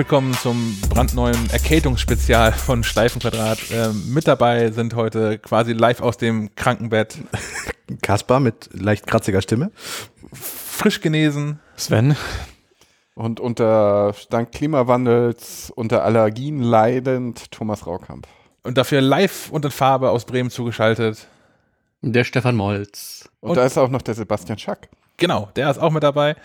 Willkommen 0.00 0.32
zum 0.32 0.80
brandneuen 0.88 1.50
Erkältungsspezial 1.50 2.52
von 2.52 2.82
Schleifenquadrat. 2.84 3.58
Ähm, 3.70 4.14
mit 4.14 4.26
dabei 4.26 4.70
sind 4.70 4.94
heute 4.94 5.38
quasi 5.38 5.74
live 5.74 6.00
aus 6.00 6.16
dem 6.16 6.54
Krankenbett 6.54 7.18
Kaspar 8.00 8.40
mit 8.40 8.70
leicht 8.72 9.06
kratziger 9.06 9.42
Stimme. 9.42 9.70
frisch 10.32 11.02
genesen. 11.02 11.60
Sven. 11.76 12.16
Und 13.14 13.40
unter 13.40 14.14
dank 14.30 14.52
Klimawandels, 14.52 15.70
unter 15.76 16.02
Allergien 16.02 16.62
leidend 16.62 17.50
Thomas 17.50 17.86
Raukamp. 17.86 18.26
Und 18.62 18.78
dafür 18.78 19.02
live 19.02 19.50
und 19.50 19.66
in 19.66 19.70
Farbe 19.70 20.08
aus 20.08 20.24
Bremen 20.24 20.48
zugeschaltet. 20.48 21.28
Der 22.00 22.24
Stefan 22.24 22.56
Molz. 22.56 23.28
Und, 23.40 23.50
Und- 23.50 23.56
da 23.58 23.66
ist 23.66 23.76
auch 23.76 23.90
noch 23.90 24.00
der 24.00 24.14
Sebastian 24.14 24.56
Schack. 24.56 24.88
Genau, 25.18 25.50
der 25.56 25.70
ist 25.70 25.76
auch 25.76 25.90
mit 25.90 26.02
dabei. 26.02 26.36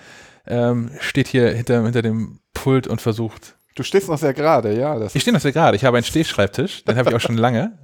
Ähm, 0.48 0.92
steht 1.00 1.28
hier 1.28 1.50
hinter, 1.52 1.84
hinter 1.84 2.02
dem 2.02 2.40
Pult 2.54 2.88
und 2.88 3.02
versucht. 3.02 3.56
Du 3.76 3.84
stehst 3.84 4.08
noch 4.08 4.18
sehr 4.18 4.34
gerade, 4.34 4.78
ja. 4.78 5.00
Ich 5.14 5.22
stehe 5.22 5.34
noch 5.34 5.42
sehr 5.42 5.52
gerade. 5.52 5.76
Ich 5.76 5.84
habe 5.84 5.98
einen 5.98 6.06
Stehschreibtisch. 6.06 6.86
Den 6.86 6.98
habe 6.98 7.10
ich 7.10 7.16
auch 7.16 7.22
schon 7.22 7.38
lange. 7.38 7.78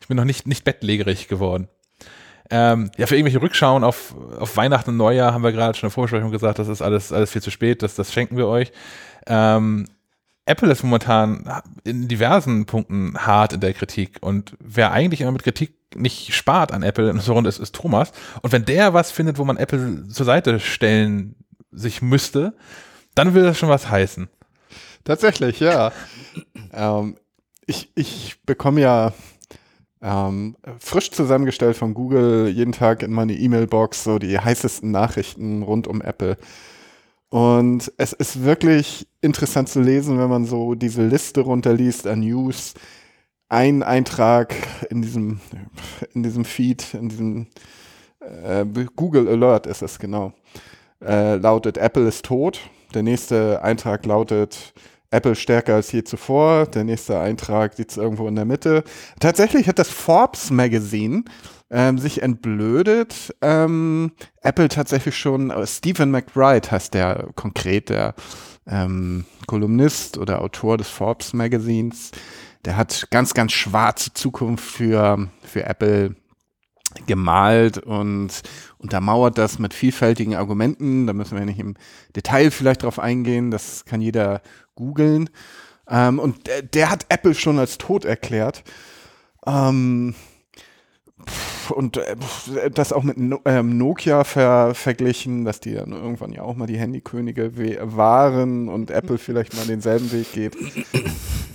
Ich 0.00 0.08
bin 0.08 0.16
noch 0.16 0.24
nicht, 0.24 0.46
nicht 0.46 0.64
bettlägerig 0.64 1.28
geworden. 1.28 1.68
Ähm, 2.50 2.90
ja, 2.96 3.06
für 3.06 3.14
irgendwelche 3.14 3.42
Rückschauen 3.42 3.84
auf, 3.84 4.14
auf 4.38 4.56
Weihnachten 4.56 4.90
und 4.90 4.96
Neujahr 4.96 5.32
haben 5.32 5.44
wir 5.44 5.52
gerade 5.52 5.78
schon 5.78 5.86
in 5.86 5.90
der 5.90 5.94
Vorbesprechung 5.94 6.32
gesagt, 6.32 6.58
das 6.58 6.66
ist 6.66 6.82
alles, 6.82 7.12
alles 7.12 7.30
viel 7.30 7.42
zu 7.42 7.50
spät, 7.50 7.82
das, 7.82 7.94
das 7.94 8.12
schenken 8.12 8.36
wir 8.36 8.48
euch. 8.48 8.72
Ähm, 9.26 9.86
Apple 10.46 10.72
ist 10.72 10.82
momentan 10.82 11.48
in 11.84 12.08
diversen 12.08 12.66
Punkten 12.66 13.16
hart 13.18 13.52
in 13.52 13.60
der 13.60 13.72
Kritik 13.72 14.18
und 14.20 14.56
wer 14.58 14.90
eigentlich 14.90 15.20
immer 15.20 15.30
mit 15.30 15.44
Kritik 15.44 15.76
nicht 15.94 16.34
spart 16.34 16.72
an 16.72 16.82
Apple 16.82 17.08
in 17.08 17.18
so 17.20 17.34
Runde 17.34 17.48
ist, 17.48 17.60
ist 17.60 17.74
Thomas. 17.74 18.10
Und 18.42 18.50
wenn 18.50 18.64
der 18.64 18.94
was 18.94 19.12
findet, 19.12 19.38
wo 19.38 19.44
man 19.44 19.56
Apple 19.56 20.08
zur 20.08 20.26
Seite 20.26 20.58
stellen 20.58 21.36
sich 21.72 22.02
müsste, 22.02 22.54
dann 23.14 23.34
will 23.34 23.42
das 23.42 23.58
schon 23.58 23.68
was 23.68 23.90
heißen. 23.90 24.28
Tatsächlich, 25.04 25.60
ja. 25.60 25.92
ähm, 26.72 27.16
ich, 27.66 27.90
ich 27.94 28.40
bekomme 28.44 28.80
ja 28.80 29.12
ähm, 30.02 30.56
frisch 30.78 31.10
zusammengestellt 31.10 31.76
von 31.76 31.94
Google 31.94 32.48
jeden 32.48 32.72
Tag 32.72 33.02
in 33.02 33.12
meine 33.12 33.34
E-Mail-Box 33.34 34.04
so 34.04 34.18
die 34.18 34.38
heißesten 34.38 34.90
Nachrichten 34.90 35.62
rund 35.62 35.86
um 35.86 36.00
Apple. 36.00 36.36
Und 37.28 37.92
es 37.96 38.12
ist 38.12 38.42
wirklich 38.42 39.06
interessant 39.20 39.68
zu 39.68 39.80
lesen, 39.80 40.18
wenn 40.18 40.28
man 40.28 40.46
so 40.46 40.74
diese 40.74 41.06
Liste 41.06 41.42
runterliest 41.42 42.06
an 42.06 42.20
News. 42.20 42.74
Ein 43.48 43.82
Eintrag 43.82 44.54
in 44.90 45.02
diesem, 45.02 45.40
in 46.14 46.22
diesem 46.22 46.44
Feed, 46.44 46.94
in 46.94 47.08
diesem 47.08 47.46
äh, 48.20 48.64
Google 48.96 49.28
Alert 49.28 49.66
ist 49.66 49.82
es 49.82 49.98
genau, 49.98 50.32
äh, 51.04 51.36
lautet 51.36 51.78
Apple 51.78 52.06
ist 52.08 52.24
tot. 52.24 52.60
Der 52.94 53.02
nächste 53.02 53.62
Eintrag 53.62 54.04
lautet 54.06 54.72
Apple 55.10 55.34
stärker 55.34 55.74
als 55.74 55.90
je 55.92 56.04
zuvor. 56.04 56.66
Der 56.66 56.84
nächste 56.84 57.18
Eintrag 57.18 57.74
sitzt 57.74 57.96
irgendwo 57.96 58.28
in 58.28 58.36
der 58.36 58.44
Mitte. 58.44 58.84
Tatsächlich 59.18 59.68
hat 59.68 59.78
das 59.78 59.90
Forbes 59.90 60.50
Magazine 60.50 61.24
ähm, 61.70 61.98
sich 61.98 62.22
entblödet. 62.22 63.34
Ähm, 63.40 64.12
Apple 64.42 64.68
tatsächlich 64.68 65.16
schon, 65.16 65.50
äh, 65.50 65.66
Stephen 65.66 66.10
McBride 66.10 66.70
heißt 66.70 66.94
der 66.94 67.28
konkret, 67.34 67.88
der 67.88 68.14
ähm, 68.66 69.24
Kolumnist 69.46 70.18
oder 70.18 70.42
Autor 70.42 70.78
des 70.78 70.88
Forbes 70.88 71.32
Magazins. 71.32 72.12
Der 72.64 72.76
hat 72.76 73.08
ganz, 73.10 73.34
ganz 73.34 73.52
schwarze 73.52 74.12
Zukunft 74.12 74.64
für, 74.64 75.28
für 75.42 75.64
Apple 75.64 76.14
gemalt 77.06 77.78
und 77.78 78.42
untermauert 78.80 79.38
das 79.38 79.58
mit 79.58 79.74
vielfältigen 79.74 80.34
Argumenten. 80.34 81.06
Da 81.06 81.12
müssen 81.12 81.38
wir 81.38 81.44
nicht 81.44 81.60
im 81.60 81.76
Detail 82.16 82.50
vielleicht 82.50 82.82
drauf 82.82 82.98
eingehen. 82.98 83.50
Das 83.50 83.84
kann 83.84 84.00
jeder 84.00 84.42
googeln. 84.74 85.30
Ähm, 85.88 86.18
und 86.18 86.46
der, 86.46 86.62
der 86.62 86.90
hat 86.90 87.06
Apple 87.08 87.34
schon 87.34 87.58
als 87.58 87.78
tot 87.78 88.04
erklärt. 88.04 88.62
Ähm, 89.46 90.14
und 91.70 91.98
äh, 91.98 92.16
das 92.70 92.92
auch 92.92 93.02
mit 93.02 93.16
ähm, 93.44 93.78
Nokia 93.78 94.24
ver 94.24 94.74
verglichen, 94.74 95.44
dass 95.44 95.60
die 95.60 95.74
dann 95.74 95.92
irgendwann 95.92 96.32
ja 96.32 96.42
auch 96.42 96.56
mal 96.56 96.66
die 96.66 96.78
Handykönige 96.78 97.52
waren 97.96 98.68
und 98.68 98.90
Apple 98.90 99.18
vielleicht 99.18 99.54
mal 99.56 99.66
denselben 99.66 100.10
Weg 100.12 100.32
geht. 100.32 100.56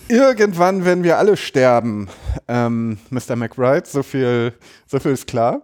Irgendwann 0.08 0.85
werden 0.85 1.03
wir 1.03 1.18
alle 1.18 1.35
sterben, 1.35 2.08
ähm, 2.47 3.00
Mr. 3.09 3.35
McBride, 3.35 3.88
so 3.88 4.03
viel, 4.03 4.53
so 4.85 5.00
viel 5.00 5.12
ist 5.12 5.28
klar. 5.28 5.64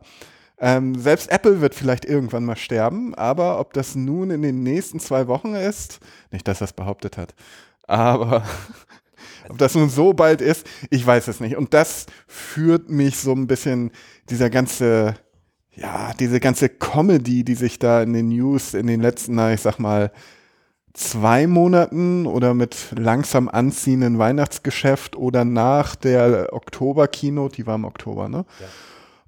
Ähm, 0.64 0.94
selbst 0.94 1.32
Apple 1.32 1.60
wird 1.60 1.74
vielleicht 1.74 2.06
irgendwann 2.06 2.46
mal 2.46 2.56
sterben, 2.56 3.16
aber 3.16 3.60
ob 3.60 3.74
das 3.74 3.96
nun 3.96 4.30
in 4.30 4.44
den 4.44 4.62
nächsten 4.62 5.00
zwei 5.00 5.28
Wochen 5.28 5.56
ist, 5.56 6.00
nicht, 6.30 6.48
dass 6.48 6.62
er 6.62 6.66
es 6.66 6.74
behauptet 6.74 7.18
hat, 7.18 7.34
aber 7.88 8.44
ob 9.50 9.58
das 9.58 9.74
nun 9.74 9.90
so 9.90 10.14
bald 10.14 10.40
ist, 10.40 10.68
ich 10.92 11.06
weiß 11.06 11.28
es 11.30 11.40
nicht. 11.40 11.58
Und 11.58 11.74
das 11.74 12.06
führt 12.28 12.92
mich 12.92 13.18
so 13.18 13.32
ein 13.34 13.48
bisschen, 13.48 13.90
dieser 14.30 14.52
ganze, 14.52 15.16
ja, 15.74 16.14
diese 16.20 16.40
ganze 16.40 16.70
Comedy, 16.70 17.44
die 17.44 17.56
sich 17.56 17.80
da 17.80 18.04
in 18.04 18.14
den 18.14 18.30
News 18.30 18.76
in 18.76 18.86
den 18.86 19.02
letzten, 19.02 19.34
na, 19.36 19.54
ich 19.54 19.62
sag 19.62 19.80
mal, 19.80 20.12
zwei 20.94 21.48
Monaten 21.48 22.28
oder 22.28 22.54
mit 22.54 22.76
langsam 22.96 23.50
anziehenden 23.50 24.20
Weihnachtsgeschäft 24.20 25.16
oder 25.16 25.44
nach 25.44 25.96
der 25.96 26.50
Oktober-Keynote, 26.52 27.56
die 27.56 27.66
war 27.66 27.76
im 27.76 27.86
Oktober, 27.86 28.30
ne? 28.30 28.46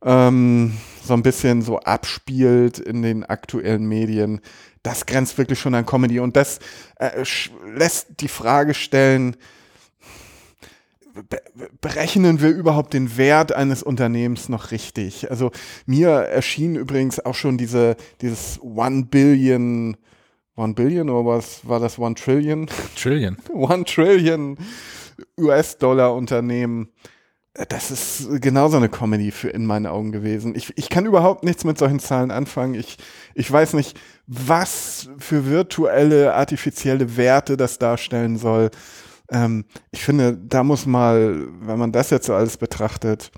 Ähm, 0.04 0.74
so 1.04 1.14
ein 1.14 1.24
bisschen 1.24 1.62
so 1.62 1.80
abspielt 1.80 2.80
in 2.80 3.02
den 3.02 3.24
aktuellen 3.24 3.86
Medien. 3.86 4.42
Das 4.84 5.06
grenzt 5.06 5.38
wirklich 5.38 5.60
schon 5.60 5.76
an 5.76 5.86
Comedy 5.86 6.20
und 6.20 6.36
das 6.36 6.60
äh, 6.98 7.24
lässt 7.74 8.22
die 8.22 8.28
Frage 8.28 8.74
stellen, 8.74 9.36
be 11.14 11.42
berechnen 11.80 12.42
wir 12.42 12.50
überhaupt 12.50 12.94
den 12.94 13.18
Wert 13.18 13.54
eines 13.54 13.84
Unternehmens 13.84 14.50
noch 14.50 14.72
richtig? 14.72 15.30
Also 15.30 15.52
mir 15.86 16.10
erschien 16.10 16.76
übrigens 16.76 17.20
auch 17.20 17.36
schon 17.36 17.58
diese, 17.58 17.96
dieses 18.22 18.60
One 18.62 19.06
Billion, 19.06 19.96
One 20.56 20.74
Billion 20.74 21.10
oder 21.10 21.26
was 21.26 21.68
war 21.68 21.80
das 21.80 22.00
One 22.00 22.16
Trillion? 22.16 22.68
Trillion. 22.96 23.38
One 23.54 23.86
Trillion 23.86 24.58
US-Dollar 25.40 26.14
Unternehmen. 26.14 26.90
Das 27.70 27.92
ist 27.92 28.42
genauso 28.42 28.78
eine 28.78 28.90
Comedy 28.90 29.30
für 29.30 29.50
in 29.50 29.68
meinen 29.68 29.86
Augen 29.86 30.12
gewesen. 30.12 30.56
Ich, 30.56 30.76
ich 30.76 30.90
kann 30.90 31.06
überhaupt 31.06 31.44
nichts 31.44 31.64
mit 31.64 31.78
solchen 31.78 32.00
Zahlen 32.00 32.32
anfangen. 32.32 32.74
Ich, 32.74 32.98
ich 33.36 33.52
weiß 33.52 33.74
nicht, 33.74 34.00
was 34.26 35.10
für 35.20 35.46
virtuelle, 35.46 36.34
artifizielle 36.34 37.16
Werte 37.16 37.56
das 37.56 37.78
darstellen 37.78 38.38
soll. 38.38 38.72
Ähm, 39.30 39.66
ich 39.92 40.04
finde, 40.04 40.36
da 40.36 40.64
muss 40.64 40.88
mal, 40.88 41.48
wenn 41.62 41.78
man 41.78 41.92
das 41.92 42.10
jetzt 42.10 42.26
so 42.26 42.34
alles 42.34 42.58
betrachtet, 42.58 43.32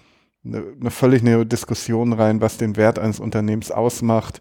eine, 0.45 0.63
eine 0.79 0.91
völlig 0.91 1.21
neue 1.21 1.45
Diskussion 1.45 2.13
rein, 2.13 2.39
was 2.39 2.57
den 2.57 2.77
Wert 2.77 2.99
eines 2.99 3.19
Unternehmens 3.19 3.69
ausmacht. 3.69 4.39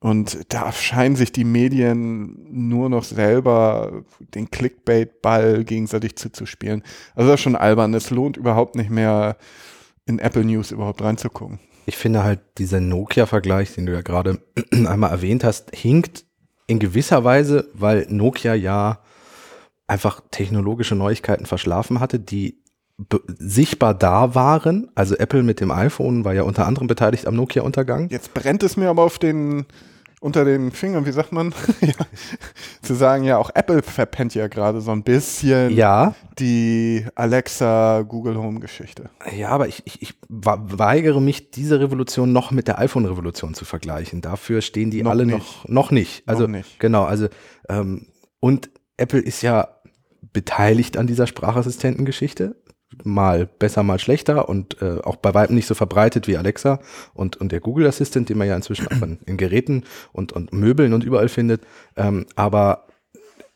Und 0.00 0.52
da 0.52 0.70
scheinen 0.72 1.16
sich 1.16 1.32
die 1.32 1.44
Medien 1.44 2.46
nur 2.50 2.88
noch 2.88 3.02
selber 3.02 4.04
den 4.34 4.50
Clickbait-Ball 4.50 5.64
gegenseitig 5.64 6.16
zuzuspielen. 6.16 6.84
Also 7.16 7.30
das 7.30 7.40
ist 7.40 7.42
schon 7.42 7.56
albern. 7.56 7.94
Es 7.94 8.10
lohnt 8.10 8.36
überhaupt 8.36 8.76
nicht 8.76 8.90
mehr, 8.90 9.36
in 10.06 10.18
Apple 10.18 10.44
News 10.44 10.70
überhaupt 10.70 11.02
reinzugucken. 11.02 11.60
Ich 11.86 11.96
finde 11.96 12.22
halt, 12.22 12.40
dieser 12.58 12.80
Nokia-Vergleich, 12.80 13.74
den 13.74 13.86
du 13.86 13.92
ja 13.92 14.02
gerade 14.02 14.40
einmal 14.72 15.10
erwähnt 15.10 15.44
hast, 15.44 15.74
hinkt 15.74 16.24
in 16.66 16.78
gewisser 16.78 17.24
Weise, 17.24 17.68
weil 17.74 18.06
Nokia 18.08 18.54
ja 18.54 19.00
einfach 19.86 20.20
technologische 20.30 20.94
Neuigkeiten 20.94 21.46
verschlafen 21.46 21.98
hatte, 22.00 22.20
die 22.20 22.62
sichtbar 23.38 23.94
da 23.94 24.34
waren. 24.34 24.90
Also 24.94 25.14
Apple 25.16 25.42
mit 25.42 25.60
dem 25.60 25.70
iPhone 25.70 26.24
war 26.24 26.34
ja 26.34 26.42
unter 26.42 26.66
anderem 26.66 26.88
beteiligt 26.88 27.26
am 27.26 27.36
Nokia-Untergang. 27.36 28.08
Jetzt 28.10 28.34
brennt 28.34 28.62
es 28.64 28.76
mir 28.76 28.88
aber 28.90 29.04
auf 29.04 29.20
den, 29.20 29.66
unter 30.20 30.44
den 30.44 30.72
Fingern, 30.72 31.06
wie 31.06 31.12
sagt 31.12 31.30
man? 31.30 31.54
ja, 31.80 31.92
zu 32.82 32.94
sagen, 32.94 33.22
ja, 33.22 33.38
auch 33.38 33.50
Apple 33.54 33.82
verpennt 33.84 34.34
ja 34.34 34.48
gerade 34.48 34.80
so 34.80 34.90
ein 34.90 35.04
bisschen 35.04 35.70
Ja, 35.70 36.16
die 36.40 37.06
Alexa 37.14 38.02
Google 38.02 38.36
Home 38.36 38.58
Geschichte. 38.58 39.10
ja, 39.36 39.50
aber 39.50 39.68
ich, 39.68 39.82
ich, 39.86 40.02
ich 40.02 40.14
weigere 40.28 41.20
mich, 41.20 41.52
diese 41.52 41.78
Revolution 41.78 42.32
noch 42.32 42.50
mit 42.50 42.66
der 42.66 42.80
iPhone-Revolution 42.80 43.54
zu 43.54 43.64
vergleichen. 43.64 44.22
Dafür 44.22 44.60
stehen 44.60 44.90
die 44.90 45.04
Noch 45.04 45.12
alle 45.12 45.24
nicht. 45.24 45.38
noch, 45.38 45.68
noch 45.68 45.90
nicht. 45.92 46.24
Also, 46.26 46.42
Noch 46.42 46.48
nicht. 46.50 46.80
genau, 46.80 47.04
also, 47.04 47.28
ähm, 47.68 48.06
und 48.40 48.70
Apple 48.96 49.20
ist 49.20 49.42
ja 49.42 49.68
beteiligt 50.32 50.96
an 50.96 51.06
dieser 51.06 51.28
Sprachassistentengeschichte. 51.28 52.56
Mal 53.04 53.46
besser, 53.46 53.82
mal 53.82 53.98
schlechter 53.98 54.48
und 54.48 54.80
äh, 54.80 54.98
auch 55.04 55.16
bei 55.16 55.34
weitem 55.34 55.54
nicht 55.54 55.66
so 55.66 55.74
verbreitet 55.74 56.26
wie 56.26 56.36
Alexa 56.36 56.80
und, 57.14 57.36
und 57.36 57.52
der 57.52 57.60
Google 57.60 57.86
Assistant, 57.86 58.28
den 58.28 58.38
man 58.38 58.48
ja 58.48 58.56
inzwischen 58.56 58.88
auch 58.88 59.02
in, 59.02 59.18
in 59.26 59.36
Geräten 59.36 59.84
und, 60.12 60.32
und 60.32 60.52
Möbeln 60.52 60.94
und 60.94 61.04
überall 61.04 61.28
findet. 61.28 61.62
Ähm, 61.96 62.26
aber 62.34 62.86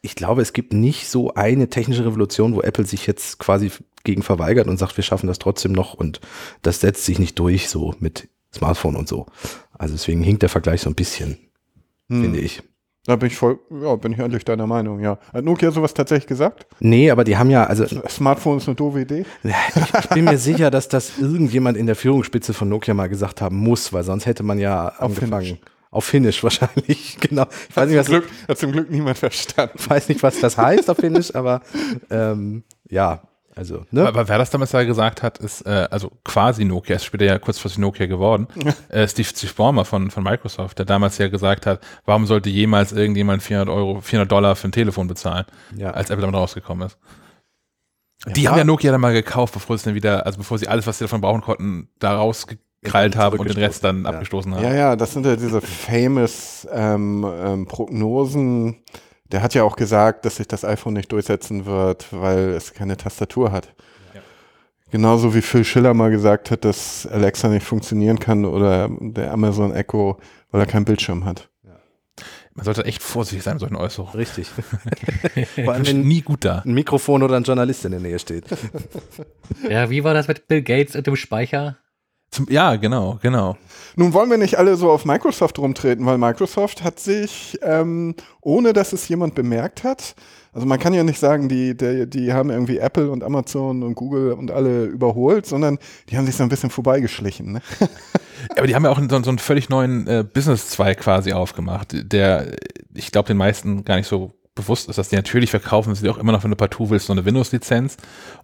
ich 0.02 0.16
glaube, 0.16 0.42
es 0.42 0.52
gibt 0.52 0.72
nicht 0.72 1.08
so 1.08 1.32
eine 1.34 1.68
technische 1.70 2.04
Revolution, 2.04 2.54
wo 2.54 2.60
Apple 2.60 2.84
sich 2.84 3.06
jetzt 3.06 3.38
quasi 3.38 3.70
gegen 4.04 4.22
verweigert 4.22 4.66
und 4.68 4.76
sagt, 4.78 4.96
wir 4.96 5.04
schaffen 5.04 5.28
das 5.28 5.38
trotzdem 5.38 5.72
noch 5.72 5.94
und 5.94 6.20
das 6.62 6.80
setzt 6.80 7.04
sich 7.04 7.18
nicht 7.18 7.38
durch 7.38 7.68
so 7.68 7.94
mit 8.00 8.28
Smartphone 8.54 8.96
und 8.96 9.08
so. 9.08 9.26
Also 9.72 9.94
deswegen 9.94 10.22
hinkt 10.22 10.42
der 10.42 10.48
Vergleich 10.50 10.82
so 10.82 10.90
ein 10.90 10.94
bisschen, 10.94 11.38
Hm. 12.10 12.22
finde 12.22 12.40
ich. 12.40 12.62
Da 13.04 13.16
bin 13.16 13.26
ich 13.26 13.36
voll, 13.36 13.58
ja, 13.82 13.96
bin 13.96 14.12
ich 14.12 14.18
endlich 14.20 14.44
deiner 14.44 14.68
Meinung, 14.68 15.00
ja. 15.00 15.18
Hat 15.32 15.44
Nokia 15.44 15.72
sowas 15.72 15.92
tatsächlich 15.92 16.28
gesagt? 16.28 16.66
Nee, 16.78 17.10
aber 17.10 17.24
die 17.24 17.36
haben 17.36 17.50
ja, 17.50 17.64
also 17.64 17.84
Smartphone 18.08 18.58
ist 18.58 18.68
eine 18.68 18.76
doofe 18.76 19.00
Idee? 19.00 19.24
ich, 19.42 19.52
ich 19.52 20.08
bin 20.10 20.24
mir 20.24 20.38
sicher, 20.38 20.70
dass 20.70 20.88
das 20.88 21.18
irgendjemand 21.18 21.76
in 21.76 21.86
der 21.86 21.96
Führungsspitze 21.96 22.54
von 22.54 22.68
Nokia 22.68 22.94
mal 22.94 23.08
gesagt 23.08 23.40
haben 23.40 23.56
muss, 23.56 23.92
weil 23.92 24.04
sonst 24.04 24.26
hätte 24.26 24.44
man 24.44 24.60
ja 24.60 24.86
angefangen. 24.86 25.42
Finnisch. 25.44 25.60
Auf 25.90 26.04
Finnisch 26.04 26.44
wahrscheinlich, 26.44 27.18
genau. 27.20 27.46
Ich 27.68 27.76
weiß 27.76 27.88
nicht, 27.88 27.98
was, 27.98 28.06
Zum 28.06 28.14
Glück, 28.20 28.30
hat 28.48 28.58
zum 28.58 28.72
Glück 28.72 28.90
niemand 28.90 29.18
verstanden. 29.18 29.74
weiß 29.84 30.08
nicht, 30.08 30.22
was 30.22 30.38
das 30.38 30.56
heißt 30.56 30.88
auf 30.88 30.96
Finnisch, 30.96 31.34
aber 31.34 31.60
ähm, 32.08 32.62
ja, 32.88 33.22
also, 33.54 33.84
ne? 33.90 34.06
Aber 34.06 34.28
wer 34.28 34.38
das 34.38 34.50
damals 34.50 34.70
da 34.70 34.82
gesagt 34.84 35.22
hat, 35.22 35.38
ist 35.38 35.66
äh, 35.66 35.86
also 35.90 36.10
quasi 36.24 36.64
Nokia, 36.64 36.96
ist 36.96 37.04
später 37.04 37.26
ja 37.26 37.38
kurzfristig 37.38 37.78
Nokia 37.78 38.06
geworden. 38.06 38.48
äh, 38.88 39.06
Steve, 39.06 39.28
Steve 39.28 39.52
Ballmer 39.54 39.84
von, 39.84 40.10
von 40.10 40.22
Microsoft, 40.24 40.78
der 40.78 40.86
damals 40.86 41.18
ja 41.18 41.28
gesagt 41.28 41.66
hat, 41.66 41.80
warum 42.06 42.24
sollte 42.26 42.48
jemals 42.48 42.92
irgendjemand 42.92 43.42
400 43.42 43.68
Euro, 43.74 44.00
400 44.00 44.30
Dollar 44.32 44.56
für 44.56 44.68
ein 44.68 44.72
Telefon 44.72 45.06
bezahlen, 45.06 45.44
Ja. 45.76 45.90
als 45.90 46.08
Apple 46.10 46.22
damit 46.22 46.36
rausgekommen 46.36 46.86
ist. 46.86 46.96
Die 48.36 48.48
haben 48.48 48.56
ja 48.56 48.64
Nokia 48.64 48.92
dann 48.92 49.00
mal 49.00 49.12
gekauft, 49.12 49.52
bevor 49.54 49.76
sie 49.76 49.84
dann 49.86 49.94
wieder, 49.94 50.24
also 50.24 50.38
bevor 50.38 50.56
sie 50.58 50.68
alles, 50.68 50.86
was 50.86 50.98
sie 50.98 51.04
davon 51.04 51.20
brauchen 51.20 51.40
konnten, 51.42 51.88
da 51.98 52.14
rausgekrallt 52.16 53.16
haben 53.16 53.38
und 53.38 53.48
den 53.48 53.56
Rest 53.58 53.82
dann 53.84 54.04
Ja. 54.04 54.10
abgestoßen 54.10 54.54
haben. 54.54 54.62
Ja, 54.62 54.72
ja, 54.74 54.96
das 54.96 55.12
sind 55.12 55.26
ja 55.26 55.34
diese 55.36 55.60
famous 55.60 56.66
ähm, 56.72 57.26
ähm, 57.44 57.66
Prognosen. 57.66 58.76
Der 59.32 59.42
hat 59.42 59.54
ja 59.54 59.64
auch 59.64 59.76
gesagt, 59.76 60.24
dass 60.24 60.36
sich 60.36 60.46
das 60.46 60.64
iPhone 60.64 60.92
nicht 60.92 61.10
durchsetzen 61.10 61.66
wird, 61.66 62.06
weil 62.12 62.50
es 62.50 62.74
keine 62.74 62.96
Tastatur 62.96 63.50
hat. 63.50 63.74
Genauso 64.90 65.34
wie 65.34 65.40
Phil 65.40 65.64
Schiller 65.64 65.94
mal 65.94 66.10
gesagt 66.10 66.50
hat, 66.50 66.66
dass 66.66 67.06
Alexa 67.06 67.48
nicht 67.48 67.64
funktionieren 67.64 68.18
kann 68.18 68.44
oder 68.44 68.90
der 69.00 69.32
Amazon 69.32 69.74
Echo, 69.74 70.18
weil 70.50 70.60
er 70.60 70.66
keinen 70.66 70.84
Bildschirm 70.84 71.24
hat. 71.24 71.48
Man 72.54 72.66
sollte 72.66 72.84
echt 72.84 73.02
vorsichtig 73.02 73.42
sein 73.42 73.54
mit 73.54 73.60
solchen 73.60 73.76
Äußerungen. 73.76 74.14
Richtig. 74.14 74.48
Vor 75.64 75.72
allem, 75.72 75.86
wenn 75.86 76.02
nie 76.02 76.20
gut 76.20 76.44
da. 76.44 76.58
ein 76.66 76.74
Mikrofon 76.74 77.22
oder 77.22 77.36
ein 77.36 77.44
Journalist 77.44 77.86
in 77.86 77.92
der 77.92 78.00
Nähe 78.00 78.18
steht. 78.18 78.44
Ja, 79.68 79.90
wie 79.90 80.02
war 80.02 80.12
das 80.12 80.28
mit 80.28 80.48
Bill 80.48 80.62
Gates 80.62 80.96
und 80.96 81.06
dem 81.06 81.16
Speicher? 81.16 81.78
Zum, 82.32 82.46
ja, 82.48 82.76
genau, 82.76 83.18
genau. 83.22 83.56
Nun 83.94 84.14
wollen 84.14 84.30
wir 84.30 84.38
nicht 84.38 84.58
alle 84.58 84.76
so 84.76 84.90
auf 84.90 85.04
Microsoft 85.04 85.58
rumtreten, 85.58 86.06
weil 86.06 86.18
Microsoft 86.18 86.82
hat 86.82 86.98
sich, 86.98 87.58
ähm, 87.62 88.14
ohne 88.40 88.72
dass 88.72 88.92
es 88.92 89.06
jemand 89.06 89.34
bemerkt 89.34 89.84
hat, 89.84 90.14
also 90.54 90.66
man 90.66 90.78
kann 90.78 90.92
ja 90.92 91.02
nicht 91.02 91.18
sagen, 91.18 91.48
die, 91.48 91.74
die, 91.74 92.08
die 92.08 92.32
haben 92.32 92.50
irgendwie 92.50 92.78
Apple 92.78 93.10
und 93.10 93.24
Amazon 93.24 93.82
und 93.82 93.94
Google 93.94 94.32
und 94.32 94.50
alle 94.50 94.84
überholt, 94.84 95.46
sondern 95.46 95.78
die 96.10 96.16
haben 96.16 96.26
sich 96.26 96.36
so 96.36 96.42
ein 96.42 96.50
bisschen 96.50 96.68
vorbeigeschlichen. 96.68 97.52
Ne? 97.52 97.62
Aber 98.56 98.66
die 98.66 98.74
haben 98.74 98.84
ja 98.84 98.90
auch 98.90 99.00
so, 99.00 99.22
so 99.22 99.30
einen 99.30 99.38
völlig 99.38 99.70
neuen 99.70 100.06
äh, 100.06 100.24
Business-Zweig 100.24 100.98
quasi 100.98 101.32
aufgemacht, 101.32 101.94
der, 102.12 102.56
ich 102.92 103.12
glaube, 103.12 103.28
den 103.28 103.38
meisten 103.38 103.84
gar 103.84 103.96
nicht 103.96 104.08
so 104.08 104.34
bewusst 104.54 104.88
ist, 104.88 104.98
dass 104.98 105.08
die 105.08 105.16
natürlich 105.16 105.50
verkaufen 105.50 105.94
sie 105.94 106.08
auch 106.10 106.18
immer 106.18 106.32
noch, 106.32 106.44
wenn 106.44 106.50
du 106.50 106.56
partout 106.56 106.90
willst, 106.90 107.06
so 107.06 107.12
eine 107.12 107.24
Windows-Lizenz 107.24 107.96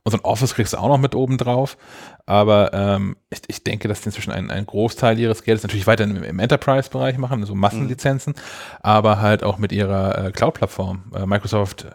und 0.04 0.12
so 0.12 0.18
ein 0.18 0.24
Office 0.24 0.54
kriegst 0.54 0.72
du 0.72 0.78
auch 0.78 0.88
noch 0.88 0.98
mit 0.98 1.14
oben 1.14 1.36
drauf. 1.36 1.76
Aber 2.24 2.72
ähm, 2.72 3.16
ich, 3.30 3.42
ich 3.48 3.64
denke, 3.64 3.88
dass 3.88 4.00
die 4.00 4.06
inzwischen 4.06 4.30
einen, 4.30 4.50
einen 4.50 4.66
Großteil 4.66 5.18
ihres 5.18 5.42
Geldes 5.42 5.64
natürlich 5.64 5.86
weiter 5.86 6.04
im, 6.04 6.22
im 6.22 6.38
Enterprise-Bereich 6.38 7.18
machen, 7.18 7.44
so 7.44 7.54
Massenlizenzen, 7.54 8.34
aber 8.80 9.20
halt 9.20 9.42
auch 9.42 9.58
mit 9.58 9.72
ihrer 9.72 10.26
äh, 10.26 10.32
Cloud-Plattform. 10.32 11.12
Äh, 11.14 11.26
Microsoft 11.26 11.86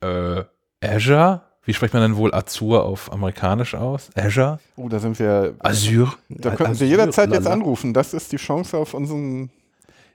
äh, 0.00 0.44
Azure, 0.80 1.42
wie 1.64 1.74
spricht 1.74 1.94
man 1.94 2.02
denn 2.02 2.16
wohl 2.16 2.32
Azure 2.32 2.82
auf 2.82 3.12
amerikanisch 3.12 3.74
aus? 3.74 4.10
Azure? 4.14 4.60
Oh, 4.76 4.88
da 4.88 5.00
sind 5.00 5.18
wir, 5.18 5.56
Azure? 5.58 6.12
da 6.28 6.50
könnten 6.50 6.74
Sie 6.74 6.84
Azure, 6.84 7.00
jederzeit 7.00 7.32
jetzt 7.32 7.44
lala. 7.44 7.54
anrufen. 7.56 7.92
Das 7.92 8.14
ist 8.14 8.30
die 8.30 8.36
Chance 8.36 8.78
auf 8.78 8.94
unseren 8.94 9.50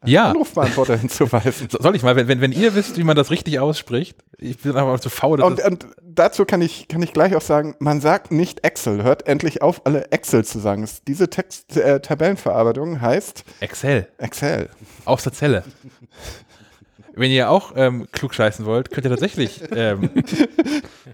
Ja. 0.04 0.30
Anrufbeantworter 0.32 0.98
hinzuweisen. 0.98 1.68
So- 1.70 1.78
Soll 1.80 1.96
ich 1.96 2.02
mal, 2.04 2.16
wenn, 2.16 2.28
wenn, 2.28 2.42
wenn 2.42 2.52
ihr 2.52 2.74
wisst, 2.76 2.98
wie 2.98 3.04
man 3.04 3.16
das 3.16 3.30
richtig 3.30 3.60
ausspricht, 3.60 4.18
ich 4.40 4.58
bin 4.58 4.76
aber 4.76 5.00
zu 5.00 5.10
faul. 5.10 5.42
Und, 5.42 5.64
und 5.64 5.86
dazu 6.02 6.46
kann 6.46 6.62
ich, 6.62 6.88
kann 6.88 7.04
ich 7.04 7.14
gleich 7.14 7.36
auch 7.36 7.42
sagen, 7.42 7.76
man 7.80 8.02
sagt 8.02 8.32
nicht 8.32 8.64
Excel. 8.66 9.04
Hört 9.04 9.28
endlich 9.28 9.62
auf, 9.62 9.86
alle 9.86 10.12
Excel 10.12 10.44
zu 10.44 10.58
sagen. 10.60 10.82
Es- 10.84 11.04
Diese 11.04 11.30
Text, 11.30 11.78
äh, 11.78 12.00
Tabellenverarbeitung 12.02 13.00
heißt 13.02 13.44
Excel, 13.60 14.08
Excel. 14.18 14.70
aus 15.06 15.24
der 15.24 15.34
Zelle. 15.34 15.64
Wenn 17.14 17.30
ihr 17.30 17.50
auch 17.52 17.74
ähm, 17.76 18.08
klugscheißen 18.12 18.66
wollt, 18.66 18.90
könnt 18.90 19.06
ihr 19.06 19.12
tatsächlich 19.12 19.62
ähm, 19.76 20.10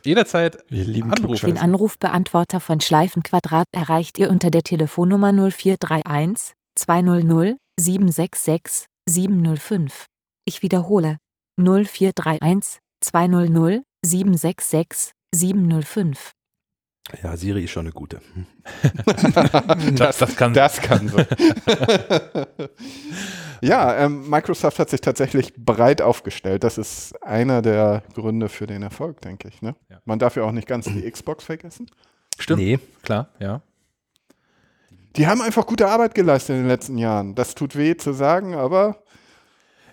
jederzeit 0.05 0.59
Wir 0.69 0.85
lieben 0.85 1.11
anrufen. 1.11 1.47
Den 1.47 1.57
Anrufbeantworter 1.57 2.59
von 2.59 2.79
Schleifenquadrat 2.79 3.65
erreicht 3.71 4.19
ihr 4.19 4.29
unter 4.29 4.51
der 4.51 4.61
Telefonnummer 4.61 5.31
0431 5.33 6.53
200 6.77 7.57
766 7.79 8.85
705. 9.09 10.05
Ich 10.45 10.61
wiederhole 10.61 11.17
0431 11.59 12.79
200 13.01 13.83
766 14.05 15.11
705. 15.33 16.31
Ja, 17.23 17.37
Siri 17.37 17.63
ist 17.63 17.71
schon 17.71 17.85
eine 17.85 17.93
gute. 17.93 18.21
Das, 19.95 20.17
das 20.17 20.35
kann 20.35 20.53
Das 20.53 20.81
kann 20.81 21.07
so. 21.07 21.17
ja, 23.61 23.95
ähm, 23.97 24.29
Microsoft 24.29 24.77
hat 24.79 24.89
sich 24.89 25.01
tatsächlich 25.01 25.53
breit 25.55 26.01
aufgestellt. 26.01 26.63
Das 26.63 26.77
ist 26.77 27.13
einer 27.23 27.61
der 27.61 28.03
Gründe 28.13 28.49
für 28.49 28.67
den 28.67 28.83
Erfolg, 28.83 29.21
denke 29.21 29.47
ich. 29.47 29.61
Ne? 29.61 29.75
Ja. 29.89 30.01
Man 30.05 30.19
darf 30.19 30.35
ja 30.35 30.43
auch 30.43 30.51
nicht 30.51 30.67
ganz 30.67 30.85
die 30.85 31.09
Xbox 31.09 31.45
vergessen. 31.45 31.87
stimmt. 32.37 32.59
Nee, 32.61 32.79
Klar, 33.03 33.29
ja. 33.39 33.61
Die 35.17 35.27
haben 35.27 35.41
einfach 35.41 35.65
gute 35.65 35.87
Arbeit 35.87 36.15
geleistet 36.15 36.55
in 36.55 36.63
den 36.63 36.67
letzten 36.67 36.97
Jahren. 36.97 37.35
Das 37.35 37.55
tut 37.55 37.75
weh 37.75 37.97
zu 37.97 38.13
sagen, 38.13 38.55
aber 38.55 38.97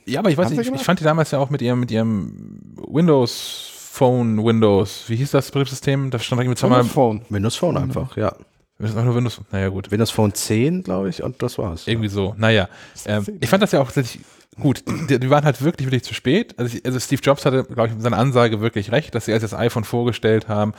Ja, 0.04 0.20
aber 0.20 0.30
ich 0.30 0.36
weiß 0.36 0.50
nicht, 0.50 0.70
ich, 0.70 0.82
fand 0.82 1.00
die 1.00 1.04
damals 1.04 1.30
ja 1.30 1.38
auch 1.38 1.50
mit 1.50 1.62
ihrem, 1.62 1.80
mit 1.80 1.90
ihrem 1.90 2.60
Windows 2.86 3.70
Phone, 3.92 4.44
Windows, 4.44 5.04
wie 5.06 5.16
hieß 5.16 5.30
das 5.30 5.50
Betriebssystem? 5.50 6.10
Da 6.10 6.18
stand 6.18 6.40
irgendwie 6.40 6.56
zweimal 6.56 6.80
Windows 6.80 6.92
Phone. 6.92 7.22
Windows 7.28 7.56
Phone 7.56 7.76
einfach, 7.76 8.16
ja. 8.16 8.34
Auch 8.82 9.04
nur 9.04 9.14
Windows. 9.14 9.40
Naja, 9.52 9.68
gut. 9.68 9.90
Windows 9.90 10.10
Phone 10.10 10.34
10, 10.34 10.82
glaube 10.82 11.08
ich, 11.08 11.22
und 11.22 11.40
das 11.42 11.58
war's. 11.58 11.86
Irgendwie 11.86 12.08
so. 12.08 12.34
Naja. 12.36 12.68
Ähm, 13.06 13.24
ich 13.40 13.48
fand 13.48 13.62
das 13.62 13.70
ja 13.72 13.80
auch 13.80 13.86
tatsächlich 13.86 14.24
gut. 14.60 14.82
Die, 15.08 15.18
die 15.18 15.30
waren 15.30 15.44
halt 15.44 15.62
wirklich, 15.62 15.86
wirklich 15.86 16.02
zu 16.02 16.12
spät. 16.12 16.58
Also, 16.58 16.76
ich, 16.76 16.84
also 16.84 16.98
Steve 16.98 17.22
Jobs 17.22 17.46
hatte, 17.46 17.64
glaube 17.64 17.88
ich, 17.88 17.94
mit 17.94 18.02
seiner 18.02 18.18
Ansage 18.18 18.60
wirklich 18.60 18.90
recht, 18.90 19.14
dass 19.14 19.26
sie 19.26 19.32
als 19.32 19.42
das 19.42 19.54
iPhone 19.54 19.84
vorgestellt 19.84 20.48
haben, 20.48 20.74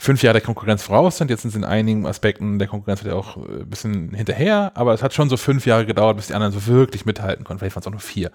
fünf 0.00 0.22
Jahre 0.22 0.34
der 0.34 0.40
Konkurrenz 0.40 0.82
voraus 0.82 1.18
sind. 1.18 1.30
Jetzt 1.30 1.42
sind 1.42 1.50
sie 1.50 1.58
in 1.58 1.64
einigen 1.64 2.06
Aspekten 2.06 2.58
der 2.58 2.68
Konkurrenz 2.68 3.04
wieder 3.04 3.16
auch 3.16 3.36
äh, 3.36 3.60
ein 3.60 3.68
bisschen 3.68 4.14
hinterher, 4.14 4.72
aber 4.74 4.94
es 4.94 5.02
hat 5.02 5.12
schon 5.12 5.28
so 5.28 5.36
fünf 5.36 5.66
Jahre 5.66 5.84
gedauert, 5.84 6.16
bis 6.16 6.28
die 6.28 6.34
anderen 6.34 6.52
so 6.54 6.66
wirklich 6.66 7.04
mithalten 7.04 7.44
konnten. 7.44 7.58
Vielleicht 7.58 7.76
waren 7.76 7.82
es 7.82 7.86
auch 7.86 7.92
nur 7.92 8.00
vier. 8.00 8.30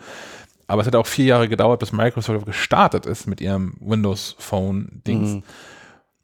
Aber 0.67 0.81
es 0.81 0.87
hat 0.87 0.95
auch 0.95 1.07
vier 1.07 1.25
Jahre 1.25 1.49
gedauert, 1.49 1.79
bis 1.79 1.91
Microsoft 1.91 2.45
gestartet 2.45 3.05
ist 3.07 3.27
mit 3.27 3.41
ihrem 3.41 3.75
Windows 3.79 4.35
Phone 4.37 5.01
Dings. 5.07 5.29
Mhm. 5.35 5.43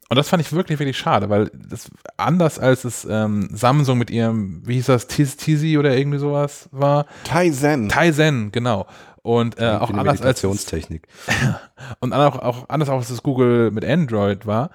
Und 0.08 0.16
das 0.16 0.28
fand 0.28 0.42
ich 0.42 0.52
wirklich, 0.52 0.78
wirklich 0.78 0.98
schade, 0.98 1.28
weil 1.28 1.50
das 1.54 1.90
anders 2.16 2.58
als 2.58 2.84
es 2.84 3.04
ähm, 3.08 3.48
Samsung 3.52 3.98
mit 3.98 4.10
ihrem, 4.10 4.62
wie 4.64 4.74
hieß 4.74 4.86
das, 4.86 5.08
Tiz- 5.08 5.36
Tizi 5.36 5.78
oder 5.78 5.96
irgendwie 5.96 6.18
sowas 6.18 6.68
war. 6.70 7.06
Tizen. 7.24 7.88
Tizen, 7.88 8.52
genau. 8.52 8.86
Und 9.22 9.58
äh, 9.58 9.70
auch 9.70 9.90
anders 9.90 10.20
als 10.20 10.44
und 12.00 12.12
auch, 12.12 12.38
auch 12.38 12.68
anders 12.68 12.88
auch 12.88 12.98
als 12.98 13.10
es 13.10 13.22
Google 13.22 13.70
mit 13.70 13.84
Android 13.84 14.46
war, 14.46 14.70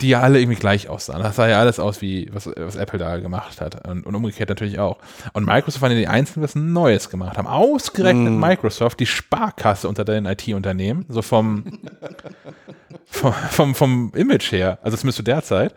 die 0.00 0.10
ja 0.10 0.20
alle 0.20 0.40
irgendwie 0.40 0.58
gleich 0.58 0.88
aussahen. 0.88 1.22
Das 1.22 1.36
sah 1.36 1.48
ja 1.48 1.58
alles 1.58 1.80
aus 1.80 2.00
wie, 2.00 2.28
was, 2.32 2.46
was 2.46 2.76
Apple 2.76 2.98
da 2.98 3.16
gemacht 3.18 3.60
hat. 3.60 3.86
Und, 3.88 4.06
und 4.06 4.14
umgekehrt 4.14 4.48
natürlich 4.48 4.78
auch. 4.78 4.98
Und 5.32 5.44
Microsoft 5.44 5.82
waren 5.82 5.90
ja 5.92 5.98
die 5.98 6.06
Einzigen, 6.06 6.40
die 6.40 6.44
was 6.44 6.54
Neues 6.54 7.10
gemacht 7.10 7.36
haben. 7.36 7.48
Ausgerechnet 7.48 8.32
Mm. 8.32 8.38
Microsoft, 8.40 9.00
die 9.00 9.06
Sparkasse 9.06 9.88
unter 9.88 10.04
den 10.04 10.26
IT-Unternehmen, 10.26 11.04
so 11.08 11.22
vom, 11.22 11.64
vom, 13.06 13.32
vom, 13.32 13.74
vom 13.74 14.12
Image 14.14 14.52
her, 14.52 14.78
also 14.82 14.96
zumindest 14.96 15.16
zu 15.16 15.22
der 15.22 15.42
Zeit, 15.42 15.74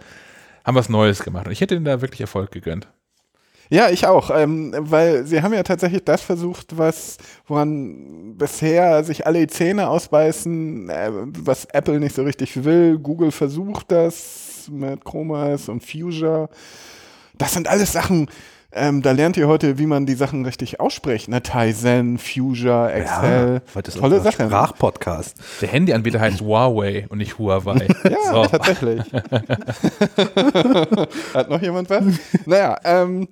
haben 0.63 0.75
was 0.75 0.89
Neues 0.89 1.23
gemacht. 1.23 1.47
Und 1.47 1.51
ich 1.51 1.61
hätte 1.61 1.75
ihnen 1.75 1.85
da 1.85 2.01
wirklich 2.01 2.21
Erfolg 2.21 2.51
gegönnt. 2.51 2.87
Ja, 3.73 3.89
ich 3.89 4.05
auch, 4.05 4.29
ähm, 4.35 4.75
weil 4.77 5.25
sie 5.25 5.41
haben 5.41 5.53
ja 5.53 5.63
tatsächlich 5.63 6.03
das 6.03 6.21
versucht, 6.21 6.77
was 6.77 7.15
woran 7.47 8.35
bisher 8.37 9.01
sich 9.05 9.25
alle 9.25 9.39
die 9.39 9.47
Zähne 9.47 9.87
ausbeißen, 9.87 10.89
äh, 10.89 11.09
was 11.39 11.63
Apple 11.71 12.01
nicht 12.01 12.13
so 12.13 12.23
richtig 12.23 12.65
will. 12.65 12.99
Google 12.99 13.31
versucht 13.31 13.89
das 13.89 14.69
mit 14.69 15.05
Chrome 15.05 15.53
OS 15.53 15.69
und 15.69 15.85
Fuchsia. 15.85 16.49
Das 17.37 17.53
sind 17.53 17.69
alles 17.69 17.93
Sachen, 17.93 18.27
ähm, 18.73 19.01
da 19.01 19.11
lernt 19.11 19.37
ihr 19.37 19.47
heute, 19.47 19.77
wie 19.77 19.85
man 19.85 20.05
die 20.05 20.15
Sachen 20.15 20.43
richtig 20.43 20.81
ausspricht. 20.81 21.29
Ne? 21.29 21.41
Tizen, 21.41 22.17
Fuchsia, 22.17 22.89
Excel. 22.89 23.61
heute 23.73 23.89
ist 23.89 23.99
Tolle 23.99 24.19
Sache. 24.19 24.47
Sprachpodcast. 24.47 25.37
Der 25.61 25.69
Handyanbieter 25.69 26.19
heißt 26.19 26.41
Huawei 26.41 27.05
und 27.07 27.19
nicht 27.19 27.37
Huawei. 27.37 27.87
Ja, 28.03 28.17
so. 28.31 28.45
tatsächlich. 28.45 29.01
Hat 31.33 31.49
noch 31.49 31.61
jemand 31.61 31.89
was? 31.89 32.03
naja, 32.45 32.77
ähm, 32.83 33.29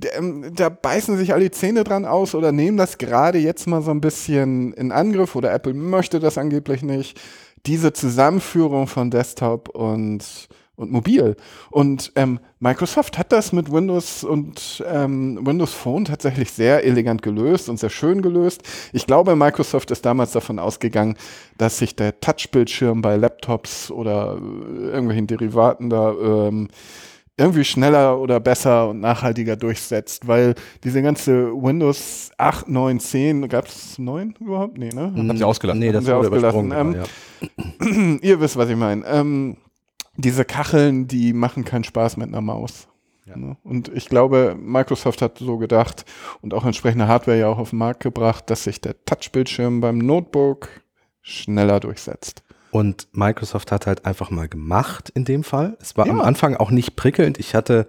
da 0.00 0.68
beißen 0.68 1.16
sich 1.16 1.32
alle 1.32 1.44
die 1.44 1.50
Zähne 1.50 1.84
dran 1.84 2.04
aus 2.04 2.34
oder 2.34 2.52
nehmen 2.52 2.76
das 2.76 2.98
gerade 2.98 3.38
jetzt 3.38 3.66
mal 3.66 3.82
so 3.82 3.90
ein 3.90 4.00
bisschen 4.00 4.72
in 4.74 4.92
Angriff 4.92 5.36
oder 5.36 5.52
Apple 5.52 5.74
möchte 5.74 6.20
das 6.20 6.38
angeblich 6.38 6.82
nicht. 6.82 7.20
Diese 7.66 7.92
Zusammenführung 7.92 8.86
von 8.86 9.10
Desktop 9.10 9.68
und, 9.68 10.48
und 10.76 10.90
mobil. 10.90 11.36
Und 11.70 12.12
ähm, 12.16 12.40
Microsoft 12.58 13.18
hat 13.18 13.32
das 13.32 13.52
mit 13.52 13.70
Windows 13.70 14.24
und 14.24 14.82
ähm, 14.86 15.38
Windows 15.42 15.74
Phone 15.74 16.06
tatsächlich 16.06 16.50
sehr 16.52 16.84
elegant 16.84 17.20
gelöst 17.20 17.68
und 17.68 17.78
sehr 17.78 17.90
schön 17.90 18.22
gelöst. 18.22 18.62
Ich 18.94 19.06
glaube, 19.06 19.36
Microsoft 19.36 19.90
ist 19.90 20.06
damals 20.06 20.32
davon 20.32 20.58
ausgegangen, 20.58 21.16
dass 21.58 21.78
sich 21.78 21.94
der 21.96 22.18
Touchbildschirm 22.20 23.02
bei 23.02 23.16
Laptops 23.16 23.90
oder 23.90 24.38
äh, 24.38 24.84
irgendwelchen 24.86 25.26
Derivaten 25.26 25.90
da 25.90 26.12
ähm, 26.12 26.68
irgendwie 27.40 27.64
schneller 27.64 28.18
oder 28.18 28.38
besser 28.38 28.90
und 28.90 29.00
nachhaltiger 29.00 29.56
durchsetzt, 29.56 30.28
weil 30.28 30.54
diese 30.84 31.02
ganze 31.02 31.50
Windows 31.52 32.30
8, 32.38 32.68
9, 32.68 33.00
10, 33.00 33.48
gab 33.48 33.66
es 33.66 33.98
9 33.98 34.34
überhaupt? 34.40 34.78
Nee, 34.78 34.90
ne? 34.90 35.12
Haben 35.16 35.36
sie 35.36 35.44
ausgelassen. 35.44 35.80
Nee, 35.80 35.90
das 35.90 36.06
Haben 36.06 36.22
sie 36.22 36.30
wurde 36.30 36.46
ausgelassen. 36.46 36.66
übersprungen. 36.66 37.06
Ähm, 37.80 38.18
ja. 38.18 38.18
Ihr 38.22 38.40
wisst, 38.40 38.56
was 38.56 38.68
ich 38.68 38.76
meine. 38.76 39.04
Ähm, 39.06 39.56
diese 40.16 40.44
Kacheln, 40.44 41.08
die 41.08 41.32
machen 41.32 41.64
keinen 41.64 41.84
Spaß 41.84 42.18
mit 42.18 42.28
einer 42.28 42.42
Maus. 42.42 42.88
Ja. 43.26 43.36
Ne? 43.36 43.56
Und 43.64 43.88
ich 43.94 44.08
glaube, 44.08 44.56
Microsoft 44.60 45.22
hat 45.22 45.38
so 45.38 45.56
gedacht 45.58 46.04
und 46.42 46.52
auch 46.52 46.64
entsprechende 46.64 47.08
Hardware 47.08 47.38
ja 47.38 47.48
auch 47.48 47.58
auf 47.58 47.70
den 47.70 47.78
Markt 47.78 48.02
gebracht, 48.02 48.50
dass 48.50 48.64
sich 48.64 48.80
der 48.80 49.02
Touchbildschirm 49.04 49.80
beim 49.80 49.98
Notebook 49.98 50.68
schneller 51.22 51.80
durchsetzt. 51.80 52.42
Und 52.70 53.08
Microsoft 53.12 53.72
hat 53.72 53.86
halt 53.86 54.04
einfach 54.06 54.30
mal 54.30 54.48
gemacht 54.48 55.10
in 55.10 55.24
dem 55.24 55.42
Fall. 55.44 55.76
Es 55.80 55.96
war 55.96 56.06
Ja. 56.06 56.12
am 56.12 56.20
Anfang 56.20 56.56
auch 56.56 56.70
nicht 56.70 56.96
prickelnd. 56.96 57.38
Ich 57.38 57.54
hatte 57.54 57.86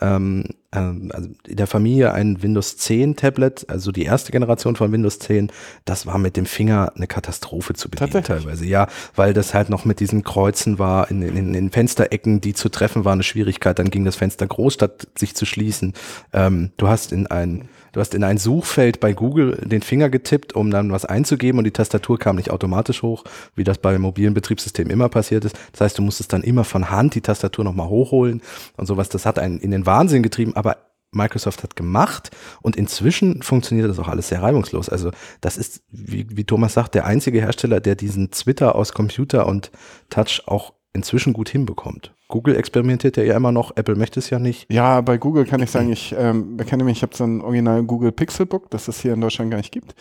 ähm, 0.00 0.44
ähm, 0.72 1.12
also 1.14 1.28
in 1.46 1.56
der 1.56 1.68
Familie 1.68 2.12
ein 2.12 2.42
Windows 2.42 2.76
10 2.78 3.14
Tablet, 3.14 3.64
also 3.70 3.92
die 3.92 4.02
erste 4.02 4.32
Generation 4.32 4.74
von 4.74 4.90
Windows 4.90 5.20
10. 5.20 5.52
Das 5.84 6.04
war 6.04 6.18
mit 6.18 6.36
dem 6.36 6.46
Finger 6.46 6.92
eine 6.96 7.06
Katastrophe 7.06 7.74
zu 7.74 7.88
bedienen 7.88 8.24
teilweise. 8.24 8.66
Ja, 8.66 8.88
weil 9.14 9.32
das 9.34 9.54
halt 9.54 9.70
noch 9.70 9.84
mit 9.84 10.00
diesen 10.00 10.24
Kreuzen 10.24 10.80
war, 10.80 11.10
in, 11.12 11.22
in, 11.22 11.36
in 11.36 11.52
den 11.52 11.70
Fensterecken, 11.70 12.40
die 12.40 12.54
zu 12.54 12.70
treffen 12.70 13.04
war 13.04 13.12
eine 13.12 13.22
Schwierigkeit. 13.22 13.78
Dann 13.78 13.90
ging 13.90 14.04
das 14.04 14.16
Fenster 14.16 14.48
groß, 14.48 14.74
statt 14.74 15.06
sich 15.16 15.36
zu 15.36 15.46
schließen. 15.46 15.92
Ähm, 16.32 16.72
du 16.76 16.88
hast 16.88 17.12
in 17.12 17.28
ein 17.28 17.68
Du 17.94 18.00
hast 18.00 18.12
in 18.12 18.24
ein 18.24 18.38
Suchfeld 18.38 18.98
bei 18.98 19.12
Google 19.12 19.56
den 19.64 19.80
Finger 19.80 20.10
getippt, 20.10 20.52
um 20.52 20.72
dann 20.72 20.90
was 20.90 21.04
einzugeben 21.04 21.58
und 21.58 21.64
die 21.64 21.70
Tastatur 21.70 22.18
kam 22.18 22.34
nicht 22.34 22.50
automatisch 22.50 23.02
hoch, 23.02 23.22
wie 23.54 23.62
das 23.62 23.78
bei 23.78 23.96
mobilen 24.00 24.34
Betriebssystemen 24.34 24.90
immer 24.90 25.08
passiert 25.08 25.44
ist. 25.44 25.56
Das 25.70 25.80
heißt, 25.80 25.98
du 25.98 26.02
musstest 26.02 26.32
dann 26.32 26.42
immer 26.42 26.64
von 26.64 26.90
Hand 26.90 27.14
die 27.14 27.20
Tastatur 27.20 27.64
nochmal 27.64 27.88
hochholen 27.88 28.42
und 28.76 28.86
sowas. 28.86 29.10
Das 29.10 29.26
hat 29.26 29.38
einen 29.38 29.60
in 29.60 29.70
den 29.70 29.86
Wahnsinn 29.86 30.24
getrieben, 30.24 30.56
aber 30.56 30.78
Microsoft 31.12 31.62
hat 31.62 31.76
gemacht 31.76 32.32
und 32.62 32.74
inzwischen 32.74 33.42
funktioniert 33.42 33.88
das 33.88 34.00
auch 34.00 34.08
alles 34.08 34.26
sehr 34.26 34.42
reibungslos. 34.42 34.88
Also 34.88 35.12
das 35.40 35.56
ist, 35.56 35.84
wie, 35.92 36.26
wie 36.30 36.44
Thomas 36.44 36.74
sagt, 36.74 36.96
der 36.96 37.06
einzige 37.06 37.40
Hersteller, 37.40 37.78
der 37.78 37.94
diesen 37.94 38.32
Twitter 38.32 38.74
aus 38.74 38.92
Computer 38.92 39.46
und 39.46 39.70
Touch 40.10 40.42
auch 40.46 40.72
inzwischen 40.94 41.32
gut 41.32 41.50
hinbekommt. 41.50 42.14
Google 42.28 42.56
experimentiert 42.56 43.16
ja 43.16 43.36
immer 43.36 43.52
noch, 43.52 43.76
Apple 43.76 43.96
möchte 43.96 44.20
es 44.20 44.30
ja 44.30 44.38
nicht. 44.38 44.72
Ja, 44.72 45.00
bei 45.02 45.18
Google 45.18 45.44
kann 45.44 45.62
ich 45.62 45.70
sagen, 45.70 45.92
ich 45.92 46.14
ähm, 46.16 46.56
bekenne 46.56 46.84
mich, 46.84 46.98
ich 46.98 47.02
habe 47.02 47.14
so 47.14 47.24
ein 47.24 47.42
original 47.42 47.82
Google 47.82 48.12
Pixelbook, 48.12 48.70
das 48.70 48.88
es 48.88 49.00
hier 49.00 49.12
in 49.12 49.20
Deutschland 49.20 49.50
gar 49.50 49.58
nicht 49.58 49.72
gibt. 49.72 49.94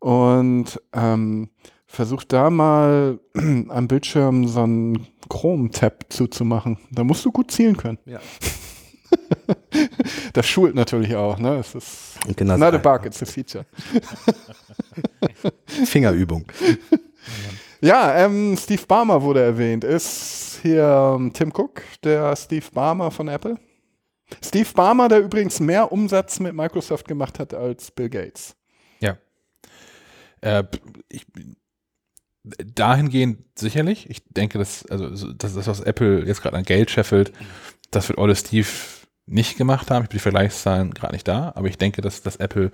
Und 0.00 0.80
ähm, 0.92 1.48
versucht 1.86 2.32
da 2.32 2.50
mal 2.50 3.18
am 3.68 3.88
Bildschirm 3.88 4.46
so 4.46 4.62
einen 4.62 5.06
Chrome-Tab 5.28 6.06
zuzumachen. 6.10 6.78
Da 6.90 7.04
musst 7.04 7.24
du 7.24 7.32
gut 7.32 7.50
zielen 7.50 7.76
können. 7.76 7.98
Ja. 8.04 8.20
Das 10.32 10.46
schult 10.46 10.74
natürlich 10.74 11.14
auch, 11.14 11.38
ne? 11.38 11.56
Es 11.58 11.74
ist 11.74 12.18
genau 12.36 12.56
not 12.56 12.74
a 12.74 12.78
bug, 12.78 13.06
it's 13.06 13.22
a 13.22 13.26
feature. 13.26 13.64
Fingerübung. 15.66 16.44
Ja, 17.84 18.16
ähm, 18.16 18.56
Steve 18.56 18.86
Barmer 18.86 19.20
wurde 19.20 19.42
erwähnt. 19.42 19.84
Ist 19.84 20.58
hier 20.62 21.14
ähm, 21.18 21.32
Tim 21.34 21.52
Cook, 21.54 21.82
der 22.02 22.34
Steve 22.34 22.64
Barmer 22.72 23.10
von 23.10 23.28
Apple? 23.28 23.58
Steve 24.42 24.68
Barmer, 24.74 25.08
der 25.08 25.20
übrigens 25.20 25.60
mehr 25.60 25.92
Umsatz 25.92 26.40
mit 26.40 26.54
Microsoft 26.54 27.06
gemacht 27.06 27.38
hat 27.38 27.52
als 27.52 27.90
Bill 27.90 28.08
Gates. 28.08 28.56
Ja. 29.00 29.18
Äh, 30.40 30.64
ich, 31.10 31.26
dahingehend 32.42 33.40
sicherlich. 33.58 34.08
Ich 34.08 34.22
denke, 34.30 34.58
dass, 34.58 34.86
also, 34.86 35.14
so- 35.14 35.32
dass 35.34 35.54
das, 35.54 35.66
was 35.66 35.80
Apple 35.80 36.24
jetzt 36.26 36.40
gerade 36.40 36.56
an 36.56 36.64
Geld 36.64 36.90
scheffelt, 36.90 37.32
das 37.90 38.08
wird 38.08 38.18
Olle 38.18 38.34
Steve 38.34 38.66
nicht 39.26 39.58
gemacht 39.58 39.90
haben. 39.90 40.04
Ich 40.04 40.08
bin 40.08 40.16
die 40.18 40.22
Vergleichszahlen 40.22 40.92
gerade 40.94 41.12
nicht 41.14 41.28
da, 41.28 41.52
aber 41.54 41.68
ich 41.68 41.76
denke, 41.76 42.00
dass, 42.00 42.22
dass 42.22 42.36
Apple 42.36 42.70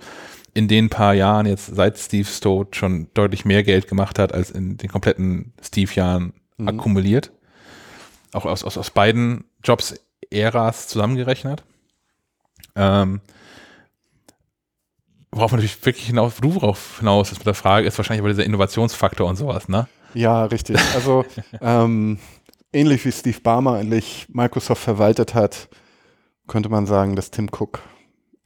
in 0.53 0.67
den 0.67 0.89
paar 0.89 1.13
Jahren 1.13 1.45
jetzt 1.45 1.67
seit 1.67 1.97
Steve's 1.97 2.39
Tod 2.39 2.75
schon 2.75 3.07
deutlich 3.13 3.45
mehr 3.45 3.63
Geld 3.63 3.87
gemacht 3.87 4.19
hat, 4.19 4.33
als 4.33 4.51
in 4.51 4.77
den 4.77 4.89
kompletten 4.89 5.53
Steve-Jahren 5.61 6.33
Mhm. 6.61 6.67
akkumuliert. 6.67 7.31
Auch 8.33 8.45
aus, 8.45 8.63
aus, 8.63 8.77
aus 8.77 8.91
beiden 8.91 9.45
Jobs 9.63 9.95
Äras 10.29 10.87
zusammengerechnet. 10.87 11.63
Ähm, 12.75 13.19
worauf 15.31 15.51
man 15.51 15.59
natürlich 15.59 15.85
wirklich 15.85 16.05
hinaus, 16.05 16.35
du 16.37 16.55
worauf 16.55 16.99
hinaus 16.99 17.31
ist 17.31 17.39
mit 17.39 17.47
der 17.47 17.53
Frage, 17.53 17.87
ist 17.87 17.97
wahrscheinlich 17.97 18.21
aber 18.21 18.29
dieser 18.29 18.45
Innovationsfaktor 18.45 19.27
und 19.27 19.35
sowas, 19.35 19.67
ne? 19.67 19.87
Ja, 20.13 20.45
richtig. 20.45 20.77
Also 20.93 21.25
ähm, 21.61 22.19
ähnlich 22.71 23.03
wie 23.05 23.11
Steve 23.11 23.39
Barmer 23.41 23.79
endlich 23.79 24.27
Microsoft 24.29 24.83
verwaltet 24.83 25.33
hat, 25.33 25.67
könnte 26.47 26.69
man 26.69 26.85
sagen, 26.85 27.15
dass 27.15 27.31
Tim 27.31 27.49
Cook 27.51 27.79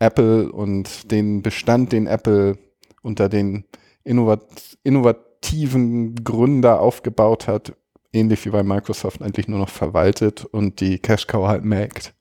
Apple 0.05 0.51
und 0.51 1.11
den 1.11 1.41
Bestand, 1.41 1.91
den 1.91 2.07
Apple 2.07 2.57
unter 3.01 3.29
den 3.29 3.65
innovat 4.03 4.41
innovativen 4.83 6.23
Gründer 6.23 6.79
aufgebaut 6.79 7.47
hat, 7.47 7.73
ähnlich 8.13 8.45
wie 8.45 8.49
bei 8.49 8.63
Microsoft 8.63 9.21
eigentlich 9.21 9.47
nur 9.47 9.59
noch 9.59 9.69
verwaltet 9.69 10.45
und 10.45 10.79
die 10.79 10.99
Cash 10.99 11.27
Cow 11.27 11.47
halt 11.47 11.65
melkt. 11.65 12.13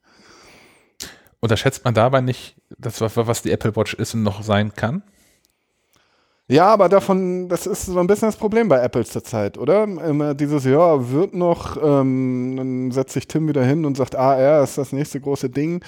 Unterschätzt 1.40 1.84
man 1.84 1.94
dabei 1.94 2.20
nicht, 2.20 2.56
das, 2.78 3.00
was, 3.00 3.42
die 3.42 3.52
Apple 3.52 3.76
Watch 3.76 3.94
ist 3.94 4.14
und 4.14 4.22
noch 4.22 4.42
sein 4.42 4.72
kann? 4.74 5.02
Ja, 6.46 6.66
aber 6.66 6.90
davon, 6.90 7.48
das 7.48 7.66
ist 7.66 7.86
so 7.86 7.98
ein 7.98 8.06
bisschen 8.06 8.28
das 8.28 8.36
Problem 8.36 8.68
bei 8.68 8.78
Apple 8.80 9.04
zurzeit, 9.04 9.56
oder? 9.56 9.84
Immer 9.84 10.34
dieses, 10.34 10.64
ja, 10.64 11.10
wird 11.10 11.34
noch, 11.34 11.78
ähm, 11.82 12.54
dann 12.56 12.90
setzt 12.90 13.14
sich 13.14 13.26
Tim 13.26 13.48
wieder 13.48 13.64
hin 13.64 13.86
und 13.86 13.96
sagt, 13.96 14.14
AR 14.14 14.62
ist 14.62 14.76
das 14.76 14.92
nächste 14.92 15.20
große 15.20 15.48
Ding. 15.48 15.82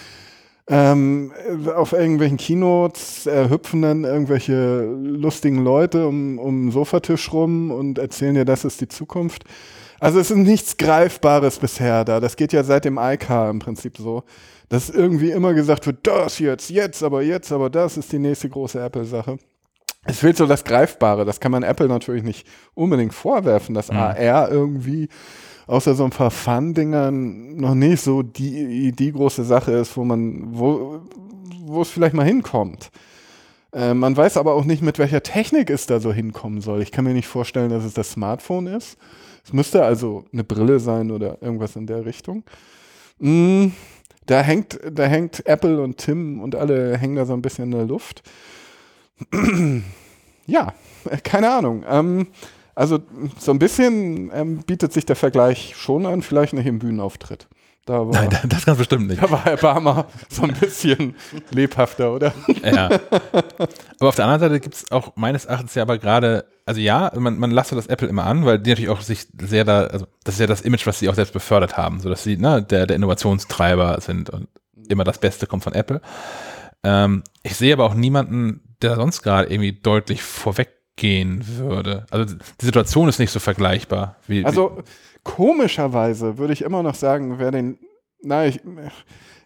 Ähm, 0.69 1.33
auf 1.77 1.93
irgendwelchen 1.93 2.39
Keynotes 2.39 3.27
äh, 3.27 3.49
hüpfen 3.49 3.83
dann 3.83 4.03
irgendwelche 4.03 4.81
lustigen 4.85 5.63
Leute 5.63 6.09
um, 6.09 6.41
um 6.41 6.67
den 6.67 6.73
Sofatisch 6.73 7.33
rum 7.33 7.71
und 7.71 7.99
erzählen 7.99 8.35
dir, 8.35 8.45
das 8.45 8.65
ist 8.65 8.81
die 8.81 8.89
Zukunft. 8.89 9.45
Also 10.01 10.19
es 10.19 10.31
ist 10.31 10.37
nichts 10.37 10.77
Greifbares 10.77 11.59
bisher 11.59 12.05
da. 12.05 12.19
Das 12.19 12.37
geht 12.37 12.53
ja 12.53 12.65
seit 12.65 12.85
dem 12.85 12.99
iCar 12.99 13.49
im 13.49 13.61
Prinzip 13.61 13.97
so, 13.97 14.25
dass 14.69 14.91
irgendwie 14.91 15.31
immer 15.31 15.55
gesagt 15.55 15.87
wird, 15.87 15.99
das 16.03 16.41
jetzt, 16.41 16.71
jetzt, 16.71 17.03
aber 17.03 17.23
jetzt, 17.23 17.53
aber 17.53 17.71
das 17.71 17.97
ist 17.97 18.13
die 18.13 18.19
nächste 18.19 18.49
große 18.49 18.81
Apple-Sache. 18.83 19.39
Es 20.05 20.19
fehlt 20.19 20.37
so 20.37 20.47
das 20.47 20.65
Greifbare. 20.65 21.25
Das 21.25 21.41
kann 21.41 21.53
man 21.53 21.63
Apple 21.63 21.89
natürlich 21.89 22.23
nicht 22.23 22.47
unbedingt 22.75 23.15
vorwerfen, 23.15 23.75
dass 23.75 23.91
Mhm. 23.91 23.99
AR 23.99 24.51
irgendwie 24.51 25.09
außer 25.67 25.95
so 25.95 26.05
ein 26.05 26.11
paar 26.11 26.31
Fun-Dingern 26.31 27.57
noch 27.57 27.75
nicht 27.75 28.03
so 28.03 28.23
die, 28.23 28.93
die 28.93 29.13
große 29.13 29.45
Sache 29.45 29.73
ist, 29.73 29.97
wo 29.97 30.05
man, 30.05 30.57
wo, 30.57 31.01
es 31.81 31.91
vielleicht 31.91 32.15
mal 32.15 32.25
hinkommt. 32.27 32.91
Äh, 33.73 33.95
man 33.95 34.17
weiß 34.17 34.37
aber 34.37 34.55
auch 34.55 34.65
nicht, 34.65 34.83
mit 34.83 34.99
welcher 34.99 35.23
Technik 35.23 35.71
es 35.71 35.87
da 35.87 36.01
so 36.01 36.13
hinkommen 36.13 36.61
soll. 36.61 36.83
Ich 36.83 36.93
kann 36.93 37.05
mir 37.05 37.15
nicht 37.15 37.29
vorstellen, 37.29 37.71
dass 37.71 37.85
es 37.85 37.95
das 37.95 38.13
Smartphone 38.13 38.69
ist. 38.69 38.97
Es 39.45 39.53
müsste 39.53 39.85
also 39.85 40.25
eine 40.33 40.45
Brille 40.45 40.81
sein 40.81 41.11
oder 41.11 41.41
irgendwas 41.43 41.77
in 41.77 41.87
der 41.87 42.05
Richtung. 42.05 42.45
Mm, 43.19 43.69
da 44.27 44.41
hängt, 44.41 44.79
da 44.91 45.05
hängt 45.05 45.47
Apple 45.47 45.81
und 45.83 45.99
Tim 45.99 46.41
und 46.41 46.55
alle 46.55 46.97
hängen 46.99 47.17
da 47.17 47.25
so 47.27 47.33
ein 47.33 47.43
bisschen 47.43 47.67
in 47.67 47.71
der 47.73 47.87
Luft. 47.87 48.23
Ja, 50.49 50.75
äh, 51.11 51.17
keine 51.19 51.51
Ahnung. 51.51 51.85
Ähm, 51.89 52.29
also 52.77 53.01
so 53.39 53.51
ein 53.51 53.59
bisschen 53.59 54.31
ähm, 54.33 54.59
bietet 54.59 54.93
sich 54.93 55.07
der 55.07 55.17
Vergleich 55.17 55.75
schon 55.77 56.07
an, 56.07 56.23
vielleicht 56.23 56.53
nicht 56.53 56.67
im 56.67 56.79
Bühnenauftritt. 56.79 57.49
Da 57.87 58.01
war, 58.01 58.13
Nein, 58.13 58.31
das 58.49 58.67
ganz 58.67 58.79
bestimmt 58.79 59.07
nicht. 59.07 59.23
da 59.23 59.31
war 59.31 59.45
Herr 59.45 59.57
Barmer 59.57 60.07
so 60.29 60.43
ein 60.43 60.53
bisschen 60.53 61.15
lebhafter, 61.51 62.13
oder? 62.13 62.35
Ja. 62.63 62.91
Aber 63.99 64.09
auf 64.09 64.17
der 64.17 64.27
anderen 64.27 64.41
Seite 64.41 64.61
gibt 64.61 64.75
es 64.75 64.91
auch 64.91 65.15
meines 65.17 65.47
Erachtens 65.47 65.75
ja 65.75 65.83
aber 65.83 65.97
gerade, 65.97 66.45
also 66.67 66.81
ja, 66.81 67.13
man, 67.17 67.39
man 67.39 67.51
lasst 67.51 67.73
das 67.73 67.87
Apple 67.87 68.09
immer 68.09 68.27
an, 68.27 68.45
weil 68.45 68.59
die 68.59 68.71
natürlich 68.71 68.91
auch 68.91 69.01
sich 69.01 69.27
sehr 69.41 69.65
da, 69.65 69.85
also 69.85 70.07
das 70.25 70.35
ist 70.35 70.41
ja 70.41 70.47
das 70.47 70.61
Image, 70.61 70.87
was 70.87 70.99
sie 70.99 71.09
auch 71.09 71.15
selbst 71.15 71.33
befördert 71.33 71.77
haben, 71.77 72.01
so 72.01 72.09
dass 72.09 72.25
sie 72.25 72.37
ne, 72.37 72.63
der, 72.63 72.87
der 72.87 72.97
Innovationstreiber 72.97 74.01
sind 74.01 74.31
und 74.31 74.49
immer 74.89 75.05
das 75.05 75.19
Beste 75.19 75.47
kommt 75.47 75.65
von 75.65 75.73
Apple. 75.73 76.03
Ähm, 76.83 77.23
ich 77.43 77.57
sehe 77.57 77.73
aber 77.73 77.85
auch 77.85 77.95
niemanden, 77.95 78.77
der 78.83 78.97
sonst 78.97 79.23
gerade 79.23 79.49
irgendwie 79.49 79.73
deutlich 79.73 80.23
vorweggehen 80.97 81.45
würde. 81.59 82.07
Also 82.11 82.37
die 82.61 82.65
Situation 82.65 83.09
ist 83.09 83.19
nicht 83.19 83.31
so 83.31 83.41
vergleichbar. 83.41 84.17
Wie, 84.27 84.45
Also 84.45 84.83
komischerweise 85.23 86.39
würde 86.39 86.53
ich 86.53 86.63
immer 86.63 86.83
noch 86.83 86.95
sagen, 86.95 87.39
wer 87.39 87.51
den, 87.51 87.79
na, 88.23 88.47
ich, 88.47 88.61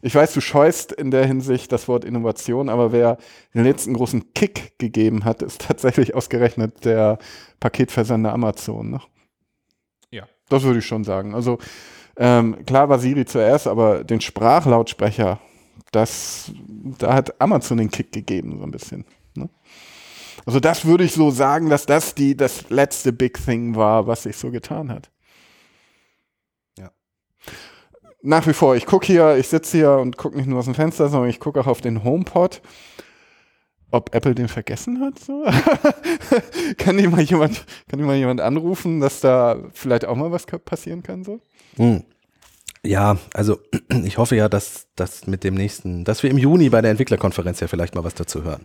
ich 0.02 0.14
weiß, 0.14 0.32
du 0.32 0.40
scheust 0.40 0.92
in 0.92 1.10
der 1.10 1.26
Hinsicht 1.26 1.72
das 1.72 1.88
Wort 1.88 2.04
Innovation, 2.04 2.68
aber 2.68 2.92
wer 2.92 3.18
den 3.54 3.64
letzten 3.64 3.94
großen 3.94 4.32
Kick 4.34 4.78
gegeben 4.78 5.24
hat, 5.24 5.42
ist 5.42 5.62
tatsächlich 5.68 6.14
ausgerechnet 6.14 6.84
der 6.84 7.18
Paketversender 7.58 8.32
Amazon. 8.32 8.90
Ne? 8.90 9.00
Ja. 10.10 10.24
Das 10.48 10.62
würde 10.62 10.78
ich 10.78 10.86
schon 10.86 11.04
sagen. 11.04 11.34
Also 11.34 11.58
Ähm, 12.16 12.66
klar 12.66 12.88
war 12.90 12.98
Siri 12.98 13.24
zuerst, 13.24 13.66
aber 13.66 14.04
den 14.04 14.20
Sprachlautsprecher, 14.20 15.38
das, 15.90 16.52
da 16.98 17.14
hat 17.14 17.40
Amazon 17.40 17.78
den 17.78 17.90
Kick 17.90 18.12
gegeben, 18.12 18.58
so 18.58 18.64
ein 18.64 18.70
bisschen. 18.72 19.06
Also 20.46 20.60
das 20.60 20.84
würde 20.84 21.04
ich 21.04 21.12
so 21.12 21.30
sagen, 21.30 21.68
dass 21.68 21.86
das 21.86 22.14
die, 22.14 22.36
das 22.36 22.70
letzte 22.70 23.12
Big 23.12 23.42
Thing 23.44 23.76
war, 23.76 24.06
was 24.06 24.24
sich 24.24 24.36
so 24.36 24.50
getan 24.50 24.90
hat. 24.90 25.10
Ja. 26.78 26.90
Nach 28.22 28.46
wie 28.46 28.52
vor, 28.52 28.76
ich 28.76 28.86
gucke 28.86 29.06
hier, 29.06 29.36
ich 29.36 29.48
sitze 29.48 29.78
hier 29.78 29.92
und 29.92 30.16
gucke 30.16 30.36
nicht 30.36 30.46
nur 30.46 30.58
aus 30.58 30.64
dem 30.66 30.74
Fenster, 30.74 31.08
sondern 31.08 31.30
ich 31.30 31.40
gucke 31.40 31.60
auch 31.60 31.66
auf 31.66 31.80
den 31.80 32.04
HomePod. 32.04 32.62
Ob 33.92 34.14
Apple 34.14 34.36
den 34.36 34.46
vergessen 34.46 35.00
hat? 35.00 35.18
So? 35.18 35.44
kann, 36.78 36.96
die 36.96 37.08
mal 37.08 37.22
jemand, 37.22 37.64
kann 37.88 37.98
die 37.98 38.04
mal 38.04 38.14
jemand 38.14 38.40
anrufen, 38.40 39.00
dass 39.00 39.20
da 39.20 39.56
vielleicht 39.72 40.04
auch 40.04 40.14
mal 40.14 40.30
was 40.30 40.46
passieren 40.46 41.02
kann? 41.02 41.24
So? 41.24 41.40
Hm. 41.76 42.04
Ja, 42.84 43.18
also 43.34 43.58
ich 44.04 44.16
hoffe 44.18 44.36
ja, 44.36 44.48
dass 44.48 44.86
das 44.94 45.26
mit 45.26 45.42
dem 45.42 45.54
nächsten, 45.54 46.04
dass 46.04 46.22
wir 46.22 46.30
im 46.30 46.38
Juni 46.38 46.70
bei 46.70 46.80
der 46.80 46.92
Entwicklerkonferenz 46.92 47.58
ja 47.58 47.66
vielleicht 47.66 47.96
mal 47.96 48.04
was 48.04 48.14
dazu 48.14 48.44
hören. 48.44 48.64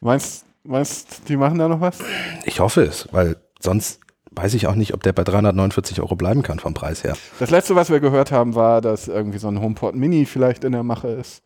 Meinst, 0.00 0.45
meinst 0.66 1.28
die 1.28 1.36
machen 1.36 1.58
da 1.58 1.68
noch 1.68 1.80
was? 1.80 1.98
Ich 2.44 2.60
hoffe 2.60 2.82
es, 2.82 3.08
weil 3.12 3.36
sonst 3.60 4.00
weiß 4.32 4.54
ich 4.54 4.66
auch 4.66 4.74
nicht, 4.74 4.92
ob 4.94 5.02
der 5.02 5.12
bei 5.12 5.24
349 5.24 6.00
Euro 6.00 6.14
bleiben 6.14 6.42
kann 6.42 6.58
vom 6.58 6.74
Preis 6.74 7.02
her. 7.04 7.16
Das 7.38 7.50
letzte, 7.50 7.74
was 7.74 7.90
wir 7.90 8.00
gehört 8.00 8.32
haben, 8.32 8.54
war, 8.54 8.80
dass 8.80 9.08
irgendwie 9.08 9.38
so 9.38 9.48
ein 9.48 9.60
HomePod 9.60 9.94
Mini 9.94 10.26
vielleicht 10.26 10.64
in 10.64 10.72
der 10.72 10.82
Mache 10.82 11.08
ist. 11.08 11.42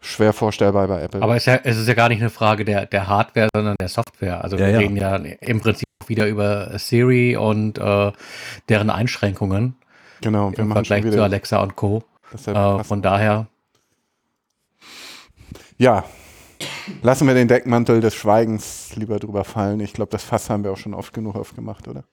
Schwer 0.00 0.32
vorstellbar 0.32 0.88
bei 0.88 1.02
Apple. 1.02 1.22
Aber 1.22 1.36
es 1.36 1.42
ist 1.42 1.46
ja, 1.46 1.60
es 1.62 1.76
ist 1.76 1.86
ja 1.86 1.94
gar 1.94 2.08
nicht 2.08 2.20
eine 2.20 2.30
Frage 2.30 2.64
der, 2.64 2.86
der 2.86 3.06
Hardware, 3.06 3.48
sondern 3.54 3.76
der 3.80 3.88
Software. 3.88 4.42
Also 4.42 4.56
Ja, 4.56 4.66
wir 4.66 4.72
ja. 4.72 4.78
reden 4.78 4.96
ja 4.96 5.16
im 5.16 5.60
Prinzip 5.60 5.86
wieder 6.06 6.26
über 6.26 6.76
Siri 6.78 7.36
und 7.36 7.78
äh, 7.78 8.12
deren 8.68 8.90
Einschränkungen 8.90 9.76
genau, 10.20 10.50
wir 10.50 10.58
im 10.58 10.68
machen 10.68 10.84
Vergleich 10.84 11.12
zu. 11.12 11.22
Alexa 11.22 11.62
und 11.62 11.76
Co. 11.76 12.02
Äh, 12.46 12.82
von 12.82 13.02
daher, 13.02 13.46
ja, 15.78 16.04
lassen 17.02 17.26
wir 17.26 17.34
den 17.34 17.48
Deckmantel 17.48 18.00
des 18.00 18.14
Schweigens 18.14 18.94
lieber 18.96 19.18
drüber 19.18 19.44
fallen. 19.44 19.80
Ich 19.80 19.92
glaube, 19.92 20.10
das 20.10 20.22
Fass 20.22 20.50
haben 20.50 20.64
wir 20.64 20.72
auch 20.72 20.76
schon 20.76 20.94
oft 20.94 21.12
genug 21.12 21.36
aufgemacht, 21.36 21.88
oder? 21.88 22.04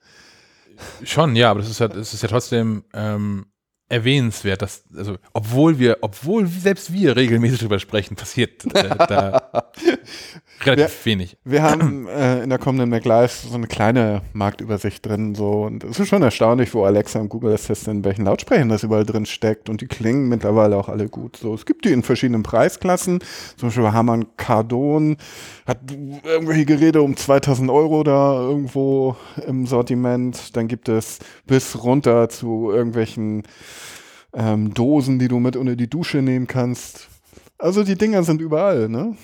Schon, 1.02 1.36
ja, 1.36 1.50
aber 1.50 1.60
das 1.60 1.70
ist 1.70 1.80
ja, 1.80 1.88
das 1.88 2.14
ist 2.14 2.22
ja 2.22 2.28
trotzdem 2.28 2.84
ähm, 2.94 3.46
erwähnenswert, 3.90 4.62
dass, 4.62 4.84
also, 4.96 5.16
obwohl 5.32 5.78
wir, 5.78 5.98
obwohl 6.00 6.46
selbst 6.46 6.92
wir 6.92 7.16
regelmäßig 7.16 7.58
drüber 7.58 7.80
sprechen, 7.80 8.14
passiert 8.14 8.64
äh, 8.74 8.88
da 8.96 9.70
relativ 10.64 11.04
wenig. 11.04 11.36
Wir 11.44 11.62
haben 11.62 12.06
äh, 12.06 12.42
in 12.42 12.50
der 12.50 12.58
kommenden 12.60 12.88
MacLive 12.88 13.32
so 13.48 13.54
eine 13.54 13.66
kleine 13.66 14.22
Marktübersicht 14.32 15.04
drin, 15.04 15.34
so 15.34 15.62
und 15.62 15.82
es 15.82 15.98
ist 15.98 16.08
schon 16.08 16.22
erstaunlich, 16.22 16.72
wo 16.72 16.84
Alexa 16.84 17.18
und 17.18 17.30
Google 17.30 17.52
Assistant 17.52 17.98
in 17.98 18.04
welchen 18.04 18.24
Lautsprechern 18.26 18.68
das 18.68 18.84
überall 18.84 19.04
drin 19.04 19.26
steckt 19.26 19.68
und 19.68 19.80
die 19.80 19.88
klingen 19.88 20.28
mittlerweile 20.28 20.76
auch 20.76 20.88
alle 20.88 21.08
gut. 21.08 21.36
So, 21.36 21.52
es 21.54 21.66
gibt 21.66 21.84
die 21.84 21.92
in 21.92 22.04
verschiedenen 22.04 22.44
Preisklassen. 22.44 23.18
Zum 23.56 23.68
Beispiel 23.68 23.82
bei 23.82 23.92
Harman 23.92 24.26
Kardon 24.36 25.16
hat 25.66 25.78
irgendwelche 26.24 26.64
Geräte 26.64 27.02
um 27.02 27.16
2000 27.16 27.70
Euro 27.70 28.04
da 28.04 28.40
irgendwo 28.40 29.16
im 29.46 29.66
Sortiment. 29.66 30.56
Dann 30.56 30.68
gibt 30.68 30.88
es 30.88 31.18
bis 31.46 31.82
runter 31.82 32.28
zu 32.28 32.70
irgendwelchen 32.70 33.42
ähm, 34.34 34.72
Dosen, 34.74 35.18
die 35.18 35.28
du 35.28 35.38
mit 35.38 35.56
unter 35.56 35.76
die 35.76 35.88
Dusche 35.90 36.18
nehmen 36.18 36.46
kannst. 36.46 37.08
Also 37.58 37.84
die 37.84 37.96
Dinger 37.96 38.22
sind 38.22 38.40
überall, 38.40 38.88
ne? 38.88 39.16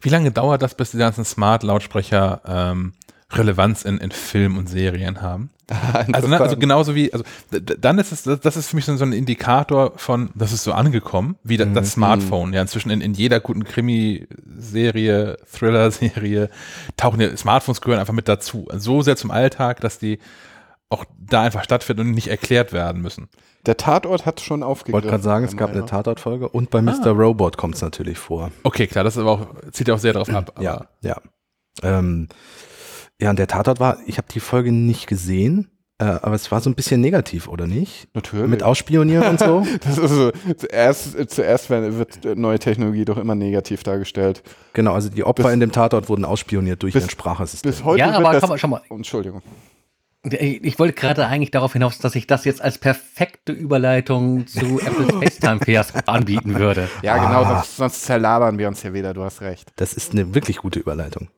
Wie 0.00 0.08
lange 0.08 0.30
dauert 0.30 0.62
das, 0.62 0.74
bis 0.74 0.92
die 0.92 0.98
ganzen 0.98 1.24
Smart-Lautsprecher 1.24 2.40
ähm, 2.46 2.92
Relevanz 3.32 3.82
in, 3.84 3.98
in 3.98 4.10
Film 4.10 4.56
und 4.56 4.68
Serien 4.68 5.20
haben? 5.22 5.50
Also, 6.14 6.28
ne, 6.28 6.40
also 6.40 6.56
genauso 6.56 6.94
wie, 6.94 7.12
also 7.12 7.24
dann 7.50 7.98
ist 7.98 8.10
es, 8.10 8.22
das 8.22 8.40
das 8.40 8.56
ist 8.56 8.68
für 8.70 8.76
mich 8.76 8.86
so 8.86 8.92
ein 8.92 9.12
Indikator 9.12 9.92
von, 9.96 10.30
das 10.34 10.52
ist 10.52 10.64
so 10.64 10.72
angekommen, 10.72 11.36
wie 11.44 11.58
da- 11.58 11.66
das 11.66 11.92
Smartphone. 11.92 12.54
Ja, 12.54 12.62
inzwischen 12.62 12.88
in, 12.88 13.02
in 13.02 13.12
jeder 13.12 13.38
guten 13.40 13.64
Krimi-Serie, 13.64 15.36
Thriller-Serie 15.52 16.48
tauchen 16.96 17.20
ja 17.20 17.36
Smartphones 17.36 17.80
gehören 17.80 18.00
einfach 18.00 18.14
mit 18.14 18.28
dazu. 18.28 18.66
So 18.74 19.02
sehr 19.02 19.16
zum 19.16 19.30
Alltag, 19.30 19.80
dass 19.80 19.98
die 19.98 20.18
auch 20.88 21.04
da 21.18 21.42
einfach 21.42 21.64
stattfinden 21.64 22.08
und 22.08 22.10
nicht 22.12 22.28
erklärt 22.28 22.72
werden 22.72 23.02
müssen. 23.02 23.28
Der 23.68 23.76
Tatort 23.76 24.24
hat 24.26 24.40
schon 24.40 24.60
Ich 24.60 24.64
aufgegriffen. 24.64 24.92
wollte 24.94 25.08
gerade 25.08 25.22
sagen, 25.22 25.44
es 25.44 25.56
gab 25.56 25.70
eine. 25.70 25.84
Tatortfolge 25.84 26.48
und 26.48 26.70
bei 26.70 26.80
Mr. 26.82 27.10
Robot 27.10 27.56
kommt 27.58 27.74
es 27.76 27.82
natürlich 27.82 28.16
vor. 28.18 28.50
Okay, 28.64 28.86
klar, 28.86 29.04
das 29.04 29.14
ist 29.16 29.20
aber 29.20 29.30
auch, 29.30 29.46
zieht 29.72 29.90
auch 29.90 29.98
sehr 29.98 30.14
darauf 30.14 30.30
ab. 30.30 30.52
Aber 30.54 30.64
Ja, 30.64 30.86
ja. 31.02 31.16
Ähm, 31.82 32.28
ja, 33.20 33.30
und 33.30 33.38
der 33.38 33.46
Tatort 33.46 33.78
war, 33.78 33.98
ich 34.06 34.16
habe 34.18 34.26
die 34.32 34.40
Folge 34.40 34.72
nicht 34.72 35.06
gesehen, 35.06 35.70
äh, 35.98 36.04
aber 36.04 36.34
es 36.34 36.50
war 36.50 36.60
so 36.60 36.70
ein 36.70 36.74
bisschen 36.76 37.00
negativ, 37.00 37.46
oder 37.48 37.66
nicht? 37.66 38.08
Natürlich. 38.14 38.48
Mit 38.48 38.62
Ausspionieren 38.62 39.26
und 39.28 39.38
so. 39.40 39.66
das 39.84 39.98
ist 39.98 40.10
so, 40.12 40.30
zuerst, 40.56 41.30
zuerst 41.30 41.68
wird 41.68 42.24
neue 42.38 42.58
Technologie 42.58 43.04
doch 43.04 43.18
immer 43.18 43.34
negativ 43.34 43.82
dargestellt. 43.82 44.42
Genau, 44.72 44.94
also 44.94 45.08
die 45.10 45.24
Opfer 45.24 45.42
Bis- 45.44 45.52
in 45.52 45.60
dem 45.60 45.72
Tatort 45.72 46.08
wurden 46.08 46.24
ausspioniert 46.24 46.82
durch 46.82 46.94
bis- 46.94 47.02
ihren 47.02 47.10
Sprachassistenten. 47.10 47.76
Bis 47.78 47.84
heute 47.84 47.98
Ja, 48.00 48.06
wird 48.06 48.16
aber 48.16 48.32
das, 48.32 48.40
komm 48.40 48.50
mal, 48.50 48.58
schau 48.58 48.68
mal. 48.68 48.80
Entschuldigung. 48.88 49.42
Ich 50.32 50.64
ich 50.64 50.78
wollte 50.78 50.94
gerade 50.94 51.26
eigentlich 51.26 51.50
darauf 51.50 51.72
hinaus, 51.72 51.98
dass 51.98 52.14
ich 52.14 52.26
das 52.26 52.44
jetzt 52.44 52.60
als 52.62 52.78
perfekte 52.78 53.52
Überleitung 53.52 54.46
zu 54.46 54.80
Apples 54.84 55.08
FaceTime 55.40 55.60
Fiasco 55.64 55.98
anbieten 56.06 56.58
würde. 56.58 56.88
Ja, 57.02 57.16
genau, 57.18 57.42
Ah. 57.44 57.54
sonst, 57.56 57.76
sonst 57.76 58.02
zerlabern 58.02 58.58
wir 58.58 58.68
uns 58.68 58.82
hier 58.82 58.94
wieder, 58.94 59.14
du 59.14 59.22
hast 59.24 59.40
recht. 59.40 59.70
Das 59.76 59.92
ist 59.92 60.12
eine 60.12 60.34
wirklich 60.34 60.58
gute 60.58 60.78
Überleitung. 60.80 61.28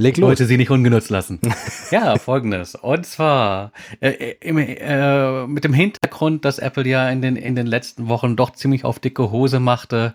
Leg 0.00 0.12
Ich 0.14 0.20
los. 0.20 0.28
wollte 0.28 0.46
sie 0.46 0.56
nicht 0.56 0.70
ungenutzt 0.70 1.10
lassen. 1.10 1.40
ja, 1.90 2.16
folgendes. 2.18 2.76
Und 2.76 3.04
zwar 3.04 3.72
äh, 4.00 4.34
im, 4.40 4.56
äh, 4.58 5.46
mit 5.48 5.64
dem 5.64 5.72
Hintergrund, 5.74 6.44
dass 6.44 6.60
Apple 6.60 6.86
ja 6.86 7.08
in 7.10 7.20
den, 7.20 7.34
in 7.34 7.56
den 7.56 7.66
letzten 7.66 8.08
Wochen 8.08 8.36
doch 8.36 8.50
ziemlich 8.52 8.84
auf 8.84 9.00
dicke 9.00 9.32
Hose 9.32 9.58
machte. 9.58 10.14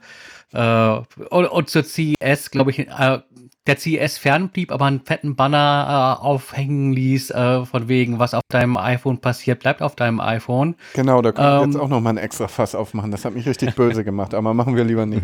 Äh, 0.54 0.90
und, 1.30 1.46
und 1.48 1.70
zur 1.70 1.84
CES, 1.84 2.50
glaube 2.52 2.72
ich, 2.72 2.80
äh, 2.80 3.20
der 3.66 3.78
CES 3.78 4.18
fernblieb, 4.18 4.72
aber 4.72 4.86
einen 4.86 5.00
fetten 5.06 5.36
Banner 5.36 6.18
äh, 6.20 6.24
aufhängen 6.26 6.92
ließ, 6.94 7.32
äh, 7.32 7.66
von 7.66 7.88
wegen, 7.88 8.20
was 8.20 8.34
auf 8.34 8.42
deinem 8.50 8.76
iPhone 8.78 9.20
passiert, 9.20 9.60
bleibt 9.60 9.82
auf 9.82 9.96
deinem 9.96 10.20
iPhone. 10.20 10.76
Genau, 10.94 11.22
da 11.22 11.32
können 11.32 11.48
wir 11.48 11.64
Ähm. 11.64 11.72
jetzt 11.72 11.80
auch 11.80 11.88
nochmal 11.88 12.14
ein 12.14 12.18
extra 12.18 12.48
Fass 12.48 12.76
aufmachen. 12.76 13.12
Das 13.12 13.24
hat 13.26 13.34
mich 13.34 13.46
richtig 13.48 13.76
böse 13.76 14.04
gemacht, 14.06 14.34
aber 14.34 14.54
machen 14.54 14.76
wir 14.76 14.84
lieber 14.84 15.06
nicht. 15.06 15.24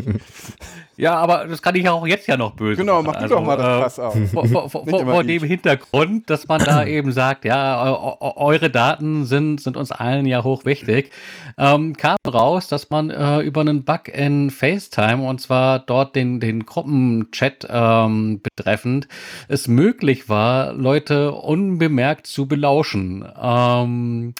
Ja, 0.96 1.16
aber 1.16 1.46
das 1.48 1.62
kann 1.62 1.76
ich 1.76 1.84
ja 1.86 1.94
auch 1.94 2.06
jetzt 2.08 2.28
ja 2.28 2.36
noch 2.36 2.52
böse 2.56 2.82
Genau, 2.82 3.02
mach 3.02 3.18
du 3.22 3.28
doch 3.28 3.42
mal 3.44 3.56
das 3.58 3.78
äh, 3.78 3.82
Fass 3.84 4.00
auf. 4.00 4.18
vor, 4.32 4.46
vor, 4.48 4.70
vor, 4.70 4.86
vor 4.88 5.22
ich. 5.22 5.28
dem 5.28 5.44
Hintergrund, 5.44 6.30
dass 6.30 6.48
man 6.48 6.60
da 6.64 6.84
eben 6.86 7.12
sagt, 7.12 7.46
ja, 7.46 7.86
eu- 7.86 8.18
eu- 8.22 8.34
eure 8.38 8.70
Daten 8.70 9.26
sind, 9.26 9.62
sind 9.62 9.78
uns 9.78 9.92
allen 9.92 10.26
ja 10.26 10.44
hoch 10.44 10.66
wichtig, 10.66 11.12
ähm, 11.58 11.96
kam 11.96 12.18
raus, 12.28 12.68
dass 12.68 12.90
man 12.90 13.10
äh, 13.10 13.40
über 13.42 13.62
einen 13.62 13.84
Bug 13.86 14.08
in 14.10 14.50
FaceTime 14.50 15.26
und 15.28 15.40
zwar 15.42 15.80
dort 15.80 16.16
den, 16.16 16.40
den 16.40 16.66
Gruppenchat 16.66 17.66
ähm, 17.70 18.29
betreffend, 18.38 19.08
es 19.48 19.68
möglich 19.68 20.30
war, 20.30 20.74
Leute 20.74 21.32
unbemerkt 21.34 22.28
zu 22.28 22.48
belauschen. 22.48 23.28
Ähm, 23.42 24.34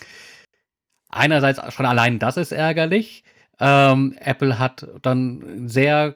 einerseits 1.10 1.62
schon 1.74 1.86
allein 1.86 2.20
das 2.20 2.38
ist 2.38 2.52
ärgerlich. 2.52 3.24
Ähm, 3.60 4.16
Apple 4.20 4.60
hat 4.60 4.88
dann 5.02 5.68
sehr 5.68 6.16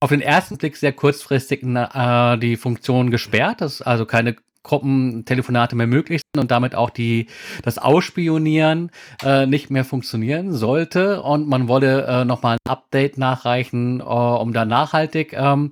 auf 0.00 0.10
den 0.10 0.20
ersten 0.20 0.58
Blick 0.58 0.76
sehr 0.76 0.92
kurzfristig 0.92 1.62
äh, 1.62 2.36
die 2.38 2.56
Funktion 2.56 3.10
gesperrt, 3.10 3.60
dass 3.60 3.80
also 3.80 4.04
keine 4.06 4.36
Gruppentelefonate 4.64 5.76
mehr 5.76 5.86
möglich 5.86 6.22
sind 6.22 6.40
und 6.40 6.50
damit 6.50 6.74
auch 6.74 6.90
die, 6.90 7.28
das 7.62 7.78
Ausspionieren 7.78 8.90
äh, 9.22 9.46
nicht 9.46 9.70
mehr 9.70 9.84
funktionieren 9.84 10.52
sollte. 10.52 11.22
Und 11.22 11.48
man 11.48 11.68
wolle 11.68 12.06
äh, 12.06 12.24
nochmal 12.24 12.56
ein 12.56 12.70
Update 12.70 13.18
nachreichen, 13.18 14.00
äh, 14.00 14.02
um 14.02 14.52
da 14.52 14.64
nachhaltig 14.64 15.34
ähm, 15.34 15.70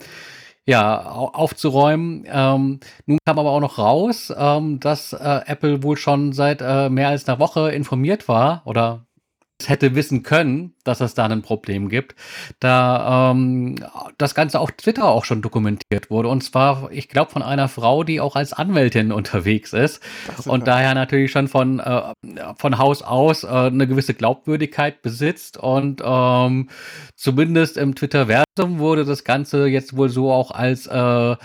ja, 0.67 1.11
au- 1.11 1.29
aufzuräumen. 1.33 2.25
Ähm, 2.27 2.81
nun 3.07 3.19
kam 3.25 3.39
aber 3.39 3.51
auch 3.51 3.61
noch 3.61 3.79
raus, 3.79 4.33
ähm, 4.37 4.81
dass 4.81 5.13
äh, 5.13 5.41
Apple 5.47 5.83
wohl 5.83 5.97
schon 5.97 6.33
seit 6.33 6.61
äh, 6.63 6.89
mehr 6.89 7.09
als 7.09 7.29
einer 7.29 7.39
Woche 7.39 7.71
informiert 7.73 8.29
war 8.29 8.63
oder 8.65 9.07
hätte 9.69 9.95
wissen 9.95 10.23
können, 10.23 10.75
dass 10.85 11.01
es 11.01 11.15
da 11.15 11.27
ein 11.27 11.43
Problem 11.43 11.89
gibt, 11.89 12.17
da 12.61 13.31
ähm, 13.31 13.77
das 14.19 14.35
Ganze 14.35 14.61
auf 14.61 14.73
Twitter 14.73 15.05
auch 15.05 15.25
schon 15.25 15.43
dokumentiert 15.43 16.11
wurde. 16.11 16.29
Und 16.29 16.43
zwar, 16.43 16.91
ich 16.91 17.09
glaube, 17.09 17.31
von 17.31 17.43
einer 17.43 17.69
Frau, 17.69 18.05
die 18.05 18.21
auch 18.21 18.37
als 18.37 18.53
Anwältin 18.53 19.13
unterwegs 19.13 19.73
ist 19.73 20.03
und 20.47 20.67
daher 20.67 20.95
natürlich 20.95 21.31
schon 21.31 21.49
von, 21.49 21.81
äh, 21.81 22.03
von 22.57 22.79
Haus 22.79 23.03
aus 23.03 23.45
äh, 23.45 23.49
eine 23.49 23.87
gewisse 23.87 24.15
Glaubwürdigkeit 24.15 25.03
besitzt. 25.03 25.57
Und 25.57 26.03
ähm, 26.05 26.69
zumindest 27.17 27.77
im 27.77 27.95
Twitter-Versum 27.95 28.79
wurde 28.79 29.05
das 29.05 29.25
Ganze 29.25 29.67
jetzt 29.67 29.97
wohl 29.97 30.09
so 30.09 30.33
auch 30.33 30.51
als, 30.51 30.87
äh, 30.87 31.33
äh, 31.33 31.37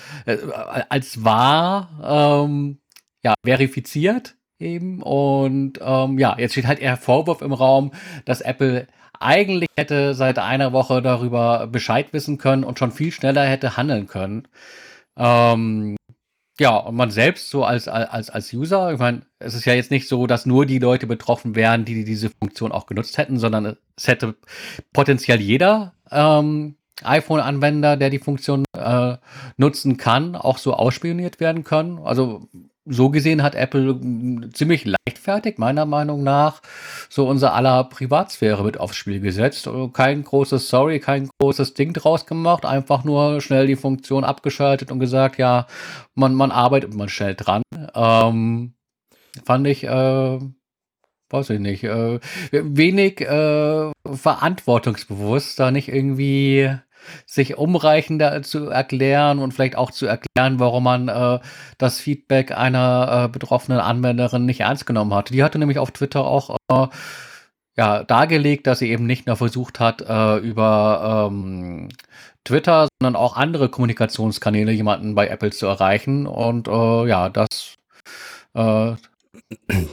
als 0.90 1.24
wahr 1.24 2.44
ähm, 2.46 2.80
ja, 3.24 3.34
verifiziert 3.44 4.36
eben. 4.60 5.02
Und 5.02 5.80
ähm, 5.82 6.18
ja, 6.20 6.36
jetzt 6.38 6.54
steht 6.54 6.68
halt 6.68 6.80
eher 6.80 6.98
Vorwurf 6.98 7.42
im 7.42 7.54
Raum, 7.54 7.92
dass 8.26 8.42
Apple 8.42 8.88
eigentlich 9.20 9.70
hätte 9.78 10.14
seit 10.14 10.40
einer 10.40 10.74
Woche 10.74 11.02
darüber 11.02 11.68
Bescheid 11.68 12.14
wissen 12.14 12.38
können 12.38 12.64
und 12.64 12.80
schon 12.80 12.92
viel 12.92 13.12
schneller 13.12 13.46
hätte 13.46 13.78
handeln 13.78 14.08
können. 14.08 14.48
Ähm, 15.18 15.98
Ja, 16.60 16.76
und 16.78 16.96
man 16.96 17.12
selbst 17.12 17.52
so 17.52 17.64
als, 17.64 17.88
als, 17.88 18.32
als 18.32 18.52
User, 18.52 18.92
ich 18.92 19.00
meine, 19.00 19.22
es 19.38 19.54
ist 19.54 19.66
ja 19.66 19.74
jetzt 19.74 19.92
nicht 19.92 20.08
so, 20.08 20.26
dass 20.26 20.48
nur 20.48 20.66
die 20.66 20.80
Leute 20.80 21.06
betroffen 21.06 21.56
wären, 21.56 21.86
die 21.86 22.04
diese 22.04 22.32
Funktion 22.32 22.72
auch 22.72 22.88
genutzt 22.88 23.20
hätten, 23.20 23.38
sondern 23.38 23.78
es 23.96 24.08
hätte 24.08 24.36
potenziell 24.92 25.40
jeder 25.40 25.94
ähm, 26.10 26.76
iPhone-Anwender, 27.04 27.96
der 27.96 28.10
die 28.10 28.18
Funktion 28.18 28.66
äh, 28.76 29.18
nutzen 29.58 29.98
kann, 29.98 30.36
auch 30.36 30.58
so 30.58 30.74
ausspioniert 30.74 31.40
werden 31.40 31.64
können. 31.64 32.00
Also 32.00 32.48
so 32.90 33.10
gesehen 33.10 33.44
hat 33.44 33.56
Apple 33.56 34.00
ziemlich 34.54 34.86
leichtfertig, 34.86 35.58
meiner 35.58 35.86
Meinung 35.86 36.24
nach, 36.24 36.62
so 37.10 37.28
unser 37.28 37.54
aller 37.54 37.84
Privatsphäre 37.84 38.64
mit 38.64 38.80
aufs 38.80 38.96
Spiel 38.96 39.20
gesetzt. 39.20 39.70
Kein 39.94 40.24
großes 40.24 40.70
Sorry, 40.70 41.00
kein 41.00 41.30
großes 41.40 41.74
Ding 41.74 41.94
draus 41.94 42.26
gemacht, 42.26 42.66
einfach 42.66 43.04
nur 43.04 43.42
schnell 43.42 43.68
die 43.68 43.76
Funktion 43.76 44.24
abgeschaltet 44.24 44.92
und 44.92 45.00
gesagt, 45.00 45.38
ja, 45.38 45.68
man, 46.16 46.34
man 46.36 46.52
arbeitet 46.52 46.94
man 46.94 47.10
schnell 47.10 47.36
dran. 47.36 47.62
Ähm, 47.94 48.74
fand 49.46 49.68
ich, 49.68 49.84
äh, 49.84 50.40
weiß 51.30 51.50
ich 51.52 51.60
nicht, 51.60 51.84
äh, 51.84 52.20
wenig 52.52 53.22
äh, 53.22 53.92
verantwortungsbewusst, 54.06 55.60
da 55.60 55.72
nicht 55.72 55.90
irgendwie 55.90 56.78
sich 57.26 57.58
umreichender 57.58 58.42
zu 58.44 58.70
erklären 58.70 59.40
und 59.40 59.54
vielleicht 59.54 59.76
auch 59.76 59.92
zu 59.92 60.06
erklären, 60.06 60.60
warum 60.60 60.84
man 60.84 61.08
äh, 61.08 61.40
das 61.78 62.00
Feedback 62.00 62.52
einer 62.52 63.26
äh, 63.26 63.30
betroffenen 63.30 63.80
Anwenderin 63.80 64.46
nicht 64.46 64.62
ernst 64.62 64.86
genommen 64.86 65.14
hat. 65.14 65.30
Die 65.30 65.44
hatte 65.44 65.60
nämlich 65.60 65.80
auf 65.80 65.92
Twitter 65.92 66.26
auch 66.26 66.58
äh, 66.72 66.88
ja, 67.78 68.04
dargelegt, 68.04 68.68
dass 68.68 68.80
sie 68.80 68.90
eben 68.90 69.06
nicht 69.06 69.28
nur 69.28 69.36
versucht 69.36 69.80
hat, 69.80 70.02
äh, 70.02 70.38
über 70.38 71.30
ähm, 71.32 71.90
Twitter, 72.44 72.88
sondern 73.00 73.16
auch 73.16 73.38
andere 73.38 73.70
Kommunikationskanäle 73.70 74.72
jemanden 74.72 75.16
bei 75.16 75.28
Apple 75.28 75.52
zu 75.52 75.68
erreichen. 75.68 76.26
Und 76.26 76.68
äh, 76.68 77.08
ja, 77.08 77.30
das 77.30 77.76
äh, 78.56 78.96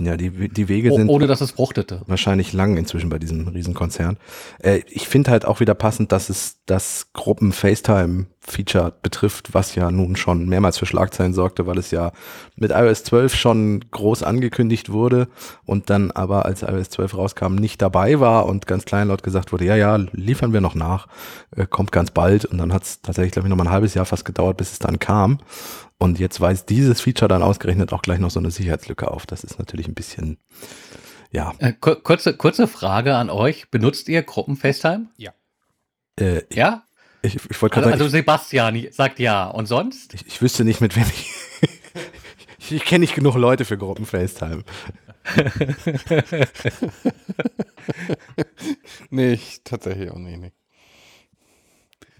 ja, 0.01 0.17
die, 0.17 0.49
die 0.49 0.69
Wege 0.69 0.93
sind. 0.93 1.09
Ohne 1.09 1.27
dass 1.27 1.41
es 1.41 1.53
fruchtete. 1.53 2.03
Wahrscheinlich 2.07 2.53
lang 2.53 2.77
inzwischen 2.77 3.09
bei 3.09 3.19
diesem 3.19 3.47
Riesenkonzern. 3.49 4.19
Äh, 4.61 4.81
ich 4.89 5.09
finde 5.09 5.31
halt 5.31 5.45
auch 5.45 5.61
wieder 5.61 5.75
passend, 5.75 6.13
dass 6.13 6.29
es 6.29 6.59
das 6.67 7.09
Gruppen-FaceTime-Feature 7.13 8.95
betrifft, 9.03 9.53
was 9.53 9.75
ja 9.75 9.91
nun 9.91 10.17
schon 10.17 10.49
mehrmals 10.49 10.79
für 10.79 10.87
Schlagzeilen 10.87 11.35
sorgte, 11.35 11.67
weil 11.67 11.79
es 11.79 11.91
ja 11.91 12.13
mit 12.57 12.71
iOS 12.71 13.05
12 13.05 13.35
schon 13.35 13.85
groß 13.91 14.23
angekündigt 14.23 14.91
wurde 14.91 15.29
und 15.65 15.91
dann 15.91 16.11
aber, 16.11 16.47
als 16.47 16.63
iOS 16.63 16.91
12 16.91 17.17
rauskam, 17.17 17.55
nicht 17.55 17.83
dabei 17.83 18.21
war 18.21 18.47
und 18.47 18.67
ganz 18.67 18.85
kleinlaut 18.85 19.23
gesagt 19.23 19.53
wurde, 19.53 19.67
ja, 19.67 19.77
ja, 19.77 19.97
liefern 20.13 20.53
wir 20.53 20.61
noch 20.61 20.75
nach, 20.75 21.07
äh, 21.57 21.67
kommt 21.67 21.93
ganz 21.93 22.11
bald. 22.11 22.45
Und 22.45 22.59
dann 22.59 22.73
hat 22.73 22.85
es 22.85 23.03
tatsächlich, 23.03 23.33
glaube 23.33 23.49
ich, 23.49 23.51
noch 23.51 23.57
mal 23.57 23.65
ein 23.65 23.73
halbes 23.73 23.95
Jahr 23.95 24.07
fast 24.07 24.25
gedauert, 24.25 24.57
bis 24.57 24.73
es 24.73 24.79
dann 24.79 24.99
kam. 24.99 25.39
Und 26.05 26.19
jetzt 26.19 26.39
weist 26.39 26.69
dieses 26.69 27.01
Feature 27.01 27.29
dann 27.29 27.43
ausgerechnet 27.43 27.95
auch 27.95 28.03
gleich 28.03 28.19
noch 28.19 28.31
so 28.31 28.39
eine 28.39 28.51
Sicherheitslücke 28.51 29.11
auf. 29.11 29.25
Das 29.25 29.43
ist 29.43 29.59
natürlich 29.59 29.89
ein 29.89 29.95
bisschen, 29.95 30.37
ja. 31.31 31.55
Äh, 31.61 31.73
kurze, 31.73 32.37
kurze 32.37 32.69
Frage 32.69 33.17
an 33.17 33.31
euch. 33.31 33.71
Benutzt 33.71 34.11
ihr 34.11 34.23
Gruppen-FaceTime? 34.23 35.07
Ja. 35.17 35.33
Äh, 36.21 36.43
ja? 36.53 36.83
Ich, 37.23 37.37
ich 37.37 37.63
wollte 37.63 37.77
gerade 37.77 37.87
also, 37.87 38.05
also 38.05 38.09
Sebastian 38.09 38.87
sagt 38.91 39.19
ja. 39.19 39.47
Und 39.47 39.65
sonst? 39.65 40.13
Ich, 40.13 40.27
ich 40.27 40.43
wüsste 40.43 40.63
nicht, 40.63 40.83
mit 40.83 40.95
wem 40.95 41.05
ich. 41.05 41.33
ich, 42.59 42.73
ich 42.73 42.85
kenne 42.85 43.01
nicht 43.01 43.15
genug 43.15 43.37
Leute 43.37 43.65
für 43.65 43.79
Gruppen-FaceTime. 43.79 44.63
nee, 49.09 49.33
ich 49.33 49.63
tatsächlich 49.65 50.11
auch 50.11 50.19
nicht. 50.19 50.39
nicht. 50.39 50.55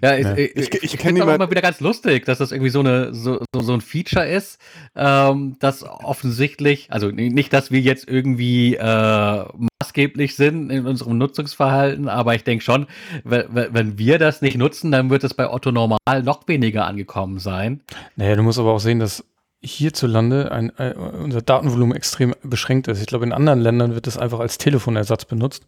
Ja, 0.05 0.17
ich, 0.17 0.25
ja. 0.25 0.37
ich, 0.37 0.57
ich, 0.57 0.75
ich, 0.75 0.95
ich 0.95 1.01
finde 1.01 1.23
es 1.23 1.35
immer 1.35 1.51
wieder 1.51 1.63
ganz 1.63 1.81
lustig, 1.81 2.27
dass 2.27 2.37
das 2.37 2.53
irgendwie 2.53 2.69
so, 2.69 2.81
eine, 2.81 3.15
so, 3.15 3.41
so, 3.55 3.63
so 3.63 3.73
ein 3.73 3.81
Feature 3.81 4.27
ist, 4.27 4.61
ähm, 4.95 5.57
das 5.61 5.83
offensichtlich, 5.83 6.93
also 6.93 7.09
nicht, 7.09 7.55
dass 7.55 7.71
wir 7.71 7.81
jetzt 7.81 8.07
irgendwie 8.07 8.75
äh, 8.75 9.45
maßgeblich 9.81 10.37
sind 10.37 10.69
in 10.69 10.85
unserem 10.87 11.17
Nutzungsverhalten, 11.17 12.11
aber 12.11 12.35
ich 12.35 12.45
denke 12.45 12.63
schon, 12.63 12.87
wenn, 13.25 13.47
wenn 13.55 13.97
wir 13.97 14.19
das 14.19 14.43
nicht 14.43 14.59
nutzen, 14.59 14.93
dann 14.93 15.09
wird 15.09 15.25
es 15.25 15.33
bei 15.33 15.49
Otto 15.49 15.73
Normal 15.73 15.99
noch 16.23 16.47
weniger 16.49 16.87
angekommen 16.87 17.39
sein. 17.39 17.81
Naja, 18.17 18.37
du 18.37 18.43
musst 18.43 18.59
aber 18.59 18.73
auch 18.73 18.81
sehen, 18.81 18.99
dass 18.99 19.25
hierzulande 19.63 20.53
ein, 20.53 20.71
ein, 20.77 20.93
unser 20.93 21.41
Datenvolumen 21.41 21.97
extrem 21.97 22.35
beschränkt 22.43 22.89
ist. 22.89 23.01
Ich 23.01 23.07
glaube, 23.07 23.25
in 23.25 23.33
anderen 23.33 23.61
Ländern 23.61 23.95
wird 23.95 24.07
das 24.07 24.19
einfach 24.19 24.41
als 24.41 24.59
Telefonersatz 24.59 25.25
benutzt 25.25 25.67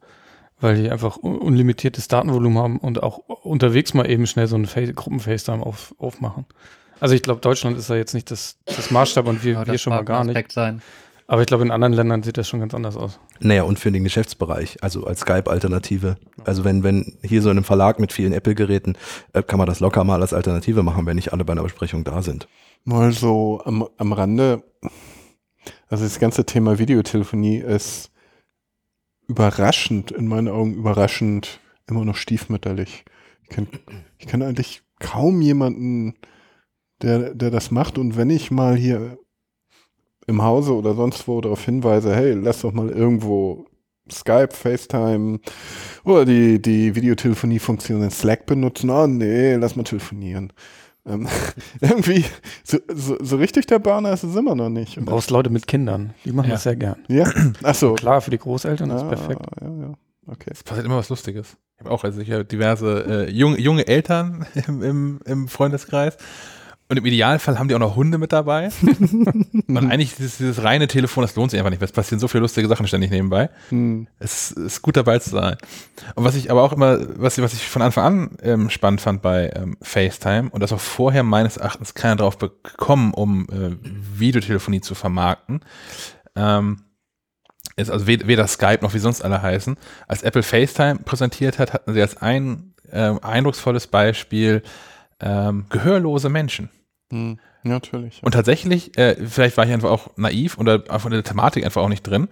weil 0.60 0.82
die 0.82 0.90
einfach 0.90 1.16
unlimitiertes 1.18 2.08
Datenvolumen 2.08 2.58
haben 2.58 2.78
und 2.78 3.02
auch 3.02 3.18
unterwegs 3.18 3.94
mal 3.94 4.08
eben 4.08 4.26
schnell 4.26 4.46
so 4.46 4.56
einen 4.56 4.66
Gruppen-FaceTime 4.66 5.64
auf, 5.64 5.94
aufmachen. 5.98 6.46
Also 6.98 7.14
ich 7.14 7.22
glaube, 7.22 7.40
Deutschland 7.40 7.76
ist 7.76 7.90
da 7.90 7.96
jetzt 7.96 8.14
nicht 8.14 8.30
das, 8.30 8.58
das 8.64 8.90
Maßstab 8.90 9.26
und 9.26 9.44
wir, 9.44 9.52
ja, 9.52 9.66
wir 9.66 9.78
schon 9.78 9.92
mal 9.92 10.04
gar 10.04 10.24
nicht. 10.24 10.50
Sein. 10.50 10.80
Aber 11.28 11.40
ich 11.42 11.48
glaube, 11.48 11.64
in 11.64 11.72
anderen 11.72 11.92
Ländern 11.92 12.22
sieht 12.22 12.38
das 12.38 12.48
schon 12.48 12.60
ganz 12.60 12.72
anders 12.72 12.96
aus. 12.96 13.18
Naja, 13.40 13.64
und 13.64 13.78
für 13.78 13.90
den 13.90 14.04
Geschäftsbereich, 14.04 14.78
also 14.82 15.04
als 15.04 15.20
Skype-Alternative. 15.20 16.16
Also 16.44 16.64
wenn, 16.64 16.84
wenn 16.84 17.18
hier 17.22 17.42
so 17.42 17.50
in 17.50 17.56
einem 17.56 17.64
Verlag 17.64 17.98
mit 17.98 18.12
vielen 18.12 18.32
Apple-Geräten, 18.32 18.96
äh, 19.32 19.42
kann 19.42 19.58
man 19.58 19.66
das 19.66 19.80
locker 19.80 20.04
mal 20.04 20.22
als 20.22 20.32
Alternative 20.32 20.82
machen, 20.84 21.04
wenn 21.04 21.16
nicht 21.16 21.32
alle 21.32 21.44
bei 21.44 21.52
einer 21.52 21.64
Besprechung 21.64 22.04
da 22.04 22.22
sind. 22.22 22.46
Mal 22.84 23.10
so 23.12 23.60
am, 23.64 23.88
am 23.96 24.12
Rande, 24.12 24.62
also 25.88 26.04
das 26.04 26.20
ganze 26.20 26.46
Thema 26.46 26.78
Videotelefonie 26.78 27.58
ist 27.58 28.12
überraschend, 29.28 30.10
in 30.10 30.26
meinen 30.26 30.48
Augen 30.48 30.74
überraschend, 30.74 31.60
immer 31.86 32.04
noch 32.04 32.16
stiefmütterlich. 32.16 33.04
Ich 33.42 33.48
kenne 33.48 33.68
ich 34.18 34.26
kenn 34.26 34.42
eigentlich 34.42 34.82
kaum 34.98 35.40
jemanden, 35.40 36.14
der, 37.02 37.34
der 37.34 37.50
das 37.50 37.70
macht. 37.70 37.98
Und 37.98 38.16
wenn 38.16 38.30
ich 38.30 38.50
mal 38.50 38.76
hier 38.76 39.18
im 40.26 40.42
Hause 40.42 40.74
oder 40.74 40.94
sonst 40.94 41.28
wo 41.28 41.40
darauf 41.40 41.64
hinweise, 41.64 42.14
hey, 42.14 42.32
lass 42.32 42.62
doch 42.62 42.72
mal 42.72 42.88
irgendwo 42.88 43.66
Skype, 44.10 44.52
FaceTime 44.52 45.40
oder 46.04 46.24
die, 46.24 46.60
die 46.60 46.94
Videotelefonie-Funktion 46.94 48.02
in 48.02 48.10
Slack 48.10 48.46
benutzen. 48.46 48.90
Oh 48.90 49.06
nee, 49.06 49.54
lass 49.54 49.76
mal 49.76 49.82
telefonieren. 49.82 50.52
Ähm, 51.06 51.28
irgendwie, 51.80 52.24
so, 52.64 52.78
so, 52.92 53.16
so, 53.20 53.36
richtig 53.36 53.66
der 53.66 53.78
Burner 53.78 54.12
ist 54.12 54.24
es 54.24 54.34
immer 54.34 54.54
noch 54.54 54.68
nicht. 54.68 54.96
Du 54.96 55.04
brauchst 55.04 55.30
Leute 55.30 55.50
mit 55.50 55.66
Kindern, 55.66 56.14
die 56.24 56.32
machen 56.32 56.48
ja. 56.48 56.54
das 56.54 56.64
sehr 56.64 56.76
gern. 56.76 56.96
Ja, 57.08 57.30
achso. 57.62 57.94
Klar, 57.96 58.20
für 58.20 58.30
die 58.30 58.38
Großeltern 58.38 58.90
ah, 58.90 58.96
ist 58.96 59.08
perfekt. 59.08 59.46
Ja, 59.60 59.68
ja. 59.68 59.94
Okay. 60.26 60.50
Es 60.50 60.64
passiert 60.64 60.86
immer 60.86 60.96
was 60.96 61.08
Lustiges. 61.08 61.56
Ich 61.76 61.80
habe 61.84 61.90
auch 61.90 62.02
also 62.02 62.20
ich 62.20 62.30
habe 62.32 62.44
diverse 62.44 63.26
äh, 63.26 63.30
junge, 63.30 63.60
junge 63.60 63.86
Eltern 63.86 64.46
im, 64.66 64.82
im, 64.82 65.20
im 65.24 65.48
Freundeskreis 65.48 66.16
und 66.88 66.96
im 66.96 67.04
Idealfall 67.04 67.58
haben 67.58 67.68
die 67.68 67.74
auch 67.74 67.80
noch 67.80 67.96
Hunde 67.96 68.16
mit 68.16 68.32
dabei. 68.32 68.70
und 68.82 69.76
eigentlich 69.76 70.14
dieses, 70.14 70.38
dieses, 70.38 70.62
reine 70.62 70.86
Telefon, 70.86 71.22
das 71.22 71.34
lohnt 71.34 71.50
sich 71.50 71.58
einfach 71.58 71.70
nicht, 71.70 71.80
weil 71.80 71.86
es 71.86 71.92
passieren 71.92 72.20
so 72.20 72.28
viele 72.28 72.42
lustige 72.42 72.68
Sachen 72.68 72.86
ständig 72.86 73.10
nebenbei. 73.10 73.50
Hm. 73.70 74.06
Es 74.20 74.52
ist 74.52 74.82
gut 74.82 74.96
dabei 74.96 75.18
zu 75.18 75.30
sein. 75.30 75.56
Und 76.14 76.24
was 76.24 76.36
ich 76.36 76.50
aber 76.50 76.62
auch 76.62 76.72
immer, 76.72 76.98
was, 77.18 77.40
was 77.42 77.54
ich 77.54 77.66
von 77.66 77.82
Anfang 77.82 78.04
an 78.04 78.30
ähm, 78.42 78.70
spannend 78.70 79.00
fand 79.00 79.20
bei 79.20 79.50
ähm, 79.56 79.76
FaceTime 79.82 80.50
und 80.50 80.62
das 80.62 80.72
auch 80.72 80.80
vorher 80.80 81.24
meines 81.24 81.56
Erachtens 81.56 81.94
keiner 81.94 82.16
drauf 82.16 82.38
bekommen, 82.38 83.12
um 83.14 83.46
äh, 83.50 83.76
Videotelefonie 84.18 84.80
zu 84.80 84.94
vermarkten, 84.94 85.60
ähm, 86.36 86.82
ist 87.74 87.90
also 87.90 88.06
weder 88.06 88.46
Skype 88.46 88.78
noch 88.82 88.94
wie 88.94 88.98
sonst 88.98 89.22
alle 89.22 89.42
heißen. 89.42 89.76
Als 90.06 90.22
Apple 90.22 90.42
FaceTime 90.42 91.00
präsentiert 91.04 91.58
hat, 91.58 91.74
hatten 91.74 91.92
sie 91.92 92.00
als 92.00 92.16
ein 92.22 92.74
äh, 92.90 93.14
eindrucksvolles 93.20 93.88
Beispiel 93.88 94.62
ähm, 95.20 95.66
gehörlose 95.68 96.28
Menschen. 96.28 96.70
Hm, 97.10 97.38
natürlich. 97.62 98.22
Und 98.22 98.32
tatsächlich, 98.32 98.96
äh, 98.98 99.16
vielleicht 99.26 99.56
war 99.56 99.64
ich 99.64 99.72
einfach 99.72 99.90
auch 99.90 100.16
naiv 100.16 100.58
oder 100.58 100.82
von 100.98 101.12
der 101.12 101.22
Thematik 101.22 101.64
einfach 101.64 101.82
auch 101.82 101.88
nicht 101.88 102.02
drin, 102.02 102.28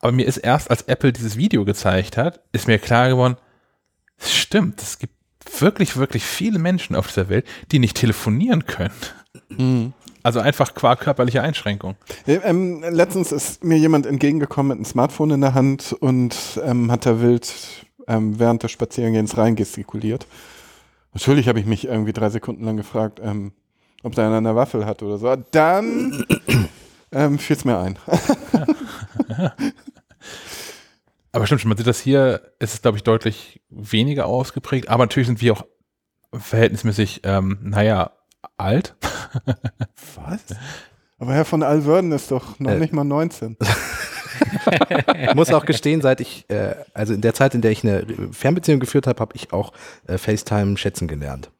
aber 0.00 0.12
mir 0.12 0.26
ist 0.26 0.38
erst, 0.38 0.70
als 0.70 0.82
Apple 0.82 1.12
dieses 1.12 1.36
Video 1.36 1.64
gezeigt 1.64 2.16
hat, 2.16 2.40
ist 2.52 2.66
mir 2.66 2.78
klar 2.78 3.08
geworden, 3.08 3.36
es 4.18 4.34
stimmt, 4.34 4.80
es 4.80 4.98
gibt 4.98 5.14
wirklich, 5.60 5.96
wirklich 5.96 6.24
viele 6.24 6.58
Menschen 6.58 6.96
auf 6.96 7.06
dieser 7.06 7.28
Welt, 7.28 7.46
die 7.70 7.78
nicht 7.78 7.96
telefonieren 7.96 8.66
können. 8.66 8.94
Mhm. 9.48 9.92
Also 10.22 10.40
einfach 10.40 10.74
qua 10.74 10.96
körperliche 10.96 11.42
Einschränkung. 11.42 11.96
Ähm, 12.26 12.82
letztens 12.90 13.32
ist 13.32 13.64
mir 13.64 13.78
jemand 13.78 14.04
entgegengekommen 14.06 14.68
mit 14.68 14.76
einem 14.78 14.84
Smartphone 14.84 15.30
in 15.30 15.40
der 15.40 15.54
Hand 15.54 15.94
und 15.94 16.60
ähm, 16.62 16.90
hat 16.90 17.06
da 17.06 17.20
wild 17.22 17.86
ähm, 18.06 18.38
während 18.38 18.62
des 18.62 18.70
Spazierengehens 18.70 19.38
reingestikuliert. 19.38 20.26
Natürlich 21.14 21.48
habe 21.48 21.58
ich 21.58 21.66
mich 21.66 21.86
irgendwie 21.86 22.12
drei 22.12 22.28
Sekunden 22.28 22.64
lang 22.64 22.76
gefragt, 22.76 23.20
ähm, 23.22 23.52
ob 24.02 24.14
da 24.14 24.26
einer 24.26 24.38
eine 24.38 24.56
Waffel 24.56 24.86
hat 24.86 25.02
oder 25.02 25.18
so. 25.18 25.36
Dann 25.50 26.24
ähm, 27.12 27.38
fiel 27.38 27.56
es 27.56 27.64
mir 27.64 27.78
ein. 27.78 27.98
aber 31.32 31.46
stimmt 31.46 31.60
schon, 31.60 31.68
man 31.68 31.78
sieht 31.78 31.86
das 31.86 32.00
hier, 32.00 32.42
ist 32.58 32.74
es 32.74 32.82
glaube 32.82 32.98
ich 32.98 33.04
deutlich 33.04 33.60
weniger 33.68 34.26
ausgeprägt, 34.26 34.88
aber 34.88 35.04
natürlich 35.04 35.28
sind 35.28 35.40
wir 35.40 35.52
auch 35.52 35.64
verhältnismäßig, 36.32 37.22
ähm, 37.24 37.58
naja, 37.62 38.12
alt. 38.56 38.94
Was? 40.16 40.40
Aber 41.18 41.34
Herr 41.34 41.44
von 41.44 41.62
Alverden 41.62 42.12
ist 42.12 42.30
doch 42.30 42.58
noch 42.58 42.70
äh, 42.70 42.78
nicht 42.78 42.92
mal 42.92 43.04
19. 43.04 43.56
ich 43.60 45.34
muss 45.34 45.52
auch 45.52 45.66
gestehen, 45.66 46.00
seit 46.00 46.20
ich, 46.20 46.48
äh, 46.48 46.74
also 46.94 47.12
in 47.12 47.20
der 47.20 47.34
Zeit, 47.34 47.54
in 47.54 47.60
der 47.60 47.70
ich 47.70 47.84
eine 47.84 48.06
Fernbeziehung 48.32 48.80
geführt 48.80 49.06
habe, 49.06 49.20
habe 49.20 49.36
ich 49.36 49.52
auch 49.52 49.72
äh, 50.06 50.18
FaceTime 50.18 50.76
schätzen 50.76 51.08
gelernt. 51.08 51.50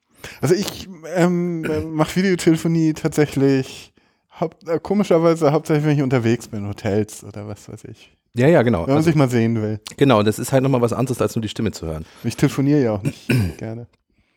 Also 0.41 0.55
ich 0.55 0.89
ähm, 1.17 1.95
mache 1.95 2.17
Videotelefonie 2.17 2.93
tatsächlich 2.95 3.93
haupt, 4.39 4.69
äh, 4.69 4.79
komischerweise 4.81 5.53
hauptsächlich, 5.53 5.87
wenn 5.87 5.97
ich 5.97 6.03
unterwegs 6.03 6.49
bin, 6.49 6.67
Hotels 6.69 7.25
oder 7.25 7.47
was 7.49 7.69
weiß 7.69 7.85
ich. 7.85 8.17
Ja, 8.35 8.47
ja, 8.47 8.63
genau. 8.63 8.83
Wenn 8.83 8.89
man 8.91 8.97
Also, 8.99 9.07
sich 9.07 9.17
mal 9.17 9.29
sehen 9.29 9.61
will. 9.61 9.81
genau, 9.97 10.23
das 10.23 10.39
ist 10.39 10.53
halt 10.53 10.63
nochmal 10.63 10.81
was 10.81 10.93
anderes, 10.93 11.21
als 11.21 11.35
nur 11.35 11.43
die 11.43 11.49
Stimme 11.49 11.73
zu 11.73 11.87
hören. 11.87 12.05
Ich 12.23 12.37
telefoniere 12.37 12.81
ja 12.83 12.93
auch 12.95 13.03
nicht 13.03 13.29
gerne. 13.59 13.87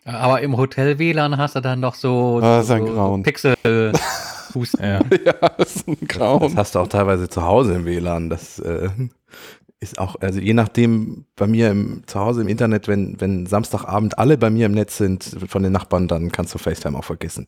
Aber 0.05 0.41
im 0.41 0.57
Hotel 0.57 0.99
WLAN 0.99 1.37
hast 1.37 1.55
du 1.55 1.61
dann 1.61 1.79
noch 1.79 1.95
so, 1.95 2.39
Ah, 2.43 2.61
so, 2.63 2.85
so, 2.85 3.19
Pixel. 3.23 3.55
Husten. 4.53 4.83
Ja. 4.83 4.99
ja, 5.25 5.33
das 5.57 5.77
ist 5.77 5.87
ein 5.87 5.97
Das 6.01 6.09
Grauen. 6.09 6.55
hast 6.57 6.75
du 6.75 6.79
auch 6.79 6.87
teilweise 6.87 7.29
zu 7.29 7.43
Hause 7.43 7.73
im 7.75 7.85
WLAN. 7.85 8.29
Das 8.29 8.59
äh, 8.59 8.89
ist 9.83 9.99
auch, 9.99 10.15
also 10.21 10.39
je 10.39 10.53
nachdem, 10.53 11.25
bei 11.35 11.45
mir 11.45 11.69
im, 11.71 12.03
zu 12.07 12.19
Hause 12.19 12.41
im 12.41 12.47
Internet, 12.47 12.87
wenn, 12.87 13.19
wenn 13.21 13.45
Samstagabend 13.45 14.17
alle 14.17 14.37
bei 14.37 14.49
mir 14.49 14.65
im 14.65 14.71
Netz 14.71 14.97
sind 14.97 15.23
von 15.47 15.61
den 15.61 15.71
Nachbarn, 15.71 16.07
dann 16.07 16.31
kannst 16.31 16.53
du 16.53 16.57
FaceTime 16.57 16.97
auch 16.97 17.03
vergessen. 17.03 17.45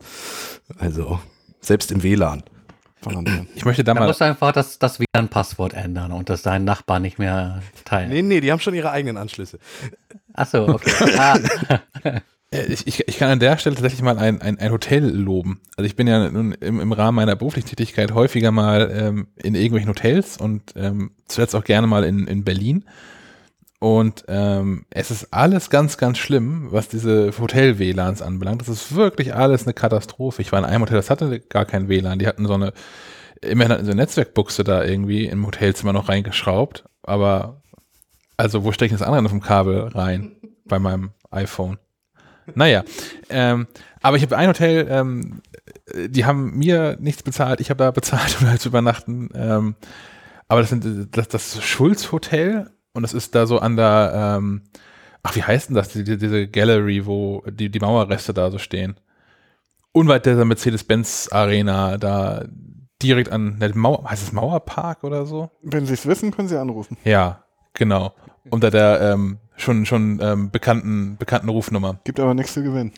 Also 0.78 1.20
selbst 1.62 1.92
im 1.92 2.04
WLAN. 2.04 2.44
Ich 3.56 3.66
möchte 3.66 3.84
da 3.84 3.94
mal, 3.94 4.08
musst 4.08 4.22
du 4.22 4.26
einfach 4.26 4.52
das, 4.52 4.80
das 4.80 5.00
WLAN-Passwort 5.00 5.74
ändern 5.74 6.12
und 6.12 6.30
das 6.30 6.42
deinen 6.42 6.66
Nachbarn 6.66 7.04
nicht 7.04 7.20
mehr 7.20 7.62
teilen. 7.84 8.10
Nee, 8.10 8.22
nee, 8.22 8.42
die 8.42 8.52
haben 8.52 8.60
schon 8.60 8.74
ihre 8.74 8.90
eigenen 8.92 9.18
Anschlüsse. 9.18 9.60
Achso, 10.34 10.68
okay. 10.68 10.92
Ah, 11.18 11.38
ich, 12.64 12.88
ich, 12.88 13.08
ich 13.08 13.18
kann 13.18 13.30
an 13.30 13.40
der 13.40 13.58
Stelle 13.58 13.76
tatsächlich 13.76 14.02
mal 14.02 14.18
ein, 14.18 14.42
ein, 14.42 14.60
ein 14.60 14.72
Hotel 14.72 15.06
loben. 15.06 15.62
Also 15.78 15.86
ich 15.86 15.96
bin 15.96 16.08
ja 16.08 16.30
nun 16.30 16.54
im, 16.54 16.80
im 16.80 16.92
Rahmen 16.92 17.16
meiner 17.16 17.36
beruflichen 17.36 17.68
Tätigkeit 17.68 18.14
häufiger 18.14 18.52
mal 18.52 18.92
ähm, 18.94 19.28
in 19.36 19.56
irgendwelchen 19.56 19.90
Hotels 19.90 20.38
und 20.38 20.74
ähm, 20.76 21.12
zuletzt 21.28 21.56
auch 21.56 21.64
gerne 21.64 21.88
mal 21.88 22.04
in, 22.04 22.28
in 22.28 22.44
Berlin. 22.44 22.86
Und 23.80 24.26
ähm, 24.28 24.86
es 24.90 25.12
ist 25.12 25.34
alles 25.34 25.70
ganz, 25.70 25.98
ganz 25.98 26.18
schlimm, 26.18 26.68
was 26.72 26.88
diese 26.88 27.32
Hotel-WLANs 27.38 28.22
anbelangt. 28.22 28.62
Das 28.62 28.70
ist 28.70 28.96
wirklich 28.96 29.36
alles 29.36 29.64
eine 29.64 29.74
Katastrophe. 29.74 30.42
Ich 30.42 30.52
war 30.52 30.60
in 30.60 30.66
einem 30.66 30.82
Hotel, 30.82 30.96
das 30.96 31.10
hatte 31.10 31.40
gar 31.40 31.66
kein 31.66 31.88
WLAN. 31.88 32.20
Die 32.20 32.28
hatten 32.28 32.48
so 32.48 32.54
eine, 32.54 32.74
immerhin 33.42 33.74
hatten 33.74 33.86
sie 33.86 33.92
eine 33.92 34.02
Netzwerkbuchse 34.02 34.64
da 34.64 34.84
irgendwie 34.84 35.26
im 35.26 35.46
Hotelzimmer 35.46 35.94
noch 35.94 36.10
reingeschraubt. 36.10 36.86
Aber, 37.04 37.62
also 38.38 38.64
wo 38.64 38.72
stecke 38.72 38.94
ich 38.94 39.00
das 39.00 39.08
andere 39.08 39.26
auf 39.26 39.32
dem 39.32 39.42
Kabel 39.42 39.80
rein? 39.90 40.32
Bei 40.66 40.80
meinem 40.80 41.12
iPhone. 41.30 41.78
Naja, 42.54 42.84
ähm, 43.30 43.68
aber 44.02 44.18
ich 44.18 44.24
habe 44.24 44.38
ein 44.38 44.50
Hotel, 44.50 44.88
ähm, 44.90 45.42
die 46.08 46.26
haben 46.26 46.58
mir 46.58 46.98
nichts 47.00 47.24
bezahlt, 47.24 47.60
ich 47.60 47.70
habe 47.70 47.84
da 47.84 47.92
bezahlt, 47.92 48.38
um 48.42 48.48
halt 48.48 48.62
zu 48.62 48.70
übernachten. 48.70 49.30
Ähm, 49.34 49.76
aber 50.48 50.62
das 50.62 50.70
sind 50.70 51.16
das, 51.18 51.28
das 51.28 51.64
Schulz 51.64 52.12
Hotel 52.12 52.70
und 52.94 53.04
das 53.04 53.14
ist 53.14 53.34
da 53.34 53.48
so 53.48 53.60
an 53.60 53.76
der, 53.76 54.38
ähm, 54.38 54.62
ach, 55.24 55.36
wie 55.36 55.44
heißt 55.44 55.70
denn 55.70 55.76
das, 55.76 55.90
die, 55.90 56.04
die, 56.04 56.18
diese 56.18 56.48
Gallery, 56.48 57.06
wo 57.06 57.44
die, 57.50 57.70
die 57.70 57.80
Mauerreste 57.80 58.34
da 58.34 58.52
so 58.52 58.58
stehen. 58.58 59.00
Unweit 59.92 60.26
der 60.26 60.44
Mercedes-Benz 60.44 61.30
Arena, 61.32 61.98
da 61.98 62.46
direkt 63.02 63.32
an 63.32 63.60
der 63.60 63.76
Mauer, 63.76 64.10
heißt 64.10 64.24
es 64.24 64.34
Mauerpark 64.34 65.04
oder 65.04 65.26
so? 65.26 65.52
Wenn 65.62 65.86
Sie 65.86 65.94
es 65.94 66.06
wissen, 66.06 66.32
können 66.32 66.48
Sie 66.48 66.60
anrufen. 66.60 66.98
Ja, 67.04 67.44
genau. 67.74 68.14
Unter 68.50 68.72
der 68.72 69.02
ähm, 69.02 69.40
schon, 69.58 69.86
schon 69.86 70.20
ähm, 70.22 70.52
bekannten, 70.52 71.18
bekannten 71.18 71.50
Rufnummer. 71.50 72.00
Gibt 72.04 72.20
aber 72.20 72.34
nichts 72.34 72.54
zu 72.54 72.64
gewinnen. 72.64 72.92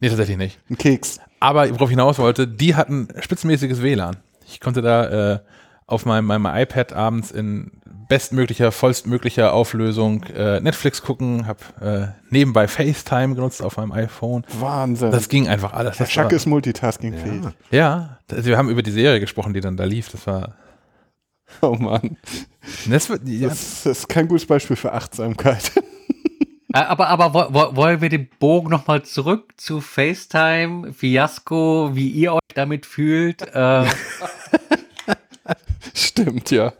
Nee, 0.00 0.08
tatsächlich 0.08 0.36
nicht. 0.38 0.58
Ein 0.68 0.78
Keks. 0.78 1.20
Aber 1.40 1.68
worauf 1.70 1.88
ich 1.88 1.94
hinaus 1.94 2.18
wollte, 2.18 2.46
die 2.48 2.74
hatten 2.74 3.08
spitzenmäßiges 3.20 3.82
WLAN. 3.82 4.16
Ich 4.46 4.60
konnte 4.60 4.82
da 4.82 5.34
äh, 5.34 5.38
auf 5.86 6.04
meinem, 6.06 6.26
meinem 6.26 6.46
iPad 6.46 6.92
abends 6.92 7.30
in 7.30 7.70
bestmöglicher, 8.08 8.72
vollstmöglicher 8.72 9.52
Auflösung 9.54 10.24
äh, 10.24 10.60
Netflix 10.60 11.02
gucken, 11.02 11.46
habe 11.46 11.60
äh, 11.80 12.06
nebenbei 12.30 12.68
FaceTime 12.68 13.34
genutzt 13.34 13.62
auf 13.62 13.76
meinem 13.76 13.92
iPhone. 13.92 14.44
Wahnsinn. 14.60 15.10
Das 15.10 15.28
ging 15.28 15.48
einfach 15.48 15.72
alles. 15.72 15.98
Herr 15.98 16.04
Das 16.06 16.12
Schack 16.12 16.24
war, 16.26 16.32
ist 16.32 16.46
multitaskingfähig. 16.46 17.42
ja, 17.70 18.18
das, 18.28 18.44
wir 18.44 18.58
haben 18.58 18.68
über 18.68 18.82
die 18.82 18.90
Serie 18.90 19.20
gesprochen, 19.20 19.54
die 19.54 19.60
dann 19.60 19.76
da 19.76 19.84
lief. 19.84 20.10
Das 20.10 20.26
war. 20.26 20.56
Oh 21.60 21.74
Mann. 21.76 22.16
Das, 22.88 23.08
wird- 23.08 23.22
ja, 23.26 23.48
Das, 23.48 23.82
das 23.84 23.98
ist 24.00 24.08
kein 24.08 24.28
gutes 24.28 24.46
Beispiel 24.46 24.76
für 24.76 24.92
Achtsamkeit. 24.92 25.72
Äh, 26.74 26.78
aber 26.78 27.08
aber 27.08 27.34
wo, 27.34 27.52
wo, 27.54 27.76
wollen 27.76 28.00
wir 28.00 28.08
den 28.08 28.30
Bogen 28.38 28.70
nochmal 28.70 29.02
zurück 29.02 29.52
zu 29.58 29.82
FaceTime, 29.82 30.94
Fiasco, 30.94 31.90
wie 31.92 32.08
ihr 32.08 32.32
euch 32.32 32.40
damit 32.54 32.86
fühlt? 32.86 33.42
Äh, 33.54 33.84
Stimmt, 35.94 36.50
ja. 36.50 36.72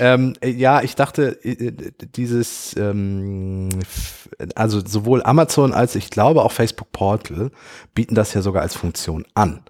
Ähm, 0.00 0.34
äh, 0.40 0.48
ja, 0.50 0.82
ich 0.82 0.96
dachte, 0.96 1.38
äh, 1.44 1.72
dieses, 2.16 2.74
ähm, 2.76 3.68
also 4.54 4.80
sowohl 4.84 5.22
Amazon 5.22 5.72
als 5.72 5.94
ich 5.94 6.10
glaube 6.10 6.42
auch 6.42 6.52
Facebook 6.52 6.90
Portal 6.92 7.50
bieten 7.94 8.14
das 8.14 8.34
ja 8.34 8.42
sogar 8.42 8.62
als 8.62 8.74
Funktion 8.74 9.24
an, 9.34 9.60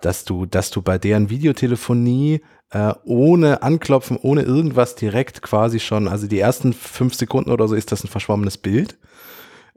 dass 0.00 0.24
du, 0.24 0.44
dass 0.44 0.70
du 0.70 0.82
bei 0.82 0.98
deren 0.98 1.30
Videotelefonie 1.30 2.42
äh, 2.72 2.94
ohne 3.04 3.62
Anklopfen, 3.62 4.16
ohne 4.20 4.42
irgendwas 4.42 4.94
direkt 4.94 5.42
quasi 5.42 5.78
schon, 5.78 6.08
also 6.08 6.26
die 6.26 6.40
ersten 6.40 6.72
fünf 6.72 7.14
Sekunden 7.14 7.50
oder 7.50 7.68
so 7.68 7.74
ist 7.74 7.92
das 7.92 8.02
ein 8.02 8.08
verschwommenes 8.08 8.58
Bild. 8.58 8.96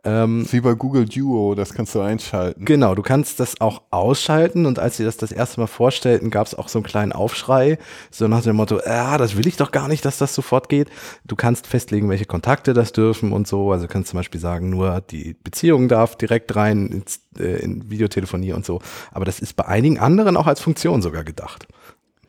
Ähm, 0.06 0.46
Wie 0.52 0.62
bei 0.62 0.76
Google 0.76 1.06
Duo, 1.06 1.56
das 1.56 1.74
kannst 1.74 1.96
du 1.96 2.00
einschalten. 2.00 2.64
Genau, 2.64 2.94
du 2.94 3.02
kannst 3.02 3.40
das 3.40 3.60
auch 3.60 3.82
ausschalten 3.90 4.68
und 4.68 4.78
als 4.78 4.98
sie 4.98 5.04
das 5.04 5.18
das 5.18 5.32
erste 5.32 5.60
Mal 5.60 5.68
vorstellten, 5.68 6.30
gab 6.30 6.46
es 6.46 6.54
auch 6.54 6.68
so 6.68 6.78
einen 6.78 6.86
kleinen 6.86 7.12
Aufschrei, 7.12 7.80
so 8.12 8.28
nach 8.28 8.44
dem 8.44 8.56
Motto, 8.56 8.80
ah, 8.86 9.18
das 9.18 9.36
will 9.36 9.48
ich 9.48 9.58
doch 9.58 9.72
gar 9.72 9.88
nicht, 9.88 10.06
dass 10.06 10.20
das 10.20 10.36
sofort 10.36 10.70
geht. 10.70 10.90
Du 11.26 11.36
kannst 11.36 11.66
festlegen, 11.66 12.08
welche 12.08 12.26
Kontakte 12.26 12.74
das 12.74 12.94
dürfen 12.94 13.32
und 13.32 13.48
so, 13.48 13.72
also 13.72 13.88
du 13.88 13.92
kannst 13.92 14.12
zum 14.12 14.20
Beispiel 14.20 14.40
sagen, 14.40 14.70
nur 14.70 15.02
die 15.02 15.36
Beziehung 15.44 15.88
darf 15.88 16.16
direkt 16.16 16.56
rein 16.56 16.86
ins, 16.88 17.22
äh, 17.40 17.64
in 17.64 17.90
Videotelefonie 17.90 18.54
und 18.54 18.64
so, 18.64 18.82
aber 19.12 19.26
das 19.26 19.40
ist 19.40 19.56
bei 19.56 19.66
einigen 19.66 19.98
anderen 19.98 20.38
auch 20.38 20.48
als 20.48 20.62
Funktion 20.62 21.02
sogar 21.02 21.24
gedacht. 21.24 21.68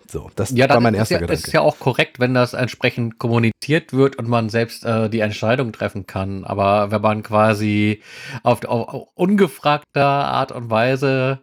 So, 0.08 0.30
das 0.36 0.50
ja, 0.50 0.68
war 0.68 0.80
mein 0.80 0.94
ist, 0.94 0.98
erster 0.98 1.14
ja, 1.16 1.20
Gedanke. 1.20 1.42
ist 1.42 1.52
ja 1.52 1.60
auch 1.60 1.78
korrekt, 1.78 2.20
wenn 2.20 2.34
das 2.34 2.54
entsprechend 2.54 3.18
kommuniziert 3.18 3.92
wird 3.92 4.16
und 4.16 4.28
man 4.28 4.48
selbst 4.48 4.84
äh, 4.84 5.08
die 5.08 5.20
Entscheidung 5.20 5.72
treffen 5.72 6.06
kann. 6.06 6.44
Aber 6.44 6.90
wenn 6.90 7.00
man 7.00 7.22
quasi 7.22 8.02
auf, 8.42 8.64
auf, 8.64 8.88
auf 8.88 9.08
ungefragter 9.14 10.04
Art 10.04 10.52
und 10.52 10.70
Weise 10.70 11.40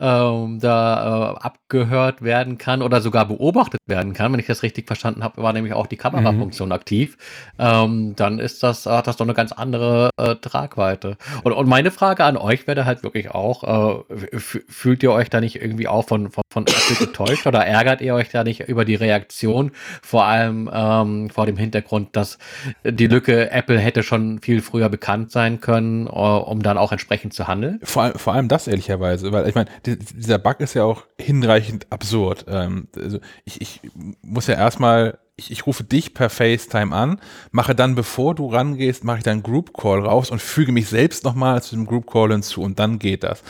ähm, 0.00 0.58
da 0.60 1.34
äh, 1.34 1.44
abgehört 1.44 2.22
werden 2.22 2.58
kann 2.58 2.82
oder 2.82 3.00
sogar 3.00 3.26
beobachtet 3.26 3.80
werden 3.86 4.12
kann, 4.12 4.32
wenn 4.32 4.40
ich 4.40 4.46
das 4.46 4.62
richtig 4.62 4.86
verstanden 4.86 5.22
habe, 5.24 5.42
war 5.42 5.52
nämlich 5.52 5.72
auch 5.74 5.86
die 5.86 5.96
Kamerafunktion 5.96 6.72
aktiv, 6.72 7.16
ähm, 7.58 8.14
dann 8.16 8.38
ist 8.38 8.62
das, 8.62 8.86
hat 8.86 9.06
das 9.06 9.16
doch 9.16 9.24
eine 9.26 9.34
ganz 9.34 9.52
andere 9.52 10.10
äh, 10.16 10.36
Tragweite. 10.36 11.16
Und, 11.44 11.52
und 11.52 11.68
meine 11.68 11.90
Frage 11.90 12.24
an 12.24 12.36
euch 12.36 12.66
wäre 12.66 12.84
halt 12.84 13.02
wirklich 13.02 13.30
auch, 13.30 14.04
äh, 14.04 14.38
fühlt 14.38 15.02
ihr 15.02 15.12
euch 15.12 15.30
da 15.30 15.40
nicht 15.40 15.56
irgendwie 15.60 15.88
auch 15.88 16.06
von, 16.06 16.30
von, 16.30 16.44
von 16.52 16.64
Apple 16.66 17.06
getäuscht 17.06 17.46
oder 17.46 17.64
ärgert 17.66 18.00
ihr 18.00 18.14
euch 18.14 18.28
da 18.30 18.44
nicht 18.44 18.60
über 18.68 18.84
die 18.84 18.94
Reaktion, 18.94 19.72
vor 20.02 20.24
allem 20.24 20.70
ähm, 20.72 21.30
vor 21.30 21.46
dem 21.46 21.56
Hintergrund, 21.56 22.14
dass 22.16 22.38
die 22.84 23.06
Lücke 23.06 23.50
Apple 23.50 23.78
hätte 23.78 24.02
schon 24.02 24.40
viel 24.40 24.60
früher 24.62 24.88
bekannt 24.88 25.30
sein 25.30 25.60
können, 25.60 26.06
äh, 26.06 26.10
um 26.10 26.62
dann 26.62 26.78
auch 26.78 26.92
entsprechend 26.92 27.34
zu 27.34 27.46
handeln? 27.48 27.80
vor, 27.82 28.02
allem- 28.04 28.18
vor 28.18 28.34
allem 28.34 28.48
das 28.48 28.66
ehrlicherweise, 28.68 29.32
weil 29.32 29.48
ich 29.48 29.54
meine, 29.54 29.70
dieser 29.86 30.38
Bug 30.38 30.60
ist 30.60 30.74
ja 30.74 30.84
auch 30.84 31.04
hinreichend 31.18 31.86
absurd. 31.90 32.46
Ähm, 32.48 32.88
also 32.96 33.18
ich, 33.44 33.60
ich 33.60 33.80
muss 34.22 34.46
ja 34.46 34.54
erstmal, 34.54 35.18
ich, 35.36 35.50
ich 35.50 35.66
rufe 35.66 35.84
dich 35.84 36.14
per 36.14 36.30
FaceTime 36.30 36.94
an, 36.94 37.20
mache 37.50 37.74
dann, 37.74 37.94
bevor 37.94 38.34
du 38.34 38.48
rangehst, 38.48 39.04
mache 39.04 39.18
ich 39.18 39.24
dann 39.24 39.42
Group 39.42 39.72
Call 39.76 40.00
raus 40.00 40.30
und 40.30 40.42
füge 40.42 40.72
mich 40.72 40.88
selbst 40.88 41.24
nochmal 41.24 41.62
zu 41.62 41.76
dem 41.76 41.86
Group 41.86 42.10
Call 42.10 42.32
hinzu 42.32 42.62
und 42.62 42.78
dann 42.78 42.98
geht 42.98 43.22
das. 43.22 43.42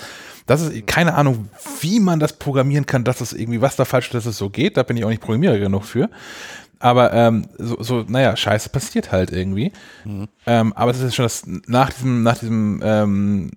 Das 0.46 0.62
ist 0.62 0.87
keine 0.87 1.14
Ahnung, 1.14 1.49
wie 1.81 1.99
man 1.99 2.20
das 2.20 2.35
programmieren 2.35 2.87
kann, 2.87 3.03
dass 3.03 3.20
es 3.20 3.33
irgendwie, 3.33 3.61
was 3.61 3.75
da 3.75 3.85
falsch 3.85 4.07
ist, 4.07 4.14
dass 4.14 4.27
es 4.27 4.38
so 4.38 4.49
geht. 4.49 4.77
Da 4.77 4.85
bin 4.85 4.96
ich 4.96 5.05
auch 5.05 5.09
nicht 5.09 5.20
Programmierer 5.20 5.59
genug 5.59 5.85
für. 5.85 6.09
Aber 6.79 7.12
ähm, 7.15 7.47
so, 7.57 7.83
so, 7.83 8.05
naja, 8.07 8.37
Scheiße 8.37 8.69
passiert 8.69 9.11
halt 9.11 9.33
irgendwie. 9.33 9.73
Ähm, 10.47 10.73
aber 10.75 10.93
das 10.93 11.01
ist 11.01 11.15
schon 11.15 11.25
das 11.25 11.45
nach 11.67 11.91
diesem, 11.93 12.23
nach 12.23 12.37
diesem 12.39 12.83
ähm, 12.85 13.51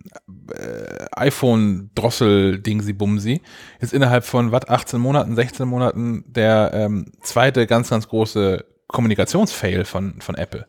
äh, 0.53 1.05
iPhone-Drossel-Dingsi-Bumsi 1.11 3.41
ist 3.79 3.93
innerhalb 3.93 4.23
von 4.23 4.51
was, 4.53 4.67
18 4.69 4.99
Monaten, 5.01 5.35
16 5.35 5.67
Monaten 5.67 6.23
der 6.27 6.71
ähm, 6.73 7.11
zweite 7.21 7.67
ganz, 7.67 7.89
ganz 7.89 8.07
große 8.07 8.63
Kommunikationsfail 8.87 9.83
von, 9.85 10.21
von 10.21 10.35
Apple. 10.35 10.65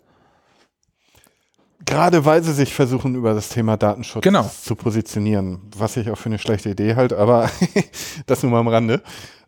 Gerade 1.87 2.25
weil 2.25 2.43
sie 2.43 2.53
sich 2.53 2.75
versuchen, 2.75 3.15
über 3.15 3.33
das 3.33 3.49
Thema 3.49 3.77
Datenschutz 3.77 4.23
Genau. 4.23 4.49
zu 4.49 4.75
positionieren, 4.75 5.61
was 5.77 5.97
ich 5.97 6.11
auch 6.11 6.19
für 6.19 6.29
eine 6.29 6.39
schlechte 6.39 6.71
Idee 6.71 6.95
halte, 6.95 7.17
aber 7.17 7.51
das 8.27 8.43
nur 8.43 8.53
mal 8.53 8.61
am 8.61 8.69
Rande. 8.69 9.03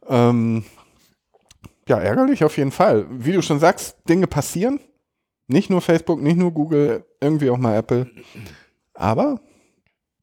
Ähm, 0.09 0.65
ja, 1.93 2.01
ärgerlich 2.01 2.43
auf 2.43 2.57
jeden 2.57 2.71
Fall. 2.71 3.07
Wie 3.11 3.33
du 3.33 3.43
schon 3.43 3.61
sagst, 3.61 3.99
Dinge 4.09 4.27
passieren. 4.27 4.81
Nicht 5.47 5.69
nur 5.69 5.83
Facebook, 5.83 6.23
nicht 6.23 6.39
nur 6.39 6.51
Google, 6.51 7.05
irgendwie 7.21 7.51
auch 7.51 7.59
mal 7.59 7.77
Apple. 7.77 8.11
Aber 8.95 9.41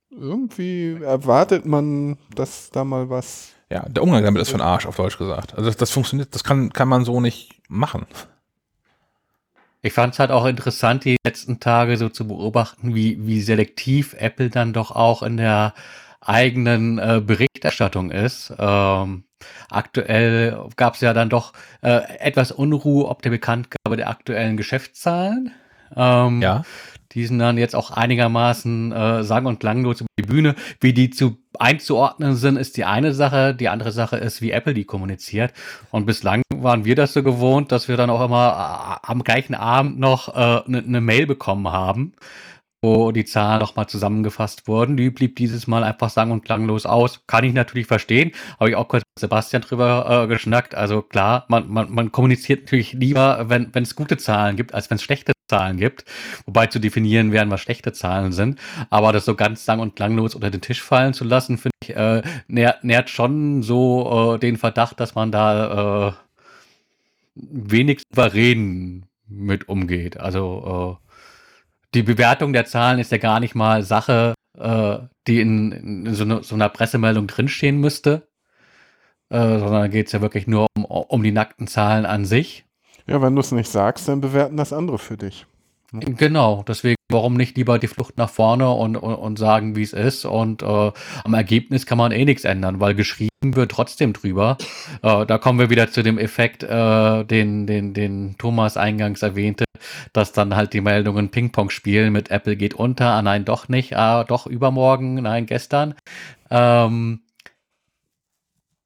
irgendwie 0.10 0.98
erwartet 1.04 1.68
man, 1.68 2.18
dass 2.34 2.72
da 2.72 2.84
mal 2.84 3.12
was. 3.12 3.52
Ja, 3.70 3.88
der 3.88 4.02
Umgang 4.02 4.24
damit 4.24 4.42
ist 4.42 4.50
von 4.50 4.62
Arsch, 4.62 4.88
auf 4.88 4.96
Deutsch 4.96 5.20
gesagt. 5.20 5.54
Also 5.54 5.70
das, 5.70 5.78
das 5.78 5.92
funktioniert, 5.92 6.34
das 6.34 6.44
kann, 6.44 6.74
kann 6.74 6.88
man 6.88 7.06
so 7.06 7.22
nicht 7.22 7.62
machen. 7.68 8.08
Ich 9.84 9.94
fand 9.94 10.14
es 10.14 10.20
halt 10.20 10.32
auch 10.32 10.46
interessant, 10.46 11.06
die 11.06 11.18
letzten 11.24 11.60
Tage 11.60 11.98
so 11.98 12.10
zu 12.10 12.28
beobachten, 12.28 12.96
wie, 12.96 13.28
wie 13.28 13.42
selektiv 13.42 14.16
Apple 14.18 14.50
dann 14.50 14.74
doch 14.74 14.90
auch 14.92 15.22
in 15.22 15.38
der 15.38 15.76
eigenen 16.22 17.00
äh, 17.00 17.22
Berichterstattung 17.26 18.12
ist. 18.12 18.54
Ähm, 18.58 19.24
aktuell 19.70 20.58
gab 20.76 20.96
es 20.96 21.02
ja 21.02 21.14
dann 21.14 21.30
doch 21.30 21.54
äh, 21.82 22.02
etwas 22.20 22.52
Unruhe 22.52 23.08
ob 23.08 23.22
der 23.22 23.30
Bekanntgabe 23.30 23.98
der 23.98 24.10
aktuellen 24.10 24.58
Geschäftszahlen. 24.58 25.52
Ähm, 25.96 26.42
Ja. 26.42 26.64
Die 27.14 27.26
sind 27.26 27.40
dann 27.40 27.58
jetzt 27.58 27.76
auch 27.76 27.90
einigermaßen 27.90 28.92
äh, 28.92 29.24
sang- 29.24 29.48
und 29.48 29.60
klanglos 29.60 30.02
über 30.02 30.10
die 30.20 30.28
Bühne. 30.28 30.54
Wie 30.80 30.94
die 30.94 31.10
zu 31.10 31.40
einzuordnen 31.58 32.36
sind, 32.36 32.56
ist 32.56 32.78
die 32.78 32.86
eine 32.86 33.16
Sache. 33.16 33.56
Die 33.56 33.68
andere 33.68 33.92
Sache 33.92 34.18
ist, 34.18 34.44
wie 34.44 34.52
Apple 34.52 34.76
die 34.76 34.86
kommuniziert. 34.86 35.52
Und 35.90 36.06
bislang 36.06 36.44
waren 36.54 36.86
wir 36.86 36.96
das 36.96 37.14
so 37.14 37.24
gewohnt, 37.24 37.72
dass 37.72 37.88
wir 37.88 37.98
dann 37.98 38.12
auch 38.12 38.24
immer 38.24 39.00
äh, 39.04 39.08
am 39.12 39.24
gleichen 39.24 39.56
Abend 39.56 39.98
noch 39.98 40.30
eine 40.30 40.64
äh, 40.68 40.70
ne- 40.72 40.84
ne 40.86 41.02
Mail 41.02 41.26
bekommen 41.26 41.72
haben, 41.72 42.14
wo 42.82 43.12
die 43.12 43.26
Zahlen 43.26 43.60
nochmal 43.60 43.88
zusammengefasst 43.88 44.68
wurden. 44.68 44.96
Die 44.96 45.10
blieb 45.10 45.36
dieses 45.36 45.68
Mal 45.68 45.84
einfach 45.84 46.10
sang- 46.10 46.32
und 46.32 46.46
klanglos 46.46 46.86
aus. 46.86 47.22
Kann 47.28 47.44
ich 47.44 47.54
natürlich 47.54 47.88
verstehen. 47.88 48.32
Habe 48.60 48.70
ich 48.70 48.76
auch 48.76 48.88
kurz 48.88 49.04
mit 49.04 49.20
Sebastian 49.20 49.62
drüber 49.62 50.24
äh, 50.24 50.28
geschnackt. 50.28 50.76
Also 50.76 51.02
klar, 51.02 51.46
man, 51.50 51.70
man, 51.70 51.92
man 51.92 52.12
kommuniziert 52.12 52.64
natürlich 52.64 52.94
lieber, 52.94 53.50
wenn 53.50 53.72
es 53.76 53.96
gute 53.96 54.18
Zahlen 54.18 54.56
gibt, 54.56 54.74
als 54.74 54.90
wenn 54.90 54.96
es 54.96 55.04
schlechte 55.04 55.34
Zahlen 55.50 55.78
gibt. 55.78 56.06
Wobei 56.46 56.68
zu 56.68 56.80
definieren 56.80 57.32
werden, 57.34 57.52
was 57.52 57.62
schlechte 57.62 57.92
Zahlen 57.92 58.32
sind. 58.32 58.60
Aber 58.90 59.12
das 59.12 59.26
so 59.26 59.36
ganz 59.36 59.66
sang- 59.66 59.80
und 59.80 59.96
klanglos 59.96 60.36
unter 60.36 60.50
den 60.50 60.62
Tisch 60.62 60.82
fallen 60.82 61.14
zu 61.14 61.26
lassen, 61.26 61.58
finde 61.58 61.76
ich, 61.84 61.96
äh, 61.96 62.22
nährt, 62.48 62.84
nährt 62.84 63.10
schon 63.10 63.62
so 63.62 64.36
äh, 64.36 64.40
den 64.40 64.58
Verdacht, 64.58 65.00
dass 65.00 65.16
man 65.16 65.32
da 65.32 66.10
äh, 66.10 66.14
wenig 67.36 68.02
souverän 68.10 69.06
mit 69.28 69.68
umgeht. 69.68 70.18
Also 70.18 71.00
äh, 71.02 71.09
die 71.94 72.04
Bewertung 72.04 72.54
der 72.54 72.66
Zahlen 72.66 73.00
ist 73.00 73.12
ja 73.12 73.18
gar 73.18 73.40
nicht 73.40 73.56
mal 73.56 73.84
Sache, 73.84 74.34
äh, 74.58 74.98
die 75.28 75.42
in, 75.42 75.72
in 75.72 76.14
so, 76.14 76.26
ne, 76.26 76.44
so 76.44 76.56
einer 76.56 76.70
Pressemeldung 76.70 77.28
drinstehen 77.28 77.80
müsste, 77.80 78.30
äh, 79.30 79.60
sondern 79.60 79.92
geht 79.92 80.08
es 80.08 80.14
ja 80.14 80.22
wirklich 80.22 80.48
nur 80.48 80.68
um, 80.76 80.86
um 80.86 81.24
die 81.24 81.32
nackten 81.32 81.68
Zahlen 81.68 82.06
an 82.06 82.26
sich. 82.26 82.66
Ja, 83.08 83.22
wenn 83.22 83.36
du 83.36 83.42
es 83.42 83.52
nicht 83.52 83.70
sagst, 83.70 84.08
dann 84.08 84.22
bewerten 84.22 84.58
das 84.58 84.74
andere 84.74 85.00
für 85.00 85.18
dich. 85.18 85.48
Genau, 85.92 86.64
deswegen, 86.68 86.98
warum 87.12 87.34
nicht 87.34 87.58
lieber 87.58 87.80
die 87.80 87.88
Flucht 87.88 88.18
nach 88.18 88.30
vorne 88.30 88.70
und, 88.70 88.96
und, 88.96 89.16
und 89.16 89.40
sagen, 89.40 89.76
wie 89.76 89.82
es 89.82 89.94
ist. 89.94 90.26
Und 90.26 90.62
äh, 90.62 90.92
am 91.24 91.34
Ergebnis 91.34 91.88
kann 91.88 91.98
man 91.98 92.12
eh 92.12 92.26
nichts 92.26 92.46
ändern, 92.46 92.80
weil 92.80 92.94
geschrieben 92.94 93.30
wird 93.42 93.72
trotzdem 93.72 94.14
drüber. 94.14 94.58
Äh, 95.02 95.26
da 95.26 95.38
kommen 95.40 95.58
wir 95.58 95.72
wieder 95.72 95.90
zu 95.90 96.04
dem 96.04 96.20
Effekt, 96.20 96.62
äh, 96.62 97.24
den, 97.24 97.66
den, 97.66 97.94
den 97.96 98.36
Thomas 98.38 98.78
eingangs 98.78 99.24
erwähnte, 99.24 99.66
dass 100.14 100.32
dann 100.32 100.56
halt 100.56 100.74
die 100.74 100.82
Meldungen 100.82 101.32
Ping-Pong 101.32 101.72
spielen 101.72 102.14
mit 102.14 102.30
Apple 102.30 102.56
geht 102.56 102.76
unter, 102.76 103.08
ah 103.08 103.22
nein, 103.24 103.46
doch 103.46 103.68
nicht, 103.68 103.96
ah, 103.96 104.24
doch 104.24 104.46
übermorgen, 104.46 105.16
nein, 105.16 105.48
gestern. 105.48 105.96
Ähm, 106.52 107.22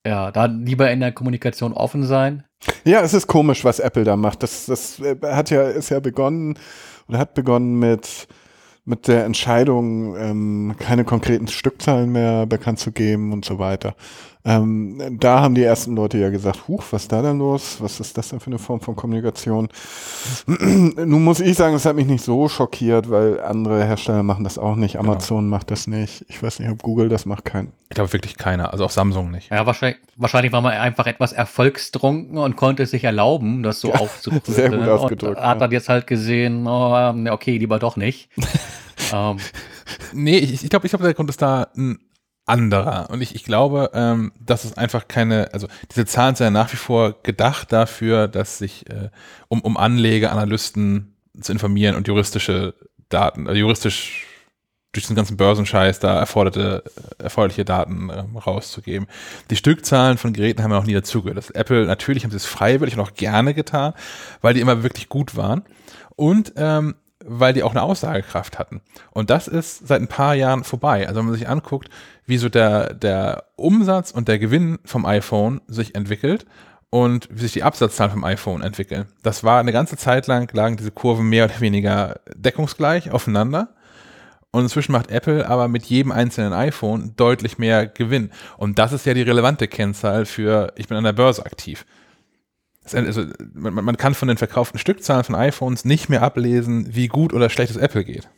ja, 0.05 0.31
dann 0.31 0.65
lieber 0.65 0.89
in 0.91 1.01
der 1.01 1.11
Kommunikation 1.11 1.73
offen 1.73 2.05
sein. 2.05 2.43
Ja, 2.85 3.01
es 3.01 3.13
ist 3.13 3.27
komisch, 3.27 3.63
was 3.65 3.79
Apple 3.79 4.03
da 4.03 4.15
macht. 4.15 4.43
Das, 4.43 4.65
das 4.67 4.99
äh, 4.99 5.17
hat 5.21 5.49
ja, 5.49 5.63
ist 5.63 5.89
ja 5.89 5.99
begonnen 5.99 6.57
oder 7.07 7.19
hat 7.19 7.33
begonnen 7.33 7.79
mit, 7.79 8.27
mit 8.85 9.07
der 9.07 9.25
Entscheidung, 9.25 10.15
ähm, 10.17 10.75
keine 10.79 11.03
konkreten 11.03 11.47
Stückzahlen 11.47 12.11
mehr 12.11 12.45
bekannt 12.45 12.79
zu 12.79 12.91
geben 12.91 13.31
und 13.31 13.45
so 13.45 13.59
weiter. 13.59 13.95
Ähm, 14.45 15.17
da 15.19 15.39
haben 15.39 15.56
die 15.56 15.63
ersten 15.63 15.95
Leute 15.95 16.17
ja 16.17 16.29
gesagt, 16.29 16.67
huch, 16.67 16.84
was 16.91 17.03
ist 17.03 17.12
da 17.13 17.21
denn 17.21 17.39
los? 17.39 17.77
Was 17.79 18.01
ist 18.01 18.17
das 18.17 18.27
denn 18.27 18.41
für 18.41 18.47
eine 18.47 18.60
Form 18.60 18.82
von 18.82 18.93
Kommunikation? 18.95 19.69
Nun 20.47 21.23
muss 21.23 21.39
ich 21.39 21.56
sagen, 21.56 21.73
das 21.73 21.86
hat 21.86 21.95
mich 21.95 22.08
nicht 22.08 22.25
so 22.25 22.49
schockiert, 22.49 23.10
weil 23.10 23.39
andere 23.39 23.86
Hersteller 23.86 24.21
machen 24.21 24.43
das 24.43 24.58
auch 24.58 24.75
nicht. 24.75 24.97
Amazon 24.97 25.47
macht 25.47 25.71
das 25.71 25.88
nicht. 25.88 26.25
Ich 26.27 26.43
weiß 26.43 26.60
nicht, 26.60 26.69
ob 26.69 26.84
Google 26.84 27.08
das 27.08 27.25
macht, 27.25 27.45
kein. 27.45 27.71
Ich 27.89 27.95
glaube 27.95 28.12
wirklich 28.12 28.38
keiner, 28.38 28.73
also 28.73 28.84
auch 28.84 28.89
Samsung 28.89 29.32
nicht. 29.32 29.49
Ja, 29.49 29.65
wahrscheinlich, 29.65 30.01
wahrscheinlich 30.17 30.51
war 30.51 30.62
man 30.62 30.73
einfach 30.73 31.08
etwas 31.08 31.32
erfolgstrunken 31.32 32.38
und 32.38 32.58
konnte 32.58 32.84
es 32.84 32.91
sich 32.91 33.06
erlauben, 33.06 33.63
das 33.63 33.79
so 33.79 33.89
Ja, 33.89 33.95
aufzudrücken. 33.95 34.53
sehr 34.53 34.69
gut 34.71 34.88
ausgedrückt, 34.88 35.38
Und 35.38 35.43
hat 35.45 35.56
ja. 35.56 35.60
dann 35.60 35.71
jetzt 35.71 35.88
halt 35.88 36.06
gesehen, 36.06 36.67
oh, 36.67 36.93
ähm, 36.97 37.27
okay, 37.32 37.58
lieber 37.58 37.79
doch 37.79 37.95
nicht. 37.95 38.29
ähm, 39.13 39.38
Nee, 40.13 40.38
ich, 40.38 40.63
ich 40.63 40.69
glaube, 40.69 40.86
ich 40.86 40.91
glaub, 40.91 41.01
der 41.01 41.13
Grund 41.13 41.29
ist 41.29 41.41
da 41.41 41.67
ein 41.75 41.99
anderer. 42.45 43.10
Und 43.10 43.21
ich, 43.21 43.36
ich 43.36 43.43
glaube, 43.43 43.91
ähm, 43.93 44.32
dass 44.39 44.65
es 44.65 44.77
einfach 44.77 45.08
keine, 45.08 45.53
also 45.53 45.67
diese 45.91 46.06
Zahlen 46.06 46.36
sind 46.36 46.45
ja 46.45 46.51
nach 46.51 46.71
wie 46.73 46.77
vor 46.77 47.21
gedacht 47.23 47.71
dafür, 47.71 48.27
dass 48.27 48.58
sich 48.58 48.89
äh, 48.89 49.10
um, 49.47 49.62
um 49.62 49.77
Anleger, 49.77 50.32
Analysten 50.32 51.15
zu 51.39 51.51
informieren 51.51 51.95
und 51.95 52.08
juristische 52.08 52.75
Daten, 53.10 53.47
also 53.47 53.58
juristisch 53.60 54.27
durch 54.91 55.06
diesen 55.06 55.15
ganzen 55.15 55.38
Börsenscheiß 55.38 55.99
da 55.99 56.19
erforderte, 56.19 56.84
erforderliche 57.17 57.65
Daten 57.65 58.12
ähm, 58.13 58.38
rauszugeben. 58.38 59.08
Die 59.49 59.56
Stückzahlen 59.56 60.19
von 60.19 60.34
Geräten 60.34 60.62
haben 60.62 60.71
ja 60.71 60.77
auch 60.77 60.86
nie 60.86 60.93
dazugehört. 60.93 61.38
Das 61.38 61.49
Apple, 61.49 61.86
natürlich 61.88 62.23
haben 62.23 62.32
sie 62.32 62.38
es 62.38 62.45
freiwillig 62.45 62.95
und 62.95 63.01
auch 63.01 63.13
gerne 63.15 63.56
getan, 63.56 63.93
weil 64.41 64.53
die 64.53 64.62
immer 64.62 64.84
wirklich 64.84 65.10
gut 65.10 65.36
waren. 65.36 65.63
Und 66.15 66.53
ähm, 66.58 66.95
weil 67.25 67.53
die 67.53 67.63
auch 67.63 67.71
eine 67.71 67.82
Aussagekraft 67.82 68.60
hatten. 68.60 68.82
Und 69.12 69.29
das 69.29 69.47
ist 69.47 69.88
seit 69.88 70.01
ein 70.01 70.08
paar 70.08 70.36
Jahren 70.36 70.63
vorbei. 70.63 71.08
Also 71.08 71.19
wenn 71.19 71.27
man 71.27 71.36
sich 71.36 71.47
anguckt, 71.47 71.89
wie 72.25 72.38
so 72.38 72.49
der, 72.49 72.93
der 72.93 73.45
Umsatz 73.55 74.12
und 74.12 74.27
der 74.27 74.39
Gewinn 74.39 74.79
vom 74.86 75.05
iPhone 75.05 75.62
sich 75.67 75.95
entwickelt 75.95 76.45
und 76.89 77.27
wie 77.31 77.41
sich 77.41 77.53
die 77.53 77.63
Absatzzahlen 77.63 78.12
vom 78.12 78.23
iPhone 78.23 78.62
entwickeln. 78.62 79.07
Das 79.23 79.43
war 79.43 79.59
eine 79.59 79.71
ganze 79.71 79.97
Zeit 79.97 80.27
lang, 80.27 80.53
lagen 80.53 80.77
diese 80.77 80.91
Kurven 80.91 81.27
mehr 81.27 81.45
oder 81.45 81.59
weniger 81.59 82.19
deckungsgleich 82.36 83.12
aufeinander. 83.12 83.75
Und 84.51 84.62
inzwischen 84.62 84.91
macht 84.91 85.09
Apple 85.09 85.49
aber 85.49 85.67
mit 85.67 85.86
jedem 85.86 86.12
einzelnen 86.12 86.53
iPhone 86.53 87.15
deutlich 87.15 87.57
mehr 87.57 87.88
Gewinn. 87.88 88.29
Und 88.57 88.77
das 88.77 88.93
ist 88.93 89.05
ja 89.07 89.15
die 89.15 89.23
relevante 89.23 89.67
Kennzahl 89.67 90.27
für, 90.27 90.73
ich 90.75 90.88
bin 90.88 90.95
an 90.95 91.03
der 91.03 91.13
Börse 91.13 91.43
aktiv. 91.43 91.86
Also, 92.91 93.25
man, 93.53 93.73
man 93.73 93.97
kann 93.97 94.13
von 94.13 94.27
den 94.27 94.38
verkauften 94.38 94.77
Stückzahlen 94.77 95.23
von 95.23 95.33
iPhones 95.33 95.86
nicht 95.86 96.09
mehr 96.09 96.21
ablesen, 96.21 96.93
wie 96.93 97.07
gut 97.07 97.33
oder 97.33 97.49
schlecht 97.49 97.71
es 97.71 97.77
Apple 97.77 98.03
geht. 98.03 98.29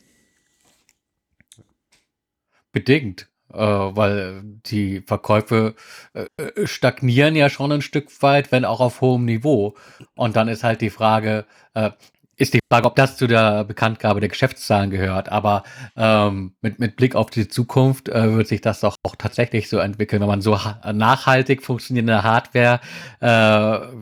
bedingt, 2.76 3.26
weil 3.60 4.42
die 4.44 5.00
Verkäufe 5.00 5.74
äh, 6.14 6.26
äh, 6.36 6.66
stagnieren 6.66 7.36
ja 7.36 7.48
schon 7.48 7.72
ein 7.72 7.82
Stück 7.82 8.22
weit, 8.22 8.52
wenn 8.52 8.64
auch 8.64 8.80
auf 8.80 9.00
hohem 9.00 9.24
Niveau. 9.24 9.74
Und 10.14 10.36
dann 10.36 10.48
ist 10.48 10.64
halt 10.64 10.80
die 10.80 10.90
Frage, 10.90 11.46
äh, 11.74 11.90
ist 12.36 12.52
die 12.52 12.60
Frage, 12.70 12.86
ob 12.86 12.96
das 12.96 13.16
zu 13.16 13.26
der 13.26 13.64
Bekanntgabe 13.64 14.20
der 14.20 14.28
Geschäftszahlen 14.28 14.90
gehört. 14.90 15.30
Aber 15.30 15.62
ähm, 15.96 16.54
mit, 16.60 16.78
mit 16.78 16.96
Blick 16.96 17.16
auf 17.16 17.30
die 17.30 17.48
Zukunft 17.48 18.08
äh, 18.08 18.34
wird 18.34 18.46
sich 18.46 18.60
das 18.60 18.80
doch 18.80 18.96
auch 19.02 19.16
tatsächlich 19.16 19.68
so 19.68 19.78
entwickeln, 19.78 20.20
wenn 20.20 20.28
man 20.28 20.42
so 20.42 20.62
ha 20.62 20.80
nachhaltig 20.92 21.62
funktionierende 21.62 22.22
Hardware 22.22 22.80
äh, 23.20 23.26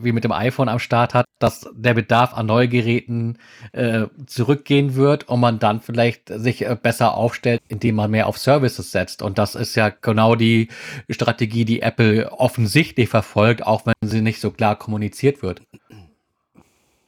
wie 0.03 0.11
mit 0.11 0.25
dem 0.25 0.33
iPhone 0.33 0.67
am 0.67 0.79
Start 0.79 1.13
hat, 1.13 1.25
dass 1.39 1.69
der 1.73 1.93
Bedarf 1.93 2.33
an 2.33 2.47
Neugeräten 2.47 3.37
äh, 3.71 4.07
zurückgehen 4.25 4.95
wird 4.95 5.29
und 5.29 5.39
man 5.39 5.59
dann 5.59 5.79
vielleicht 5.79 6.29
sich 6.29 6.65
äh, 6.65 6.75
besser 6.81 7.15
aufstellt, 7.15 7.61
indem 7.69 7.95
man 7.95 8.11
mehr 8.11 8.27
auf 8.27 8.37
Services 8.37 8.91
setzt. 8.91 9.21
Und 9.21 9.37
das 9.37 9.55
ist 9.55 9.75
ja 9.75 9.89
genau 9.89 10.35
die 10.35 10.67
Strategie, 11.09 11.63
die 11.63 11.81
Apple 11.81 12.31
offensichtlich 12.33 13.07
verfolgt, 13.07 13.65
auch 13.65 13.85
wenn 13.85 13.93
sie 14.01 14.21
nicht 14.21 14.41
so 14.41 14.51
klar 14.51 14.77
kommuniziert 14.77 15.41
wird. 15.41 15.61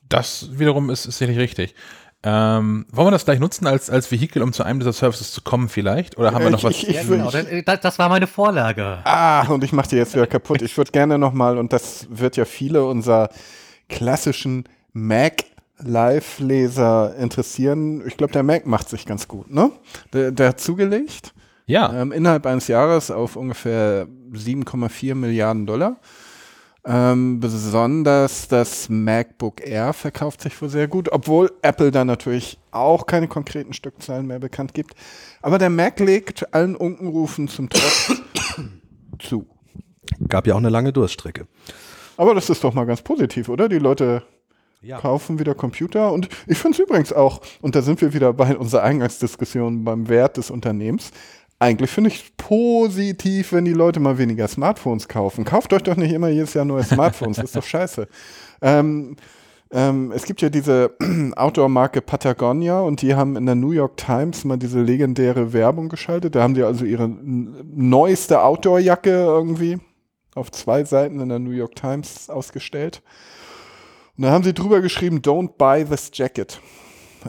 Das 0.09 0.49
wiederum 0.59 0.89
ist, 0.89 1.05
ist 1.05 1.17
sicherlich 1.17 1.39
richtig. 1.39 1.75
Ähm, 2.23 2.87
wollen 2.91 3.07
wir 3.07 3.11
das 3.11 3.25
gleich 3.25 3.39
nutzen 3.39 3.67
als, 3.67 3.89
als 3.89 4.11
Vehikel, 4.11 4.41
um 4.41 4.51
zu 4.51 4.63
einem 4.63 4.79
dieser 4.79 4.91
Services 4.93 5.31
zu 5.31 5.41
kommen 5.41 5.69
vielleicht? 5.69 6.17
Oder 6.17 6.33
haben 6.33 6.43
wir 6.43 6.49
noch 6.49 6.57
Ich- 6.59 6.63
was? 6.63 6.83
ich- 6.83 6.89
Ja, 6.95 7.07
will- 7.07 7.17
genau, 7.19 7.61
das, 7.65 7.79
das 7.81 7.99
war 7.99 8.09
meine 8.09 8.25
Vorlage. 8.27 8.99
Ah, 9.03 9.47
und 9.47 9.63
ich 9.63 9.71
mache 9.71 9.89
die 9.89 9.95
jetzt 9.97 10.13
wieder 10.15 10.25
kaputt. 10.27 10.61
Ich 10.63 10.75
würde 10.77 10.91
gerne 10.91 11.17
nochmal, 11.19 11.57
und 11.57 11.71
das 11.73 12.07
wird 12.09 12.35
ja 12.37 12.45
viele 12.45 12.83
unserer 12.85 13.29
klassischen 13.87 14.63
Mac 14.93 15.43
Live-Leser 15.79 17.15
interessieren. 17.17 18.03
Ich 18.08 18.17
glaube, 18.17 18.33
der 18.33 18.43
Mac 18.43 18.65
macht 18.65 18.89
sich 18.89 19.05
ganz 19.05 19.27
gut, 19.27 19.51
ne? 19.51 19.71
Der, 20.13 20.31
der 20.31 20.49
hat 20.49 20.60
zugelegt. 20.60 21.33
ja, 21.67 21.93
Ähm, 22.01 22.12
innerhalb 22.12 22.45
eines 22.45 22.67
Jahres 22.67 23.12
auf 23.12 23.35
ungefähr 23.35 24.08
7,4 24.33 25.13
Milliarden 25.15 25.65
Dollar. 25.67 25.97
Ähm, 26.90 27.42
besonders 27.42 28.48
das 28.48 28.88
MacBook 28.88 29.60
Air 29.67 29.92
verkauft 29.92 30.40
sich 30.42 30.62
wohl 30.62 30.69
sehr 30.69 30.88
gut, 30.88 31.12
obwohl 31.12 31.52
Apple 31.62 31.92
da 31.92 32.06
natürlich 32.06 32.58
auch 32.71 33.06
keine 33.06 33.27
konkreten 33.27 33.73
Stückzahlen 33.73 34.25
mehr 34.25 34.40
bekannt 34.40 34.73
gibt. 34.73 34.94
Aber 35.42 35.58
der 35.58 35.69
Mac 35.69 36.00
legt 36.00 36.54
allen 36.54 36.77
Unkenrufen 36.77 37.50
zum 37.50 37.67
Trotz 37.69 38.13
zu. 39.19 39.46
Gab 40.29 40.48
ja 40.48 40.54
auch 40.54 40.60
eine 40.60 40.69
lange 40.69 40.94
Durststrecke. 40.94 41.48
Aber 42.15 42.33
das 42.33 42.50
ist 42.50 42.63
doch 42.63 42.73
mal 42.73 42.85
ganz 42.85 43.02
positiv, 43.02 43.50
oder? 43.50 43.67
Die 43.67 43.79
Leute 43.79 44.23
Ja. 44.81 44.98
kaufen 45.00 45.40
wieder 45.40 45.56
Computer. 45.56 46.13
Und 46.13 46.29
ich 46.48 46.58
finde 46.58 46.77
es 46.77 46.79
übrigens 46.79 47.12
auch, 47.12 47.42
und 47.62 47.75
da 47.75 47.81
sind 47.81 48.00
wir 48.00 48.13
wieder 48.13 48.31
bei 48.31 48.56
unserer 48.58 48.83
Eingangsdiskussion 48.83 49.83
beim 49.83 50.08
Wert 50.08 50.38
des 50.38 50.50
Unternehmens. 50.50 51.12
Eigentlich 51.60 51.89
finde 51.89 52.10
ich 52.12 52.37
positiv, 52.37 53.51
wenn 53.51 53.65
die 53.65 53.73
Leute 53.73 53.99
mal 53.99 54.17
weniger 54.17 54.47
Smartphones 54.47 55.08
kaufen. 55.08 55.43
Kauft 55.43 55.73
euch 55.73 55.83
doch 55.83 55.95
nicht 55.95 56.13
immer 56.13 56.29
jedes 56.29 56.53
Jahr 56.53 56.65
neue 56.65 56.83
Smartphones, 56.83 57.39
ist 57.39 57.55
doch 57.55 57.63
scheiße. 57.63 58.08
Ähm, 58.62 59.15
Ähm, 59.69 60.13
es 60.13 60.23
gibt 60.23 60.41
ja 60.41 60.49
diese 60.49 60.95
Outdoor-Marke 61.35 62.01
Patagonia 62.01 62.79
und 62.79 63.01
die 63.01 63.15
haben 63.15 63.35
in 63.35 63.45
der 63.45 63.55
New 63.55 63.71
York 63.71 63.97
Times 63.97 64.45
mal 64.45 64.58
diese 64.58 64.81
legendäre 64.81 65.51
Werbung 65.51 65.89
geschaltet. 65.89 66.35
Da 66.35 66.43
haben 66.43 66.53
die 66.53 66.63
also 66.63 66.85
ihre 66.85 67.10
neueste 67.10 68.41
Outdoor-Jacke 68.41 69.10
irgendwie 69.10 69.79
auf 70.35 70.51
zwei 70.51 70.83
Seiten 70.83 71.19
in 71.19 71.29
der 71.29 71.39
New 71.39 71.51
York 71.51 71.75
Times 71.75 72.29
ausgestellt. 72.29 73.01
Und 74.17 74.23
da 74.23 74.31
haben 74.31 74.43
sie 74.43 74.53
drüber 74.53 74.81
geschrieben, 74.81 75.19
don't 75.19 75.58
buy 75.58 75.83
this 75.83 76.12
jacket. 76.13 76.62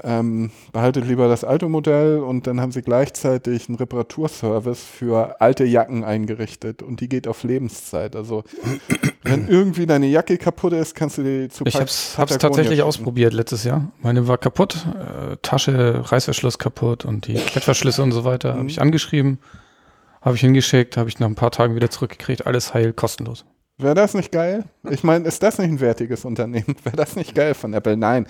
Ähm, 0.05 0.51
behaltet 0.73 1.07
lieber 1.07 1.29
das 1.29 1.45
alte 1.45 1.69
Modell 1.69 2.19
und 2.19 2.47
dann 2.47 2.61
haben 2.61 2.73
sie 2.73 2.83
gleichzeitig 2.83 3.69
einen 3.69 3.77
Reparaturservice 3.77 4.83
für 4.83 5.41
alte 5.41 5.65
Jacken 5.65 6.05
eingerichtet 6.05 6.83
und 6.83 7.01
die 7.01 7.09
geht 7.09 7.27
auf 7.27 7.43
Lebenszeit. 7.43 8.15
Also 8.15 8.45
wenn 9.23 9.49
irgendwie 9.49 9.87
deine 9.87 10.07
Jacke 10.07 10.39
kaputt 10.39 10.73
ist, 10.73 10.95
kannst 10.95 11.19
du 11.19 11.23
die 11.23 11.49
zu 11.49 11.65
Ich 11.67 11.77
hab's, 11.77 12.15
Patagonia 12.17 12.39
tatsächlich 12.39 12.77
schicken. 12.79 12.89
ausprobiert 12.89 13.33
letztes 13.33 13.65
Jahr. 13.65 13.91
Meine 14.01 14.29
war 14.29 14.39
kaputt, 14.39 14.87
äh, 14.95 15.37
Tasche, 15.43 16.03
Reißverschluss 16.05 16.59
kaputt 16.59 17.05
und 17.05 17.27
die 17.27 17.35
Klettverschlüsse 17.35 18.03
und 18.03 18.13
so 18.13 18.25
weiter. 18.25 18.55
Mhm. 18.55 18.59
Habe 18.59 18.69
ich 18.69 18.81
angeschrieben, 18.81 19.39
habe 20.21 20.37
ich 20.37 20.41
hingeschickt, 20.41 20.97
habe 20.97 21.09
ich 21.09 21.19
nach 21.19 21.29
ein 21.29 21.35
paar 21.35 21.51
Tagen 21.51 21.75
wieder 21.75 21.91
zurückgekriegt. 21.91 22.47
Alles 22.47 22.75
heil, 22.75 22.93
kostenlos. 22.93 23.45
Wäre 23.79 23.95
das 23.95 24.15
nicht 24.15 24.33
geil? 24.33 24.65
Ich 24.91 25.05
meine, 25.05 25.27
ist 25.27 25.43
das 25.43 25.59
nicht 25.59 25.71
ein 25.71 25.81
wertiges 25.81 26.25
Unternehmen? 26.25 26.75
Wäre 26.83 26.97
das 26.97 27.15
nicht 27.15 27.35
geil 27.35 27.55
von 27.55 27.73
Apple? 27.75 27.97
Nein. 27.97 28.27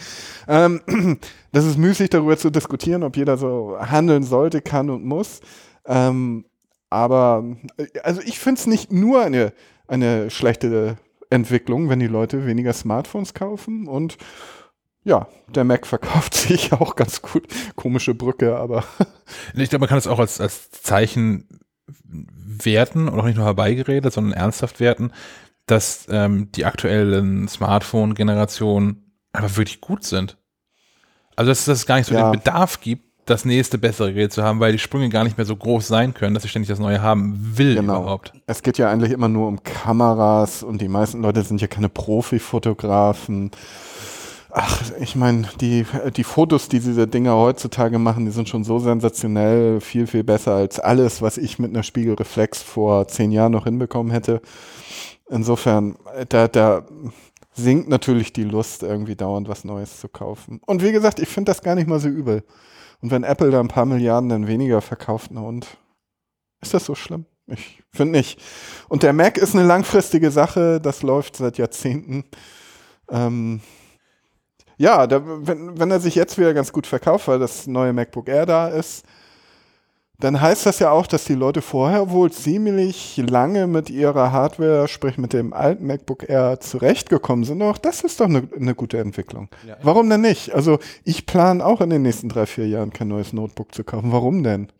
Ähm, 0.46 0.80
das 1.52 1.64
ist 1.64 1.78
müßig, 1.78 2.10
darüber 2.10 2.36
zu 2.36 2.50
diskutieren, 2.50 3.02
ob 3.02 3.16
jeder 3.16 3.38
so 3.38 3.78
handeln 3.80 4.24
sollte, 4.24 4.60
kann 4.60 4.90
und 4.90 5.04
muss. 5.04 5.40
Ähm, 5.86 6.44
aber, 6.90 7.44
also 8.02 8.20
ich 8.22 8.38
finde 8.38 8.60
es 8.60 8.66
nicht 8.66 8.92
nur 8.92 9.22
eine, 9.22 9.52
eine 9.86 10.30
schlechte 10.30 10.96
Entwicklung, 11.30 11.88
wenn 11.88 11.98
die 11.98 12.06
Leute 12.06 12.46
weniger 12.46 12.72
Smartphones 12.72 13.34
kaufen 13.34 13.86
und 13.88 14.18
ja, 15.04 15.28
der 15.54 15.64
Mac 15.64 15.86
verkauft 15.86 16.34
sich 16.34 16.72
auch 16.72 16.94
ganz 16.94 17.22
gut. 17.22 17.46
Komische 17.74 18.14
Brücke, 18.14 18.56
aber 18.56 18.84
Ich 19.54 19.70
glaube, 19.70 19.80
man 19.80 19.88
kann 19.88 19.98
es 19.98 20.06
auch 20.06 20.18
als, 20.18 20.40
als 20.40 20.70
Zeichen 20.70 21.48
werten 22.04 23.08
und 23.08 23.18
auch 23.20 23.24
nicht 23.24 23.36
nur 23.36 23.46
herbeigeredet, 23.46 24.12
sondern 24.12 24.32
ernsthaft 24.32 24.80
werten, 24.80 25.12
dass 25.66 26.06
ähm, 26.10 26.50
die 26.52 26.64
aktuellen 26.64 27.46
Smartphone-Generationen 27.48 29.12
einfach 29.32 29.56
wirklich 29.56 29.80
gut 29.80 30.04
sind. 30.04 30.36
Also 31.36 31.50
dass, 31.50 31.64
dass 31.66 31.78
es 31.78 31.86
gar 31.86 31.96
nicht 31.96 32.06
so 32.06 32.14
Ja. 32.14 32.30
den 32.30 32.38
Bedarf 32.40 32.80
gibt, 32.80 33.04
das 33.26 33.44
nächste 33.44 33.76
bessere 33.76 34.14
Gerät 34.14 34.32
zu 34.32 34.42
haben, 34.42 34.58
weil 34.58 34.72
die 34.72 34.78
Sprünge 34.78 35.10
gar 35.10 35.22
nicht 35.22 35.36
mehr 35.36 35.44
so 35.44 35.54
groß 35.54 35.86
sein 35.86 36.14
können, 36.14 36.32
dass 36.34 36.44
ich 36.44 36.50
ständig 36.50 36.68
das 36.70 36.78
Neue 36.78 37.02
haben 37.02 37.58
will 37.58 37.74
Genau. 37.74 38.00
überhaupt. 38.00 38.32
Es 38.46 38.62
geht 38.62 38.78
ja 38.78 38.90
eigentlich 38.90 39.12
immer 39.12 39.28
nur 39.28 39.48
um 39.48 39.62
Kameras 39.62 40.62
und 40.62 40.80
die 40.80 40.88
meisten 40.88 41.20
Leute 41.20 41.42
sind 41.42 41.60
ja 41.60 41.66
keine 41.66 41.90
Profifotografen. 41.90 43.50
Ach, 44.50 44.82
ich 44.98 45.14
meine, 45.14 45.46
die, 45.60 45.84
die 46.16 46.24
Fotos, 46.24 46.68
die 46.68 46.80
diese 46.80 47.06
Dinger 47.06 47.36
heutzutage 47.36 47.98
machen, 47.98 48.24
die 48.24 48.30
sind 48.30 48.48
schon 48.48 48.64
so 48.64 48.78
sensationell, 48.78 49.80
viel, 49.80 50.06
viel 50.06 50.24
besser 50.24 50.54
als 50.54 50.80
alles, 50.80 51.20
was 51.20 51.36
ich 51.36 51.58
mit 51.58 51.70
einer 51.70 51.82
Spiegelreflex 51.82 52.62
vor 52.62 53.08
zehn 53.08 53.30
Jahren 53.30 53.52
noch 53.52 53.64
hinbekommen 53.64 54.10
hätte. 54.10 54.40
Insofern, 55.28 55.96
da, 56.30 56.48
da 56.48 56.86
sinkt 57.52 57.88
natürlich 57.88 58.32
die 58.32 58.44
Lust, 58.44 58.82
irgendwie 58.82 59.16
dauernd 59.16 59.48
was 59.48 59.64
Neues 59.64 60.00
zu 60.00 60.08
kaufen. 60.08 60.60
Und 60.64 60.82
wie 60.82 60.92
gesagt, 60.92 61.18
ich 61.20 61.28
finde 61.28 61.50
das 61.50 61.60
gar 61.60 61.74
nicht 61.74 61.88
mal 61.88 62.00
so 62.00 62.08
übel. 62.08 62.42
Und 63.02 63.10
wenn 63.10 63.24
Apple 63.24 63.50
da 63.50 63.60
ein 63.60 63.68
paar 63.68 63.84
Milliarden 63.84 64.30
dann 64.30 64.46
weniger 64.46 64.80
verkauft, 64.80 65.30
na 65.32 65.42
und 65.42 65.66
ist 66.62 66.72
das 66.72 66.86
so 66.86 66.94
schlimm? 66.94 67.26
Ich 67.46 67.82
finde 67.92 68.18
nicht. 68.18 68.40
Und 68.88 69.02
der 69.02 69.12
Mac 69.12 69.38
ist 69.38 69.54
eine 69.54 69.64
langfristige 69.66 70.30
Sache, 70.30 70.80
das 70.80 71.02
läuft 71.02 71.36
seit 71.36 71.58
Jahrzehnten. 71.58 72.24
Ähm, 73.10 73.60
ja, 74.78 75.06
da, 75.06 75.22
wenn, 75.24 75.78
wenn 75.78 75.90
er 75.90 76.00
sich 76.00 76.14
jetzt 76.14 76.38
wieder 76.38 76.54
ganz 76.54 76.72
gut 76.72 76.86
verkauft, 76.86 77.28
weil 77.28 77.38
das 77.38 77.66
neue 77.66 77.92
MacBook 77.92 78.28
Air 78.28 78.46
da 78.46 78.68
ist, 78.68 79.04
dann 80.20 80.40
heißt 80.40 80.66
das 80.66 80.80
ja 80.80 80.90
auch, 80.90 81.06
dass 81.06 81.24
die 81.24 81.34
Leute 81.34 81.62
vorher 81.62 82.10
wohl 82.10 82.32
ziemlich 82.32 83.22
lange 83.28 83.68
mit 83.68 83.88
ihrer 83.88 84.32
Hardware, 84.32 84.88
sprich 84.88 85.16
mit 85.16 85.32
dem 85.32 85.52
alten 85.52 85.86
MacBook 85.86 86.28
Air 86.28 86.58
zurechtgekommen 86.58 87.44
sind. 87.44 87.62
Auch 87.62 87.78
das 87.78 88.00
ist 88.00 88.18
doch 88.18 88.26
eine, 88.26 88.48
eine 88.56 88.74
gute 88.74 88.98
Entwicklung. 88.98 89.48
Warum 89.82 90.10
denn 90.10 90.22
nicht? 90.22 90.52
Also 90.54 90.80
ich 91.04 91.26
plane 91.26 91.64
auch 91.64 91.80
in 91.80 91.90
den 91.90 92.02
nächsten 92.02 92.28
drei, 92.28 92.46
vier 92.46 92.66
Jahren 92.66 92.92
kein 92.92 93.06
neues 93.06 93.32
Notebook 93.32 93.72
zu 93.72 93.84
kaufen. 93.84 94.10
Warum 94.10 94.42
denn? 94.42 94.72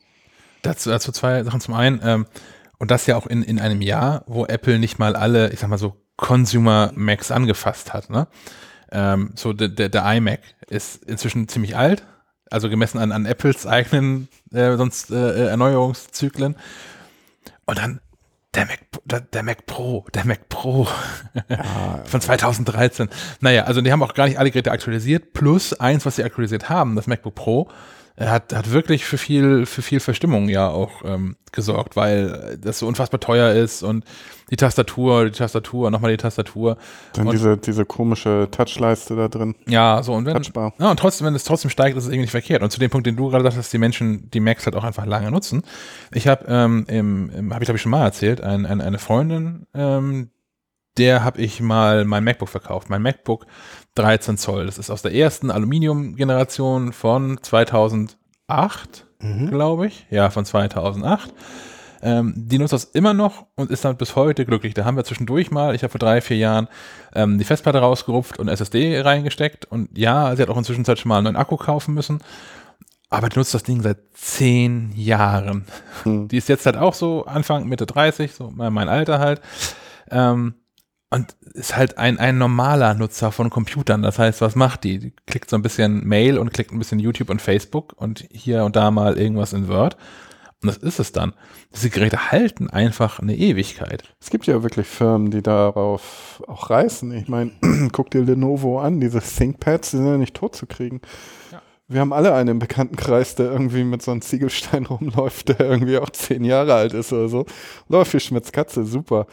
Dazu, 0.62 0.90
dazu 0.90 1.12
zwei 1.12 1.44
Sachen. 1.44 1.60
Zum 1.60 1.74
einen, 1.74 2.00
ähm, 2.02 2.26
und 2.78 2.90
das 2.90 3.06
ja 3.06 3.16
auch 3.16 3.26
in, 3.26 3.44
in 3.44 3.60
einem 3.60 3.80
Jahr, 3.80 4.24
wo 4.26 4.44
Apple 4.44 4.80
nicht 4.80 4.98
mal 4.98 5.14
alle, 5.14 5.52
ich 5.52 5.60
sag 5.60 5.70
mal 5.70 5.78
so, 5.78 5.94
Consumer 6.16 6.90
Macs 6.96 7.30
angefasst 7.30 7.94
hat. 7.94 8.10
Ne? 8.10 8.26
Ähm, 8.90 9.32
so 9.34 9.52
der, 9.52 9.68
der, 9.68 9.88
der 9.88 10.04
iMac 10.14 10.40
ist 10.68 11.04
inzwischen 11.04 11.48
ziemlich 11.48 11.76
alt, 11.76 12.04
also 12.50 12.68
gemessen 12.68 12.98
an, 12.98 13.12
an 13.12 13.26
Apples 13.26 13.66
eigenen 13.66 14.28
äh, 14.52 14.76
sonst 14.76 15.10
äh, 15.10 15.48
Erneuerungszyklen. 15.48 16.56
Und 17.66 17.78
dann 17.78 18.00
der 18.54 18.66
Mac, 18.66 18.80
der, 19.04 19.20
der 19.20 19.42
Mac 19.42 19.66
Pro, 19.66 20.06
der 20.14 20.24
Mac 20.24 20.48
Pro 20.48 20.88
von 22.04 22.20
2013. 22.20 23.08
Naja, 23.40 23.64
also 23.64 23.80
die 23.80 23.92
haben 23.92 24.02
auch 24.02 24.14
gar 24.14 24.26
nicht 24.26 24.38
alle 24.38 24.50
Geräte 24.50 24.72
aktualisiert, 24.72 25.32
plus 25.34 25.78
eins, 25.78 26.06
was 26.06 26.16
sie 26.16 26.24
aktualisiert 26.24 26.68
haben, 26.68 26.96
das 26.96 27.06
MacBook 27.06 27.34
Pro, 27.34 27.68
äh, 27.68 27.97
hat, 28.20 28.52
hat 28.52 28.70
wirklich 28.72 29.04
für 29.04 29.18
viel, 29.18 29.64
für 29.66 29.82
viel 29.82 30.00
Verstimmung 30.00 30.48
ja 30.48 30.68
auch 30.68 31.02
ähm, 31.04 31.36
gesorgt, 31.52 31.94
weil 31.96 32.58
das 32.60 32.78
so 32.80 32.86
unfassbar 32.86 33.20
teuer 33.20 33.52
ist 33.52 33.82
und 33.82 34.04
die 34.50 34.56
Tastatur, 34.56 35.26
die 35.26 35.30
Tastatur, 35.38 35.90
nochmal 35.90 36.10
die 36.10 36.16
Tastatur. 36.16 36.78
Dann 37.12 37.26
Und- 37.28 37.32
diese, 37.34 37.56
diese 37.58 37.84
komische 37.84 38.48
Touchleiste 38.50 39.14
da 39.14 39.28
drin. 39.28 39.54
Ja, 39.68 40.02
so 40.02 40.14
und 40.14 40.24
wenn, 40.26 40.34
Touchbar. 40.34 40.72
ja, 40.78 40.90
und 40.90 40.98
trotzdem, 40.98 41.26
wenn 41.26 41.34
es 41.34 41.44
trotzdem 41.44 41.70
steigt, 41.70 41.96
ist 41.96 42.04
es 42.04 42.08
irgendwie 42.08 42.22
nicht 42.22 42.30
verkehrt. 42.30 42.62
Und 42.62 42.70
zu 42.70 42.80
dem 42.80 42.90
Punkt, 42.90 43.06
den 43.06 43.16
du 43.16 43.28
gerade 43.28 43.44
sagst, 43.44 43.58
dass 43.58 43.70
die 43.70 43.78
Menschen 43.78 44.30
die 44.30 44.40
Macs 44.40 44.64
halt 44.66 44.74
auch 44.74 44.84
einfach 44.84 45.06
lange 45.06 45.30
nutzen. 45.30 45.62
Ich 46.12 46.26
habe, 46.26 46.44
ähm, 46.48 46.86
im, 46.88 47.30
im 47.30 47.54
habe 47.54 47.62
ich 47.62 47.66
glaube 47.66 47.76
ich 47.76 47.82
schon 47.82 47.90
mal 47.90 48.04
erzählt, 48.04 48.40
ein, 48.40 48.66
ein, 48.66 48.80
eine 48.80 48.98
Freundin, 48.98 49.66
ähm, 49.74 50.30
der 50.98 51.24
habe 51.24 51.40
ich 51.40 51.60
mal 51.60 52.04
mein 52.04 52.24
MacBook 52.24 52.48
verkauft. 52.48 52.90
Mein 52.90 53.02
MacBook 53.02 53.46
13 53.94 54.36
Zoll. 54.36 54.66
Das 54.66 54.78
ist 54.78 54.90
aus 54.90 55.02
der 55.02 55.14
ersten 55.14 55.50
Aluminium-Generation 55.50 56.92
von 56.92 57.38
2008, 57.42 58.16
glaube 59.48 59.86
ich. 59.86 60.06
Ja, 60.10 60.30
von 60.30 60.44
2008. 60.44 61.32
Ähm, 62.00 62.32
die 62.36 62.58
nutzt 62.58 62.72
das 62.72 62.84
immer 62.84 63.12
noch 63.12 63.46
und 63.56 63.70
ist 63.70 63.84
damit 63.84 63.98
bis 63.98 64.14
heute 64.14 64.44
glücklich. 64.44 64.74
Da 64.74 64.84
haben 64.84 64.96
wir 64.96 65.04
zwischendurch 65.04 65.50
mal, 65.50 65.74
ich 65.74 65.82
habe 65.82 65.90
vor 65.90 65.98
drei, 65.98 66.20
vier 66.20 66.36
Jahren 66.36 66.68
ähm, 67.14 67.38
die 67.38 67.44
Festplatte 67.44 67.78
rausgerupft 67.78 68.38
und 68.38 68.48
SSD 68.48 69.00
reingesteckt. 69.00 69.64
Und 69.64 69.96
ja, 69.96 70.34
sie 70.36 70.42
hat 70.42 70.48
auch 70.48 70.56
inzwischen 70.56 70.84
schon 70.84 71.08
mal 71.08 71.18
einen 71.18 71.24
neuen 71.24 71.36
Akku 71.36 71.56
kaufen 71.56 71.94
müssen. 71.94 72.20
Aber 73.10 73.28
die 73.28 73.38
nutzt 73.38 73.54
das 73.54 73.62
Ding 73.62 73.82
seit 73.82 73.98
zehn 74.12 74.92
Jahren. 74.94 75.64
Hm. 76.02 76.28
Die 76.28 76.36
ist 76.36 76.48
jetzt 76.48 76.66
halt 76.66 76.76
auch 76.76 76.94
so 76.94 77.24
Anfang, 77.24 77.66
Mitte 77.66 77.86
30, 77.86 78.34
so 78.34 78.50
mein 78.54 78.72
mein 78.72 78.88
Alter 78.88 79.18
halt. 79.18 79.40
Ähm, 80.10 80.54
und 81.10 81.36
ist 81.54 81.76
halt 81.76 81.98
ein, 81.98 82.18
ein 82.18 82.38
normaler 82.38 82.94
Nutzer 82.94 83.32
von 83.32 83.50
Computern. 83.50 84.02
Das 84.02 84.18
heißt, 84.18 84.40
was 84.40 84.54
macht 84.54 84.84
die? 84.84 84.98
Die 84.98 85.12
klickt 85.26 85.48
so 85.48 85.56
ein 85.56 85.62
bisschen 85.62 86.06
Mail 86.06 86.38
und 86.38 86.52
klickt 86.52 86.72
ein 86.72 86.78
bisschen 86.78 86.98
YouTube 86.98 87.30
und 87.30 87.40
Facebook 87.40 87.94
und 87.96 88.26
hier 88.30 88.64
und 88.64 88.76
da 88.76 88.90
mal 88.90 89.16
irgendwas 89.18 89.52
in 89.52 89.68
Word. 89.68 89.96
Und 90.60 90.66
das 90.66 90.76
ist 90.76 90.98
es 90.98 91.12
dann. 91.12 91.34
Diese 91.74 91.88
Geräte 91.88 92.32
halten 92.32 92.68
einfach 92.68 93.20
eine 93.20 93.36
Ewigkeit. 93.36 94.14
Es 94.20 94.30
gibt 94.30 94.46
ja 94.46 94.62
wirklich 94.62 94.88
Firmen, 94.88 95.30
die 95.30 95.42
darauf 95.42 96.42
auch 96.48 96.68
reißen. 96.68 97.12
Ich 97.12 97.28
meine, 97.28 97.52
guck 97.92 98.10
dir 98.10 98.22
Lenovo 98.22 98.80
an, 98.80 99.00
diese 99.00 99.20
ThinkPads, 99.20 99.92
die 99.92 99.96
sind 99.98 100.06
ja 100.06 100.18
nicht 100.18 100.34
tot 100.34 100.56
zu 100.56 100.66
kriegen. 100.66 101.00
Ja. 101.52 101.62
Wir 101.86 102.00
haben 102.00 102.12
alle 102.12 102.34
einen 102.34 102.50
im 102.50 102.58
Bekanntenkreis, 102.58 103.36
der 103.36 103.50
irgendwie 103.50 103.84
mit 103.84 104.02
so 104.02 104.10
einem 104.10 104.20
Ziegelstein 104.20 104.86
rumläuft, 104.90 105.48
der 105.48 105.60
irgendwie 105.60 105.96
auch 105.98 106.10
zehn 106.10 106.44
Jahre 106.44 106.74
alt 106.74 106.92
ist 106.92 107.12
oder 107.12 107.28
so. 107.28 107.46
Läuft 107.88 108.12
wie 108.12 108.20
Schmitz 108.20 108.50
Katze, 108.50 108.84
super. 108.84 109.26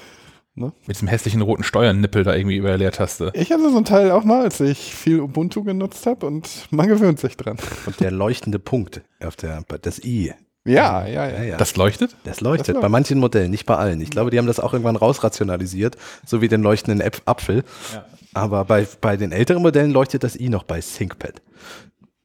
Mit 0.55 0.73
diesem 0.87 1.07
hässlichen 1.09 1.41
roten 1.41 1.63
Steuernippel 1.63 2.23
da 2.23 2.33
irgendwie 2.33 2.55
über 2.55 2.69
der 2.69 2.77
Leertaste. 2.77 3.31
Ich 3.35 3.51
hatte 3.51 3.69
so 3.69 3.75
einen 3.75 3.85
Teil 3.85 4.11
auch 4.11 4.23
mal, 4.23 4.43
als 4.43 4.59
ich 4.61 4.95
viel 4.95 5.19
Ubuntu 5.19 5.63
genutzt 5.63 6.05
habe 6.05 6.25
und 6.25 6.67
man 6.71 6.87
gewöhnt 6.87 7.19
sich 7.19 7.35
dran. 7.35 7.57
Und 7.85 7.99
der 7.99 8.11
leuchtende 8.11 8.57
Punkt 8.59 9.01
auf 9.21 9.35
der, 9.35 9.63
das 9.81 10.03
I. 10.03 10.33
Ja, 10.67 11.05
ja, 11.05 11.43
ja. 11.43 11.57
Das 11.57 11.75
leuchtet? 11.75 12.15
Das 12.23 12.41
leuchtet 12.41 12.69
Das 12.69 12.73
läuft. 12.75 12.81
bei 12.83 12.89
manchen 12.89 13.19
Modellen, 13.19 13.51
nicht 13.51 13.65
bei 13.65 13.75
allen. 13.75 13.99
Ich 14.01 14.09
glaube, 14.09 14.31
die 14.31 14.37
haben 14.39 14.47
das 14.47 14.59
auch 14.59 14.73
irgendwann 14.73 14.95
rausrationalisiert, 14.95 15.97
so 16.25 16.41
wie 16.41 16.47
den 16.47 16.63
leuchtenden 16.63 17.05
Äpf- 17.07 17.21
Apfel. 17.25 17.63
Ja. 17.93 18.05
Aber 18.33 18.65
bei, 18.65 18.87
bei 19.01 19.15
den 19.17 19.31
älteren 19.31 19.61
Modellen 19.61 19.91
leuchtet 19.91 20.23
das 20.23 20.35
I 20.39 20.49
noch 20.49 20.63
bei 20.63 20.79
ThinkPad. 20.79 21.41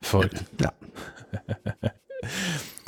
Verrückt. 0.01 0.45
Ja. 0.61 0.73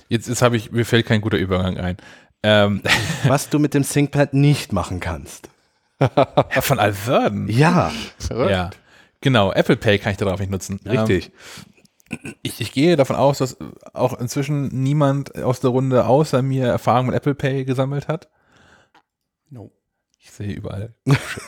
Jetzt, 0.09 0.29
jetzt 0.29 0.43
habe 0.43 0.59
ich, 0.59 0.71
mir 0.73 0.85
fällt 0.85 1.07
kein 1.07 1.23
guter 1.23 1.39
Übergang 1.39 1.79
ein. 1.79 1.97
Ähm, 2.43 2.83
Was 3.27 3.49
du 3.49 3.59
mit 3.59 3.75
dem 3.75 3.85
ThinkPad 3.85 4.35
nicht 4.35 4.73
machen 4.73 5.01
kannst. 5.01 5.49
von 6.61 6.79
Alverden. 6.81 7.49
Ja, 7.49 7.93
Verrückt. 8.19 8.51
Ja, 8.51 8.71
genau. 9.21 9.53
Apple 9.53 9.77
Pay 9.77 9.99
kann 9.99 10.13
ich 10.13 10.19
darauf 10.19 10.41
nicht 10.41 10.51
nutzen. 10.51 10.81
richtig. 10.85 11.31
Ähm, 12.11 12.35
ich, 12.43 12.61
ich 12.61 12.73
gehe 12.73 12.97
davon 12.97 13.17
aus, 13.17 13.39
dass 13.39 13.57
auch 13.95 14.19
inzwischen 14.19 14.69
niemand 14.83 15.35
aus 15.43 15.61
der 15.61 15.71
Runde 15.71 16.05
außer 16.07 16.43
mir 16.43 16.67
Erfahrung 16.67 17.07
mit 17.07 17.15
Apple 17.15 17.35
Pay 17.35 17.65
gesammelt 17.65 18.09
hat. 18.09 18.29
No. 19.49 19.71
Ich 20.19 20.31
sehe 20.31 20.53
überall 20.53 20.95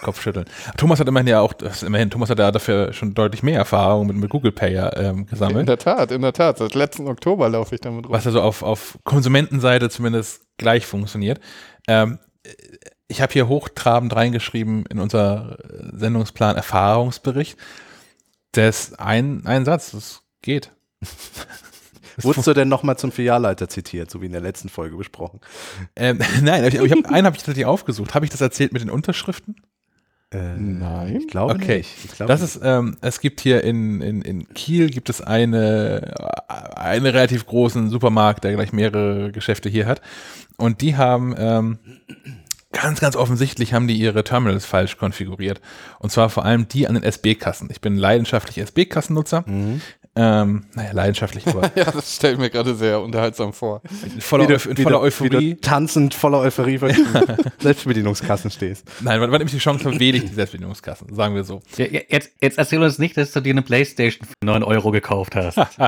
Kopfschütteln. 0.02 0.46
Thomas 0.76 0.98
hat 1.00 1.06
immerhin 1.06 1.28
ja 1.28 1.40
auch, 1.40 1.52
das 1.52 1.76
ist 1.76 1.82
immerhin, 1.82 2.10
Thomas 2.10 2.30
hat 2.30 2.38
ja 2.38 2.50
dafür 2.50 2.92
schon 2.92 3.14
deutlich 3.14 3.42
mehr 3.42 3.58
Erfahrung 3.58 4.06
mit, 4.06 4.16
mit 4.16 4.30
Google 4.30 4.52
Pay 4.52 4.72
ja, 4.74 4.96
ähm, 4.96 5.18
In 5.18 5.26
gesammelt. 5.26 5.68
der 5.68 5.78
Tat, 5.78 6.10
in 6.10 6.22
der 6.22 6.32
Tat. 6.32 6.58
Seit 6.58 6.74
letzten 6.74 7.06
Oktober 7.08 7.48
laufe 7.48 7.74
ich 7.74 7.80
damit 7.80 8.06
rum. 8.06 8.12
was 8.12 8.26
also 8.26 8.40
auf, 8.40 8.62
auf 8.62 8.98
Konsumentenseite 9.04 9.90
zumindest 9.90 10.43
gleich 10.56 10.86
funktioniert. 10.86 11.40
Ähm, 11.88 12.18
ich 13.08 13.20
habe 13.20 13.32
hier 13.32 13.48
hochtrabend 13.48 14.14
reingeschrieben 14.14 14.86
in 14.86 14.98
unser 14.98 15.58
Sendungsplan 15.92 16.56
Erfahrungsbericht. 16.56 17.58
Das 18.52 18.88
ist 18.88 19.00
ein, 19.00 19.46
ein 19.46 19.64
Satz, 19.64 19.92
das 19.92 20.22
geht. 20.42 20.72
Wurdest 22.18 22.46
du 22.46 22.54
denn 22.54 22.68
nochmal 22.68 22.96
zum 22.96 23.10
Filialleiter 23.10 23.68
zitiert, 23.68 24.10
so 24.10 24.22
wie 24.22 24.26
in 24.26 24.32
der 24.32 24.40
letzten 24.40 24.68
Folge 24.68 24.96
besprochen? 24.96 25.40
Ähm, 25.96 26.20
nein, 26.42 26.64
ich, 26.64 26.74
ich 26.74 26.92
hab, 26.92 27.10
einen 27.10 27.26
habe 27.26 27.36
ich 27.36 27.42
tatsächlich 27.42 27.66
aufgesucht. 27.66 28.14
Habe 28.14 28.24
ich 28.24 28.30
das 28.30 28.40
erzählt 28.40 28.72
mit 28.72 28.82
den 28.82 28.90
Unterschriften? 28.90 29.56
Äh, 30.34 30.56
Nein. 30.58 31.16
Ich 31.16 31.28
glaube 31.28 31.54
Okay. 31.54 31.78
nicht. 31.78 31.90
Ich 32.04 32.12
glaube 32.12 32.32
Das 32.32 32.40
ist, 32.42 32.60
ähm, 32.62 32.96
es 33.00 33.20
gibt 33.20 33.40
hier 33.40 33.62
in, 33.64 34.00
in, 34.00 34.22
in 34.22 34.48
Kiel 34.54 34.90
gibt 34.90 35.08
es 35.08 35.20
eine, 35.20 36.12
äh, 36.48 36.78
einen 36.78 37.06
relativ 37.06 37.46
großen 37.46 37.88
Supermarkt, 37.90 38.44
der 38.44 38.52
gleich 38.54 38.72
mehrere 38.72 39.30
Geschäfte 39.32 39.68
hier 39.68 39.86
hat. 39.86 40.00
Und 40.56 40.80
die 40.80 40.96
haben 40.96 41.34
ähm, 41.38 41.78
ganz, 42.72 43.00
ganz 43.00 43.16
offensichtlich 43.16 43.72
haben 43.72 43.86
die 43.88 43.94
ihre 43.96 44.24
Terminals 44.24 44.66
falsch 44.66 44.96
konfiguriert. 44.98 45.60
Und 46.00 46.10
zwar 46.10 46.28
vor 46.30 46.44
allem 46.44 46.66
die 46.68 46.86
an 46.88 46.94
den 46.94 47.04
SB-Kassen. 47.04 47.68
Ich 47.70 47.80
bin 47.80 47.96
leidenschaftlicher 47.96 48.62
SB-Kassennutzer. 48.62 49.44
Mhm. 49.48 49.80
Ähm, 50.16 50.66
naja, 50.74 50.92
leidenschaftlich, 50.92 51.44
aber 51.48 51.72
Ja, 51.74 51.90
das 51.90 52.14
stelle 52.14 52.34
ich 52.34 52.38
mir 52.38 52.48
gerade 52.48 52.74
sehr 52.76 53.00
unterhaltsam 53.00 53.52
vor. 53.52 53.82
voller, 54.20 54.44
Wie 54.48 54.56
du- 54.56 54.70
in 54.70 54.76
wie 54.78 54.82
voller 54.84 54.98
du- 54.98 55.02
Euphorie. 55.04 55.54
du 55.54 55.60
tanzend 55.60 56.14
voller 56.14 56.38
Euphorie 56.38 56.78
vor 56.78 56.88
den 56.88 57.04
Selbstbedienungskassen 57.58 58.50
stehst. 58.52 58.86
Nein, 59.00 59.20
wann, 59.20 59.32
wann 59.32 59.42
ich 59.42 59.50
die 59.50 59.58
Chance 59.58 59.84
habe, 59.86 59.98
wähle 59.98 60.18
ich 60.18 60.24
die 60.26 60.34
Selbstbedienungskassen, 60.34 61.12
sagen 61.14 61.34
wir 61.34 61.42
so. 61.42 61.62
Ja, 61.76 61.86
Jetzt, 61.86 62.30
jetzt 62.40 62.58
erzähl 62.58 62.80
uns 62.82 62.98
nicht, 62.98 63.16
dass 63.16 63.32
du 63.32 63.40
dir 63.40 63.50
eine 63.54 63.62
Playstation 63.62 64.24
für 64.26 64.46
9 64.46 64.62
Euro 64.62 64.92
gekauft 64.92 65.34
hast. 65.34 65.56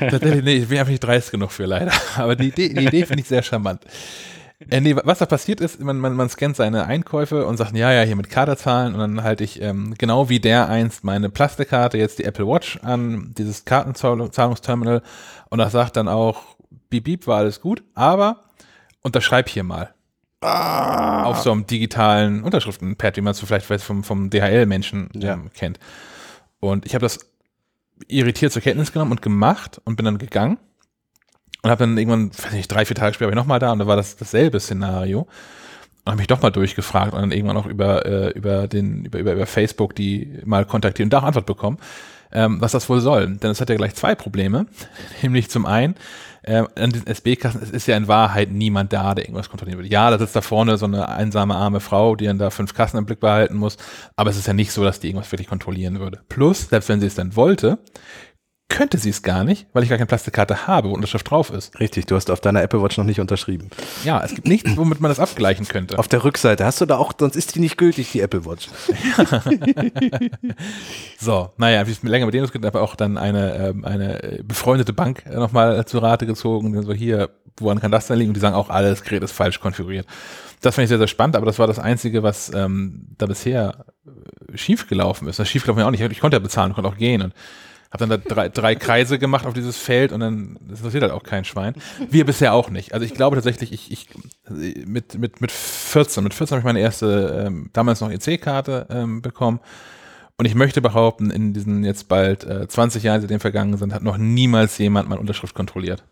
Tatsächlich, 0.00 0.42
nee, 0.44 0.54
ich 0.56 0.68
bin 0.68 0.78
einfach 0.78 0.90
nicht 0.90 1.04
dreist 1.04 1.30
genug 1.30 1.52
für 1.52 1.66
leider. 1.66 1.92
Aber 2.16 2.36
die 2.36 2.48
Idee, 2.48 2.68
die 2.72 2.84
Idee 2.86 3.04
finde 3.06 3.20
ich 3.22 3.28
sehr 3.28 3.42
charmant. 3.42 3.82
Äh, 4.70 4.80
nee, 4.80 4.96
was 4.96 5.18
da 5.18 5.26
passiert 5.26 5.60
ist, 5.60 5.80
man, 5.80 5.98
man, 5.98 6.14
man 6.14 6.30
scannt 6.30 6.56
seine 6.56 6.86
Einkäufe 6.86 7.46
und 7.46 7.58
sagt, 7.58 7.76
ja, 7.76 7.92
ja, 7.92 8.02
hier 8.02 8.16
mit 8.16 8.30
Karte 8.30 8.56
zahlen 8.56 8.94
und 8.94 9.00
dann 9.00 9.22
halte 9.22 9.44
ich 9.44 9.60
ähm, 9.60 9.94
genau 9.98 10.30
wie 10.30 10.40
der 10.40 10.68
einst 10.68 11.04
meine 11.04 11.28
Plastikkarte, 11.28 11.98
jetzt 11.98 12.18
die 12.18 12.24
Apple 12.24 12.46
Watch 12.46 12.78
an, 12.82 13.34
dieses 13.36 13.66
Kartenzahlungsterminal 13.66 15.02
und 15.50 15.58
das 15.58 15.72
sagt 15.72 15.96
dann 15.96 16.08
auch, 16.08 16.42
beep, 16.88 17.04
beep, 17.04 17.26
war 17.26 17.38
alles 17.38 17.60
gut, 17.60 17.82
aber 17.94 18.40
unterschreib 19.02 19.48
hier 19.48 19.62
mal. 19.62 19.92
Auf 20.40 21.38
so 21.38 21.50
einem 21.50 21.66
digitalen 21.66 22.42
Unterschriftenpad, 22.42 23.16
wie 23.16 23.20
man 23.22 23.32
es 23.32 23.38
so 23.38 23.46
vielleicht 23.46 23.68
weiß 23.68 23.82
vom, 23.82 24.04
vom 24.04 24.30
DHL-Menschen 24.30 25.10
Ja. 25.14 25.34
ähm, 25.34 25.50
kennt. 25.52 25.80
Und 26.60 26.86
ich 26.86 26.94
habe 26.94 27.02
das 27.02 27.18
irritiert 28.06 28.52
zur 28.52 28.62
Kenntnis 28.62 28.92
genommen 28.92 29.10
und 29.12 29.22
gemacht 29.22 29.80
und 29.84 29.96
bin 29.96 30.04
dann 30.04 30.18
gegangen 30.18 30.58
und 31.62 31.70
habe 31.70 31.80
dann 31.84 31.98
irgendwann, 31.98 32.30
weiß 32.30 32.52
nicht, 32.52 32.68
drei, 32.68 32.84
vier 32.84 32.96
Tage 32.96 33.14
später 33.14 33.26
war 33.26 33.32
ich 33.32 33.36
nochmal 33.36 33.58
da 33.58 33.72
und 33.72 33.78
da 33.78 33.86
war 33.86 33.96
das 33.96 34.16
dasselbe 34.16 34.60
Szenario 34.60 35.20
und 36.06 36.12
habe 36.12 36.18
mich 36.18 36.28
doch 36.28 36.40
mal 36.40 36.50
durchgefragt 36.50 37.14
und 37.14 37.20
dann 37.20 37.32
irgendwann 37.32 37.56
auch 37.56 37.66
über, 37.66 38.06
äh, 38.06 38.30
über, 38.30 38.68
den, 38.68 39.06
über, 39.06 39.18
über, 39.18 39.32
über 39.32 39.46
Facebook 39.46 39.94
die 39.96 40.38
mal 40.44 40.64
kontaktiert 40.64 41.06
und 41.06 41.12
da 41.12 41.18
auch 41.18 41.24
Antwort 41.24 41.46
bekommen, 41.46 41.78
ähm, 42.32 42.60
was 42.60 42.72
das 42.72 42.88
wohl 42.88 43.00
soll. 43.00 43.36
Denn 43.36 43.50
es 43.50 43.60
hat 43.60 43.70
ja 43.70 43.76
gleich 43.76 43.94
zwei 43.96 44.14
Probleme. 44.14 44.66
Nämlich 45.22 45.50
zum 45.50 45.66
einen, 45.66 45.96
äh, 46.42 46.62
an 46.76 46.90
diesen 46.90 47.08
SB-Kassen, 47.08 47.60
ist 47.60 47.88
ja 47.88 47.96
in 47.96 48.06
Wahrheit 48.06 48.52
niemand 48.52 48.92
da, 48.92 49.16
der 49.16 49.24
irgendwas 49.24 49.50
kontrollieren 49.50 49.78
würde. 49.78 49.90
Ja, 49.90 50.08
da 50.10 50.18
sitzt 50.18 50.36
da 50.36 50.42
vorne 50.42 50.78
so 50.78 50.86
eine 50.86 51.08
einsame 51.08 51.56
arme 51.56 51.80
Frau, 51.80 52.14
die 52.14 52.26
dann 52.26 52.38
da 52.38 52.50
fünf 52.50 52.72
Kassen 52.72 52.98
im 52.98 53.06
Blick 53.06 53.18
behalten 53.18 53.56
muss, 53.56 53.76
aber 54.14 54.30
es 54.30 54.36
ist 54.36 54.46
ja 54.46 54.52
nicht 54.52 54.70
so, 54.70 54.84
dass 54.84 55.00
die 55.00 55.08
irgendwas 55.08 55.32
wirklich 55.32 55.48
kontrollieren 55.48 55.98
würde. 55.98 56.20
Plus, 56.28 56.68
selbst 56.68 56.88
wenn 56.88 57.00
sie 57.00 57.08
es 57.08 57.16
dann 57.16 57.34
wollte, 57.34 57.78
könnte 58.68 58.98
sie 58.98 59.10
es 59.10 59.22
gar 59.22 59.44
nicht, 59.44 59.66
weil 59.72 59.84
ich 59.84 59.88
gar 59.88 59.96
keine 59.96 60.06
Plastikkarte 60.06 60.66
habe, 60.66 60.90
wo 60.90 60.94
Unterschrift 60.94 61.30
drauf 61.30 61.50
ist. 61.50 61.78
Richtig, 61.78 62.06
du 62.06 62.16
hast 62.16 62.30
auf 62.30 62.40
deiner 62.40 62.62
Apple 62.62 62.82
Watch 62.82 62.98
noch 62.98 63.04
nicht 63.04 63.20
unterschrieben. 63.20 63.70
Ja, 64.04 64.22
es 64.24 64.34
gibt 64.34 64.48
nichts, 64.48 64.76
womit 64.76 65.00
man 65.00 65.08
das 65.08 65.20
abgleichen 65.20 65.66
könnte. 65.66 65.98
Auf 65.98 66.08
der 66.08 66.24
Rückseite 66.24 66.64
hast 66.64 66.80
du 66.80 66.86
da 66.86 66.96
auch, 66.96 67.12
sonst 67.18 67.36
ist 67.36 67.54
die 67.54 67.60
nicht 67.60 67.78
gültig, 67.78 68.12
die 68.12 68.20
Apple 68.20 68.44
Watch. 68.44 68.68
So, 71.18 71.50
naja, 71.56 71.86
wie 71.86 71.92
es 71.92 72.02
mir 72.02 72.10
länger 72.10 72.26
mit 72.26 72.34
denen 72.34 72.46
geht, 72.46 72.64
aber 72.64 72.82
auch 72.82 72.94
dann 72.94 73.16
eine, 73.16 73.56
ähm, 73.56 73.84
eine 73.84 74.22
äh, 74.22 74.42
befreundete 74.42 74.92
Bank 74.92 75.24
äh, 75.26 75.34
nochmal 75.34 75.84
zu 75.86 75.98
Rate 75.98 76.26
gezogen, 76.26 76.72
die 76.72 76.82
so 76.82 76.92
hier, 76.92 77.30
woran 77.56 77.80
kann 77.80 77.90
das 77.90 78.06
denn 78.06 78.18
liegen? 78.18 78.30
Und 78.30 78.34
die 78.34 78.40
sagen 78.40 78.54
auch, 78.54 78.68
alles 78.68 79.02
Gerät 79.02 79.22
ist 79.22 79.32
falsch 79.32 79.60
konfiguriert. 79.60 80.06
Das 80.60 80.74
fand 80.74 80.84
ich 80.84 80.88
sehr, 80.88 80.98
sehr 80.98 81.08
spannend, 81.08 81.36
aber 81.36 81.46
das 81.46 81.58
war 81.58 81.66
das 81.66 81.78
Einzige, 81.78 82.22
was 82.22 82.52
ähm, 82.54 83.08
da 83.16 83.26
bisher 83.26 83.86
äh, 84.06 84.56
schiefgelaufen 84.56 85.26
ist. 85.28 85.38
Das 85.38 85.48
schiefgelaufen 85.48 85.80
ja 85.80 85.86
auch 85.86 85.90
nicht. 85.90 86.02
Ich 86.02 86.20
konnte 86.20 86.36
ja 86.36 86.40
bezahlen, 86.40 86.74
konnte 86.74 86.90
auch 86.90 86.98
gehen 86.98 87.22
und 87.22 87.34
habe 87.90 88.06
dann 88.06 88.10
da 88.10 88.16
drei, 88.16 88.48
drei 88.48 88.74
Kreise 88.74 89.18
gemacht 89.18 89.46
auf 89.46 89.54
dieses 89.54 89.76
Feld 89.76 90.12
und 90.12 90.20
dann 90.20 90.58
das 90.68 90.80
interessiert 90.80 91.02
halt 91.02 91.12
auch 91.12 91.22
kein 91.22 91.44
Schwein. 91.44 91.74
Wir 92.10 92.24
bisher 92.26 92.52
auch 92.54 92.70
nicht. 92.70 92.94
Also 92.94 93.04
ich 93.04 93.14
glaube 93.14 93.36
tatsächlich, 93.36 93.72
ich, 93.72 93.90
ich 93.90 94.08
mit, 94.86 95.18
mit, 95.18 95.40
mit 95.40 95.52
14, 95.52 96.24
mit 96.24 96.34
14 96.34 96.56
habe 96.56 96.60
ich 96.60 96.64
meine 96.64 96.80
erste, 96.80 97.44
ähm, 97.46 97.70
damals 97.72 98.00
noch 98.00 98.10
EC-Karte 98.10 98.86
ähm, 98.90 99.22
bekommen. 99.22 99.60
Und 100.38 100.44
ich 100.44 100.54
möchte 100.54 100.82
behaupten, 100.82 101.30
in 101.30 101.54
diesen 101.54 101.82
jetzt 101.82 102.08
bald 102.08 102.44
äh, 102.44 102.68
20 102.68 103.02
Jahren, 103.02 103.22
seitdem 103.22 103.40
vergangen 103.40 103.76
sind, 103.78 103.94
hat 103.94 104.02
noch 104.02 104.18
niemals 104.18 104.76
jemand 104.76 105.08
meine 105.08 105.20
Unterschrift 105.20 105.54
kontrolliert. 105.54 106.04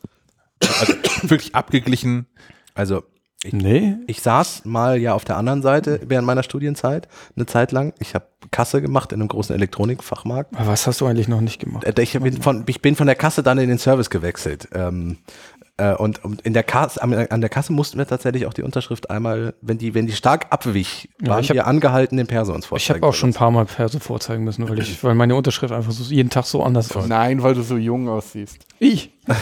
Also 0.80 0.94
wirklich 1.22 1.54
abgeglichen. 1.54 2.26
Also 2.74 3.04
Nee. 3.52 3.96
ich 4.06 4.22
saß 4.22 4.64
mal 4.64 4.96
ja 4.98 5.14
auf 5.14 5.24
der 5.24 5.36
anderen 5.36 5.62
Seite 5.62 6.00
während 6.06 6.26
meiner 6.26 6.42
Studienzeit 6.42 7.08
eine 7.36 7.46
Zeit 7.46 7.72
lang. 7.72 7.92
Ich 7.98 8.14
habe 8.14 8.26
Kasse 8.50 8.80
gemacht 8.82 9.12
in 9.12 9.20
einem 9.20 9.28
großen 9.28 9.54
Elektronikfachmarkt. 9.54 10.54
Aber 10.56 10.68
was 10.68 10.86
hast 10.86 11.00
du 11.00 11.06
eigentlich 11.06 11.28
noch 11.28 11.40
nicht 11.40 11.60
gemacht? 11.60 11.84
Äh, 11.84 12.02
Ich 12.02 12.12
bin 12.18 12.40
von, 12.42 12.64
ich 12.66 12.80
bin 12.82 12.94
von 12.96 13.06
der 13.06 13.16
Kasse 13.16 13.42
dann 13.42 13.58
in 13.58 13.68
den 13.68 13.78
Service 13.78 14.10
gewechselt. 14.10 14.68
Ähm, 14.72 15.18
äh, 15.26 15.53
und, 15.76 16.24
und 16.24 16.42
in 16.42 16.52
der 16.52 16.62
Kasse, 16.62 17.02
an, 17.02 17.12
an 17.12 17.40
der 17.40 17.50
Kasse 17.50 17.72
mussten 17.72 17.98
wir 17.98 18.06
tatsächlich 18.06 18.46
auch 18.46 18.54
die 18.54 18.62
Unterschrift 18.62 19.10
einmal, 19.10 19.54
wenn 19.60 19.76
die, 19.76 19.92
wenn 19.94 20.06
die 20.06 20.12
stark 20.12 20.46
abwich, 20.50 21.08
Ja, 21.20 21.30
waren 21.30 21.40
ich 21.40 21.48
hab- 21.50 21.54
wir 21.56 21.66
angehalten, 21.66 22.16
den 22.16 22.28
Perso 22.28 22.52
uns 22.54 22.66
Ich 22.66 22.68
vorzeigen. 22.68 23.00
habe 23.02 23.08
auch 23.08 23.14
schon 23.14 23.30
ein 23.30 23.34
paar 23.34 23.50
Mal 23.50 23.64
Perso 23.64 23.98
vorzeigen 23.98 24.44
müssen, 24.44 24.68
weil, 24.68 24.78
ich, 24.78 25.02
weil 25.02 25.16
meine 25.16 25.34
Unterschrift 25.34 25.72
einfach 25.74 25.90
so 25.90 26.04
jeden 26.14 26.30
Tag 26.30 26.44
so 26.44 26.62
anders 26.62 26.92
ist. 26.92 27.08
Nein, 27.08 27.42
weil 27.42 27.54
du 27.54 27.62
so 27.62 27.76
jung 27.76 28.08
aussiehst. 28.08 28.58
Ich? 28.78 29.10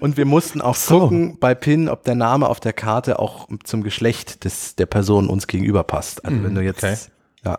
Und 0.00 0.16
wir 0.16 0.24
mussten 0.26 0.60
auch 0.60 0.74
So. 0.74 1.00
gucken 1.00 1.38
bei 1.40 1.54
PIN, 1.54 1.88
ob 1.88 2.04
der 2.04 2.14
Name 2.14 2.48
auf 2.48 2.60
der 2.60 2.72
Karte 2.72 3.18
auch 3.18 3.48
zum 3.64 3.82
Geschlecht 3.82 4.44
des, 4.44 4.76
der 4.76 4.86
Person 4.86 5.28
uns 5.28 5.46
gegenüber 5.46 5.82
passt. 5.84 6.24
Also 6.24 6.42
wenn 6.42 6.54
du 6.54 6.60
jetzt 6.62 6.84
okay. 6.84 6.96
ja, 7.44 7.58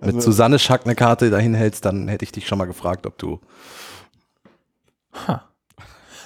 mit 0.00 0.16
Also- 0.16 0.30
Susanne 0.32 0.58
Schack 0.58 0.82
eine 0.84 0.94
Karte 0.94 1.30
dahin 1.30 1.54
hältst, 1.54 1.84
dann 1.84 2.08
hätte 2.08 2.24
ich 2.24 2.32
dich 2.32 2.46
schon 2.46 2.58
mal 2.58 2.66
gefragt, 2.66 3.06
ob 3.06 3.16
du. 3.18 3.40
Ha. 5.12 5.50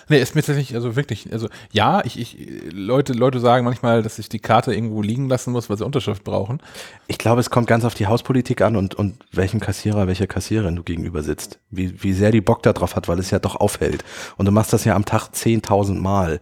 Nee, 0.09 0.21
ist 0.21 0.35
mir 0.35 0.43
tatsächlich, 0.43 0.75
also 0.75 0.97
wirklich, 0.97 1.33
also 1.33 1.49
ja, 1.73 2.05
ich, 2.05 2.19
ich, 2.19 2.73
Leute, 2.73 3.15
Leute 3.15 3.41
sagen 3.41 3.65
manchmal, 3.65 4.03
dass 4.03 4.19
ich 4.19 4.29
die 4.29 4.39
Karte 4.39 4.75
irgendwo 4.75 5.01
liegen 5.01 5.29
lassen 5.29 5.53
muss, 5.53 5.71
weil 5.71 5.79
sie 5.79 5.85
Unterschrift 5.85 6.25
brauchen. 6.25 6.61
Ich 7.07 7.17
glaube, 7.17 7.41
es 7.41 7.49
kommt 7.49 7.67
ganz 7.67 7.85
auf 7.85 7.95
die 7.95 8.07
Hauspolitik 8.07 8.61
an 8.61 8.77
und, 8.77 8.95
und 8.95 9.17
welchem 9.33 9.61
Kassierer, 9.61 10.07
welcher 10.07 10.27
Kassiererin 10.27 10.77
du 10.77 10.83
gegenüber 10.83 11.23
sitzt. 11.23 11.59
Wie, 11.71 12.03
wie 12.03 12.13
sehr 12.13 12.33
die 12.33 12.43
Bock 12.43 12.63
da 12.63 12.73
drauf 12.73 12.97
hat, 12.97 13.09
weil 13.09 13.19
es 13.19 13.31
ja 13.31 13.39
doch 13.39 13.57
auffällt. 13.57 14.05
Und 14.37 14.47
du 14.47 14.53
machst 14.53 14.73
das 14.73 14.85
ja 14.85 14.95
am 14.95 15.07
Tag 15.07 15.31
10.000 15.33 15.95
Mal. 15.95 16.41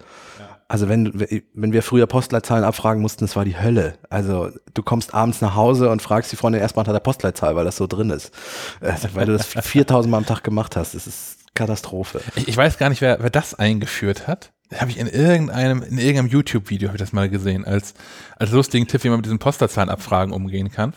Also 0.66 0.88
wenn, 0.88 1.12
wenn 1.52 1.72
wir 1.72 1.82
früher 1.82 2.06
Postleitzahlen 2.06 2.64
abfragen 2.64 3.02
mussten, 3.02 3.24
das 3.24 3.36
war 3.36 3.44
die 3.44 3.60
Hölle. 3.60 3.98
Also 4.08 4.48
du 4.72 4.82
kommst 4.82 5.12
abends 5.12 5.42
nach 5.42 5.54
Hause 5.54 5.90
und 5.90 6.00
fragst 6.00 6.32
die 6.32 6.36
Freundin 6.36 6.62
erstmal 6.62 6.86
nach 6.86 6.94
der 6.94 7.00
Postleitzahl, 7.00 7.54
weil 7.54 7.66
das 7.66 7.76
so 7.76 7.86
drin 7.86 8.10
ist. 8.10 8.32
Also, 8.80 9.08
weil 9.14 9.26
du 9.26 9.32
das 9.34 9.54
4.000 9.54 10.08
Mal 10.08 10.16
am 10.16 10.26
Tag 10.26 10.42
gemacht 10.42 10.74
hast. 10.74 10.94
Das 10.94 11.06
ist 11.06 11.41
Katastrophe. 11.54 12.20
Ich, 12.36 12.48
ich 12.48 12.56
weiß 12.56 12.78
gar 12.78 12.88
nicht, 12.88 13.00
wer, 13.00 13.18
wer 13.20 13.30
das 13.30 13.54
eingeführt 13.54 14.26
hat. 14.26 14.52
Habe 14.74 14.90
ich 14.90 14.98
in 14.98 15.06
irgendeinem, 15.06 15.82
in 15.82 15.98
irgendeinem 15.98 16.28
YouTube-Video 16.28 16.88
habe 16.88 16.96
ich 16.96 17.02
das 17.02 17.12
mal 17.12 17.28
gesehen, 17.28 17.66
als, 17.66 17.94
als 18.36 18.52
lustigen 18.52 18.86
Tipp, 18.86 19.04
wie 19.04 19.10
man 19.10 19.18
mit 19.18 19.26
diesen 19.26 19.38
Postleitzahlenabfragen 19.38 20.32
umgehen 20.32 20.70
kann. 20.70 20.94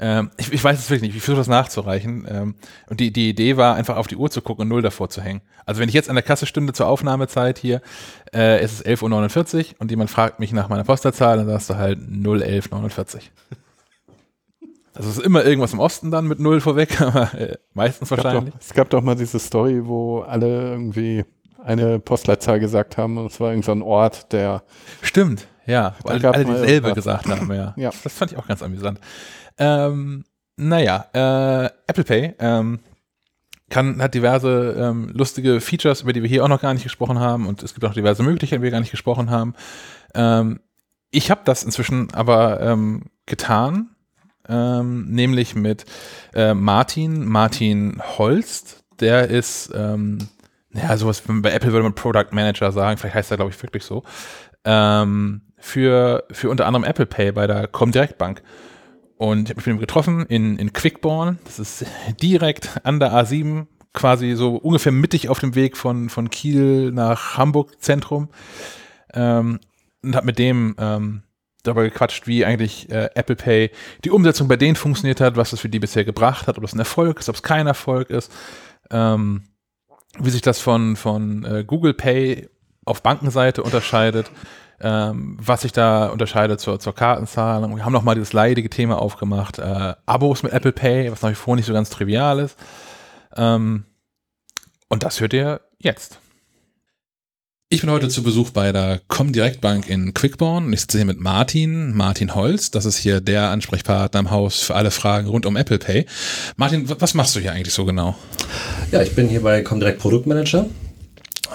Ähm, 0.00 0.30
ich, 0.36 0.52
ich 0.52 0.62
weiß 0.62 0.78
es 0.78 0.88
wirklich 0.88 1.02
nicht, 1.02 1.16
ich 1.16 1.22
versuche 1.22 1.40
das 1.40 1.48
nachzureichen. 1.48 2.26
Ähm, 2.28 2.54
und 2.88 3.00
die, 3.00 3.12
die 3.12 3.28
Idee 3.28 3.56
war, 3.56 3.74
einfach 3.74 3.96
auf 3.96 4.06
die 4.06 4.16
Uhr 4.16 4.30
zu 4.30 4.40
gucken 4.40 4.62
und 4.62 4.68
null 4.68 4.82
davor 4.82 5.10
zu 5.10 5.20
hängen. 5.20 5.42
Also 5.66 5.80
wenn 5.80 5.88
ich 5.88 5.94
jetzt 5.94 6.08
an 6.08 6.14
der 6.14 6.22
Kasse 6.22 6.46
stünde 6.46 6.72
zur 6.72 6.86
Aufnahmezeit 6.86 7.58
hier, 7.58 7.82
äh, 8.32 8.60
es 8.60 8.74
ist 8.74 8.86
11.49 8.86 9.56
Uhr 9.56 9.64
und 9.80 9.90
jemand 9.90 10.10
fragt 10.10 10.38
mich 10.40 10.52
nach 10.52 10.68
meiner 10.68 10.84
Postleitzahl, 10.84 11.36
dann 11.36 11.48
sagst 11.48 11.70
du 11.70 11.76
halt 11.76 11.98
01149. 11.98 13.30
Also 14.98 15.10
es 15.10 15.18
ist 15.18 15.24
immer 15.24 15.44
irgendwas 15.44 15.72
im 15.72 15.78
Osten 15.78 16.10
dann 16.10 16.26
mit 16.26 16.40
null 16.40 16.60
vorweg, 16.60 17.00
aber 17.00 17.32
äh, 17.34 17.56
meistens 17.72 18.10
wahrscheinlich. 18.10 18.52
es 18.60 18.74
gab 18.74 18.90
doch 18.90 19.00
mal 19.00 19.14
diese 19.14 19.38
Story, 19.38 19.86
wo 19.86 20.20
alle 20.20 20.72
irgendwie 20.72 21.24
eine 21.62 22.00
Postleitzahl 22.00 22.58
gesagt 22.58 22.96
haben 22.96 23.16
und 23.16 23.26
es 23.26 23.38
war 23.38 23.50
irgendein 23.50 23.66
so 23.66 23.72
ein 23.72 23.82
Ort, 23.82 24.32
der 24.32 24.64
Stimmt, 25.00 25.46
ja. 25.66 25.94
Wo 26.02 26.08
Da 26.08 26.30
alle, 26.30 26.34
alle 26.34 26.44
dieselbe 26.44 26.94
gesagt 26.94 27.28
haben, 27.28 27.52
ja. 27.52 27.74
Ja. 27.76 27.90
Das 28.02 28.12
fand 28.12 28.32
ich 28.32 28.38
auch 28.38 28.48
ganz 28.48 28.60
amüsant. 28.62 29.00
Ähm, 29.56 30.24
naja, 30.56 31.06
äh, 31.12 31.70
Apple 31.86 32.04
Pay 32.04 32.34
ähm, 32.40 32.80
kann, 33.70 34.02
hat 34.02 34.14
diverse 34.14 34.74
ähm, 34.78 35.10
lustige 35.14 35.60
Features, 35.60 36.02
über 36.02 36.12
die 36.12 36.22
wir 36.22 36.28
hier 36.28 36.42
auch 36.42 36.48
noch 36.48 36.60
gar 36.60 36.74
nicht 36.74 36.82
gesprochen 36.82 37.20
haben 37.20 37.46
und 37.46 37.62
es 37.62 37.72
gibt 37.72 37.84
auch 37.84 37.94
diverse 37.94 38.24
Möglichkeiten, 38.24 38.62
die 38.62 38.64
wir 38.64 38.72
gar 38.72 38.80
nicht 38.80 38.90
gesprochen 38.90 39.30
haben. 39.30 39.54
Ähm, 40.14 40.58
ich 41.10 41.30
habe 41.30 41.42
das 41.44 41.62
inzwischen 41.62 42.12
aber 42.12 42.60
ähm, 42.60 43.04
getan, 43.26 43.90
ähm, 44.48 45.06
nämlich 45.08 45.54
mit 45.54 45.84
äh, 46.34 46.54
Martin, 46.54 47.26
Martin 47.26 48.00
Holst. 48.18 48.84
Der 49.00 49.28
ist, 49.28 49.70
ähm, 49.74 50.18
ja, 50.72 50.96
sowas, 50.96 51.22
bei 51.26 51.52
Apple 51.52 51.72
würde 51.72 51.84
man 51.84 51.94
Product 51.94 52.32
Manager 52.32 52.72
sagen, 52.72 52.98
vielleicht 52.98 53.14
heißt 53.14 53.30
er, 53.30 53.36
glaube 53.36 53.52
ich, 53.52 53.62
wirklich 53.62 53.84
so. 53.84 54.02
Ähm, 54.64 55.42
für, 55.58 56.24
für 56.30 56.50
unter 56.50 56.66
anderem 56.66 56.84
Apple 56.84 57.06
Pay 57.06 57.32
bei 57.32 57.46
der 57.46 57.68
Comdirect 57.68 58.18
Bank. 58.18 58.42
Und 59.16 59.44
ich 59.44 59.50
habe 59.50 59.56
mich 59.56 59.66
mit 59.66 59.76
ihm 59.76 59.80
getroffen 59.80 60.26
in, 60.26 60.56
in 60.58 60.72
Quickborn. 60.72 61.38
Das 61.44 61.58
ist 61.58 61.84
direkt 62.22 62.80
an 62.84 63.00
der 63.00 63.12
A7, 63.12 63.66
quasi 63.92 64.34
so 64.36 64.56
ungefähr 64.56 64.92
mittig 64.92 65.28
auf 65.28 65.40
dem 65.40 65.54
Weg 65.56 65.76
von, 65.76 66.08
von 66.08 66.30
Kiel 66.30 66.92
nach 66.92 67.36
Hamburg 67.36 67.82
Zentrum. 67.82 68.28
Ähm, 69.12 69.58
und 70.02 70.14
habe 70.14 70.26
mit 70.26 70.38
dem 70.38 70.76
ähm, 70.78 71.22
darüber 71.62 71.82
gequatscht, 71.82 72.26
wie 72.26 72.44
eigentlich 72.44 72.90
äh, 72.90 73.10
Apple 73.14 73.36
Pay 73.36 73.70
die 74.04 74.10
Umsetzung 74.10 74.48
bei 74.48 74.56
denen 74.56 74.76
funktioniert 74.76 75.20
hat, 75.20 75.36
was 75.36 75.50
das 75.50 75.60
für 75.60 75.68
die 75.68 75.78
bisher 75.78 76.04
gebracht 76.04 76.46
hat, 76.46 76.56
ob 76.56 76.62
das 76.62 76.74
ein 76.74 76.78
Erfolg 76.78 77.18
ist, 77.18 77.28
ob 77.28 77.36
es 77.36 77.42
kein 77.42 77.66
Erfolg 77.66 78.10
ist, 78.10 78.32
ähm, 78.90 79.44
wie 80.18 80.30
sich 80.30 80.42
das 80.42 80.60
von, 80.60 80.96
von 80.96 81.44
äh, 81.44 81.64
Google 81.64 81.94
Pay 81.94 82.48
auf 82.84 83.02
Bankenseite 83.02 83.62
unterscheidet 83.62 84.30
ähm, 84.80 85.36
was 85.40 85.62
sich 85.62 85.72
da 85.72 86.06
unterscheidet 86.06 86.60
zur, 86.60 86.78
zur 86.78 86.94
Kartenzahlung. 86.94 87.76
Wir 87.76 87.84
haben 87.84 87.92
nochmal 87.92 88.14
dieses 88.14 88.32
leidige 88.32 88.70
Thema 88.70 89.00
aufgemacht, 89.00 89.58
äh, 89.58 89.94
Abos 90.06 90.42
mit 90.42 90.52
Apple 90.52 90.72
Pay, 90.72 91.10
was 91.10 91.22
nach 91.22 91.30
wie 91.30 91.34
vor 91.34 91.56
nicht 91.56 91.66
so 91.66 91.72
ganz 91.72 91.90
trivial 91.90 92.38
ist. 92.38 92.58
Ähm, 93.36 93.84
und 94.88 95.02
das 95.02 95.20
hört 95.20 95.32
ihr 95.32 95.60
jetzt. 95.78 96.20
Ich 97.70 97.82
bin 97.82 97.90
heute 97.90 98.08
zu 98.08 98.22
Besuch 98.22 98.48
bei 98.48 98.72
der 98.72 99.02
Comdirect 99.08 99.60
Bank 99.60 99.90
in 99.90 100.14
Quickborn 100.14 100.64
und 100.64 100.72
ich 100.72 100.80
sitze 100.80 100.96
hier 100.96 101.04
mit 101.04 101.20
Martin, 101.20 101.94
Martin 101.94 102.34
Holz. 102.34 102.70
Das 102.70 102.86
ist 102.86 102.96
hier 102.96 103.20
der 103.20 103.50
Ansprechpartner 103.50 104.20
im 104.20 104.30
Haus 104.30 104.62
für 104.62 104.74
alle 104.74 104.90
Fragen 104.90 105.28
rund 105.28 105.44
um 105.44 105.54
Apple 105.54 105.78
Pay. 105.78 106.06
Martin, 106.56 106.88
was 106.88 107.12
machst 107.12 107.36
du 107.36 107.40
hier 107.40 107.52
eigentlich 107.52 107.74
so 107.74 107.84
genau? 107.84 108.16
Ja, 108.90 109.02
ich 109.02 109.14
bin 109.14 109.28
hier 109.28 109.42
bei 109.42 109.60
Comdirect 109.60 109.98
Produktmanager 109.98 110.64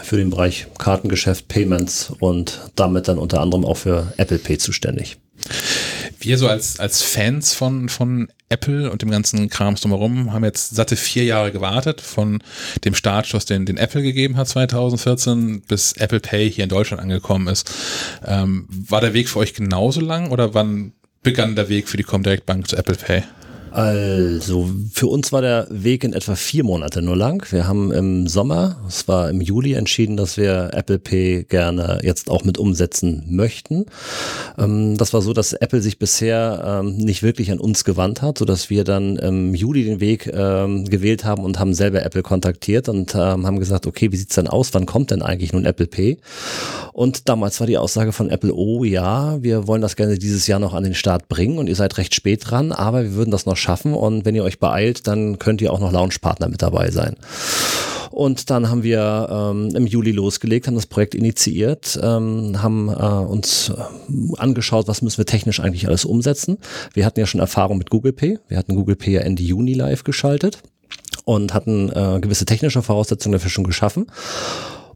für 0.04 0.18
den 0.18 0.30
Bereich 0.30 0.68
Kartengeschäft, 0.78 1.48
Payments 1.48 2.14
und 2.20 2.62
damit 2.76 3.08
dann 3.08 3.18
unter 3.18 3.42
anderem 3.42 3.66
auch 3.66 3.78
für 3.78 4.14
Apple 4.18 4.38
Pay 4.38 4.60
zuständig. 4.60 5.18
Wir 6.24 6.38
so 6.38 6.48
als, 6.48 6.80
als 6.80 7.02
Fans 7.02 7.54
von, 7.54 7.90
von 7.90 8.30
Apple 8.48 8.90
und 8.90 9.02
dem 9.02 9.12
ganzen 9.12 9.50
Krams 9.50 9.82
drumherum 9.82 10.32
haben 10.32 10.46
jetzt 10.46 10.76
satte 10.76 10.96
vier 10.96 11.26
Jahre 11.26 11.52
gewartet 11.52 12.00
von 12.00 12.42
dem 12.86 12.96
Startschuss, 12.96 13.46
den, 13.46 13.66
den 13.66 13.78
Apple 13.78 14.02
gegeben 14.02 14.38
hat 14.38 14.48
2014, 14.48 15.62
bis 15.62 15.94
Apple 15.94 16.22
Pay 16.22 16.50
hier 16.50 16.64
in 16.64 16.70
Deutschland 16.70 17.02
angekommen 17.02 17.48
ist. 17.48 17.70
Ähm, 18.26 18.68
war 18.70 19.02
der 19.02 19.14
Weg 19.14 19.28
für 19.28 19.40
euch 19.40 19.54
genauso 19.54 20.00
lang 20.00 20.32
oder 20.32 20.54
wann 20.54 20.94
begann 21.24 21.56
der 21.56 21.68
Weg 21.68 21.90
für 21.90 21.98
die 21.98 22.04
Comdirect 22.04 22.46
Bank 22.46 22.70
zu 22.70 22.78
Apple 22.78 22.96
Pay? 22.96 23.24
Also, 23.74 24.70
für 24.92 25.08
uns 25.08 25.32
war 25.32 25.42
der 25.42 25.66
Weg 25.72 26.04
in 26.04 26.14
etwa 26.14 26.36
vier 26.36 26.64
Monate 26.64 27.02
nur 27.02 27.18
lang. 27.18 27.44
Wir 27.52 27.68
haben 27.68 27.92
im 27.92 28.28
Sommer, 28.28 28.78
es 28.88 29.08
war 29.08 29.32
im 29.32 29.42
Juli, 29.42 29.74
entschieden, 29.74 30.16
dass 30.16 30.38
wir 30.38 30.70
Apple 30.74 31.00
Pay 31.00 31.46
gerne 31.46 32.00
jetzt 32.04 32.30
auch 32.30 32.44
mit 32.44 32.60
umsetzen 32.60 33.24
möchten. 33.30 33.88
Ähm, 34.60 34.96
das 34.98 35.12
war 35.12 35.24
so, 35.24 35.34
dass 35.34 35.54
Apple 35.54 35.82
sich 35.82 35.98
bisher 35.98 36.82
ähm, 36.84 36.98
nicht 36.98 37.24
wirklich 37.24 37.52
an 37.52 37.58
uns 37.58 37.84
gewandt 37.84 38.22
hat, 38.22 38.38
sodass 38.38 38.70
wir 38.70 38.84
dann 38.84 39.18
im 39.18 39.56
Juli 39.56 39.86
den 39.86 40.00
Weg 40.00 40.32
ähm, 40.32 40.86
gewählt 40.86 41.26
haben 41.26 41.44
und 41.44 41.58
haben 41.58 41.74
selber 41.74 42.06
Apple 42.06 42.22
kontaktiert 42.22 42.90
und 42.90 43.16
haben 43.16 43.58
gesagt, 43.58 43.88
okay, 43.88 44.12
wie 44.12 44.18
sieht's 44.18 44.36
denn 44.36 44.48
aus? 44.48 44.76
Wann 44.76 44.86
kommt 44.86 45.10
denn 45.10 45.24
eigentlich 45.24 45.52
nun 45.52 45.66
Apple 45.66 45.88
Pay? 45.88 46.20
Und 46.94 47.28
damals 47.28 47.60
war 47.60 47.66
die 47.66 47.80
Aussage 47.80 48.12
von 48.12 48.30
Apple, 48.30 48.54
oh 48.54 48.84
ja, 48.84 49.42
wir 49.42 49.66
wollen 49.66 49.82
das 49.82 49.96
gerne 49.96 50.20
dieses 50.20 50.46
Jahr 50.46 50.60
noch 50.60 50.76
an 50.76 50.84
den 50.84 50.94
Start 50.94 51.28
bringen 51.28 51.58
und 51.58 51.68
ihr 51.68 51.76
seid 51.76 51.98
recht 51.98 52.14
spät 52.14 52.44
dran, 52.48 52.72
aber 52.72 53.02
wir 53.04 53.14
würden 53.14 53.32
das 53.32 53.48
noch 53.48 53.58
schaffen 53.64 53.94
und 53.94 54.26
wenn 54.26 54.36
ihr 54.36 54.44
euch 54.44 54.60
beeilt, 54.60 55.08
dann 55.08 55.40
könnt 55.40 55.62
ihr 55.62 55.74
auch 55.74 55.80
noch 55.80 55.92
Launchpartner 55.92 56.50
mit 56.50 56.62
dabei 56.62 56.92
sein. 56.92 57.16
Und 58.12 58.52
dann 58.52 58.70
haben 58.70 58.84
wir 58.84 59.28
ähm, 59.32 59.76
im 59.76 59.88
Juli 59.88 60.12
losgelegt, 60.12 60.68
haben 60.68 60.76
das 60.76 60.86
Projekt 60.86 61.16
initiiert, 61.16 62.00
ähm, 62.00 62.62
haben 62.62 62.90
äh, 62.90 62.92
uns 62.92 63.70
äh, 63.70 64.38
angeschaut, 64.38 64.88
was 64.88 65.02
müssen 65.02 65.18
wir 65.18 65.26
technisch 65.26 65.60
eigentlich 65.60 65.88
alles 65.88 66.06
umsetzen. 66.06 66.60
Wir 66.94 67.08
hatten 67.08 67.20
ja 67.20 67.26
schon 67.26 67.42
Erfahrung 67.42 67.80
mit 67.80 67.90
Google 67.90 68.14
Pay. 68.14 68.38
Wir 68.48 68.58
hatten 68.58 68.76
Google 68.76 68.96
Pay 68.96 69.14
ja 69.14 69.22
Ende 69.22 69.42
Juni 69.42 69.74
live 69.74 70.04
geschaltet 70.04 70.60
und 71.26 71.56
hatten 71.56 71.90
äh, 71.90 72.20
gewisse 72.22 72.46
technische 72.46 72.84
Voraussetzungen 72.84 73.34
dafür 73.34 73.50
schon 73.50 73.64
geschaffen. 73.64 74.06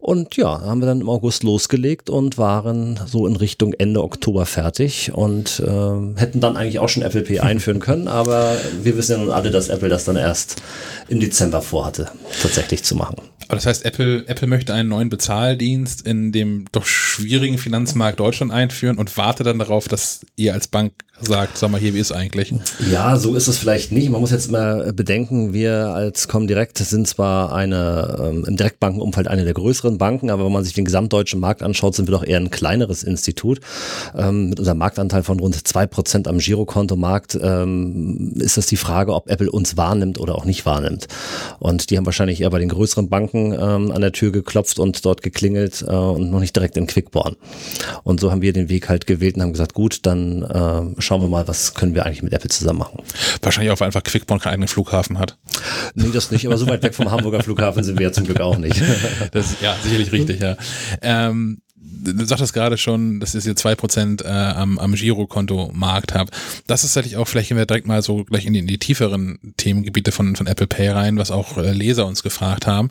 Und 0.08 0.38
ja, 0.38 0.62
haben 0.62 0.80
wir 0.80 0.86
dann 0.86 1.02
im 1.02 1.08
August 1.10 1.42
losgelegt 1.42 2.08
und 2.08 2.38
waren 2.38 2.98
so 3.04 3.26
in 3.26 3.36
Richtung 3.36 3.74
Ende 3.74 4.02
Oktober 4.02 4.46
fertig 4.46 5.12
und 5.12 5.60
äh, 5.60 6.18
hätten 6.18 6.40
dann 6.40 6.56
eigentlich 6.56 6.78
auch 6.78 6.88
schon 6.88 7.02
Apple 7.02 7.20
Pay 7.20 7.40
einführen 7.40 7.78
können, 7.78 8.08
aber 8.08 8.56
wir 8.82 8.96
wissen 8.96 9.12
ja 9.12 9.18
nun 9.18 9.30
alle, 9.30 9.50
dass 9.50 9.68
Apple 9.68 9.90
das 9.90 10.06
dann 10.06 10.16
erst 10.16 10.62
im 11.08 11.20
Dezember 11.20 11.60
vorhatte, 11.60 12.08
tatsächlich 12.40 12.84
zu 12.84 12.96
machen. 12.96 13.16
Aber 13.48 13.56
das 13.56 13.66
heißt, 13.66 13.84
Apple, 13.84 14.24
Apple 14.26 14.46
möchte 14.46 14.74
einen 14.74 14.88
neuen 14.90 15.10
Bezahldienst 15.10 16.06
in 16.06 16.32
dem 16.32 16.66
doch 16.72 16.84
schwierigen 16.84 17.56
Finanzmarkt 17.56 18.20
Deutschland 18.20 18.52
einführen 18.52 18.98
und 18.98 19.16
wartet 19.16 19.46
dann 19.46 19.58
darauf, 19.58 19.88
dass 19.88 20.20
ihr 20.36 20.52
als 20.52 20.68
Bank 20.68 20.92
sagt, 21.20 21.58
sag 21.58 21.70
mal 21.70 21.80
hier, 21.80 21.94
wie 21.94 21.98
ist 21.98 22.12
eigentlich? 22.12 22.54
Ja, 22.90 23.16
so 23.16 23.34
ist 23.34 23.48
es 23.48 23.58
vielleicht 23.58 23.90
nicht. 23.90 24.10
Man 24.10 24.20
muss 24.20 24.30
jetzt 24.30 24.50
mal 24.50 24.92
bedenken, 24.92 25.52
wir 25.52 25.88
als 25.88 26.28
Comdirect 26.28 26.78
sind 26.78 27.08
zwar 27.08 27.52
eine 27.52 28.18
ähm, 28.20 28.44
im 28.46 28.56
Direktbankenumfeld 28.56 29.28
eine 29.28 29.44
der 29.44 29.54
größeren 29.54 29.97
Banken, 29.98 30.30
aber 30.30 30.44
wenn 30.44 30.52
man 30.52 30.64
sich 30.64 30.74
den 30.74 30.84
gesamtdeutschen 30.84 31.40
Markt 31.40 31.62
anschaut, 31.62 31.94
sind 31.94 32.08
wir 32.08 32.12
doch 32.12 32.24
eher 32.24 32.38
ein 32.38 32.50
kleineres 32.50 33.02
Institut. 33.02 33.60
Ähm, 34.16 34.50
mit 34.50 34.58
unserem 34.58 34.78
Marktanteil 34.78 35.22
von 35.22 35.38
rund 35.40 35.66
zwei 35.66 35.86
Prozent 35.86 36.28
am 36.28 36.38
Girokontomarkt 36.38 37.38
ähm, 37.40 38.32
ist 38.36 38.56
das 38.56 38.66
die 38.66 38.76
Frage, 38.76 39.14
ob 39.14 39.28
Apple 39.28 39.50
uns 39.50 39.76
wahrnimmt 39.76 40.18
oder 40.18 40.36
auch 40.36 40.44
nicht 40.44 40.64
wahrnimmt. 40.66 41.08
Und 41.58 41.90
die 41.90 41.96
haben 41.96 42.06
wahrscheinlich 42.06 42.40
eher 42.40 42.50
bei 42.50 42.58
den 42.58 42.68
größeren 42.68 43.08
Banken 43.08 43.52
ähm, 43.52 43.90
an 43.90 44.00
der 44.00 44.12
Tür 44.12 44.32
geklopft 44.32 44.78
und 44.78 45.04
dort 45.04 45.22
geklingelt 45.22 45.84
äh, 45.86 45.92
und 45.92 46.30
noch 46.30 46.40
nicht 46.40 46.54
direkt 46.54 46.76
in 46.76 46.86
Quickborn. 46.86 47.36
Und 48.04 48.20
so 48.20 48.30
haben 48.30 48.42
wir 48.42 48.52
den 48.52 48.68
Weg 48.68 48.88
halt 48.88 49.06
gewählt 49.06 49.36
und 49.36 49.42
haben 49.42 49.52
gesagt, 49.52 49.74
gut, 49.74 50.06
dann 50.06 50.42
äh, 50.42 51.00
schauen 51.00 51.20
wir 51.20 51.28
mal, 51.28 51.48
was 51.48 51.74
können 51.74 51.94
wir 51.94 52.06
eigentlich 52.06 52.22
mit 52.22 52.32
Apple 52.32 52.50
zusammen 52.50 52.78
machen. 52.78 53.02
Wahrscheinlich 53.42 53.72
auch, 53.72 53.80
weil 53.80 53.86
einfach 53.86 54.02
Quickborn 54.02 54.40
keinen 54.40 54.52
eigenen 54.52 54.68
Flughafen 54.68 55.18
hat. 55.18 55.36
Nee, 55.94 56.10
das 56.12 56.30
nicht, 56.30 56.46
aber 56.46 56.56
so 56.56 56.68
weit 56.68 56.82
weg 56.82 56.94
vom 56.94 57.10
Hamburger 57.10 57.42
Flughafen 57.42 57.82
sind 57.82 57.98
wir 57.98 58.06
ja 58.06 58.12
zum 58.12 58.24
Glück 58.24 58.40
auch 58.40 58.58
nicht. 58.58 58.80
Das 59.32 59.56
ja 59.60 59.74
sicherlich 59.82 60.12
richtig, 60.12 60.40
ja. 60.40 60.56
Ähm, 61.02 61.60
du 61.80 62.24
sagtest 62.24 62.52
gerade 62.52 62.78
schon, 62.78 63.20
dass 63.20 63.34
ihr 63.34 63.40
hier 63.40 63.56
zwei 63.56 63.74
Prozent 63.74 64.22
äh, 64.22 64.28
am, 64.28 64.78
am 64.78 64.94
Girokonto-Markt 64.94 66.14
habt. 66.14 66.34
Das 66.66 66.84
ist 66.84 66.94
tatsächlich 66.94 67.16
auch, 67.16 67.26
vielleicht 67.26 67.48
gehen 67.48 67.56
wir 67.56 67.66
direkt 67.66 67.86
mal 67.86 68.02
so 68.02 68.24
gleich 68.24 68.46
in 68.46 68.52
die, 68.52 68.60
in 68.60 68.66
die 68.66 68.78
tieferen 68.78 69.38
Themengebiete 69.56 70.12
von, 70.12 70.36
von 70.36 70.46
Apple 70.46 70.66
Pay 70.66 70.88
rein, 70.90 71.18
was 71.18 71.30
auch 71.30 71.58
äh, 71.58 71.72
Leser 71.72 72.06
uns 72.06 72.22
gefragt 72.22 72.66
haben. 72.66 72.88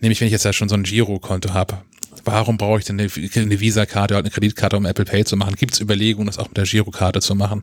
Nämlich, 0.00 0.20
wenn 0.20 0.26
ich 0.26 0.32
jetzt 0.32 0.44
ja 0.44 0.52
schon 0.52 0.68
so 0.68 0.74
ein 0.74 0.84
Girokonto 0.84 1.52
habe, 1.52 1.78
warum 2.24 2.56
brauche 2.56 2.78
ich 2.78 2.84
denn 2.84 3.00
eine, 3.00 3.08
eine 3.34 3.60
Visa-Karte 3.60 4.14
oder 4.14 4.20
eine 4.20 4.30
Kreditkarte, 4.30 4.76
um 4.76 4.86
Apple 4.86 5.04
Pay 5.04 5.24
zu 5.24 5.36
machen? 5.36 5.54
Gibt 5.56 5.74
es 5.74 5.80
Überlegungen, 5.80 6.26
das 6.26 6.38
auch 6.38 6.48
mit 6.48 6.56
der 6.56 6.64
Girokarte 6.64 7.20
zu 7.20 7.34
machen? 7.34 7.62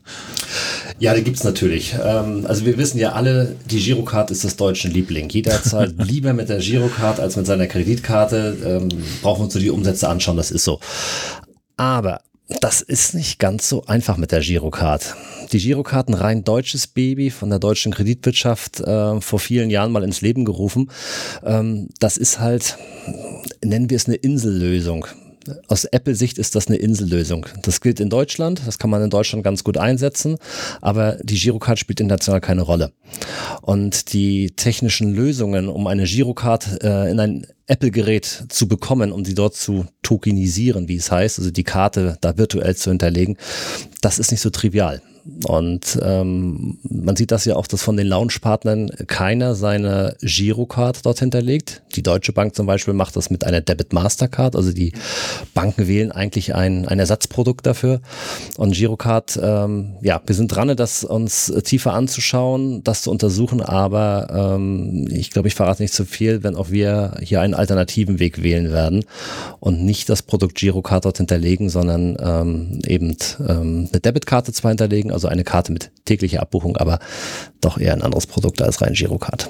Ja, 1.00 1.14
die 1.14 1.24
gibt 1.24 1.38
es 1.38 1.44
natürlich. 1.44 1.96
Ähm, 2.04 2.46
also 2.48 2.66
wir 2.66 2.78
wissen 2.78 2.98
ja 2.98 3.14
alle, 3.14 3.56
die 3.70 3.80
Girokarte 3.80 4.34
ist 4.34 4.44
das 4.44 4.56
deutsche 4.56 4.88
Liebling. 4.88 5.30
Jeder 5.30 5.62
zahlt 5.62 5.96
lieber 6.04 6.34
mit 6.34 6.50
der 6.50 6.60
Girokarte 6.60 7.22
als 7.22 7.36
mit 7.36 7.46
seiner 7.46 7.68
Kreditkarte. 7.68 8.58
Ähm, 8.66 8.90
brauchen 9.22 9.40
wir 9.40 9.46
uns 9.46 9.54
so 9.54 9.60
die 9.60 9.70
Umsätze 9.70 10.08
anschauen, 10.08 10.38
das 10.38 10.52
ist 10.52 10.64
so. 10.64 10.80
Aber 11.78 12.22
das 12.60 12.82
ist 12.82 13.14
nicht 13.14 13.40
ganz 13.40 13.70
so 13.70 13.86
einfach 13.86 14.18
mit 14.18 14.32
der 14.32 14.42
Girocard. 14.42 15.16
Die 15.52 15.60
Girocard, 15.60 16.10
ein 16.10 16.14
rein 16.14 16.44
deutsches 16.44 16.88
Baby 16.88 17.30
von 17.30 17.50
der 17.50 17.60
deutschen 17.60 17.94
Kreditwirtschaft 17.94 18.80
äh, 18.82 19.22
vor 19.22 19.40
vielen 19.40 19.70
Jahren 19.70 19.92
mal 19.92 20.04
ins 20.04 20.22
Leben 20.22 20.46
gerufen. 20.46 20.92
Ähm, 21.44 21.90
das 22.00 22.18
ist 22.18 22.40
halt, 22.40 22.78
nennen 23.64 23.90
wir 23.90 23.98
es 23.98 24.08
eine 24.08 24.16
Insellösung 24.16 25.06
aus 25.68 25.86
Apple-Sicht 25.86 26.38
ist 26.38 26.56
das 26.56 26.68
eine 26.68 26.78
Insellösung. 26.78 27.46
Das 27.64 27.82
gilt 27.82 28.00
in 28.00 28.10
Deutschland, 28.10 28.62
das 28.66 28.78
kann 28.78 28.90
man 28.90 29.02
in 29.04 29.10
Deutschland 29.10 29.44
ganz 29.44 29.64
gut 29.64 29.78
einsetzen, 29.78 30.38
aber 30.82 31.18
die 31.24 31.38
Girocard 31.38 31.80
spielt 31.80 32.00
international 32.00 32.42
keine 32.42 32.62
Rolle. 32.62 32.92
Und 33.62 34.14
die 34.14 34.52
technischen 34.52 35.14
Lösungen, 35.14 35.68
um 35.68 35.88
eine 35.88 36.06
Girocard 36.06 36.84
äh, 36.84 37.10
in 37.10 37.20
ein 37.20 37.48
Apple-Gerät 37.68 38.46
zu 38.50 38.68
bekommen, 38.68 39.12
um 39.12 39.24
sie 39.24 39.34
dort 39.34 39.56
zu 39.56 39.86
tokenisieren, 40.02 40.88
wie 40.88 40.98
es 40.98 41.12
heißt, 41.12 41.40
also 41.40 41.52
die 41.52 41.64
Karte 41.64 42.18
da 42.22 42.38
virtuell 42.38 42.76
zu 42.76 42.90
hinterlegen, 42.90 43.38
das 44.02 44.20
ist 44.20 44.32
nicht 44.32 44.42
so 44.42 44.50
trivial. 44.50 45.02
Und 45.46 46.00
ähm, 46.02 46.78
man 46.84 47.16
sieht 47.16 47.32
das 47.32 47.46
ja 47.46 47.56
auch, 47.56 47.68
dass 47.68 47.84
von 47.84 47.98
den 47.98 48.08
Launchpartnern 48.08 48.90
keiner 49.08 49.56
seine 49.56 50.16
Girocard 50.22 51.06
dort 51.06 51.20
hinterlegt. 51.20 51.82
Die 51.96 52.04
Deutsche 52.04 52.34
Bank 52.34 52.56
zum 52.56 52.66
Beispiel 52.66 52.94
macht 52.94 53.16
das 53.16 53.30
mit 53.30 53.44
einer 53.44 53.62
Debit 53.62 53.94
Mastercard. 53.94 54.56
Also 54.56 54.72
die 54.74 54.94
Banken 55.54 55.88
wählen 55.88 56.12
eigentlich 56.12 56.56
ein, 56.56 56.88
ein 56.88 57.00
Ersatzprodukt 57.00 57.66
dafür. 57.66 58.02
Und 58.58 58.74
Girocard, 58.74 59.40
ähm, 59.42 59.96
ja, 60.02 60.22
wir 60.26 60.36
sind 60.36 60.48
dran, 60.48 60.76
das 60.76 61.04
uns 61.04 61.52
tiefer 61.64 61.94
anzuschauen, 61.94 62.84
das 62.84 63.04
zu 63.04 63.12
untersuchen. 63.12 63.62
Aber 63.62 64.56
ähm, 64.56 65.08
ich 65.12 65.32
glaube, 65.32 65.48
ich 65.48 65.56
verrate 65.56 65.82
nicht 65.84 65.94
zu 65.94 66.06
viel, 66.06 66.44
wenn 66.44 66.56
auch 66.56 66.72
wir 66.72 67.18
hier 67.22 67.42
einen 67.42 67.54
alternativen 67.54 68.20
Weg 68.20 68.42
wählen 68.42 68.72
werden 68.72 69.06
und 69.60 69.84
nicht 69.84 70.10
das 70.10 70.24
Produkt 70.24 70.56
Girocard 70.56 71.06
dort 71.06 71.18
hinterlegen, 71.18 71.70
sondern 71.70 72.18
ähm, 72.20 72.80
eben 72.88 73.16
ähm, 73.48 73.90
eine 73.92 74.00
Debitkarte 74.00 74.54
zwar 74.54 74.72
hinterlegen, 74.72 75.11
also 75.12 75.28
eine 75.28 75.44
Karte 75.44 75.72
mit 75.72 75.92
täglicher 76.06 76.42
Abbuchung, 76.42 76.78
aber 76.78 77.00
doch 77.62 77.78
eher 77.78 77.94
ein 77.94 78.02
anderes 78.02 78.28
Produkt 78.28 78.62
als 78.62 78.82
rein 78.82 78.94
Girocard. 78.94 79.50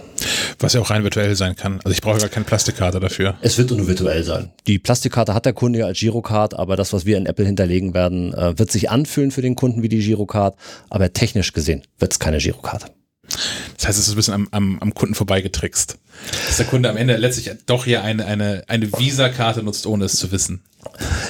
Was 0.59 0.73
ja 0.73 0.81
auch 0.81 0.89
rein 0.89 1.03
virtuell 1.03 1.35
sein 1.35 1.55
kann. 1.55 1.79
Also 1.83 1.91
ich 1.91 2.01
brauche 2.01 2.19
gar 2.19 2.29
keine 2.29 2.45
Plastikkarte 2.45 2.99
dafür. 2.99 3.35
Es 3.41 3.57
wird 3.57 3.71
nur 3.71 3.87
virtuell 3.87 4.23
sein. 4.23 4.51
Die 4.67 4.79
Plastikkarte 4.79 5.33
hat 5.33 5.45
der 5.45 5.53
Kunde 5.53 5.79
ja 5.79 5.85
als 5.85 5.99
Girocard, 5.99 6.53
aber 6.53 6.75
das, 6.75 6.93
was 6.93 7.05
wir 7.05 7.17
in 7.17 7.25
Apple 7.25 7.45
hinterlegen 7.45 7.93
werden, 7.93 8.33
äh, 8.33 8.57
wird 8.57 8.71
sich 8.71 8.89
anfühlen 8.89 9.31
für 9.31 9.41
den 9.41 9.55
Kunden 9.55 9.81
wie 9.81 9.89
die 9.89 9.99
Girocard, 9.99 10.55
aber 10.89 11.13
technisch 11.13 11.53
gesehen 11.53 11.83
wird 11.99 12.13
es 12.13 12.19
keine 12.19 12.37
Girocard. 12.37 12.91
Das 13.77 13.87
heißt, 13.87 13.99
es 13.99 14.07
ist 14.07 14.13
ein 14.13 14.17
bisschen 14.17 14.33
am, 14.33 14.47
am, 14.51 14.79
am 14.79 14.93
Kunden 14.93 15.15
vorbeigetrickst. 15.15 15.97
Dass 16.47 16.57
der 16.57 16.65
Kunde 16.65 16.89
am 16.89 16.97
Ende 16.97 17.17
letztlich 17.17 17.51
doch 17.65 17.85
hier 17.85 18.03
eine, 18.03 18.25
eine, 18.25 18.63
eine 18.67 18.91
Visa-Karte 18.91 19.63
nutzt, 19.63 19.85
ohne 19.85 20.05
es 20.05 20.13
zu 20.13 20.31
wissen. 20.31 20.61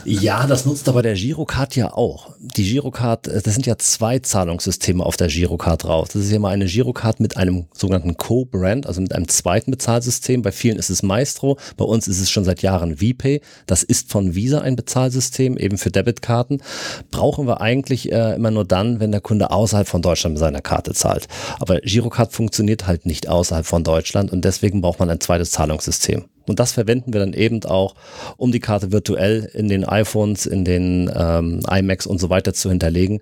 Ja, 0.06 0.48
das 0.48 0.66
nutzt 0.66 0.88
aber 0.90 1.02
der 1.02 1.14
Girocard 1.14 1.76
ja 1.76 1.94
auch. 1.94 2.34
Die 2.40 2.64
Girocard, 2.64 3.28
äh, 3.28 3.42
das 3.42 3.54
sind 3.54 3.66
ja 3.66 3.78
zwei 3.78 4.20
Zahlungssysteme 4.20 5.06
auf 5.06 5.18
der 5.18 5.28
Girocard 5.28 5.84
drauf. 5.84 6.10
Das 6.12 6.24
ist 6.24 6.32
ja 6.32 6.40
mal 6.40 6.50
eine 6.50 6.66
Girocard 6.66 7.20
mit 7.20 7.38
einem 7.38 7.66
sogenannten 7.74 8.18
Co-Brand, 8.18 8.88
also 8.88 9.02
mit 9.02 9.14
einem 9.14 9.28
zweiten 9.28 9.72
Bezahlsystem. 9.72 10.42
Bei 10.42 10.52
vielen 10.52 10.78
ist 10.78 10.90
es 10.90 11.04
Maestro, 11.04 11.58
bei 11.78 11.86
uns 11.86 12.08
ist 12.08 12.20
es 12.20 12.32
schon 12.32 12.46
seit 12.46 12.62
Jahren 12.62 12.98
VPay. 12.98 13.42
Das 13.68 13.84
ist 13.84 14.10
von 14.10 14.36
Visa 14.36 14.62
ein 14.62 14.76
Bezahlsystem, 14.76 15.58
eben 15.58 15.78
für 15.78 15.92
Debitkarten. 15.92 16.64
Brauchen 17.12 17.46
wir 17.46 17.62
eigentlich 17.62 18.12
äh, 18.12 18.36
immer 18.36 18.52
nur 18.52 18.66
dann, 18.66 19.00
wenn 19.00 19.12
der 19.12 19.22
Kunde 19.22 19.52
außerhalb 19.52 19.88
von 19.88 20.02
Deutschland 20.02 20.36
mit 20.36 20.40
seiner 20.40 20.62
Karte 20.62 20.94
zahlt. 20.94 21.28
Aber 21.60 21.80
Girocard 21.82 22.34
funktioniert 22.34 22.88
halt 22.88 23.06
nicht 23.06 23.28
außerhalb 23.28 23.66
von 23.66 23.84
Deutschland 23.84 24.32
und 24.32 24.46
deswegen 24.46 24.71
braucht 24.80 25.00
man 25.00 25.10
ein 25.10 25.20
zweites 25.20 25.52
Zahlungssystem. 25.52 26.24
Und 26.48 26.60
das 26.60 26.72
verwenden 26.72 27.14
wir 27.14 27.20
dann 27.20 27.34
eben 27.34 27.64
auch, 27.66 27.96
um 28.38 28.52
die 28.52 28.60
Karte 28.60 28.92
virtuell 28.92 29.50
in 29.54 29.68
den 29.68 29.86
iPhones, 29.86 30.46
in 30.46 30.66
den 30.66 31.12
ähm, 31.16 31.62
iMacs 31.70 32.08
und 32.08 32.20
so 32.20 32.30
weiter 32.30 32.54
zu 32.54 32.70
hinterlegen, 32.70 33.22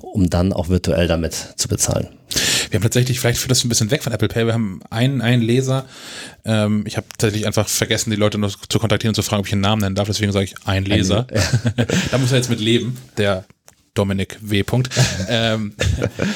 um 0.00 0.30
dann 0.30 0.52
auch 0.52 0.68
virtuell 0.68 1.08
damit 1.08 1.34
zu 1.56 1.68
bezahlen. 1.68 2.08
Wir 2.70 2.78
haben 2.78 2.82
tatsächlich, 2.82 3.18
vielleicht 3.18 3.40
führt 3.40 3.50
das 3.50 3.64
ein 3.64 3.68
bisschen 3.68 3.90
weg 3.90 4.04
von 4.04 4.12
Apple 4.12 4.28
Pay, 4.28 4.46
wir 4.46 4.52
haben 4.52 4.80
einen, 4.90 5.20
einen 5.20 5.42
Leser, 5.42 5.86
ähm, 6.44 6.84
ich 6.86 6.96
habe 6.96 7.06
tatsächlich 7.18 7.46
einfach 7.46 7.68
vergessen, 7.68 8.10
die 8.10 8.16
Leute 8.16 8.38
noch 8.38 8.56
zu 8.68 8.78
kontaktieren 8.78 9.10
und 9.10 9.16
zu 9.16 9.22
fragen, 9.22 9.40
ob 9.40 9.46
ich 9.46 9.52
einen 9.52 9.62
Namen 9.62 9.82
nennen 9.82 9.96
darf, 9.96 10.06
deswegen 10.06 10.30
sage 10.30 10.44
ich 10.44 10.54
ein 10.64 10.84
Leser. 10.84 11.26
Ein, 11.76 11.86
da 12.12 12.18
muss 12.18 12.30
er 12.30 12.38
jetzt 12.38 12.50
mit 12.50 12.60
leben, 12.60 12.96
der 13.16 13.44
Dominik 14.00 14.38
W. 14.40 14.64
ähm, 15.28 15.74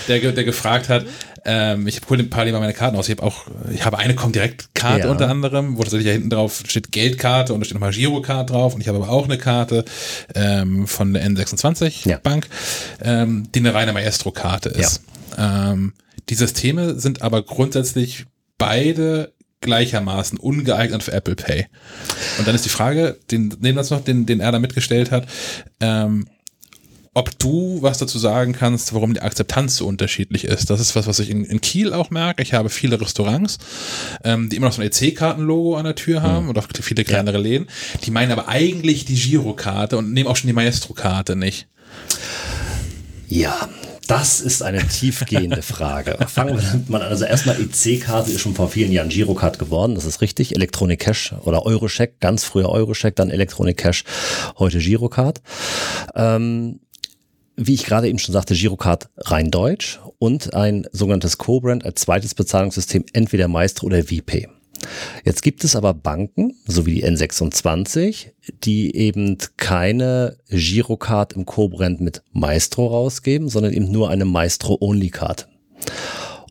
der, 0.08 0.32
der 0.32 0.44
gefragt 0.44 0.90
hat, 0.90 1.06
ähm, 1.46 1.86
ich 1.86 2.02
hole 2.10 2.22
ein 2.22 2.28
paar 2.28 2.44
lieber 2.44 2.60
meine 2.60 2.74
Karten 2.74 2.94
aus. 2.96 3.08
Ich 3.08 3.16
habe 3.16 3.26
auch, 3.26 3.46
ich 3.72 3.86
habe 3.86 3.98
eine 3.98 4.14
Comdirect-Karte 4.14 5.06
ja. 5.06 5.10
unter 5.10 5.30
anderem, 5.30 5.78
wo 5.78 5.82
tatsächlich 5.82 6.08
ja 6.08 6.12
hinten 6.12 6.28
drauf 6.28 6.62
steht 6.66 6.92
Geldkarte 6.92 7.54
und 7.54 7.60
da 7.60 7.64
steht 7.64 7.74
nochmal 7.74 7.92
Girocard 7.92 8.50
drauf 8.50 8.74
und 8.74 8.82
ich 8.82 8.88
habe 8.88 8.98
aber 8.98 9.08
auch 9.08 9.24
eine 9.24 9.38
Karte 9.38 9.86
ähm, 10.34 10.86
von 10.86 11.14
der 11.14 11.26
N26 11.26 12.06
ja. 12.06 12.18
Bank, 12.18 12.48
ähm, 13.00 13.48
die 13.54 13.60
eine 13.60 13.72
reine 13.72 13.94
Maestro-Karte 13.94 14.68
ist. 14.68 15.00
Ja. 15.38 15.72
Ähm, 15.72 15.94
die 16.28 16.34
Systeme 16.34 16.98
sind 17.00 17.22
aber 17.22 17.42
grundsätzlich 17.42 18.26
beide 18.58 19.32
gleichermaßen 19.62 20.38
ungeeignet 20.38 21.02
für 21.02 21.12
Apple 21.12 21.34
Pay. 21.34 21.66
Und 22.38 22.46
dann 22.46 22.54
ist 22.54 22.66
die 22.66 22.70
Frage, 22.70 23.18
den, 23.30 23.54
nehmen 23.60 23.78
uns 23.78 23.88
noch, 23.88 24.04
den, 24.04 24.26
den 24.26 24.40
er 24.40 24.52
da 24.52 24.58
mitgestellt 24.58 25.10
hat, 25.10 25.26
ähm, 25.80 26.26
ob 27.14 27.38
du 27.38 27.78
was 27.80 27.98
dazu 27.98 28.18
sagen 28.18 28.52
kannst, 28.52 28.92
warum 28.92 29.14
die 29.14 29.22
Akzeptanz 29.22 29.76
so 29.76 29.86
unterschiedlich 29.86 30.44
ist. 30.44 30.68
Das 30.68 30.80
ist 30.80 30.96
was, 30.96 31.06
was 31.06 31.20
ich 31.20 31.30
in, 31.30 31.44
in 31.44 31.60
Kiel 31.60 31.94
auch 31.94 32.10
merke. 32.10 32.42
Ich 32.42 32.52
habe 32.52 32.68
viele 32.68 33.00
Restaurants, 33.00 33.58
ähm, 34.24 34.50
die 34.50 34.56
immer 34.56 34.66
noch 34.66 34.74
so 34.74 34.82
ein 34.82 34.88
EC-Kartenlogo 34.88 35.76
an 35.76 35.84
der 35.84 35.94
Tür 35.94 36.22
haben 36.22 36.44
mhm. 36.44 36.50
oder 36.50 36.62
viele 36.80 37.04
kleinere 37.04 37.36
ja. 37.36 37.42
Läden. 37.42 37.68
Die 38.04 38.10
meinen 38.10 38.32
aber 38.32 38.48
eigentlich 38.48 39.04
die 39.04 39.14
Girokarte 39.14 39.96
und 39.96 40.12
nehmen 40.12 40.28
auch 40.28 40.36
schon 40.36 40.48
die 40.48 40.54
Maestro-Karte 40.54 41.36
nicht. 41.36 41.68
Ja, 43.28 43.68
das 44.06 44.40
ist 44.40 44.62
eine 44.62 44.86
tiefgehende 44.86 45.62
Frage. 45.62 46.18
Fangen 46.26 46.56
wir 46.56 46.84
mal 46.88 47.02
an. 47.02 47.08
Also 47.08 47.24
erstmal 47.24 47.56
EC-Karte 47.60 48.32
ist 48.32 48.40
schon 48.40 48.54
vor 48.54 48.68
vielen 48.68 48.92
Jahren 48.92 49.08
Girocard 49.08 49.58
geworden, 49.58 49.94
das 49.94 50.04
ist 50.04 50.20
richtig. 50.20 50.54
Electronic 50.54 51.00
Cash 51.00 51.34
oder 51.44 51.64
Eurocheck, 51.64 52.20
ganz 52.20 52.44
früher 52.44 52.68
Eurocheck, 52.68 53.16
dann 53.16 53.30
Electronic 53.30 53.76
Cash, 53.76 54.04
heute 54.58 54.78
Girocard. 54.78 55.40
Ähm, 56.14 56.80
wie 57.56 57.74
ich 57.74 57.84
gerade 57.84 58.08
eben 58.08 58.18
schon 58.18 58.32
sagte, 58.32 58.54
Girocard 58.54 59.08
rein 59.18 59.50
deutsch 59.50 60.00
und 60.18 60.54
ein 60.54 60.86
sogenanntes 60.92 61.38
Co-Brand 61.38 61.84
als 61.84 62.02
zweites 62.02 62.34
Bezahlungssystem, 62.34 63.04
entweder 63.12 63.48
Maestro 63.48 63.86
oder 63.86 64.02
VPay. 64.02 64.48
Jetzt 65.24 65.42
gibt 65.42 65.64
es 65.64 65.76
aber 65.76 65.94
Banken, 65.94 66.56
so 66.66 66.84
wie 66.84 66.94
die 66.94 67.04
N26, 67.04 68.32
die 68.64 68.94
eben 68.94 69.38
keine 69.56 70.36
Girocard 70.48 71.32
im 71.32 71.46
Co-Brand 71.46 72.00
mit 72.00 72.22
Maestro 72.32 72.88
rausgeben, 72.88 73.48
sondern 73.48 73.72
eben 73.72 73.90
nur 73.90 74.10
eine 74.10 74.24
Maestro-Only-Card. 74.24 75.48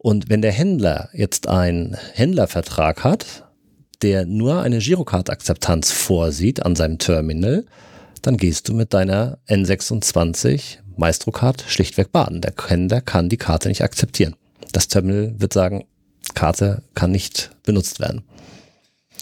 Und 0.01 0.29
wenn 0.29 0.41
der 0.41 0.51
Händler 0.51 1.09
jetzt 1.13 1.47
einen 1.47 1.95
Händlervertrag 2.13 3.03
hat, 3.03 3.49
der 4.01 4.25
nur 4.25 4.61
eine 4.61 4.79
Girocard-Akzeptanz 4.79 5.91
vorsieht 5.91 6.65
an 6.65 6.75
seinem 6.75 6.97
Terminal, 6.97 7.65
dann 8.21 8.37
gehst 8.37 8.67
du 8.69 8.73
mit 8.73 8.93
deiner 8.93 9.37
N26 9.47 10.79
Maestro-Card 10.97 11.63
schlichtweg 11.67 12.11
baden. 12.11 12.41
Der 12.41 12.53
Händler 12.67 13.01
kann 13.01 13.29
die 13.29 13.37
Karte 13.37 13.69
nicht 13.69 13.83
akzeptieren. 13.83 14.35
Das 14.71 14.87
Terminal 14.87 15.33
wird 15.37 15.53
sagen, 15.53 15.85
Karte 16.33 16.83
kann 16.95 17.11
nicht 17.11 17.51
benutzt 17.63 17.99
werden. 17.99 18.23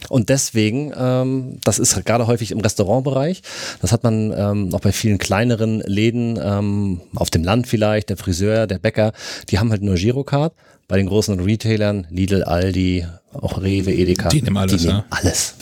Und 0.09 0.29
deswegen, 0.29 0.91
ähm, 0.97 1.57
das 1.63 1.77
ist 1.77 2.03
gerade 2.05 2.25
häufig 2.25 2.51
im 2.51 2.59
Restaurantbereich, 2.59 3.43
das 3.81 3.91
hat 3.91 4.03
man 4.03 4.33
ähm, 4.35 4.73
auch 4.73 4.79
bei 4.79 4.91
vielen 4.91 5.19
kleineren 5.19 5.81
Läden, 5.81 6.39
ähm, 6.41 7.01
auf 7.15 7.29
dem 7.29 7.43
Land 7.43 7.67
vielleicht, 7.67 8.09
der 8.09 8.17
Friseur, 8.17 8.65
der 8.65 8.79
Bäcker, 8.79 9.13
die 9.49 9.59
haben 9.59 9.69
halt 9.69 9.83
nur 9.83 9.95
Girocard. 9.95 10.53
Bei 10.87 10.97
den 10.97 11.07
großen 11.07 11.39
Retailern, 11.39 12.07
Lidl, 12.09 12.43
Aldi, 12.43 13.05
auch 13.33 13.61
Rewe, 13.61 13.93
Edeka, 13.93 14.29
die 14.29 14.41
nehmen 14.41 14.57
alles. 14.57 14.81
Die 14.81 14.87
nehmen 14.87 15.03
alles 15.09 15.55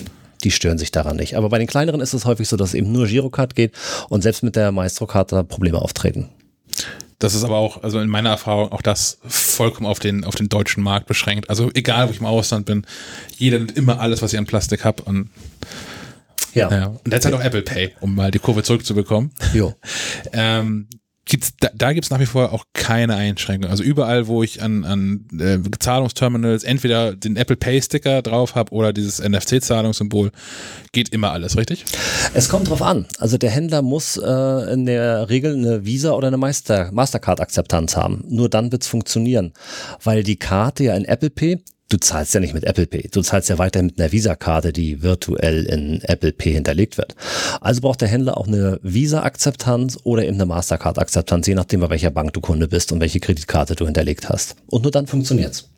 die 0.44 0.52
stören 0.52 0.78
sich 0.78 0.92
daran 0.92 1.18
nicht. 1.18 1.36
Aber 1.36 1.50
bei 1.50 1.58
den 1.58 1.68
kleineren 1.68 2.02
ist 2.02 2.14
es 2.14 2.26
häufig 2.26 2.48
so, 2.48 2.58
dass 2.58 2.74
eben 2.74 2.92
nur 2.92 3.08
Girocard 3.08 3.56
geht 3.56 3.74
und 4.10 4.22
selbst 4.22 4.44
mit 4.44 4.56
der 4.56 4.72
Maestro-Card 4.72 5.32
da 5.32 5.44
Probleme 5.44 5.80
auftreten. 5.80 6.30
Das 7.20 7.36
ist 7.36 7.44
aber 7.44 7.58
auch, 7.58 7.84
also 7.84 8.00
in 8.00 8.08
meiner 8.08 8.30
Erfahrung, 8.30 8.72
auch 8.72 8.82
das 8.82 9.20
vollkommen 9.28 9.86
auf 9.86 10.00
den, 10.00 10.24
auf 10.24 10.36
den 10.36 10.48
deutschen 10.48 10.82
Markt 10.82 11.06
beschränkt. 11.08 11.50
Also 11.50 11.70
egal, 11.74 12.08
wo 12.08 12.12
ich 12.12 12.22
im 12.22 12.26
Ausland 12.26 12.66
bin, 12.66 12.86
jeder 13.38 13.58
nimmt 13.58 13.76
immer 13.76 14.00
alles, 14.00 14.22
was 14.22 14.32
ich 14.32 14.40
an 14.40 14.46
Plastik 14.46 14.86
habe 14.86 15.04
und 15.04 15.30
ja. 16.54 16.72
ja. 16.72 16.88
Und 16.88 17.12
jetzt 17.14 17.26
halt 17.26 17.36
auch 17.36 17.44
Apple 17.44 17.62
Pay, 17.62 17.92
um 18.00 18.16
mal 18.16 18.32
die 18.32 18.40
Kurve 18.40 18.64
zurückzubekommen. 18.64 19.32
Jo. 19.54 19.76
ähm, 20.34 20.88
gibt's, 21.30 21.54
da, 21.60 21.70
da 21.74 21.94
gibt 21.94 22.06
es 22.06 22.12
nach 22.12 22.20
wie 22.20 22.26
vor 22.26 22.52
auch 22.52 22.66
keine 22.74 23.16
Einschränkungen. 23.16 23.72
Also 23.72 23.84
überall, 23.84 24.28
wo 24.28 24.44
ich 24.44 24.62
an, 24.62 24.84
an 24.84 25.28
äh, 25.40 25.60
Zahlungsterminals 25.80 26.64
entweder 26.64 27.16
den 27.16 27.38
Apple 27.38 27.56
Pay 27.56 27.82
Sticker 27.82 28.22
drauf 28.22 28.56
habe 28.56 28.74
oder 28.74 28.92
dieses 28.92 29.22
NFC-Zahlungssymbol, 29.22 30.32
geht 30.92 31.10
immer 31.10 31.32
alles, 31.32 31.56
richtig? 31.56 31.86
Es 32.34 32.50
kommt 32.50 32.70
drauf 32.70 32.82
an. 32.82 33.06
Also 33.20 33.38
der 33.38 33.52
Händler 33.52 33.82
muss 33.82 34.18
äh, 34.18 34.74
in 34.74 34.86
der 34.86 35.30
Regel 35.30 35.56
eine 35.56 35.86
Visa 35.86 36.12
oder 36.12 36.28
eine 36.28 36.38
Master, 36.38 36.92
Mastercard-Akzeptanz 36.92 37.96
haben. 37.96 38.26
Nur 38.28 38.50
dann 38.50 38.72
wird's 38.72 38.88
funktionieren. 38.88 39.54
Weil 40.04 40.24
die 40.24 40.38
Karte 40.38 40.84
ja 40.84 40.96
in 40.96 41.06
Apple 41.06 41.30
Pay 41.30 41.64
du 41.90 41.98
zahlst 41.98 42.34
ja 42.34 42.40
nicht 42.40 42.54
mit 42.54 42.64
Apple 42.64 42.86
Pay, 42.86 43.10
du 43.12 43.22
zahlst 43.22 43.50
ja 43.50 43.58
weiter 43.58 43.82
mit 43.82 44.00
einer 44.00 44.12
Visa-Karte, 44.12 44.72
die 44.72 45.02
virtuell 45.02 45.66
in 45.66 46.02
Apple 46.04 46.32
Pay 46.32 46.54
hinterlegt 46.54 46.98
wird. 46.98 47.16
Also 47.62 47.82
braucht 47.82 48.02
der 48.02 48.08
Händler 48.08 48.38
auch 48.38 48.48
eine 48.48 48.80
Visa-Akzeptanz 48.84 49.98
oder 50.04 50.24
eben 50.24 50.36
eine 50.36 50.46
Mastercard-Akzeptanz, 50.46 51.48
je 51.48 51.56
nachdem, 51.56 51.82
bei 51.82 51.90
welcher 51.90 52.12
Bank 52.12 52.34
du 52.34 52.42
Kunde 52.42 52.68
bist 52.68 52.92
und 52.92 53.00
welche 53.02 53.20
Kreditkarte 53.20 53.76
du 53.76 53.86
hinterlegt 53.86 54.30
hast. 54.30 54.56
Und 54.68 54.84
nur 54.84 54.92
dann 54.92 55.08
funktioniert's. 55.08 55.70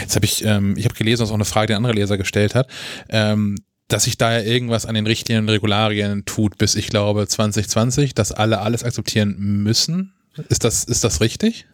Jetzt 0.00 0.14
habe 0.14 0.24
ich, 0.24 0.44
ähm, 0.44 0.76
ich 0.76 0.84
habe 0.84 0.94
gelesen, 0.94 1.22
was 1.22 1.30
auch 1.30 1.34
eine 1.34 1.44
Frage, 1.44 1.68
die 1.68 1.72
ein 1.72 1.78
anderer 1.78 1.94
Leser 1.94 2.18
gestellt 2.18 2.54
hat. 2.54 2.68
Ähm, 3.08 3.56
dass 3.88 4.04
sich 4.04 4.16
da 4.16 4.32
ja 4.32 4.42
irgendwas 4.42 4.86
an 4.86 4.94
den 4.94 5.06
richtigen 5.06 5.48
Regularien 5.48 6.24
tut, 6.24 6.56
bis 6.56 6.76
ich 6.76 6.88
glaube 6.88 7.26
2020, 7.26 8.14
dass 8.14 8.32
alle 8.32 8.60
alles 8.60 8.84
akzeptieren 8.84 9.36
müssen. 9.38 10.14
Ist 10.48 10.64
das, 10.64 10.84
ist 10.84 11.04
das 11.04 11.20
richtig? 11.20 11.66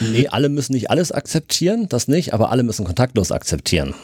Nee, 0.00 0.28
alle 0.28 0.48
müssen 0.48 0.72
nicht 0.72 0.90
alles 0.90 1.12
akzeptieren, 1.12 1.88
das 1.88 2.08
nicht, 2.08 2.32
aber 2.34 2.50
alle 2.50 2.62
müssen 2.62 2.84
kontaktlos 2.84 3.32
akzeptieren. 3.32 3.94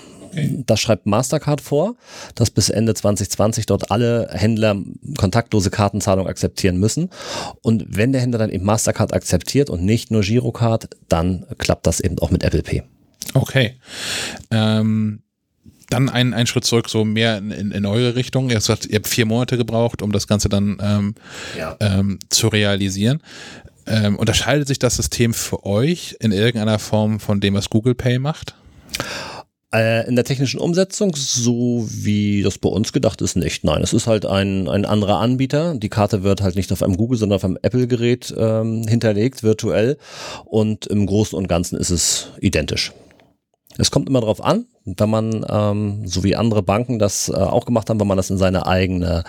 Das 0.66 0.80
schreibt 0.80 1.06
Mastercard 1.06 1.62
vor, 1.62 1.94
dass 2.34 2.50
bis 2.50 2.68
Ende 2.68 2.92
2020 2.92 3.64
dort 3.64 3.90
alle 3.90 4.28
Händler 4.32 4.76
kontaktlose 5.16 5.70
Kartenzahlung 5.70 6.26
akzeptieren 6.28 6.76
müssen. 6.78 7.08
Und 7.62 7.86
wenn 7.88 8.12
der 8.12 8.20
Händler 8.20 8.38
dann 8.38 8.50
eben 8.50 8.64
Mastercard 8.64 9.14
akzeptiert 9.14 9.70
und 9.70 9.82
nicht 9.82 10.10
nur 10.10 10.20
Girocard, 10.20 10.90
dann 11.08 11.46
klappt 11.56 11.86
das 11.86 12.00
eben 12.00 12.18
auch 12.18 12.30
mit 12.30 12.42
Apple 12.42 12.62
Pay. 12.62 12.82
Okay. 13.32 13.76
Ähm, 14.50 15.22
dann 15.88 16.08
ein, 16.08 16.34
ein 16.34 16.46
Schritt 16.46 16.64
zurück, 16.64 16.88
so 16.90 17.04
mehr 17.04 17.38
in, 17.38 17.50
in, 17.50 17.70
in 17.70 17.86
eure 17.86 18.14
Richtung. 18.16 18.50
Ihr 18.50 18.58
habt, 18.58 18.86
ihr 18.86 18.96
habt 18.96 19.06
vier 19.08 19.24
Monate 19.24 19.56
gebraucht, 19.56 20.02
um 20.02 20.12
das 20.12 20.26
Ganze 20.26 20.48
dann 20.48 20.76
ähm, 20.82 21.14
Ja. 21.56 21.76
ähm, 21.80 22.18
zu 22.28 22.48
realisieren. 22.48 23.22
Ähm, 23.86 24.16
unterscheidet 24.16 24.66
sich 24.66 24.78
das 24.78 24.96
System 24.96 25.32
für 25.32 25.64
euch 25.64 26.16
in 26.20 26.32
irgendeiner 26.32 26.78
Form 26.78 27.20
von 27.20 27.40
dem, 27.40 27.54
was 27.54 27.70
Google 27.70 27.94
Pay 27.94 28.18
macht? 28.18 28.54
Äh, 29.72 30.08
in 30.08 30.16
der 30.16 30.24
technischen 30.24 30.58
Umsetzung, 30.58 31.14
so 31.16 31.86
wie 31.90 32.42
das 32.42 32.58
bei 32.58 32.68
uns 32.68 32.92
gedacht 32.92 33.20
ist, 33.20 33.36
nicht. 33.36 33.64
Nein, 33.64 33.82
es 33.82 33.92
ist 33.92 34.06
halt 34.06 34.24
ein, 34.24 34.68
ein 34.68 34.84
anderer 34.84 35.18
Anbieter. 35.18 35.74
Die 35.74 35.88
Karte 35.88 36.22
wird 36.22 36.40
halt 36.40 36.56
nicht 36.56 36.72
auf 36.72 36.82
einem 36.82 36.96
Google, 36.96 37.18
sondern 37.18 37.36
auf 37.36 37.44
einem 37.44 37.58
Apple-Gerät 37.62 38.34
ähm, 38.38 38.86
hinterlegt, 38.88 39.42
virtuell. 39.42 39.98
Und 40.44 40.86
im 40.86 41.04
Großen 41.06 41.36
und 41.36 41.48
Ganzen 41.48 41.76
ist 41.76 41.90
es 41.90 42.28
identisch. 42.40 42.92
Es 43.78 43.90
kommt 43.90 44.08
immer 44.08 44.20
darauf 44.20 44.42
an, 44.42 44.66
wenn 44.84 45.10
man, 45.10 45.46
ähm, 45.48 46.06
so 46.06 46.24
wie 46.24 46.36
andere 46.36 46.62
Banken 46.62 46.98
das 46.98 47.28
äh, 47.28 47.34
auch 47.34 47.66
gemacht 47.66 47.90
haben, 47.90 48.00
wenn 48.00 48.06
man 48.06 48.16
das 48.16 48.30
in 48.30 48.38
seine 48.38 48.66
eigene 48.66 49.24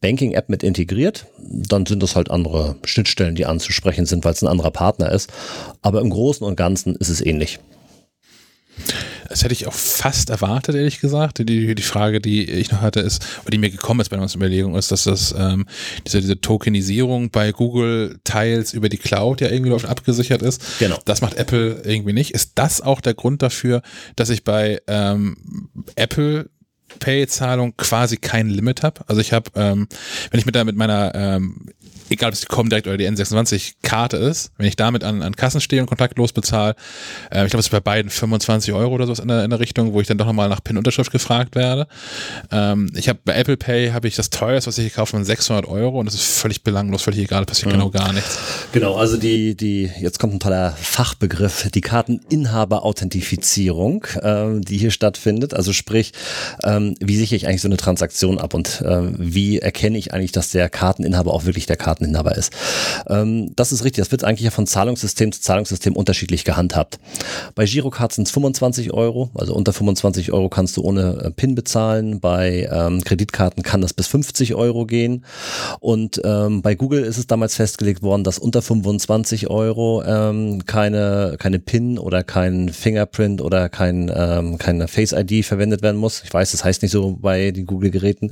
Banking-App 0.00 0.48
mit 0.48 0.62
integriert, 0.62 1.26
dann 1.38 1.86
sind 1.86 2.02
das 2.02 2.14
halt 2.14 2.30
andere 2.30 2.76
Schnittstellen, 2.84 3.34
die 3.34 3.46
anzusprechen 3.46 4.06
sind, 4.06 4.24
weil 4.24 4.32
es 4.32 4.42
ein 4.42 4.48
anderer 4.48 4.70
Partner 4.70 5.10
ist. 5.10 5.30
Aber 5.82 6.00
im 6.00 6.10
Großen 6.10 6.46
und 6.46 6.56
Ganzen 6.56 6.94
ist 6.94 7.08
es 7.08 7.24
ähnlich. 7.24 7.58
Das 9.28 9.44
hätte 9.44 9.52
ich 9.52 9.66
auch 9.66 9.74
fast 9.74 10.30
erwartet, 10.30 10.74
ehrlich 10.74 11.00
gesagt. 11.00 11.38
Die, 11.38 11.74
die 11.74 11.82
Frage, 11.82 12.20
die 12.20 12.44
ich 12.50 12.70
noch 12.70 12.80
hatte, 12.80 13.00
ist, 13.00 13.24
oder 13.42 13.50
die 13.50 13.58
mir 13.58 13.70
gekommen 13.70 14.00
ist 14.00 14.08
bei 14.08 14.18
unserer 14.18 14.38
Überlegung, 14.38 14.74
ist, 14.76 14.90
dass 14.90 15.04
das 15.04 15.34
ähm, 15.36 15.66
diese, 16.06 16.20
diese 16.20 16.40
Tokenisierung 16.40 17.30
bei 17.30 17.52
Google 17.52 18.18
Teils 18.24 18.72
über 18.72 18.88
die 18.88 18.98
Cloud 18.98 19.40
ja 19.40 19.50
irgendwie 19.50 19.72
oft 19.72 19.86
abgesichert 19.86 20.42
ist. 20.42 20.78
Genau. 20.78 20.98
Das 21.04 21.20
macht 21.20 21.34
Apple 21.34 21.82
irgendwie 21.84 22.12
nicht. 22.12 22.32
Ist 22.32 22.52
das 22.56 22.80
auch 22.80 23.00
der 23.00 23.14
Grund 23.14 23.42
dafür, 23.42 23.82
dass 24.16 24.30
ich 24.30 24.44
bei 24.44 24.80
ähm, 24.86 25.36
Apple 25.96 26.50
Pay-Zahlung 26.98 27.76
quasi 27.76 28.16
kein 28.16 28.48
Limit 28.48 28.82
habe? 28.82 29.02
Also 29.06 29.20
ich 29.20 29.32
habe, 29.32 29.50
ähm, 29.54 29.88
wenn 30.30 30.40
ich 30.40 30.46
mit, 30.46 30.54
der, 30.54 30.64
mit 30.64 30.76
meiner 30.76 31.14
ähm, 31.14 31.68
egal 32.10 32.28
ob 32.28 32.34
es 32.34 32.40
die 32.40 32.46
Comdirect 32.46 32.86
oder 32.86 32.96
die 32.96 33.08
N26-Karte 33.08 34.16
ist, 34.16 34.52
wenn 34.56 34.66
ich 34.66 34.76
damit 34.76 35.04
an, 35.04 35.20
an 35.22 35.36
Kassen 35.36 35.60
stehe 35.60 35.82
und 35.82 35.88
kontaktlos 35.88 36.32
bezahle, 36.32 36.74
äh, 37.30 37.44
ich 37.44 37.50
glaube, 37.50 37.60
es 37.60 37.66
ist 37.66 37.70
bei 37.70 37.80
beiden 37.80 38.10
25 38.10 38.72
Euro 38.72 38.94
oder 38.94 39.04
sowas 39.06 39.18
in 39.18 39.28
der, 39.28 39.44
in 39.44 39.50
der 39.50 39.60
Richtung, 39.60 39.92
wo 39.92 40.00
ich 40.00 40.06
dann 40.06 40.16
doch 40.18 40.26
nochmal 40.26 40.48
nach 40.48 40.62
PIN-Unterschrift 40.62 41.12
gefragt 41.12 41.54
werde. 41.54 41.86
Ähm, 42.50 42.90
ich 42.94 43.08
habe 43.08 43.18
bei 43.24 43.34
Apple 43.34 43.56
Pay 43.56 43.90
habe 43.90 44.08
ich 44.08 44.16
das 44.16 44.30
teuerste, 44.30 44.68
was 44.68 44.78
ich 44.78 44.90
gekauft 44.90 45.12
habe, 45.12 45.18
von 45.18 45.24
600 45.24 45.66
Euro 45.66 46.00
und 46.00 46.06
das 46.06 46.14
ist 46.14 46.24
völlig 46.24 46.62
belanglos, 46.62 47.02
völlig 47.02 47.20
egal, 47.20 47.44
passiert 47.44 47.72
genau 47.72 47.90
gar 47.90 48.12
nichts. 48.12 48.38
Genau, 48.72 48.96
also 48.96 49.16
die, 49.16 49.56
die, 49.56 49.90
jetzt 50.00 50.18
kommt 50.18 50.34
ein 50.34 50.40
toller 50.40 50.72
Fachbegriff, 50.72 51.68
die 51.74 51.80
Karteninhaberauthentifizierung, 51.80 54.06
ähm, 54.22 54.62
die 54.62 54.78
hier 54.78 54.90
stattfindet. 54.90 55.54
Also 55.54 55.72
sprich, 55.72 56.12
ähm, 56.64 56.87
wie 57.00 57.16
sichere 57.16 57.36
ich 57.36 57.46
eigentlich 57.46 57.62
so 57.62 57.68
eine 57.68 57.76
Transaktion 57.76 58.38
ab 58.38 58.54
und 58.54 58.82
ähm, 58.86 59.14
wie 59.18 59.58
erkenne 59.58 59.98
ich 59.98 60.12
eigentlich, 60.12 60.32
dass 60.32 60.50
der 60.50 60.68
Karteninhaber 60.68 61.32
auch 61.32 61.44
wirklich 61.44 61.66
der 61.66 61.76
Karteninhaber 61.76 62.36
ist. 62.36 62.52
Ähm, 63.08 63.52
das 63.56 63.72
ist 63.72 63.84
richtig, 63.84 64.02
das 64.02 64.10
wird 64.12 64.24
eigentlich 64.24 64.44
ja 64.44 64.50
von 64.50 64.66
Zahlungssystem 64.66 65.32
zu 65.32 65.40
Zahlungssystem 65.40 65.96
unterschiedlich 65.96 66.44
gehandhabt. 66.44 66.98
Bei 67.54 67.64
Girocard 67.64 68.12
sind 68.12 68.26
es 68.26 68.32
25 68.32 68.92
Euro, 68.92 69.30
also 69.34 69.54
unter 69.54 69.72
25 69.72 70.32
Euro 70.32 70.48
kannst 70.48 70.76
du 70.76 70.82
ohne 70.82 71.22
äh, 71.22 71.30
PIN 71.30 71.54
bezahlen. 71.54 72.20
Bei 72.20 72.68
ähm, 72.70 73.02
Kreditkarten 73.04 73.62
kann 73.62 73.80
das 73.80 73.92
bis 73.92 74.06
50 74.08 74.54
Euro 74.54 74.86
gehen. 74.86 75.24
Und 75.80 76.20
ähm, 76.24 76.62
bei 76.62 76.74
Google 76.74 77.04
ist 77.04 77.18
es 77.18 77.26
damals 77.26 77.56
festgelegt 77.56 78.02
worden, 78.02 78.24
dass 78.24 78.38
unter 78.38 78.62
25 78.62 79.48
Euro 79.48 80.02
ähm, 80.04 80.64
keine, 80.66 81.36
keine 81.38 81.58
PIN 81.58 81.98
oder 81.98 82.24
kein 82.24 82.70
Fingerprint 82.70 83.40
oder 83.40 83.68
kein, 83.68 84.10
ähm, 84.14 84.58
keine 84.58 84.88
Face 84.88 85.12
ID 85.12 85.44
verwendet 85.44 85.82
werden 85.82 85.96
muss. 85.96 86.22
Ich 86.24 86.32
weiß, 86.32 86.52
das 86.52 86.64
heißt 86.64 86.77
nicht 86.82 86.92
so 86.92 87.16
bei 87.20 87.50
den 87.50 87.66
Google-Geräten. 87.66 88.30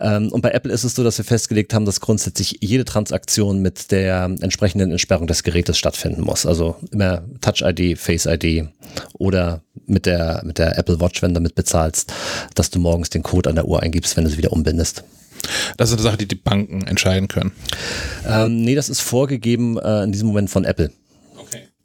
Ähm, 0.00 0.30
und 0.32 0.42
bei 0.42 0.50
Apple 0.50 0.72
ist 0.72 0.84
es 0.84 0.94
so, 0.94 1.04
dass 1.04 1.18
wir 1.18 1.24
festgelegt 1.24 1.74
haben, 1.74 1.84
dass 1.84 2.00
grundsätzlich 2.00 2.58
jede 2.60 2.84
Transaktion 2.84 3.60
mit 3.60 3.90
der 3.90 4.24
entsprechenden 4.40 4.90
Entsperrung 4.90 5.26
des 5.26 5.42
Gerätes 5.42 5.78
stattfinden 5.78 6.22
muss. 6.22 6.46
Also 6.46 6.76
immer 6.90 7.22
Touch 7.40 7.62
ID, 7.62 7.98
Face 7.98 8.26
ID 8.26 8.68
oder 9.14 9.62
mit 9.86 10.06
der, 10.06 10.42
mit 10.44 10.58
der 10.58 10.78
Apple 10.78 11.00
Watch, 11.00 11.22
wenn 11.22 11.30
du 11.30 11.40
damit 11.40 11.54
bezahlst, 11.54 12.12
dass 12.54 12.70
du 12.70 12.78
morgens 12.78 13.10
den 13.10 13.22
Code 13.22 13.48
an 13.48 13.56
der 13.56 13.66
Uhr 13.66 13.82
eingibst, 13.82 14.16
wenn 14.16 14.24
du 14.24 14.30
sie 14.30 14.38
wieder 14.38 14.52
umbindest. 14.52 15.04
Das 15.76 15.90
ist 15.90 15.94
eine 15.94 16.02
Sache, 16.02 16.16
die 16.16 16.26
die 16.26 16.34
Banken 16.34 16.86
entscheiden 16.86 17.28
können. 17.28 17.52
Ähm, 18.26 18.62
nee, 18.62 18.74
das 18.74 18.88
ist 18.88 19.00
vorgegeben 19.00 19.78
äh, 19.78 20.02
in 20.02 20.12
diesem 20.12 20.28
Moment 20.28 20.50
von 20.50 20.64
Apple. 20.64 20.90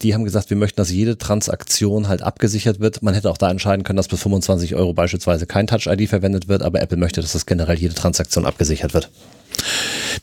Die 0.04 0.14
haben 0.14 0.26
gesagt, 0.26 0.49
wir 0.49 0.58
möchten, 0.58 0.78
dass 0.78 0.91
jede 0.91 1.18
Transaktion 1.18 2.08
halt 2.08 2.22
abgesichert 2.22 2.80
wird. 2.80 3.01
Man 3.01 3.14
hätte 3.14 3.30
auch 3.30 3.38
da 3.38 3.49
entscheiden 3.49 3.84
können, 3.84 3.97
dass 3.97 4.08
bis 4.08 4.22
25 4.22 4.76
Euro 4.76 4.93
beispielsweise 4.93 5.47
kein 5.47 5.68
Touch-ID 5.68 6.10
verwendet 6.10 6.47
wird, 6.47 6.62
aber 6.62 6.82
Apple 6.82 6.97
möchte, 6.97 7.22
dass 7.22 7.34
das 7.34 7.45
generell 7.45 7.78
jede 7.78 7.95
Transaktion 7.95 8.45
abgesichert 8.45 8.93
wird. 8.93 9.10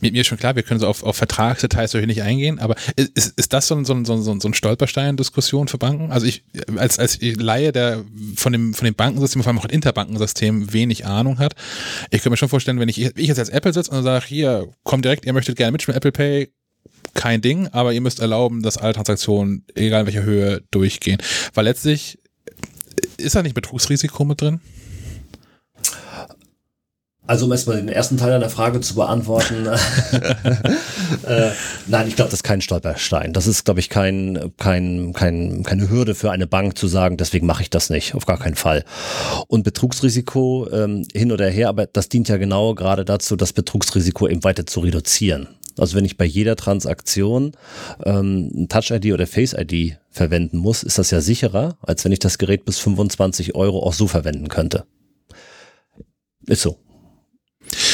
Mir, 0.01 0.15
ist 0.15 0.27
schon 0.27 0.39
klar, 0.39 0.57
wir 0.57 0.63
können 0.63 0.81
so 0.81 0.87
auf, 0.87 1.03
auf 1.03 1.17
Vertragsdetails 1.17 1.93
hier 1.93 2.07
nicht 2.07 2.23
eingehen, 2.23 2.59
aber 2.59 2.75
ist, 2.97 3.35
ist, 3.37 3.53
das 3.53 3.67
so 3.67 3.75
ein, 3.75 3.85
so 3.85 3.93
ein, 3.95 4.05
so 4.05 4.15
ein, 4.15 4.41
so 4.41 4.49
ein 4.49 4.55
Stolperstein-Diskussion 4.55 5.69
für 5.69 5.79
Banken? 5.79 6.11
Also 6.11 6.27
ich, 6.27 6.45
als, 6.77 6.99
als 6.99 7.19
Laie, 7.21 7.73
der 7.73 8.05
von 8.37 8.53
dem, 8.53 8.75
von 8.75 8.85
dem 8.85 8.95
Bankensystem, 8.95 9.43
vor 9.43 9.51
allem 9.51 9.59
auch 9.59 9.65
ein 9.65 9.71
Interbankensystem 9.71 10.73
wenig 10.73 11.07
Ahnung 11.07 11.39
hat, 11.39 11.55
ich 12.11 12.23
könnte 12.23 12.31
mir 12.31 12.37
schon 12.37 12.49
vorstellen, 12.49 12.81
wenn 12.81 12.89
ich, 12.89 12.99
ich 12.99 13.29
jetzt 13.29 13.39
als 13.39 13.49
Apple 13.49 13.73
sitze 13.73 13.91
und 13.91 14.03
sage, 14.03 14.27
hier, 14.27 14.69
kommt 14.85 15.05
direkt, 15.05 15.25
ihr 15.27 15.33
möchtet 15.33 15.57
gerne 15.57 15.73
mitspielen, 15.73 15.97
Apple 15.97 16.13
Pay, 16.13 16.53
kein 17.15 17.41
Ding, 17.41 17.69
aber 17.69 17.93
ihr 17.93 18.01
müsst 18.01 18.21
erlauben, 18.21 18.63
dass 18.63 18.77
alle 18.77 18.93
Transaktionen, 18.93 19.65
egal 19.75 20.01
in 20.01 20.07
welcher 20.07 20.23
Höhe, 20.23 20.63
durchgehen. 20.71 21.19
Weil 21.55 21.65
letztlich 21.65 22.19
ist 23.17 23.35
da 23.35 23.43
nicht 23.43 23.55
Betrugsrisiko 23.55 24.25
mit 24.25 24.41
drin? 24.41 24.61
Also 27.31 27.45
um 27.45 27.53
erstmal 27.53 27.77
den 27.77 27.89
ersten 27.89 28.17
Teil 28.17 28.31
deiner 28.31 28.51
Frage 28.51 28.81
zu 28.81 28.97
beantworten. 28.97 29.65
äh, 31.27 31.51
nein, 31.87 32.09
ich 32.09 32.17
glaube, 32.17 32.29
das 32.29 32.41
ist 32.41 32.43
kein 32.43 32.61
Stolperstein. 32.61 33.33
Das 33.33 33.47
ist, 33.47 33.65
glaube 33.65 33.79
ich, 33.79 33.89
kein, 33.89 34.51
kein, 34.57 35.13
kein, 35.13 35.63
keine 35.63 35.89
Hürde 35.89 36.17
für 36.17 36.33
eine 36.33 36.49
Bank 36.49 36.77
zu 36.77 36.89
sagen, 36.89 37.19
deswegen 37.19 37.47
mache 37.47 37.63
ich 37.63 37.71
das 37.71 37.89
nicht. 37.89 38.17
Auf 38.17 38.27
gar 38.27 38.37
keinen 38.37 38.57
Fall. 38.57 38.85
Und 39.47 39.63
Betrugsrisiko 39.63 40.67
ähm, 40.73 41.07
hin 41.15 41.31
oder 41.31 41.49
her, 41.49 41.69
aber 41.69 41.87
das 41.87 42.09
dient 42.09 42.29
ja 42.29 42.37
genau 42.37 42.75
gerade 42.75 43.05
dazu, 43.05 43.37
das 43.37 43.53
Betrugsrisiko 43.53 44.27
eben 44.27 44.43
weiter 44.43 44.67
zu 44.67 44.81
reduzieren. 44.81 45.47
Also 45.81 45.97
wenn 45.97 46.05
ich 46.05 46.17
bei 46.17 46.25
jeder 46.25 46.57
Transaktion 46.57 47.53
ähm, 48.05 48.67
Touch-ID 48.69 49.13
oder 49.13 49.27
Face-ID 49.27 49.99
verwenden 50.11 50.59
muss, 50.59 50.83
ist 50.83 50.99
das 50.99 51.11
ja 51.11 51.21
sicherer, 51.21 51.79
als 51.83 52.05
wenn 52.05 52.13
ich 52.13 52.19
das 52.19 52.39
Gerät 52.39 52.65
bis 52.65 52.79
25 52.79 53.55
Euro 53.55 53.83
auch 53.83 53.95
so 53.95 54.07
verwenden 54.07 54.49
könnte. 54.49 54.85
Ist 56.47 56.63
so. 56.63 56.79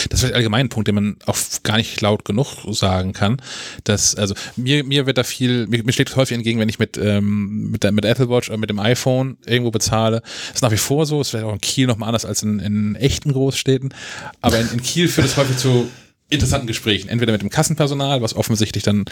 Das 0.09 0.21
ist 0.21 0.21
vielleicht 0.21 0.37
allgemein 0.37 0.67
ein 0.67 0.69
Punkt, 0.69 0.89
den 0.89 0.95
man 0.95 1.17
auch 1.27 1.37
gar 1.63 1.77
nicht 1.77 2.01
laut 2.01 2.25
genug 2.25 2.47
sagen 2.71 3.13
kann. 3.13 3.39
Dass, 3.85 4.15
also 4.15 4.35
mir, 4.57 4.85
mir 4.85 5.07
wird 5.07 5.19
da 5.19 5.25
viel, 5.25 5.67
mir, 5.67 5.85
mir 5.85 5.93
schlägt 5.93 6.11
es 6.11 6.17
häufig 6.17 6.37
entgegen, 6.37 6.61
wenn 6.61 6.69
ich 6.69 6.79
mit, 6.79 6.97
ähm, 6.97 7.71
mit, 7.71 7.83
der, 7.83 7.93
mit 7.93 8.05
Apple 8.05 8.29
Watch 8.29 8.49
oder 8.49 8.59
mit 8.59 8.71
dem 8.71 8.79
iPhone 8.79 9.37
irgendwo 9.45 9.71
bezahle. 9.71 10.21
Das 10.21 10.57
ist 10.57 10.63
nach 10.63 10.71
wie 10.71 10.77
vor 10.77 11.05
so, 11.05 11.21
ist 11.21 11.31
vielleicht 11.31 11.45
auch 11.45 11.53
in 11.53 11.61
Kiel 11.61 11.87
nochmal 11.87 12.09
anders 12.09 12.25
als 12.25 12.43
in, 12.43 12.61
in 12.61 12.95
echten 12.95 13.33
Großstädten. 13.33 13.93
Aber 14.41 14.59
in, 14.59 14.71
in 14.73 14.83
Kiel 14.83 15.09
führt 15.09 15.27
es 15.27 15.37
häufig 15.37 15.57
zu 15.59 15.89
interessanten 16.29 16.67
Gesprächen. 16.67 17.09
Entweder 17.09 17.33
mit 17.33 17.43
dem 17.43 17.51
Kassenpersonal, 17.51 18.21
was 18.21 18.35
offensichtlich 18.35 18.83
dann 18.83 19.05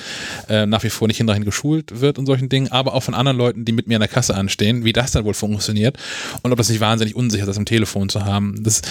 äh, 0.49 0.67
nach 0.67 0.83
wie 0.83 0.91
vor 0.91 1.07
nicht 1.07 1.19
hinreichend 1.19 1.45
geschult 1.45 2.01
wird 2.01 2.19
und 2.19 2.27
solchen 2.27 2.49
Dingen, 2.49 2.73
aber 2.73 2.95
auch 2.95 3.03
von 3.03 3.15
anderen 3.15 3.39
Leuten, 3.39 3.65
die 3.65 3.73
mit 3.73 3.87
mir 3.87 3.97
an 3.97 4.01
der 4.01 4.09
Kasse 4.09 4.35
anstehen, 4.35 4.85
wie 4.85 4.93
das 4.93 5.13
dann 5.13 5.25
wohl 5.25 5.35
funktioniert 5.35 5.97
und 6.43 6.51
ob 6.51 6.59
das 6.59 6.69
nicht 6.69 6.81
wahnsinnig 6.81 7.15
unsicher 7.15 7.45
ist, 7.45 7.49
das 7.49 7.57
im 7.57 7.67
Telefon 7.67 8.09
zu 8.09 8.25
haben. 8.25 8.63
Das, 8.65 8.83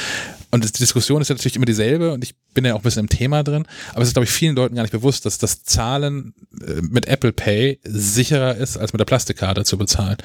und 0.51 0.63
das, 0.63 0.71
die 0.71 0.79
Diskussion 0.79 1.21
ist 1.21 1.29
ja 1.29 1.35
natürlich 1.35 1.57
immer 1.57 1.65
dieselbe 1.65 2.13
und 2.13 2.23
ich 2.23 2.35
bin 2.53 2.63
ja 2.63 2.75
auch 2.75 2.79
ein 2.79 2.83
bisschen 2.83 3.01
im 3.01 3.09
Thema 3.09 3.43
drin, 3.43 3.65
aber 3.91 4.03
es 4.03 4.09
ist, 4.09 4.13
glaube 4.13 4.25
ich, 4.25 4.31
vielen 4.31 4.55
Leuten 4.55 4.75
gar 4.75 4.83
nicht 4.83 4.91
bewusst, 4.91 5.25
dass 5.25 5.37
das 5.37 5.63
Zahlen 5.63 6.33
äh, 6.61 6.81
mit 6.81 7.07
Apple 7.07 7.33
Pay 7.33 7.79
sicherer 7.83 8.55
ist, 8.55 8.77
als 8.77 8.93
mit 8.93 8.99
der 9.01 9.05
Plastikkarte 9.05 9.65
zu 9.65 9.77
bezahlen. 9.77 10.17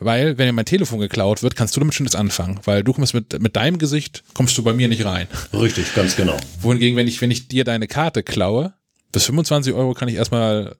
Weil, 0.00 0.38
wenn 0.38 0.46
mir 0.46 0.52
mein 0.54 0.64
Telefon 0.64 0.98
geklaut 0.98 1.42
wird, 1.42 1.56
kannst 1.56 1.76
du 1.76 1.80
damit 1.80 1.94
schon 1.94 2.04
nichts 2.04 2.16
anfangen, 2.16 2.58
weil 2.64 2.82
du 2.82 2.92
kommst 2.92 3.12
mit, 3.12 3.40
mit 3.40 3.54
deinem 3.54 3.78
Gesicht, 3.78 4.24
kommst 4.34 4.56
du 4.56 4.62
bei 4.62 4.72
mir 4.72 4.88
nicht 4.88 5.04
rein. 5.04 5.28
Richtig, 5.52 5.94
ganz 5.94 6.16
genau. 6.16 6.36
Wohingegen, 6.60 6.96
wenn 6.96 7.06
ich, 7.06 7.20
wenn 7.20 7.30
ich 7.30 7.48
dir 7.48 7.64
deine 7.64 7.86
Karte 7.86 8.22
klaue, 8.22 8.72
bis 9.12 9.26
25 9.26 9.74
Euro 9.74 9.92
kann 9.92 10.08
ich 10.08 10.14
erstmal 10.14 10.76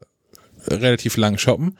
relativ 0.66 1.16
lang 1.16 1.38
shoppen 1.38 1.76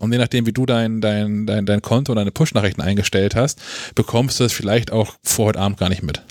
und 0.00 0.12
je 0.12 0.18
nachdem, 0.18 0.46
wie 0.46 0.52
du 0.52 0.66
dein, 0.66 1.00
dein, 1.00 1.46
dein, 1.46 1.66
dein 1.66 1.82
Konto 1.82 2.12
und 2.12 2.16
deine 2.16 2.30
Push-Nachrichten 2.30 2.82
eingestellt 2.82 3.34
hast, 3.34 3.60
bekommst 3.94 4.40
du 4.40 4.44
es 4.44 4.52
vielleicht 4.52 4.92
auch 4.92 5.14
vor 5.22 5.46
heute 5.46 5.60
Abend 5.60 5.78
gar 5.78 5.88
nicht 5.88 6.02
mit. 6.02 6.22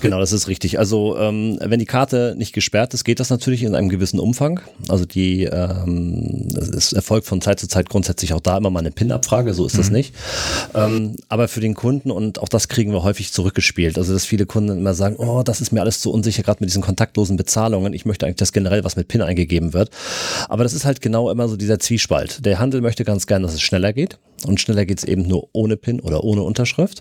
Genau, 0.00 0.18
das 0.20 0.32
ist 0.32 0.48
richtig. 0.48 0.78
Also 0.78 1.18
ähm, 1.18 1.58
wenn 1.60 1.78
die 1.78 1.86
Karte 1.86 2.34
nicht 2.36 2.52
gesperrt 2.52 2.94
ist, 2.94 3.04
geht 3.04 3.20
das 3.20 3.30
natürlich 3.30 3.62
in 3.62 3.74
einem 3.74 3.88
gewissen 3.88 4.18
Umfang. 4.18 4.60
Also 4.88 5.04
die 5.04 5.44
ähm, 5.44 6.48
es 6.76 6.92
erfolgt 6.92 7.26
von 7.26 7.40
Zeit 7.40 7.60
zu 7.60 7.68
Zeit 7.68 7.88
grundsätzlich 7.88 8.32
auch 8.32 8.40
da 8.40 8.56
immer 8.56 8.70
mal 8.70 8.80
eine 8.80 8.90
PIN-Abfrage, 8.90 9.54
so 9.54 9.66
ist 9.66 9.78
das 9.78 9.90
nicht. 9.90 10.14
Ähm, 10.74 11.16
aber 11.28 11.48
für 11.48 11.60
den 11.60 11.74
Kunden, 11.74 12.10
und 12.10 12.38
auch 12.38 12.48
das 12.48 12.68
kriegen 12.68 12.92
wir 12.92 13.02
häufig 13.02 13.32
zurückgespielt, 13.32 13.98
also 13.98 14.12
dass 14.12 14.24
viele 14.24 14.46
Kunden 14.46 14.78
immer 14.78 14.94
sagen, 14.94 15.16
oh, 15.16 15.42
das 15.42 15.60
ist 15.60 15.72
mir 15.72 15.80
alles 15.80 16.00
zu 16.00 16.12
unsicher, 16.12 16.42
gerade 16.42 16.58
mit 16.60 16.70
diesen 16.70 16.82
kontaktlosen 16.82 17.36
Bezahlungen. 17.36 17.92
Ich 17.92 18.06
möchte 18.06 18.26
eigentlich, 18.26 18.36
dass 18.36 18.52
generell 18.52 18.84
was 18.84 18.96
mit 18.96 19.08
PIN 19.08 19.22
eingegeben 19.22 19.72
wird. 19.72 19.90
Aber 20.48 20.62
das 20.62 20.72
ist 20.72 20.84
halt 20.84 21.00
genau 21.00 21.30
immer 21.30 21.48
so 21.48 21.56
dieser 21.56 21.78
Zwiespalt. 21.78 22.44
Der 22.44 22.58
Handel 22.58 22.80
möchte 22.80 23.04
ganz 23.10 23.26
gern, 23.26 23.42
dass 23.42 23.54
es 23.54 23.60
schneller 23.60 23.92
geht. 23.92 24.18
Und 24.46 24.60
schneller 24.60 24.86
geht 24.86 24.98
es 24.98 25.04
eben 25.04 25.22
nur 25.22 25.48
ohne 25.52 25.76
PIN 25.76 26.00
oder 26.00 26.24
ohne 26.24 26.42
Unterschrift. 26.42 27.00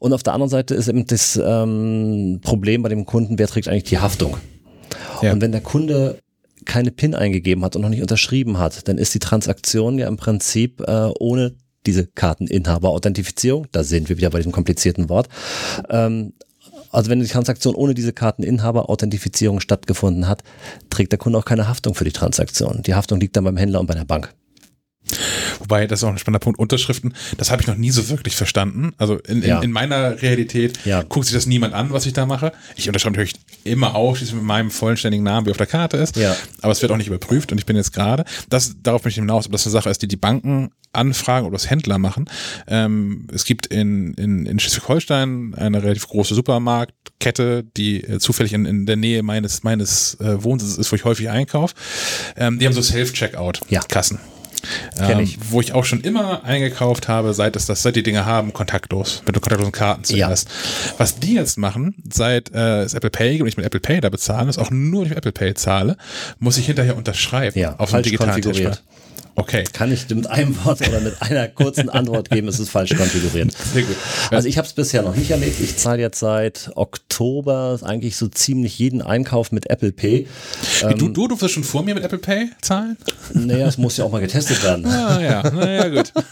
Und 0.00 0.12
auf 0.12 0.22
der 0.22 0.34
anderen 0.34 0.50
Seite 0.50 0.74
ist 0.74 0.88
eben 0.88 1.06
das 1.06 1.40
ähm, 1.42 2.40
Problem 2.42 2.82
bei 2.82 2.90
dem 2.90 3.06
Kunden, 3.06 3.38
wer 3.38 3.46
trägt 3.46 3.68
eigentlich 3.68 3.84
die 3.84 3.98
Haftung? 3.98 4.36
Ja. 5.22 5.32
Und 5.32 5.40
wenn 5.40 5.52
der 5.52 5.62
Kunde 5.62 6.18
keine 6.66 6.90
PIN 6.90 7.14
eingegeben 7.14 7.64
hat 7.64 7.76
und 7.76 7.82
noch 7.82 7.88
nicht 7.88 8.02
unterschrieben 8.02 8.58
hat, 8.58 8.88
dann 8.88 8.98
ist 8.98 9.14
die 9.14 9.20
Transaktion 9.20 9.98
ja 9.98 10.08
im 10.08 10.16
Prinzip 10.16 10.82
äh, 10.86 11.10
ohne 11.18 11.54
diese 11.86 12.06
Karteninhaber-Authentifizierung, 12.06 13.68
da 13.70 13.84
sind 13.84 14.08
wir 14.08 14.16
wieder 14.16 14.30
bei 14.30 14.38
diesem 14.38 14.52
komplizierten 14.52 15.08
Wort, 15.08 15.28
ähm, 15.88 16.32
also 16.90 17.10
wenn 17.10 17.20
die 17.20 17.26
Transaktion 17.26 17.74
ohne 17.74 17.94
diese 17.94 18.12
Karteninhaber-Authentifizierung 18.12 19.60
stattgefunden 19.60 20.28
hat, 20.28 20.42
trägt 20.90 21.12
der 21.12 21.18
Kunde 21.18 21.38
auch 21.38 21.44
keine 21.44 21.68
Haftung 21.68 21.94
für 21.94 22.04
die 22.04 22.12
Transaktion. 22.12 22.82
Die 22.82 22.94
Haftung 22.94 23.20
liegt 23.20 23.36
dann 23.36 23.44
beim 23.44 23.56
Händler 23.56 23.80
und 23.80 23.86
bei 23.86 23.94
der 23.94 24.04
Bank. 24.04 24.34
Wobei, 25.60 25.86
das 25.86 26.00
ist 26.00 26.04
auch 26.04 26.08
ein 26.10 26.18
spannender 26.18 26.40
Punkt, 26.40 26.58
Unterschriften, 26.58 27.14
das 27.38 27.50
habe 27.50 27.62
ich 27.62 27.68
noch 27.68 27.76
nie 27.76 27.90
so 27.90 28.08
wirklich 28.08 28.36
verstanden. 28.36 28.92
Also 28.98 29.16
in, 29.18 29.42
Ja. 29.42 29.58
in, 29.58 29.64
in 29.64 29.72
meiner 29.72 30.20
Realität 30.22 30.78
Ja. 30.84 31.02
guckt 31.02 31.26
sich 31.26 31.34
das 31.34 31.46
niemand 31.46 31.74
an, 31.74 31.90
was 31.90 32.06
ich 32.06 32.12
da 32.12 32.26
mache. 32.26 32.52
Ich 32.76 32.88
unterschreibe 32.88 33.16
natürlich 33.16 33.34
immer 33.64 33.94
ausschließlich 33.94 34.36
mit 34.36 34.44
meinem 34.44 34.70
vollständigen 34.70 35.24
Namen, 35.24 35.46
wie 35.46 35.50
auf 35.50 35.56
der 35.56 35.66
Karte 35.66 35.96
ist. 35.96 36.16
Ja. 36.16 36.36
Aber 36.62 36.72
es 36.72 36.82
wird 36.82 36.92
auch 36.92 36.96
nicht 36.96 37.08
überprüft 37.08 37.52
und 37.52 37.58
ich 37.58 37.66
bin 37.66 37.76
jetzt 37.76 37.92
gerade, 37.92 38.24
das, 38.48 38.76
darauf 38.82 39.04
möchte 39.04 39.20
ich 39.20 39.22
hinaus, 39.24 39.46
ob 39.46 39.52
das 39.52 39.64
eine 39.66 39.72
Sache 39.72 39.90
ist, 39.90 40.02
die 40.02 40.08
die 40.08 40.16
Banken 40.16 40.70
anfragen 40.92 41.46
oder 41.46 41.54
das 41.56 41.68
Händler 41.68 41.98
machen. 41.98 42.24
Ähm, 42.66 43.26
es 43.32 43.44
gibt 43.44 43.66
in, 43.66 44.14
in, 44.14 44.46
in 44.46 44.58
Schleswig-Holstein 44.58 45.54
eine 45.54 45.82
relativ 45.82 46.06
große 46.08 46.34
Supermarktkette, 46.34 47.64
die 47.76 48.02
äh, 48.02 48.18
zufällig 48.18 48.52
in, 48.54 48.64
in 48.64 48.86
der 48.86 48.96
Nähe 48.96 49.22
meines, 49.22 49.62
meines 49.62 50.14
äh, 50.20 50.42
Wohnsitzes 50.42 50.78
ist, 50.78 50.90
wo 50.92 50.96
ich 50.96 51.04
häufig 51.04 51.28
einkaufe. 51.28 51.74
Ähm, 52.36 52.58
die 52.58 52.66
haben 52.66 52.72
so 52.72 52.80
Self-Checkout-Kassen. 52.82 54.18
Kenn 54.96 55.18
Ähm, 55.18 55.24
ich. 55.24 55.38
wo 55.50 55.60
ich 55.60 55.72
auch 55.72 55.84
schon 55.84 56.00
immer 56.00 56.44
eingekauft 56.44 57.08
habe, 57.08 57.34
seit 57.34 57.56
es 57.56 57.66
das, 57.66 57.82
seit 57.82 57.96
die 57.96 58.02
Dinge 58.02 58.26
haben, 58.26 58.52
kontaktlos, 58.52 59.22
mit 59.26 59.34
kontaktlosen 59.40 59.72
Karten 59.72 60.04
zuerst. 60.04 60.48
Was 60.98 61.18
die 61.18 61.34
jetzt 61.34 61.58
machen, 61.58 61.94
seit 62.10 62.52
äh, 62.54 62.82
es 62.82 62.94
Apple 62.94 63.10
Pay 63.10 63.32
gibt 63.32 63.42
und 63.42 63.48
ich 63.48 63.56
mit 63.56 63.66
Apple 63.66 63.80
Pay 63.80 64.00
da 64.00 64.08
bezahle, 64.08 64.48
ist 64.48 64.58
auch 64.58 64.70
nur, 64.70 65.00
wenn 65.00 65.06
ich 65.06 65.10
mit 65.10 65.18
Apple 65.18 65.32
Pay 65.32 65.54
zahle, 65.54 65.96
muss 66.38 66.58
ich 66.58 66.66
hinterher 66.66 66.96
unterschreiben 66.96 67.58
Ja, 67.58 67.76
auf 67.78 67.90
so 67.90 67.96
einem 67.96 68.04
digitalen 68.04 68.32
konfiguriert. 68.32 68.82
Okay, 69.38 69.64
Kann 69.72 69.92
ich 69.92 70.08
mit 70.08 70.26
einem 70.28 70.64
Wort 70.64 70.80
oder 70.88 70.98
mit 71.00 71.20
einer 71.20 71.46
kurzen 71.48 71.90
Antwort 71.90 72.30
geben, 72.30 72.48
es 72.48 72.58
ist 72.58 72.70
falsch 72.70 72.96
konfiguriert. 72.96 73.52
sehr 73.52 73.82
gut. 73.82 73.96
Also 74.30 74.48
ich 74.48 74.56
habe 74.56 74.66
es 74.66 74.72
bisher 74.72 75.02
noch 75.02 75.14
nicht 75.14 75.30
erlebt. 75.30 75.60
Ich 75.60 75.76
zahle 75.76 76.00
jetzt 76.00 76.18
seit 76.18 76.70
Oktober 76.74 77.78
eigentlich 77.82 78.16
so 78.16 78.28
ziemlich 78.28 78.78
jeden 78.78 79.02
Einkauf 79.02 79.52
mit 79.52 79.68
Apple 79.68 79.92
Pay. 79.92 80.26
Ähm, 80.82 80.98
du, 80.98 81.08
du 81.08 81.28
durftest 81.28 81.52
schon 81.52 81.64
vor 81.64 81.82
mir 81.82 81.94
mit 81.94 82.02
Apple 82.02 82.18
Pay 82.18 82.48
zahlen? 82.62 82.96
Naja, 83.34 83.66
es 83.66 83.76
muss 83.76 83.98
ja 83.98 84.04
auch 84.04 84.10
mal 84.10 84.22
getestet 84.22 84.64
werden. 84.64 84.86
Ah 84.86 85.20
ja, 85.20 85.50
naja, 85.50 85.88
gut. 85.88 86.12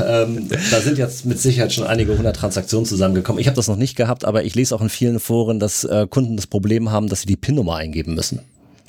Ähm, 0.00 0.48
da 0.70 0.80
sind 0.80 0.96
jetzt 0.96 1.26
mit 1.26 1.40
Sicherheit 1.40 1.72
schon 1.72 1.84
einige 1.84 2.16
hundert 2.16 2.36
Transaktionen 2.36 2.86
zusammengekommen. 2.86 3.40
Ich 3.40 3.48
habe 3.48 3.56
das 3.56 3.66
noch 3.66 3.76
nicht 3.76 3.96
gehabt, 3.96 4.24
aber 4.24 4.44
ich 4.44 4.54
lese 4.54 4.74
auch 4.74 4.80
in 4.80 4.88
vielen 4.88 5.18
Foren, 5.18 5.58
dass 5.58 5.82
äh, 5.82 6.06
Kunden 6.08 6.36
das 6.36 6.46
Problem 6.46 6.92
haben, 6.92 7.08
dass 7.08 7.22
sie 7.22 7.26
die 7.26 7.36
PIN-Nummer 7.36 7.74
eingeben 7.76 8.14
müssen. 8.14 8.40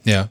Ja. 0.05 0.29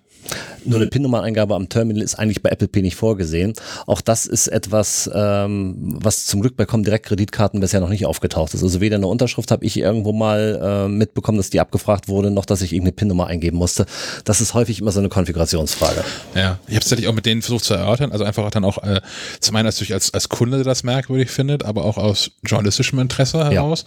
Nur 0.65 0.81
eine 0.81 0.89
PIN-Nummer-Eingabe 0.89 1.55
am 1.55 1.69
Terminal 1.69 2.03
ist 2.03 2.17
eigentlich 2.17 2.43
bei 2.43 2.51
Apple 2.51 2.69
Pay 2.69 2.83
nicht 2.83 2.97
vorgesehen. 2.97 3.55
Auch 3.87 4.01
das 4.01 4.27
ist 4.27 4.49
etwas, 4.49 5.11
ähm, 5.15 5.75
was 5.79 6.27
zum 6.27 6.41
Glück 6.41 6.57
bei 6.57 6.67
Comdirect 6.67 7.07
Kreditkarten 7.07 7.61
bisher 7.61 7.81
noch 7.81 7.89
nicht 7.89 8.05
aufgetaucht 8.07 8.55
ist. 8.55 8.63
Also 8.63 8.81
weder 8.81 8.97
eine 8.97 9.07
Unterschrift 9.07 9.51
habe 9.51 9.65
ich 9.65 9.79
irgendwo 9.79 10.13
mal 10.13 10.61
äh, 10.63 10.89
mitbekommen, 10.89 11.39
dass 11.39 11.51
die 11.51 11.61
abgefragt 11.61 12.09
wurde, 12.09 12.31
noch 12.31 12.45
dass 12.45 12.63
ich 12.63 12.73
irgendeine 12.73 12.93
PIN-Nummer 12.93 13.27
eingeben 13.27 13.57
musste. 13.57 13.87
Das 14.25 14.41
ist 14.41 14.55
häufig 14.55 14.81
immer 14.81 14.93
so 14.93 15.01
eine 15.01 15.09
Konfigurationsfrage. 15.09 16.05
Ja, 16.35 16.59
ich 16.67 16.75
habe 16.75 16.81
es 16.81 16.85
tatsächlich 16.85 17.09
auch 17.09 17.15
mit 17.15 17.27
denen 17.27 17.43
versucht 17.43 17.65
zu 17.65 17.75
erörtern, 17.75 18.13
also 18.13 18.25
einfach 18.25 18.51
dann 18.51 18.65
auch 18.65 18.79
äh, 18.83 19.01
zum 19.41 19.57
einen 19.57 19.67
natürlich 19.67 19.95
als, 19.95 20.13
als 20.13 20.29
Kunde 20.29 20.63
das 20.63 20.83
merkwürdig 20.83 21.31
findet, 21.31 21.65
aber 21.65 21.85
auch 21.85 21.97
aus 21.97 22.31
journalistischem 22.45 22.99
Interesse 22.99 23.45
heraus. 23.51 23.85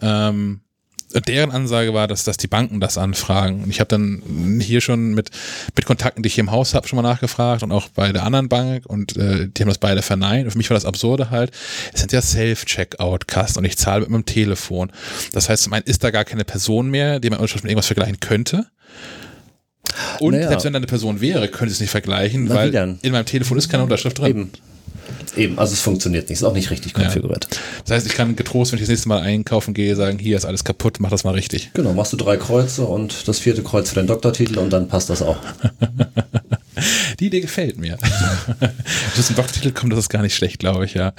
Ähm, 0.00 0.60
deren 1.26 1.50
Ansage 1.50 1.94
war, 1.94 2.08
dass, 2.08 2.24
dass 2.24 2.36
die 2.36 2.46
Banken 2.48 2.80
das 2.80 2.98
anfragen. 2.98 3.62
Und 3.62 3.70
ich 3.70 3.80
habe 3.80 3.88
dann 3.88 4.60
hier 4.60 4.80
schon 4.80 5.14
mit, 5.14 5.30
mit 5.76 5.86
Kontakten, 5.86 6.22
die 6.22 6.26
ich 6.28 6.34
hier 6.34 6.44
im 6.44 6.50
Haus 6.50 6.74
habe, 6.74 6.88
schon 6.88 6.96
mal 6.96 7.02
nachgefragt 7.02 7.62
und 7.62 7.72
auch 7.72 7.88
bei 7.88 8.12
der 8.12 8.24
anderen 8.24 8.48
Bank 8.48 8.86
und 8.86 9.16
äh, 9.16 9.48
die 9.48 9.62
haben 9.62 9.68
das 9.68 9.78
beide 9.78 10.02
verneint. 10.02 10.44
Und 10.44 10.50
für 10.52 10.58
mich 10.58 10.70
war 10.70 10.74
das 10.74 10.84
Absurde 10.84 11.30
halt, 11.30 11.52
es 11.92 12.00
sind 12.00 12.12
ja 12.12 12.20
Self-Checkout-Kasten 12.20 13.58
und 13.60 13.64
ich 13.64 13.76
zahle 13.78 14.00
mit 14.02 14.10
meinem 14.10 14.26
Telefon. 14.26 14.90
Das 15.32 15.48
heißt, 15.48 15.62
zum 15.62 15.72
einen 15.72 15.84
ist 15.84 16.02
da 16.04 16.10
gar 16.10 16.24
keine 16.24 16.44
Person 16.44 16.90
mehr, 16.90 17.20
die 17.20 17.30
man 17.30 17.38
Unterschrift 17.38 17.64
mit 17.64 17.70
irgendwas 17.70 17.86
vergleichen 17.86 18.20
könnte. 18.20 18.66
Und 20.18 20.34
Naja. 20.34 20.48
selbst 20.48 20.64
wenn 20.64 20.72
da 20.72 20.78
eine 20.78 20.86
Person 20.86 21.20
wäre, 21.20 21.48
könnte 21.48 21.66
ich 21.66 21.74
es 21.74 21.80
nicht 21.80 21.90
vergleichen, 21.90 22.46
Na, 22.48 22.54
weil 22.56 22.98
in 23.02 23.12
meinem 23.12 23.26
Telefon 23.26 23.56
ist 23.58 23.68
keine 23.68 23.84
Unterschrift 23.84 24.18
drin. 24.18 24.26
Eben. 24.26 24.50
Eben, 25.36 25.58
also 25.58 25.74
es 25.74 25.80
funktioniert 25.80 26.28
nicht, 26.28 26.40
ist 26.40 26.44
auch 26.44 26.54
nicht 26.54 26.70
richtig 26.70 26.94
konfiguriert. 26.94 27.48
Das 27.84 27.96
heißt, 27.96 28.06
ich 28.06 28.14
kann 28.14 28.36
getrost, 28.36 28.72
wenn 28.72 28.78
ich 28.78 28.84
das 28.84 28.90
nächste 28.90 29.08
Mal 29.08 29.20
einkaufen 29.20 29.74
gehe, 29.74 29.94
sagen, 29.96 30.18
hier 30.18 30.36
ist 30.36 30.44
alles 30.44 30.64
kaputt, 30.64 30.98
mach 31.00 31.10
das 31.10 31.24
mal 31.24 31.34
richtig. 31.34 31.70
Genau, 31.74 31.92
machst 31.92 32.12
du 32.12 32.16
drei 32.16 32.36
Kreuze 32.36 32.84
und 32.84 33.28
das 33.28 33.38
vierte 33.38 33.62
Kreuz 33.62 33.90
für 33.90 33.96
den 33.96 34.06
Doktortitel 34.06 34.58
und 34.58 34.70
dann 34.70 34.88
passt 34.88 35.10
das 35.10 35.22
auch. 35.22 35.38
Die 37.20 37.26
Idee 37.26 37.40
gefällt 37.40 37.78
mir. 37.78 37.96
Dass 39.16 39.30
ein 39.30 39.36
Doktortitel 39.36 39.72
kommt, 39.72 39.92
das 39.92 40.00
ist 40.00 40.08
gar 40.10 40.22
nicht 40.22 40.34
schlecht, 40.34 40.58
glaube 40.58 40.84
ich, 40.84 40.94
ja. 40.94 41.14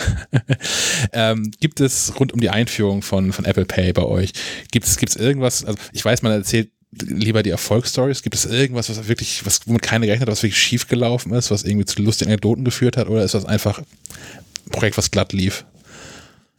ähm, 1.13 1.51
gibt 1.59 1.79
es 1.79 2.13
rund 2.19 2.33
um 2.33 2.39
die 2.39 2.49
Einführung 2.49 3.01
von, 3.01 3.33
von 3.33 3.45
Apple 3.45 3.65
Pay 3.65 3.93
bei 3.93 4.03
euch, 4.03 4.33
gibt 4.71 4.85
es, 4.85 4.97
gibt 4.97 5.11
es 5.11 5.15
irgendwas, 5.15 5.65
also 5.65 5.79
ich 5.93 6.05
weiß, 6.05 6.21
man 6.21 6.31
erzählt 6.31 6.69
lieber 6.91 7.43
die 7.43 7.49
Erfolgsstories, 7.49 8.23
gibt 8.23 8.35
es 8.35 8.45
irgendwas, 8.45 8.89
was 8.89 9.07
wirklich, 9.07 9.45
was, 9.45 9.61
womit 9.65 9.81
keiner 9.81 10.05
gerechnet 10.05 10.27
hat, 10.27 10.31
was 10.31 10.43
wirklich 10.43 10.61
schief 10.61 10.88
gelaufen 10.88 11.33
ist, 11.33 11.51
was 11.51 11.63
irgendwie 11.63 11.85
zu 11.85 12.01
lustigen 12.01 12.31
Anekdoten 12.31 12.63
geführt 12.63 12.97
hat, 12.97 13.09
oder 13.09 13.23
ist 13.23 13.33
das 13.33 13.45
einfach 13.45 13.79
ein 13.79 14.71
Projekt, 14.71 14.97
was 14.97 15.11
glatt 15.11 15.33
lief? 15.33 15.65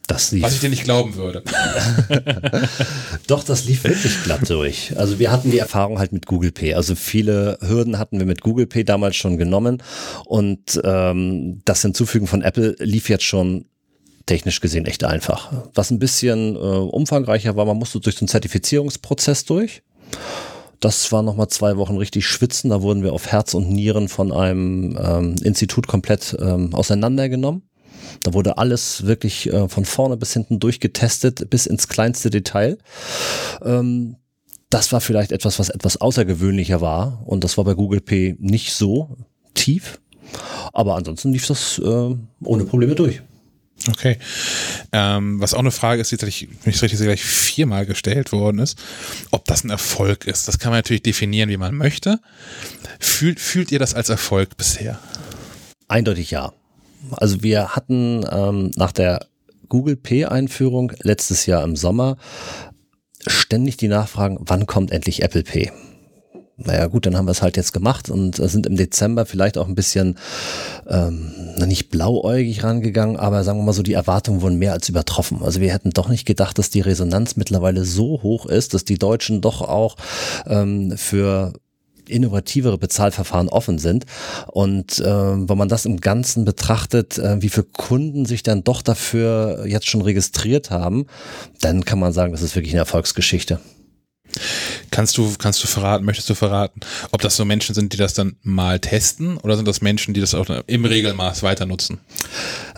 Das 0.09 0.31
lief. 0.31 0.41
Was 0.41 0.55
ich 0.55 0.59
dir 0.59 0.71
nicht 0.71 0.85
glauben 0.85 1.13
würde. 1.15 1.43
Doch, 3.27 3.43
das 3.43 3.65
lief 3.65 3.83
wirklich 3.83 4.23
glatt 4.23 4.49
durch. 4.49 4.97
Also 4.97 5.19
wir 5.19 5.31
hatten 5.31 5.51
die 5.51 5.59
Erfahrung 5.59 5.99
halt 5.99 6.13
mit 6.13 6.25
Google 6.25 6.51
Pay. 6.51 6.73
Also 6.73 6.95
viele 6.95 7.59
Hürden 7.61 7.99
hatten 7.99 8.17
wir 8.17 8.25
mit 8.25 8.41
Google 8.41 8.65
Pay 8.65 8.83
damals 8.83 9.17
schon 9.17 9.37
genommen 9.37 9.83
und 10.25 10.81
ähm, 10.83 11.61
das 11.63 11.83
Hinzufügen 11.83 12.25
von 12.25 12.41
Apple 12.41 12.75
lief 12.79 13.07
jetzt 13.07 13.23
schon 13.23 13.65
technisch 14.25 14.61
gesehen 14.61 14.87
echt 14.87 15.03
einfach. 15.03 15.51
Was 15.75 15.91
ein 15.91 15.99
bisschen 15.99 16.55
äh, 16.55 16.59
umfangreicher 16.59 17.55
war, 17.55 17.65
man 17.65 17.77
musste 17.77 17.99
durch 17.99 18.15
so 18.15 18.21
einen 18.21 18.29
Zertifizierungsprozess 18.29 19.45
durch. 19.45 19.83
Das 20.79 21.11
war 21.11 21.23
nochmal 21.23 21.49
zwei 21.49 21.75
Wochen 21.77 21.97
richtig 21.97 22.25
schwitzen. 22.25 22.69
Da 22.69 22.81
wurden 22.81 23.03
wir 23.03 23.13
auf 23.13 23.27
Herz 23.27 23.53
und 23.53 23.69
Nieren 23.69 24.07
von 24.07 24.31
einem 24.31 24.97
ähm, 25.01 25.35
Institut 25.43 25.87
komplett 25.87 26.37
ähm, 26.39 26.73
auseinandergenommen. 26.73 27.63
Da 28.23 28.33
wurde 28.33 28.57
alles 28.57 29.05
wirklich 29.05 29.51
äh, 29.51 29.67
von 29.67 29.85
vorne 29.85 30.17
bis 30.17 30.33
hinten 30.33 30.59
durchgetestet, 30.59 31.49
bis 31.49 31.65
ins 31.65 31.87
kleinste 31.87 32.29
Detail. 32.29 32.77
Ähm, 33.61 34.15
das 34.69 34.91
war 34.93 35.01
vielleicht 35.01 35.31
etwas, 35.31 35.59
was 35.59 35.69
etwas 35.69 35.97
außergewöhnlicher 35.97 36.79
war. 36.79 37.23
Und 37.25 37.43
das 37.43 37.57
war 37.57 37.65
bei 37.65 37.73
Google 37.73 38.01
Pay 38.01 38.37
nicht 38.39 38.73
so 38.73 39.17
tief. 39.53 39.99
Aber 40.73 40.95
ansonsten 40.95 41.33
lief 41.33 41.47
das 41.47 41.79
äh, 41.79 42.15
ohne 42.43 42.65
Probleme 42.65 42.95
durch. 42.95 43.21
Okay. 43.87 44.17
Ähm, 44.91 45.39
was 45.39 45.53
auch 45.53 45.59
eine 45.59 45.71
Frage 45.71 46.01
ist, 46.01 46.11
die 46.11 46.17
tatsächlich, 46.17 46.49
wenn 46.63 46.71
ich 46.71 46.75
es 46.75 46.83
richtig 46.83 46.99
sehe, 46.99 47.07
gleich 47.07 47.23
viermal 47.23 47.85
gestellt 47.85 48.31
worden 48.31 48.59
ist, 48.59 48.77
ob 49.31 49.45
das 49.45 49.63
ein 49.63 49.69
Erfolg 49.69 50.25
ist. 50.25 50.47
Das 50.47 50.59
kann 50.59 50.71
man 50.71 50.79
natürlich 50.79 51.03
definieren, 51.03 51.49
wie 51.49 51.57
man 51.57 51.75
möchte. 51.75 52.19
Fühlt, 52.99 53.39
fühlt 53.39 53.71
ihr 53.71 53.79
das 53.79 53.93
als 53.93 54.09
Erfolg 54.09 54.57
bisher? 54.57 54.99
Eindeutig 55.87 56.31
ja. 56.31 56.53
Also 57.11 57.41
wir 57.41 57.69
hatten 57.75 58.25
ähm, 58.29 58.71
nach 58.75 58.91
der 58.91 59.25
Google 59.69 59.95
Pay-Einführung 59.95 60.91
letztes 61.01 61.45
Jahr 61.45 61.63
im 61.63 61.75
Sommer 61.75 62.17
ständig 63.25 63.77
die 63.77 63.87
Nachfragen, 63.87 64.37
wann 64.41 64.65
kommt 64.65 64.91
endlich 64.91 65.23
Apple 65.23 65.43
Pay? 65.43 65.71
Naja 66.63 66.87
gut, 66.87 67.05
dann 67.05 67.15
haben 67.15 67.25
wir 67.25 67.31
es 67.31 67.41
halt 67.41 67.57
jetzt 67.57 67.73
gemacht 67.73 68.09
und 68.09 68.37
äh, 68.39 68.47
sind 68.47 68.65
im 68.65 68.75
Dezember 68.75 69.25
vielleicht 69.25 69.57
auch 69.57 69.67
ein 69.67 69.75
bisschen 69.75 70.17
ähm, 70.87 71.31
nicht 71.57 71.89
blauäugig 71.89 72.63
rangegangen, 72.63 73.17
aber 73.17 73.43
sagen 73.43 73.59
wir 73.59 73.63
mal 73.63 73.73
so, 73.73 73.83
die 73.83 73.93
Erwartungen 73.93 74.41
wurden 74.41 74.57
mehr 74.57 74.73
als 74.73 74.89
übertroffen. 74.89 75.41
Also 75.41 75.61
wir 75.61 75.71
hätten 75.71 75.91
doch 75.91 76.09
nicht 76.09 76.25
gedacht, 76.25 76.57
dass 76.57 76.69
die 76.69 76.81
Resonanz 76.81 77.37
mittlerweile 77.37 77.85
so 77.85 78.21
hoch 78.23 78.45
ist, 78.45 78.73
dass 78.73 78.83
die 78.83 78.97
Deutschen 78.97 79.41
doch 79.41 79.61
auch 79.61 79.95
ähm, 80.47 80.97
für 80.97 81.53
innovativere 82.09 82.77
Bezahlverfahren 82.77 83.49
offen 83.49 83.77
sind. 83.77 84.05
Und 84.47 84.99
äh, 84.99 85.05
wenn 85.05 85.57
man 85.57 85.69
das 85.69 85.85
im 85.85 86.01
Ganzen 86.01 86.43
betrachtet, 86.43 87.17
äh, 87.17 87.41
wie 87.41 87.49
viele 87.49 87.67
Kunden 87.71 88.25
sich 88.25 88.43
dann 88.43 88.63
doch 88.63 88.81
dafür 88.81 89.65
jetzt 89.65 89.87
schon 89.87 90.01
registriert 90.01 90.71
haben, 90.71 91.05
dann 91.61 91.85
kann 91.85 91.99
man 91.99 92.11
sagen, 92.11 92.31
das 92.31 92.41
ist 92.41 92.55
wirklich 92.55 92.73
eine 92.73 92.79
Erfolgsgeschichte. 92.79 93.59
Kannst 94.91 95.17
du, 95.17 95.33
kannst 95.37 95.63
du 95.63 95.67
verraten, 95.67 96.05
möchtest 96.05 96.29
du 96.29 96.35
verraten, 96.35 96.79
ob 97.11 97.21
das 97.21 97.35
so 97.35 97.45
Menschen 97.45 97.75
sind, 97.75 97.93
die 97.93 97.97
das 97.97 98.13
dann 98.13 98.35
mal 98.41 98.79
testen 98.79 99.37
oder 99.37 99.55
sind 99.55 99.67
das 99.67 99.81
Menschen, 99.81 100.13
die 100.13 100.21
das 100.21 100.33
auch 100.33 100.47
im 100.67 100.85
Regelmaß 100.85 101.43
weiter 101.43 101.65
nutzen? 101.65 101.99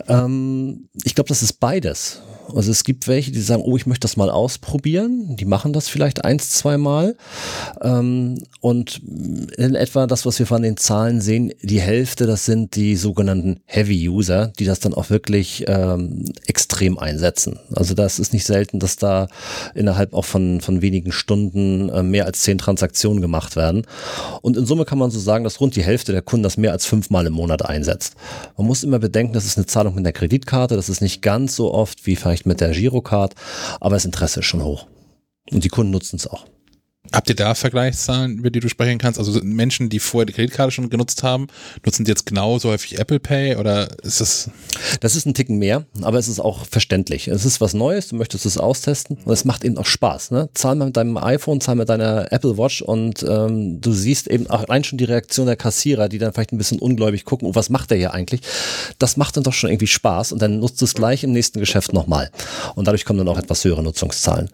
Ähm, 0.08 0.88
ich 1.04 1.14
glaube, 1.14 1.28
das 1.28 1.42
ist 1.42 1.60
beides. 1.60 2.20
Also 2.54 2.70
es 2.70 2.84
gibt 2.84 3.08
welche, 3.08 3.32
die 3.32 3.40
sagen, 3.40 3.62
oh, 3.64 3.76
ich 3.76 3.86
möchte 3.86 4.04
das 4.04 4.16
mal 4.16 4.30
ausprobieren. 4.30 5.36
Die 5.36 5.44
machen 5.44 5.72
das 5.72 5.88
vielleicht 5.88 6.24
eins, 6.24 6.50
zweimal. 6.50 7.16
Ähm, 7.80 8.38
und 8.60 9.00
in 9.56 9.74
etwa 9.74 10.06
das, 10.06 10.26
was 10.26 10.38
wir 10.38 10.46
von 10.46 10.62
den 10.62 10.76
Zahlen 10.76 11.20
sehen, 11.20 11.52
die 11.62 11.80
Hälfte, 11.80 12.26
das 12.26 12.44
sind 12.44 12.76
die 12.76 12.96
sogenannten 12.96 13.60
Heavy 13.64 14.08
User, 14.08 14.52
die 14.58 14.64
das 14.64 14.80
dann 14.80 14.94
auch 14.94 15.10
wirklich 15.10 15.64
ähm, 15.68 16.32
extrem 16.46 16.98
einsetzen. 16.98 17.58
Also 17.74 17.94
das 17.94 18.18
ist 18.18 18.32
nicht 18.32 18.44
selten, 18.44 18.80
dass 18.80 18.96
da 18.96 19.28
innerhalb 19.74 20.14
auch 20.14 20.24
von, 20.24 20.60
von 20.60 20.82
wenigen 20.82 21.12
Stunden 21.12 21.41
äh, 21.50 22.02
mehr 22.02 22.26
als 22.26 22.42
zehn 22.42 22.58
Transaktionen 22.58 23.20
gemacht 23.20 23.56
werden. 23.56 23.86
Und 24.42 24.56
in 24.56 24.66
Summe 24.66 24.84
kann 24.84 24.98
man 24.98 25.10
so 25.10 25.18
sagen, 25.18 25.44
dass 25.44 25.60
rund 25.60 25.76
die 25.76 25.82
Hälfte 25.82 26.12
der 26.12 26.22
Kunden 26.22 26.42
das 26.42 26.56
mehr 26.56 26.72
als 26.72 26.86
fünfmal 26.86 27.26
im 27.26 27.32
Monat 27.32 27.64
einsetzt. 27.64 28.14
Man 28.56 28.66
muss 28.66 28.84
immer 28.84 28.98
bedenken, 28.98 29.32
das 29.32 29.46
ist 29.46 29.56
eine 29.56 29.66
Zahlung 29.66 29.94
mit 29.94 30.04
der 30.04 30.12
Kreditkarte, 30.12 30.76
das 30.76 30.88
ist 30.88 31.00
nicht 31.00 31.22
ganz 31.22 31.56
so 31.56 31.72
oft 31.72 32.06
wie 32.06 32.16
vielleicht 32.16 32.46
mit 32.46 32.60
der 32.60 32.70
Girocard, 32.70 33.34
aber 33.80 33.96
das 33.96 34.04
Interesse 34.04 34.40
ist 34.40 34.46
schon 34.46 34.64
hoch. 34.64 34.86
Und 35.50 35.64
die 35.64 35.68
Kunden 35.68 35.90
nutzen 35.92 36.16
es 36.16 36.26
auch. 36.26 36.44
Habt 37.12 37.28
ihr 37.28 37.36
da 37.36 37.54
Vergleichszahlen, 37.54 38.38
über 38.38 38.50
die 38.50 38.60
du 38.60 38.68
sprechen 38.68 38.98
kannst? 38.98 39.18
Also 39.18 39.38
Menschen, 39.42 39.90
die 39.90 39.98
vorher 39.98 40.26
die 40.26 40.32
Kreditkarte 40.32 40.70
schon 40.70 40.88
genutzt 40.88 41.22
haben, 41.22 41.48
nutzen 41.84 42.06
jetzt 42.06 42.24
genauso 42.24 42.70
häufig 42.70 42.98
Apple 42.98 43.20
Pay 43.20 43.56
oder 43.56 43.88
ist 44.02 44.20
das? 44.20 44.50
Das 45.00 45.14
ist 45.14 45.26
ein 45.26 45.34
Ticken 45.34 45.58
mehr, 45.58 45.84
aber 46.00 46.18
es 46.18 46.28
ist 46.28 46.40
auch 46.40 46.64
verständlich. 46.66 47.28
Es 47.28 47.44
ist 47.44 47.60
was 47.60 47.74
Neues, 47.74 48.08
du 48.08 48.16
möchtest 48.16 48.46
es 48.46 48.56
austesten 48.56 49.18
und 49.24 49.32
es 49.32 49.44
macht 49.44 49.64
eben 49.64 49.76
auch 49.76 49.84
Spaß. 49.84 50.30
Ne? 50.30 50.48
Zahl 50.54 50.74
mal 50.74 50.86
mit 50.86 50.96
deinem 50.96 51.18
iPhone, 51.18 51.60
zahl 51.60 51.74
mit 51.74 51.88
deiner 51.88 52.32
Apple 52.32 52.56
Watch 52.56 52.80
und 52.80 53.22
ähm, 53.28 53.80
du 53.80 53.92
siehst 53.92 54.28
eben 54.28 54.48
auch 54.48 54.68
rein 54.68 54.82
schon 54.82 54.98
die 54.98 55.04
Reaktion 55.04 55.46
der 55.46 55.56
Kassierer, 55.56 56.08
die 56.08 56.18
dann 56.18 56.32
vielleicht 56.32 56.52
ein 56.52 56.58
bisschen 56.58 56.78
ungläubig 56.78 57.26
gucken, 57.26 57.46
oh, 57.46 57.54
was 57.54 57.68
macht 57.68 57.90
der 57.90 57.98
hier 57.98 58.14
eigentlich? 58.14 58.40
Das 58.98 59.18
macht 59.18 59.36
dann 59.36 59.44
doch 59.44 59.52
schon 59.52 59.70
irgendwie 59.70 59.86
Spaß 59.86 60.32
und 60.32 60.40
dann 60.40 60.60
nutzt 60.60 60.80
es 60.80 60.94
gleich 60.94 61.24
im 61.24 61.32
nächsten 61.32 61.60
Geschäft 61.60 61.92
nochmal. 61.92 62.30
Und 62.74 62.86
dadurch 62.86 63.04
kommen 63.04 63.18
dann 63.18 63.28
auch 63.28 63.38
etwas 63.38 63.64
höhere 63.64 63.82
Nutzungszahlen. 63.82 64.48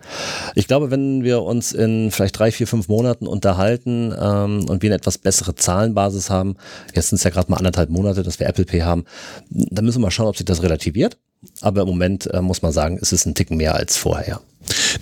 Ich 0.56 0.66
glaube, 0.66 0.90
wenn 0.90 1.22
wir 1.22 1.42
uns 1.42 1.72
in 1.72 2.10
vielleicht 2.10 2.38
drei, 2.38 2.47
vier, 2.50 2.66
fünf 2.66 2.88
Monaten 2.88 3.26
unterhalten 3.26 4.14
ähm, 4.18 4.64
und 4.68 4.82
wir 4.82 4.88
eine 4.88 4.96
etwas 4.96 5.18
bessere 5.18 5.54
Zahlenbasis 5.54 6.30
haben, 6.30 6.56
jetzt 6.94 7.08
sind 7.08 7.16
es 7.16 7.24
ja 7.24 7.30
gerade 7.30 7.50
mal 7.50 7.58
anderthalb 7.58 7.90
Monate, 7.90 8.22
dass 8.22 8.40
wir 8.40 8.46
Apple 8.46 8.64
Pay 8.64 8.80
haben, 8.80 9.04
dann 9.50 9.84
müssen 9.84 9.98
wir 9.98 10.06
mal 10.06 10.10
schauen, 10.10 10.28
ob 10.28 10.36
sich 10.36 10.46
das 10.46 10.62
relativiert. 10.62 11.18
Aber 11.60 11.82
im 11.82 11.88
Moment 11.88 12.26
äh, 12.32 12.40
muss 12.40 12.62
man 12.62 12.72
sagen, 12.72 12.98
ist 12.98 13.12
es 13.12 13.24
ein 13.26 13.34
Ticken 13.34 13.56
mehr 13.56 13.74
als 13.74 13.96
vorher. 13.96 14.40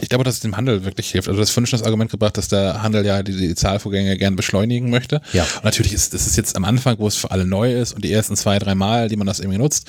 Ich 0.01 0.11
glaube, 0.11 0.23
dass 0.23 0.35
es 0.35 0.41
dem 0.41 0.57
Handel 0.57 0.85
wirklich 0.85 1.11
hilft. 1.11 1.27
Also, 1.27 1.39
du 1.39 1.43
hast 1.43 1.51
vorhin 1.51 1.67
schon 1.67 1.79
das 1.79 1.87
Argument 1.87 2.11
gebracht, 2.11 2.37
dass 2.37 2.47
der 2.49 2.83
Handel 2.83 3.05
ja 3.05 3.23
die, 3.25 3.37
die 3.37 3.55
Zahlvorgänge 3.55 4.17
gern 4.17 4.37
beschleunigen 4.37 4.91
möchte. 4.91 5.21
Ja. 5.33 5.43
Und 5.57 5.65
natürlich 5.65 5.93
ist 5.93 6.15
das 6.15 6.27
ist 6.27 6.37
jetzt 6.37 6.55
am 6.57 6.65
Anfang, 6.65 6.99
wo 6.99 7.09
es 7.09 7.17
für 7.17 7.31
alle 7.33 7.47
neu 7.47 7.73
ist 7.75 7.93
und 7.95 8.05
die 8.05 8.13
ersten 8.13 8.37
zwei, 8.37 8.59
drei 8.61 8.75
Mal, 8.77 9.09
die 9.09 9.17
man 9.17 9.27
das 9.27 9.41
irgendwie 9.41 9.59
nutzt, 9.59 9.89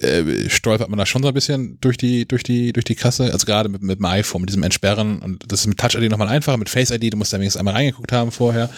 äh, 0.00 0.48
stolpert 0.48 0.88
man 0.88 0.98
da 0.98 1.06
schon 1.06 1.22
so 1.22 1.28
ein 1.28 1.34
bisschen 1.34 1.78
durch 1.80 1.98
die, 1.98 2.26
durch 2.26 2.42
die, 2.42 2.72
durch 2.72 2.84
die 2.84 2.94
Kasse. 2.96 3.32
Also 3.32 3.46
gerade 3.46 3.68
mit, 3.68 3.82
mit 3.82 3.98
dem 3.98 4.04
iPhone, 4.06 4.40
mit 4.40 4.48
diesem 4.50 4.62
Entsperren 4.64 5.20
und 5.20 5.44
das 5.52 5.60
ist 5.60 5.66
mit 5.66 5.78
Touch 5.78 5.94
ID 5.94 6.10
nochmal 6.10 6.28
einfacher, 6.28 6.56
mit 6.56 6.70
Face 6.70 6.90
ID, 6.90 7.12
du 7.12 7.16
musst 7.16 7.32
da 7.32 7.38
wenigstens 7.38 7.60
einmal 7.60 7.74
reingeguckt 7.74 8.10
haben 8.10 8.32
vorher. 8.32 8.70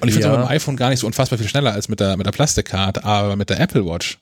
Und 0.00 0.08
ich 0.08 0.14
finde 0.14 0.28
Ja. 0.28 0.34
es 0.34 0.38
mit 0.38 0.46
dem 0.46 0.50
iPhone 0.52 0.76
gar 0.76 0.90
nicht 0.90 1.00
so 1.00 1.06
unfassbar 1.06 1.38
viel 1.38 1.48
schneller 1.48 1.72
als 1.72 1.88
mit 1.88 1.98
der, 1.98 2.16
mit 2.16 2.26
der 2.26 2.32
Plastikkarte, 2.32 3.02
aber 3.04 3.34
mit 3.34 3.50
der 3.50 3.58
Apple 3.58 3.84
Watch. 3.84 4.18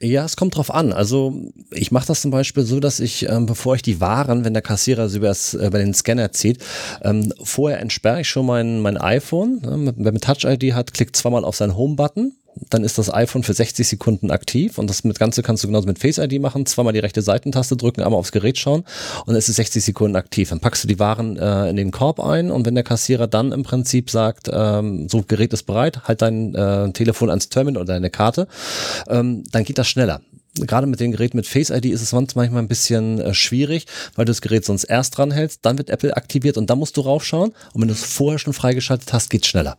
Ja, 0.00 0.24
es 0.24 0.36
kommt 0.36 0.56
drauf 0.56 0.72
an. 0.72 0.92
Also 0.92 1.34
ich 1.70 1.90
mache 1.90 2.06
das 2.06 2.20
zum 2.20 2.30
Beispiel 2.30 2.62
so, 2.62 2.78
dass 2.80 3.00
ich, 3.00 3.28
ähm, 3.28 3.46
bevor 3.46 3.74
ich 3.74 3.82
die 3.82 4.00
Waren, 4.00 4.44
wenn 4.44 4.52
der 4.52 4.62
Kassierer 4.62 5.08
sie 5.08 5.18
übers, 5.18 5.54
über 5.54 5.78
den 5.78 5.94
Scanner 5.94 6.32
zieht, 6.32 6.62
ähm, 7.02 7.32
vorher 7.42 7.80
entsperre 7.80 8.20
ich 8.20 8.28
schon 8.28 8.46
mein, 8.46 8.80
mein 8.80 8.96
iPhone. 8.96 9.60
Ne? 9.62 9.94
Wer 9.96 10.12
mit 10.12 10.24
Touch-ID 10.24 10.74
hat, 10.74 10.92
klickt 10.92 11.16
zweimal 11.16 11.44
auf 11.44 11.56
seinen 11.56 11.76
Home-Button. 11.76 12.32
Dann 12.68 12.84
ist 12.84 12.98
das 12.98 13.12
iPhone 13.12 13.42
für 13.42 13.54
60 13.54 13.86
Sekunden 13.88 14.30
aktiv 14.30 14.78
und 14.78 14.88
das 14.88 15.02
Ganze 15.18 15.42
kannst 15.42 15.64
du 15.64 15.68
genauso 15.68 15.86
mit 15.86 15.98
Face 15.98 16.18
ID 16.18 16.40
machen. 16.40 16.66
Zweimal 16.66 16.92
die 16.92 16.98
rechte 16.98 17.22
Seitentaste 17.22 17.76
drücken, 17.76 18.02
einmal 18.02 18.18
aufs 18.18 18.32
Gerät 18.32 18.58
schauen 18.58 18.80
und 19.20 19.28
dann 19.28 19.36
ist 19.36 19.48
es 19.48 19.56
60 19.56 19.84
Sekunden 19.84 20.16
aktiv. 20.16 20.50
Dann 20.50 20.60
packst 20.60 20.84
du 20.84 20.88
die 20.88 20.98
Waren 20.98 21.36
äh, 21.36 21.70
in 21.70 21.76
den 21.76 21.90
Korb 21.90 22.20
ein 22.20 22.50
und 22.50 22.66
wenn 22.66 22.74
der 22.74 22.84
Kassierer 22.84 23.26
dann 23.26 23.52
im 23.52 23.62
Prinzip 23.62 24.10
sagt, 24.10 24.50
ähm, 24.52 25.08
so 25.08 25.22
Gerät 25.26 25.52
ist 25.52 25.64
bereit, 25.64 26.02
halt 26.04 26.22
dein 26.22 26.54
äh, 26.54 26.92
Telefon 26.92 27.30
ans 27.30 27.48
Terminal 27.48 27.82
oder 27.82 27.94
deine 27.94 28.10
Karte, 28.10 28.46
ähm, 29.08 29.44
dann 29.52 29.64
geht 29.64 29.78
das 29.78 29.88
schneller. 29.88 30.20
Gerade 30.56 30.86
mit 30.86 30.98
dem 30.98 31.12
Gerät 31.12 31.34
mit 31.34 31.46
Face 31.46 31.70
ID 31.70 31.86
ist 31.86 32.02
es 32.02 32.10
sonst 32.10 32.34
manchmal 32.34 32.60
ein 32.60 32.68
bisschen 32.68 33.20
äh, 33.20 33.34
schwierig, 33.34 33.86
weil 34.16 34.24
du 34.24 34.30
das 34.30 34.40
Gerät 34.40 34.64
sonst 34.64 34.84
erst 34.84 35.16
dran 35.16 35.30
hältst, 35.30 35.60
dann 35.62 35.78
wird 35.78 35.90
Apple 35.90 36.16
aktiviert 36.16 36.56
und 36.58 36.68
dann 36.68 36.78
musst 36.78 36.96
du 36.96 37.02
raufschauen. 37.02 37.52
Und 37.72 37.80
wenn 37.80 37.88
du 37.88 37.94
es 37.94 38.02
vorher 38.02 38.38
schon 38.38 38.52
freigeschaltet 38.52 39.12
hast, 39.12 39.30
geht's 39.30 39.46
schneller. 39.46 39.78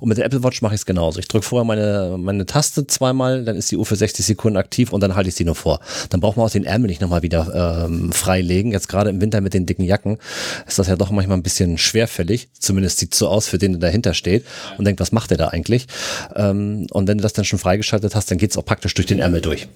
Und 0.00 0.08
mit 0.08 0.18
der 0.18 0.24
Apple 0.24 0.42
Watch 0.42 0.60
mache 0.60 0.74
ich 0.74 0.80
es 0.80 0.86
genauso. 0.86 1.20
Ich 1.20 1.28
drücke 1.28 1.46
vorher 1.46 1.64
meine, 1.64 2.16
meine 2.18 2.46
Taste 2.46 2.86
zweimal, 2.86 3.44
dann 3.44 3.56
ist 3.56 3.70
die 3.70 3.76
Uhr 3.76 3.86
für 3.86 3.94
60 3.94 4.26
Sekunden 4.26 4.56
aktiv 4.56 4.92
und 4.92 5.00
dann 5.00 5.14
halte 5.14 5.28
ich 5.28 5.36
sie 5.36 5.44
nur 5.44 5.54
vor. 5.54 5.80
Dann 6.10 6.20
braucht 6.20 6.36
man 6.36 6.46
auch 6.46 6.50
den 6.50 6.64
Ärmel 6.64 6.88
nicht 6.88 7.00
nochmal 7.00 7.22
wieder 7.22 7.84
ähm, 7.86 8.10
freilegen. 8.12 8.72
Jetzt 8.72 8.88
gerade 8.88 9.10
im 9.10 9.20
Winter 9.20 9.40
mit 9.40 9.54
den 9.54 9.66
dicken 9.66 9.84
Jacken 9.84 10.18
ist 10.66 10.78
das 10.80 10.88
ja 10.88 10.96
doch 10.96 11.10
manchmal 11.10 11.36
ein 11.36 11.42
bisschen 11.44 11.78
schwerfällig. 11.78 12.48
Zumindest 12.58 12.98
sieht 12.98 13.14
so 13.14 13.28
aus 13.28 13.46
für 13.46 13.58
den, 13.58 13.72
der 13.72 13.80
dahinter 13.80 14.14
steht 14.14 14.44
und 14.78 14.84
denkt, 14.84 15.00
was 15.00 15.12
macht 15.12 15.30
der 15.30 15.38
da 15.38 15.48
eigentlich? 15.48 15.86
Ähm, 16.34 16.86
und 16.90 17.06
wenn 17.06 17.18
du 17.18 17.22
das 17.22 17.34
dann 17.34 17.44
schon 17.44 17.60
freigeschaltet 17.60 18.16
hast, 18.16 18.30
dann 18.30 18.38
geht's 18.38 18.56
auch 18.56 18.64
praktisch 18.64 18.94
durch 18.94 19.06
den 19.06 19.20
Ärmel 19.20 19.40
durch. 19.40 19.68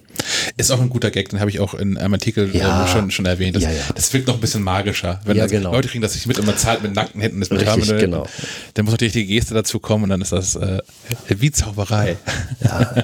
Ist 0.57 0.71
auch 0.71 0.81
ein 0.81 0.89
guter 0.89 1.11
Gag, 1.11 1.29
den 1.29 1.39
habe 1.39 1.49
ich 1.49 1.59
auch 1.59 1.73
in 1.73 1.97
einem 1.97 2.13
Artikel 2.13 2.55
Ja. 2.55 2.85
äh, 2.85 2.87
schon, 2.87 3.11
schon 3.11 3.25
erwähnt. 3.25 3.55
Das, 3.55 3.63
Ja, 3.63 3.71
ja. 3.71 3.83
das 3.95 4.11
wirkt 4.13 4.27
noch 4.27 4.35
ein 4.35 4.39
bisschen 4.41 4.63
magischer. 4.63 5.19
Wenn 5.25 5.37
Ja, 5.37 5.47
genau. 5.47 5.71
Leute 5.71 5.87
kriegen 5.87 6.01
das 6.01 6.15
nicht 6.15 6.27
mit, 6.27 6.37
immer 6.37 6.55
zahlt 6.55 6.81
mit 6.83 6.93
nackten 6.95 7.21
Händen 7.21 7.39
das 7.39 7.51
Richtig, 7.51 7.67
Terminal. 7.67 7.97
genau. 7.99 8.27
Dann 8.73 8.85
muss 8.85 8.93
natürlich 8.93 9.13
die 9.13 9.25
Geste 9.25 9.53
dazu 9.53 9.79
kommen 9.79 10.05
und 10.05 10.09
dann 10.09 10.21
ist 10.21 10.31
das 10.31 10.55
äh, 10.55 10.79
wie 11.29 11.51
Zauberei. 11.51 12.17
Ja, 12.63 12.95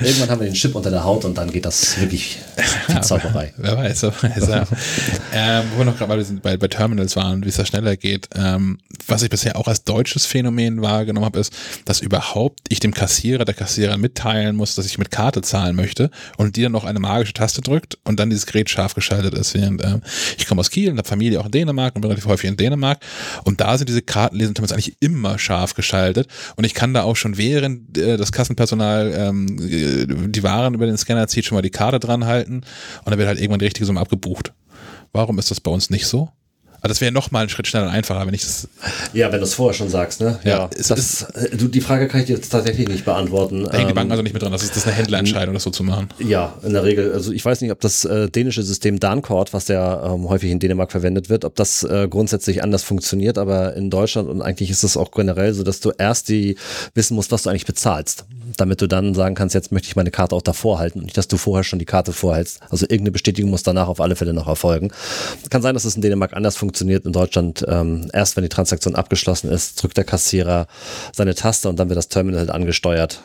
irgendwann 0.00 0.30
haben 0.30 0.40
wir 0.40 0.46
den 0.46 0.54
Chip 0.54 0.74
unter 0.74 0.90
der 0.90 1.04
Haut 1.04 1.24
und 1.24 1.36
dann 1.36 1.50
geht 1.52 1.64
das 1.64 2.00
wirklich 2.00 2.38
die 2.88 3.00
Zauberei. 3.00 3.52
Wer 3.56 3.76
weiß, 3.76 4.02
wer 4.02 4.12
weiß 4.22 4.68
ähm, 5.34 5.64
wo 5.74 5.78
wir 5.78 5.84
noch 5.84 5.98
gerade 5.98 6.22
bei, 6.42 6.56
bei 6.56 6.68
Terminals 6.68 7.16
waren, 7.16 7.44
wie 7.44 7.48
es 7.48 7.56
da 7.56 7.64
schneller 7.66 7.96
geht. 7.96 8.28
Ähm, 8.34 8.78
was 9.06 9.22
ich 9.22 9.30
bisher 9.30 9.56
auch 9.56 9.68
als 9.68 9.84
deutsches 9.84 10.26
Phänomen 10.26 10.82
wahrgenommen 10.82 11.26
habe, 11.26 11.38
ist, 11.40 11.52
dass 11.84 12.00
überhaupt 12.00 12.60
ich 12.68 12.80
dem 12.80 12.94
Kassierer, 12.94 13.44
der 13.44 13.54
Kassierer 13.54 13.96
mitteilen 13.96 14.56
muss, 14.56 14.74
dass 14.74 14.86
ich 14.86 14.98
mit 14.98 15.10
Karte 15.10 15.42
zahlen 15.42 15.76
möchte 15.76 16.10
und 16.36 16.56
die 16.56 16.61
dann 16.62 16.72
noch 16.72 16.84
eine 16.84 17.00
magische 17.00 17.32
Taste 17.32 17.60
drückt 17.60 17.98
und 18.04 18.18
dann 18.18 18.30
dieses 18.30 18.46
Gerät 18.46 18.70
scharf 18.70 18.94
geschaltet 18.94 19.34
ist. 19.34 19.54
Während 19.54 19.84
ähm, 19.84 20.02
ich 20.36 20.46
komme 20.46 20.60
aus 20.60 20.70
Kiel 20.70 20.90
und 20.90 20.98
habe 20.98 21.08
Familie 21.08 21.40
auch 21.40 21.46
in 21.46 21.50
Dänemark 21.50 21.94
und 21.94 22.02
bin 22.02 22.10
relativ 22.10 22.28
häufig 22.28 22.48
in 22.48 22.56
Dänemark 22.56 22.98
und 23.44 23.60
da 23.60 23.76
sind 23.78 23.88
diese 23.88 24.02
Kartenlesen-Terminals 24.02 24.72
eigentlich 24.72 24.96
immer 25.00 25.38
scharf 25.38 25.74
geschaltet 25.74 26.28
und 26.56 26.64
ich 26.64 26.74
kann 26.74 26.94
da 26.94 27.02
auch 27.02 27.16
schon 27.16 27.36
während 27.36 27.96
äh, 27.98 28.16
das 28.16 28.32
Kassenpersonal 28.32 29.12
ähm, 29.14 29.58
äh, 29.60 30.06
die 30.28 30.42
Waren 30.42 30.74
über 30.74 30.86
den 30.86 30.96
Scanner 30.96 31.28
zieht, 31.28 31.44
schon 31.44 31.56
mal 31.56 31.62
die 31.62 31.70
Karte 31.70 32.00
dran 32.00 32.26
halten 32.26 32.62
und 33.04 33.10
dann 33.10 33.18
wird 33.18 33.28
halt 33.28 33.38
irgendwann 33.38 33.60
die 33.60 33.66
richtige 33.66 33.86
Summe 33.86 34.00
abgebucht. 34.00 34.52
Warum 35.12 35.38
ist 35.38 35.50
das 35.50 35.60
bei 35.60 35.70
uns 35.70 35.90
nicht 35.90 36.06
so? 36.06 36.30
Also 36.82 36.90
das 36.94 37.00
wäre 37.00 37.12
noch 37.12 37.30
mal 37.30 37.40
einen 37.40 37.48
Schritt 37.48 37.68
schneller 37.68 37.86
und 37.86 37.92
einfacher, 37.92 38.26
wenn 38.26 38.34
ich 38.34 38.40
das. 38.42 38.68
Ja, 39.12 39.30
wenn 39.30 39.38
du 39.38 39.44
es 39.44 39.54
vorher 39.54 39.72
schon 39.72 39.88
sagst, 39.88 40.20
ne? 40.20 40.40
Ja, 40.42 40.68
es 40.76 40.88
das, 40.88 41.22
äh, 41.22 41.56
du, 41.56 41.68
die 41.68 41.80
Frage 41.80 42.08
kann 42.08 42.20
ich 42.22 42.26
dir 42.26 42.34
jetzt 42.34 42.50
tatsächlich 42.50 42.88
nicht 42.88 43.04
beantworten. 43.04 43.64
Da 43.64 43.70
hängt 43.72 43.84
die 43.84 43.90
Ähm, 43.90 43.94
Bank 43.94 44.10
also 44.10 44.22
nicht 44.24 44.32
mit 44.32 44.42
dran. 44.42 44.50
Das 44.50 44.62
ist, 44.64 44.70
das 44.70 44.78
ist 44.78 44.86
eine 44.88 44.96
Händlerentscheidung, 44.96 45.54
das 45.54 45.62
so 45.62 45.70
zu 45.70 45.84
machen. 45.84 46.08
Ja, 46.18 46.54
in 46.64 46.72
der 46.72 46.82
Regel. 46.82 47.12
Also 47.12 47.30
ich 47.30 47.44
weiß 47.44 47.60
nicht, 47.60 47.70
ob 47.70 47.80
das 47.80 48.04
äh, 48.04 48.28
dänische 48.28 48.64
System 48.64 48.98
Dancord, 48.98 49.52
was 49.52 49.68
ja 49.68 50.12
ähm, 50.12 50.28
häufig 50.28 50.50
in 50.50 50.58
Dänemark 50.58 50.90
verwendet 50.90 51.28
wird, 51.28 51.44
ob 51.44 51.54
das 51.54 51.84
äh, 51.84 52.08
grundsätzlich 52.10 52.64
anders 52.64 52.82
funktioniert, 52.82 53.38
aber 53.38 53.74
in 53.76 53.88
Deutschland 53.88 54.28
und 54.28 54.42
eigentlich 54.42 54.68
ist 54.70 54.82
es 54.82 54.96
auch 54.96 55.12
generell 55.12 55.54
so, 55.54 55.62
dass 55.62 55.78
du 55.78 55.92
erst 55.96 56.28
die 56.30 56.56
wissen 56.94 57.14
musst, 57.14 57.30
was 57.30 57.44
du 57.44 57.50
eigentlich 57.50 57.66
bezahlst, 57.66 58.24
damit 58.56 58.80
du 58.80 58.88
dann 58.88 59.14
sagen 59.14 59.36
kannst, 59.36 59.54
jetzt 59.54 59.70
möchte 59.70 59.86
ich 59.86 59.94
meine 59.94 60.10
Karte 60.10 60.34
auch 60.34 60.42
davor 60.42 60.80
halten 60.80 60.98
und 60.98 61.04
nicht, 61.04 61.16
dass 61.16 61.28
du 61.28 61.36
vorher 61.36 61.62
schon 61.62 61.78
die 61.78 61.84
Karte 61.84 62.12
vorhältst. 62.12 62.60
Also 62.70 62.86
irgendeine 62.86 63.12
Bestätigung 63.12 63.50
muss 63.52 63.62
danach 63.62 63.86
auf 63.86 64.00
alle 64.00 64.16
Fälle 64.16 64.32
noch 64.32 64.48
erfolgen. 64.48 64.90
Kann 65.48 65.62
sein, 65.62 65.74
dass 65.74 65.84
es 65.84 65.94
in 65.94 66.02
Dänemark 66.02 66.32
anders 66.32 66.56
funktioniert, 66.56 66.71
in 66.80 67.12
Deutschland 67.12 67.64
ähm, 67.68 68.08
erst 68.12 68.36
wenn 68.36 68.42
die 68.42 68.48
Transaktion 68.48 68.94
abgeschlossen 68.94 69.50
ist, 69.50 69.82
drückt 69.82 69.96
der 69.96 70.04
Kassierer 70.04 70.66
seine 71.12 71.34
Taste 71.34 71.68
und 71.68 71.78
dann 71.78 71.88
wird 71.88 71.98
das 71.98 72.08
Terminal 72.08 72.40
halt 72.40 72.50
angesteuert 72.50 73.22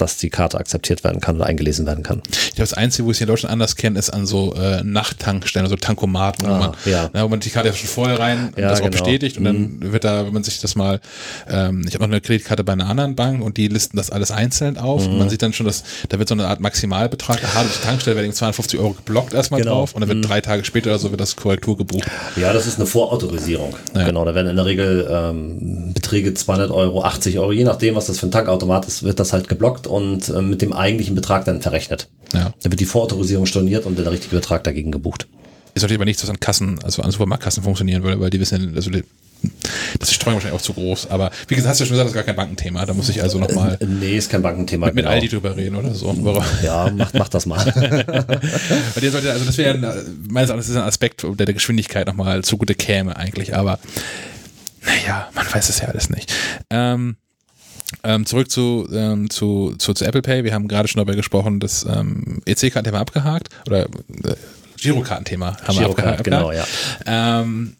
dass 0.00 0.16
die 0.16 0.30
Karte 0.30 0.58
akzeptiert 0.58 1.04
werden 1.04 1.20
kann 1.20 1.36
oder 1.36 1.46
eingelesen 1.46 1.86
werden 1.86 2.02
kann. 2.02 2.22
Ich 2.30 2.54
glaube, 2.54 2.68
das 2.68 2.72
Einzige, 2.74 3.06
wo 3.06 3.10
ich 3.10 3.14
es 3.14 3.18
hier 3.18 3.26
in 3.26 3.32
Deutschland 3.32 3.52
anders 3.52 3.76
kenne, 3.76 3.98
ist 3.98 4.10
an 4.10 4.26
so 4.26 4.54
äh, 4.54 4.82
Nachttankstellen, 4.82 5.66
also 5.66 5.76
Tankomaten, 5.76 6.46
wo, 6.48 6.52
Ah, 6.52 6.58
man, 6.58 6.72
ja. 6.84 7.10
na, 7.12 7.24
wo 7.24 7.28
man 7.28 7.40
die 7.40 7.50
Karte 7.50 7.68
ja 7.68 7.74
schon 7.74 7.88
vorher 7.88 8.18
rein 8.18 8.48
und 8.54 8.58
Ja, 8.58 8.70
das 8.70 8.80
auch 8.80 8.84
genau. 8.84 8.92
bestätigt 9.02 9.36
und 9.38 9.44
dann 9.44 9.92
wird 9.92 10.04
da, 10.04 10.26
wenn 10.26 10.32
man 10.32 10.44
sich 10.44 10.60
das 10.60 10.74
mal, 10.76 11.00
ähm, 11.48 11.84
ich 11.86 11.94
habe 11.94 12.04
noch 12.04 12.10
eine 12.10 12.20
Kreditkarte 12.20 12.64
bei 12.64 12.72
einer 12.72 12.88
anderen 12.88 13.14
Bank 13.16 13.42
und 13.42 13.56
die 13.56 13.68
listen 13.68 13.96
das 13.96 14.10
alles 14.10 14.30
einzeln 14.30 14.78
auf 14.78 15.06
und 15.06 15.16
man 15.18 15.26
Mhm. 15.26 15.30
sieht 15.30 15.42
dann 15.42 15.52
schon, 15.52 15.66
dass 15.66 15.82
da 16.08 16.18
wird 16.18 16.28
so 16.28 16.34
eine 16.34 16.46
Art 16.46 16.60
Maximalbetrag, 16.60 17.42
aha, 17.44 17.64
die 17.64 17.86
Tankstelle 17.86 18.16
werden 18.16 18.32
250 18.32 18.78
Euro 18.80 18.92
geblockt 18.94 19.34
erstmal 19.34 19.60
Genau. 19.60 19.74
drauf 19.76 19.94
und 19.94 20.00
dann 20.00 20.08
wird 20.08 20.28
drei 20.28 20.40
Tage 20.40 20.64
später 20.64 20.90
oder 20.90 20.98
so 20.98 21.10
wird 21.10 21.20
das 21.20 21.36
Korrektur 21.36 21.76
gebucht. 21.76 22.08
Ja, 22.36 22.52
das 22.52 22.66
ist 22.66 22.76
eine 22.78 22.86
Vorautorisierung. 22.86 23.74
Ja. 23.94 24.04
Genau, 24.04 24.24
da 24.24 24.34
werden 24.34 24.48
in 24.48 24.56
der 24.56 24.64
Regel 24.64 25.08
ähm, 25.10 25.92
Beträge 25.94 26.34
200 26.34 26.70
Euro, 26.70 27.02
80 27.04 27.38
Euro, 27.38 27.52
je 27.52 27.64
nachdem, 27.64 27.94
was 27.94 28.06
das 28.06 28.18
für 28.18 28.26
ein 28.26 28.30
Tankautomat 28.30 28.86
ist, 28.86 29.02
wird 29.02 29.18
das 29.20 29.32
halt 29.32 29.48
geblockt 29.48 29.86
und 29.90 30.28
ähm, 30.30 30.50
mit 30.50 30.62
dem 30.62 30.72
eigentlichen 30.72 31.14
Betrag 31.14 31.44
dann 31.44 31.60
verrechnet. 31.60 32.08
Ja. 32.32 32.52
Da 32.62 32.70
wird 32.70 32.80
die 32.80 32.84
Vorautorisierung 32.86 33.46
storniert 33.46 33.86
und 33.86 33.98
der 33.98 34.10
richtige 34.10 34.36
Betrag 34.36 34.64
dagegen 34.64 34.90
gebucht. 34.92 35.26
Ist 35.74 35.82
natürlich 35.82 35.98
aber 35.98 36.04
nichts, 36.04 36.22
was 36.22 36.30
an 36.30 36.40
Kassen, 36.40 36.78
also 36.82 37.02
an 37.02 37.10
Supermarktkassen 37.10 37.62
funktionieren 37.62 38.02
würde, 38.02 38.20
weil 38.20 38.30
die 38.30 38.40
wissen, 38.40 38.72
also 38.74 38.90
die, 38.90 39.04
das 39.98 40.08
ist 40.08 40.10
die 40.10 40.14
Streuung 40.14 40.34
wahrscheinlich 40.34 40.58
auch 40.60 40.62
zu 40.64 40.72
groß. 40.74 41.08
Aber 41.10 41.30
wie 41.48 41.54
gesagt, 41.54 41.70
hast 41.70 41.80
du 41.80 41.84
ja 41.84 41.88
schon 41.88 41.94
gesagt, 41.94 42.06
das 42.06 42.12
ist 42.12 42.16
gar 42.16 42.24
kein 42.24 42.36
Bankenthema. 42.36 42.84
Da 42.86 42.92
muss 42.92 43.08
ich 43.08 43.22
also 43.22 43.38
nochmal 43.38 43.78
Äh, 43.80 43.86
Nee, 43.86 44.16
ist 44.16 44.30
kein 44.30 44.42
Bankenthema. 44.42 44.86
mit, 44.86 44.96
mit 44.96 45.04
genau. 45.04 45.14
Aldi 45.14 45.28
drüber 45.28 45.56
reden 45.56 45.76
oder 45.76 45.94
so. 45.94 46.14
Warum? 46.22 46.44
Ja, 46.62 46.90
mach, 46.94 47.12
mach 47.14 47.28
das 47.28 47.46
mal. 47.46 47.64
Bei 48.94 49.00
dir 49.00 49.10
sollte, 49.10 49.32
also 49.32 49.44
das 49.44 49.56
wäre 49.58 49.74
ein, 49.74 50.26
meines 50.28 50.50
Erachtens 50.50 50.68
ist 50.68 50.76
ein 50.76 50.82
Aspekt, 50.82 51.22
der 51.22 51.46
der 51.46 51.54
Geschwindigkeit 51.54 52.06
nochmal 52.06 52.42
zugute 52.42 52.74
käme 52.74 53.16
eigentlich, 53.16 53.54
aber 53.54 53.78
naja, 54.84 55.28
man 55.34 55.46
weiß 55.52 55.68
es 55.68 55.80
ja 55.80 55.88
alles 55.88 56.10
nicht. 56.10 56.32
Ähm, 56.70 57.16
ähm, 58.04 58.26
zurück 58.26 58.50
zu, 58.50 58.88
ähm, 58.92 59.30
zu, 59.30 59.74
zu, 59.78 59.94
zu 59.94 60.04
Apple 60.04 60.22
Pay. 60.22 60.44
Wir 60.44 60.54
haben 60.54 60.68
gerade 60.68 60.88
schon 60.88 60.98
darüber 60.98 61.16
gesprochen, 61.16 61.60
das 61.60 61.84
ähm, 61.84 62.40
EC-Kartenthema 62.46 63.00
abgehakt 63.00 63.48
oder 63.66 63.84
äh, 63.84 64.34
Girokartenthema 64.76 65.56
haben 65.62 65.74
wir 65.76 65.82
Girocard, 65.82 66.20
abgehakt. 66.20 66.24
genau, 66.24 66.52
ja. 66.52 66.64
Ähm, 67.06 67.76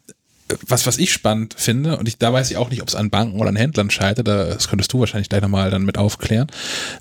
was, 0.67 0.85
was 0.85 0.97
ich 0.97 1.13
spannend 1.13 1.55
finde, 1.57 1.97
und 1.97 2.09
ich, 2.09 2.17
da 2.17 2.33
weiß 2.33 2.51
ich 2.51 2.57
auch 2.57 2.69
nicht, 2.69 2.81
ob 2.81 2.89
es 2.89 2.95
an 2.95 3.09
Banken 3.09 3.39
oder 3.39 3.47
an 3.47 3.55
Händlern 3.55 3.89
scheitert, 3.89 4.27
da- 4.27 4.43
das 4.45 4.67
könntest 4.67 4.91
du 4.91 4.99
wahrscheinlich 4.99 5.29
gleich 5.29 5.41
nochmal 5.41 5.71
dann 5.71 5.83
mit 5.83 5.97
aufklären. 5.97 6.47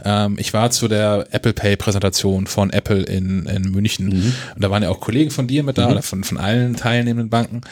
Ähm, 0.04 0.36
ich 0.38 0.52
war 0.54 0.70
zu 0.70 0.86
der 0.86 1.26
Apple 1.32 1.52
Pay 1.52 1.74
Präsentation 1.76 2.46
von 2.46 2.70
Apple 2.70 3.02
in, 3.02 3.46
in 3.46 3.62
München 3.72 4.32
und 4.54 4.62
da 4.64 4.70
waren 4.70 4.84
ja 4.84 4.88
auch 4.88 5.00
Kollegen 5.00 5.32
von 5.32 5.48
dir 5.48 5.64
mit 5.64 5.78
da, 5.78 5.90
oder 5.90 6.02
von, 6.02 6.22
von 6.22 6.38
allen 6.38 6.76
teilnehmenden 6.76 7.28
Banken 7.28 7.62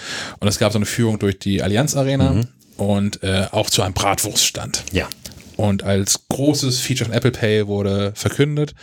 und 0.41 0.49
es 0.49 0.59
gab 0.59 0.73
so 0.73 0.79
eine 0.79 0.87
Führung 0.87 1.21
durch 1.21 1.39
die 1.39 1.63
Allianz 1.63 1.97
Arena 1.97 2.43
und 2.77 3.23
äh, 3.23 3.47
auch 3.53 3.71
zu 3.71 3.83
einem 3.83 3.95
Bratwurststand. 3.95 4.83
ja. 4.93 5.07
Und 5.59 5.83
als 5.83 6.29
großes 6.29 6.79
Feature 6.79 7.07
von 7.07 7.17
Apple 7.17 7.33
Pay 7.33 7.67
wurde 7.67 8.13
verkündet, 8.15 8.77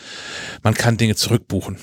man 0.62 0.74
kann 0.74 0.98
Dinge 0.98 1.16
zurückbuchen. 1.16 1.78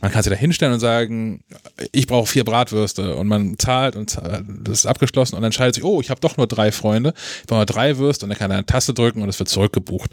Man 0.00 0.10
kann 0.10 0.22
sich 0.22 0.32
da 0.32 0.38
hinstellen 0.38 0.72
und 0.72 0.80
sagen, 0.80 1.44
ich 1.92 2.06
brauche 2.06 2.26
vier 2.26 2.44
Bratwürste 2.44 3.14
und 3.16 3.26
man 3.26 3.58
zahlt 3.58 3.94
und 3.94 4.16
das 4.16 4.78
ist 4.78 4.86
abgeschlossen 4.86 5.34
und 5.34 5.42
dann 5.42 5.48
entscheidet 5.48 5.74
sich, 5.74 5.84
oh, 5.84 6.00
ich 6.00 6.08
habe 6.08 6.20
doch 6.20 6.38
nur 6.38 6.46
drei 6.46 6.72
Freunde, 6.72 7.12
ich 7.42 7.46
brauche 7.46 7.66
drei 7.66 7.98
Würste 7.98 8.24
und 8.24 8.30
dann 8.30 8.38
kann 8.38 8.50
er 8.50 8.56
eine 8.56 8.64
Taste 8.66 8.94
drücken 8.94 9.20
und 9.20 9.28
es 9.28 9.38
wird 9.38 9.50
zurückgebucht. 9.50 10.12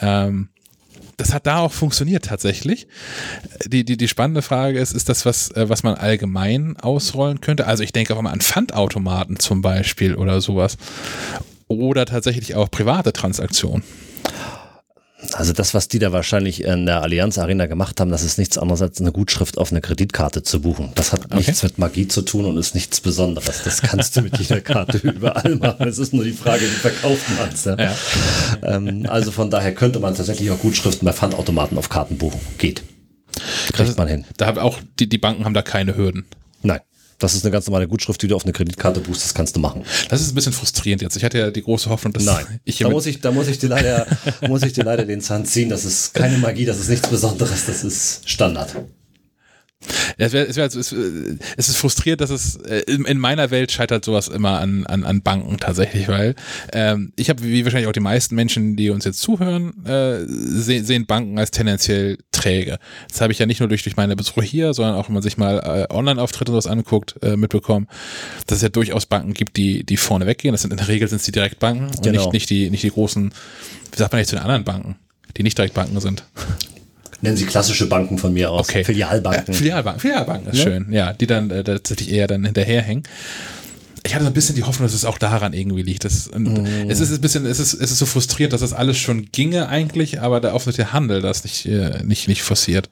Ähm, 0.00 0.48
das 1.16 1.32
hat 1.32 1.46
da 1.46 1.58
auch 1.58 1.72
funktioniert 1.72 2.24
tatsächlich. 2.24 2.88
Die, 3.66 3.84
die, 3.84 3.96
die 3.96 4.08
spannende 4.08 4.42
Frage 4.42 4.80
ist, 4.80 4.92
ist 4.92 5.08
das 5.08 5.24
was, 5.24 5.52
äh, 5.52 5.68
was 5.68 5.84
man 5.84 5.94
allgemein 5.94 6.76
ausrollen 6.78 7.40
könnte? 7.40 7.68
Also 7.68 7.84
ich 7.84 7.92
denke 7.92 8.16
auch 8.16 8.22
mal 8.22 8.32
an 8.32 8.40
Pfandautomaten 8.40 9.38
zum 9.38 9.62
Beispiel 9.62 10.16
oder 10.16 10.40
sowas. 10.40 10.76
Oder 11.70 12.04
tatsächlich 12.04 12.56
auch 12.56 12.68
private 12.68 13.12
Transaktionen. 13.12 13.84
Also 15.34 15.52
das, 15.52 15.72
was 15.72 15.86
die 15.86 16.00
da 16.00 16.10
wahrscheinlich 16.10 16.64
in 16.64 16.86
der 16.86 17.02
Allianz 17.02 17.38
Arena 17.38 17.66
gemacht 17.66 18.00
haben, 18.00 18.10
das 18.10 18.24
ist 18.24 18.38
nichts 18.38 18.58
anderes 18.58 18.82
als 18.82 19.00
eine 19.00 19.12
Gutschrift 19.12 19.56
auf 19.56 19.70
eine 19.70 19.80
Kreditkarte 19.80 20.42
zu 20.42 20.62
buchen. 20.62 20.90
Das 20.96 21.12
hat 21.12 21.32
nichts 21.32 21.62
mit 21.62 21.78
Magie 21.78 22.08
zu 22.08 22.22
tun 22.22 22.46
und 22.46 22.56
ist 22.56 22.74
nichts 22.74 23.00
Besonderes. 23.00 23.62
Das 23.62 23.82
kannst 23.82 24.16
du 24.16 24.22
mit 24.22 24.36
jeder 24.38 24.60
Karte 24.60 24.98
überall 25.02 25.54
machen. 25.56 25.86
Es 25.86 25.98
ist 25.98 26.12
nur 26.12 26.24
die 26.24 26.32
Frage, 26.32 26.62
wie 26.62 26.66
verkauft 26.66 27.24
man 27.38 27.50
es. 27.52 27.64
Ja? 27.64 27.76
Ja. 27.78 27.96
Ähm, 28.62 29.06
also 29.08 29.30
von 29.30 29.48
daher 29.48 29.72
könnte 29.72 30.00
man 30.00 30.16
tatsächlich 30.16 30.50
auch 30.50 30.58
Gutschriften 30.58 31.06
bei 31.06 31.12
Pfandautomaten 31.12 31.78
auf 31.78 31.88
Karten 31.88 32.18
buchen. 32.18 32.40
Geht. 32.58 32.82
Kriegt 33.72 33.96
man 33.96 34.08
hin. 34.08 34.24
Da 34.38 34.46
haben 34.46 34.58
auch 34.58 34.78
die, 34.98 35.08
die 35.08 35.18
Banken 35.18 35.44
haben 35.44 35.54
da 35.54 35.62
keine 35.62 35.96
Hürden. 35.96 36.24
Nein. 36.62 36.80
Das 37.20 37.34
ist 37.34 37.44
eine 37.44 37.52
ganz 37.52 37.66
normale 37.66 37.86
Gutschrift, 37.86 38.20
die 38.22 38.28
du 38.28 38.34
auf 38.34 38.44
eine 38.44 38.52
Kreditkarte 38.52 39.00
buchst, 39.00 39.22
das 39.22 39.34
kannst 39.34 39.54
du 39.54 39.60
machen. 39.60 39.84
Das 40.08 40.20
ist 40.20 40.32
ein 40.32 40.34
bisschen 40.34 40.52
frustrierend 40.52 41.02
jetzt. 41.02 41.16
Ich 41.16 41.24
hatte 41.24 41.38
ja 41.38 41.50
die 41.50 41.62
große 41.62 41.88
Hoffnung, 41.88 42.12
dass 42.14 42.24
ich 42.64 42.78
hier 42.78 42.86
da 42.86 42.92
muss 42.92 43.06
ich, 43.06 43.20
da 43.20 43.30
muss 43.30 43.46
ich 43.46 43.58
dir 43.58 43.68
leider, 43.68 44.06
muss 44.48 44.62
ich 44.62 44.72
dir 44.72 44.84
leider 44.84 45.04
den 45.04 45.20
Zahn 45.20 45.44
ziehen. 45.44 45.68
Das 45.68 45.84
ist 45.84 46.14
keine 46.14 46.38
Magie, 46.38 46.64
das 46.64 46.80
ist 46.80 46.88
nichts 46.88 47.08
Besonderes, 47.08 47.66
das 47.66 47.84
ist 47.84 48.28
Standard. 48.28 48.74
Es, 50.18 50.32
wär, 50.34 50.46
es, 50.48 50.56
wär, 50.56 50.66
es, 50.66 50.74
ist, 50.76 50.92
äh, 50.92 51.38
es 51.56 51.68
ist 51.70 51.78
frustriert, 51.78 52.20
dass 52.20 52.28
es 52.28 52.56
äh, 52.56 52.80
in, 52.86 53.06
in 53.06 53.18
meiner 53.18 53.50
Welt 53.50 53.72
scheitert 53.72 54.04
sowas 54.04 54.28
immer 54.28 54.58
an, 54.60 54.84
an, 54.86 55.04
an 55.04 55.22
Banken 55.22 55.56
tatsächlich, 55.56 56.08
weil 56.08 56.34
ähm, 56.74 57.12
ich 57.16 57.30
habe, 57.30 57.42
wie 57.42 57.64
wahrscheinlich 57.64 57.88
auch 57.88 57.92
die 57.92 58.00
meisten 58.00 58.34
Menschen, 58.34 58.76
die 58.76 58.90
uns 58.90 59.06
jetzt 59.06 59.20
zuhören, 59.20 59.84
äh, 59.86 60.18
se 60.26 60.84
sehen 60.84 61.06
Banken 61.06 61.38
als 61.38 61.50
tendenziell 61.50 62.18
träge. 62.32 62.78
Das 63.08 63.22
habe 63.22 63.32
ich 63.32 63.38
ja 63.38 63.46
nicht 63.46 63.60
nur 63.60 63.68
durch, 63.70 63.82
durch 63.82 63.96
meine 63.96 64.14
Besuche 64.16 64.42
hier, 64.42 64.74
sondern 64.74 64.96
auch, 64.96 65.08
wenn 65.08 65.14
man 65.14 65.22
sich 65.22 65.38
mal 65.38 65.86
äh, 65.90 65.92
Online-Auftritte 65.94 66.52
und 66.52 66.60
sowas 66.60 66.70
anguckt, 66.70 67.16
äh, 67.22 67.36
mitbekommen, 67.36 67.86
dass 68.46 68.56
es 68.56 68.62
ja 68.62 68.68
durchaus 68.68 69.06
Banken 69.06 69.32
gibt, 69.32 69.56
die, 69.56 69.84
die 69.84 69.96
vorne 69.96 70.26
weggehen. 70.26 70.52
Das 70.52 70.60
sind 70.62 70.72
in 70.72 70.76
der 70.76 70.88
Regel 70.88 71.08
sind 71.08 71.18
es 71.18 71.24
die 71.24 71.32
Direktbanken 71.32 71.86
und 71.86 72.02
Genau. 72.02 72.24
nicht, 72.24 72.32
nicht, 72.32 72.50
die, 72.50 72.68
nicht 72.70 72.82
die 72.82 72.90
großen, 72.90 73.32
wie 73.92 73.96
sagt 73.96 74.12
man 74.12 74.18
nicht 74.20 74.28
zu 74.28 74.36
den 74.36 74.42
anderen 74.42 74.64
Banken, 74.64 74.96
die 75.36 75.42
nicht 75.42 75.56
Direktbanken 75.56 75.98
sind. 76.00 76.24
Nennen 77.22 77.36
sie 77.36 77.44
klassische 77.44 77.86
Banken 77.86 78.18
von 78.18 78.32
mir 78.32 78.50
aus. 78.50 78.68
Okay. 78.68 78.84
Filialbanken. 78.84 79.54
Äh, 79.54 79.56
Filialbanken, 79.56 80.00
Filialbanken 80.00 80.52
ist 80.52 80.62
schön, 80.62 80.92
ja, 80.92 81.12
die 81.12 81.26
dann 81.26 81.50
äh, 81.50 81.62
tatsächlich 81.64 82.12
eher 82.12 82.26
dann 82.26 82.44
hinterherhängen. 82.44 83.04
Ich 84.06 84.14
hatte 84.14 84.24
so 84.24 84.30
ein 84.30 84.34
bisschen 84.34 84.54
die 84.54 84.62
Hoffnung, 84.62 84.86
dass 84.86 84.94
es 84.94 85.04
auch 85.04 85.18
daran 85.18 85.52
irgendwie 85.52 85.82
liegt. 85.82 86.04
Das, 86.04 86.30
Mm. 86.32 86.88
Es 86.88 87.00
ist 87.00 87.12
ein 87.12 87.20
bisschen, 87.20 87.44
es 87.44 87.60
ist, 87.60 87.74
es 87.74 87.90
ist 87.90 87.98
so 87.98 88.06
frustriert, 88.06 88.52
dass 88.52 88.62
das 88.62 88.72
alles 88.72 88.96
schon 88.98 89.26
ginge 89.30 89.68
eigentlich, 89.68 90.20
aber 90.20 90.40
der 90.40 90.54
offensichtliche 90.54 90.92
Handel 90.92 91.20
das 91.20 91.44
nicht, 91.44 91.66
äh, 91.66 92.02
nicht, 92.02 92.28
nicht 92.28 92.42
forciert. 92.42 92.88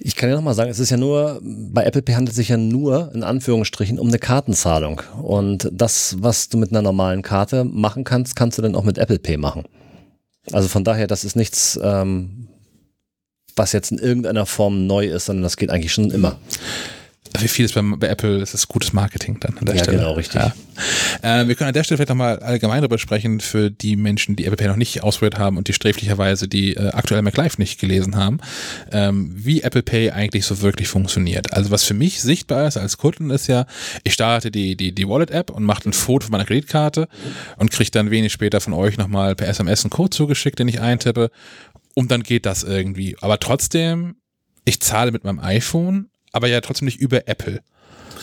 Ich 0.00 0.16
kann 0.16 0.28
ja 0.28 0.36
nochmal 0.36 0.54
sagen, 0.54 0.70
es 0.70 0.78
ist 0.78 0.90
ja 0.90 0.96
nur, 0.96 1.40
bei 1.42 1.84
Apple 1.84 2.02
Pay 2.02 2.14
handelt 2.14 2.30
es 2.30 2.36
sich 2.36 2.48
ja 2.48 2.56
nur, 2.56 3.12
in 3.14 3.22
Anführungsstrichen, 3.22 3.98
um 3.98 4.08
eine 4.08 4.18
Kartenzahlung. 4.18 5.02
Und 5.22 5.68
das, 5.72 6.16
was 6.20 6.48
du 6.48 6.58
mit 6.58 6.70
einer 6.70 6.82
normalen 6.82 7.22
Karte 7.22 7.64
machen 7.64 8.04
kannst, 8.04 8.34
kannst 8.34 8.58
du 8.58 8.62
dann 8.62 8.74
auch 8.74 8.84
mit 8.84 8.98
Apple 8.98 9.18
Pay 9.18 9.36
machen. 9.36 9.64
Also 10.52 10.68
von 10.68 10.84
daher, 10.84 11.06
das 11.06 11.24
ist 11.24 11.36
nichts, 11.36 11.78
ähm, 11.82 12.48
was 13.58 13.72
jetzt 13.72 13.90
in 13.92 13.98
irgendeiner 13.98 14.46
Form 14.46 14.86
neu 14.86 15.06
ist, 15.06 15.26
sondern 15.26 15.42
das 15.42 15.56
geht 15.56 15.70
eigentlich 15.70 15.92
schon 15.92 16.10
immer. 16.10 16.38
Wie 17.38 17.48
viel 17.48 17.66
ist 17.66 17.74
bei, 17.74 17.82
bei 17.82 18.08
Apple, 18.08 18.38
ist 18.40 18.54
es 18.54 18.68
gutes 18.68 18.94
Marketing 18.94 19.38
dann 19.38 19.56
an 19.58 19.66
der 19.66 19.76
Ja, 19.76 19.82
Stelle. 19.82 19.98
genau, 19.98 20.12
richtig. 20.14 20.40
Ja. 20.40 20.52
Äh, 21.20 21.46
wir 21.46 21.56
können 21.56 21.68
an 21.68 21.74
der 21.74 21.84
Stelle 21.84 21.98
vielleicht 21.98 22.08
nochmal 22.08 22.38
allgemein 22.38 22.80
darüber 22.80 22.96
sprechen, 22.98 23.40
für 23.40 23.70
die 23.70 23.96
Menschen, 23.96 24.34
die 24.34 24.44
Apple 24.46 24.56
Pay 24.56 24.68
noch 24.68 24.76
nicht 24.76 25.02
ausprobiert 25.02 25.38
haben 25.38 25.58
und 25.58 25.68
die 25.68 25.74
sträflicherweise 25.74 26.48
die 26.48 26.74
äh, 26.74 26.88
aktuelle 26.88 27.22
MacLife 27.22 27.60
nicht 27.60 27.78
gelesen 27.80 28.16
haben, 28.16 28.38
ähm, 28.92 29.30
wie 29.36 29.60
Apple 29.62 29.82
Pay 29.82 30.10
eigentlich 30.12 30.46
so 30.46 30.62
wirklich 30.62 30.88
funktioniert. 30.88 31.52
Also 31.52 31.70
was 31.70 31.84
für 31.84 31.94
mich 31.94 32.22
sichtbar 32.22 32.66
ist 32.66 32.78
als 32.78 32.96
Kunden 32.96 33.28
ist 33.30 33.46
ja, 33.46 33.66
ich 34.04 34.14
starte 34.14 34.50
die, 34.50 34.74
die, 34.74 34.92
die 34.94 35.06
Wallet-App 35.06 35.50
und 35.50 35.64
mache 35.64 35.88
ein 35.88 35.92
Foto 35.92 36.24
von 36.24 36.32
meiner 36.32 36.46
Kreditkarte 36.46 37.08
und 37.58 37.70
kriege 37.70 37.90
dann 37.90 38.10
wenig 38.10 38.32
später 38.32 38.62
von 38.62 38.72
euch 38.72 38.96
nochmal 38.96 39.34
per 39.36 39.48
SMS 39.48 39.84
einen 39.84 39.90
Code 39.90 40.10
zugeschickt, 40.10 40.58
den 40.58 40.68
ich 40.68 40.80
eintippe 40.80 41.30
und 41.98 42.12
dann 42.12 42.22
geht 42.22 42.46
das 42.46 42.62
irgendwie. 42.62 43.16
Aber 43.20 43.40
trotzdem, 43.40 44.14
ich 44.64 44.80
zahle 44.80 45.10
mit 45.10 45.24
meinem 45.24 45.40
iPhone, 45.40 46.10
aber 46.30 46.46
ja 46.46 46.60
trotzdem 46.60 46.86
nicht 46.86 47.00
über 47.00 47.26
Apple, 47.26 47.60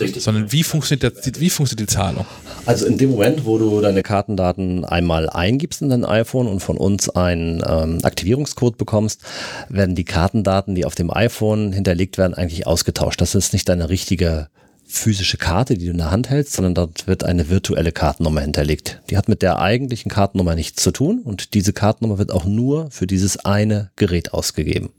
Richtig. 0.00 0.22
sondern 0.22 0.50
wie 0.50 0.62
funktioniert, 0.62 1.14
das, 1.14 1.38
wie 1.38 1.50
funktioniert 1.50 1.90
die 1.90 1.94
Zahlung? 1.94 2.24
Also 2.64 2.86
in 2.86 2.96
dem 2.96 3.10
Moment, 3.10 3.44
wo 3.44 3.58
du 3.58 3.82
deine 3.82 4.02
Kartendaten 4.02 4.86
einmal 4.86 5.28
eingibst 5.28 5.82
in 5.82 5.90
dein 5.90 6.06
iPhone 6.06 6.46
und 6.46 6.60
von 6.60 6.78
uns 6.78 7.10
einen 7.10 7.62
ähm, 7.68 7.98
Aktivierungscode 8.02 8.78
bekommst, 8.78 9.20
werden 9.68 9.94
die 9.94 10.04
Kartendaten, 10.04 10.74
die 10.74 10.86
auf 10.86 10.94
dem 10.94 11.10
iPhone 11.10 11.74
hinterlegt 11.74 12.16
werden, 12.16 12.32
eigentlich 12.32 12.66
ausgetauscht. 12.66 13.20
Das 13.20 13.34
ist 13.34 13.52
nicht 13.52 13.68
deine 13.68 13.90
richtige 13.90 14.48
physische 14.86 15.36
Karte, 15.36 15.76
die 15.76 15.86
du 15.86 15.90
in 15.92 15.98
der 15.98 16.10
Hand 16.10 16.30
hältst, 16.30 16.54
sondern 16.54 16.74
dort 16.74 17.06
wird 17.06 17.24
eine 17.24 17.48
virtuelle 17.48 17.92
Kartennummer 17.92 18.40
hinterlegt. 18.40 19.00
Die 19.10 19.16
hat 19.16 19.28
mit 19.28 19.42
der 19.42 19.58
eigentlichen 19.58 20.10
Kartennummer 20.10 20.54
nichts 20.54 20.82
zu 20.82 20.92
tun 20.92 21.20
und 21.24 21.54
diese 21.54 21.72
Kartennummer 21.72 22.18
wird 22.18 22.30
auch 22.30 22.44
nur 22.44 22.90
für 22.90 23.06
dieses 23.06 23.44
eine 23.44 23.90
Gerät 23.96 24.32
ausgegeben. 24.32 24.90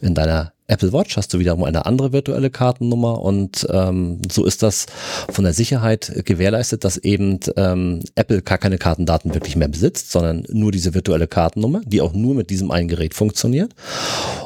In 0.00 0.14
deiner 0.14 0.53
Apple 0.66 0.92
Watch 0.92 1.16
hast 1.16 1.34
du 1.34 1.38
wiederum 1.38 1.64
eine 1.64 1.84
andere 1.84 2.12
virtuelle 2.12 2.48
Kartennummer 2.48 3.20
und 3.20 3.66
ähm, 3.70 4.22
so 4.30 4.44
ist 4.44 4.62
das 4.62 4.86
von 5.30 5.44
der 5.44 5.52
Sicherheit 5.52 6.22
gewährleistet, 6.24 6.84
dass 6.84 6.96
eben 6.96 7.40
ähm, 7.56 8.00
Apple 8.14 8.40
gar 8.40 8.58
keine 8.58 8.78
Kartendaten 8.78 9.34
wirklich 9.34 9.56
mehr 9.56 9.68
besitzt, 9.68 10.10
sondern 10.10 10.44
nur 10.50 10.72
diese 10.72 10.94
virtuelle 10.94 11.26
Kartennummer, 11.26 11.82
die 11.84 12.00
auch 12.00 12.14
nur 12.14 12.34
mit 12.34 12.48
diesem 12.48 12.70
einen 12.70 12.88
Gerät 12.88 13.14
funktioniert. 13.14 13.74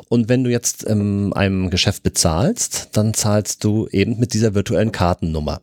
Und 0.09 0.29
wenn 0.29 0.43
du 0.43 0.51
jetzt 0.51 0.83
in 0.83 1.33
einem 1.35 1.71
Geschäft 1.71 2.03
bezahlst, 2.03 2.89
dann 2.93 3.15
zahlst 3.15 3.63
du 3.63 3.87
eben 3.89 4.19
mit 4.19 4.35
dieser 4.35 4.55
virtuellen 4.55 4.91
Kartennummer. 4.91 5.61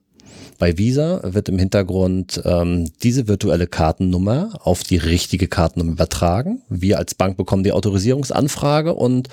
Bei 0.58 0.78
Visa 0.78 1.20
wird 1.24 1.50
im 1.50 1.60
Hintergrund 1.60 2.42
ähm, 2.46 2.90
diese 3.04 3.28
virtuelle 3.28 3.68
Kartennummer 3.68 4.60
auf 4.64 4.84
die 4.84 4.98
richtige 4.98 5.48
Kartennummer 5.48 5.92
übertragen. 5.92 6.62
Wir 6.70 6.98
als 6.98 7.14
Bank 7.14 7.36
bekommen 7.36 7.64
die 7.64 7.74
Autorisierungsanfrage 7.74 8.94
und 8.94 9.28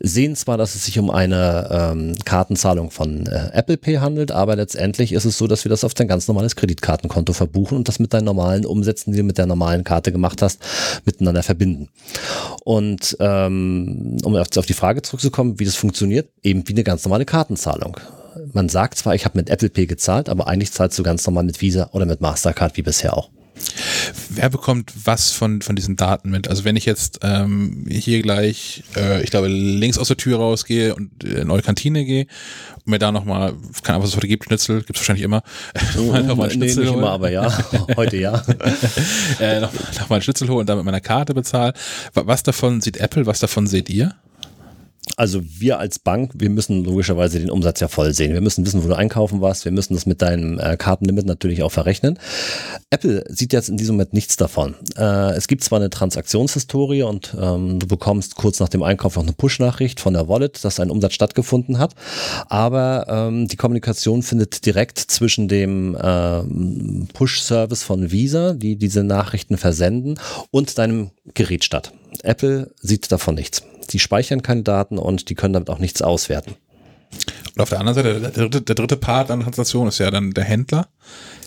sehen 0.00 0.36
zwar, 0.36 0.56
dass 0.56 0.74
es 0.74 0.84
sich 0.84 0.98
um 0.98 1.10
eine 1.10 1.68
ähm, 1.70 2.14
Kartenzahlung 2.24 2.90
von 2.90 3.26
äh, 3.26 3.50
Apple 3.52 3.76
Pay 3.76 3.96
handelt, 3.96 4.30
aber 4.30 4.54
letztendlich 4.56 5.12
ist 5.12 5.24
es 5.24 5.36
so, 5.36 5.46
dass 5.46 5.64
wir 5.64 5.70
das 5.70 5.82
auf 5.82 5.94
dein 5.94 6.08
ganz 6.08 6.28
normales 6.28 6.54
Kreditkartenkonto 6.54 7.32
verbuchen 7.32 7.76
und 7.76 7.88
das 7.88 7.98
mit 7.98 8.14
deinen 8.14 8.24
normalen 8.24 8.64
Umsätzen, 8.64 9.12
die 9.12 9.18
du 9.18 9.24
mit 9.24 9.38
der 9.38 9.46
normalen 9.46 9.82
Karte 9.82 10.12
gemacht 10.12 10.42
hast, 10.42 10.60
miteinander 11.04 11.42
verbinden. 11.42 11.88
Und 12.64 13.16
ähm, 13.20 14.18
um 14.22 14.36
auf 14.36 14.66
die 14.66 14.74
Frage 14.74 15.02
zurückzukommen, 15.02 15.58
wie 15.58 15.64
das 15.64 15.74
funktioniert, 15.74 16.28
eben 16.42 16.66
wie 16.68 16.72
eine 16.72 16.84
ganz 16.84 17.04
normale 17.04 17.24
Kartenzahlung 17.24 17.96
man 18.52 18.68
sagt 18.68 18.98
zwar, 18.98 19.14
ich 19.14 19.24
habe 19.24 19.38
mit 19.38 19.50
Apple 19.50 19.70
Pay 19.70 19.86
gezahlt, 19.86 20.28
aber 20.28 20.48
eigentlich 20.48 20.72
zahlst 20.72 20.98
du 20.98 21.02
ganz 21.02 21.26
normal 21.26 21.44
mit 21.44 21.60
Visa 21.60 21.90
oder 21.92 22.06
mit 22.06 22.20
Mastercard 22.20 22.76
wie 22.76 22.82
bisher 22.82 23.16
auch. 23.16 23.30
Wer 24.30 24.50
bekommt 24.50 24.92
was 25.04 25.30
von, 25.30 25.62
von 25.62 25.76
diesen 25.76 25.96
Daten 25.96 26.30
mit? 26.30 26.48
Also 26.48 26.64
wenn 26.64 26.76
ich 26.76 26.84
jetzt 26.84 27.20
ähm, 27.22 27.86
hier 27.88 28.22
gleich, 28.22 28.84
äh, 28.96 29.22
ich 29.22 29.30
glaube, 29.30 29.48
links 29.48 29.98
aus 29.98 30.08
der 30.08 30.16
Tür 30.16 30.38
rausgehe 30.38 30.94
und 30.94 31.24
in 31.24 31.50
eure 31.50 31.62
Kantine 31.62 32.04
gehe 32.04 32.26
und 32.76 32.88
mir 32.88 32.98
da 32.98 33.12
nochmal, 33.12 33.54
keine 33.82 33.96
Ahnung, 33.96 34.04
was 34.04 34.10
es 34.10 34.16
heute 34.16 34.28
gibt, 34.28 34.44
Schnitzel, 34.44 34.82
gibt 34.82 34.96
es 34.96 35.02
wahrscheinlich 35.02 35.24
immer. 35.24 35.42
nochmal 35.96 36.22
noch 36.22 36.54
nee, 36.54 36.66
nicht 36.66 36.76
holen. 36.76 36.88
immer, 36.88 37.10
aber 37.10 37.30
ja, 37.30 37.52
heute 37.96 38.16
ja. 38.16 38.42
äh, 39.40 39.60
noch, 39.60 39.72
noch 39.72 40.08
mal 40.08 40.16
einen 40.16 40.22
Schnitzel 40.22 40.48
holen 40.48 40.60
und 40.60 40.68
dann 40.68 40.78
mit 40.78 40.86
meiner 40.86 41.00
Karte 41.00 41.34
bezahlen. 41.34 41.72
Was 42.14 42.42
davon 42.42 42.80
sieht 42.80 42.98
Apple, 42.98 43.26
was 43.26 43.40
davon 43.40 43.66
seht 43.66 43.90
ihr? 43.90 44.14
Also 45.16 45.40
wir 45.42 45.78
als 45.78 45.98
Bank, 45.98 46.32
wir 46.34 46.50
müssen 46.50 46.84
logischerweise 46.84 47.40
den 47.40 47.50
Umsatz 47.50 47.80
ja 47.80 47.88
voll 47.88 48.14
sehen. 48.14 48.32
Wir 48.32 48.40
müssen 48.40 48.64
wissen, 48.64 48.84
wo 48.84 48.88
du 48.88 48.96
einkaufen 48.96 49.40
warst. 49.40 49.64
Wir 49.64 49.72
müssen 49.72 49.94
das 49.94 50.06
mit 50.06 50.22
deinem 50.22 50.58
äh, 50.58 50.76
Kartenlimit 50.76 51.26
natürlich 51.26 51.62
auch 51.62 51.72
verrechnen. 51.72 52.18
Apple 52.90 53.24
sieht 53.28 53.52
jetzt 53.52 53.68
in 53.68 53.76
diesem 53.76 53.96
Moment 53.96 54.12
nichts 54.12 54.36
davon. 54.36 54.74
Äh, 54.96 55.32
es 55.36 55.48
gibt 55.48 55.64
zwar 55.64 55.78
eine 55.78 55.90
Transaktionshistorie 55.90 57.02
und 57.02 57.36
ähm, 57.40 57.78
du 57.78 57.86
bekommst 57.86 58.36
kurz 58.36 58.60
nach 58.60 58.68
dem 58.68 58.82
Einkauf 58.82 59.16
noch 59.16 59.22
eine 59.22 59.32
Push-Nachricht 59.32 60.00
von 60.00 60.14
der 60.14 60.28
Wallet, 60.28 60.64
dass 60.64 60.80
ein 60.80 60.90
Umsatz 60.90 61.14
stattgefunden 61.14 61.78
hat, 61.78 61.94
aber 62.48 63.06
ähm, 63.08 63.48
die 63.48 63.56
Kommunikation 63.56 64.22
findet 64.22 64.64
direkt 64.64 64.98
zwischen 64.98 65.48
dem 65.48 65.96
ähm, 66.00 67.08
Push-Service 67.12 67.82
von 67.82 68.10
Visa, 68.10 68.54
die 68.54 68.76
diese 68.76 69.04
Nachrichten 69.04 69.56
versenden, 69.56 70.18
und 70.50 70.78
deinem 70.78 71.10
Gerät 71.34 71.64
statt. 71.64 71.92
Apple 72.22 72.72
sieht 72.80 73.10
davon 73.10 73.34
nichts. 73.34 73.62
Die 73.90 73.98
speichern 73.98 74.42
keine 74.42 74.62
Daten 74.62 74.98
und 74.98 75.28
die 75.28 75.34
können 75.34 75.54
damit 75.54 75.70
auch 75.70 75.78
nichts 75.78 76.02
auswerten. 76.02 76.56
Und 77.54 77.62
auf 77.62 77.70
der 77.70 77.80
anderen 77.80 77.94
Seite, 77.94 78.20
der 78.20 78.30
dritte, 78.30 78.62
der 78.62 78.74
dritte 78.74 78.96
Part 78.96 79.30
an 79.30 79.40
der 79.40 79.46
Transaktion 79.46 79.88
ist 79.88 79.98
ja 79.98 80.10
dann 80.10 80.32
der 80.32 80.44
Händler. 80.44 80.88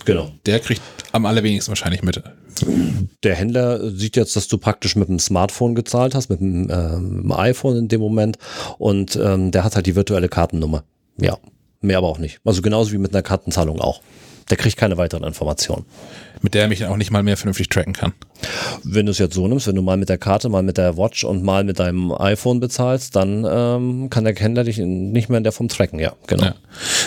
Genau. 0.05 0.31
Der 0.45 0.59
kriegt 0.59 0.81
am 1.11 1.25
allerwenigsten 1.25 1.71
wahrscheinlich 1.71 2.01
mit. 2.01 2.21
Der 3.23 3.35
Händler 3.35 3.91
sieht 3.91 4.15
jetzt, 4.15 4.35
dass 4.35 4.47
du 4.47 4.57
praktisch 4.57 4.95
mit 4.95 5.07
dem 5.07 5.19
Smartphone 5.19 5.75
gezahlt 5.75 6.15
hast, 6.15 6.29
mit 6.29 6.39
dem, 6.39 6.69
äh, 6.69 6.97
mit 6.97 7.23
dem 7.23 7.31
iPhone 7.31 7.77
in 7.77 7.87
dem 7.87 8.01
Moment 8.01 8.37
und 8.77 9.15
ähm, 9.15 9.51
der 9.51 9.63
hat 9.63 9.75
halt 9.75 9.85
die 9.85 9.95
virtuelle 9.95 10.29
Kartennummer. 10.29 10.83
Ja, 11.17 11.37
mehr 11.81 11.99
aber 11.99 12.07
auch 12.07 12.17
nicht. 12.17 12.39
Also 12.43 12.61
genauso 12.61 12.91
wie 12.91 12.97
mit 12.97 13.13
einer 13.13 13.23
Kartenzahlung 13.23 13.79
auch. 13.79 14.01
Der 14.49 14.57
kriegt 14.57 14.77
keine 14.77 14.97
weiteren 14.97 15.23
Informationen. 15.23 15.85
Mit 16.41 16.53
der 16.53 16.63
er 16.63 16.67
mich 16.67 16.79
dann 16.79 16.89
auch 16.89 16.97
nicht 16.97 17.11
mal 17.11 17.23
mehr 17.23 17.37
vernünftig 17.37 17.69
tracken 17.69 17.93
kann. 17.93 18.13
Wenn 18.83 19.05
du 19.05 19.11
es 19.11 19.19
jetzt 19.19 19.35
so 19.35 19.47
nimmst, 19.47 19.67
wenn 19.67 19.75
du 19.75 19.81
mal 19.81 19.97
mit 19.97 20.09
der 20.09 20.17
Karte, 20.17 20.49
mal 20.49 20.63
mit 20.63 20.77
der 20.77 20.97
Watch 20.97 21.23
und 21.23 21.43
mal 21.43 21.63
mit 21.63 21.79
deinem 21.79 22.11
iPhone 22.11 22.59
bezahlst, 22.59 23.15
dann 23.15 23.45
ähm, 23.49 24.09
kann 24.09 24.23
der 24.23 24.35
Händler 24.35 24.63
dich 24.63 24.77
nicht 24.77 25.29
mehr 25.29 25.37
in 25.37 25.43
der 25.43 25.53
Form 25.53 25.67
tracken, 25.67 25.99
ja, 25.99 26.13
genau. 26.27 26.45
Ja. 26.45 26.55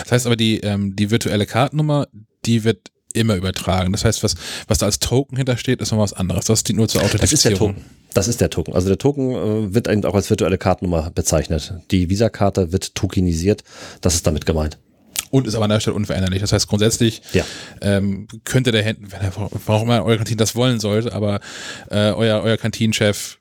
Das 0.03 0.11
heißt 0.11 0.25
aber, 0.25 0.35
die, 0.35 0.59
ähm, 0.61 0.95
die 0.95 1.11
virtuelle 1.11 1.45
Kartennummer, 1.45 2.07
die 2.45 2.63
wird 2.63 2.91
immer 3.13 3.35
übertragen. 3.35 3.91
Das 3.91 4.05
heißt, 4.05 4.23
was, 4.23 4.35
was 4.67 4.77
da 4.77 4.85
als 4.85 4.99
Token 4.99 5.37
hintersteht, 5.37 5.81
ist 5.81 5.91
noch 5.91 5.99
was 5.99 6.13
anderes. 6.13 6.45
Das 6.45 6.63
dient 6.63 6.77
nur 6.77 6.87
zur 6.87 7.01
Authentifizierung. 7.01 7.25
Das 7.33 7.37
ist 7.37 7.45
der 7.45 7.57
Token. 7.57 7.85
Das 8.13 8.27
ist 8.27 8.41
der 8.41 8.49
Token. 8.49 8.73
Also 8.73 8.87
der 8.87 8.97
Token 8.97 9.31
äh, 9.31 9.73
wird 9.73 10.05
auch 10.05 10.15
als 10.15 10.29
virtuelle 10.29 10.57
Kartennummer 10.57 11.11
bezeichnet. 11.11 11.73
Die 11.91 12.09
Visa-Karte 12.09 12.71
wird 12.71 12.95
tokenisiert. 12.95 13.63
Das 14.01 14.15
ist 14.15 14.27
damit 14.27 14.45
gemeint 14.45 14.77
und 15.35 15.47
ist 15.47 15.55
aber 15.55 15.65
an 15.65 15.69
der 15.69 15.81
Stelle 15.81 15.95
unveränderlich. 15.95 16.39
Das 16.39 16.53
heißt, 16.53 16.69
grundsätzlich 16.69 17.21
ja. 17.33 17.43
ähm, 17.81 18.27
könnte 18.45 18.71
der 18.71 18.83
Händler, 18.83 19.11
wenn 19.11 19.21
er, 19.21 19.33
warum 19.65 19.89
immer 19.89 20.05
euer 20.05 20.15
Kantin 20.15 20.37
das 20.37 20.55
wollen 20.55 20.79
sollte, 20.79 21.11
aber 21.11 21.41
äh, 21.91 22.11
euer, 22.11 22.41
euer 22.41 22.55
Kantinenchef 22.55 23.37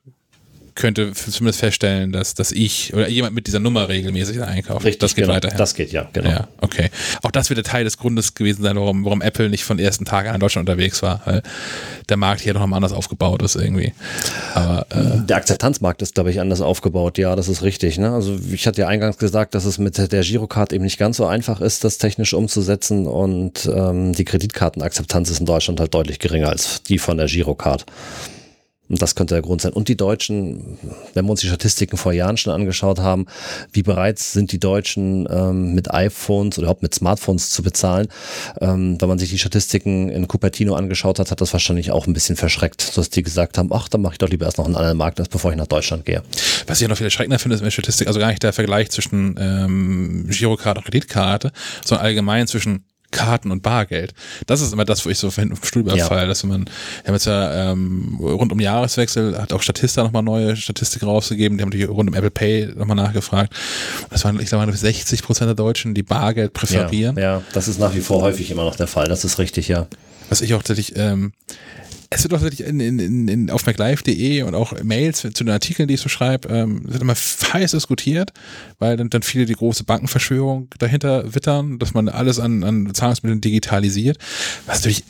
könnte 0.74 1.12
zumindest 1.12 1.60
feststellen, 1.60 2.12
dass, 2.12 2.34
dass 2.34 2.51
ich 2.52 2.92
oder 2.94 3.09
jemand 3.09 3.34
mit 3.34 3.46
dieser 3.46 3.60
Nummer 3.60 3.88
regelmäßig 3.88 4.42
einkauft. 4.42 4.84
Richtig, 4.84 5.01
das 5.01 5.14
geht 5.14 5.24
genau. 5.24 5.36
weiterhin. 5.36 5.56
Das 5.56 5.74
geht, 5.74 5.92
ja, 5.92 6.09
genau. 6.12 6.30
Ja, 6.30 6.48
okay. 6.60 6.90
Auch 7.22 7.30
das 7.30 7.48
wird 7.51 7.64
Teil 7.66 7.84
des 7.84 7.96
Grundes 7.96 8.34
gewesen 8.34 8.62
sein, 8.62 8.76
warum, 8.76 9.05
warum 9.05 9.22
Apple 9.22 9.48
nicht 9.48 9.64
von 9.64 9.78
ersten 9.78 10.05
Tagen 10.05 10.28
an 10.28 10.34
in 10.34 10.40
Deutschland 10.40 10.68
unterwegs 10.68 11.02
war, 11.02 11.20
weil 11.24 11.42
der 12.09 12.16
Markt 12.16 12.40
hier 12.40 12.55
noch 12.55 12.66
mal 12.66 12.76
anders 12.76 12.92
aufgebaut 12.92 13.42
ist 13.42 13.55
irgendwie. 13.56 13.92
Aber, 14.55 14.86
äh 14.90 15.20
der 15.24 15.36
Akzeptanzmarkt 15.36 16.02
ist, 16.02 16.14
glaube 16.14 16.30
ich, 16.30 16.40
anders 16.40 16.60
aufgebaut. 16.60 17.18
Ja, 17.18 17.36
das 17.36 17.48
ist 17.48 17.62
richtig. 17.62 17.98
Ne? 17.98 18.10
Also 18.10 18.36
ich 18.52 18.66
hatte 18.66 18.82
ja 18.82 18.88
eingangs 18.88 19.18
gesagt, 19.18 19.55
dass 19.55 19.64
es 19.64 19.78
mit 19.78 19.96
der 20.12 20.22
Girocard 20.22 20.72
eben 20.72 20.84
nicht 20.84 20.98
ganz 20.98 21.16
so 21.16 21.26
einfach 21.26 21.60
ist, 21.60 21.84
das 21.84 21.98
technisch 21.98 22.34
umzusetzen 22.34 23.06
und 23.06 23.70
ähm, 23.72 24.12
die 24.12 24.24
Kreditkartenakzeptanz 24.24 25.30
ist 25.30 25.40
in 25.40 25.46
Deutschland 25.46 25.80
halt 25.80 25.94
deutlich 25.94 26.18
geringer 26.18 26.48
als 26.48 26.82
die 26.82 26.98
von 26.98 27.16
der 27.16 27.26
Girocard. 27.26 27.86
Und 28.89 29.01
das 29.01 29.15
könnte 29.15 29.35
der 29.35 29.43
Grund 29.43 29.62
sein. 29.62 29.73
Und 29.73 29.89
die 29.89 29.97
Deutschen, 29.97 30.78
wenn 31.15 31.24
wir 31.24 31.31
uns 31.31 31.40
die 31.40 31.47
Statistiken 31.47 31.97
vor 31.97 32.12
Jahren 32.12 32.36
schon 32.36 32.52
angeschaut 32.52 32.98
haben, 32.98 33.27
wie 33.73 33.82
bereits 33.82 34.35
sind 34.35 34.52
die 34.52 34.61
Deutschen 34.61 35.27
ähm, 35.31 35.74
mit 35.74 35.93
iPhones 35.93 36.59
oder 36.59 36.66
überhaupt 36.66 36.82
mit 36.82 36.94
Smartphones 36.94 37.51
zu 37.51 37.62
bezahlen. 37.62 38.09
Ähm, 38.61 39.01
wenn 39.01 39.09
man 39.09 39.19
sich 39.19 39.31
die 39.31 39.39
Statistiken 39.39 40.11
in 40.11 40.28
Cupertino 40.28 40.74
angeschaut 40.74 41.19
hat, 41.19 41.31
hat 41.31 41.40
das 41.40 41.52
wahrscheinlich 41.55 41.93
auch 41.93 42.06
ein 42.06 42.12
bisschen 42.12 42.36
verschreckt, 42.36 42.97
dass 42.98 43.09
die 43.09 43.23
gesagt 43.23 43.56
haben, 43.56 43.70
ach, 43.73 43.89
dann 43.89 44.02
mache 44.02 44.15
ich 44.15 44.19
doch 44.19 44.28
lieber 44.28 44.44
erst 44.44 44.59
noch 44.59 44.66
einen 44.66 44.77
anderen 44.77 44.98
Markt, 44.98 45.31
bevor 45.31 45.51
ich 45.51 45.56
nach 45.56 45.66
Deutschland 45.66 46.05
gehe. 46.05 46.23
Was 46.66 46.81
ich 46.81 46.89
noch 46.89 46.97
viel 46.98 47.06
erschreckender 47.06 47.39
finde, 47.39 47.55
ist 47.55 47.62
in 47.62 47.65
der 47.66 47.70
Statistik, 47.70 48.06
also 48.06 48.20
gar 48.20 48.28
nicht 48.28 48.43
der 48.43 48.52
Vergleich 48.52 48.90
zwischen 48.90 49.36
ähm, 49.39 50.27
Girocard 50.28 50.78
und 50.78 50.85
Kreditkarte, 50.85 51.52
sondern 51.85 52.06
allgemein 52.06 52.47
zwischen 52.47 52.85
Karten 53.14 53.50
und 53.50 53.62
Bargeld. 53.62 54.12
Das 54.46 54.60
ist 54.60 54.72
immer 54.72 54.84
das, 54.84 55.06
wo 55.06 55.10
ich 55.10 55.18
so 55.18 55.30
vom 55.30 55.54
Stuhl 55.62 55.82
überfalle, 55.82 56.22
ja. 56.22 56.26
dass 56.26 56.44
man, 56.44 56.66
wir 56.66 57.06
haben 57.06 57.14
jetzt 57.14 57.26
ja 57.26 57.72
ähm, 57.72 58.18
rund 58.20 58.52
um 58.52 58.60
Jahreswechsel, 58.60 59.40
hat 59.40 59.52
auch 59.52 59.62
Statista 59.62 60.02
nochmal 60.02 60.22
neue 60.22 60.56
Statistik 60.56 61.02
rausgegeben, 61.04 61.56
die 61.56 61.62
haben 61.62 61.70
die 61.70 61.84
rund 61.84 62.10
um 62.10 62.14
Apple 62.14 62.30
Pay 62.30 62.74
nochmal 62.74 62.96
nachgefragt. 62.96 63.54
Das 64.10 64.24
waren, 64.24 64.38
ich 64.40 64.48
glaube, 64.48 64.70
60 64.70 65.22
Prozent 65.22 65.48
der 65.48 65.54
Deutschen, 65.54 65.94
die 65.94 66.02
Bargeld 66.02 66.52
präferieren. 66.52 67.16
Ja, 67.16 67.22
ja, 67.22 67.42
das 67.52 67.68
ist 67.68 67.78
nach 67.78 67.94
wie 67.94 68.00
vor 68.00 68.22
häufig 68.22 68.50
immer 68.50 68.64
noch 68.64 68.76
der 68.76 68.88
Fall, 68.88 69.08
das 69.08 69.24
ist 69.24 69.38
richtig, 69.38 69.68
ja. 69.68 69.86
Was 70.28 70.40
ich 70.40 70.54
auch 70.54 70.62
tatsächlich, 70.62 70.98
ähm, 70.98 71.32
es 72.14 72.22
wird 72.22 72.32
auch 72.32 72.40
tatsächlich 72.40 72.66
in, 72.66 72.80
in, 72.80 73.28
in, 73.28 73.50
auf 73.50 73.66
maclife.de 73.66 74.42
und 74.42 74.54
auch 74.54 74.72
Mails 74.82 75.20
zu 75.20 75.30
den 75.30 75.50
Artikeln, 75.50 75.88
die 75.88 75.94
ich 75.94 76.00
so 76.00 76.08
schreibe, 76.08 76.48
ähm, 76.48 76.82
wird 76.84 77.02
immer 77.02 77.14
heiß 77.14 77.72
diskutiert, 77.72 78.32
weil 78.78 78.96
dann, 78.96 79.10
dann 79.10 79.22
viele 79.22 79.46
die 79.46 79.54
große 79.54 79.84
Bankenverschwörung 79.84 80.68
dahinter 80.78 81.34
wittern, 81.34 81.78
dass 81.78 81.92
man 81.92 82.08
alles 82.08 82.38
an, 82.38 82.62
an 82.62 82.94
Zahlungsmitteln 82.94 83.40
digitalisiert. 83.40 84.18
Was 84.66 84.78
natürlich 84.78 85.04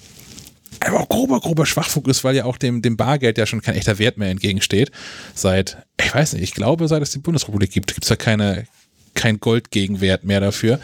einfach 0.81 1.09
grober, 1.09 1.41
grober 1.41 1.67
Schwachfug 1.67 2.09
ist, 2.09 2.25
weil 2.25 2.37
ja 2.37 2.45
auch 2.45 2.57
dem, 2.57 2.83
dem 2.83 2.97
Bargeld 2.97 3.39
ja 3.39 3.47
schon 3.47 3.61
kein 3.61 3.75
echter 3.75 3.99
Wert 3.99 4.17
mehr 4.17 4.31
entgegensteht. 4.31 4.91
Seit, 5.35 5.79
ich 6.01 6.15
weiß 6.15 6.33
nicht, 6.35 6.43
ich 6.43 6.55
glaube, 6.55 6.89
seit 6.89 7.03
es 7.03 7.11
die 7.11 7.19
Bundesrepublik 7.19 7.71
gibt, 7.71 7.93
gibt 7.93 8.05
es 8.05 8.11
ja 8.11 8.17
keine, 8.17 8.67
kein 9.15 9.41
Goldgegenwert 9.41 10.25
mehr 10.25 10.41
dafür. 10.41 10.81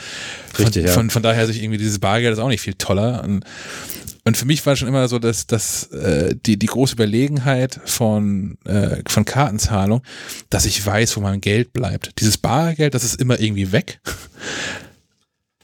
Richtig, 0.58 0.82
von, 0.82 0.84
ja. 0.84 0.92
von, 0.92 1.10
von 1.10 1.22
daher 1.22 1.46
sich 1.46 1.62
irgendwie 1.62 1.78
dieses 1.78 1.98
Bargeld 1.98 2.32
ist 2.34 2.38
auch 2.38 2.48
nicht 2.48 2.60
viel 2.60 2.74
toller. 2.74 3.24
Und 3.24 3.44
und 4.24 4.36
für 4.36 4.46
mich 4.46 4.64
war 4.66 4.76
schon 4.76 4.88
immer 4.88 5.08
so, 5.08 5.18
dass, 5.18 5.46
dass 5.46 5.84
äh, 5.92 6.34
die, 6.34 6.58
die 6.58 6.66
große 6.66 6.94
Überlegenheit 6.94 7.80
von, 7.84 8.58
äh, 8.64 9.02
von 9.08 9.24
Kartenzahlung, 9.24 10.02
dass 10.50 10.66
ich 10.66 10.84
weiß, 10.84 11.16
wo 11.16 11.20
mein 11.20 11.40
Geld 11.40 11.72
bleibt. 11.72 12.20
Dieses 12.20 12.38
Bargeld, 12.38 12.94
das 12.94 13.04
ist 13.04 13.20
immer 13.20 13.40
irgendwie 13.40 13.72
weg. 13.72 14.00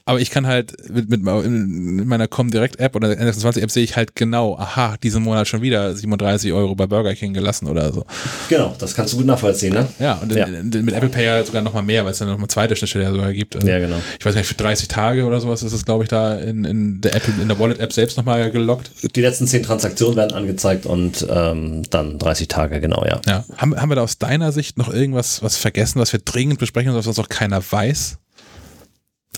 Aber 0.07 0.21
ich 0.21 0.29
kann 0.29 0.47
halt 0.47 0.73
mit, 0.89 1.09
mit 1.09 1.19
in 1.19 2.07
meiner 2.07 2.29
Comdirect-App 2.29 2.95
oder 2.95 3.09
N26-App 3.09 3.69
sehe 3.69 3.83
ich 3.83 3.97
halt 3.97 4.15
genau, 4.15 4.57
aha, 4.57 4.95
diesen 5.03 5.21
Monat 5.21 5.49
schon 5.49 5.61
wieder 5.61 5.93
37 5.93 6.53
Euro 6.53 6.75
bei 6.75 6.87
Burger 6.87 7.13
King 7.13 7.33
gelassen 7.33 7.67
oder 7.67 7.91
so. 7.91 8.05
Genau, 8.47 8.73
das 8.79 8.95
kannst 8.95 9.11
du 9.11 9.17
gut 9.17 9.25
nachvollziehen, 9.25 9.73
ne? 9.73 9.85
Ja, 9.99 10.13
und 10.21 10.33
ja. 10.33 10.47
Mit 10.47 10.93
Apple 10.93 11.09
Pay 11.09 11.25
ja 11.25 11.43
sogar 11.43 11.61
nochmal 11.61 11.83
mehr, 11.83 12.05
weil 12.05 12.13
es 12.13 12.19
dann 12.19 12.29
nochmal 12.29 12.47
zweite 12.47 12.77
Schnittstelle 12.77 13.11
sogar 13.11 13.33
gibt. 13.33 13.57
Also, 13.57 13.67
ja, 13.67 13.79
genau. 13.79 13.97
Ich 14.17 14.25
weiß 14.25 14.33
nicht, 14.35 14.47
für 14.47 14.53
30 14.53 14.87
Tage 14.87 15.25
oder 15.25 15.41
sowas 15.41 15.61
ist 15.61 15.73
es, 15.73 15.83
glaube 15.83 16.05
ich, 16.05 16.09
da 16.09 16.35
in, 16.35 16.63
in 16.63 17.01
der 17.01 17.13
Apple, 17.13 17.33
in 17.41 17.49
der 17.49 17.59
Wallet-App 17.59 17.91
selbst 17.91 18.15
nochmal 18.15 18.49
gelockt. 18.49 18.89
Die 19.13 19.21
letzten 19.21 19.45
10 19.45 19.63
Transaktionen 19.63 20.15
werden 20.15 20.31
angezeigt 20.31 20.85
und 20.85 21.27
ähm, 21.29 21.83
dann 21.89 22.17
30 22.17 22.47
Tage, 22.47 22.79
genau, 22.79 23.03
ja. 23.05 23.19
Ja. 23.27 23.43
Haben, 23.57 23.75
haben 23.75 23.89
wir 23.89 23.95
da 23.95 24.03
aus 24.03 24.17
deiner 24.17 24.53
Sicht 24.53 24.77
noch 24.77 24.87
irgendwas 24.87 25.43
was 25.43 25.57
vergessen, 25.57 25.99
was 25.99 26.13
wir 26.13 26.21
dringend 26.23 26.59
besprechen, 26.59 26.95
was 26.95 27.07
uns 27.07 27.17
noch 27.17 27.27
keiner 27.27 27.61
weiß? 27.61 28.19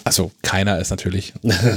Also 0.04 0.32
keiner 0.42 0.80
ist 0.80 0.90
natürlich 0.90 1.34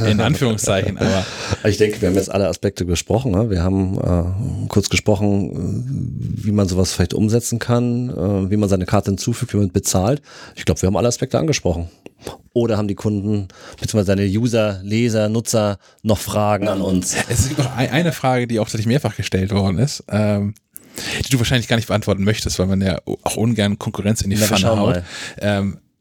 in 0.06 0.20
Anführungszeichen, 0.20 0.98
aber. 0.98 1.24
Ich 1.64 1.76
denke, 1.76 2.00
wir 2.00 2.08
haben 2.08 2.16
jetzt 2.16 2.30
alle 2.30 2.48
Aspekte 2.48 2.84
besprochen. 2.84 3.32
Ne? 3.32 3.50
Wir 3.50 3.62
haben 3.62 3.96
äh, 3.98 4.68
kurz 4.68 4.88
gesprochen, 4.88 5.50
äh, 5.52 6.44
wie 6.44 6.52
man 6.52 6.68
sowas 6.68 6.92
vielleicht 6.92 7.14
umsetzen 7.14 7.58
kann, 7.58 8.10
äh, 8.10 8.50
wie 8.50 8.56
man 8.56 8.68
seine 8.68 8.84
Karte 8.84 9.10
hinzufügt, 9.10 9.52
wie 9.54 9.58
man 9.58 9.70
bezahlt. 9.70 10.22
Ich 10.56 10.64
glaube, 10.64 10.82
wir 10.82 10.88
haben 10.88 10.96
alle 10.96 11.08
Aspekte 11.08 11.38
angesprochen. 11.38 11.88
oder 12.52 12.76
haben 12.76 12.88
die 12.88 12.94
Kunden 12.94 13.48
bzw. 13.80 14.04
deine 14.04 14.24
User, 14.26 14.80
Leser, 14.82 15.28
Nutzer 15.28 15.78
noch 16.02 16.18
Fragen 16.18 16.68
an 16.68 16.80
uns? 16.80 17.14
Es 17.28 17.48
gibt 17.48 17.60
noch 17.60 17.76
ein, 17.76 17.90
eine 17.90 18.12
Frage, 18.12 18.46
die 18.46 18.58
auch 18.58 18.64
tatsächlich 18.64 18.86
mehrfach 18.86 19.16
gestellt 19.16 19.52
worden 19.52 19.78
ist, 19.78 20.04
ähm, 20.08 20.54
die 21.24 21.30
du 21.30 21.38
wahrscheinlich 21.38 21.68
gar 21.68 21.76
nicht 21.76 21.88
beantworten 21.88 22.24
möchtest, 22.24 22.58
weil 22.58 22.66
man 22.66 22.80
ja 22.80 22.98
auch 23.24 23.36
ungern 23.36 23.78
Konkurrenz 23.78 24.22
in 24.22 24.30
die 24.30 24.36
Na, 24.38 24.46
Pfanne 24.46 24.76
haut. 24.76 25.02
Ähm, 25.40 25.74
äh, 25.74 25.91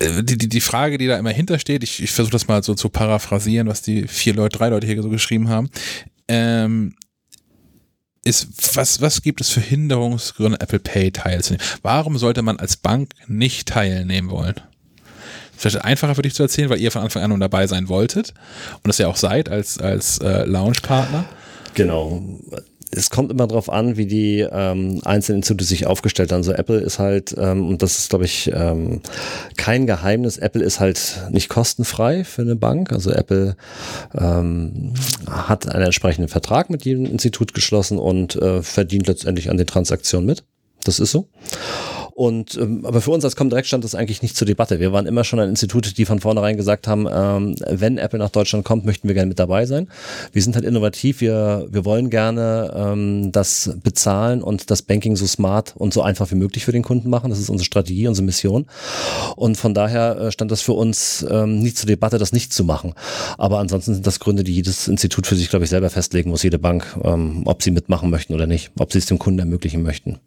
die, 0.00 0.38
die, 0.38 0.48
die 0.48 0.60
Frage, 0.60 0.98
die 0.98 1.06
da 1.06 1.18
immer 1.18 1.30
hintersteht, 1.30 1.82
ich, 1.82 2.02
ich 2.02 2.10
versuche 2.10 2.32
das 2.32 2.48
mal 2.48 2.62
so 2.62 2.74
zu 2.74 2.88
paraphrasieren, 2.88 3.68
was 3.68 3.82
die 3.82 4.08
vier 4.08 4.34
Leute, 4.34 4.58
drei 4.58 4.68
Leute 4.68 4.86
hier 4.86 5.02
so 5.02 5.10
geschrieben 5.10 5.48
haben, 5.48 5.70
ähm, 6.28 6.94
ist, 8.24 8.76
was, 8.76 9.00
was 9.00 9.22
gibt 9.22 9.40
es 9.40 9.50
für 9.50 9.60
Hinderungsgründe, 9.60 10.60
Apple 10.60 10.78
Pay 10.78 11.10
teilzunehmen? 11.10 11.64
Warum 11.82 12.18
sollte 12.18 12.42
man 12.42 12.58
als 12.58 12.76
Bank 12.76 13.12
nicht 13.26 13.68
teilnehmen 13.68 14.30
wollen? 14.30 14.56
Vielleicht 15.56 15.84
einfacher 15.84 16.14
für 16.14 16.22
dich 16.22 16.34
zu 16.34 16.42
erzählen, 16.42 16.70
weil 16.70 16.80
ihr 16.80 16.90
von 16.90 17.02
Anfang 17.02 17.22
an 17.22 17.38
dabei 17.40 17.66
sein 17.66 17.88
wolltet 17.88 18.32
und 18.76 18.88
das 18.88 18.98
ja 18.98 19.08
auch 19.08 19.16
seid 19.16 19.48
als, 19.48 19.78
als 19.78 20.18
äh, 20.18 20.44
Launchpartner. 20.44 21.26
Genau. 21.74 22.22
Es 22.92 23.10
kommt 23.10 23.30
immer 23.30 23.46
darauf 23.46 23.70
an, 23.70 23.96
wie 23.96 24.06
die 24.06 24.40
ähm, 24.40 25.00
einzelnen 25.04 25.38
Institute 25.38 25.64
sich 25.64 25.86
aufgestellt 25.86 26.32
haben. 26.32 26.42
So 26.42 26.52
Apple 26.52 26.78
ist 26.78 26.98
halt, 26.98 27.34
ähm, 27.38 27.68
und 27.68 27.82
das 27.82 27.98
ist, 27.98 28.10
glaube 28.10 28.24
ich, 28.24 28.50
ähm, 28.52 29.00
kein 29.56 29.86
Geheimnis, 29.86 30.38
Apple 30.38 30.62
ist 30.62 30.80
halt 30.80 31.28
nicht 31.30 31.48
kostenfrei 31.48 32.24
für 32.24 32.42
eine 32.42 32.56
Bank. 32.56 32.92
Also 32.92 33.12
Apple 33.12 33.56
ähm, 34.18 34.94
hat 35.28 35.68
einen 35.68 35.84
entsprechenden 35.84 36.28
Vertrag 36.28 36.70
mit 36.70 36.84
jedem 36.84 37.06
Institut 37.06 37.54
geschlossen 37.54 37.98
und 37.98 38.36
äh, 38.36 38.62
verdient 38.62 39.06
letztendlich 39.06 39.50
an 39.50 39.56
den 39.56 39.66
Transaktionen 39.66 40.26
mit. 40.26 40.44
Das 40.84 40.98
ist 40.98 41.12
so. 41.12 41.28
Und 42.20 42.54
ähm, 42.60 42.84
aber 42.84 43.00
für 43.00 43.12
uns 43.12 43.24
als 43.24 43.34
Comdirect 43.34 43.66
stand 43.66 43.82
das 43.82 43.94
eigentlich 43.94 44.20
nicht 44.20 44.36
zur 44.36 44.46
Debatte. 44.46 44.78
Wir 44.78 44.92
waren 44.92 45.06
immer 45.06 45.24
schon 45.24 45.40
ein 45.40 45.48
Institut, 45.48 45.96
die 45.96 46.04
von 46.04 46.20
vornherein 46.20 46.58
gesagt 46.58 46.86
haben, 46.86 47.06
ähm, 47.10 47.54
wenn 47.66 47.96
Apple 47.96 48.18
nach 48.18 48.28
Deutschland 48.28 48.62
kommt, 48.62 48.84
möchten 48.84 49.08
wir 49.08 49.14
gerne 49.14 49.30
mit 49.30 49.38
dabei 49.38 49.64
sein. 49.64 49.88
Wir 50.30 50.42
sind 50.42 50.54
halt 50.54 50.66
innovativ, 50.66 51.22
wir, 51.22 51.66
wir 51.70 51.86
wollen 51.86 52.10
gerne 52.10 52.74
ähm, 52.76 53.32
das 53.32 53.70
bezahlen 53.82 54.42
und 54.42 54.70
das 54.70 54.82
Banking 54.82 55.16
so 55.16 55.26
smart 55.26 55.72
und 55.78 55.94
so 55.94 56.02
einfach 56.02 56.30
wie 56.30 56.34
möglich 56.34 56.66
für 56.66 56.72
den 56.72 56.82
Kunden 56.82 57.08
machen. 57.08 57.30
Das 57.30 57.38
ist 57.38 57.48
unsere 57.48 57.64
Strategie, 57.64 58.06
unsere 58.06 58.26
Mission. 58.26 58.66
Und 59.36 59.56
von 59.56 59.72
daher 59.72 60.18
äh, 60.20 60.30
stand 60.30 60.50
das 60.50 60.60
für 60.60 60.74
uns 60.74 61.24
ähm, 61.26 61.60
nicht 61.60 61.78
zur 61.78 61.86
Debatte, 61.86 62.18
das 62.18 62.34
nicht 62.34 62.52
zu 62.52 62.64
machen. 62.64 62.92
Aber 63.38 63.60
ansonsten 63.60 63.94
sind 63.94 64.06
das 64.06 64.20
Gründe, 64.20 64.44
die 64.44 64.52
jedes 64.52 64.88
Institut 64.88 65.26
für 65.26 65.36
sich, 65.36 65.48
glaube 65.48 65.64
ich, 65.64 65.70
selber 65.70 65.88
festlegen 65.88 66.28
muss, 66.28 66.42
jede 66.42 66.58
Bank, 66.58 66.98
ähm, 67.02 67.44
ob 67.46 67.62
sie 67.62 67.70
mitmachen 67.70 68.10
möchten 68.10 68.34
oder 68.34 68.46
nicht, 68.46 68.72
ob 68.78 68.92
sie 68.92 68.98
es 68.98 69.06
dem 69.06 69.18
Kunden 69.18 69.38
ermöglichen 69.38 69.82
möchten. 69.82 70.20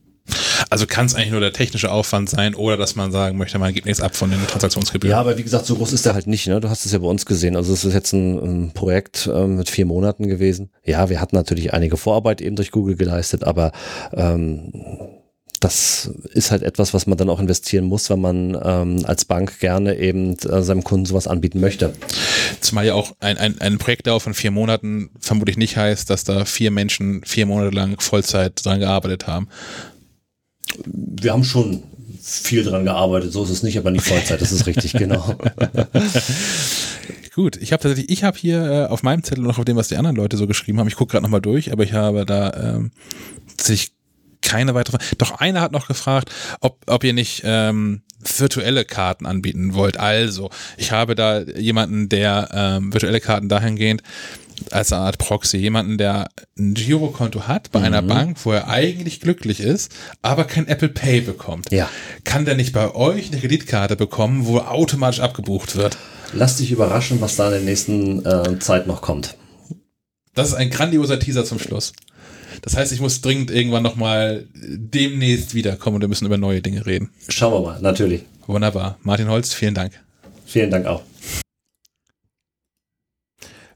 Also 0.74 0.88
kann 0.88 1.06
es 1.06 1.16
eigentlich 1.16 1.32
nur 1.32 1.40
der 1.40 1.54
technische 1.54 1.92
Aufwand 1.92 2.30
sein 2.30 2.56
oder 2.56 2.78
dass 2.78 2.96
man 2.96 3.12
sagen 3.12 3.38
möchte, 3.38 3.60
man 3.60 3.74
gibt 3.74 3.86
nichts 3.86 4.02
ab 4.02 4.16
von 4.16 4.32
den 4.32 4.46
Transaktionsgebühren. 4.48 5.12
Ja, 5.12 5.20
aber 5.20 5.38
wie 5.38 5.44
gesagt, 5.44 5.66
so 5.66 5.76
groß 5.76 5.94
ist 5.94 6.06
der 6.06 6.16
halt 6.16 6.28
nicht. 6.28 6.48
Ne? 6.48 6.60
Du 6.60 6.70
hast 6.70 6.86
es 6.86 6.92
ja 6.92 7.00
bei 7.00 7.08
uns 7.08 7.26
gesehen. 7.26 7.56
Also 7.56 7.74
es 7.74 7.86
ist 7.86 7.94
jetzt 7.94 8.14
ein, 8.14 8.40
ein 8.40 8.72
Projekt 8.74 9.30
ähm, 9.32 9.58
mit 9.58 9.70
vier 9.70 9.86
Monaten 9.86 10.28
gewesen. 10.28 10.72
Ja, 10.84 11.10
wir 11.10 11.22
hatten 11.22 11.36
natürlich 11.36 11.74
einige 11.74 11.96
Vorarbeit 11.96 12.42
eben 12.42 12.56
durch 12.56 12.72
Google 12.72 12.96
geleistet, 12.96 13.44
aber 13.44 13.72
ähm, 14.14 14.72
das 15.64 16.12
ist 16.34 16.52
halt 16.52 16.62
etwas, 16.62 16.94
was 16.94 17.08
man 17.08 17.18
dann 17.18 17.30
auch 17.30 17.40
investieren 17.40 17.86
muss, 17.86 18.10
wenn 18.10 18.20
man 18.20 18.58
ähm, 18.62 19.06
als 19.06 19.24
Bank 19.26 19.60
gerne 19.60 19.98
eben 19.98 20.38
äh, 20.40 20.62
seinem 20.62 20.84
Kunden 20.84 21.06
sowas 21.06 21.28
anbieten 21.28 21.62
möchte. 21.62 21.94
Zumal 22.60 22.86
ja 22.86 22.96
auch 22.96 23.14
ein, 23.22 23.38
ein, 23.38 23.62
ein 23.62 23.78
Projektdauer 23.78 24.20
von 24.20 24.34
vier 24.34 24.52
Monaten 24.52 25.12
vermutlich 25.20 25.56
nicht 25.56 25.78
heißt, 25.78 26.10
dass 26.10 26.26
da 26.26 26.44
vier 26.44 26.72
Menschen 26.72 27.24
vier 27.24 27.46
Monate 27.46 27.74
lang 27.74 28.00
Vollzeit 28.02 28.66
dran 28.66 28.80
gearbeitet 28.80 29.28
haben. 29.28 29.48
Wir 30.86 31.34
haben 31.34 31.44
schon 31.44 31.84
viel 32.22 32.64
dran 32.64 32.86
gearbeitet, 32.86 33.34
so 33.34 33.44
ist 33.44 33.50
es 33.50 33.64
nicht, 33.64 33.78
aber 33.78 33.92
nicht 33.92 34.06
Vollzeit, 34.06 34.42
das 34.42 34.52
ist 34.52 34.66
richtig, 34.66 34.94
genau. 34.94 35.36
Gut, 37.36 37.58
ich 37.58 37.74
habe 37.74 37.84
tatsächlich, 37.84 38.10
ich 38.10 38.24
habe 38.24 38.38
hier 38.38 38.64
äh, 38.64 38.86
auf 38.86 39.04
meinem 39.04 39.24
Zettel 39.24 39.44
noch 39.44 39.58
auf 39.58 39.66
dem, 39.66 39.76
was 39.76 39.90
die 39.90 39.98
anderen 39.98 40.16
Leute 40.16 40.38
so 40.38 40.48
geschrieben 40.48 40.80
haben, 40.80 40.88
ich 40.88 40.96
gucke 40.96 41.12
gerade 41.12 41.24
nochmal 41.24 41.42
durch, 41.42 41.72
aber 41.72 41.84
ich 41.84 41.94
habe 41.94 42.26
da 42.26 42.76
ähm, 42.76 42.92
sich 43.60 43.92
keine 44.42 44.76
weitere 44.76 44.98
Doch 45.18 45.40
einer 45.40 45.62
hat 45.62 45.72
noch 45.72 45.88
gefragt, 45.88 46.30
ob, 46.62 46.80
ob 46.86 47.04
ihr 47.04 47.14
nicht 47.14 47.42
ähm, 47.44 48.04
virtuelle 48.38 48.86
Karten 48.86 49.26
anbieten 49.26 49.74
wollt. 49.74 49.98
Also, 49.98 50.50
ich 50.78 50.92
habe 50.92 51.16
da 51.16 51.42
jemanden, 51.42 52.10
der 52.10 52.50
ähm, 52.54 52.94
virtuelle 52.94 53.20
Karten 53.20 53.50
dahingehend 53.50 54.04
als 54.72 54.92
eine 54.92 55.04
Art 55.04 55.18
Proxy, 55.18 55.58
jemanden, 55.58 55.98
der 55.98 56.30
ein 56.58 56.74
Girokonto 56.74 57.48
hat 57.48 57.72
bei 57.72 57.82
einer 57.82 58.02
Bank, 58.02 58.38
wo 58.44 58.52
er 58.52 58.68
eigentlich 58.68 59.22
glücklich 59.22 59.60
ist, 59.60 59.92
aber 60.22 60.46
kein 60.46 60.68
Apple 60.68 60.90
Pay 60.90 61.22
bekommt. 61.22 61.72
Ja. 61.72 61.90
Kann 62.24 62.46
der 62.46 62.56
nicht 62.56 62.74
bei 62.74 62.94
euch 62.94 63.32
eine 63.32 63.40
Kreditkarte 63.40 63.96
bekommen, 63.96 64.46
wo 64.46 64.60
automatisch 64.60 65.20
abgebucht 65.20 65.76
wird? 65.76 65.98
Lass 66.34 66.58
dich 66.58 66.72
überraschen, 66.72 67.22
was 67.22 67.36
da 67.36 67.48
in 67.48 67.52
der 67.52 67.62
nächsten 67.62 68.26
äh, 68.26 68.60
Zeit 68.60 68.88
noch 68.88 69.02
kommt. 69.02 69.36
Das 70.34 70.48
ist 70.50 70.56
ein 70.56 70.70
grandioser 70.70 71.20
Teaser 71.20 71.46
zum 71.46 71.60
Schluss. 71.60 71.94
Das 72.62 72.76
heißt, 72.76 72.92
ich 72.92 73.02
muss 73.02 73.22
dringend 73.22 73.52
irgendwann 73.52 73.84
nochmal 73.84 74.48
demnächst 74.56 75.54
wiederkommen 75.54 75.96
und 75.96 76.02
wir 76.02 76.08
müssen 76.08 76.26
über 76.26 76.38
neue 76.38 76.62
Dinge 76.62 76.86
reden. 76.86 77.10
Schauen 77.28 77.54
wir 77.54 77.72
mal, 77.72 77.82
natürlich. 77.82 78.24
Wunderbar. 78.48 78.98
Martin 79.04 79.30
Holz, 79.30 79.54
vielen 79.54 79.74
Dank. 79.74 80.00
Vielen 80.46 80.72
Dank 80.72 80.86
auch. 80.86 81.02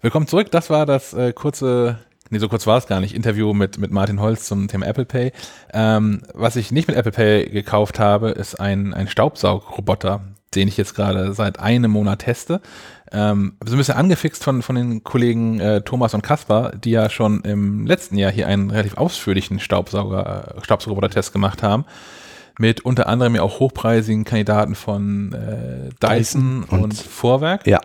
Willkommen 0.08 0.28
zurück. 0.28 0.52
Das 0.52 0.70
war 0.70 0.86
das 0.86 1.14
äh, 1.14 1.34
kurze, 1.34 2.00
nee, 2.30 2.38
so 2.40 2.48
kurz 2.48 2.66
war 2.66 2.78
es 2.78 2.88
gar 2.88 3.02
nicht, 3.02 3.14
Interview 3.14 3.54
mit, 3.54 3.78
mit 3.78 3.92
Martin 3.92 4.22
Holz 4.22 4.46
zum 4.46 4.70
Thema 4.70 4.86
Apple 4.86 5.04
Pay. 5.04 5.34
Ähm, 5.74 6.22
was 6.34 6.56
ich 6.56 6.72
nicht 6.72 6.88
mit 6.88 6.96
Apple 6.96 7.12
Pay 7.12 7.50
gekauft 7.50 8.00
habe, 8.00 8.30
ist 8.30 8.58
ein, 8.58 8.94
ein 8.94 9.10
Staubsaugroboter, 9.10 10.22
den 10.56 10.70
ich 10.70 10.78
jetzt 10.78 10.96
gerade 10.96 11.34
seit 11.34 11.60
einem 11.60 11.92
Monat 11.92 12.20
teste. 12.20 12.62
Ähm, 13.12 13.58
so 13.66 13.76
ein 13.76 13.80
bisschen 13.80 13.98
angefixt 13.98 14.46
von, 14.46 14.62
von 14.62 14.78
den 14.78 15.04
Kollegen 15.04 15.60
äh, 15.60 15.82
Thomas 15.82 16.14
und 16.14 16.22
Kaspar, 16.22 16.72
die 16.72 16.92
ja 16.92 17.10
schon 17.10 17.42
im 17.42 17.86
letzten 17.86 18.18
Jahr 18.18 18.32
hier 18.32 18.48
einen 18.48 18.72
relativ 18.72 18.96
ausführlichen 18.96 19.60
Staubsauger, 19.60 20.56
Staubsaugerroboter-Test 20.62 21.34
gemacht 21.34 21.64
haben. 21.64 21.84
Mit 22.58 22.86
unter 22.86 23.08
anderem 23.10 23.36
ja 23.36 23.42
auch 23.42 23.60
hochpreisigen 23.60 24.24
Kandidaten 24.24 24.76
von 24.76 25.34
äh, 25.34 25.90
Dyson 26.02 26.64
und, 26.64 26.82
und- 26.82 26.94
Vorwerk. 26.98 27.68
Ja. 27.68 27.82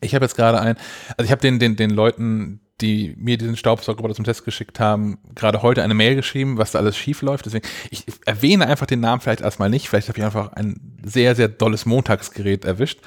Ich 0.00 0.14
habe 0.14 0.24
jetzt 0.24 0.36
gerade 0.36 0.60
ein, 0.60 0.76
also 1.16 1.24
ich 1.24 1.30
habe 1.30 1.40
den, 1.40 1.58
den, 1.58 1.76
den 1.76 1.90
Leuten, 1.90 2.60
die 2.80 3.14
mir 3.18 3.36
diesen 3.38 3.56
Staubsaugerroboter 3.56 4.14
zum 4.14 4.24
Test 4.24 4.44
geschickt 4.44 4.78
haben, 4.78 5.18
gerade 5.34 5.62
heute 5.62 5.82
eine 5.82 5.94
Mail 5.94 6.14
geschrieben, 6.14 6.58
was 6.58 6.72
da 6.72 6.78
alles 6.78 6.96
schief 6.96 7.22
läuft. 7.22 7.46
Deswegen, 7.46 7.66
ich 7.90 8.04
erwähne 8.24 8.68
einfach 8.68 8.86
den 8.86 9.00
Namen 9.00 9.20
vielleicht 9.20 9.40
erstmal 9.40 9.70
nicht. 9.70 9.88
Vielleicht 9.88 10.08
habe 10.08 10.18
ich 10.18 10.24
einfach 10.24 10.52
ein 10.52 10.98
sehr, 11.04 11.34
sehr 11.34 11.48
dolles 11.48 11.86
Montagsgerät 11.86 12.64
erwischt. 12.64 13.00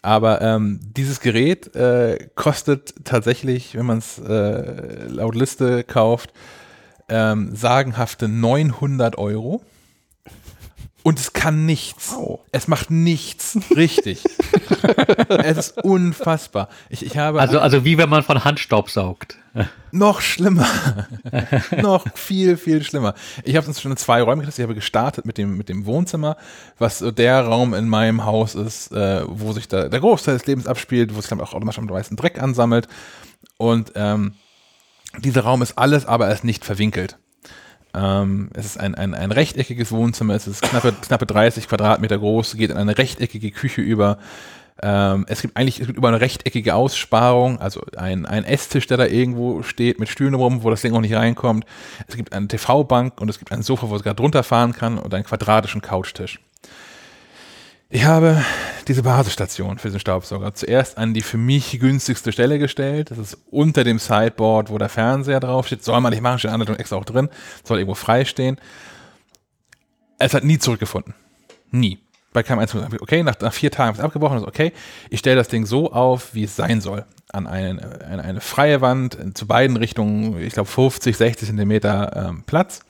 Aber 0.00 0.40
ähm, 0.42 0.80
dieses 0.82 1.20
Gerät 1.20 1.74
äh, 1.74 2.28
kostet 2.34 2.94
tatsächlich, 3.04 3.74
wenn 3.74 3.86
man 3.86 3.98
es 3.98 4.18
äh, 4.18 5.06
laut 5.06 5.34
Liste 5.34 5.82
kauft, 5.84 6.32
ähm, 7.08 7.54
sagenhafte 7.54 8.28
900 8.28 9.16
Euro. 9.18 9.62
Und 11.04 11.20
es 11.20 11.34
kann 11.34 11.66
nichts. 11.66 12.16
Es 12.50 12.66
macht 12.66 12.90
nichts 12.90 13.58
richtig. 13.76 14.24
es 15.28 15.58
ist 15.58 15.84
unfassbar. 15.84 16.70
Ich, 16.88 17.04
ich 17.04 17.18
habe 17.18 17.40
Also, 17.40 17.60
also 17.60 17.84
wie 17.84 17.98
wenn 17.98 18.08
man 18.08 18.22
von 18.22 18.42
Hand 18.42 18.58
Staub 18.58 18.88
saugt. 18.88 19.36
noch 19.92 20.22
schlimmer. 20.22 20.66
noch 21.82 22.06
viel, 22.14 22.56
viel 22.56 22.82
schlimmer. 22.82 23.14
Ich 23.44 23.54
habe 23.54 23.66
uns 23.66 23.82
schon 23.82 23.90
in 23.90 23.98
zwei 23.98 24.22
Räume 24.22 24.40
getestet. 24.40 24.62
Ich 24.62 24.66
habe 24.66 24.74
gestartet 24.74 25.26
mit 25.26 25.36
dem, 25.36 25.58
mit 25.58 25.68
dem 25.68 25.84
Wohnzimmer, 25.84 26.38
was 26.78 27.00
so 27.00 27.10
der 27.10 27.42
Raum 27.42 27.74
in 27.74 27.86
meinem 27.86 28.24
Haus 28.24 28.54
ist, 28.54 28.90
äh, 28.92 29.24
wo 29.28 29.52
sich 29.52 29.68
da 29.68 29.90
der 29.90 30.00
Großteil 30.00 30.38
des 30.38 30.46
Lebens 30.46 30.66
abspielt, 30.66 31.14
wo 31.14 31.20
sich 31.20 31.28
dann 31.28 31.40
auch 31.42 31.52
automatisch 31.52 31.78
am 31.78 31.88
weißen 31.88 32.16
Dreck 32.16 32.42
ansammelt. 32.42 32.88
Und 33.58 33.92
ähm, 33.94 34.32
dieser 35.18 35.42
Raum 35.42 35.60
ist 35.60 35.76
alles, 35.76 36.06
aber 36.06 36.28
er 36.28 36.32
ist 36.32 36.44
nicht 36.44 36.64
verwinkelt. 36.64 37.18
Ähm, 37.94 38.50
es 38.54 38.66
ist 38.66 38.78
ein, 38.78 38.94
ein, 38.94 39.14
ein 39.14 39.30
rechteckiges 39.30 39.92
Wohnzimmer, 39.92 40.34
es 40.34 40.46
ist 40.46 40.62
knappe, 40.62 40.92
knappe 40.92 41.26
30 41.26 41.68
Quadratmeter 41.68 42.18
groß, 42.18 42.56
geht 42.56 42.70
in 42.70 42.76
eine 42.76 42.98
rechteckige 42.98 43.50
Küche 43.50 43.80
über. 43.80 44.18
Ähm, 44.82 45.24
es 45.28 45.40
gibt 45.40 45.56
eigentlich 45.56 45.80
es 45.80 45.86
gibt 45.86 45.98
über 45.98 46.08
eine 46.08 46.20
rechteckige 46.20 46.74
Aussparung, 46.74 47.60
also 47.60 47.82
ein, 47.96 48.26
ein 48.26 48.44
Esstisch, 48.44 48.88
der 48.88 48.96
da 48.96 49.06
irgendwo 49.06 49.62
steht 49.62 50.00
mit 50.00 50.08
Stühlen 50.08 50.34
rum, 50.34 50.64
wo 50.64 50.70
das 50.70 50.82
Ding 50.82 50.94
auch 50.94 51.00
nicht 51.00 51.14
reinkommt. 51.14 51.64
Es 52.08 52.16
gibt 52.16 52.32
eine 52.32 52.48
TV-Bank 52.48 53.20
und 53.20 53.28
es 53.28 53.38
gibt 53.38 53.52
ein 53.52 53.62
Sofa, 53.62 53.88
wo 53.88 53.96
es 53.96 54.02
gerade 54.02 54.16
drunter 54.16 54.42
fahren 54.42 54.72
kann 54.72 54.98
und 54.98 55.14
einen 55.14 55.24
quadratischen 55.24 55.80
Couchtisch. 55.80 56.40
Ich 57.90 58.04
habe 58.04 58.42
diese 58.88 59.02
Basisstation 59.02 59.78
für 59.78 59.88
diesen 59.88 60.00
Staubsauger 60.00 60.54
zuerst 60.54 60.98
an 60.98 61.14
die 61.14 61.22
für 61.22 61.36
mich 61.38 61.78
günstigste 61.78 62.32
Stelle 62.32 62.58
gestellt. 62.58 63.10
Das 63.10 63.18
ist 63.18 63.38
unter 63.50 63.84
dem 63.84 63.98
Sideboard, 63.98 64.70
wo 64.70 64.78
der 64.78 64.88
Fernseher 64.88 65.40
draufsteht. 65.40 65.84
Soll 65.84 66.00
man 66.00 66.12
nicht 66.12 66.22
machen, 66.22 66.38
steht 66.38 66.50
Anleitung 66.50 66.76
extra 66.76 66.96
auch 66.96 67.04
drin. 67.04 67.28
Soll 67.62 67.78
irgendwo 67.78 67.94
frei 67.94 68.24
stehen. 68.24 68.58
Es 70.18 70.34
hat 70.34 70.44
nie 70.44 70.58
zurückgefunden. 70.58 71.14
Nie. 71.70 71.98
Bei 72.32 72.42
keinem 72.42 72.58
einzigen. 72.58 72.84
Okay, 73.00 73.22
nach, 73.22 73.38
nach 73.40 73.52
vier 73.52 73.70
Tagen 73.70 73.92
ist 73.92 73.98
es 73.98 74.04
abgebrochen. 74.04 74.38
Ist 74.38 74.46
okay, 74.46 74.72
ich 75.08 75.20
stelle 75.20 75.36
das 75.36 75.48
Ding 75.48 75.66
so 75.66 75.92
auf, 75.92 76.34
wie 76.34 76.44
es 76.44 76.56
sein 76.56 76.80
soll. 76.80 77.04
An 77.32 77.46
eine, 77.46 78.00
eine, 78.06 78.22
eine 78.22 78.40
freie 78.40 78.80
Wand, 78.80 79.16
zu 79.36 79.46
beiden 79.46 79.76
Richtungen, 79.76 80.40
ich 80.40 80.54
glaube 80.54 80.68
50, 80.68 81.16
60 81.16 81.48
Zentimeter 81.48 82.28
ähm, 82.28 82.42
Platz. 82.44 82.80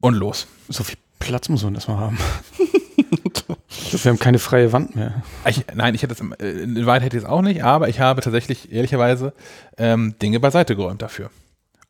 Und 0.00 0.14
los. 0.14 0.46
So 0.68 0.84
viel 0.84 0.98
Platz 1.18 1.48
muss 1.48 1.64
man 1.64 1.74
erstmal 1.74 1.98
haben. 1.98 2.18
wir 3.90 4.10
haben 4.10 4.18
keine 4.18 4.38
freie 4.38 4.72
Wand 4.72 4.96
mehr. 4.96 5.22
Ich, 5.46 5.64
nein, 5.74 5.94
ich 5.94 6.02
hätte 6.02 6.14
es, 6.14 6.20
äh, 6.40 6.62
in 6.62 6.86
Wahrheit 6.86 7.02
hätte 7.02 7.16
ich 7.16 7.24
es 7.24 7.28
auch 7.28 7.42
nicht, 7.42 7.64
aber 7.64 7.88
ich 7.88 8.00
habe 8.00 8.20
tatsächlich 8.20 8.72
ehrlicherweise 8.72 9.32
ähm, 9.78 10.16
Dinge 10.20 10.40
beiseite 10.40 10.76
geräumt 10.76 11.02
dafür, 11.02 11.30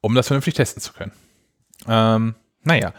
um 0.00 0.14
das 0.14 0.26
vernünftig 0.28 0.54
testen 0.54 0.82
zu 0.82 0.92
können. 0.92 1.12
Ähm, 1.88 2.34
naja, 2.62 2.92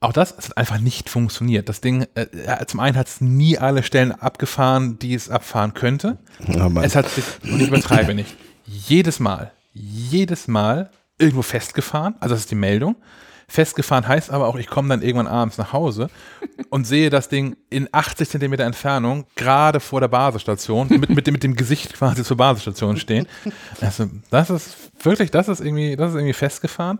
auch 0.00 0.12
das 0.12 0.36
hat 0.36 0.56
einfach 0.56 0.78
nicht 0.78 1.08
funktioniert. 1.08 1.68
Das 1.68 1.80
Ding, 1.80 2.06
äh, 2.14 2.66
zum 2.66 2.80
einen 2.80 2.96
hat 2.96 3.08
es 3.08 3.20
nie 3.20 3.58
alle 3.58 3.82
Stellen 3.82 4.12
abgefahren, 4.12 4.98
die 4.98 5.14
es 5.14 5.30
abfahren 5.30 5.74
könnte. 5.74 6.18
Mann. 6.46 6.84
Es 6.84 6.96
hat 6.96 7.08
sich, 7.08 7.24
und 7.44 7.60
ich 7.60 7.68
übertreibe 7.68 8.14
nicht, 8.14 8.36
jedes 8.64 9.20
Mal, 9.20 9.52
jedes 9.72 10.48
Mal 10.48 10.90
irgendwo 11.18 11.42
festgefahren, 11.42 12.14
also 12.20 12.34
das 12.34 12.42
ist 12.42 12.50
die 12.50 12.56
Meldung. 12.56 12.96
Festgefahren 13.48 14.08
heißt 14.08 14.30
aber 14.30 14.48
auch, 14.48 14.56
ich 14.56 14.66
komme 14.66 14.88
dann 14.88 15.02
irgendwann 15.02 15.28
abends 15.28 15.56
nach 15.56 15.72
Hause 15.72 16.08
und 16.68 16.84
sehe 16.84 17.10
das 17.10 17.28
Ding 17.28 17.56
in 17.70 17.88
80 17.92 18.28
Zentimeter 18.28 18.64
Entfernung 18.64 19.26
gerade 19.36 19.78
vor 19.78 20.00
der 20.00 20.08
Basisstation 20.08 20.88
mit, 20.88 21.08
mit, 21.10 21.26
dem, 21.26 21.32
mit 21.32 21.44
dem 21.44 21.54
Gesicht 21.54 21.94
quasi 21.94 22.24
zur 22.24 22.36
Basisstation 22.36 22.96
stehen. 22.96 23.28
Also, 23.80 24.06
das 24.30 24.50
ist 24.50 24.76
wirklich, 25.02 25.30
das 25.30 25.48
ist 25.48 25.60
irgendwie, 25.60 25.94
das 25.94 26.10
ist 26.10 26.16
irgendwie 26.16 26.32
festgefahren. 26.32 26.98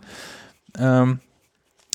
Ähm, 0.79 1.21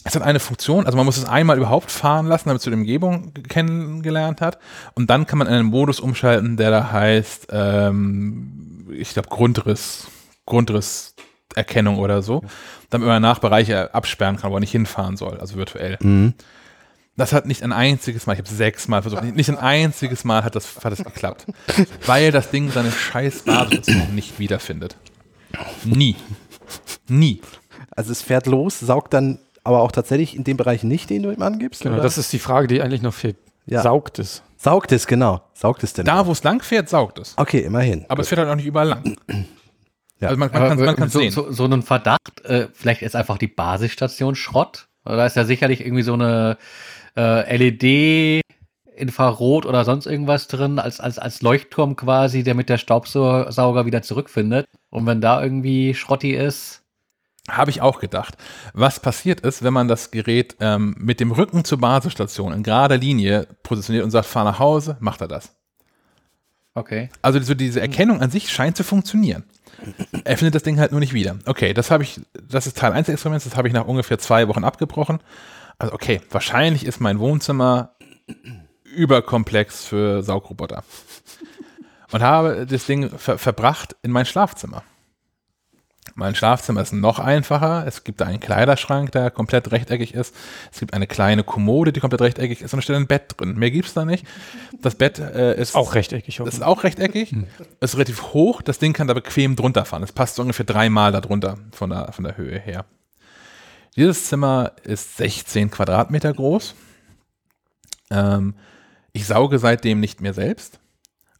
es 0.04 0.16
hat 0.16 0.24
eine 0.24 0.40
Funktion, 0.40 0.86
also 0.86 0.98
man 0.98 1.06
muss 1.06 1.18
es 1.18 1.26
einmal 1.26 1.58
überhaupt 1.58 1.92
fahren 1.92 2.26
lassen, 2.26 2.50
damit 2.50 2.62
es 2.62 2.64
die 2.66 2.74
Umgebung 2.74 3.34
kennengelernt 3.48 4.42
hat. 4.42 4.58
Und 4.96 5.10
dann 5.10 5.28
kann 5.28 5.38
man 5.38 5.48
einen 5.48 5.68
Modus 5.68 6.00
umschalten, 6.00 6.58
der 6.58 6.72
da 6.72 6.92
heißt, 6.92 7.48
ähm, 7.52 8.88
ich 8.92 9.14
glaube, 9.14 9.30
Grundriss, 9.30 10.08
Grundrisserkennung 11.52 12.00
oder 12.00 12.22
so. 12.22 12.44
Damit 12.90 13.08
man 13.08 13.22
nach 13.22 13.40
Bereiche 13.40 13.94
absperren 13.94 14.38
kann, 14.38 14.52
wo 14.52 14.58
er 14.58 14.60
nicht 14.60 14.72
hinfahren 14.72 15.18
soll, 15.18 15.40
also 15.40 15.56
virtuell. 15.56 15.98
Mhm. 16.02 16.34
Das 17.18 17.34
hat 17.34 17.46
nicht 17.46 17.62
ein 17.62 17.74
einziges 17.74 18.26
Mal, 18.26 18.34
ich 18.34 18.40
habe 18.40 18.50
sechs 18.50 18.88
Mal 18.88 19.02
versucht, 19.02 19.24
nicht 19.24 19.50
ein 19.50 19.58
einziges 19.58 20.24
Mal 20.24 20.44
hat 20.44 20.56
das, 20.56 20.84
hat 20.84 20.92
das 20.92 21.04
geklappt. 21.04 21.46
weil 22.06 22.32
das 22.32 22.52
Ding 22.52 22.72
seine 22.72 22.92
scheiß 22.92 23.44
Basisstation 23.44 24.16
nicht 24.16 24.40
wiederfindet. 24.40 24.96
Nie. 25.84 26.16
Nie. 27.08 27.42
Also 27.92 28.12
es 28.12 28.22
fährt 28.22 28.48
los, 28.48 28.80
saugt 28.80 29.14
dann 29.14 29.40
aber 29.64 29.82
auch 29.82 29.92
tatsächlich 29.92 30.36
in 30.36 30.44
dem 30.44 30.58
Bereich 30.58 30.84
nicht, 30.84 31.10
den 31.10 31.24
du 31.24 31.32
ihm 31.32 31.42
angibst? 31.42 31.84
Genau, 31.84 31.96
oder? 31.96 32.04
das 32.04 32.18
ist 32.18 32.32
die 32.34 32.40
Frage, 32.40 32.68
die 32.68 32.82
eigentlich 32.82 33.02
noch 33.02 33.14
fehlt. 33.14 33.36
Ja. 33.66 33.84
Saugt 33.84 34.18
es? 34.18 34.42
Saugt 34.58 34.92
es, 34.92 35.06
genau. 35.06 35.42
Saugt 35.54 35.84
es 35.84 35.94
denn? 35.94 36.06
Da, 36.06 36.26
wo 36.26 36.32
es 36.32 36.44
lang 36.44 36.64
fährt, 36.64 36.90
saugt 36.90 37.20
es. 37.20 37.34
okay, 37.38 37.60
immerhin. 37.60 38.06
Aber 38.08 38.22
es 38.22 38.30
fährt 38.30 38.40
halt 38.40 38.50
auch 38.50 38.56
nicht 38.56 38.66
überall 38.66 38.88
lang. 38.88 39.18
Ja. 40.22 40.30
Also 40.30 40.40
man, 40.40 40.52
man 40.52 40.70
kann 40.70 40.80
man 40.80 40.96
kann's 40.96 41.14
so, 41.14 41.20
sehen. 41.20 41.32
so, 41.32 41.52
so 41.52 41.66
einen 41.66 41.82
Verdacht, 41.82 42.46
äh, 42.46 42.68
vielleicht 42.74 43.02
ist 43.02 43.16
einfach 43.16 43.38
die 43.38 43.48
Basisstation 43.48 44.36
Schrott. 44.36 44.88
Da 45.04 45.26
ist 45.26 45.36
ja 45.36 45.46
sicherlich 45.46 45.82
irgendwie 45.82 46.04
so 46.04 46.14
eine 46.14 46.58
äh, 47.18 47.58
LED, 47.58 48.42
Infrarot 48.96 49.66
oder 49.66 49.84
sonst 49.84 50.06
irgendwas 50.06 50.48
drin, 50.48 50.78
als, 50.78 51.00
als, 51.00 51.18
als 51.18 51.42
Leuchtturm 51.42 51.96
quasi, 51.96 52.44
der 52.44 52.54
mit 52.54 52.70
der 52.70 52.78
Staubsauger 52.78 53.86
wieder 53.88 54.04
zurückfindet. 54.04 54.68
Und 54.92 55.08
wenn 55.08 55.22
da 55.22 55.42
irgendwie 55.42 55.96
Schrotti 55.96 56.34
ist, 56.36 56.84
Habe 57.50 57.72
ich 57.72 57.82
auch 57.82 58.00
gedacht. 58.00 58.38
Was 58.74 59.00
passiert 59.00 59.40
ist, 59.40 59.64
wenn 59.64 59.74
man 59.74 59.88
das 59.88 60.12
Gerät 60.12 60.56
ähm, 60.60 60.96
mit 61.00 61.20
dem 61.20 61.32
Rücken 61.32 61.66
zur 61.66 61.80
Basisstation 61.80 62.54
in 62.54 62.62
gerader 62.62 62.98
Linie 62.98 63.48
positioniert 63.64 64.06
und 64.06 64.12
sagt, 64.12 64.28
fahr 64.28 64.44
nach 64.44 64.60
Hause, 64.60 64.98
macht 65.00 65.22
er 65.22 65.28
das. 65.28 65.56
okay. 66.76 67.10
Also 67.24 67.40
so 67.42 67.56
diese 67.56 67.82
Erkennung 67.82 68.22
an 68.22 68.30
sich 68.30 68.50
scheint 68.52 68.78
zu 68.78 68.84
funktionieren. 68.84 69.44
Er 70.24 70.38
findet 70.38 70.56
das 70.56 70.64
Ding 70.64 70.80
halt 70.80 70.92
nur 70.92 71.00
nicht 71.00 71.14
wieder. 71.14 71.38
Okay, 71.46 71.74
das 71.74 71.92
habe 71.92 72.04
ich, 72.04 72.22
das 72.50 72.68
ist 72.68 72.78
Teil 72.78 72.94
1 72.94 73.08
des 73.08 73.14
Experiments, 73.14 73.46
das 73.46 73.56
habe 73.56 73.68
ich 73.68 73.74
nach 73.74 73.86
ungefähr 73.86 74.20
zwei 74.20 74.48
Wochen 74.48 74.64
abgebrochen. 74.64 75.20
Also 75.80 75.94
okay, 75.94 76.22
wahrscheinlich 76.30 76.86
ist 76.86 77.00
mein 77.00 77.20
Wohnzimmer 77.20 77.96
überkomplex 78.84 79.86
für 79.86 80.22
Saugroboter. 80.24 80.84
Und 82.12 82.22
habe 82.22 82.68
das 82.68 82.86
Ding 82.86 83.10
ver 83.10 83.38
verbracht 83.38 83.96
in 84.02 84.12
mein 84.12 84.26
Schlafzimmer. 84.26 84.84
Mein 86.16 86.36
Schlafzimmer 86.36 86.82
ist 86.82 86.94
noch 86.94 87.20
einfacher. 87.20 87.86
Es 87.88 88.04
gibt 88.04 88.22
da 88.22 88.26
einen 88.26 88.40
Kleiderschrank, 88.40 89.12
der 89.12 89.32
komplett 89.32 89.72
rechteckig 89.72 90.14
ist. 90.14 90.36
Es 90.72 90.80
gibt 90.80 90.94
eine 90.94 91.08
kleine 91.08 91.44
Kommode, 91.44 91.94
die 91.94 92.00
komplett 92.00 92.22
rechteckig 92.22 92.62
ist 92.62 92.74
und 92.74 92.80
da 92.80 92.82
steht 92.82 92.96
ein 92.96 93.08
Bett 93.08 93.36
drin. 93.38 93.56
Mehr 93.56 93.72
gibt's 93.72 93.94
da 93.94 94.04
nicht. 94.04 94.26
Das 94.82 94.96
Bett 94.96 95.20
äh, 95.20 95.56
ist 95.60 95.76
Auch 95.76 95.94
rechteckig. 95.96 96.38
das 96.38 96.56
ist 96.56 96.64
auch 96.64 96.84
rechteckig. 96.84 97.36
Ist 97.80 97.96
relativ 97.96 98.34
hoch. 98.34 98.62
Das 98.62 98.80
Ding 98.80 98.94
kann 98.94 99.08
da 99.08 99.14
bequem 99.14 99.56
drunter 99.56 99.86
fahren. 99.86 100.04
Es 100.04 100.12
passt 100.12 100.36
so 100.36 100.42
ungefähr 100.42 100.66
dreimal 100.66 101.12
da 101.12 101.22
drunter 101.22 101.58
von 101.72 101.92
der, 101.92 102.12
von 102.12 102.24
der 102.24 102.36
Höhe 102.36 102.60
her. 102.60 102.86
Dieses 103.96 104.28
Zimmer 104.28 104.72
ist 104.84 105.18
16 105.18 105.70
Quadratmeter 105.70 106.34
groß. 106.34 106.76
Ähm, 108.10 108.56
ich 109.14 109.28
sauge 109.28 109.60
seitdem 109.60 110.00
nicht 110.00 110.20
mehr 110.22 110.34
selbst. 110.34 110.80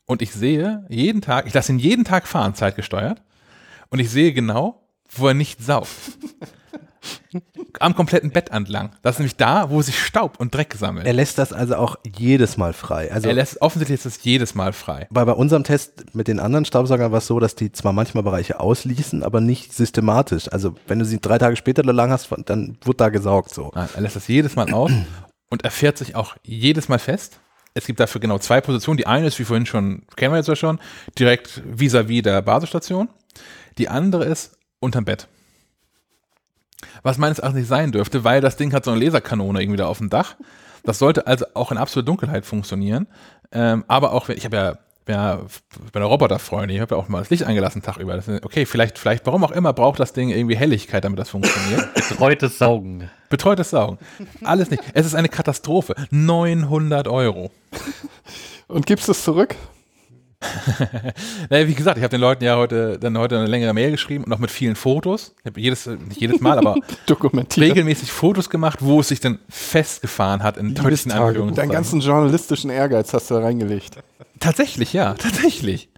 Und 0.06 0.22
ich 0.22 0.32
sehe 0.32 0.86
jeden 0.90 1.22
Tag, 1.22 1.48
ich 1.48 1.54
lasse 1.54 1.72
ihn 1.72 1.80
jeden 1.80 2.04
Tag 2.06 2.28
fahren, 2.28 2.54
zeitgesteuert. 2.54 3.22
Und 3.92 4.00
ich 4.00 4.10
sehe 4.10 4.34
genau, 4.34 4.82
wo 5.10 5.28
er 5.28 5.34
nicht 5.34 5.64
saugt. 5.64 5.90
Am 7.80 7.96
kompletten 7.96 8.32
Bett 8.32 8.52
entlang. 8.52 8.92
Das 9.02 9.16
ist 9.16 9.20
nämlich 9.20 9.36
da, 9.36 9.70
wo 9.70 9.82
sich 9.82 10.00
Staub 10.00 10.40
und 10.40 10.54
Dreck 10.54 10.76
sammelt. 10.78 11.08
Er 11.08 11.14
lässt 11.14 11.38
das 11.38 11.52
also 11.52 11.76
auch 11.76 11.98
jedes 12.18 12.58
Mal 12.58 12.74
frei. 12.74 13.12
Also 13.12 13.28
er 13.28 13.34
lässt, 13.34 13.62
offensichtlich 13.62 14.00
ist 14.00 14.06
es 14.06 14.24
jedes 14.24 14.56
Mal 14.56 14.72
frei. 14.72 15.08
bei, 15.10 15.26
bei 15.26 15.34
unserem 15.34 15.64
Test 15.64 16.16
mit 16.16 16.28
den 16.28 16.40
anderen 16.40 16.64
Staubsaugern 16.64 17.12
war 17.12 17.18
es 17.18 17.28
so, 17.28 17.40
dass 17.40 17.56
die 17.56 17.72
zwar 17.72 17.92
manchmal 17.92 18.24
Bereiche 18.24 18.60
ausließen, 18.60 19.24
aber 19.24 19.42
nicht 19.42 19.74
systematisch. 19.74 20.52
Also 20.52 20.76
wenn 20.88 21.00
du 21.00 21.06
sie 21.06 21.20
drei 21.20 21.38
Tage 21.38 21.56
später 21.56 21.84
lang 21.84 22.12
hast, 22.12 22.30
dann 22.46 22.78
wird 22.84 23.02
da 23.02 23.10
gesaugt 23.10 23.54
so. 23.54 23.72
Nein, 23.76 23.90
er 23.94 24.02
lässt 24.02 24.16
das 24.16 24.28
jedes 24.28 24.56
Mal 24.56 24.72
aus 24.72 24.92
und 25.50 25.64
er 25.64 25.72
fährt 25.72 25.98
sich 25.98 26.16
auch 26.16 26.36
jedes 26.44 26.88
Mal 26.88 27.00
fest. 27.00 27.40
Es 27.74 27.86
gibt 27.86 28.00
dafür 28.00 28.22
genau 28.22 28.38
zwei 28.38 28.62
Positionen. 28.62 28.98
Die 28.98 29.08
eine 29.08 29.28
ist, 29.28 29.40
wie 29.40 29.46
vorhin 29.46 29.66
schon, 29.66 30.04
kennen 30.16 30.34
wir 30.34 30.38
jetzt 30.38 30.48
ja 30.48 30.56
schon, 30.56 30.80
direkt 31.18 31.62
vis-à-vis 31.66 32.22
der 32.22 32.42
Basisstation. 32.42 33.10
Die 33.82 33.90
andere 33.90 34.26
ist 34.26 34.58
unterm 34.80 35.06
Bett. 35.06 35.28
Was 37.02 37.18
meines 37.18 37.40
Erachtens 37.40 37.62
nicht 37.62 37.68
sein 37.68 37.92
dürfte, 37.92 38.24
weil 38.24 38.40
das 38.40 38.56
Ding 38.58 38.74
hat 38.74 38.86
so 38.86 38.92
eine 38.92 39.04
Laserkanone 39.04 39.60
irgendwie 39.60 39.78
da 39.78 39.88
auf 39.88 39.98
dem 39.98 40.12
Dach. 40.12 40.36
Das 40.84 41.00
sollte 41.00 41.26
also 41.26 41.46
auch 41.56 41.72
in 41.72 41.80
absoluter 41.80 42.06
Dunkelheit 42.06 42.46
funktionieren. 42.46 43.08
Ähm, 43.52 43.84
aber 43.88 44.12
auch, 44.14 44.28
wenn- 44.28 44.38
ich 44.38 44.46
habe 44.46 44.56
ja, 44.56 44.78
ja 45.08 45.42
bei 45.94 46.00
der 46.00 46.08
Roboterfreundin, 46.08 46.76
ich 46.76 46.82
habe 46.82 46.94
ja 46.94 47.02
auch 47.02 47.08
mal 47.08 47.20
das 47.20 47.32
Licht 47.32 47.44
eingelassen, 47.44 47.82
Tag 47.82 47.98
über. 47.98 48.16
Das 48.16 48.28
ist, 48.28 48.46
okay, 48.46 48.68
vielleicht, 48.68 49.00
vielleicht, 49.00 49.26
warum 49.26 49.44
auch 49.44 49.52
immer, 49.52 49.74
braucht 49.74 50.00
das 50.00 50.14
Ding 50.14 50.30
irgendwie 50.30 50.56
Helligkeit, 50.56 51.04
damit 51.04 51.18
das 51.18 51.30
funktioniert. 51.32 51.92
Betreutes 52.10 52.60
Saugen. 52.60 53.10
Betreutes 53.30 53.72
Saugen. 53.72 53.98
Alles 54.44 54.70
nicht. 54.70 54.84
Es 54.94 55.08
ist 55.08 55.16
eine 55.16 55.28
Katastrophe. 55.30 55.96
900 56.12 57.08
Euro. 57.08 57.50
Und 58.68 58.86
gibst 58.86 59.10
es 59.10 59.24
zurück? 59.24 59.56
Naja, 61.50 61.68
wie 61.68 61.76
gesagt, 61.76 61.98
ich 61.98 62.04
habe 62.04 62.12
den 62.12 62.22
Leuten 62.22 62.44
ja 62.44 62.58
heute 62.58 62.98
dann 63.00 63.18
heute 63.18 63.38
eine 63.38 63.48
längere 63.48 63.74
Mail 63.74 63.92
geschrieben 63.92 64.24
und 64.24 64.34
auch 64.34 64.40
mit 64.40 64.52
vielen 64.52 64.76
Fotos. 64.76 65.36
Ich 65.40 65.46
habe 65.46 65.60
jedes, 65.60 65.86
nicht 65.86 66.20
jedes 66.20 66.42
Mal, 66.42 66.58
aber 66.58 66.76
regelmäßig 67.58 68.12
Fotos 68.12 68.50
gemacht, 68.50 68.80
wo 68.82 69.00
es 69.00 69.10
sich 69.10 69.20
dann 69.20 69.40
festgefahren 69.50 70.44
hat 70.44 70.58
in 70.58 70.74
deutschen. 70.74 71.12
Anführungszeichen. 71.12 71.56
Deinen 71.56 71.72
ganzen 71.72 72.00
journalistischen 72.02 72.70
Ehrgeiz 72.70 73.14
hast 73.14 73.30
du 73.30 73.36
da 73.36 73.42
reingelegt. 73.42 73.98
Tatsächlich, 74.40 74.94
ja, 74.94 75.14
tatsächlich. 75.14 75.90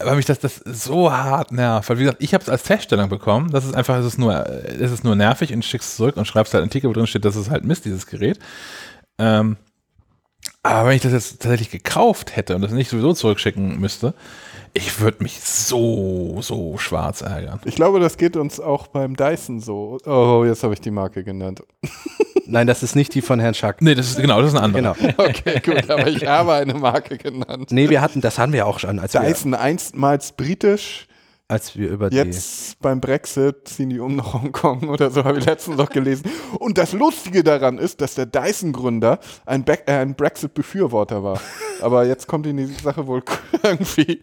Aber 0.00 0.14
mich 0.14 0.26
das, 0.26 0.38
das 0.38 0.56
so 0.64 1.12
hart 1.12 1.50
nervt. 1.50 1.88
Weil, 1.88 1.98
wie 1.98 2.02
gesagt, 2.02 2.22
ich 2.22 2.32
habe 2.32 2.42
es 2.42 2.48
als 2.48 2.62
Feststellung 2.62 3.08
bekommen. 3.08 3.50
Das 3.50 3.64
ist 3.64 3.74
einfach, 3.74 3.98
es 3.98 4.06
ist 4.06 4.18
nur, 4.18 4.46
es 4.46 4.92
ist 4.92 5.02
nur 5.04 5.16
nervig 5.16 5.52
und 5.52 5.64
schickst 5.64 5.90
es 5.90 5.96
zurück 5.96 6.16
und 6.16 6.24
schreibst 6.24 6.54
halt 6.54 6.62
einen 6.62 6.70
Artikel, 6.70 6.88
wo 6.88 6.92
drin 6.92 7.06
steht, 7.06 7.24
das 7.24 7.36
ist 7.36 7.50
halt 7.50 7.64
Mist, 7.64 7.84
dieses 7.84 8.06
Gerät. 8.06 8.38
Ähm, 9.18 9.56
aber 10.62 10.88
wenn 10.88 10.96
ich 10.96 11.02
das 11.02 11.12
jetzt 11.12 11.40
tatsächlich 11.40 11.70
gekauft 11.70 12.36
hätte 12.36 12.54
und 12.54 12.62
das 12.62 12.72
nicht 12.72 12.90
sowieso 12.90 13.12
zurückschicken 13.12 13.78
müsste, 13.78 14.14
ich 14.74 15.00
würde 15.00 15.22
mich 15.22 15.40
so, 15.40 16.38
so 16.40 16.78
schwarz 16.78 17.22
ärgern. 17.22 17.60
Ich 17.64 17.74
glaube, 17.74 18.00
das 18.00 18.16
geht 18.16 18.36
uns 18.36 18.60
auch 18.60 18.86
beim 18.88 19.16
Dyson 19.16 19.60
so. 19.60 19.98
Oh, 20.04 20.44
jetzt 20.46 20.62
habe 20.62 20.74
ich 20.74 20.80
die 20.80 20.90
Marke 20.90 21.24
genannt. 21.24 21.62
Nein, 22.46 22.66
das 22.66 22.82
ist 22.82 22.96
nicht 22.96 23.14
die 23.14 23.20
von 23.20 23.40
Herrn 23.40 23.54
Schack. 23.54 23.82
Nee, 23.82 23.94
das 23.94 24.10
ist, 24.10 24.20
genau, 24.20 24.40
das 24.40 24.52
ist 24.52 24.58
eine 24.58 24.64
andere. 24.64 24.94
Genau. 24.94 25.14
Okay, 25.18 25.60
gut, 25.64 25.90
aber 25.90 26.06
ich 26.06 26.26
habe 26.26 26.54
eine 26.54 26.74
Marke 26.74 27.18
genannt. 27.18 27.70
Nee, 27.70 27.90
wir 27.90 28.00
hatten, 28.00 28.20
das 28.20 28.38
hatten 28.38 28.52
wir 28.52 28.66
auch 28.66 28.78
schon, 28.78 28.98
als 28.98 29.14
wir, 29.14 29.20
Dyson 29.20 29.54
einstmals 29.54 30.32
britisch, 30.32 31.08
als 31.48 31.76
wir 31.76 31.88
über 31.88 32.12
jetzt 32.12 32.78
beim 32.80 33.00
Brexit 33.00 33.66
ziehen 33.66 33.88
die 33.88 34.00
um 34.00 34.16
nach 34.16 34.34
Hongkong 34.34 34.88
oder 34.90 35.10
so, 35.10 35.24
habe 35.24 35.38
ich 35.38 35.46
letztens 35.46 35.78
noch 35.78 35.88
gelesen. 35.88 36.30
Und 36.58 36.76
das 36.76 36.92
Lustige 36.92 37.42
daran 37.42 37.78
ist, 37.78 38.02
dass 38.02 38.14
der 38.14 38.26
Dyson-Gründer 38.26 39.18
ein, 39.46 39.66
äh, 39.66 39.78
ein 39.86 40.14
Brexit-Befürworter 40.14 41.22
war. 41.22 41.40
Aber 41.80 42.04
jetzt 42.04 42.26
kommt 42.26 42.44
die 42.44 42.66
Sache 42.66 43.06
wohl 43.06 43.22
irgendwie 43.62 44.22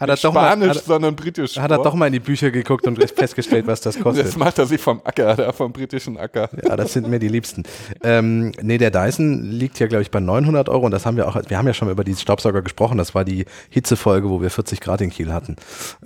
Hat 0.00 0.08
er 0.08 0.14
Nicht 0.14 0.24
doch 0.24 0.32
mal, 0.32 0.46
Spanisch, 0.46 0.76
hat, 0.76 0.84
sondern 0.84 1.14
britisch. 1.14 1.58
hat 1.58 1.70
er 1.70 1.78
doch 1.78 1.94
mal 1.94 2.06
in 2.06 2.14
die 2.14 2.20
Bücher 2.20 2.50
geguckt 2.50 2.86
und 2.86 2.98
festgestellt, 3.12 3.66
was 3.66 3.80
das 3.82 4.00
kostet. 4.00 4.24
Jetzt 4.24 4.38
macht 4.38 4.58
er 4.58 4.66
sich 4.66 4.80
vom 4.80 5.00
Acker, 5.04 5.36
da 5.36 5.52
vom 5.52 5.72
britischen 5.72 6.16
Acker. 6.16 6.48
Ja, 6.66 6.74
das 6.76 6.94
sind 6.94 7.08
mir 7.08 7.18
die 7.18 7.28
Liebsten. 7.28 7.64
Ähm, 8.02 8.52
nee, 8.62 8.78
der 8.78 8.90
Dyson 8.90 9.42
liegt 9.50 9.78
ja, 9.78 9.86
glaube 9.86 10.02
ich, 10.02 10.10
bei 10.10 10.20
900 10.20 10.68
Euro 10.70 10.86
und 10.86 10.92
das 10.92 11.04
haben 11.04 11.16
wir 11.16 11.28
auch, 11.28 11.36
wir 11.48 11.58
haben 11.58 11.66
ja 11.66 11.74
schon 11.74 11.86
mal 11.88 11.92
über 11.92 12.04
diese 12.04 12.20
Staubsauger 12.20 12.62
gesprochen, 12.62 12.96
das 12.96 13.14
war 13.14 13.24
die 13.24 13.44
Hitzefolge, 13.68 14.30
wo 14.30 14.40
wir 14.40 14.50
40 14.50 14.80
Grad 14.80 15.00
in 15.02 15.10
Kiel 15.10 15.32
hatten. 15.32 15.56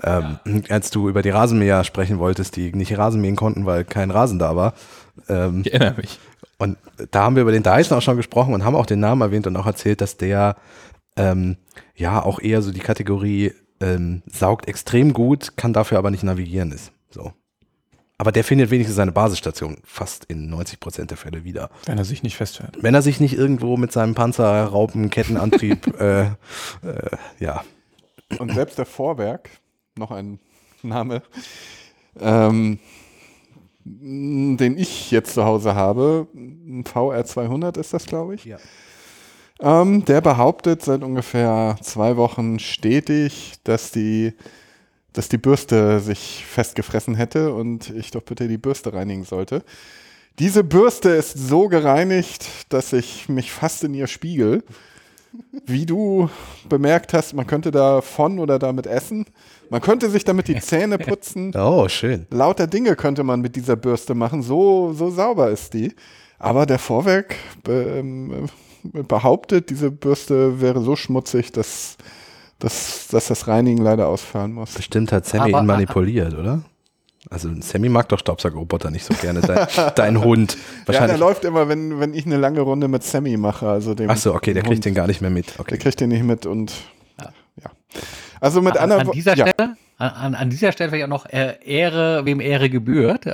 Ähm, 0.03 0.39
Als 0.69 0.91
du 0.91 1.09
über 1.09 1.23
die 1.23 1.31
Rasenmäher 1.31 1.85
sprechen 1.85 2.19
wolltest, 2.19 2.57
die 2.57 2.73
nicht 2.73 2.97
Rasenmähen 2.99 3.37
konnten, 3.37 3.65
weil 3.67 3.85
kein 3.85 4.11
Rasen 4.11 4.39
da 4.41 4.57
war. 4.57 4.75
Ähm, 5.29 5.63
Ich 5.65 5.73
erinnere 5.73 5.95
mich. 6.01 6.19
und 6.59 6.79
da 7.13 7.23
haben 7.23 7.37
wir 7.37 7.43
über 7.43 7.53
den 7.53 7.63
Dyson 7.63 7.99
auch 7.99 8.03
schon 8.03 8.17
gesprochen 8.17 8.55
und 8.55 8.65
haben 8.65 8.75
auch 8.75 8.87
den 8.87 8.99
Namen 9.01 9.21
erwähnt 9.23 9.47
und 9.47 9.57
auch 9.57 9.67
erzählt, 9.67 10.01
dass 10.01 10.17
der 10.17 10.57
ähm, 11.17 11.57
ja 11.95 12.23
auch 12.23 12.41
eher 12.41 12.63
so 12.63 12.73
die 12.73 12.81
Kategorie 12.81 13.53
ähm, 13.81 14.23
saugt 14.27 14.69
extrem 14.69 15.13
gut, 15.13 15.57
kann 15.57 15.73
dafür 15.73 15.99
aber 15.99 16.11
nicht 16.11 16.23
navigieren 16.23 16.73
ist. 16.73 16.93
So. 17.11 17.33
Aber 18.19 18.31
der 18.31 18.45
findet 18.45 18.71
wenigstens 18.71 18.97
seine 18.97 19.11
Basisstation 19.11 19.79
fast 19.85 20.25
in 20.27 20.49
90 20.49 20.79
Prozent 20.79 21.11
der 21.11 21.19
Fälle 21.19 21.43
wieder. 21.43 21.71
Wenn 21.87 21.99
er 21.99 22.05
sich 22.05 22.23
nicht 22.23 22.37
festfährt. 22.37 22.81
Wenn 22.81 22.95
er 22.95 23.03
sich 23.03 23.19
nicht 23.19 23.35
irgendwo 23.35 23.77
mit 23.77 23.91
seinem 23.91 24.15
Panzerraupenkettenantrieb, 24.15 25.87
äh, 26.01 26.23
äh, 26.23 26.31
ja, 27.41 27.65
Und 28.39 28.53
selbst 28.55 28.79
der 28.79 28.87
Vorwerk, 28.87 29.51
noch 29.97 30.13
ein 30.13 30.39
Name, 30.83 31.23
ähm, 32.21 32.79
den 33.85 34.79
ich 34.79 35.11
jetzt 35.11 35.35
zu 35.35 35.45
Hause 35.45 35.75
habe, 35.75 36.29
ein 36.35 36.85
VR200 36.85 37.79
ist 37.79 37.93
das, 37.93 38.07
glaube 38.07 38.37
ich. 38.37 38.45
Ja. 38.45 38.59
Ähm, 39.63 40.05
der 40.05 40.21
behauptet 40.21 40.83
seit 40.83 41.03
ungefähr 41.03 41.77
zwei 41.83 42.17
Wochen 42.17 42.59
stetig, 42.59 43.55
dass 43.63 43.93
die, 43.93 44.35
dass 45.13 45.29
die 45.29 45.39
Bürste 45.39 46.01
sich 46.01 46.45
festgefressen 46.45 47.15
hätte 47.15 47.55
und 47.55 47.91
ich 47.91 48.11
doch 48.11 48.23
bitte 48.23 48.49
die 48.49 48.59
Bürste 48.59 48.93
reinigen 48.93 49.23
sollte. 49.23 49.63
Diese 50.41 50.65
Bürste 50.65 51.11
ist 51.11 51.39
so 51.39 51.69
gereinigt, 51.69 52.47
dass 52.71 52.93
ich 52.93 53.29
mich 53.29 53.53
fast 53.53 53.85
in 53.85 53.95
ihr 53.95 54.09
spiegel. 54.09 54.65
Wie 55.65 55.87
du 55.87 56.29
bemerkt 56.69 57.15
hast, 57.15 57.33
man 57.33 57.47
könnte 57.47 57.71
da 57.71 58.01
von 58.01 58.41
oder 58.41 58.59
damit 58.59 58.87
essen. 58.87 59.27
Man 59.71 59.81
könnte 59.81 60.11
sich 60.11 60.25
damit 60.25 60.49
die 60.49 60.61
Zähne 60.61 60.99
putzen. 60.99 61.53
Oh, 61.57 61.89
schön. 61.89 62.27
Lauter 62.31 62.67
Dinge 62.67 62.97
könnte 62.97 63.23
man 63.23 63.41
mit 63.41 63.55
dieser 63.55 63.77
Bürste 63.77 64.15
machen. 64.15 64.43
So, 64.43 64.93
so 64.93 65.11
sauber 65.11 65.51
ist 65.51 65.73
die. 65.73 65.95
Aber 66.39 66.67
der 66.67 66.81
Vorwerk 66.81 67.37
ähm, 67.69 68.49
behauptet, 68.83 69.71
diese 69.71 69.91
Bürste 69.91 70.61
wäre 70.61 70.81
so 70.83 70.97
schmutzig, 70.97 71.53
dass, 71.53 71.97
dass, 72.59 73.09
dass 73.11 73.29
das 73.29 73.47
Reinigen 73.49 73.83
leider 73.83 74.09
ausfallen 74.09 74.53
muss. 74.53 74.73
Bestimmt 74.75 75.13
hat 75.13 75.27
Sammy 75.27 75.53
Aber- 75.55 75.63
ihn 75.63 75.67
manipuliert, 75.67 76.35
oder? 76.35 76.63
Also 77.31 77.49
Sammy 77.61 77.89
mag 77.89 78.09
doch 78.09 78.19
Staubsaugerroboter 78.19 78.91
nicht 78.91 79.05
so 79.05 79.15
gerne. 79.15 79.41
Dein, 79.43 79.67
dein 79.95 80.25
Hund. 80.25 80.55
Ja, 80.55 80.59
der 80.59 80.87
Wahrscheinlich. 80.89 81.19
läuft 81.21 81.45
immer, 81.45 81.69
wenn, 81.69 82.01
wenn 82.01 82.15
ich 82.15 82.27
eine 82.27 82.37
lange 82.37 82.61
Runde 82.63 82.89
mit 82.89 83.05
Sammy 83.05 83.37
mache. 83.37 83.69
Also 83.69 83.95
dem 83.95 84.11
Ach 84.11 84.17
so, 84.17 84.35
okay, 84.35 84.53
der 84.53 84.63
dem 84.65 84.67
kriegt 84.71 84.79
Hund. 84.79 84.85
den 84.87 84.95
gar 84.95 85.07
nicht 85.07 85.21
mehr 85.21 85.31
mit. 85.31 85.55
Der 85.55 85.61
Okay. 85.61 85.79
kriegt 85.79 86.01
den 86.01 86.09
nicht 86.09 86.25
mit 86.25 86.47
und 86.47 86.73
ja. 87.21 87.71
Also 88.41 88.61
mit 88.61 88.77
An, 88.77 88.91
anderen 88.91 89.07
an 89.09 89.13
dieser 89.13 89.37
ja. 89.37 89.47
Stelle, 89.47 89.59
an, 89.71 89.77
an, 90.09 90.35
an 90.35 90.51
dieser 90.51 90.73
Stelle 90.73 90.91
vielleicht 90.91 91.05
auch 91.05 91.09
noch 91.09 91.27
äh, 91.27 91.55
Ehre, 91.65 92.25
wem 92.25 92.41
Ehre 92.41 92.69
gebührt. 92.71 93.27
Äh, 93.27 93.31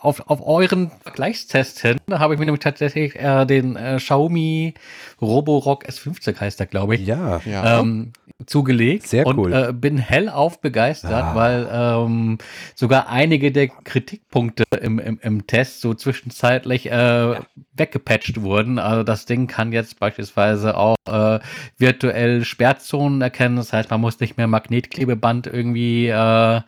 auf, 0.00 0.28
auf 0.28 0.46
euren 0.46 0.90
Vergleichstest 1.02 1.80
hin 1.80 1.98
habe 2.10 2.34
ich 2.34 2.40
mir 2.40 2.46
nämlich 2.46 2.62
tatsächlich 2.62 3.16
äh, 3.16 3.44
den 3.46 3.76
äh, 3.76 3.96
Xiaomi 3.98 4.74
Roborock 5.20 5.86
S50 5.86 6.40
heißt 6.40 6.60
der, 6.60 6.66
glaube 6.66 6.94
ich, 6.96 7.06
Ja. 7.06 7.40
Ja. 7.44 7.80
ähm, 7.80 8.12
zugelegt 8.48 9.06
Sehr 9.06 9.26
und 9.26 9.38
cool. 9.38 9.52
äh, 9.52 9.72
bin 9.72 9.98
hellauf 9.98 10.60
begeistert, 10.60 11.12
Ah. 11.12 11.34
weil 11.34 11.68
ähm, 11.70 12.38
sogar 12.74 13.08
einige 13.08 13.52
der 13.52 13.68
Kritikpunkte 13.68 14.64
im, 14.80 14.98
im, 14.98 15.18
im 15.22 15.46
Test 15.46 15.80
so 15.80 15.94
zwischenzeitlich 15.94 16.90
äh, 16.90 17.34
weggepatcht 17.74 18.40
wurden. 18.42 18.78
Also 18.78 19.02
das 19.02 19.26
Ding 19.26 19.46
kann 19.46 19.72
jetzt 19.72 20.00
beispielsweise 20.00 20.76
auch 20.76 20.96
äh, 21.08 21.38
virtuell 21.76 22.44
Sperrzonen 22.44 23.20
erkennen. 23.20 23.56
Das 23.56 23.72
heißt, 23.72 23.90
man 23.90 24.00
muss 24.00 24.20
nicht 24.20 24.36
mehr 24.36 24.46
Magnetklebeband 24.46 25.46
irgendwie 25.46 26.08
äh, 26.08 26.60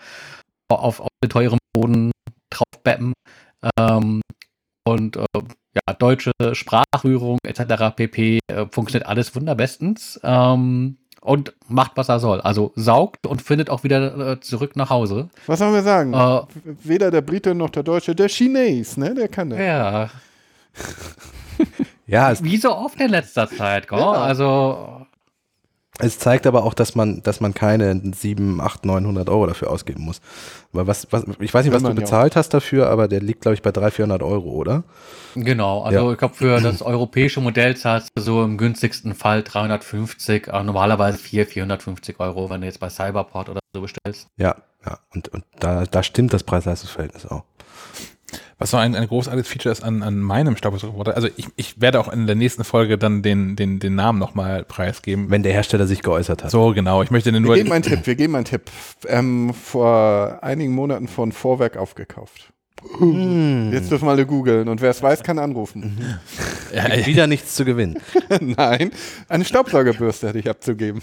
auf, 0.69 1.01
auf 1.01 1.09
den 1.23 1.31
teuren 1.31 1.59
Boden 1.73 2.13
draufbeppen. 2.51 3.13
Ähm, 3.79 4.21
und 4.85 5.17
äh, 5.17 5.25
ja, 5.75 5.95
deutsche 5.95 6.33
Sprachführung 6.53 7.39
etc. 7.47 7.95
pp. 7.95 8.39
Äh, 8.49 8.67
funktioniert 8.71 9.09
alles 9.09 9.35
wunderbestens 9.35 10.19
ähm, 10.25 10.97
und 11.21 11.53
macht, 11.69 11.93
was 11.97 12.09
er 12.09 12.19
soll. 12.21 12.41
Also 12.41 12.73
saugt 12.77 13.27
und 13.27 13.43
findet 13.43 13.71
auch 13.71 13.85
wieder 13.85 14.33
äh, 14.33 14.41
zurück 14.41 14.77
nach 14.77 14.91
Hause. 14.91 15.29
Was 15.47 15.59
sollen 15.59 15.75
wir 15.75 15.83
sagen? 15.83 16.13
Äh, 16.15 16.43
Weder 16.83 17.11
der 17.11 17.21
Brite 17.21 17.55
noch 17.55 17.71
der 17.71 17.83
Deutsche, 17.83 18.15
der 18.15 18.29
Chines, 18.29 18.97
ne? 18.97 19.15
Der 19.15 19.29
kann 19.29 19.51
das. 19.51 19.59
ja, 19.59 20.11
Ja, 22.07 22.33
wie 22.43 22.57
so 22.57 22.75
oft 22.75 23.01
in 23.01 23.11
letzter 23.11 23.49
Zeit. 23.49 23.87
Gell? 23.89 23.99
Ja. 23.99 24.11
Also 24.13 25.07
es 26.01 26.19
zeigt 26.19 26.47
aber 26.47 26.65
auch, 26.65 26.75
dass 26.75 26.95
man, 26.95 27.23
dass 27.23 27.41
man 27.41 27.55
keine 27.55 28.01
7, 28.15 28.61
8, 28.61 28.85
900 28.85 29.29
Euro 29.29 29.47
dafür 29.47 29.71
ausgeben 29.71 30.03
muss. 30.03 30.21
Weil 30.73 30.87
was, 30.87 31.07
was, 31.11 31.25
ich 31.41 31.53
weiß 31.53 31.65
nicht, 31.65 31.75
was 31.75 31.83
du 31.83 31.95
bezahlt 31.95 32.37
hast 32.37 32.51
dafür, 32.55 32.89
aber 32.89 33.09
der 33.09 33.21
liegt, 33.21 33.43
glaube 33.43 33.55
ich, 33.55 33.63
bei 33.63 33.73
300, 33.73 33.95
400 33.95 34.23
Euro, 34.23 34.51
oder? 34.51 34.85
genau, 35.35 35.83
also 35.83 36.07
Ja. 36.07 36.13
ich 36.13 36.19
glaube 36.19 36.35
für 36.35 36.61
das 36.61 36.83
europäische 36.83 37.41
Modell 37.41 37.77
zahlst 37.77 38.11
du 38.15 38.23
so 38.23 38.43
im 38.43 38.59
günstigsten 38.59 39.15
Fall 39.15 39.43
350, 39.43 40.49
äh, 40.49 40.63
normalerweise 40.63 41.19
400, 41.19 41.53
450 41.53 42.21
Euro, 42.21 42.51
wenn 42.51 42.61
du 42.61 42.67
jetzt 42.67 42.81
bei 42.81 42.89
Cyberport 42.91 43.49
oder 43.49 43.61
so 43.75 43.81
bestellst. 43.81 44.29
Ja, 44.37 44.57
ja. 44.85 44.99
Und, 45.15 45.29
und 45.29 45.45
da, 45.59 45.85
da 45.85 46.03
stimmt 46.03 46.33
das 46.33 46.43
Preis-Leistungs-Verhältnis 46.43 47.27
auch. 47.27 47.45
Was 48.59 48.71
so 48.71 48.77
ein, 48.77 48.95
ein 48.95 49.07
großartiges 49.07 49.49
Feature 49.49 49.73
ist 49.73 49.83
an, 49.83 50.03
an 50.03 50.19
meinem 50.19 50.57
Staubsaugerroboter. 50.57 51.17
Also 51.17 51.29
ich, 51.37 51.47
ich 51.57 51.81
werde 51.81 52.01
auch 52.01 52.13
in 52.13 52.27
der 52.27 52.37
nächsten 52.37 52.65
Folge 52.65 52.99
dann 52.99 53.23
den, 53.23 53.57
den, 53.57 53.79
den 53.79 53.95
Namen 53.95 54.19
nochmal 54.19 54.65
preisgeben. 54.65 55.31
Wenn 55.31 55.43
der 55.43 55.53
Hersteller 55.53 55.87
sich 55.87 56.03
geäußert 56.03 56.45
hat. 56.45 56.51
so, 56.51 56.73
genau. 56.73 57.03
Ich 57.03 57.11
möchte 57.11 57.33
den 57.33 57.43
Wir 57.43 57.49
nur. 57.49 57.57
geben 57.57 57.73
einen 57.73 57.83
Tipp, 57.83 58.07
wir 58.07 58.15
geben 58.15 58.37
einen 58.37 58.45
Tipp. 58.45 58.63
Ähm, 59.07 59.55
vor 59.55 60.39
einigen 60.43 60.75
Monaten 60.75 61.09
von 61.09 61.33
Vorwerk 61.33 61.77
aufgekauft. 61.77 62.53
Hm. 62.99 63.73
Jetzt 63.73 63.91
dürfen 63.91 64.07
wir 64.07 64.13
alle 64.13 64.27
googeln 64.27 64.69
und 64.69 64.81
wer 64.81 64.91
es 64.91 65.03
weiß, 65.03 65.23
kann 65.23 65.39
anrufen. 65.39 66.19
Ja, 66.75 66.95
ja, 66.95 67.07
Wieder 67.07 67.27
nichts 67.27 67.55
zu 67.55 67.65
gewinnen. 67.65 67.99
Nein, 68.41 68.93
eine 69.29 69.45
Staubsaugerbürste 69.45 70.29
hätte 70.29 70.39
ich 70.39 70.49
abzugeben. 70.49 71.03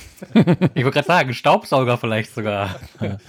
Ich 0.74 0.84
wollte 0.84 0.92
gerade 0.92 1.08
sagen, 1.08 1.34
Staubsauger 1.34 1.98
vielleicht 1.98 2.34
sogar. 2.34 2.80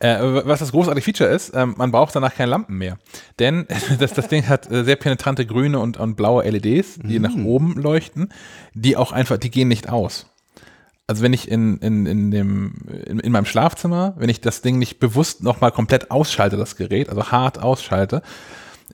Äh, 0.00 0.18
was 0.46 0.60
das 0.60 0.72
großartige 0.72 1.04
Feature 1.04 1.28
ist, 1.28 1.52
ähm, 1.54 1.74
man 1.76 1.90
braucht 1.92 2.16
danach 2.16 2.34
keine 2.34 2.50
Lampen 2.50 2.78
mehr. 2.78 2.98
Denn 3.38 3.66
das, 3.98 4.14
das 4.14 4.28
Ding 4.28 4.48
hat 4.48 4.70
äh, 4.70 4.82
sehr 4.82 4.96
penetrante 4.96 5.44
grüne 5.44 5.78
und, 5.78 5.98
und 5.98 6.16
blaue 6.16 6.48
LEDs, 6.48 6.98
die 7.02 7.18
nach 7.18 7.34
oben 7.34 7.74
leuchten, 7.74 8.32
die 8.72 8.96
auch 8.96 9.12
einfach, 9.12 9.36
die 9.36 9.50
gehen 9.50 9.68
nicht 9.68 9.90
aus. 9.90 10.26
Also 11.06 11.22
wenn 11.22 11.34
ich 11.34 11.50
in, 11.50 11.76
in, 11.78 12.06
in, 12.06 12.30
dem, 12.30 12.74
in, 13.04 13.20
in 13.20 13.32
meinem 13.32 13.44
Schlafzimmer, 13.44 14.14
wenn 14.16 14.30
ich 14.30 14.40
das 14.40 14.62
Ding 14.62 14.78
nicht 14.78 15.00
bewusst 15.00 15.42
nochmal 15.42 15.70
komplett 15.70 16.10
ausschalte, 16.10 16.56
das 16.56 16.76
Gerät, 16.76 17.10
also 17.10 17.30
hart 17.30 17.58
ausschalte, 17.58 18.22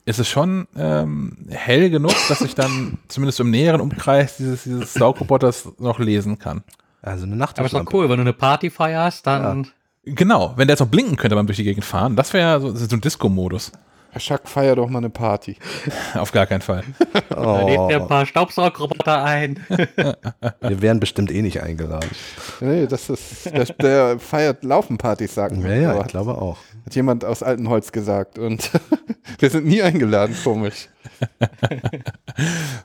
ist 0.03 0.19
es 0.19 0.27
schon 0.27 0.67
ähm, 0.75 1.37
hell 1.49 1.89
genug, 1.89 2.15
dass 2.27 2.41
ich 2.41 2.53
dann 2.53 2.97
zumindest 3.07 3.39
im 3.39 3.49
näheren 3.49 3.79
Umkreis 3.79 4.37
dieses, 4.37 4.63
dieses 4.63 4.93
Saugroboters 4.93 5.69
noch 5.79 5.99
lesen 5.99 6.37
kann. 6.37 6.63
Also 7.01 7.25
eine 7.25 7.41
Aber 7.41 7.65
ist 7.65 7.73
doch 7.73 7.93
cool, 7.93 8.09
wenn 8.09 8.17
du 8.17 8.21
eine 8.21 8.33
Party 8.33 8.69
feierst, 8.69 9.25
dann 9.25 9.71
Genau, 10.15 10.53
wenn 10.55 10.67
der 10.67 10.73
jetzt 10.73 10.79
noch 10.81 10.87
blinken 10.87 11.17
könnte 11.17 11.35
beim 11.35 11.45
durch 11.47 11.57
die 11.57 11.63
Gegend 11.63 11.85
fahren, 11.85 12.15
das 12.15 12.33
wäre 12.33 12.59
so, 12.61 12.73
so 12.75 12.95
ein 12.95 13.01
Disco-Modus. 13.01 13.71
Herr 14.09 14.21
Schack, 14.21 14.47
feier 14.47 14.75
doch 14.75 14.87
mal 14.89 14.99
eine 14.99 15.09
Party. 15.09 15.57
Auf 16.15 16.31
gar 16.31 16.45
keinen 16.47 16.61
Fall. 16.61 16.83
da 17.29 17.61
lädt 17.63 17.77
er 17.77 17.97
ein 17.97 18.01
Oh, 18.03 18.07
paar 18.07 18.25
Staubsaugerroboter 18.25 19.23
ein. 19.23 19.59
wir 20.61 20.81
wären 20.81 20.99
bestimmt 20.99 21.29
eh 21.31 21.41
nicht 21.41 21.61
eingeladen. 21.61 22.09
Nee, 22.61 22.87
das 22.87 23.09
ist, 23.09 23.45
der, 23.45 23.65
der 23.65 24.19
feiert 24.19 24.63
Laufenpartys, 24.63 25.35
sagen 25.35 25.61
Ja, 25.61 25.67
wir. 25.67 25.81
ja, 25.81 25.91
Aber 25.91 26.01
ich 26.01 26.07
glaube 26.07 26.37
auch. 26.37 26.57
Hat 26.85 26.95
jemand 26.95 27.25
aus 27.25 27.43
Altenholz 27.43 27.91
gesagt 27.91 28.39
und 28.39 28.71
wir 29.39 29.49
sind 29.49 29.65
nie 29.65 29.81
eingeladen, 29.81 30.35
komisch. 30.41 30.87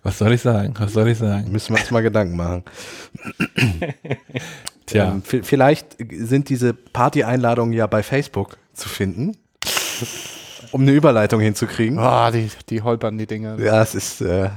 Was 0.02 0.18
soll 0.18 0.32
ich 0.32 0.42
sagen? 0.42 0.74
Was 0.78 0.92
soll 0.92 1.08
ich 1.08 1.18
sagen? 1.18 1.52
Müssen 1.52 1.74
wir 1.74 1.80
uns 1.80 1.90
mal 1.92 2.02
Gedanken 2.02 2.36
machen. 2.36 2.64
Tja, 4.92 5.12
Ähm, 5.12 5.22
vielleicht 5.24 5.96
sind 6.12 6.48
diese 6.48 6.72
Party-Einladungen 6.74 7.72
ja 7.72 7.86
bei 7.86 8.02
Facebook 8.02 8.56
zu 8.74 8.88
finden, 8.88 9.36
um 10.70 10.82
eine 10.82 10.92
Überleitung 10.92 11.40
hinzukriegen. 11.40 11.98
Ah, 11.98 12.30
die, 12.30 12.48
die 12.70 12.80
holpern 12.82 13.18
die 13.18 13.26
Dinger. 13.26 13.58
Ja, 13.58 13.82
es 13.82 13.94
ist, 13.94 14.20
äh, 14.22 14.48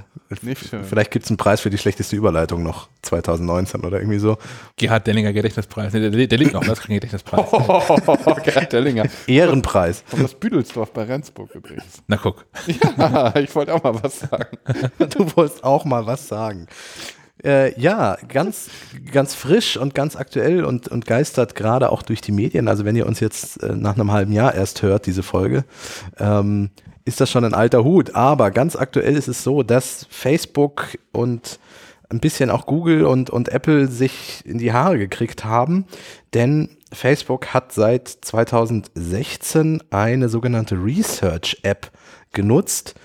Nicht 0.41 0.69
schön. 0.69 0.83
vielleicht 0.85 1.11
gibt 1.11 1.25
es 1.25 1.31
einen 1.31 1.37
Preis 1.37 1.59
für 1.59 1.69
die 1.69 1.77
schlechteste 1.77 2.15
Überleitung 2.15 2.63
noch 2.63 2.87
2019 3.01 3.81
oder 3.83 3.99
irgendwie 3.99 4.19
so. 4.19 4.37
Gerhard 4.77 5.05
Dellinger 5.07 5.33
Gedächtnispreis. 5.33 5.91
Nee, 5.93 6.09
der, 6.09 6.27
der 6.27 6.37
liegt 6.37 6.53
noch, 6.53 6.61
das 6.63 6.79
ist 6.79 6.85
kein 6.85 6.95
Gedächtnispreis. 6.95 7.45
Oh, 7.51 8.35
Gerhard 8.43 8.71
Dellinger. 8.71 9.05
Ehrenpreis. 9.27 10.03
Und 10.11 10.23
das 10.23 10.33
Büdelsdorf 10.35 10.91
bei 10.93 11.03
Rendsburg 11.03 11.53
übrigens. 11.53 12.01
Na 12.07 12.15
guck. 12.17 12.45
Ja, 12.97 13.35
ich 13.35 13.53
wollte 13.53 13.73
auch 13.73 13.83
mal 13.83 13.95
was 14.01 14.19
sagen. 14.21 14.57
Du 15.09 15.35
wolltest 15.35 15.63
auch 15.63 15.83
mal 15.85 16.05
was 16.05 16.27
sagen. 16.27 16.67
Äh, 17.45 17.80
ja, 17.80 18.17
ganz, 18.27 18.69
ganz 19.11 19.35
frisch 19.35 19.77
und 19.77 19.93
ganz 19.93 20.15
aktuell 20.15 20.65
und, 20.65 20.88
und 20.88 21.05
geistert 21.05 21.53
gerade 21.53 21.91
auch 21.91 22.01
durch 22.01 22.19
die 22.22 22.31
Medien. 22.31 22.67
Also 22.67 22.85
wenn 22.85 22.95
ihr 22.95 23.05
uns 23.05 23.19
jetzt 23.19 23.61
äh, 23.61 23.76
nach 23.76 23.93
einem 23.93 24.11
halben 24.11 24.34
Jahr 24.34 24.55
erst 24.55 24.81
hört, 24.81 25.05
diese 25.05 25.22
Folge, 25.22 25.63
ähm, 26.17 26.72
ist 27.05 27.22
das 27.22 27.30
schon 27.30 27.45
ein 27.45 27.53
alter 27.53 27.84
Hut. 27.84 28.15
Aber 28.15 28.49
ganz 28.49 28.76
aktuell 28.76 29.15
ist 29.15 29.27
es 29.27 29.43
so, 29.43 29.61
dass 29.61 30.07
Facebook 30.09 30.97
und 31.11 31.59
ein 32.09 32.19
bisschen 32.19 32.49
auch 32.49 32.65
Google 32.65 33.05
und, 33.05 33.30
und 33.30 33.49
Apple 33.49 33.88
sich 33.89 34.41
in 34.43 34.57
die 34.57 34.73
Haare 34.73 34.97
gekriegt 34.97 35.45
haben, 35.45 35.85
denn 36.34 36.69
Facebook 36.91 37.53
hat 37.53 37.73
seit 37.73 38.07
2016 38.07 39.84
eine 39.91 40.30
sogenannte 40.30 40.76
Research-App 40.76 41.91
genutzt, 42.31 42.95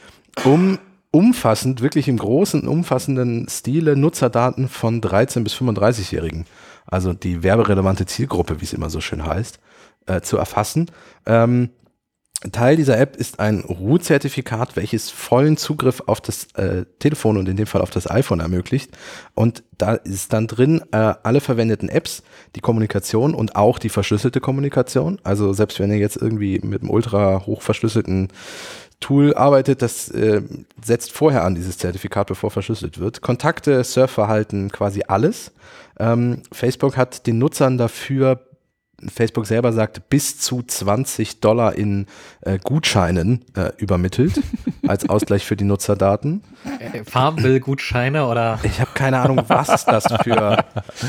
um 0.45 0.79
umfassend, 1.11 1.81
wirklich 1.81 2.09
im 2.09 2.19
großen, 2.19 2.67
umfassenden 2.69 3.49
Stile 3.49 3.97
Nutzerdaten 3.97 4.69
von 4.69 5.01
13 5.01 5.45
bis 5.45 5.55
35-Jährigen, 5.55 6.47
also 6.87 7.13
die 7.13 7.43
werberelevante 7.43 8.07
Zielgruppe, 8.07 8.61
wie 8.61 8.65
es 8.65 8.73
immer 8.73 8.91
so 8.91 9.01
schön 9.01 9.25
heißt, 9.25 9.59
äh, 10.07 10.21
zu 10.21 10.37
erfassen. 10.37 10.91
Ähm, 11.27 11.71
Teil 12.53 12.77
dieser 12.77 12.99
App 12.99 13.17
ist 13.17 13.39
ein 13.39 13.61
Root-Zertifikat, 13.61 14.75
welches 14.75 15.11
vollen 15.11 15.59
Zugriff 15.59 16.03
auf 16.07 16.23
das 16.23 16.45
äh, 16.55 16.87
Telefon 16.99 17.37
und 17.37 17.47
in 17.51 17.57
dem 17.57 17.67
Fall 17.67 17.83
auf 17.83 17.91
das 17.91 18.11
iPhone 18.11 18.41
ermöglicht. 18.41 18.97
Und 19.35 19.63
da 19.77 19.93
ist 19.93 20.33
dann 20.33 20.47
drin 20.47 20.81
äh, 20.93 21.13
alle 21.23 21.43
verwendeten 21.43 21.91
Apps, 21.91 22.23
die 22.57 22.61
Kommunikation 22.61 23.35
und 23.35 23.57
auch 23.57 23.79
die 23.79 23.91
verschlüsselte 23.91 24.41
Kommunikation. 24.41 25.21
Also 25.23 25.53
selbst 25.53 25.81
wenn 25.81 25.91
ihr 25.91 25.99
jetzt 25.99 26.17
irgendwie 26.17 26.59
mit 26.61 26.81
einem 26.81 26.91
ultra 26.91 27.45
hoch 27.45 27.61
verschlüsselten 27.61 28.29
Tool 29.01 29.35
arbeitet, 29.35 29.83
das 29.83 30.11
äh, 30.11 30.43
setzt 30.85 31.13
vorher 31.13 31.45
an 31.45 31.55
dieses 31.55 31.79
Zertifikat, 31.79 32.27
bevor 32.27 32.51
verschlüsselt 32.51 33.01
wird. 33.01 33.23
Kontakte, 33.23 33.83
Surfverhalten, 33.83 34.71
quasi 34.71 35.03
alles. 35.09 35.53
Ähm, 35.99 36.43
Facebook 36.53 36.97
hat 36.97 37.27
den 37.27 37.39
Nutzern 37.39 37.79
dafür 37.79 38.41
Facebook 39.09 39.47
selber 39.47 39.73
sagt, 39.73 40.09
bis 40.11 40.39
zu 40.39 40.63
20 40.63 41.41
Dollar 41.41 41.75
in 41.75 42.07
äh, 42.43 42.59
Gutscheinen 42.59 43.45
äh, 43.57 43.71
übermittelt 43.79 44.41
als 44.87 45.09
Ausgleich 45.09 45.47
für 45.47 45.57
die 45.57 45.65
Nutzerdaten. 45.65 46.43
Äh, 46.79 47.05
Farmville-Gutscheine 47.05 48.27
oder? 48.27 48.59
Ich 48.63 48.81
habe 48.81 48.91
keine 48.95 49.21
Ahnung, 49.21 49.43
was 49.49 49.85
das 49.85 50.05
für 50.23 50.65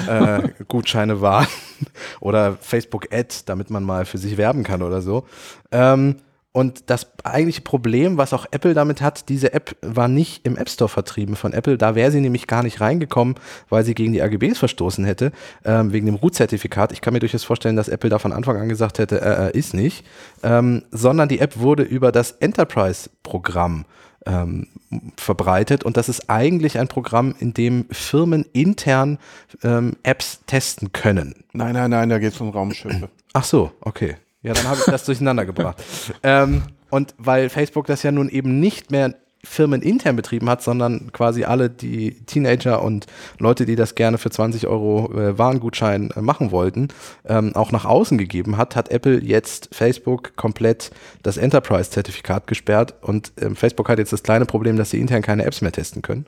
äh, 0.07 0.49
Gutscheine 0.67 1.21
waren. 1.21 1.47
oder 2.19 2.57
Facebook 2.61 3.13
Ad, 3.13 3.35
damit 3.45 3.69
man 3.69 3.83
mal 3.83 4.05
für 4.05 4.17
sich 4.17 4.37
werben 4.37 4.63
kann 4.63 4.81
oder 4.81 5.01
so. 5.01 5.25
Ähm, 5.71 6.17
und 6.53 6.89
das 6.89 7.07
eigentliche 7.23 7.61
Problem, 7.61 8.17
was 8.17 8.33
auch 8.33 8.45
Apple 8.51 8.73
damit 8.73 9.01
hat, 9.01 9.29
diese 9.29 9.53
App 9.53 9.75
war 9.81 10.09
nicht 10.09 10.45
im 10.45 10.57
App 10.57 10.69
Store 10.69 10.89
vertrieben 10.89 11.37
von 11.37 11.53
Apple. 11.53 11.77
Da 11.77 11.95
wäre 11.95 12.11
sie 12.11 12.19
nämlich 12.19 12.45
gar 12.45 12.61
nicht 12.61 12.81
reingekommen, 12.81 13.35
weil 13.69 13.85
sie 13.85 13.93
gegen 13.93 14.11
die 14.11 14.21
AGBs 14.21 14.59
verstoßen 14.59 15.05
hätte, 15.05 15.31
ähm, 15.63 15.93
wegen 15.93 16.07
dem 16.07 16.15
Root-Zertifikat. 16.15 16.91
Ich 16.91 16.99
kann 16.99 17.13
mir 17.13 17.19
durchaus 17.19 17.45
vorstellen, 17.45 17.77
dass 17.77 17.87
Apple 17.87 18.09
da 18.09 18.19
von 18.19 18.33
Anfang 18.33 18.57
an 18.57 18.67
gesagt 18.67 18.99
hätte, 18.99 19.21
äh, 19.21 19.47
äh, 19.47 19.57
ist 19.57 19.73
nicht. 19.73 20.05
Ähm, 20.43 20.83
sondern 20.91 21.29
die 21.29 21.39
App 21.39 21.57
wurde 21.57 21.83
über 21.83 22.11
das 22.11 22.31
Enterprise-Programm 22.31 23.85
ähm, 24.25 24.67
verbreitet 25.15 25.83
und 25.83 25.95
das 25.95 26.09
ist 26.09 26.29
eigentlich 26.29 26.77
ein 26.77 26.87
Programm, 26.87 27.33
in 27.39 27.53
dem 27.53 27.85
Firmen 27.91 28.45
intern 28.51 29.19
ähm, 29.63 29.93
Apps 30.03 30.41
testen 30.47 30.91
können. 30.91 31.45
Nein, 31.53 31.73
nein, 31.73 31.89
nein, 31.89 32.09
da 32.09 32.19
geht 32.19 32.33
es 32.33 32.41
um 32.41 32.49
Raumschiffe. 32.49 33.09
Ach 33.33 33.45
so, 33.45 33.71
okay. 33.81 34.17
Ja, 34.43 34.53
dann 34.53 34.67
habe 34.67 34.79
ich 34.79 34.85
das 34.85 35.05
durcheinander 35.05 35.45
gebracht. 35.45 35.81
Ähm, 36.23 36.63
und 36.89 37.13
weil 37.17 37.49
Facebook 37.49 37.87
das 37.87 38.03
ja 38.03 38.11
nun 38.11 38.29
eben 38.29 38.59
nicht 38.59 38.91
mehr 38.91 39.15
firmenintern 39.43 40.15
betrieben 40.15 40.49
hat, 40.49 40.61
sondern 40.61 41.11
quasi 41.11 41.45
alle 41.45 41.69
die 41.69 42.23
Teenager 42.25 42.83
und 42.83 43.07
Leute, 43.39 43.65
die 43.65 43.75
das 43.75 43.95
gerne 43.95 44.17
für 44.17 44.29
20 44.29 44.67
Euro 44.67 45.11
äh, 45.13 45.37
Warengutschein 45.37 46.11
äh, 46.11 46.21
machen 46.21 46.51
wollten, 46.51 46.89
ähm, 47.25 47.55
auch 47.55 47.71
nach 47.71 47.85
außen 47.85 48.17
gegeben 48.17 48.57
hat, 48.57 48.75
hat 48.75 48.89
Apple 48.89 49.19
jetzt 49.19 49.69
Facebook 49.73 50.35
komplett 50.35 50.91
das 51.23 51.37
Enterprise-Zertifikat 51.37 52.45
gesperrt 52.47 52.93
und 53.01 53.33
ähm, 53.41 53.55
Facebook 53.55 53.89
hat 53.89 53.99
jetzt 53.99 54.13
das 54.13 54.23
kleine 54.23 54.45
Problem, 54.45 54.77
dass 54.77 54.91
sie 54.91 54.99
intern 54.99 55.21
keine 55.21 55.45
Apps 55.45 55.61
mehr 55.61 55.71
testen 55.71 56.01
können. 56.01 56.27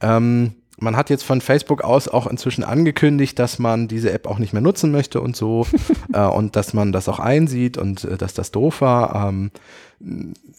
Ähm, 0.00 0.54
man 0.78 0.96
hat 0.96 1.10
jetzt 1.10 1.24
von 1.24 1.40
Facebook 1.40 1.82
aus 1.82 2.08
auch 2.08 2.26
inzwischen 2.26 2.64
angekündigt, 2.64 3.38
dass 3.38 3.58
man 3.58 3.88
diese 3.88 4.12
App 4.12 4.26
auch 4.26 4.38
nicht 4.38 4.52
mehr 4.52 4.62
nutzen 4.62 4.92
möchte 4.92 5.20
und 5.20 5.36
so 5.36 5.66
äh, 6.12 6.20
und 6.20 6.56
dass 6.56 6.74
man 6.74 6.92
das 6.92 7.08
auch 7.08 7.18
einsieht 7.18 7.78
und 7.78 8.04
äh, 8.04 8.16
dass 8.16 8.34
das 8.34 8.50
doof 8.50 8.80
war. 8.80 9.28
Ähm, 9.28 9.50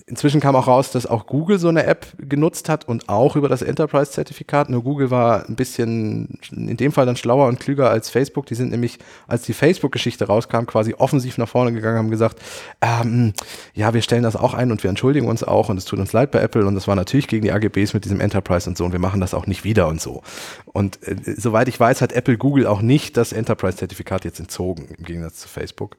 inzwischen 0.10 0.40
kam 0.40 0.56
auch 0.56 0.68
raus, 0.68 0.92
dass 0.92 1.06
auch 1.06 1.28
Google 1.28 1.60
so 1.60 1.68
eine 1.68 1.86
App 1.86 2.08
genutzt 2.18 2.70
hat 2.70 2.88
und 2.88 3.10
auch 3.10 3.36
über 3.36 3.50
das 3.50 3.62
Enterprise-Zertifikat. 3.62 4.70
Nur 4.70 4.82
Google 4.82 5.12
war 5.12 5.48
ein 5.48 5.58
bisschen 5.58 6.40
in 6.50 6.78
dem 6.78 6.94
Fall 6.94 7.06
dann 7.06 7.18
schlauer 7.18 7.48
und 7.48 7.60
klüger 7.60 7.90
als 7.90 8.10
Facebook. 8.10 8.46
Die 8.46 8.56
sind 8.56 8.72
nämlich, 8.72 9.00
als 9.28 9.44
die 9.44 9.52
Facebook-Geschichte 9.52 10.26
rauskam, 10.26 10.66
quasi 10.66 10.94
offensiv 10.98 11.38
nach 11.38 11.50
vorne 11.50 11.74
gegangen, 11.74 11.98
haben 11.98 12.10
gesagt, 12.10 12.42
ähm, 12.82 13.34
ja, 13.74 13.94
wir 13.94 14.02
stellen 14.02 14.24
das 14.24 14.38
auch 14.38 14.54
ein 14.54 14.72
und 14.72 14.82
wir 14.82 14.90
entschuldigen 14.90 15.28
uns 15.28 15.44
auch 15.44 15.68
und 15.68 15.78
es 15.78 15.84
tut 15.84 16.00
uns 16.00 16.14
leid 16.14 16.32
bei 16.32 16.40
Apple 16.40 16.66
und 16.66 16.76
das 16.76 16.88
war 16.88 16.96
natürlich 16.96 17.28
gegen 17.28 17.44
die 17.44 17.52
AGBs 17.52 17.94
mit 17.94 18.06
diesem 18.06 18.22
Enterprise 18.22 18.70
und 18.70 18.78
so 18.78 18.86
und 18.86 18.94
wir 18.94 19.00
machen 19.00 19.20
das 19.20 19.34
auch 19.34 19.46
nicht 19.46 19.66
wieder 19.66 19.90
und 19.90 20.00
so. 20.00 20.24
Und 20.68 21.06
äh, 21.06 21.18
soweit 21.36 21.68
ich 21.68 21.78
weiß, 21.78 22.02
hat 22.02 22.14
Apple 22.14 22.38
Google 22.38 22.66
auch 22.66 22.82
nicht 22.82 23.18
das 23.18 23.34
Enterprise-Zertifikat 23.34 24.24
jetzt 24.24 24.40
entzogen, 24.40 24.88
im 24.98 25.04
Gegensatz 25.04 25.40
zu 25.40 25.50
Facebook. 25.50 25.98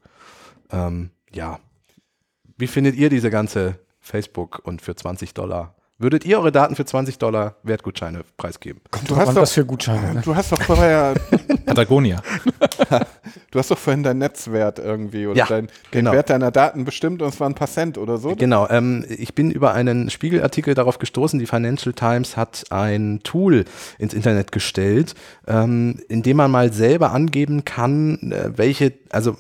Ähm, 0.73 1.11
ja, 1.31 1.59
wie 2.57 2.67
findet 2.67 2.97
ihr 2.97 3.11
diese 3.11 3.29
ganze 3.29 3.79
Facebook 4.09 4.61
und 4.65 4.83
für 4.83 4.97
20 4.97 5.35
Dollar? 5.35 5.75
Würdet 6.01 6.25
ihr 6.25 6.39
eure 6.39 6.53
Daten 6.53 6.77
für 6.77 6.85
20 6.85 7.19
Dollar 7.19 7.57
Wertgutscheine 7.65 8.21
preisgeben? 8.37 8.81
Kommt 8.93 9.11
du 9.11 9.17
hast 9.17 9.35
doch, 9.35 9.43
was 9.43 9.51
für 9.51 9.67
Gutscheine. 9.67 10.15
Ne? 10.15 10.23
Du 10.25 10.37
hast 10.37 10.53
doch 10.53 10.63
vorher. 10.63 11.15
Patagonia. 11.67 12.23
du 13.51 13.59
hast 13.59 13.73
doch 13.73 13.79
vorhin 13.79 14.05
deinen 14.05 14.19
Netzwert 14.19 14.79
irgendwie 14.79 15.27
oder 15.27 15.37
Ja, 15.37 15.47
dein, 15.47 15.67
den 15.67 15.73
genau. 15.91 16.13
Wert 16.13 16.31
deiner 16.31 16.53
Daten 16.53 16.85
bestimmt 16.85 17.21
und 17.21 17.31
es 17.31 17.41
waren 17.41 17.51
ein 17.51 17.57
paar 17.57 17.67
Cent 17.67 17.99
oder 17.99 18.17
so. 18.17 18.37
Genau, 18.37 18.69
ähm, 18.69 19.05
ich 19.09 19.35
bin 19.35 19.51
über 19.51 19.75
einen 19.75 20.09
Spiegelartikel 20.09 20.75
darauf 20.75 21.01
gestoßen. 21.01 21.41
Die 21.41 21.47
Financial 21.47 21.93
Times 21.93 22.37
hat 22.37 22.67
ein 22.71 23.19
Tool 23.25 23.65
ins 23.99 24.15
Internet 24.15 24.53
gestellt, 24.53 25.17
ähm, 25.49 26.01
in 26.09 26.23
dem 26.23 26.37
man 26.37 26.53
mal 26.53 26.73
selber 26.73 27.11
angeben 27.11 27.65
kann, 27.65 28.31
äh, 28.31 28.57
welche, 28.57 28.93
also 29.11 29.37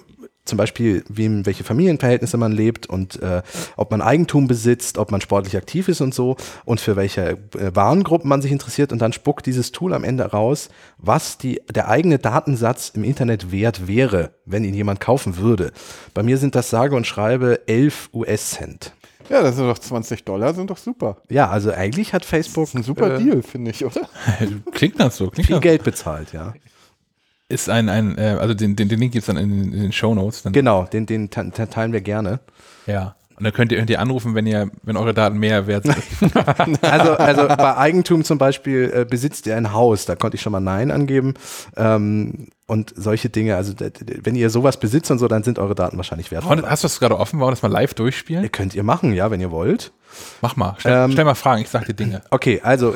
zum 0.48 0.58
Beispiel, 0.58 1.04
wem, 1.08 1.46
welche 1.46 1.64
Familienverhältnisse 1.64 2.36
man 2.36 2.52
lebt 2.52 2.86
und 2.86 3.20
äh, 3.22 3.42
ob 3.76 3.90
man 3.90 4.02
Eigentum 4.02 4.48
besitzt, 4.48 4.98
ob 4.98 5.10
man 5.10 5.20
sportlich 5.20 5.56
aktiv 5.56 5.88
ist 5.88 6.00
und 6.00 6.14
so 6.14 6.36
und 6.64 6.80
für 6.80 6.96
welche 6.96 7.38
äh, 7.56 7.74
Warengruppen 7.74 8.28
man 8.28 8.42
sich 8.42 8.50
interessiert 8.50 8.92
und 8.92 9.00
dann 9.00 9.12
spuckt 9.12 9.46
dieses 9.46 9.72
Tool 9.72 9.94
am 9.94 10.04
Ende 10.04 10.24
raus, 10.24 10.68
was 10.96 11.38
die, 11.38 11.60
der 11.70 11.88
eigene 11.88 12.18
Datensatz 12.18 12.90
im 12.94 13.04
Internet 13.04 13.52
wert 13.52 13.86
wäre, 13.86 14.30
wenn 14.44 14.64
ihn 14.64 14.74
jemand 14.74 15.00
kaufen 15.00 15.36
würde. 15.36 15.72
Bei 16.14 16.22
mir 16.22 16.38
sind 16.38 16.54
das 16.54 16.70
sage 16.70 16.96
und 16.96 17.06
schreibe 17.06 17.68
11 17.68 18.10
US-Cent. 18.12 18.92
Ja, 19.28 19.42
das 19.42 19.56
sind 19.56 19.66
doch 19.66 19.78
20 19.78 20.24
Dollar, 20.24 20.54
sind 20.54 20.70
doch 20.70 20.78
super. 20.78 21.18
Ja, 21.28 21.50
also 21.50 21.70
eigentlich 21.70 22.14
hat 22.14 22.24
Facebook 22.24 22.74
Ein 22.74 22.82
super 22.82 23.14
äh, 23.14 23.22
Deal, 23.22 23.42
finde 23.42 23.70
ich, 23.70 23.84
oder? 23.84 24.08
Klingt 24.72 24.98
das 24.98 25.16
so. 25.16 25.28
Klingt 25.28 25.46
viel 25.46 25.56
das. 25.56 25.62
Geld 25.62 25.84
bezahlt, 25.84 26.32
ja. 26.32 26.54
Ist 27.48 27.70
ein, 27.70 27.88
ein 27.88 28.18
äh, 28.18 28.36
also 28.40 28.52
den, 28.54 28.76
den, 28.76 28.88
den 28.88 28.98
Link 29.00 29.12
gibt's 29.12 29.26
dann 29.26 29.36
in, 29.38 29.72
in 29.72 29.80
den 29.80 29.92
Show 29.92 30.14
Notes. 30.14 30.42
Genau, 30.52 30.84
den, 30.84 31.06
den 31.06 31.30
te- 31.30 31.50
te- 31.50 31.68
teilen 31.70 31.92
wir 31.92 32.00
gerne. 32.02 32.40
Ja. 32.86 33.14
Und 33.36 33.44
dann 33.44 33.52
könnt 33.52 33.70
ihr, 33.70 33.88
ihr 33.88 34.00
anrufen, 34.00 34.34
wenn 34.34 34.46
ihr, 34.48 34.68
wenn 34.82 34.96
eure 34.96 35.14
Daten 35.14 35.38
mehr 35.38 35.66
wert 35.68 35.84
sind. 35.84 36.32
Also, 36.82 37.12
also 37.14 37.46
bei 37.46 37.76
Eigentum 37.76 38.24
zum 38.24 38.36
Beispiel 38.36 38.92
äh, 38.92 39.04
besitzt 39.04 39.46
ihr 39.46 39.56
ein 39.56 39.72
Haus, 39.72 40.06
da 40.06 40.16
konnte 40.16 40.34
ich 40.34 40.42
schon 40.42 40.50
mal 40.52 40.58
Nein 40.60 40.90
angeben. 40.90 41.34
Ähm, 41.76 42.48
und 42.66 42.92
solche 42.96 43.30
Dinge, 43.30 43.54
also 43.56 43.72
wenn 44.22 44.34
ihr 44.34 44.50
sowas 44.50 44.78
besitzt 44.78 45.10
und 45.12 45.18
so, 45.20 45.28
dann 45.28 45.44
sind 45.44 45.58
eure 45.60 45.76
Daten 45.76 45.96
wahrscheinlich 45.96 46.30
wertvoll. 46.32 46.58
Wollen- 46.58 46.68
Hast 46.70 46.82
du 46.82 46.86
das 46.88 46.98
gerade 46.98 47.16
offen? 47.18 47.38
Wollen 47.38 47.48
wir 47.48 47.52
das 47.52 47.62
mal 47.62 47.70
live 47.70 47.94
durchspielen? 47.94 48.42
Ihr 48.42 48.50
könnt 48.50 48.74
ihr 48.74 48.82
machen, 48.82 49.14
ja, 49.14 49.30
wenn 49.30 49.40
ihr 49.40 49.52
wollt. 49.52 49.92
Mach 50.42 50.56
mal. 50.56 50.74
Stell, 50.78 51.04
Ähm, 51.04 51.12
stell 51.12 51.24
mal 51.24 51.34
Fragen, 51.36 51.62
ich 51.62 51.68
sag 51.70 51.86
dir 51.86 51.94
Dinge. 51.94 52.22
Okay, 52.30 52.60
also 52.62 52.94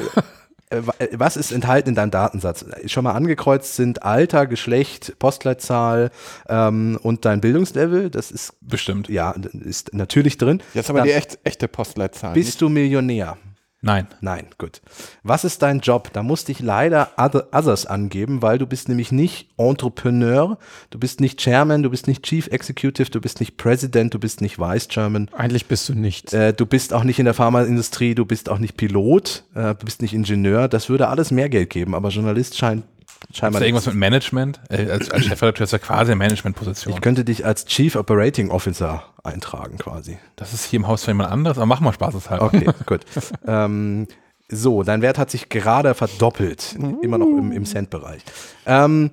was 1.12 1.36
ist 1.36 1.52
enthalten 1.52 1.90
in 1.90 1.94
deinem 1.94 2.10
Datensatz? 2.10 2.64
Schon 2.86 3.04
mal 3.04 3.12
angekreuzt 3.12 3.76
sind 3.76 4.02
Alter, 4.02 4.46
Geschlecht, 4.46 5.18
Postleitzahl 5.18 6.10
ähm, 6.48 6.98
und 7.02 7.24
dein 7.24 7.40
Bildungslevel. 7.40 8.10
Das 8.10 8.30
ist 8.30 8.54
Bestimmt. 8.60 9.08
ja 9.08 9.34
ist 9.52 9.94
natürlich 9.94 10.38
drin. 10.38 10.62
Jetzt 10.74 10.90
aber 10.90 11.00
Dann 11.00 11.08
die 11.08 11.14
echt, 11.14 11.38
echte 11.44 11.68
Postleitzahl. 11.68 12.34
bist 12.34 12.60
du 12.60 12.68
Millionär? 12.68 13.36
Nein. 13.84 14.06
Nein, 14.20 14.46
gut. 14.58 14.80
Was 15.24 15.42
ist 15.44 15.60
dein 15.60 15.80
Job? 15.80 16.10
Da 16.12 16.22
musste 16.22 16.52
ich 16.52 16.60
leider 16.60 17.10
other, 17.16 17.48
Others 17.52 17.84
angeben, 17.86 18.40
weil 18.40 18.56
du 18.58 18.66
bist 18.66 18.88
nämlich 18.88 19.10
nicht 19.10 19.48
Entrepreneur, 19.58 20.56
du 20.90 20.98
bist 21.00 21.20
nicht 21.20 21.40
Chairman, 21.40 21.82
du 21.82 21.90
bist 21.90 22.06
nicht 22.06 22.22
Chief 22.24 22.46
Executive, 22.46 23.10
du 23.10 23.20
bist 23.20 23.40
nicht 23.40 23.56
President, 23.56 24.14
du 24.14 24.20
bist 24.20 24.40
nicht 24.40 24.60
Vice 24.60 24.86
Chairman, 24.86 25.28
Eigentlich 25.32 25.66
bist 25.66 25.88
du 25.88 25.94
nicht. 25.94 26.32
äh, 26.32 26.52
du 26.54 26.64
bist 26.64 26.94
auch 26.94 27.02
nicht 27.02 27.18
in 27.18 27.24
der 27.24 27.34
Pharmaindustrie, 27.34 28.14
du 28.14 28.24
bist 28.24 28.48
auch 28.48 28.58
nicht 28.58 28.76
Pilot, 28.76 29.42
äh, 29.54 29.74
du 29.74 29.84
bist 29.84 30.00
nicht 30.00 30.14
Ingenieur. 30.14 30.68
Das 30.68 30.88
würde 30.88 31.08
alles 31.08 31.32
mehr 31.32 31.48
Geld 31.48 31.70
geben, 31.70 31.96
aber 31.96 32.10
Journalist 32.10 32.56
scheint 32.56 32.84
Ist 33.30 33.38
scheinbar 33.38 33.60
da 33.60 33.66
irgendwas 33.66 33.86
mit 33.86 33.94
Management? 33.96 34.60
Äh, 34.68 34.90
als, 34.90 35.10
als 35.10 35.24
Chefredakteur 35.24 35.64
ist 35.64 35.72
ja 35.72 35.78
quasi 35.78 36.12
eine 36.12 36.16
Managementposition. 36.16 36.94
Ich 36.94 37.00
könnte 37.00 37.24
dich 37.24 37.44
als 37.46 37.64
Chief 37.66 37.94
Operating 37.96 38.50
Officer 38.50 39.04
eintragen 39.24 39.78
quasi. 39.78 40.18
Das 40.36 40.52
ist 40.52 40.64
hier 40.64 40.78
im 40.80 40.86
Haus 40.88 41.04
für 41.04 41.10
jemand 41.12 41.30
anderes, 41.30 41.58
aber 41.58 41.66
machen 41.66 41.84
wir 41.84 41.92
spaßeshalber. 41.92 42.44
Okay, 42.46 42.66
gut. 42.86 43.00
Ähm, 43.46 44.06
So, 44.48 44.82
dein 44.82 45.00
Wert 45.00 45.16
hat 45.18 45.30
sich 45.30 45.48
gerade 45.48 45.94
verdoppelt. 45.94 46.76
Immer 47.02 47.16
noch 47.18 47.26
im, 47.26 47.52
im 47.52 47.64
Cent-Bereich. 47.64 48.22
Ähm, 48.66 49.10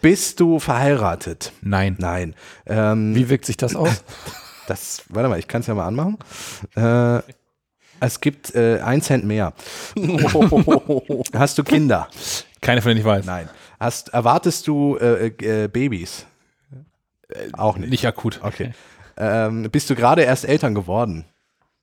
bist 0.00 0.38
du 0.38 0.60
verheiratet? 0.60 1.52
Nein. 1.60 1.96
Nein. 1.98 2.34
Ähm, 2.66 3.12
Wie 3.14 3.28
wirkt 3.28 3.46
sich 3.46 3.56
das 3.56 3.74
aus? 3.74 4.04
das, 4.68 5.02
warte 5.08 5.28
mal, 5.28 5.38
ich 5.40 5.48
kann 5.48 5.62
es 5.62 5.66
ja 5.66 5.74
mal 5.74 5.86
anmachen. 5.86 6.18
Äh, 6.76 7.20
es 7.98 8.20
gibt 8.20 8.54
äh, 8.54 8.78
ein 8.80 9.00
Cent 9.02 9.24
mehr. 9.24 9.54
Hast 11.34 11.58
du 11.58 11.64
Kinder? 11.64 12.08
Keine 12.66 12.82
von 12.82 12.90
denen 12.90 13.00
ich 13.00 13.06
weiß. 13.06 13.24
Nein. 13.24 13.48
Hast, 13.78 14.08
erwartest 14.08 14.66
du 14.66 14.96
äh, 14.96 15.28
äh, 15.28 15.68
Babys? 15.68 16.26
Auch 17.52 17.78
nicht. 17.78 17.90
Nicht 17.90 18.06
akut. 18.06 18.40
Okay. 18.42 18.72
Ähm, 19.16 19.68
bist 19.70 19.88
du 19.88 19.94
gerade 19.94 20.22
erst 20.22 20.46
Eltern 20.46 20.74
geworden? 20.74 21.24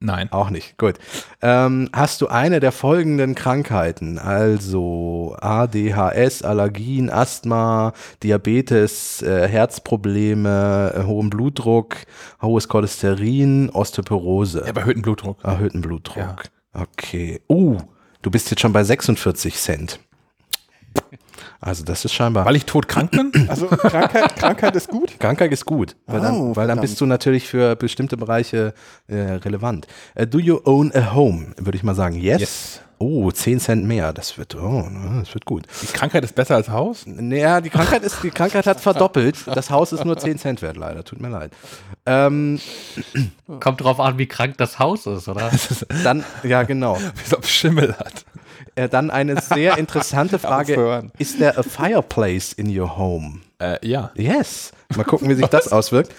Nein. 0.02 0.30
Auch 0.34 0.50
nicht. 0.50 0.78
Gut. 0.78 0.96
Ähm, 1.42 1.90
hast 1.94 2.20
du 2.20 2.28
eine 2.28 2.60
der 2.60 2.74
folgenden 2.74 3.36
Krankheiten? 3.36 4.20
Also 4.20 5.38
ADHS, 5.40 6.42
Allergien, 6.42 7.10
Asthma, 7.10 7.94
Diabetes, 8.22 9.22
äh, 9.22 9.48
Herzprobleme, 9.48 10.94
äh, 10.98 11.04
hohen 11.04 11.30
Blutdruck, 11.30 11.96
hohes 12.42 12.68
Cholesterin, 12.68 13.70
Osteoporose, 13.70 14.60
Ich 14.64 14.68
habe 14.68 14.82
erhöhten 14.82 15.02
Blutdruck. 15.02 15.42
erhöhten 15.46 15.80
Blutdruck. 15.80 16.44
Okay. 16.74 17.40
Uh, 17.48 17.78
du 18.22 18.30
bist 18.30 18.50
jetzt 18.52 18.60
schon 18.60 18.74
bei 18.74 18.84
46 18.84 19.56
Cent. 19.56 20.00
Also 21.60 21.84
das 21.84 22.04
ist 22.06 22.14
scheinbar. 22.14 22.46
Weil 22.46 22.56
ich 22.56 22.66
todkrank 22.66 23.12
bin? 23.12 23.32
Also 23.50 23.68
Krankheit, 23.68 24.36
Krankheit 24.36 24.76
ist 24.76 24.90
gut. 24.90 25.20
Krankheit 25.20 25.52
ist 25.52 25.66
gut, 25.66 25.96
weil, 26.08 26.20
dann, 26.22 26.36
Oh, 26.36 26.56
weil 26.56 26.68
dann 26.68 26.80
bist 26.82 27.00
du 27.00 27.06
natürlich 27.06 27.48
für 27.48 27.76
bestimmte 27.76 28.18
Bereiche 28.18 28.74
äh, 29.08 29.16
relevant. 29.16 29.88
Äh, 30.16 30.28
do 30.28 30.40
you 30.40 30.60
own 30.66 30.92
a 30.94 31.14
home? 31.14 31.54
Würde 31.58 31.78
ich 31.78 31.84
mal 31.84 31.96
sagen. 31.96 32.16
Yes. 32.16 32.42
Yes. 32.42 32.82
Oh, 33.00 33.30
10 33.32 33.60
Cent 33.60 33.86
mehr. 33.86 34.14
Das 34.14 34.38
wird, 34.38 34.56
oh, 34.56 34.88
na, 34.90 35.20
das 35.20 35.34
wird 35.34 35.46
gut. 35.46 35.66
Die 35.82 35.88
Krankheit 35.88 36.24
ist 36.24 36.36
besser 36.36 36.56
als 36.56 36.70
Haus? 36.70 37.04
Naja, 37.06 37.60
die 37.60 37.70
Krankheit 37.70 38.02
ist, 38.04 38.24
die 38.24 38.30
Krankheit 38.30 38.66
hat 38.66 38.80
verdoppelt. 38.80 39.36
Das 39.48 39.70
Haus 39.70 39.92
ist 39.92 40.06
nur 40.06 40.18
10 40.18 40.38
Cent 40.38 40.62
wert, 40.62 40.78
leider. 40.78 41.04
Tut 41.04 41.20
mir 41.20 41.28
leid. 41.30 41.52
Ähm, 42.06 42.60
Kommt 43.60 43.82
drauf 43.82 44.00
an, 44.00 44.18
wie 44.18 44.28
krank 44.28 44.56
das 44.58 44.80
Haus 44.80 45.06
ist, 45.06 45.28
oder? 45.28 45.52
dann, 46.04 46.24
ja, 46.44 46.64
genau. 46.64 46.98
Wie 46.98 47.24
es 47.26 47.34
ob 47.36 47.46
Schimmel 47.46 47.94
hat. 47.98 48.26
Äh, 48.76 48.90
dann 48.90 49.12
eine 49.12 49.40
sehr 49.42 49.78
interessante 49.78 50.40
Frage. 50.40 51.12
Ist 51.20 51.38
there 51.40 51.58
a 51.58 51.64
fireplace 51.64 52.54
in 52.54 52.76
your 52.78 52.98
home? 52.98 53.42
Äh, 53.60 53.86
ja. 53.88 54.12
Yes. 54.16 54.72
Mal 54.96 55.04
gucken, 55.04 55.30
wie 55.30 55.36
sich 55.36 55.48
das 55.48 55.68
auswirkt. 55.72 56.14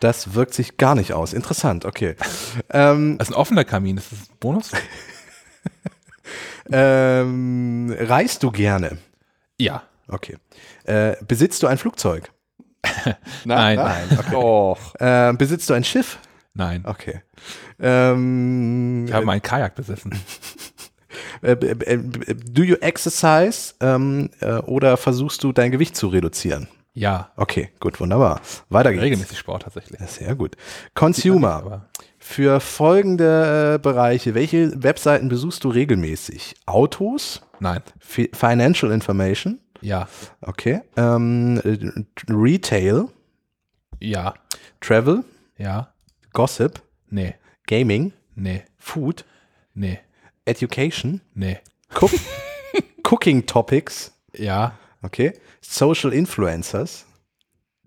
Das 0.00 0.34
wirkt 0.34 0.52
sich 0.54 0.76
gar 0.76 0.94
nicht 0.94 1.12
aus. 1.12 1.32
Interessant, 1.32 1.84
okay. 1.84 2.16
Ähm, 2.70 3.16
Das 3.18 3.28
ist 3.28 3.34
ein 3.34 3.38
offener 3.38 3.64
Kamin. 3.64 3.96
Ist 3.96 4.12
das 4.12 4.18
ein 4.28 4.36
Bonus? 4.40 4.72
ähm, 6.72 7.94
reist 7.98 8.42
du 8.42 8.50
gerne? 8.50 8.98
Ja. 9.58 9.82
Okay. 10.08 10.36
Äh, 10.84 11.16
besitzt 11.26 11.62
du 11.62 11.66
ein 11.66 11.78
Flugzeug? 11.78 12.30
Nein. 13.44 13.76
Nein, 13.76 14.08
okay. 14.18 14.30
Doch. 14.32 14.94
Äh, 15.00 15.32
besitzt 15.38 15.70
du 15.70 15.74
ein 15.74 15.84
Schiff? 15.84 16.18
Nein. 16.52 16.84
Okay. 16.84 17.22
Ähm, 17.80 19.06
Ich 19.08 19.12
habe 19.14 19.24
meinen 19.26 19.42
Kajak 19.42 19.74
besessen. 19.74 20.14
Äh, 21.44 21.52
äh, 21.52 21.94
äh, 21.94 21.98
do 22.50 22.62
you 22.62 22.76
exercise 22.76 23.74
ähm, 23.80 24.30
äh, 24.40 24.54
oder 24.60 24.96
versuchst 24.96 25.42
du 25.44 25.52
dein 25.52 25.70
Gewicht 25.70 25.96
zu 25.96 26.08
reduzieren? 26.08 26.68
Ja. 26.96 27.32
Okay, 27.36 27.70
gut, 27.80 27.98
wunderbar. 28.00 28.40
Weiter 28.68 28.92
geht's. 28.92 29.02
Regelmäßig 29.02 29.38
Sport 29.38 29.62
tatsächlich. 29.64 30.00
Sehr 30.08 30.34
gut. 30.36 30.56
Consumer. 30.94 31.86
Für 32.18 32.60
folgende 32.60 33.78
Bereiche, 33.82 34.34
welche 34.34 34.82
Webseiten 34.82 35.28
besuchst 35.28 35.64
du 35.64 35.68
regelmäßig? 35.70 36.54
Autos, 36.66 37.42
nein. 37.60 37.82
Fi- 37.98 38.30
Financial 38.32 38.90
Information, 38.92 39.58
Ja. 39.80 40.08
okay, 40.40 40.80
ähm, 40.96 41.60
äh, 41.64 42.32
Retail, 42.32 43.08
Ja. 44.00 44.34
Travel, 44.80 45.24
Ja. 45.58 45.92
Gossip, 46.32 46.80
Nee. 47.10 47.34
Gaming, 47.66 48.12
Nee. 48.36 48.62
Food, 48.78 49.24
Nee. 49.74 49.98
Education, 50.46 51.20
Nee. 51.34 51.58
Cook 51.94 52.10
Cooking 53.02 53.46
Topics, 53.46 54.12
Ja. 54.36 54.72
okay, 55.02 55.32
Social 55.60 56.12
Influencers, 56.12 57.04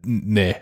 Nee. 0.04 0.56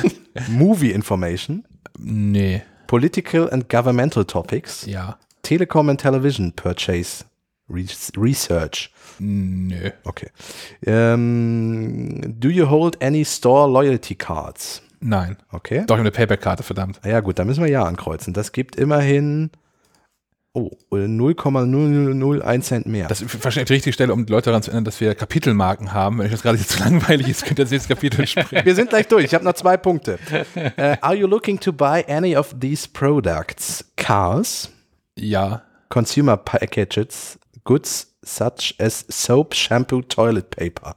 Movie 0.48 0.92
Information, 0.92 1.64
Nee. 1.98 2.62
Political 2.86 3.48
and 3.50 3.68
Governmental 3.68 4.24
Topics, 4.24 4.86
Ja. 4.86 5.18
Telecom 5.42 5.88
and 5.88 6.00
Television 6.00 6.52
Purchase 6.52 7.24
Re 7.68 7.86
Research. 8.16 8.90
Nö. 9.18 9.90
Okay. 10.04 10.28
Ähm, 10.86 12.20
do 12.38 12.48
you 12.48 12.68
hold 12.68 13.00
any 13.02 13.24
store 13.24 13.70
loyalty 13.70 14.14
cards? 14.14 14.82
Nein. 15.00 15.36
Okay. 15.50 15.84
Doch, 15.86 15.98
eine 15.98 16.10
Payback-Karte, 16.10 16.62
verdammt. 16.62 17.00
Ja 17.04 17.20
gut, 17.20 17.38
da 17.38 17.44
müssen 17.44 17.62
wir 17.64 17.70
ja 17.70 17.84
ankreuzen. 17.84 18.32
Das 18.34 18.52
gibt 18.52 18.76
immerhin 18.76 19.50
oh, 20.54 20.70
0,0001 20.90 22.60
Cent 22.62 22.86
mehr. 22.86 23.08
Das 23.08 23.20
ist 23.22 23.42
wahrscheinlich 23.44 23.68
die 23.68 23.72
richtige 23.74 23.92
Stelle, 23.92 24.12
um 24.12 24.26
die 24.26 24.32
Leute 24.32 24.46
daran 24.50 24.62
zu 24.62 24.70
erinnern, 24.70 24.84
dass 24.84 25.00
wir 25.00 25.14
Kapitelmarken 25.14 25.92
haben. 25.92 26.18
Wenn 26.18 26.26
euch 26.26 26.32
das 26.32 26.42
gerade 26.42 26.58
jetzt 26.58 26.70
zu 26.76 26.78
langweilig 26.80 27.28
ist, 27.28 27.44
könnt 27.44 27.58
ihr 27.58 27.64
das 27.64 27.72
nächste 27.72 27.94
Kapitel 27.94 28.26
springen. 28.26 28.64
wir 28.64 28.74
sind 28.74 28.90
gleich 28.90 29.08
durch. 29.08 29.24
Ich 29.24 29.34
habe 29.34 29.44
noch 29.44 29.54
zwei 29.54 29.76
Punkte. 29.76 30.18
Äh, 30.54 30.96
are 31.00 31.14
you 31.14 31.26
looking 31.26 31.58
to 31.60 31.72
buy 31.72 32.04
any 32.08 32.36
of 32.36 32.54
these 32.60 32.88
products? 32.88 33.84
Cars, 33.96 34.70
Ja. 35.16 35.62
consumer 35.88 36.36
packages, 36.36 37.38
goods 37.64 38.14
such 38.24 38.74
as 38.78 39.04
soap, 39.08 39.54
shampoo, 39.54 40.02
toilet 40.02 40.50
paper. 40.50 40.96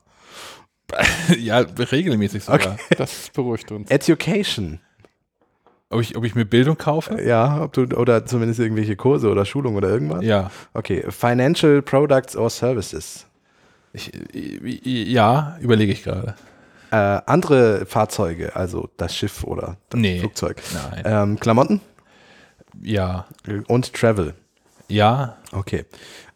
ja, 1.40 1.60
regelmäßig 1.60 2.44
sogar. 2.44 2.78
Das 2.98 3.30
beruhigt 3.34 3.72
uns. 3.72 3.90
Education. 3.90 4.80
Ob, 5.90 6.02
ich, 6.02 6.18
ob 6.18 6.24
ich 6.26 6.36
mir 6.36 6.46
Bildung 6.46 6.78
kaufe? 6.78 7.22
Ja, 7.24 7.62
ob 7.62 7.74
du, 7.74 7.84
oder 7.96 8.26
zumindest 8.26 8.60
irgendwelche 8.60 8.96
Kurse 8.96 9.30
oder 9.30 9.46
Schulung 9.46 9.76
oder 9.76 9.90
irgendwas. 9.90 10.24
Ja. 10.24 10.50
Okay, 10.74 11.06
Financial 11.10 11.82
Products 11.82 12.36
or 12.36 12.50
Services. 12.50 13.26
Ich, 13.94 14.12
ja, 14.84 15.58
überlege 15.62 15.92
ich 15.94 16.04
gerade. 16.04 16.36
Äh, 16.92 16.96
andere 17.26 17.86
Fahrzeuge, 17.86 18.56
also 18.56 18.90
das 18.98 19.16
Schiff 19.16 19.44
oder 19.44 19.78
das 19.90 20.00
Nee. 20.00 20.20
Flugzeug. 20.20 20.62
Nein. 20.74 21.04
Ähm, 21.06 21.40
Klamotten 21.40 21.82
Ja. 22.82 23.26
und 23.68 23.94
Travel. 23.94 24.34
Ja. 24.88 25.38
Okay. 25.52 25.86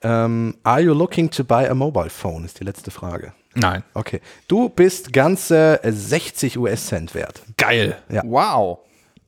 Ähm, 0.01 0.55
are 0.63 0.79
you 0.81 0.93
looking 0.93 1.29
to 1.29 1.43
buy 1.43 1.67
a 1.67 1.73
mobile 1.73 2.09
phone? 2.09 2.45
Ist 2.45 2.59
die 2.59 2.63
letzte 2.63 2.91
Frage. 2.91 3.33
Nein. 3.55 3.83
Okay. 3.93 4.21
Du 4.47 4.69
bist 4.69 5.11
ganze 5.11 5.79
60 5.83 6.57
US-Cent 6.57 7.13
wert. 7.13 7.41
Geil. 7.57 7.97
Ja. 8.09 8.21
Wow. 8.25 8.79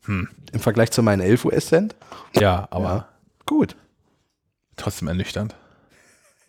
Im 0.08 0.28
Vergleich 0.60 0.92
zu 0.92 1.04
meinen 1.04 1.22
11 1.22 1.46
US-Cent. 1.46 1.96
Ja, 2.36 2.68
aber 2.72 2.84
Ja. 2.84 3.08
Gut. 3.46 3.76
trotzdem 4.76 5.08
ernüchternd. 5.08 5.56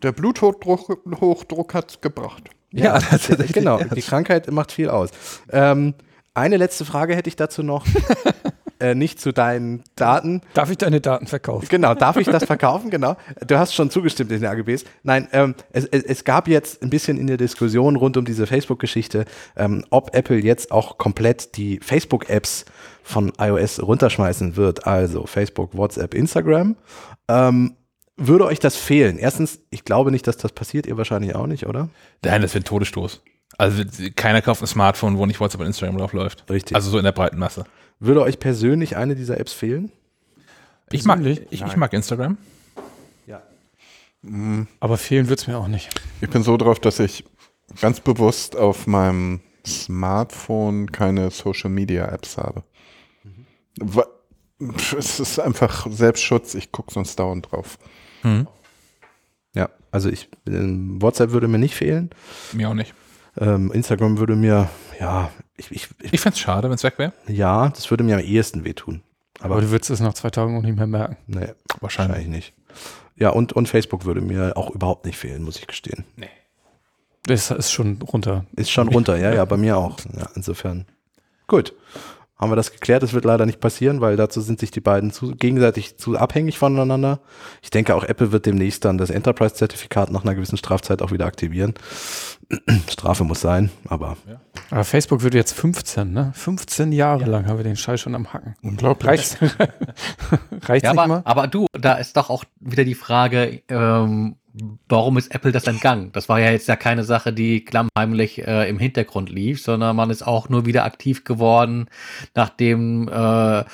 Der 0.01 0.11
Bluthochdruck 0.11 0.99
Hochdruck 1.21 1.73
hat's 1.73 2.01
gebracht. 2.01 2.49
Ja, 2.71 2.99
tatsächlich. 2.99 3.53
Genau. 3.53 3.77
Die 3.83 4.01
Krankheit 4.01 4.49
macht 4.51 4.71
viel 4.71 4.89
aus. 4.89 5.11
Ähm, 5.51 5.93
eine 6.33 6.57
letzte 6.57 6.83
Frage 6.85 7.15
hätte 7.15 7.29
ich 7.29 7.35
dazu 7.35 7.61
noch. 7.61 7.85
äh, 8.79 8.95
nicht 8.95 9.21
zu 9.21 9.31
deinen 9.31 9.83
Daten. 9.95 10.41
Darf 10.55 10.71
ich 10.71 10.77
deine 10.79 10.99
Daten 10.99 11.27
verkaufen? 11.27 11.67
Genau, 11.69 11.93
darf 11.93 12.17
ich 12.17 12.27
das 12.27 12.43
verkaufen? 12.45 12.89
Genau. 12.89 13.15
Du 13.45 13.57
hast 13.59 13.75
schon 13.75 13.91
zugestimmt 13.91 14.31
in 14.31 14.41
den 14.41 14.49
AGBs. 14.49 14.83
Nein, 15.03 15.27
ähm, 15.31 15.53
es, 15.71 15.85
es, 15.85 16.03
es 16.03 16.23
gab 16.23 16.47
jetzt 16.47 16.81
ein 16.81 16.89
bisschen 16.89 17.17
in 17.19 17.27
der 17.27 17.37
Diskussion 17.37 17.95
rund 17.95 18.17
um 18.17 18.25
diese 18.25 18.47
Facebook-Geschichte, 18.47 19.25
ähm, 19.55 19.85
ob 19.91 20.15
Apple 20.15 20.37
jetzt 20.37 20.71
auch 20.71 20.97
komplett 20.97 21.55
die 21.55 21.79
Facebook-Apps 21.79 22.65
von 23.03 23.31
iOS 23.37 23.81
runterschmeißen 23.81 24.55
wird. 24.55 24.87
Also 24.87 25.25
Facebook, 25.25 25.75
WhatsApp, 25.75 26.13
Instagram. 26.13 26.75
Ähm, 27.27 27.75
würde 28.17 28.45
euch 28.45 28.59
das 28.59 28.75
fehlen? 28.75 29.17
Erstens, 29.17 29.59
ich 29.69 29.85
glaube 29.85 30.11
nicht, 30.11 30.25
dass 30.27 30.37
das 30.37 30.51
passiert. 30.51 30.87
Ihr 30.87 30.97
wahrscheinlich 30.97 31.35
auch 31.35 31.47
nicht, 31.47 31.67
oder? 31.67 31.89
Nein, 32.23 32.41
das 32.41 32.53
wird 32.53 32.63
ein 32.63 32.67
Todesstoß. 32.67 33.21
Also 33.57 33.83
keiner 34.15 34.41
kauft 34.41 34.61
ein 34.61 34.67
Smartphone, 34.67 35.17
wo 35.17 35.25
nicht 35.25 35.39
WhatsApp 35.39 35.61
und 35.61 35.67
Instagram 35.67 35.97
drauf 35.97 36.13
läuft. 36.13 36.49
Richtig. 36.49 36.75
Also 36.75 36.89
so 36.89 36.97
in 36.97 37.03
der 37.03 37.11
breiten 37.11 37.37
Masse. 37.37 37.65
Würde 37.99 38.21
euch 38.21 38.39
persönlich 38.39 38.97
eine 38.97 39.15
dieser 39.15 39.39
Apps 39.39 39.53
fehlen? 39.53 39.91
Ich 40.91 41.05
mag, 41.05 41.23
ich, 41.25 41.51
ich 41.51 41.75
mag 41.75 41.93
Instagram. 41.93 42.37
Aber 44.79 44.97
fehlen 44.97 45.27
wird 45.27 45.39
es 45.39 45.47
mir 45.47 45.57
auch 45.57 45.67
nicht. 45.67 45.89
Ich 46.21 46.29
bin 46.29 46.43
so 46.43 46.55
drauf, 46.55 46.79
dass 46.79 46.99
ich 46.99 47.25
ganz 47.81 47.99
bewusst 47.99 48.55
auf 48.55 48.87
meinem 48.87 49.41
Smartphone 49.65 50.91
keine 50.91 51.29
Social 51.29 51.69
Media 51.69 52.05
Apps 52.07 52.37
habe. 52.37 52.63
Es 54.97 55.19
ist 55.19 55.39
einfach 55.39 55.87
Selbstschutz, 55.89 56.53
ich 56.55 56.71
gucke 56.71 56.93
sonst 56.93 57.17
dauernd 57.19 57.51
drauf. 57.51 57.77
Ja, 59.53 59.69
also 59.91 60.09
ich, 60.09 60.29
ähm, 60.47 61.01
WhatsApp 61.01 61.31
würde 61.31 61.47
mir 61.49 61.57
nicht 61.57 61.75
fehlen. 61.75 62.09
Mir 62.53 62.69
auch 62.69 62.73
nicht. 62.73 62.93
Ähm, 63.37 63.71
Instagram 63.73 64.17
würde 64.19 64.35
mir, 64.35 64.69
ja, 64.99 65.31
ich, 65.57 65.71
ich, 65.71 65.89
ich, 66.01 66.13
Ich 66.13 66.21
fände 66.21 66.35
es 66.35 66.39
schade, 66.39 66.69
wenn 66.69 66.75
es 66.75 66.83
weg 66.83 66.97
wäre. 66.97 67.11
ja, 67.27 67.69
das 67.69 67.89
würde 67.91 68.03
mir 68.03 68.15
am 68.15 68.21
ehesten 68.23 68.63
wehtun. 68.63 69.01
Aber 69.39 69.55
Aber 69.55 69.61
du 69.61 69.71
würdest 69.71 69.89
es 69.91 69.99
nach 69.99 70.13
zwei 70.13 70.29
Tagen 70.29 70.57
auch 70.57 70.61
nicht 70.61 70.77
mehr 70.77 70.87
merken. 70.87 71.17
nee, 71.27 71.47
Wahrscheinlich. 71.81 71.81
wahrscheinlich 71.81 72.27
nicht. 72.27 72.53
Ja, 73.17 73.29
und, 73.29 73.51
und 73.53 73.67
Facebook 73.67 74.05
würde 74.05 74.21
mir 74.21 74.55
auch 74.55 74.69
überhaupt 74.71 75.05
nicht 75.05 75.17
fehlen, 75.17 75.43
muss 75.43 75.57
ich 75.57 75.67
gestehen. 75.67 76.05
Das 77.25 77.51
ist 77.51 77.71
schon 77.71 78.01
runter. 78.01 78.45
Ist 78.55 78.71
schon 78.71 78.87
runter, 78.87 79.17
ja, 79.17 79.33
ja, 79.33 79.43
bei 79.45 79.57
mir 79.57 79.77
auch. 79.77 79.97
Ja, 80.15 80.29
insofern. 80.35 80.85
Gut. 81.47 81.73
Haben 82.35 82.51
wir 82.51 82.55
das 82.55 82.71
geklärt? 82.71 83.03
Das 83.03 83.13
wird 83.13 83.25
leider 83.25 83.45
nicht 83.45 83.59
passieren, 83.59 84.01
weil 84.01 84.17
dazu 84.17 84.41
sind 84.41 84.59
sich 84.59 84.71
die 84.71 84.81
beiden 84.81 85.11
zu, 85.11 85.31
gegenseitig 85.31 85.97
zu 85.97 86.17
abhängig 86.17 86.57
voneinander. 86.57 87.19
Ich 87.61 87.69
denke, 87.69 87.95
auch 87.95 88.03
Apple 88.03 88.31
wird 88.31 88.45
demnächst 88.47 88.83
dann 88.85 88.97
das 88.97 89.11
Enterprise-Zertifikat 89.11 90.11
nach 90.11 90.23
einer 90.23 90.33
gewissen 90.35 90.57
Strafzeit 90.57 91.01
auch 91.01 91.11
wieder 91.11 91.25
aktivieren. 91.25 91.75
Strafe 92.89 93.23
muss 93.23 93.39
sein, 93.41 93.69
aber 93.87 94.17
Aber 94.71 94.83
Facebook 94.83 95.21
wird 95.21 95.35
jetzt 95.35 95.53
15, 95.53 96.11
ne? 96.11 96.31
15 96.35 96.91
Jahre 96.91 97.25
lang 97.25 97.45
haben 97.47 97.57
wir 97.57 97.63
den 97.63 97.75
Scheiß 97.77 98.01
schon 98.01 98.15
am 98.15 98.33
Hacken. 98.33 98.55
Unglaublich. 98.63 99.09
Reicht, 99.09 99.37
reicht's 100.67 100.85
Ja, 100.85 100.91
nicht 100.93 100.99
aber, 100.99 101.07
mal? 101.07 101.21
aber 101.25 101.47
du, 101.47 101.67
da 101.79 101.93
ist 101.93 102.17
doch 102.17 102.29
auch 102.29 102.43
wieder 102.59 102.83
die 102.83 102.95
Frage, 102.95 103.61
ähm, 103.69 104.35
warum 104.87 105.17
ist 105.17 105.33
Apple 105.33 105.51
das 105.51 105.65
entgangen? 105.65 106.11
Das 106.11 106.29
war 106.29 106.39
ja 106.39 106.51
jetzt 106.51 106.67
ja 106.67 106.75
keine 106.75 107.03
Sache, 107.03 107.33
die 107.33 107.65
klammheimlich 107.65 108.45
äh, 108.45 108.69
im 108.69 108.77
Hintergrund 108.79 109.29
lief, 109.29 109.61
sondern 109.61 109.95
man 109.95 110.09
ist 110.09 110.25
auch 110.25 110.49
nur 110.49 110.65
wieder 110.65 110.83
aktiv 110.85 111.23
geworden, 111.23 111.87
nachdem 112.35 113.07
äh, 113.07 113.11
der 113.11 113.65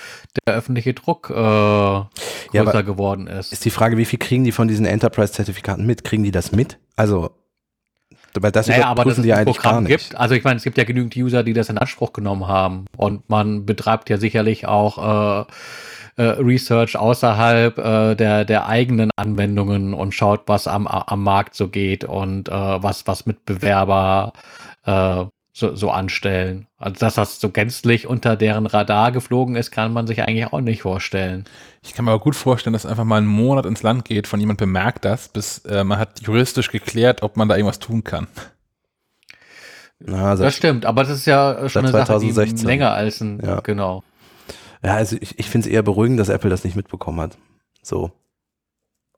öffentliche 0.45 0.93
Druck 0.93 1.29
äh, 1.29 1.33
größer 1.33 2.07
aber 2.53 2.83
geworden 2.83 3.27
ist. 3.27 3.51
ist 3.51 3.65
die 3.65 3.69
Frage, 3.69 3.97
wie 3.97 4.05
viel 4.05 4.19
kriegen 4.19 4.43
die 4.43 4.51
von 4.51 4.67
diesen 4.67 4.85
Enterprise-Zertifikaten 4.85 5.85
mit? 5.85 6.03
Kriegen 6.03 6.23
die 6.23 6.31
das 6.31 6.51
mit? 6.51 6.77
Also, 6.95 7.31
weil 8.39 8.51
das 8.51 8.67
Naja, 8.67 8.87
aber 8.87 9.03
dass 9.03 9.17
es 9.17 9.23
die 9.23 9.33
ein 9.33 9.39
eigentlich 9.39 9.57
gar 9.57 9.73
Programm 9.73 9.83
nicht. 9.83 10.09
gibt. 10.09 10.19
Also 10.19 10.35
ich 10.35 10.43
meine, 10.43 10.57
es 10.57 10.63
gibt 10.63 10.77
ja 10.77 10.83
genügend 10.85 11.15
User, 11.15 11.43
die 11.43 11.53
das 11.53 11.69
in 11.69 11.77
Anspruch 11.77 12.13
genommen 12.13 12.47
haben. 12.47 12.85
Und 12.95 13.29
man 13.29 13.65
betreibt 13.65 14.09
ja 14.09 14.17
sicherlich 14.17 14.65
auch 14.67 15.41
äh, 15.41 15.45
äh, 16.19 16.23
Research 16.41 16.97
außerhalb 16.97 17.77
äh, 17.77 18.15
der, 18.15 18.43
der 18.43 18.67
eigenen 18.67 19.09
Anwendungen 19.15 19.93
und 19.93 20.13
schaut, 20.13 20.41
was 20.47 20.67
am, 20.67 20.85
am 20.85 21.23
Markt 21.23 21.55
so 21.55 21.69
geht 21.69 22.03
und 22.03 22.49
äh, 22.49 22.51
was, 22.51 23.07
was 23.07 23.25
Mitbewerber 23.25 24.33
äh, 24.85 25.23
so, 25.53 25.75
so 25.75 25.91
anstellen. 25.91 26.67
Also 26.77 26.99
dass 26.99 27.15
das 27.15 27.39
so 27.39 27.49
gänzlich 27.49 28.05
unter 28.05 28.35
deren 28.35 28.65
Radar 28.65 29.13
geflogen 29.13 29.55
ist, 29.55 29.71
kann 29.71 29.93
man 29.93 30.07
sich 30.07 30.21
eigentlich 30.21 30.51
auch 30.51 30.59
nicht 30.59 30.81
vorstellen. 30.81 31.45
Ich 31.83 31.93
kann 31.93 32.03
mir 32.03 32.11
aber 32.11 32.21
gut 32.21 32.35
vorstellen, 32.35 32.73
dass 32.73 32.85
einfach 32.85 33.05
mal 33.05 33.21
ein 33.21 33.25
Monat 33.25 33.65
ins 33.65 33.81
Land 33.81 34.03
geht, 34.03 34.27
von 34.27 34.41
jemand 34.41 34.59
bemerkt 34.59 35.05
das, 35.05 35.29
bis 35.29 35.59
äh, 35.59 35.85
man 35.85 35.99
hat 35.99 36.19
juristisch 36.21 36.69
geklärt, 36.69 37.23
ob 37.23 37.37
man 37.37 37.47
da 37.47 37.55
irgendwas 37.55 37.79
tun 37.79 38.03
kann. 38.03 38.27
Na, 39.99 40.31
also, 40.31 40.43
Das 40.43 40.55
stimmt, 40.55 40.85
aber 40.85 41.03
das 41.03 41.11
ist 41.11 41.25
ja 41.25 41.69
schon 41.69 41.83
eine 41.85 41.91
Sache, 41.91 42.19
die 42.19 42.31
2016. 42.33 42.67
länger 42.67 42.91
als 42.91 43.21
ein, 43.21 43.41
Ja. 43.41 43.61
genau. 43.61 44.03
Ja, 44.83 44.95
also 44.95 45.17
ich, 45.19 45.37
ich 45.37 45.49
finde 45.49 45.67
es 45.67 45.73
eher 45.73 45.83
beruhigend, 45.83 46.19
dass 46.19 46.29
Apple 46.29 46.49
das 46.49 46.63
nicht 46.63 46.75
mitbekommen 46.75 47.19
hat. 47.19 47.37
So. 47.81 48.11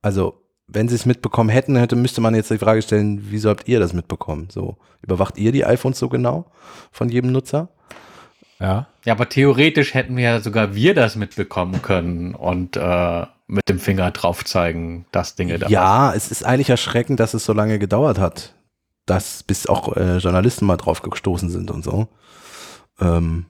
Also, 0.01 0.41
wenn 0.67 0.87
sie 0.87 0.95
es 0.95 1.05
mitbekommen 1.05 1.49
hätten, 1.49 1.75
hätte, 1.75 1.95
müsste 1.95 2.21
man 2.21 2.33
jetzt 2.33 2.49
die 2.49 2.57
Frage 2.57 2.81
stellen, 2.81 3.27
wieso 3.29 3.49
habt 3.49 3.67
ihr 3.67 3.79
das 3.79 3.93
mitbekommen? 3.93 4.47
So, 4.49 4.77
überwacht 5.01 5.37
ihr 5.37 5.51
die 5.51 5.65
iPhones 5.65 5.99
so 5.99 6.09
genau 6.09 6.45
von 6.91 7.09
jedem 7.09 7.31
Nutzer? 7.31 7.69
Ja. 8.59 8.87
Ja, 9.03 9.13
aber 9.13 9.27
theoretisch 9.27 9.93
hätten 9.93 10.15
wir 10.15 10.23
ja 10.23 10.39
sogar 10.39 10.75
wir 10.75 10.93
das 10.93 11.15
mitbekommen 11.15 11.81
können 11.81 12.35
und 12.35 12.77
äh, 12.77 13.25
mit 13.47 13.67
dem 13.67 13.79
Finger 13.79 14.11
drauf 14.11 14.45
zeigen, 14.45 15.05
dass 15.11 15.35
Dinge 15.35 15.59
da 15.59 15.67
Ja, 15.67 16.13
es 16.13 16.31
ist 16.31 16.45
eigentlich 16.45 16.69
erschreckend, 16.69 17.19
dass 17.19 17.33
es 17.33 17.43
so 17.43 17.53
lange 17.53 17.79
gedauert 17.79 18.19
hat, 18.19 18.55
dass 19.05 19.43
bis 19.43 19.65
auch 19.67 19.95
äh, 19.97 20.17
Journalisten 20.17 20.65
mal 20.65 20.77
drauf 20.77 21.01
gestoßen 21.01 21.49
sind 21.49 21.71
und 21.71 21.83
so. 21.83 22.07
Ähm, 22.99 23.45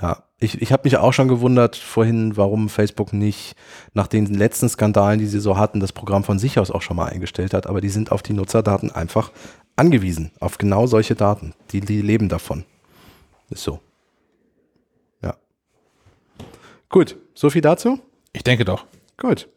ja, 0.00 0.24
ich, 0.44 0.60
ich 0.60 0.72
habe 0.72 0.82
mich 0.84 0.96
auch 0.96 1.12
schon 1.12 1.28
gewundert 1.28 1.76
vorhin, 1.76 2.36
warum 2.36 2.68
Facebook 2.68 3.12
nicht 3.12 3.56
nach 3.94 4.06
den 4.06 4.26
letzten 4.26 4.68
Skandalen, 4.68 5.18
die 5.18 5.26
sie 5.26 5.40
so 5.40 5.56
hatten, 5.56 5.80
das 5.80 5.92
Programm 5.92 6.22
von 6.22 6.38
sich 6.38 6.58
aus 6.58 6.70
auch 6.70 6.82
schon 6.82 6.96
mal 6.96 7.06
eingestellt 7.06 7.54
hat, 7.54 7.66
aber 7.66 7.80
die 7.80 7.88
sind 7.88 8.12
auf 8.12 8.22
die 8.22 8.34
Nutzerdaten 8.34 8.90
einfach 8.90 9.32
angewiesen, 9.76 10.30
auf 10.40 10.58
genau 10.58 10.86
solche 10.86 11.14
Daten. 11.14 11.54
Die, 11.70 11.80
die 11.80 12.02
leben 12.02 12.28
davon. 12.28 12.64
Ist 13.50 13.64
so. 13.64 13.80
Ja. 15.22 15.34
Gut, 16.88 17.16
so 17.34 17.50
viel 17.50 17.62
dazu. 17.62 17.98
Ich 18.32 18.44
denke 18.44 18.64
doch. 18.64 18.86
Gut. 19.16 19.48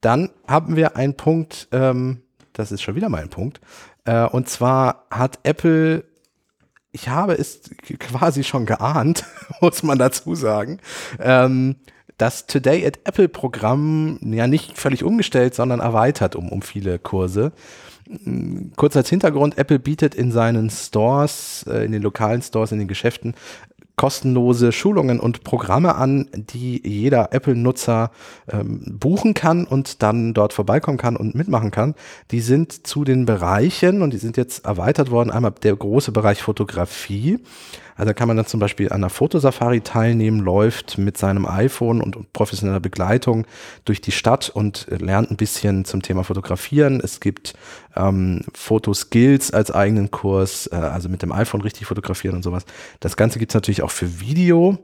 Dann 0.00 0.30
haben 0.46 0.76
wir 0.76 0.96
einen 0.96 1.16
Punkt, 1.16 1.68
ähm, 1.72 2.22
das 2.52 2.70
ist 2.70 2.82
schon 2.82 2.94
wieder 2.94 3.08
mal 3.08 3.22
ein 3.22 3.30
Punkt. 3.30 3.60
Äh, 4.04 4.26
und 4.26 4.48
zwar 4.48 5.06
hat 5.10 5.38
Apple, 5.44 6.04
ich 6.94 7.08
habe 7.08 7.34
es 7.34 7.60
quasi 7.98 8.44
schon 8.44 8.66
geahnt, 8.66 9.24
muss 9.60 9.82
man 9.82 9.98
dazu 9.98 10.34
sagen, 10.34 10.78
ähm, 11.18 11.76
das 12.16 12.46
Today 12.46 12.86
at 12.86 13.00
Apple 13.04 13.28
Programm 13.28 14.20
ja 14.22 14.46
nicht 14.46 14.78
völlig 14.78 15.02
umgestellt, 15.02 15.54
sondern 15.54 15.80
erweitert 15.80 16.36
um, 16.36 16.48
um 16.50 16.62
viele 16.62 17.00
Kurse. 17.00 17.52
Mm, 18.24 18.68
Kurz 18.76 18.96
als 18.96 19.08
Hintergrund, 19.10 19.58
Apple 19.58 19.80
bietet 19.80 20.14
in 20.14 20.30
seinen 20.30 20.70
Stores, 20.70 21.64
äh, 21.68 21.84
in 21.84 21.90
den 21.90 22.02
lokalen 22.02 22.40
Stores, 22.40 22.70
in 22.70 22.78
den 22.78 22.86
Geschäften 22.86 23.34
kostenlose 23.96 24.72
Schulungen 24.72 25.20
und 25.20 25.44
Programme 25.44 25.94
an, 25.94 26.28
die 26.34 26.80
jeder 26.86 27.32
Apple-Nutzer 27.32 28.10
ähm, 28.48 28.82
buchen 28.98 29.34
kann 29.34 29.64
und 29.64 30.02
dann 30.02 30.34
dort 30.34 30.52
vorbeikommen 30.52 30.98
kann 30.98 31.16
und 31.16 31.34
mitmachen 31.34 31.70
kann. 31.70 31.94
Die 32.30 32.40
sind 32.40 32.86
zu 32.86 33.04
den 33.04 33.24
Bereichen 33.24 34.02
und 34.02 34.12
die 34.12 34.18
sind 34.18 34.36
jetzt 34.36 34.64
erweitert 34.64 35.10
worden. 35.10 35.30
Einmal 35.30 35.52
der 35.62 35.76
große 35.76 36.12
Bereich 36.12 36.42
Fotografie. 36.42 37.38
Also 37.96 38.12
kann 38.14 38.28
man 38.28 38.36
dann 38.36 38.46
zum 38.46 38.60
Beispiel 38.60 38.88
an 38.88 38.96
einer 38.96 39.10
Fotosafari 39.10 39.80
teilnehmen, 39.80 40.40
läuft 40.40 40.98
mit 40.98 41.16
seinem 41.16 41.46
iPhone 41.46 42.00
und, 42.00 42.32
professioneller 42.32 42.80
Begleitung 42.80 43.46
durch 43.84 44.00
die 44.00 44.12
Stadt 44.12 44.48
und 44.48 44.88
äh, 44.88 44.96
lernt 44.96 45.30
ein 45.30 45.36
bisschen 45.36 45.84
zum 45.84 46.02
Thema 46.02 46.24
Fotografieren. 46.24 47.00
Es 47.00 47.20
gibt 47.20 47.54
ähm, 47.96 48.42
Fotoskills 48.54 49.52
als 49.52 49.70
eigenen 49.70 50.10
Kurs, 50.10 50.68
äh, 50.72 50.76
also 50.76 51.08
mit 51.08 51.22
dem 51.22 51.32
iPhone 51.32 51.60
richtig 51.60 51.86
fotografieren 51.86 52.36
und 52.36 52.42
sowas. 52.42 52.64
Das 53.00 53.16
Ganze 53.16 53.38
gibt's 53.38 53.54
natürlich 53.54 53.82
auch 53.82 53.90
für 53.90 54.20
Video. 54.20 54.78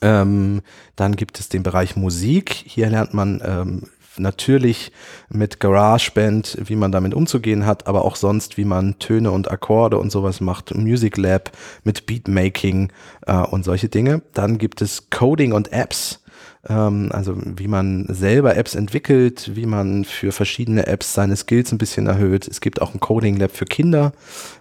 Ähm, 0.00 0.62
dann 0.96 1.16
gibt 1.16 1.38
es 1.38 1.48
den 1.48 1.62
Bereich 1.62 1.96
Musik. 1.96 2.52
Hier 2.52 2.88
lernt 2.88 3.14
man 3.14 3.40
ähm, 3.44 3.82
natürlich 4.18 4.92
mit 5.28 5.60
GarageBand, 5.60 6.58
wie 6.64 6.76
man 6.76 6.92
damit 6.92 7.14
umzugehen 7.14 7.66
hat, 7.66 7.86
aber 7.86 8.04
auch 8.04 8.16
sonst, 8.16 8.56
wie 8.56 8.64
man 8.64 8.98
Töne 8.98 9.30
und 9.30 9.50
Akkorde 9.50 9.98
und 9.98 10.10
sowas 10.10 10.40
macht. 10.40 10.74
Music 10.74 11.16
Lab 11.16 11.50
mit 11.84 12.06
Beatmaking 12.06 12.92
äh, 13.26 13.36
und 13.36 13.64
solche 13.64 13.88
Dinge. 13.88 14.22
Dann 14.34 14.58
gibt 14.58 14.82
es 14.82 15.10
Coding 15.10 15.52
und 15.52 15.72
Apps. 15.72 16.22
Ähm, 16.68 17.10
also 17.12 17.36
wie 17.36 17.66
man 17.66 18.06
selber 18.08 18.56
Apps 18.56 18.74
entwickelt, 18.74 19.50
wie 19.54 19.66
man 19.66 20.04
für 20.04 20.30
verschiedene 20.30 20.86
Apps 20.86 21.14
seine 21.14 21.36
Skills 21.36 21.72
ein 21.72 21.78
bisschen 21.78 22.06
erhöht. 22.06 22.46
Es 22.46 22.60
gibt 22.60 22.80
auch 22.80 22.94
ein 22.94 23.00
Coding 23.00 23.36
Lab 23.36 23.50
für 23.50 23.64
Kinder 23.64 24.12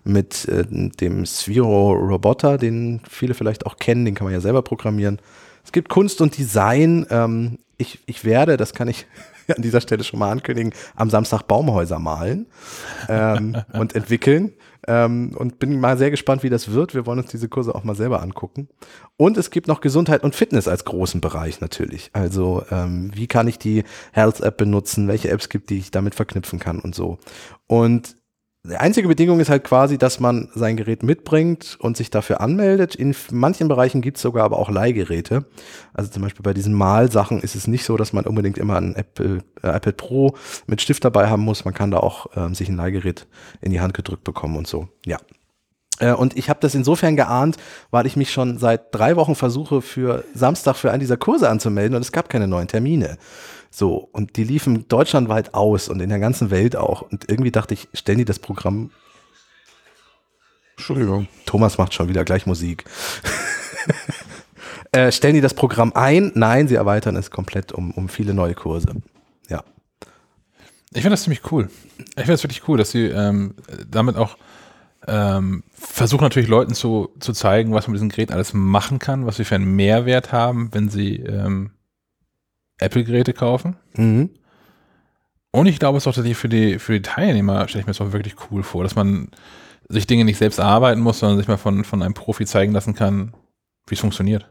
mit 0.03 0.47
äh, 0.47 0.65
dem 0.65 1.25
Sphero 1.25 1.91
Roboter, 1.93 2.57
den 2.57 3.01
viele 3.07 3.33
vielleicht 3.33 3.65
auch 3.65 3.77
kennen, 3.77 4.05
den 4.05 4.15
kann 4.15 4.25
man 4.25 4.33
ja 4.33 4.41
selber 4.41 4.63
programmieren. 4.63 5.19
Es 5.63 5.71
gibt 5.71 5.89
Kunst 5.89 6.21
und 6.21 6.37
Design. 6.37 7.05
Ähm, 7.11 7.59
ich, 7.77 7.99
ich 8.05 8.25
werde, 8.25 8.57
das 8.57 8.73
kann 8.73 8.87
ich 8.87 9.05
an 9.55 9.61
dieser 9.61 9.81
Stelle 9.81 10.03
schon 10.03 10.19
mal 10.19 10.31
ankündigen, 10.31 10.73
am 10.95 11.09
Samstag 11.09 11.43
Baumhäuser 11.43 11.99
malen 11.99 12.47
ähm, 13.09 13.57
und 13.73 13.95
entwickeln. 13.95 14.53
Ähm, 14.87 15.35
und 15.37 15.59
bin 15.59 15.79
mal 15.79 15.95
sehr 15.95 16.09
gespannt, 16.09 16.41
wie 16.41 16.49
das 16.49 16.71
wird. 16.71 16.95
Wir 16.95 17.05
wollen 17.05 17.19
uns 17.19 17.29
diese 17.29 17.47
Kurse 17.47 17.75
auch 17.75 17.83
mal 17.83 17.95
selber 17.95 18.23
angucken. 18.23 18.67
Und 19.15 19.37
es 19.37 19.51
gibt 19.51 19.67
noch 19.67 19.79
Gesundheit 19.79 20.23
und 20.23 20.33
Fitness 20.33 20.67
als 20.67 20.85
großen 20.85 21.21
Bereich 21.21 21.61
natürlich. 21.61 22.09
Also 22.13 22.63
ähm, 22.71 23.11
wie 23.13 23.27
kann 23.27 23.47
ich 23.47 23.59
die 23.59 23.83
Health 24.11 24.41
App 24.41 24.57
benutzen? 24.57 25.07
Welche 25.07 25.29
Apps 25.29 25.49
gibt, 25.49 25.69
die 25.69 25.77
ich 25.77 25.91
damit 25.91 26.15
verknüpfen 26.15 26.57
kann 26.57 26.79
und 26.79 26.95
so. 26.95 27.19
Und 27.67 28.15
die 28.63 28.77
einzige 28.77 29.07
Bedingung 29.07 29.39
ist 29.39 29.49
halt 29.49 29.63
quasi, 29.63 29.97
dass 29.97 30.19
man 30.19 30.49
sein 30.53 30.77
Gerät 30.77 31.01
mitbringt 31.01 31.77
und 31.79 31.97
sich 31.97 32.11
dafür 32.11 32.41
anmeldet. 32.41 32.93
In 32.93 33.15
manchen 33.31 33.67
Bereichen 33.67 34.01
gibt 34.01 34.17
es 34.17 34.23
sogar 34.23 34.43
aber 34.43 34.59
auch 34.59 34.69
Leihgeräte. 34.69 35.45
Also 35.93 36.11
zum 36.11 36.21
Beispiel 36.21 36.43
bei 36.43 36.53
diesen 36.53 36.73
Malsachen 36.73 37.41
ist 37.41 37.55
es 37.55 37.65
nicht 37.65 37.83
so, 37.83 37.97
dass 37.97 38.13
man 38.13 38.25
unbedingt 38.25 38.59
immer 38.59 38.77
ein 38.77 38.95
Apple, 38.95 39.39
äh, 39.63 39.75
iPad 39.75 39.97
Pro 39.97 40.35
mit 40.67 40.79
Stift 40.79 41.03
dabei 41.03 41.27
haben 41.27 41.41
muss. 41.41 41.65
Man 41.65 41.73
kann 41.73 41.89
da 41.89 41.97
auch 41.97 42.27
ähm, 42.35 42.53
sich 42.53 42.69
ein 42.69 42.75
Leihgerät 42.75 43.25
in 43.61 43.71
die 43.71 43.81
Hand 43.81 43.95
gedrückt 43.95 44.23
bekommen 44.23 44.55
und 44.55 44.67
so. 44.67 44.89
Ja. 45.07 45.17
Äh, 45.99 46.13
Und 46.13 46.37
ich 46.37 46.47
habe 46.47 46.59
das 46.59 46.75
insofern 46.75 47.15
geahnt, 47.15 47.57
weil 47.89 48.05
ich 48.05 48.15
mich 48.15 48.31
schon 48.31 48.59
seit 48.59 48.93
drei 48.93 49.15
Wochen 49.15 49.33
versuche, 49.33 49.81
für 49.81 50.23
Samstag 50.35 50.75
für 50.75 50.91
einen 50.91 50.99
dieser 50.99 51.17
Kurse 51.17 51.49
anzumelden 51.49 51.95
und 51.95 52.01
es 52.01 52.11
gab 52.11 52.29
keine 52.29 52.47
neuen 52.47 52.67
Termine. 52.67 53.17
So, 53.73 54.09
und 54.11 54.35
die 54.35 54.43
liefen 54.43 54.89
deutschlandweit 54.89 55.53
aus 55.53 55.87
und 55.87 56.01
in 56.01 56.09
der 56.09 56.19
ganzen 56.19 56.51
Welt 56.51 56.75
auch. 56.75 57.03
Und 57.03 57.29
irgendwie 57.29 57.51
dachte 57.51 57.73
ich, 57.73 57.87
stellen 57.93 58.17
die 58.17 58.25
das 58.25 58.37
Programm. 58.37 58.91
Entschuldigung. 60.75 61.29
Thomas 61.45 61.77
macht 61.77 61.93
schon 61.93 62.09
wieder 62.09 62.25
gleich 62.25 62.45
Musik. 62.45 62.83
äh, 64.91 65.09
stellen 65.13 65.35
die 65.35 65.41
das 65.41 65.53
Programm 65.53 65.93
ein? 65.95 66.33
Nein, 66.35 66.67
sie 66.67 66.75
erweitern 66.75 67.15
es 67.15 67.31
komplett 67.31 67.71
um, 67.71 67.91
um 67.91 68.09
viele 68.09 68.33
neue 68.33 68.55
Kurse. 68.55 68.93
Ja. 69.47 69.63
Ich 70.93 71.01
finde 71.01 71.11
das 71.11 71.23
ziemlich 71.23 71.49
cool. 71.53 71.69
Ich 71.97 72.13
finde 72.15 72.33
das 72.33 72.43
wirklich 72.43 72.67
cool, 72.67 72.77
dass 72.77 72.91
sie 72.91 73.05
ähm, 73.05 73.55
damit 73.89 74.17
auch 74.17 74.37
ähm, 75.07 75.63
versuchen 75.73 76.23
natürlich 76.23 76.49
Leuten 76.49 76.73
zu, 76.73 77.09
zu 77.21 77.31
zeigen, 77.31 77.73
was 77.73 77.87
man 77.87 77.93
mit 77.93 77.99
diesem 77.99 78.09
Gerät 78.09 78.33
alles 78.33 78.53
machen 78.53 78.99
kann, 78.99 79.25
was 79.25 79.37
sie 79.37 79.45
für 79.45 79.55
einen 79.55 79.75
Mehrwert 79.77 80.33
haben, 80.33 80.73
wenn 80.73 80.89
sie 80.89 81.15
ähm, 81.17 81.71
Apple-Geräte 82.81 83.33
kaufen. 83.33 83.77
Mhm. 83.93 84.29
Und 85.51 85.65
ich 85.65 85.79
glaube, 85.79 85.97
es 85.97 86.03
ist 86.03 86.07
auch 86.07 86.13
tatsächlich 86.13 86.37
für 86.37 86.49
die, 86.49 86.79
für 86.79 86.93
die 86.93 87.01
Teilnehmer, 87.01 87.67
stelle 87.67 87.81
ich 87.81 87.87
mir 87.87 87.93
das 87.93 88.01
auch 88.01 88.13
wirklich 88.13 88.35
cool 88.49 88.63
vor, 88.63 88.83
dass 88.83 88.95
man 88.95 89.29
sich 89.89 90.07
Dinge 90.07 90.23
nicht 90.23 90.37
selbst 90.37 90.59
erarbeiten 90.59 91.01
muss, 91.01 91.19
sondern 91.19 91.37
sich 91.37 91.47
mal 91.47 91.57
von, 91.57 91.83
von 91.83 92.01
einem 92.01 92.13
Profi 92.13 92.45
zeigen 92.45 92.71
lassen 92.71 92.95
kann, 92.95 93.33
wie 93.87 93.95
es 93.95 93.99
funktioniert. 93.99 94.47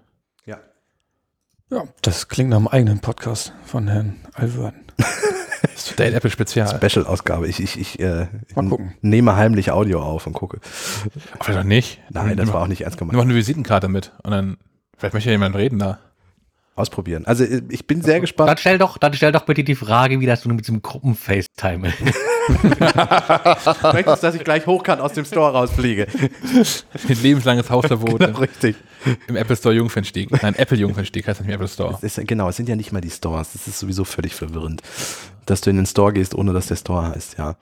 Ja, 1.72 1.84
das 2.02 2.26
klingt 2.26 2.50
nach 2.50 2.56
einem 2.56 2.66
eigenen 2.66 2.98
Podcast 2.98 3.52
von 3.64 3.86
Herrn 3.86 4.16
ist 5.76 5.98
Date 6.00 6.14
Apple 6.14 6.30
Spezial. 6.30 6.66
Special-Ausgabe. 6.66 7.46
Ich, 7.46 7.60
ich, 7.60 7.78
ich 7.78 8.00
äh, 8.00 8.26
Mal 8.56 8.68
gucken. 8.68 8.94
nehme 9.02 9.36
heimlich 9.36 9.70
Audio 9.70 10.02
auf 10.02 10.26
und 10.26 10.32
gucke. 10.32 10.58
Vielleicht 10.62 11.60
doch 11.60 11.64
nicht. 11.64 12.00
Nein, 12.10 12.36
das 12.36 12.52
war 12.52 12.62
auch 12.62 12.66
nicht 12.66 12.80
ernst 12.80 12.98
gemeint. 12.98 13.16
auch 13.16 13.22
eine 13.22 13.36
Visitenkarte 13.36 13.86
mit 13.86 14.12
und 14.24 14.32
dann, 14.32 14.56
vielleicht 14.98 15.14
möchte 15.14 15.30
ja 15.30 15.34
jemand 15.34 15.54
reden 15.54 15.78
da. 15.78 16.00
Ausprobieren. 16.80 17.26
Also 17.26 17.44
äh, 17.44 17.62
ich 17.68 17.86
bin 17.86 18.02
sehr 18.02 18.14
Dann 18.14 18.20
gespannt. 18.22 18.60
stell 18.60 18.78
doch, 18.78 18.98
dann 18.98 19.12
stell 19.14 19.32
doch 19.32 19.44
bitte 19.44 19.64
die 19.64 19.74
Frage, 19.74 20.20
wie 20.20 20.26
das 20.26 20.42
du 20.42 20.48
mit 20.48 20.60
diesem 20.60 20.82
Gruppen-FaceTime 20.82 21.92
Möchtest, 23.92 24.22
dass 24.22 24.34
ich 24.34 24.44
gleich 24.44 24.66
hochkant 24.66 25.00
aus 25.00 25.12
dem 25.12 25.24
Store 25.24 25.52
rausfliege? 25.52 26.06
Ein 27.08 27.22
lebenslanges 27.22 27.70
Hausverbot 27.70 28.20
Richtig. 28.40 28.76
im 29.28 29.36
Apple 29.36 29.56
Store 29.56 29.74
Jungfernstieg. 29.74 30.30
Nein, 30.42 30.54
Apple 30.54 30.76
Jungfernstieg 30.76 31.26
heißt 31.28 31.40
nicht 31.40 31.48
mehr 31.48 31.56
Apple 31.56 31.68
Store. 31.68 31.98
Es 32.02 32.16
ist, 32.16 32.26
genau, 32.26 32.48
es 32.48 32.56
sind 32.56 32.68
ja 32.68 32.76
nicht 32.76 32.92
mal 32.92 33.00
die 33.00 33.10
Stores. 33.10 33.52
Das 33.52 33.68
ist 33.68 33.78
sowieso 33.78 34.04
völlig 34.04 34.34
verwirrend, 34.34 34.82
dass 35.46 35.60
du 35.60 35.70
in 35.70 35.76
den 35.76 35.86
Store 35.86 36.12
gehst, 36.12 36.34
ohne 36.34 36.52
dass 36.52 36.66
der 36.66 36.76
Store 36.76 37.08
heißt, 37.14 37.38
ja. 37.38 37.56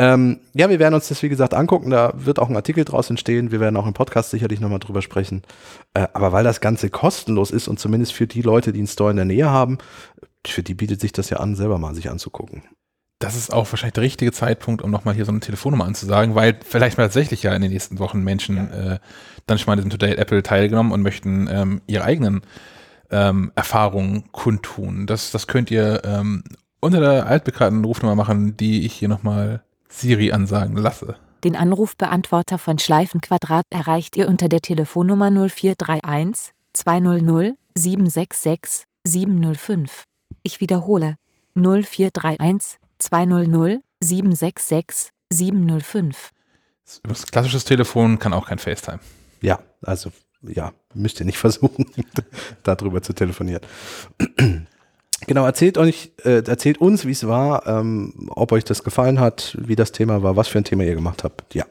Ähm, 0.00 0.38
ja, 0.54 0.70
wir 0.70 0.78
werden 0.78 0.94
uns 0.94 1.08
das, 1.08 1.22
wie 1.22 1.28
gesagt, 1.28 1.54
angucken. 1.54 1.90
Da 1.90 2.12
wird 2.14 2.38
auch 2.38 2.48
ein 2.48 2.56
Artikel 2.56 2.84
draus 2.84 3.10
entstehen. 3.10 3.50
Wir 3.50 3.58
werden 3.58 3.76
auch 3.76 3.86
im 3.86 3.94
Podcast 3.94 4.30
sicherlich 4.30 4.60
nochmal 4.60 4.78
drüber 4.78 5.02
sprechen. 5.02 5.42
Äh, 5.94 6.06
aber 6.12 6.32
weil 6.32 6.44
das 6.44 6.60
Ganze 6.60 6.88
kostenlos 6.88 7.50
ist 7.50 7.66
und 7.66 7.80
zumindest 7.80 8.12
für 8.12 8.28
die 8.28 8.42
Leute, 8.42 8.72
die 8.72 8.78
einen 8.78 8.86
Store 8.86 9.10
in 9.10 9.16
der 9.16 9.24
Nähe 9.24 9.50
haben, 9.50 9.78
für 10.46 10.62
die 10.62 10.74
bietet 10.74 11.00
sich 11.00 11.12
das 11.12 11.30
ja 11.30 11.38
an, 11.38 11.56
selber 11.56 11.78
mal 11.78 11.94
sich 11.94 12.10
anzugucken. 12.10 12.62
Das 13.18 13.34
ist 13.34 13.52
auch 13.52 13.70
wahrscheinlich 13.72 13.94
der 13.94 14.04
richtige 14.04 14.30
Zeitpunkt, 14.30 14.80
um 14.80 14.92
nochmal 14.92 15.14
hier 15.14 15.24
so 15.24 15.32
eine 15.32 15.40
Telefonnummer 15.40 15.84
anzusagen, 15.84 16.36
weil 16.36 16.56
vielleicht 16.64 16.98
mal 16.98 17.04
tatsächlich 17.04 17.42
ja 17.42 17.52
in 17.52 17.62
den 17.62 17.72
nächsten 17.72 17.98
Wochen 17.98 18.22
Menschen 18.22 18.70
äh, 18.70 18.98
dann 19.46 19.58
schon 19.58 19.66
mal 19.66 19.72
an 19.72 19.78
diesem 19.78 19.90
Today 19.90 20.14
Apple 20.14 20.44
teilgenommen 20.44 20.92
und 20.92 21.02
möchten 21.02 21.48
ähm, 21.50 21.80
ihre 21.88 22.04
eigenen 22.04 22.42
ähm, 23.10 23.50
Erfahrungen 23.56 24.30
kundtun. 24.30 25.08
Das, 25.08 25.32
das 25.32 25.48
könnt 25.48 25.72
ihr 25.72 26.02
ähm, 26.04 26.44
unter 26.78 27.00
der 27.00 27.26
altbekannten 27.26 27.84
Rufnummer 27.84 28.14
machen, 28.14 28.56
die 28.56 28.86
ich 28.86 28.92
hier 28.92 29.08
nochmal 29.08 29.62
Siri 29.88 30.32
ansagen 30.32 30.76
lasse. 30.76 31.16
Den 31.44 31.54
Anrufbeantworter 31.54 32.58
von 32.58 32.78
Schleifenquadrat 32.78 33.64
erreicht 33.70 34.16
ihr 34.16 34.28
unter 34.28 34.48
der 34.48 34.60
Telefonnummer 34.60 35.30
0431 35.30 36.52
200 36.72 37.54
766 37.76 38.86
705. 39.06 40.04
Ich 40.42 40.60
wiederhole 40.60 41.16
0431 41.54 42.78
200 42.98 43.80
766 44.00 45.10
705. 45.32 46.30
Das 47.04 47.26
klassisches 47.26 47.64
Telefon 47.64 48.18
kann 48.18 48.32
auch 48.32 48.46
kein 48.46 48.58
FaceTime. 48.58 49.00
Ja, 49.40 49.60
also, 49.82 50.10
ja, 50.42 50.72
müsst 50.94 51.20
ihr 51.20 51.26
nicht 51.26 51.38
versuchen, 51.38 51.86
darüber 52.62 53.02
zu 53.02 53.12
telefonieren. 53.12 53.62
Genau, 55.26 55.44
erzählt 55.44 55.78
euch, 55.78 56.12
äh, 56.24 56.42
erzählt 56.46 56.78
uns, 56.78 57.04
wie 57.04 57.10
es 57.10 57.26
war, 57.26 57.66
ähm, 57.66 58.28
ob 58.28 58.52
euch 58.52 58.64
das 58.64 58.84
gefallen 58.84 59.20
hat, 59.20 59.56
wie 59.60 59.76
das 59.76 59.92
Thema 59.92 60.22
war, 60.22 60.36
was 60.36 60.48
für 60.48 60.58
ein 60.58 60.64
Thema 60.64 60.84
ihr 60.84 60.94
gemacht 60.94 61.24
habt. 61.24 61.54
Ja, 61.54 61.64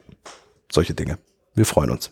solche 0.70 0.94
Dinge. 0.94 1.18
Wir 1.54 1.64
freuen 1.64 1.90
uns. 1.90 2.10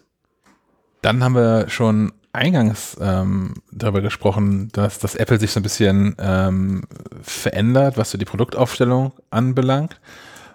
Dann 1.02 1.22
haben 1.22 1.34
wir 1.34 1.68
schon 1.68 2.12
eingangs 2.32 2.96
ähm, 3.00 3.54
darüber 3.70 4.02
gesprochen, 4.02 4.68
dass 4.72 4.98
das 4.98 5.14
Apple 5.14 5.38
sich 5.38 5.52
so 5.52 5.60
ein 5.60 5.62
bisschen 5.62 6.16
ähm, 6.18 6.82
verändert, 7.22 7.96
was 7.96 8.10
so 8.10 8.18
die 8.18 8.24
Produktaufstellung 8.24 9.12
anbelangt. 9.30 10.00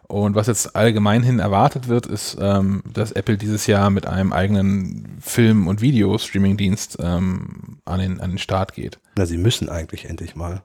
Und 0.08 0.36
was 0.36 0.48
jetzt 0.48 0.76
allgemein 0.76 1.24
hin 1.24 1.40
erwartet 1.40 1.88
wird, 1.88 2.06
ist, 2.06 2.38
ähm, 2.42 2.84
dass 2.92 3.14
Apple 3.14 3.38
dieses 3.38 3.66
Jahr 3.66 3.90
mit 3.90 4.06
einem 4.08 4.34
eigenen 4.34 5.18
Film- 5.22 5.68
und 5.68 5.80
Video-Streaming-Dienst 5.80 6.98
ähm, 7.02 7.80
an, 7.86 8.00
den, 8.02 8.20
an 8.20 8.32
den 8.32 8.38
Start 8.38 8.74
geht. 8.74 9.00
Na, 9.16 9.26
sie 9.26 9.38
müssen 9.38 9.70
eigentlich 9.70 10.10
endlich 10.10 10.36
mal. 10.36 10.64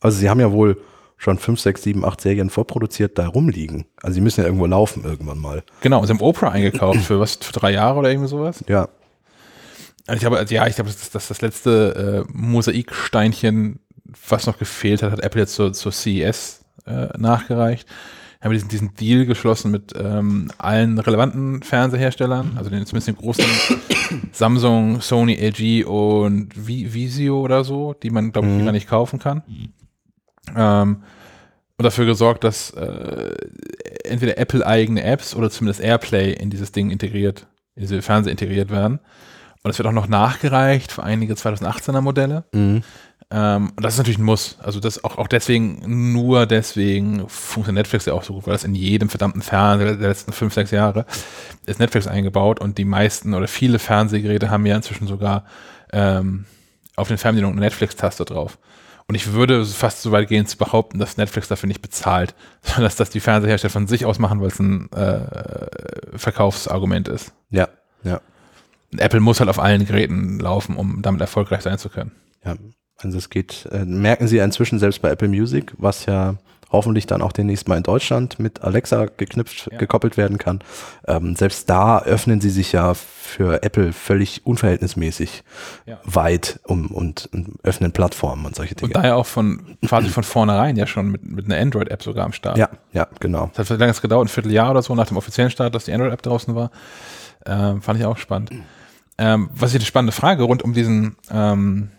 Also 0.00 0.18
sie 0.18 0.28
haben 0.30 0.40
ja 0.40 0.52
wohl 0.52 0.80
schon 1.16 1.38
fünf, 1.38 1.58
sechs, 1.60 1.82
sieben, 1.82 2.04
acht 2.04 2.20
Serien 2.20 2.48
vorproduziert, 2.50 3.18
da 3.18 3.26
rumliegen. 3.26 3.86
Also 4.02 4.14
sie 4.14 4.20
müssen 4.20 4.40
ja 4.40 4.46
irgendwo 4.46 4.66
laufen 4.66 5.02
irgendwann 5.04 5.38
mal. 5.38 5.64
Genau, 5.80 6.04
sie 6.06 6.10
haben 6.12 6.20
Oprah 6.20 6.50
eingekauft 6.50 7.00
für 7.00 7.18
was, 7.18 7.36
für 7.36 7.52
drei 7.52 7.72
Jahre 7.72 7.98
oder 7.98 8.10
irgendwie 8.10 8.28
sowas. 8.28 8.62
Ja, 8.68 8.88
Also 10.06 10.14
ich 10.14 10.20
glaube, 10.20 10.38
also 10.38 10.54
ja, 10.54 10.66
ich 10.68 10.76
glaube, 10.76 10.90
das 10.90 11.10
das, 11.10 11.26
das 11.28 11.40
letzte 11.40 12.24
äh, 12.28 12.32
Mosaiksteinchen, 12.32 13.80
was 14.28 14.46
noch 14.46 14.58
gefehlt 14.58 15.02
hat, 15.02 15.10
hat 15.12 15.20
Apple 15.20 15.40
jetzt 15.42 15.54
zur, 15.54 15.72
zur 15.72 15.90
CES 15.92 16.64
äh, 16.86 17.08
nachgereicht. 17.18 17.88
Haben 18.40 18.52
diesen, 18.52 18.68
diesen 18.68 18.94
Deal 18.94 19.26
geschlossen 19.26 19.72
mit 19.72 19.92
ähm, 19.98 20.52
allen 20.58 21.00
relevanten 21.00 21.64
Fernseherstellern, 21.64 22.52
also 22.56 22.70
den 22.70 22.86
zumindest 22.86 23.08
den 23.08 23.16
großen 23.16 23.44
Samsung, 24.32 25.00
Sony, 25.00 25.34
LG 25.34 25.84
und 25.84 26.54
Vi- 26.54 26.92
Visio 26.92 27.40
oder 27.40 27.64
so, 27.64 27.94
die 28.00 28.10
man, 28.10 28.30
glaube 28.30 28.46
ich, 28.48 28.54
Mhm. 28.54 28.64
gar 28.64 28.72
nicht 28.72 28.88
kaufen 28.88 29.18
kann. 29.18 29.42
Ähm, 30.56 31.02
und 31.76 31.84
dafür 31.84 32.06
gesorgt, 32.06 32.42
dass 32.42 32.70
äh, 32.70 33.34
entweder 34.04 34.36
Apple-eigene 34.38 35.02
Apps 35.02 35.36
oder 35.36 35.48
zumindest 35.48 35.80
AirPlay 35.80 36.32
in 36.32 36.50
dieses 36.50 36.72
Ding 36.72 36.90
integriert, 36.90 37.46
in 37.76 37.82
diese 37.82 38.02
Fernseher 38.02 38.32
integriert 38.32 38.70
werden. 38.70 38.98
Und 39.62 39.70
es 39.70 39.78
wird 39.78 39.86
auch 39.86 39.92
noch 39.92 40.08
nachgereicht 40.08 40.90
für 40.90 41.02
einige 41.02 41.34
2018er 41.34 42.00
Modelle. 42.00 42.44
mhm. 42.52 42.82
Ähm, 43.30 43.72
und 43.76 43.84
das 43.84 43.94
ist 43.94 43.98
natürlich 43.98 44.18
ein 44.18 44.24
Muss. 44.24 44.56
Also 44.60 44.80
das 44.80 45.04
auch, 45.04 45.18
auch 45.18 45.28
deswegen, 45.28 46.12
nur 46.12 46.46
deswegen 46.46 47.28
funktioniert 47.28 47.84
Netflix 47.84 48.06
ja 48.06 48.14
auch 48.14 48.22
so 48.22 48.34
gut, 48.34 48.46
weil 48.46 48.54
das 48.54 48.64
in 48.64 48.74
jedem 48.74 49.10
verdammten 49.10 49.42
Fernseher 49.42 49.96
der 49.96 50.08
letzten 50.08 50.32
fünf, 50.32 50.54
sechs 50.54 50.70
Jahre 50.70 51.04
ist 51.66 51.78
Netflix 51.78 52.06
eingebaut 52.06 52.58
und 52.58 52.78
die 52.78 52.86
meisten 52.86 53.34
oder 53.34 53.46
viele 53.46 53.78
Fernsehgeräte 53.78 54.50
haben 54.50 54.64
ja 54.64 54.76
inzwischen 54.76 55.06
sogar 55.06 55.44
ähm, 55.92 56.46
auf 56.96 57.08
den 57.08 57.18
Fernbedienungen 57.18 57.58
eine 57.58 57.66
Netflix-Taste 57.66 58.24
drauf. 58.24 58.58
Und 59.08 59.14
ich 59.14 59.32
würde 59.32 59.64
fast 59.64 60.02
so 60.02 60.12
weit 60.12 60.28
gehen 60.28 60.46
zu 60.46 60.58
behaupten, 60.58 60.98
dass 60.98 61.16
Netflix 61.16 61.48
dafür 61.48 61.66
nicht 61.66 61.80
bezahlt, 61.80 62.34
sondern 62.62 62.84
dass 62.84 62.96
das 62.96 63.10
die 63.10 63.20
Fernsehersteller 63.20 63.72
von 63.72 63.86
sich 63.86 64.04
aus 64.04 64.18
machen, 64.18 64.40
weil 64.40 64.48
es 64.48 64.58
ein 64.60 64.92
äh, 64.92 66.16
Verkaufsargument 66.16 67.08
ist. 67.08 67.32
ja, 67.50 67.68
ja, 68.04 68.20
Und 68.92 69.00
Apple 69.00 69.20
muss 69.20 69.40
halt 69.40 69.50
auf 69.50 69.58
allen 69.58 69.86
Geräten 69.86 70.38
laufen, 70.38 70.76
um 70.76 71.02
damit 71.02 71.20
erfolgreich 71.20 71.62
sein 71.62 71.78
zu 71.78 71.88
können. 71.88 72.12
ja. 72.44 72.56
Also 73.00 73.16
es 73.16 73.30
geht, 73.30 73.68
äh, 73.70 73.84
merken 73.84 74.26
Sie 74.26 74.38
inzwischen 74.38 74.80
selbst 74.80 75.00
bei 75.00 75.10
Apple 75.10 75.28
Music, 75.28 75.72
was 75.78 76.06
ja 76.06 76.34
hoffentlich 76.70 77.06
dann 77.06 77.22
auch 77.22 77.32
demnächst 77.32 77.66
mal 77.68 77.76
in 77.76 77.82
Deutschland 77.82 78.38
mit 78.38 78.62
Alexa 78.62 79.06
geknüpft, 79.16 79.68
Ja. 79.72 79.78
gekoppelt 79.78 80.16
werden 80.16 80.36
kann. 80.38 80.60
Ähm, 81.06 81.34
selbst 81.34 81.70
da 81.70 82.00
öffnen 82.02 82.40
sie 82.40 82.50
sich 82.50 82.72
ja 82.72 82.92
für 82.94 83.62
Apple 83.62 83.92
völlig 83.92 84.44
unverhältnismäßig 84.46 85.44
Ja. 85.86 85.98
weit 86.04 86.60
um, 86.64 86.88
und, 86.90 87.28
und 87.32 87.52
öffnen 87.62 87.92
Plattformen 87.92 88.44
und 88.46 88.54
solche 88.54 88.74
Dinge. 88.74 88.88
Und 88.88 88.96
daher 88.96 89.16
auch 89.16 89.26
von 89.26 89.78
quasi 89.86 90.08
von 90.08 90.24
vornherein 90.24 90.76
ja 90.76 90.86
schon 90.86 91.08
mit, 91.10 91.24
mit 91.24 91.46
einer 91.46 91.56
Android-App 91.60 92.02
sogar 92.02 92.24
am 92.26 92.32
Start. 92.32 92.58
ja, 92.58 92.68
ja, 92.92 93.06
genau. 93.20 93.48
Es 93.52 93.58
hat 93.58 93.66
vielleicht 93.66 93.80
lange 93.80 93.92
gedauert, 93.94 94.26
ein 94.26 94.28
Vierteljahr 94.28 94.70
oder 94.70 94.82
so 94.82 94.94
nach 94.94 95.06
dem 95.06 95.16
offiziellen 95.16 95.50
Start, 95.50 95.74
dass 95.74 95.84
die 95.86 95.92
Android-App 95.92 96.22
draußen 96.22 96.54
war. 96.54 96.70
Ähm, 97.46 97.80
fand 97.80 97.98
ich 97.98 98.04
auch 98.04 98.18
spannend. 98.18 98.50
Ähm, 99.16 99.48
was 99.54 99.70
ich 99.70 99.76
eine 99.76 99.86
spannende 99.86 100.12
Frage 100.12 100.42
rund 100.42 100.62
um 100.62 100.74
diesen 100.74 101.16
ähm, 101.30 101.90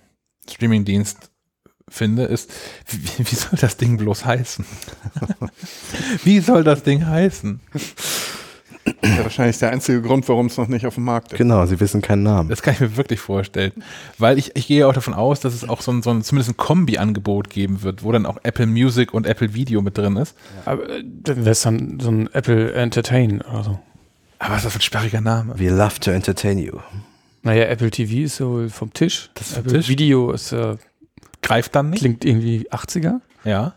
Streaming-Dienst 0.49 1.31
finde, 1.89 2.23
ist, 2.23 2.51
wie, 2.87 3.25
wie 3.29 3.35
soll 3.35 3.57
das 3.59 3.77
Ding 3.77 3.97
bloß 3.97 4.25
heißen? 4.25 4.65
wie 6.23 6.39
soll 6.39 6.63
das 6.63 6.83
Ding 6.83 7.05
heißen? 7.05 7.59
Das 9.01 9.11
ist 9.11 9.17
ja 9.17 9.23
wahrscheinlich 9.23 9.57
der 9.59 9.71
einzige 9.71 10.01
Grund, 10.01 10.27
warum 10.27 10.47
es 10.47 10.57
noch 10.57 10.67
nicht 10.67 10.85
auf 10.85 10.95
dem 10.95 11.03
Markt 11.03 11.31
ist. 11.31 11.37
Genau, 11.37 11.65
sie 11.65 11.79
wissen 11.79 12.01
keinen 12.01 12.23
Namen. 12.23 12.49
Das 12.49 12.61
kann 12.61 12.73
ich 12.73 12.79
mir 12.79 12.97
wirklich 12.97 13.19
vorstellen. 13.19 13.71
Weil 14.17 14.37
ich, 14.37 14.55
ich 14.55 14.67
gehe 14.67 14.87
auch 14.87 14.93
davon 14.93 15.13
aus, 15.13 15.39
dass 15.39 15.53
es 15.53 15.67
auch 15.67 15.81
so 15.81 15.91
ein, 15.91 16.01
so 16.01 16.09
ein 16.09 16.23
zumindest 16.23 16.51
ein 16.51 16.57
Kombi-Angebot 16.57 17.49
geben 17.49 17.83
wird, 17.83 18.03
wo 18.03 18.11
dann 18.11 18.25
auch 18.25 18.37
Apple 18.43 18.65
Music 18.65 19.13
und 19.13 19.27
Apple 19.27 19.53
Video 19.53 19.81
mit 19.81 19.97
drin 19.97 20.15
ist. 20.17 20.35
Aber 20.65 20.89
äh, 20.89 21.03
dann 21.03 21.37
wäre 21.37 21.51
es 21.51 21.61
dann 21.61 21.99
so 21.99 22.09
ein 22.09 22.29
Apple 22.33 22.73
Entertain 22.73 23.41
oder 23.41 23.63
so. 23.63 23.79
Aber 24.39 24.53
was 24.53 24.59
ist 24.59 24.65
das 24.65 24.73
für 24.73 24.79
ein 24.79 24.81
sperriger 24.81 25.21
Name? 25.21 25.53
We 25.57 25.69
love 25.69 25.99
to 25.99 26.11
entertain 26.11 26.57
you. 26.57 26.79
Naja, 27.43 27.65
Apple 27.65 27.91
TV 27.91 28.25
ist 28.25 28.37
so 28.37 28.67
vom 28.69 28.93
Tisch. 28.93 29.29
Das 29.33 29.47
ist 29.47 29.53
vom 29.53 29.65
Apple 29.65 29.79
Tisch? 29.79 29.89
Video 29.89 30.31
ist, 30.31 30.51
äh, 30.51 30.77
Greift 31.41 31.75
dann 31.75 31.89
nicht? 31.89 31.99
klingt 31.99 32.25
irgendwie 32.25 32.69
80er. 32.69 33.21
Ja. 33.43 33.73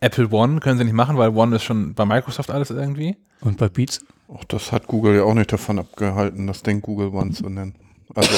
Apple 0.00 0.28
One 0.30 0.60
können 0.60 0.78
sie 0.78 0.84
nicht 0.84 0.92
machen, 0.92 1.16
weil 1.16 1.30
One 1.30 1.56
ist 1.56 1.64
schon 1.64 1.94
bei 1.94 2.04
Microsoft 2.04 2.50
alles 2.50 2.70
irgendwie. 2.70 3.16
Und 3.40 3.58
bei 3.58 3.68
Beats. 3.68 4.04
Auch 4.28 4.44
das 4.44 4.72
hat 4.72 4.86
Google 4.86 5.16
ja 5.16 5.22
auch 5.22 5.34
nicht 5.34 5.52
davon 5.52 5.78
abgehalten, 5.78 6.46
das 6.46 6.62
Ding 6.62 6.80
Google 6.80 7.08
One 7.08 7.32
zu 7.32 7.48
nennen. 7.48 7.74
Also 8.14 8.30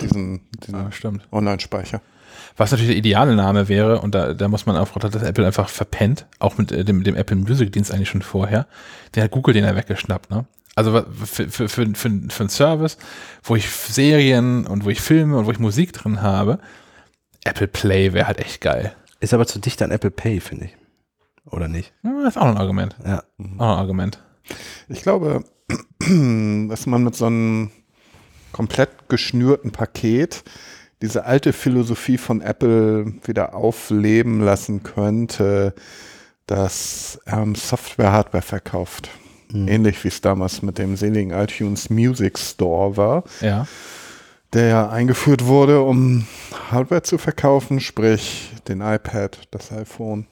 diesen, 0.00 0.40
diesen 0.66 0.92
stimmt. 0.92 1.26
Online-Speicher. 1.30 2.00
Was 2.56 2.70
natürlich 2.70 2.90
der 2.90 2.98
ideale 2.98 3.34
Name 3.34 3.68
wäre, 3.68 4.00
und 4.00 4.14
da, 4.14 4.32
da 4.32 4.48
muss 4.48 4.66
man 4.66 4.76
auch, 4.76 4.94
hat 4.94 5.14
das 5.14 5.22
Apple 5.22 5.46
einfach 5.46 5.68
verpennt, 5.68 6.26
auch 6.38 6.56
mit 6.56 6.70
äh, 6.70 6.84
dem, 6.84 7.02
dem 7.02 7.16
Apple 7.16 7.36
Music 7.36 7.72
Dienst 7.72 7.92
eigentlich 7.92 8.08
schon 8.08 8.22
vorher, 8.22 8.66
der 9.14 9.24
hat 9.24 9.30
Google 9.32 9.54
den 9.54 9.64
ja 9.64 9.74
weggeschnappt, 9.74 10.30
ne? 10.30 10.46
Also 10.76 11.04
für, 11.24 11.48
für, 11.48 11.68
für, 11.68 11.68
für, 11.68 11.94
für 11.94 12.10
einen 12.10 12.48
Service, 12.48 12.98
wo 13.44 13.54
ich 13.54 13.70
Serien 13.70 14.66
und 14.66 14.84
wo 14.84 14.90
ich 14.90 15.00
Filme 15.00 15.36
und 15.36 15.46
wo 15.46 15.52
ich 15.52 15.60
Musik 15.60 15.92
drin 15.92 16.20
habe, 16.20 16.58
Apple 17.44 17.68
Play 17.68 18.12
wäre 18.12 18.26
halt 18.26 18.40
echt 18.40 18.60
geil. 18.60 18.94
Ist 19.20 19.34
aber 19.34 19.46
zu 19.46 19.58
dicht 19.58 19.80
an 19.82 19.90
Apple 19.90 20.10
Pay, 20.10 20.40
finde 20.40 20.66
ich. 20.66 20.76
oder 21.50 21.68
nicht? 21.68 21.92
Ja, 22.02 22.26
ist 22.26 22.36
auch 22.38 22.46
ein 22.46 22.56
Argument. 22.56 22.96
Ja. 23.04 23.18
Auch 23.58 23.72
ein 23.72 23.78
Argument. 23.78 24.18
Ich 24.88 25.02
glaube, 25.02 25.44
dass 25.98 26.86
man 26.86 27.04
mit 27.04 27.14
so 27.14 27.26
einem 27.26 27.70
komplett 28.52 29.08
geschnürten 29.08 29.72
Paket 29.72 30.44
diese 31.02 31.24
alte 31.24 31.52
Philosophie 31.52 32.18
von 32.18 32.40
Apple 32.40 33.14
wieder 33.24 33.54
aufleben 33.54 34.40
lassen 34.40 34.82
könnte, 34.82 35.74
dass 36.46 37.18
ähm, 37.26 37.54
Software 37.54 38.12
Hardware 38.12 38.42
verkauft. 38.42 39.10
Mhm. 39.50 39.68
Ähnlich 39.68 40.02
wie 40.04 40.08
es 40.08 40.20
damals 40.20 40.62
mit 40.62 40.78
dem 40.78 40.96
seligen 40.96 41.32
iTunes 41.32 41.90
Music 41.90 42.38
Store 42.38 42.96
war, 42.96 43.24
Ja. 43.40 43.66
Der 44.54 44.66
ja 44.68 44.88
eingeführt 44.88 45.46
wurde, 45.46 45.82
um 45.82 46.26
Hardware 46.70 47.02
zu 47.02 47.18
verkaufen, 47.18 47.80
sprich 47.80 48.52
den 48.68 48.80
iPad, 48.80 49.38
das 49.50 49.72
iPhone. 49.72 50.26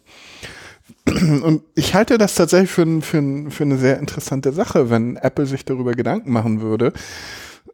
Und 1.07 1.63
ich 1.75 1.95
halte 1.95 2.17
das 2.19 2.37
tatsächlich 2.37 2.71
für, 2.71 2.87
für, 3.03 3.51
für 3.51 3.65
eine 3.65 3.77
sehr 3.77 3.99
interessante 3.99 4.53
Sache, 4.53 4.89
wenn 4.89 5.17
Apple 5.17 5.47
sich 5.47 5.65
darüber 5.65 5.93
Gedanken 5.93 6.31
machen 6.31 6.61
würde. 6.61 6.93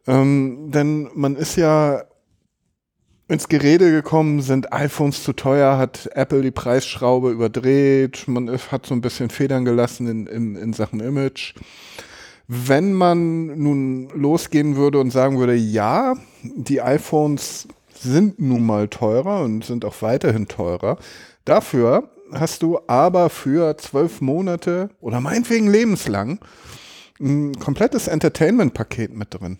Ähm, 0.07 0.71
denn 0.71 1.09
man 1.13 1.35
ist 1.35 1.55
ja 1.55 2.03
ins 3.27 3.47
Gerede 3.47 3.91
gekommen, 3.91 4.41
sind 4.41 4.73
iPhones 4.73 5.23
zu 5.23 5.33
teuer, 5.33 5.77
hat 5.77 6.09
Apple 6.13 6.41
die 6.41 6.51
Preisschraube 6.51 7.29
überdreht, 7.29 8.27
man 8.27 8.49
hat 8.71 8.87
so 8.87 8.95
ein 8.95 9.01
bisschen 9.01 9.29
Federn 9.29 9.65
gelassen 9.65 10.07
in, 10.07 10.25
in, 10.25 10.55
in 10.55 10.73
Sachen 10.73 10.99
Image. 10.99 11.53
Wenn 12.51 12.93
man 12.93 13.59
nun 13.61 14.09
losgehen 14.15 14.75
würde 14.75 14.99
und 14.99 15.11
sagen 15.11 15.37
würde, 15.37 15.53
ja, 15.53 16.15
die 16.41 16.81
iPhones 16.81 17.67
sind 17.93 18.39
nun 18.39 18.65
mal 18.65 18.87
teurer 18.87 19.41
und 19.43 19.63
sind 19.63 19.85
auch 19.85 20.01
weiterhin 20.01 20.47
teurer, 20.47 20.97
dafür 21.45 22.09
hast 22.33 22.63
du 22.63 22.79
aber 22.87 23.29
für 23.29 23.77
zwölf 23.77 24.19
Monate 24.19 24.89
oder 24.99 25.21
meinetwegen 25.21 25.69
lebenslang 25.69 26.39
ein 27.19 27.53
komplettes 27.59 28.07
Entertainment-Paket 28.07 29.13
mit 29.13 29.31
drin. 29.31 29.59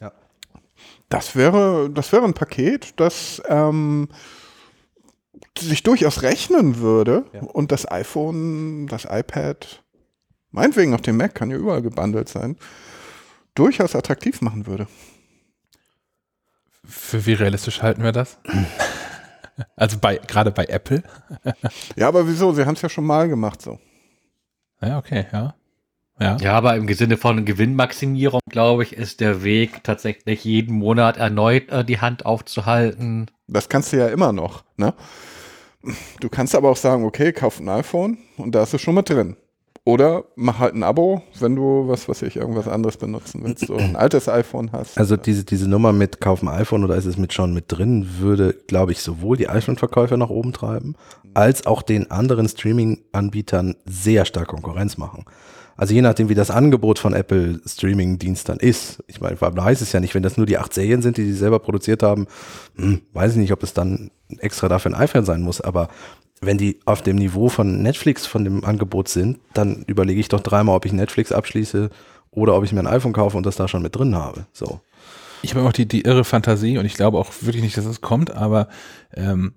Ja. 0.00 0.12
Das 1.10 1.36
wäre, 1.36 1.90
das 1.90 2.10
wäre 2.10 2.24
ein 2.24 2.32
Paket, 2.32 2.94
das 2.98 3.42
ähm, 3.48 4.08
sich 5.58 5.82
durchaus 5.82 6.22
rechnen 6.22 6.78
würde 6.78 7.24
Ja. 7.34 7.42
und 7.42 7.70
das 7.70 7.90
iPhone, 7.90 8.86
das 8.86 9.04
iPad, 9.04 9.82
meinetwegen 10.50 10.94
auch 10.94 11.00
den 11.00 11.16
Mac, 11.16 11.34
kann 11.34 11.50
ja 11.50 11.56
überall 11.56 11.82
gebundelt 11.82 12.28
sein, 12.28 12.56
durchaus 13.54 13.94
attraktiv 13.94 14.40
machen 14.40 14.66
würde. 14.66 14.86
Für 16.84 17.26
wie 17.26 17.34
realistisch 17.34 17.82
halten 17.82 18.02
wir 18.02 18.12
das? 18.12 18.38
Also 19.76 19.98
bei, 19.98 20.16
gerade 20.16 20.50
bei 20.52 20.64
Apple? 20.64 21.02
Ja, 21.94 22.08
aber 22.08 22.26
wieso? 22.26 22.50
Sie 22.52 22.64
haben 22.64 22.76
es 22.76 22.80
ja 22.80 22.88
schon 22.88 23.04
mal 23.04 23.28
gemacht 23.28 23.60
so. 23.60 23.78
Ja, 24.80 24.96
okay, 24.96 25.26
ja. 25.30 25.54
Ja. 26.20 26.36
Ja, 26.38 26.52
aber 26.52 26.76
im 26.76 26.86
Sinne 26.92 27.16
von 27.16 27.46
Gewinnmaximierung, 27.46 28.40
glaube 28.50 28.82
ich, 28.82 28.92
ist 28.92 29.20
der 29.20 29.42
Weg 29.42 29.82
tatsächlich 29.84 30.44
jeden 30.44 30.76
Monat 30.76 31.16
erneut 31.16 31.70
äh, 31.70 31.84
die 31.84 32.00
Hand 32.00 32.26
aufzuhalten. 32.26 33.30
Das 33.46 33.70
kannst 33.70 33.92
du 33.92 33.96
ja 33.96 34.08
immer 34.08 34.32
noch. 34.32 34.64
Ne? 34.76 34.92
Du 36.20 36.28
kannst 36.28 36.54
aber 36.54 36.70
auch 36.70 36.76
sagen, 36.76 37.04
okay, 37.04 37.32
kauf 37.32 37.58
ein 37.58 37.68
iPhone 37.70 38.18
und 38.36 38.54
da 38.54 38.62
ist 38.62 38.74
es 38.74 38.82
schon 38.82 38.94
mit 38.94 39.08
drin. 39.08 39.36
Oder 39.84 40.24
mach 40.36 40.58
halt 40.58 40.74
ein 40.74 40.82
Abo, 40.82 41.22
wenn 41.38 41.56
du, 41.56 41.88
was 41.88 42.06
weiß 42.08 42.22
ich, 42.22 42.36
irgendwas 42.36 42.68
anderes 42.68 42.98
benutzen 42.98 43.40
willst. 43.42 43.66
So 43.66 43.76
ein 43.76 43.96
altes 43.96 44.28
iPhone 44.28 44.72
hast. 44.72 44.98
Also 44.98 45.16
diese, 45.16 45.44
diese 45.44 45.68
Nummer 45.68 45.92
mit 45.92 46.20
kaufen 46.20 46.48
iPhone 46.48 46.84
oder 46.84 46.96
ist 46.96 47.06
es 47.06 47.16
mit 47.16 47.32
schon 47.32 47.54
mit 47.54 47.64
drin, 47.68 48.06
würde, 48.18 48.52
glaube 48.52 48.92
ich, 48.92 49.00
sowohl 49.00 49.38
die 49.38 49.48
iPhone-Verkäufer 49.48 50.18
nach 50.18 50.28
oben 50.28 50.52
treiben, 50.52 50.96
als 51.32 51.66
auch 51.66 51.80
den 51.80 52.10
anderen 52.10 52.46
Streaming-Anbietern 52.46 53.76
sehr 53.86 54.26
stark 54.26 54.48
Konkurrenz 54.48 54.98
machen. 54.98 55.24
Also 55.78 55.94
je 55.94 56.02
nachdem, 56.02 56.28
wie 56.28 56.34
das 56.34 56.50
Angebot 56.50 56.98
von 56.98 57.14
Apple 57.14 57.62
Streaming-Dienst 57.64 58.50
dann 58.50 58.58
ist. 58.58 59.02
Ich 59.06 59.22
meine, 59.22 59.40
weiß 59.40 59.80
es 59.80 59.92
ja 59.92 60.00
nicht, 60.00 60.14
wenn 60.14 60.22
das 60.22 60.36
nur 60.36 60.44
die 60.44 60.58
acht 60.58 60.74
Serien 60.74 61.00
sind, 61.00 61.16
die 61.16 61.24
sie 61.24 61.32
selber 61.32 61.58
produziert 61.58 62.02
haben, 62.02 62.26
hm, 62.76 63.00
weiß 63.14 63.32
ich 63.32 63.38
nicht, 63.38 63.52
ob 63.52 63.62
es 63.62 63.72
dann 63.72 64.10
extra 64.40 64.68
dafür 64.68 64.90
ein 64.90 65.00
iPhone 65.00 65.24
sein 65.24 65.40
muss, 65.40 65.62
aber 65.62 65.88
wenn 66.40 66.58
die 66.58 66.80
auf 66.86 67.02
dem 67.02 67.16
Niveau 67.16 67.48
von 67.48 67.82
Netflix 67.82 68.26
von 68.26 68.44
dem 68.44 68.64
Angebot 68.64 69.08
sind, 69.08 69.38
dann 69.54 69.84
überlege 69.86 70.20
ich 70.20 70.28
doch 70.28 70.40
dreimal, 70.40 70.76
ob 70.76 70.86
ich 70.86 70.92
Netflix 70.92 71.32
abschließe 71.32 71.90
oder 72.30 72.56
ob 72.56 72.64
ich 72.64 72.72
mir 72.72 72.80
ein 72.80 72.86
iPhone 72.86 73.12
kaufe 73.12 73.36
und 73.36 73.44
das 73.44 73.56
da 73.56 73.68
schon 73.68 73.82
mit 73.82 73.96
drin 73.96 74.14
habe. 74.14 74.46
So. 74.52 74.80
Ich 75.42 75.54
habe 75.54 75.66
auch 75.66 75.72
die, 75.72 75.86
die 75.86 76.02
irre 76.02 76.24
Fantasie 76.24 76.78
und 76.78 76.86
ich 76.86 76.94
glaube 76.94 77.18
auch 77.18 77.28
wirklich 77.40 77.62
nicht, 77.62 77.76
dass 77.76 77.84
es 77.86 78.00
kommt, 78.00 78.30
aber 78.30 78.68
ähm, 79.14 79.54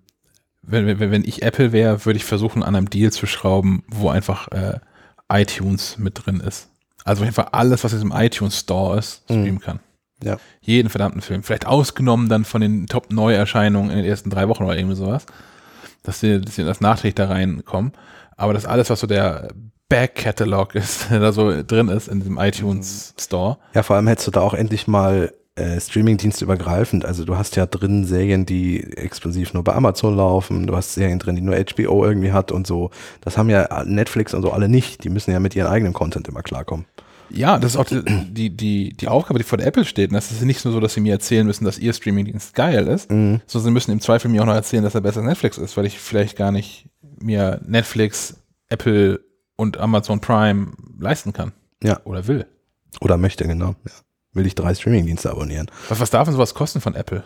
wenn, 0.62 0.86
wenn, 0.88 1.12
wenn 1.12 1.24
ich 1.26 1.42
Apple 1.42 1.72
wäre, 1.72 2.06
würde 2.06 2.18
ich 2.18 2.26
versuchen, 2.26 2.64
an 2.64 2.76
einem 2.76 2.90
Deal 2.90 3.12
zu 3.12 3.28
schrauben, 3.28 3.84
wo 3.88 4.10
einfach 4.10 4.48
äh, 4.50 4.80
iTunes 5.32 5.98
mit 5.98 6.26
drin 6.26 6.40
ist. 6.40 6.70
Also 7.06 7.24
einfach 7.26 7.50
alles, 7.52 7.84
was 7.84 7.92
jetzt 7.92 8.02
im 8.04 8.14
iTunes 8.16 8.60
Store 8.60 8.98
ist, 8.98 9.30
Mhm. 9.30 9.34
streamen 9.42 9.60
kann. 9.60 9.80
Ja. 10.24 10.38
Jeden 10.62 10.90
verdammten 10.90 11.20
Film. 11.22 11.44
Vielleicht 11.44 11.66
ausgenommen 11.66 12.30
dann 12.30 12.46
von 12.46 12.62
den 12.62 12.88
Top-Neuerscheinungen 12.88 13.90
in 13.92 13.98
den 13.98 14.06
ersten 14.06 14.30
drei 14.30 14.48
Wochen 14.48 14.64
oder 14.64 14.78
irgendwie 14.78 14.96
sowas. 14.96 15.26
Dass 16.04 16.20
sie, 16.20 16.42
dass 16.42 16.56
sie 16.56 16.64
das 16.64 16.82
nachträglich 16.82 17.16
da 17.16 17.28
reinkommen. 17.28 17.94
Aber 18.36 18.54
das 18.54 18.66
alles, 18.66 18.90
was 18.90 19.00
so 19.00 19.08
der 19.08 19.50
Back-Catalog 19.90 20.76
ist, 20.76 21.08
der 21.10 21.20
da 21.20 21.32
so 21.32 21.64
drin 21.64 21.90
ist 21.90 22.08
in 22.08 22.20
diesem 22.20 22.38
iTunes 22.38 23.14
Store. 23.20 23.58
Ja, 23.74 23.84
vor 23.84 23.96
allem 23.96 24.08
hättest 24.08 24.28
du 24.28 24.32
da 24.32 24.42
auch 24.42 24.54
endlich 24.54 24.88
mal 24.88 25.32
äh, 25.56 25.80
Streamingdienst 25.80 26.42
übergreifend. 26.42 27.06
Also 27.06 27.26
du 27.26 27.38
hast 27.38 27.56
ja 27.56 27.66
drin 27.66 28.06
Serien, 28.06 28.46
die 28.46 28.84
exklusiv 28.98 29.54
nur 29.54 29.64
bei 29.64 29.74
Amazon 29.74 30.16
laufen. 30.16 30.68
Du 30.68 30.76
hast 30.76 30.94
Serien 30.94 31.20
drin, 31.20 31.36
die 31.36 31.42
nur 31.42 31.56
HBO 31.56 32.04
irgendwie 32.04 32.32
hat 32.32 32.52
und 32.52 32.66
so. 32.66 32.90
Das 33.22 33.38
haben 33.38 33.50
ja 33.50 33.84
Netflix 33.86 34.34
und 34.34 34.42
so 34.42 34.52
alle 34.52 34.68
nicht. 34.68 35.04
Die 35.04 35.10
müssen 35.10 35.32
ja 35.32 35.40
mit 35.40 35.56
ihren 35.56 35.68
eigenen 35.68 35.94
Content 35.94 36.28
immer 36.28 36.42
klarkommen. 36.42 36.86
Ja, 37.34 37.58
das 37.58 37.74
ist 37.74 37.78
auch 37.78 37.86
die, 37.86 38.04
die, 38.32 38.50
die, 38.56 38.94
die 38.96 39.08
Aufgabe, 39.08 39.40
die 39.40 39.44
vor 39.44 39.58
der 39.58 39.68
Apple 39.68 39.86
steht. 39.86 40.12
Und 40.12 40.16
das 40.16 40.32
ist 40.32 40.42
nicht 40.44 40.64
nur 40.66 40.74
so, 40.74 40.80
dass 40.80 40.94
sie 40.94 41.02
mir 41.02 41.14
erzählen 41.14 41.46
müssen, 41.48 41.66
dass 41.66 41.80
ihr 41.80 41.92
Streamingdienst 41.94 42.54
geil 42.54 42.88
ist, 42.88 43.10
Mhm. 43.12 43.42
sondern 43.48 43.66
sie 43.66 43.72
müssen 43.72 43.92
im 43.92 44.02
Zweifel 44.02 44.30
mir 44.30 44.42
auch 44.42 44.46
noch 44.46 44.54
erzählen, 44.54 44.84
dass 44.84 44.96
er 44.96 45.02
besser 45.02 45.20
als 45.22 45.28
Netflix 45.28 45.58
ist, 45.58 45.76
weil 45.76 45.86
ich 45.86 46.00
vielleicht 46.00 46.38
gar 46.38 46.52
nicht 46.52 46.88
mir 47.20 47.60
Netflix, 47.66 48.36
Apple 48.70 49.20
und 49.56 49.78
Amazon 49.78 50.20
Prime 50.22 50.74
leisten 51.00 51.34
kann. 51.34 51.52
Ja. 51.84 52.00
Oder 52.06 52.28
will. 52.28 52.46
Oder 53.02 53.18
möchte, 53.18 53.46
genau. 53.48 53.76
Ja. 53.86 53.92
Will 54.34 54.46
ich 54.48 54.56
drei 54.56 54.74
Streamingdienste 54.74 55.30
abonnieren. 55.32 55.68
Was, 55.90 56.00
was 56.00 56.10
darf 56.10 56.26
denn 56.26 56.34
sowas 56.34 56.54
kosten 56.54 56.82
von 56.82 56.96
Apple? 56.96 57.24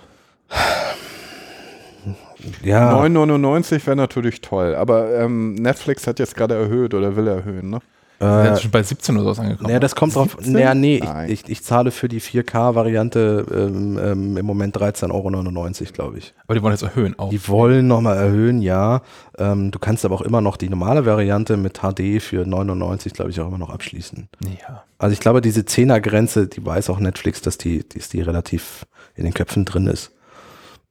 Ja, 2.63 2.93
9,99 3.01 3.85
wäre 3.85 3.95
natürlich 3.95 4.41
toll, 4.41 4.75
aber 4.75 5.13
ähm, 5.19 5.55
Netflix 5.55 6.05
hat 6.07 6.19
jetzt 6.19 6.35
gerade 6.35 6.55
erhöht 6.55 6.93
oder 6.93 7.15
will 7.15 7.27
erhöhen, 7.27 7.69
ne? 7.69 7.79
Äh, 8.19 8.57
schon 8.57 8.71
bei 8.71 8.81
17 8.81 9.15
oder 9.15 9.25
sowas 9.25 9.39
angekommen. 9.39 9.69
ja, 9.69 9.79
das 9.79 9.95
kommt 9.95 10.15
drauf. 10.15 10.31
17? 10.31 10.53
Naja, 10.53 10.73
nee, 10.73 10.99
Nein. 11.03 11.29
ich, 11.29 11.43
ich, 11.43 11.49
ich 11.49 11.63
zahle 11.63 11.91
für 11.91 12.07
die 12.07 12.19
4K-Variante 12.19 13.45
ähm, 13.51 13.99
ähm, 14.01 14.37
im 14.37 14.45
Moment 14.45 14.75
13,99 14.75 15.11
Euro, 15.11 15.93
glaube 15.93 16.17
ich. 16.17 16.33
Aber 16.45 16.55
die 16.55 16.63
wollen 16.63 16.73
jetzt 16.73 16.81
erhöhen 16.81 17.17
auch. 17.19 17.29
Die 17.29 17.47
wollen 17.47 17.87
nochmal 17.87 18.17
erhöhen, 18.17 18.61
ja. 18.61 19.01
Ähm, 19.37 19.69
du 19.69 19.77
kannst 19.77 20.03
aber 20.03 20.15
auch 20.15 20.21
immer 20.21 20.41
noch 20.41 20.57
die 20.57 20.69
normale 20.69 21.05
Variante 21.05 21.57
mit 21.57 21.81
HD 21.81 22.21
für 22.21 22.45
99, 22.45 23.13
glaube 23.13 23.29
ich, 23.29 23.39
auch 23.39 23.47
immer 23.47 23.59
noch 23.59 23.69
abschließen. 23.69 24.27
ja. 24.43 24.83
Also 24.99 25.13
ich 25.13 25.19
glaube, 25.19 25.41
diese 25.41 25.61
10er-Grenze, 25.61 26.47
die 26.47 26.65
weiß 26.65 26.89
auch 26.89 26.99
Netflix, 26.99 27.41
dass 27.41 27.59
die, 27.59 27.87
dass 27.87 28.09
die 28.09 28.21
relativ 28.21 28.87
in 29.13 29.25
den 29.25 29.33
Köpfen 29.33 29.63
drin 29.63 29.85
ist. 29.85 30.11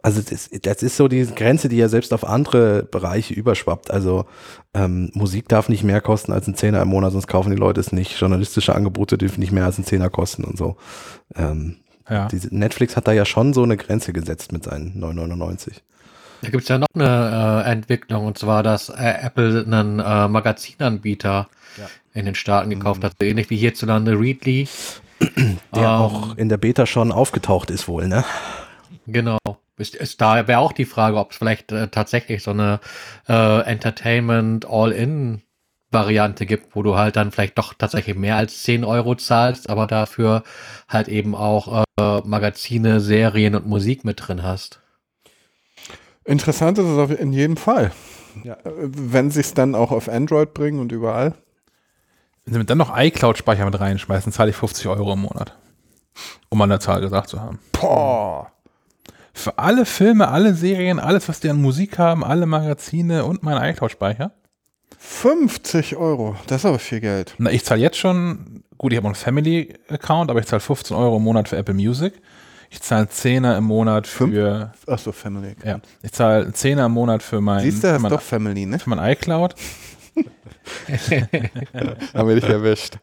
Also 0.07 0.23
das, 0.23 0.49
das 0.63 0.85
ist 0.85 0.97
so 0.97 1.09
die 1.09 1.27
Grenze, 1.27 1.69
die 1.69 1.79
ja 1.79 1.89
selbst 1.89 2.15
auf 2.15 2.25
andere 2.25 2.85
Bereiche 2.85 3.35
überschwappt. 3.35 3.91
Also 3.91 4.27
ähm, 4.73 5.11
Musik 5.15 5.49
darf 5.49 5.69
nicht 5.69 5.83
mehr 5.83 6.01
kosten 6.01 6.31
als 6.31 6.47
ein 6.47 6.55
Zehner 6.55 6.81
im 6.83 6.87
Monat, 6.87 7.11
sonst 7.11 7.27
kaufen 7.27 7.51
die 7.51 7.57
Leute 7.57 7.81
es 7.81 7.91
nicht. 7.91 8.21
Journalistische 8.21 8.73
Angebote 8.77 9.19
dürfen 9.19 9.41
nicht 9.41 9.51
mehr 9.51 9.65
als 9.65 9.79
ein 9.79 9.85
Zehner 9.85 10.09
kosten 10.09 10.45
und 10.45 10.57
so. 10.57 10.77
Ähm, 11.35 11.79
ja. 12.09 12.29
diese, 12.29 12.55
Netflix 12.57 12.95
hat 12.95 13.09
da 13.09 13.13
ja 13.13 13.25
schon 13.25 13.53
so 13.53 13.65
eine 13.65 13.77
Grenze 13.77 14.13
gesetzt 14.13 14.53
mit 14.53 14.63
seinen 14.63 14.95
9,99. 15.03 15.81
Da 16.43 16.51
gibt 16.51 16.63
es 16.63 16.69
ja 16.69 16.79
noch 16.79 16.87
eine 16.95 17.65
äh, 17.67 17.73
Entwicklung, 17.73 18.27
und 18.27 18.39
zwar, 18.39 18.63
dass 18.63 18.91
äh, 18.91 19.13
Apple 19.23 19.65
einen 19.67 19.99
äh, 19.99 20.29
Magazinanbieter 20.29 21.49
Ja. 21.79 21.87
in 22.15 22.27
den 22.27 22.37
Staaten 22.37 22.71
gekauft 22.71 23.03
hat, 23.03 23.15
so 23.21 23.27
ähnlich 23.27 23.51
wie 23.51 23.57
hierzulande 23.57 24.13
Readly. 24.13 24.69
Der 25.75 25.83
Ähm, 25.83 25.85
auch 25.85 26.37
in 26.37 26.49
der 26.49 26.59
Beta 26.59 26.87
schon 26.87 27.11
aufgetaucht 27.11 27.73
ist 27.73 27.89
wohl, 27.89 28.07
ne? 28.07 28.25
Genau. 29.09 29.39
Ist, 29.79 29.95
ist 29.95 30.21
da 30.21 30.49
wäre 30.49 30.61
auch 30.61 30.73
die 30.73 30.85
Frage, 30.87 31.19
ob 31.19 31.33
es 31.33 31.37
vielleicht 31.37 31.71
äh, 31.73 31.89
tatsächlich 31.89 32.43
so 32.43 32.51
eine 32.53 32.81
äh, 33.29 33.61
Entertainment 33.63 34.65
All-In 34.69 35.43
Variante 35.91 36.47
gibt, 36.47 36.75
wo 36.75 36.83
du 36.83 36.97
halt 36.97 37.17
dann 37.17 37.31
vielleicht 37.31 37.59
doch 37.59 37.73
tatsächlich 37.75 38.17
mehr 38.17 38.37
als 38.37 38.63
10 38.63 38.85
Euro 38.85 39.15
zahlst, 39.15 39.69
aber 39.71 39.87
dafür 39.87 40.43
halt 40.89 41.09
eben 41.09 41.35
auch 41.35 41.85
äh, 41.99 42.21
Magazine, 42.25 43.01
Serien 43.01 43.55
und 43.55 43.67
Musik 43.67 44.05
mit 44.05 44.27
drin 44.27 44.43
hast. 44.43 44.81
Interessant 46.25 46.79
ist 46.79 46.87
es 46.87 46.99
auf- 46.99 47.19
in 47.19 47.33
jedem 47.33 47.57
Fall. 47.57 47.93
Ja. 48.45 48.55
Äh, 48.55 48.71
Wenn 48.75 49.31
sie 49.31 49.41
es 49.41 49.55
dann 49.55 49.75
auch 49.75 49.93
auf 49.93 50.09
Android 50.09 50.55
bringen 50.55 50.81
und 50.81 50.91
überall. 50.93 51.35
Wenn 52.45 52.55
sie 52.55 52.65
dann 52.65 52.79
noch 52.79 52.97
iCloud-Speicher 52.97 53.65
mit 53.65 53.79
reinschmeißen, 53.79 54.33
zahle 54.33 54.51
ich 54.51 54.57
50 54.57 54.89
Euro 54.89 55.13
im 55.13 55.21
Monat. 55.21 55.57
Um 56.49 56.59
mal 56.59 56.65
eine 56.65 56.79
Zahl 56.79 57.01
gesagt 57.01 57.29
zu 57.29 57.41
haben. 57.41 57.59
Boah. 57.73 58.51
Für 59.37 59.59
alle 59.59 59.85
Filme, 59.85 60.29
alle 60.29 60.55
Serien, 60.55 60.99
alles, 60.99 61.29
was 61.29 61.41
die 61.41 61.51
an 61.51 61.61
Musik 61.61 61.99
haben, 61.99 62.25
alle 62.25 62.47
Magazine 62.47 63.25
und 63.27 63.43
mein 63.43 63.63
iCloud-Speicher. 63.71 64.33
50 64.99 65.97
Euro, 65.97 66.37
das 66.47 66.63
ist 66.63 66.65
aber 66.65 66.79
viel 66.79 67.01
Geld. 67.01 67.35
Na, 67.37 67.51
ich 67.51 67.63
zahle 67.63 67.83
jetzt 67.83 67.99
schon, 67.99 68.65
gut, 68.79 68.93
ich 68.93 68.97
habe 68.97 69.07
einen 69.09 69.15
Family-Account, 69.15 70.31
aber 70.31 70.41
ich 70.41 70.47
zahle 70.47 70.61
15 70.61 70.97
Euro 70.97 71.19
im 71.19 71.23
Monat 71.23 71.49
für 71.51 71.57
Apple 71.59 71.75
Music. 71.75 72.15
Ich 72.71 72.81
zahle 72.81 73.05
10er 73.05 73.59
im 73.59 73.65
Monat 73.65 74.07
für, 74.07 74.73
Achso, 74.87 75.13
Family. 75.13 75.55
ja, 75.63 75.81
ich 76.03 76.13
zahle 76.13 76.47
10er 76.49 76.87
im 76.87 76.93
Monat 76.93 77.23
für 77.23 77.43
mein, 77.43 77.61
Siehst 77.63 77.85
du, 77.85 77.89
ist 77.89 78.01
mein, 78.01 78.11
doch 78.11 78.23
Family, 78.23 78.65
ne? 78.65 78.79
für 78.79 78.89
mein 78.89 79.13
iCloud. 79.13 79.55
Haben 82.15 82.29
wir 82.29 82.35
dich 82.37 82.49
erwischt. 82.49 82.99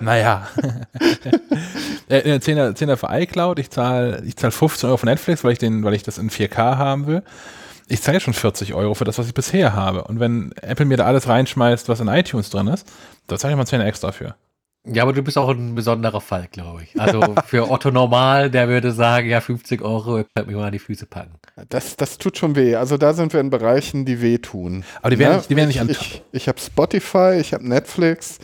Naja. 0.00 0.48
äh, 2.08 2.18
äh, 2.18 2.38
10er, 2.38 2.76
10er 2.76 2.96
für 2.96 3.08
iCloud, 3.10 3.58
ich 3.58 3.70
zahle 3.70 4.22
ich 4.24 4.36
zahl 4.36 4.50
15 4.50 4.88
Euro 4.88 4.96
für 4.96 5.06
Netflix, 5.06 5.44
weil 5.44 5.52
ich, 5.52 5.58
den, 5.58 5.84
weil 5.84 5.94
ich 5.94 6.02
das 6.02 6.18
in 6.18 6.30
4K 6.30 6.76
haben 6.76 7.06
will. 7.06 7.22
Ich 7.88 8.02
zahle 8.02 8.20
schon 8.20 8.34
40 8.34 8.74
Euro 8.74 8.94
für 8.94 9.04
das, 9.04 9.18
was 9.18 9.28
ich 9.28 9.34
bisher 9.34 9.74
habe. 9.74 10.04
Und 10.04 10.18
wenn 10.18 10.52
Apple 10.62 10.86
mir 10.86 10.96
da 10.96 11.04
alles 11.04 11.28
reinschmeißt, 11.28 11.88
was 11.88 12.00
in 12.00 12.08
iTunes 12.08 12.50
drin 12.50 12.66
ist, 12.66 12.88
da 13.26 13.38
zahle 13.38 13.54
ich 13.54 13.58
mal 13.58 13.66
10 13.66 13.80
extra 13.80 14.12
für. 14.12 14.34
Ja, 14.88 15.02
aber 15.02 15.12
du 15.12 15.22
bist 15.22 15.36
auch 15.36 15.48
ein 15.48 15.74
besonderer 15.74 16.20
Fall, 16.20 16.48
glaube 16.50 16.84
ich. 16.84 17.00
Also 17.00 17.20
für 17.46 17.70
Otto 17.70 17.90
Normal, 17.90 18.50
der 18.50 18.68
würde 18.68 18.92
sagen, 18.92 19.28
ja, 19.28 19.40
50 19.40 19.82
Euro, 19.82 20.18
ihr 20.18 20.26
könnt 20.34 20.48
mir 20.48 20.56
mal 20.56 20.66
an 20.66 20.72
die 20.72 20.78
Füße 20.78 21.06
packen. 21.06 21.34
Das, 21.70 21.96
das 21.96 22.18
tut 22.18 22.36
schon 22.36 22.54
weh. 22.54 22.76
Also 22.76 22.98
da 22.98 23.14
sind 23.14 23.32
wir 23.32 23.40
in 23.40 23.48
Bereichen, 23.50 24.04
die 24.04 24.20
wehtun. 24.20 24.84
Aber 25.00 25.10
die 25.10 25.18
werden, 25.18 25.30
Ne? 25.32 25.36
nicht, 25.38 25.50
die 25.50 25.56
werden 25.56 25.68
nicht 25.68 25.80
an. 25.80 25.88
ich 25.88 26.22
ich, 26.32 26.48
habe 26.48 26.60
Spotify, 26.60 27.38
ich 27.40 27.54
habe 27.54 27.66
Netflix. 27.66 28.38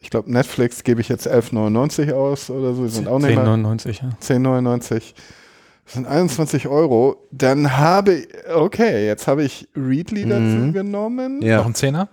Ich 0.00 0.10
glaube, 0.10 0.30
Netflix 0.32 0.82
gebe 0.84 1.00
ich 1.00 1.08
jetzt 1.08 1.28
11,99 1.28 2.12
aus 2.12 2.50
oder 2.50 2.74
so. 2.74 2.84
Die 2.84 2.90
sind 2.90 3.06
auch 3.08 3.18
nicht 3.20 3.34
mehr 3.36 3.44
10,99, 3.44 4.02
ja. 4.02 4.10
10,99. 4.20 5.14
Das 5.84 5.94
sind 5.94 6.06
21 6.06 6.68
Euro. 6.68 7.16
Dann 7.30 7.76
habe 7.78 8.12
ich, 8.14 8.28
okay, 8.54 9.06
jetzt 9.06 9.26
habe 9.28 9.42
ich 9.44 9.68
Readly 9.76 10.22
dazu 10.28 10.42
Mhm. 10.42 10.72
genommen. 10.72 11.38
Noch 11.38 11.46
Ja. 11.46 11.64
ein 11.64 11.74
Zehner? 11.74 12.08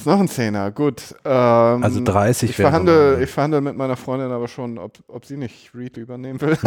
Ist 0.00 0.06
noch 0.06 0.18
ein 0.18 0.28
Zehner, 0.28 0.70
gut. 0.70 1.14
Ähm, 1.26 1.84
Also 1.84 2.02
30 2.02 2.48
ich 2.48 2.58
wäre 2.58 2.70
verhandle, 2.70 3.22
ich 3.22 3.28
verhandle 3.28 3.60
mit 3.60 3.76
meiner 3.76 3.98
Freundin 3.98 4.30
aber 4.30 4.48
schon, 4.48 4.78
ob, 4.78 4.96
ob 5.08 5.26
sie 5.26 5.36
nicht 5.36 5.72
Readly 5.74 6.04
übernehmen 6.04 6.40
will. 6.40 6.56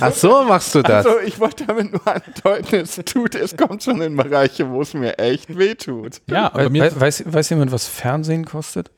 Ach 0.00 0.12
so, 0.14 0.42
machst 0.44 0.74
du 0.74 0.80
das? 0.80 1.04
Also 1.04 1.20
ich 1.20 1.38
wollte 1.38 1.66
damit 1.66 1.92
nur 1.92 2.00
andeuten, 2.06 2.76
es 2.76 2.96
tut, 3.04 3.34
es 3.34 3.58
kommt 3.58 3.82
schon 3.82 4.00
in 4.00 4.16
Bereiche, 4.16 4.70
wo 4.70 4.80
es 4.80 4.94
mir 4.94 5.18
echt 5.18 5.54
weh 5.58 5.74
tut. 5.74 6.22
Ja, 6.30 6.46
aber 6.46 6.64
We 6.64 6.70
mir, 6.70 6.96
we 6.96 6.98
weiß, 6.98 7.24
weiß 7.26 7.50
jemand, 7.50 7.72
was 7.72 7.86
Fernsehen 7.86 8.46
kostet? 8.46 8.90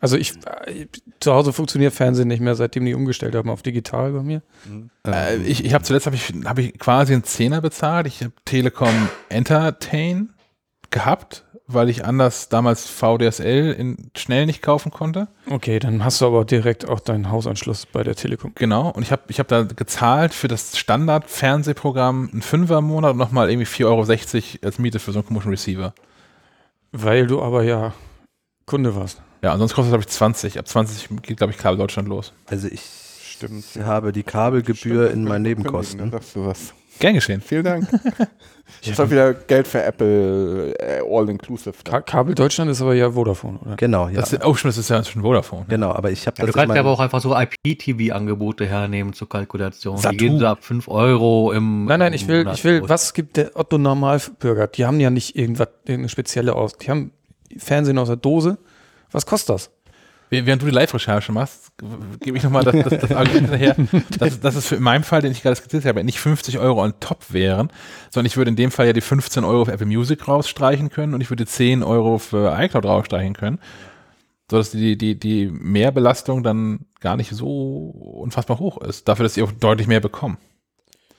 Also 0.00 0.16
ich, 0.16 0.32
äh, 0.66 0.86
zu 1.20 1.32
Hause 1.32 1.52
funktioniert 1.52 1.92
Fernsehen 1.92 2.26
nicht 2.26 2.40
mehr, 2.40 2.56
seitdem 2.56 2.86
die 2.86 2.94
umgestellt 2.94 3.36
haben 3.36 3.50
auf 3.50 3.62
digital 3.62 4.10
bei 4.10 4.22
mir. 4.24 4.42
äh, 5.06 5.36
ich, 5.36 5.64
ich 5.64 5.74
habe 5.74 5.84
zuletzt 5.84 6.06
habe 6.06 6.16
ich, 6.16 6.32
hab 6.44 6.58
ich 6.58 6.76
quasi 6.76 7.12
einen 7.12 7.22
Zehner 7.22 7.60
bezahlt. 7.60 8.08
Ich 8.08 8.20
habe 8.20 8.32
Telekom 8.44 9.08
Entertain 9.28 10.30
gehabt, 10.90 11.44
weil 11.66 11.88
ich 11.88 12.04
anders 12.04 12.48
damals 12.48 12.88
VDSL 12.88 13.72
in, 13.72 14.10
schnell 14.16 14.46
nicht 14.46 14.62
kaufen 14.62 14.90
konnte. 14.90 15.28
Okay, 15.48 15.78
dann 15.78 16.04
hast 16.04 16.20
du 16.20 16.26
aber 16.26 16.44
direkt 16.44 16.88
auch 16.88 17.00
deinen 17.00 17.30
Hausanschluss 17.30 17.86
bei 17.86 18.02
der 18.02 18.16
Telekom. 18.16 18.52
Genau. 18.56 18.90
Und 18.90 19.02
ich 19.02 19.12
habe 19.12 19.22
ich 19.28 19.38
hab 19.38 19.48
da 19.48 19.62
gezahlt 19.62 20.34
für 20.34 20.48
das 20.48 20.76
Standard-Fernsehprogramm 20.76 22.30
einen 22.32 22.42
Fünfer 22.42 22.78
im 22.78 22.86
Monat 22.86 23.12
und 23.12 23.18
nochmal 23.18 23.50
irgendwie 23.50 23.66
4,60 23.66 23.84
Euro 23.86 24.66
als 24.66 24.78
Miete 24.78 24.98
für 24.98 25.12
so 25.12 25.20
einen 25.20 25.28
komischen 25.28 25.50
Receiver. 25.50 25.94
Weil 26.92 27.26
du 27.26 27.40
aber 27.40 27.62
ja 27.62 27.94
Kunde 28.66 28.94
warst. 28.94 29.22
Ja, 29.42 29.52
und 29.52 29.58
sonst 29.58 29.74
kostet 29.74 29.90
glaube 29.90 30.02
ich 30.02 30.08
20. 30.08 30.58
Ab 30.58 30.68
20 30.68 31.08
geht, 31.22 31.36
glaube 31.38 31.52
ich, 31.52 31.58
Kabel 31.58 31.78
Deutschland 31.78 32.08
los. 32.08 32.32
Also 32.46 32.68
ich 32.68 32.82
Stimmt. 33.22 33.64
habe 33.82 34.12
die 34.12 34.22
Kabelgebühr 34.22 35.06
Stimmt, 35.06 35.22
in 35.22 35.24
meinen 35.24 35.42
Nebenkosten. 35.42 35.98
Dann 35.98 36.10
sagst 36.10 36.36
du 36.36 36.46
was. 36.46 36.74
Gern 37.00 37.14
geschehen. 37.14 37.40
Vielen 37.40 37.64
Dank. 37.64 37.88
Ist 38.82 39.00
auch 39.00 39.10
wieder 39.10 39.34
Geld 39.34 39.66
für 39.66 39.82
Apple 39.82 40.74
äh, 40.78 41.00
All-Inclusive. 41.00 41.74
Ka 41.84 42.00
Kabel 42.00 42.34
Deutschland 42.34 42.70
ist 42.70 42.80
aber 42.80 42.94
ja 42.94 43.10
Vodafone, 43.10 43.58
oder? 43.58 43.76
Genau, 43.76 44.08
ja. 44.08 44.20
Das, 44.20 44.32
oh, 44.44 44.54
stimmt, 44.54 44.70
das 44.70 44.78
ist 44.78 44.88
ja 44.88 45.02
schon 45.02 45.22
Vodafone. 45.22 45.66
genau, 45.68 45.90
aber 45.90 46.10
ich 46.10 46.26
habe 46.26 46.36
Ja, 46.38 46.42
du 46.42 46.52
das 46.52 46.54
in 46.54 46.60
kannst 46.60 46.76
ja 46.76 46.80
aber 46.80 46.90
auch 46.90 47.00
einfach 47.00 47.20
so 47.20 47.36
IPTV-Angebote 47.36 48.66
hernehmen 48.66 49.12
zur 49.12 49.28
Kalkulation. 49.28 49.96
Satu. 49.96 50.12
Die 50.12 50.16
gehen 50.18 50.38
so 50.38 50.46
ab 50.46 50.62
5 50.62 50.88
Euro 50.88 51.52
im 51.52 51.86
Nein, 51.86 51.98
nein, 51.98 52.12
ich 52.12 52.28
will, 52.28 52.48
ich 52.52 52.64
will, 52.64 52.82
was 52.88 53.12
gibt 53.12 53.36
der 53.36 53.50
Otto 53.54 53.76
Normalbürger? 53.76 54.68
Die 54.68 54.86
haben 54.86 55.00
ja 55.00 55.10
nicht 55.10 55.36
irgendwas, 55.36 55.68
irgendeine 55.84 56.08
spezielle 56.08 56.54
aus. 56.54 56.76
Die 56.78 56.90
haben 56.90 57.12
Fernsehen 57.56 57.98
aus 57.98 58.08
der 58.08 58.16
Dose. 58.16 58.58
Was 59.10 59.26
kostet 59.26 59.54
das? 59.56 59.70
Während 60.30 60.62
du 60.62 60.66
die 60.66 60.72
Live-Recherche 60.72 61.32
machst, 61.32 61.72
gebe 62.20 62.38
ich 62.38 62.44
nochmal 62.44 62.62
das, 62.62 62.88
das, 62.88 63.00
das 63.00 63.12
Argument 63.12 63.50
hinterher, 63.50 63.74
dass, 64.18 64.38
dass 64.38 64.54
es 64.54 64.66
für 64.68 64.76
in 64.76 64.82
meinem 64.84 65.02
Fall, 65.02 65.22
den 65.22 65.32
ich 65.32 65.42
gerade 65.42 65.56
skizziert 65.56 65.84
habe, 65.84 66.04
nicht 66.04 66.20
50 66.20 66.60
Euro 66.60 66.84
on 66.84 66.94
top 67.00 67.32
wären, 67.32 67.72
sondern 68.10 68.26
ich 68.26 68.36
würde 68.36 68.50
in 68.50 68.56
dem 68.56 68.70
Fall 68.70 68.86
ja 68.86 68.92
die 68.92 69.00
15 69.00 69.42
Euro 69.42 69.64
für 69.64 69.72
Apple 69.72 69.86
Music 69.86 70.28
rausstreichen 70.28 70.88
können 70.88 71.14
und 71.14 71.20
ich 71.20 71.30
würde 71.30 71.46
10 71.46 71.82
Euro 71.82 72.18
für 72.18 72.56
iCloud 72.56 72.84
rausstreichen 72.84 73.34
können, 73.34 73.58
sodass 74.48 74.70
die, 74.70 74.96
die, 74.96 75.18
die 75.18 75.46
Mehrbelastung 75.46 76.44
dann 76.44 76.86
gar 77.00 77.16
nicht 77.16 77.30
so 77.30 77.88
unfassbar 78.22 78.60
hoch 78.60 78.80
ist, 78.80 79.08
dafür, 79.08 79.24
dass 79.24 79.34
sie 79.34 79.42
auch 79.42 79.50
deutlich 79.50 79.88
mehr 79.88 80.00
bekommen. 80.00 80.38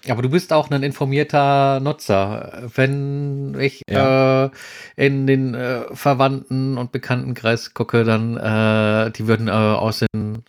Aber 0.10 0.22
du 0.22 0.30
bist 0.30 0.52
auch 0.52 0.72
ein 0.72 0.84
informierter 0.84 1.80
Nutzer. 1.80 2.70
Wenn 2.76 3.56
ich 3.60 3.82
äh, 3.88 4.50
in 4.96 5.28
den 5.28 5.54
äh, 5.54 5.94
Verwandten- 5.94 6.78
und 6.78 6.92
Bekanntenkreis 6.92 7.74
gucke, 7.74 8.04
dann 8.04 8.38
äh, 8.38 9.12
die 9.12 9.28
würden 9.28 9.48
äh, 9.48 9.52
aus 9.52 10.00
den 10.00 10.44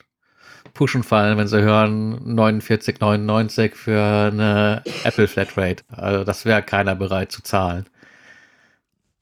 Pushen 0.75 1.03
fallen, 1.03 1.37
wenn 1.37 1.49
sie 1.49 1.61
hören 1.61 2.37
49,99 2.39 3.75
für 3.75 4.31
eine 4.33 4.83
Apple 5.05 5.29
Flatrate. 5.29 5.85
Also 5.91 6.25
das 6.25 6.45
wäre 6.45 6.63
keiner 6.63 6.95
bereit 6.95 7.31
zu 7.31 7.43
zahlen. 7.43 7.87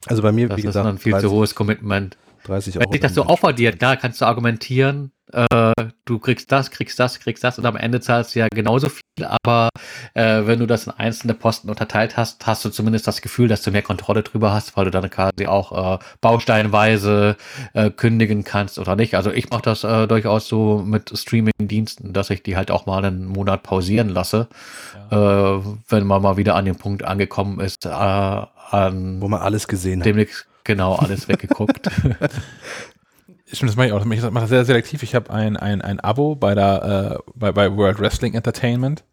Also 0.07 0.21
bei 0.21 0.31
mir, 0.31 0.47
Das 0.47 0.57
wie 0.57 0.61
ist 0.61 0.67
gesagt, 0.67 0.87
ein 0.87 0.97
viel 0.97 1.11
30, 1.11 1.29
zu 1.29 1.35
hohes 1.35 1.55
Commitment. 1.55 2.17
30 2.45 2.77
Euro. 2.77 2.85
Wenn 2.85 2.91
sich 2.93 3.01
das 3.01 3.13
so 3.13 3.23
aufaddiert, 3.23 3.79
klar, 3.79 3.97
kannst 3.97 4.21
du 4.21 4.25
argumentieren, 4.25 5.11
äh, 5.33 5.73
du 6.05 6.19
kriegst 6.19 6.51
das, 6.51 6.71
kriegst 6.71 6.99
das, 6.99 7.19
kriegst 7.19 7.43
das 7.43 7.57
und 7.57 7.65
am 7.65 7.75
Ende 7.75 7.99
zahlst 7.99 8.35
du 8.35 8.39
ja 8.39 8.47
genauso 8.53 8.89
viel, 8.89 9.25
aber 9.43 9.69
äh, 10.13 10.45
wenn 10.45 10.59
du 10.59 10.67
das 10.67 10.87
in 10.87 10.93
einzelne 10.93 11.33
Posten 11.33 11.69
unterteilt 11.69 12.17
hast, 12.17 12.45
hast 12.45 12.65
du 12.65 12.69
zumindest 12.69 13.07
das 13.07 13.21
Gefühl, 13.21 13.47
dass 13.47 13.61
du 13.61 13.71
mehr 13.71 13.81
Kontrolle 13.81 14.23
drüber 14.23 14.53
hast, 14.53 14.75
weil 14.77 14.85
du 14.85 14.91
dann 14.91 15.09
quasi 15.09 15.47
auch 15.47 15.95
äh, 15.95 15.99
bausteinweise 16.21 17.37
äh, 17.73 17.89
kündigen 17.89 18.43
kannst 18.43 18.79
oder 18.79 18.95
nicht. 18.95 19.15
Also 19.15 19.31
ich 19.31 19.49
mache 19.49 19.63
das 19.63 19.83
äh, 19.83 20.07
durchaus 20.07 20.47
so 20.47 20.83
mit 20.85 21.11
Streaming-Diensten, 21.17 22.13
dass 22.13 22.29
ich 22.29 22.43
die 22.43 22.57
halt 22.57 22.71
auch 22.71 22.85
mal 22.85 23.03
einen 23.03 23.25
Monat 23.25 23.63
pausieren 23.63 24.09
lasse, 24.09 24.47
äh, 25.09 25.15
wenn 25.15 26.07
man 26.07 26.21
mal 26.21 26.37
wieder 26.37 26.55
an 26.55 26.65
dem 26.65 26.75
Punkt 26.75 27.03
angekommen 27.03 27.59
ist, 27.59 27.85
äh, 27.85 27.89
an 27.89 29.21
Wo 29.21 29.27
man 29.27 29.41
alles 29.41 29.67
gesehen 29.67 29.99
hat. 29.99 30.05
demnächst 30.05 30.47
genau 30.63 30.95
alles 30.95 31.27
weggeguckt. 31.27 31.89
Stimmt, 33.51 33.69
das 33.69 33.75
mache 33.75 33.87
ich 33.87 33.93
auch. 33.93 34.05
Ich 34.05 34.05
mache 34.05 34.41
das 34.41 34.49
sehr 34.49 34.65
selektiv. 34.65 35.03
Ich 35.03 35.13
habe 35.15 35.29
ein, 35.31 35.57
ein, 35.57 35.81
ein 35.81 35.99
Abo 35.99 36.35
bei 36.35 36.55
der 36.55 37.19
äh, 37.19 37.31
bei, 37.35 37.51
bei 37.51 37.75
World 37.75 37.99
Wrestling 37.99 38.33
Entertainment, 38.33 39.03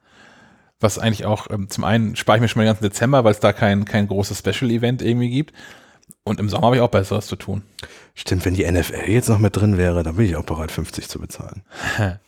was 0.81 0.99
eigentlich 0.99 1.27
auch 1.27 1.49
ähm, 1.51 1.69
zum 1.69 1.85
einen 1.85 2.15
spare 2.15 2.39
ich 2.39 2.43
mir 2.43 2.49
schon 2.49 2.61
mal 2.61 2.65
den 2.65 2.71
ganzen 2.71 2.85
Dezember, 2.85 3.25
weil 3.25 3.33
es 3.33 3.41
da 3.41 3.53
kein, 3.53 3.85
kein 3.85 4.07
großes 4.07 4.39
Special-Event 4.39 5.03
irgendwie 5.03 5.31
gibt. 5.31 5.53
Und 6.25 6.41
im 6.41 6.49
Sommer 6.49 6.67
habe 6.67 6.77
ich 6.77 6.83
auch 6.83 6.91
Besseres 6.91 7.27
zu 7.27 7.37
tun. 7.37 7.63
Stimmt, 8.15 8.45
wenn 8.45 8.55
die 8.55 8.71
NFL 8.71 9.09
jetzt 9.09 9.29
noch 9.29 9.39
mit 9.39 9.57
drin 9.57 9.77
wäre, 9.79 10.03
dann 10.03 10.17
bin 10.17 10.27
ich 10.27 10.37
auch 10.37 10.45
bereit, 10.45 10.71
50 10.71 11.09
zu 11.09 11.19
bezahlen. 11.19 11.63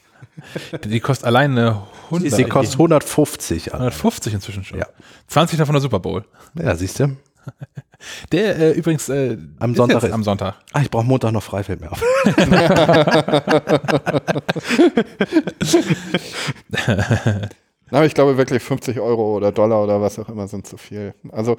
Die 0.84 1.00
kostet 1.00 1.26
alleine 1.26 1.82
100, 2.06 2.32
Sie 2.32 2.44
kostet 2.44 2.74
150. 2.74 3.72
Alter. 3.72 3.84
150 3.84 4.34
inzwischen 4.34 4.64
schon. 4.64 4.78
Ja. 4.78 4.86
20 5.28 5.58
davon 5.58 5.74
der 5.74 5.82
Super 5.82 6.00
Bowl. 6.00 6.24
Ja, 6.54 6.74
siehst 6.76 7.00
du? 7.00 7.16
Der 8.32 8.56
äh, 8.58 8.70
übrigens 8.72 9.10
äh, 9.10 9.36
Am 9.58 9.72
ist 9.72 9.76
Sonntag 9.76 9.96
jetzt 9.96 10.04
ist- 10.04 10.12
am 10.12 10.24
Sonntag. 10.24 10.54
Ah, 10.72 10.80
ich 10.80 10.90
brauche 10.90 11.04
Montag 11.04 11.32
noch 11.32 11.42
frei, 11.42 11.62
fällt 11.62 11.82
mir 11.82 11.92
auf. 11.92 12.02
Aber 17.92 18.06
ich 18.06 18.14
glaube 18.14 18.36
wirklich 18.38 18.62
50 18.62 19.00
Euro 19.00 19.36
oder 19.36 19.50
Dollar 19.52 19.82
oder 19.82 20.00
was 20.00 20.18
auch 20.18 20.28
immer 20.28 20.46
sind 20.46 20.66
zu 20.66 20.76
viel. 20.76 21.14
Also 21.30 21.56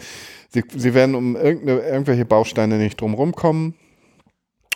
sie, 0.49 0.63
sie 0.75 0.93
werden 0.93 1.15
um 1.15 1.35
irgendwelche 1.35 2.25
Bausteine 2.25 2.77
nicht 2.77 2.99
drum 3.01 3.13
rumkommen 3.13 3.75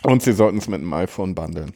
und 0.02 0.22
sie 0.22 0.32
sollten 0.34 0.58
es 0.58 0.68
mit 0.68 0.80
einem 0.82 0.92
iPhone 0.92 1.34
bundeln. 1.34 1.72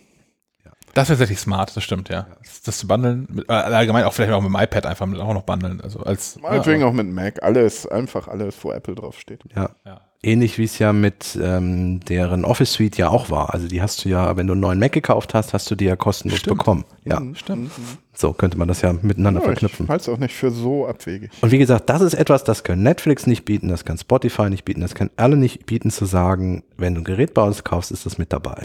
Das 0.95 1.09
wäre 1.09 1.19
tatsächlich 1.19 1.39
smart, 1.39 1.77
das 1.77 1.85
stimmt, 1.85 2.09
ja. 2.09 2.27
Das, 2.43 2.63
das 2.63 2.79
zu 2.79 2.87
bundeln, 2.89 3.27
mit, 3.31 3.49
äh, 3.49 3.53
allgemein 3.53 4.05
auch 4.05 4.13
vielleicht 4.13 4.33
auch 4.33 4.41
mit 4.43 4.51
dem 4.51 4.57
iPad 4.61 4.87
einfach 4.87 5.07
mit, 5.07 5.21
auch 5.21 5.33
noch 5.35 5.43
bundeln. 5.43 5.81
Also 5.81 6.01
als 6.01 6.39
Meinetwegen 6.41 6.83
auch 6.83 6.93
mit 6.93 7.07
Mac. 7.09 7.43
Alles, 7.43 7.87
einfach 7.87 8.29
alles, 8.29 8.57
wo 8.63 8.73
Apple 8.73 8.95
draufsteht. 8.95 9.43
Ja. 9.55 9.71
Ja. 9.87 10.01
Ähnlich 10.23 10.59
wie 10.59 10.65
es 10.65 10.79
ja 10.79 10.93
mit 10.93 11.39
ähm, 11.43 12.01
deren 12.01 12.45
Office 12.45 12.75
Suite 12.75 12.99
ja 12.99 13.09
auch 13.09 13.31
war. 13.31 13.55
Also 13.55 13.69
die 13.69 13.81
hast 13.81 14.05
du 14.05 14.11
ja, 14.11 14.37
wenn 14.37 14.47
du 14.47 14.53
einen 14.53 14.61
neuen 14.61 14.79
Mac 14.79 14.93
gekauft 14.93 15.33
hast, 15.33 15.55
hast 15.55 15.71
du 15.71 15.75
die 15.77 15.87
ja 15.87 15.97
kostenlos 15.97 16.41
Stimmt. 16.41 16.59
bekommen. 16.59 16.85
Ja, 17.07 17.21
Mhm. 17.21 17.35
stimmt. 17.37 17.71
so 18.13 18.35
könnte 18.35 18.59
man 18.59 18.69
das 18.69 18.83
ja 18.83 18.93
miteinander 18.93 19.41
Ja, 19.41 19.45
ich 19.47 19.59
verknüpfen. 19.61 19.89
halte 19.89 20.03
es 20.03 20.09
auch 20.15 20.19
nicht 20.19 20.35
für 20.35 20.51
so 20.51 20.87
abwegig. 20.87 21.31
Und 21.41 21.53
wie 21.53 21.59
gesagt, 21.59 21.89
das 21.89 22.03
ist 22.03 22.13
etwas, 22.13 22.45
das 22.45 22.65
kann 22.65 22.83
Netflix 22.83 23.27
nicht 23.27 23.47
bieten, 23.47 23.69
das 23.69 23.87
kann 23.87 23.97
Spotify 23.97 24.51
nicht 24.51 24.67
bieten, 24.67 24.83
das 24.83 24.95
kann 24.95 25.09
alle 25.17 25.37
nicht 25.39 25.65
bieten 25.65 25.91
zu 25.91 26.05
sagen, 26.05 26.65
wenn 26.77 26.95
du 26.97 27.01
ein 27.01 27.05
Gerät 27.05 27.33
bei 27.33 27.43
uns 27.43 27.65
kaufst, 27.65 27.91
ist 27.91 28.05
das 28.05 28.19
mit 28.19 28.31
dabei. 28.31 28.65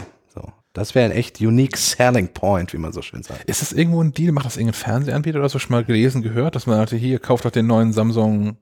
Das 0.75 0.93
wäre 0.93 1.05
ein 1.05 1.11
echt 1.11 1.39
unique 1.39 1.77
selling 1.77 2.27
point, 2.27 2.73
wie 2.73 2.77
man 2.77 2.91
so 2.91 3.01
schön 3.01 3.23
sagt. 3.23 3.45
Ist 3.45 3.61
das 3.61 3.71
irgendwo 3.71 4.03
ein 4.03 4.11
Deal? 4.11 4.33
Macht 4.33 4.45
das 4.45 4.57
irgendein 4.57 4.73
Fernsehanbieter 4.73 5.39
oder 5.39 5.47
so 5.47 5.57
schon 5.57 5.71
mal 5.71 5.85
gelesen, 5.85 6.21
gehört, 6.21 6.55
dass 6.55 6.67
man 6.67 6.75
sagte, 6.75 6.97
hier 6.97 7.17
kauft 7.19 7.45
doch 7.45 7.51
den 7.51 7.65
neuen 7.65 7.93
Samsung 7.93 8.57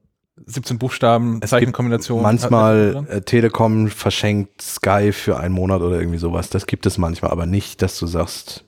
17 0.45 0.77
Buchstaben, 0.77 1.41
Zeichenkombination. 1.41 2.21
Manchmal 2.21 3.05
äh, 3.09 3.21
Telekom 3.21 3.87
verschenkt 3.89 4.61
Sky 4.61 5.11
für 5.11 5.39
einen 5.39 5.55
Monat 5.55 5.81
oder 5.81 5.99
irgendwie 5.99 6.19
sowas. 6.19 6.49
Das 6.49 6.67
gibt 6.67 6.85
es 6.85 6.99
manchmal, 6.99 7.31
aber 7.31 7.47
nicht, 7.47 7.81
dass 7.81 7.97
du 7.97 8.05
sagst, 8.05 8.63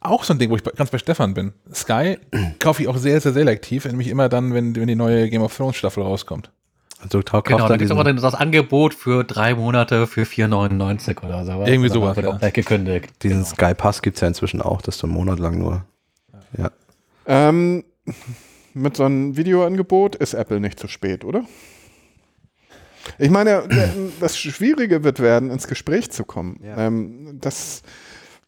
auch 0.00 0.22
so 0.22 0.32
ein 0.32 0.38
Ding, 0.38 0.50
wo 0.50 0.56
ich 0.56 0.62
ganz 0.62 0.90
bei 0.90 0.98
Stefan 0.98 1.34
bin. 1.34 1.52
Sky 1.72 2.18
kaufe 2.60 2.82
ich 2.82 2.88
auch 2.88 2.96
sehr, 2.96 3.20
sehr 3.20 3.32
selektiv, 3.32 3.84
nämlich 3.86 4.08
immer 4.08 4.28
dann, 4.28 4.54
wenn, 4.54 4.74
wenn 4.76 4.86
die 4.86 4.94
neue 4.94 5.28
Game 5.30 5.42
of 5.42 5.56
Thrones 5.56 5.76
Staffel 5.76 6.02
rauskommt. 6.02 6.52
Also 7.02 7.20
kauft 7.22 7.46
Genau, 7.46 7.58
da 7.58 7.68
dann 7.68 7.78
gibt 7.78 7.90
es 7.90 7.96
dann 7.96 8.16
das 8.16 8.34
Angebot 8.34 8.94
für 8.94 9.24
drei 9.24 9.54
Monate 9.54 10.06
für 10.06 10.22
4,99 10.22 11.22
oder 11.24 11.44
so. 11.44 11.52
Irgendwie 11.64 11.90
Oder 11.90 11.94
sowas, 11.94 12.16
Wird 12.16 12.26
ja. 12.26 12.48
auch 12.48 12.52
gekündigt. 12.52 13.10
diesen 13.22 13.44
Genau. 13.44 13.48
Sky 13.48 13.74
Pass 13.74 14.02
gibt 14.02 14.16
es 14.16 14.20
ja 14.20 14.28
inzwischen 14.28 14.62
auch, 14.62 14.82
dass 14.82 14.98
du 14.98 15.06
einen 15.06 15.14
Monat 15.14 15.38
lang 15.38 15.58
nur. 15.58 15.84
Ja. 16.56 16.70
Ähm, 17.26 17.84
mit 18.74 18.96
so 18.96 19.04
einem 19.04 19.36
Videoangebot 19.36 20.16
ist 20.16 20.34
Apple 20.34 20.60
nicht 20.60 20.78
zu 20.78 20.88
spät, 20.88 21.24
oder? 21.24 21.44
Ich 23.18 23.30
meine, 23.30 23.64
das 24.20 24.38
Schwierige 24.38 25.02
wird 25.02 25.20
werden, 25.20 25.50
ins 25.50 25.66
Gespräch 25.66 26.10
zu 26.10 26.24
kommen. 26.24 26.60
Ja. 26.62 26.86
Ähm, 26.86 27.38
das 27.40 27.82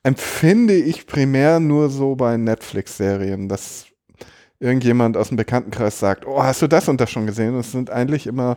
empfinde 0.05 0.74
ich 0.74 1.06
primär 1.06 1.60
nur 1.60 1.90
so 1.90 2.14
bei 2.14 2.36
Netflix-Serien, 2.36 3.48
dass 3.48 3.86
irgendjemand 4.60 5.16
aus 5.16 5.28
dem 5.28 5.36
Bekanntenkreis 5.36 5.98
sagt, 5.98 6.26
oh, 6.26 6.43
hast 6.43 6.62
du 6.62 6.66
das 6.66 6.89
und 6.89 7.01
das 7.01 7.10
schon 7.10 7.26
gesehen? 7.26 7.55
Das 7.55 7.72
sind 7.72 7.90
eigentlich 7.90 8.26
immer 8.26 8.56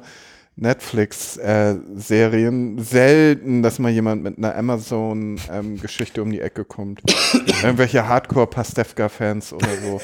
Netflix-Serien. 0.58 2.80
Selten, 2.80 3.64
dass 3.64 3.80
mal 3.80 3.92
jemand 3.92 4.24
mit 4.24 4.38
einer 4.38 4.56
Amazon-Geschichte 4.56 6.22
um 6.22 6.32
die 6.32 6.42
Ecke 6.42 6.64
kommt. 6.66 7.02
Irgendwelche 7.64 8.06
Hardcore-Pastewka-Fans 8.08 9.54
oder 9.54 9.70
so. 9.84 10.00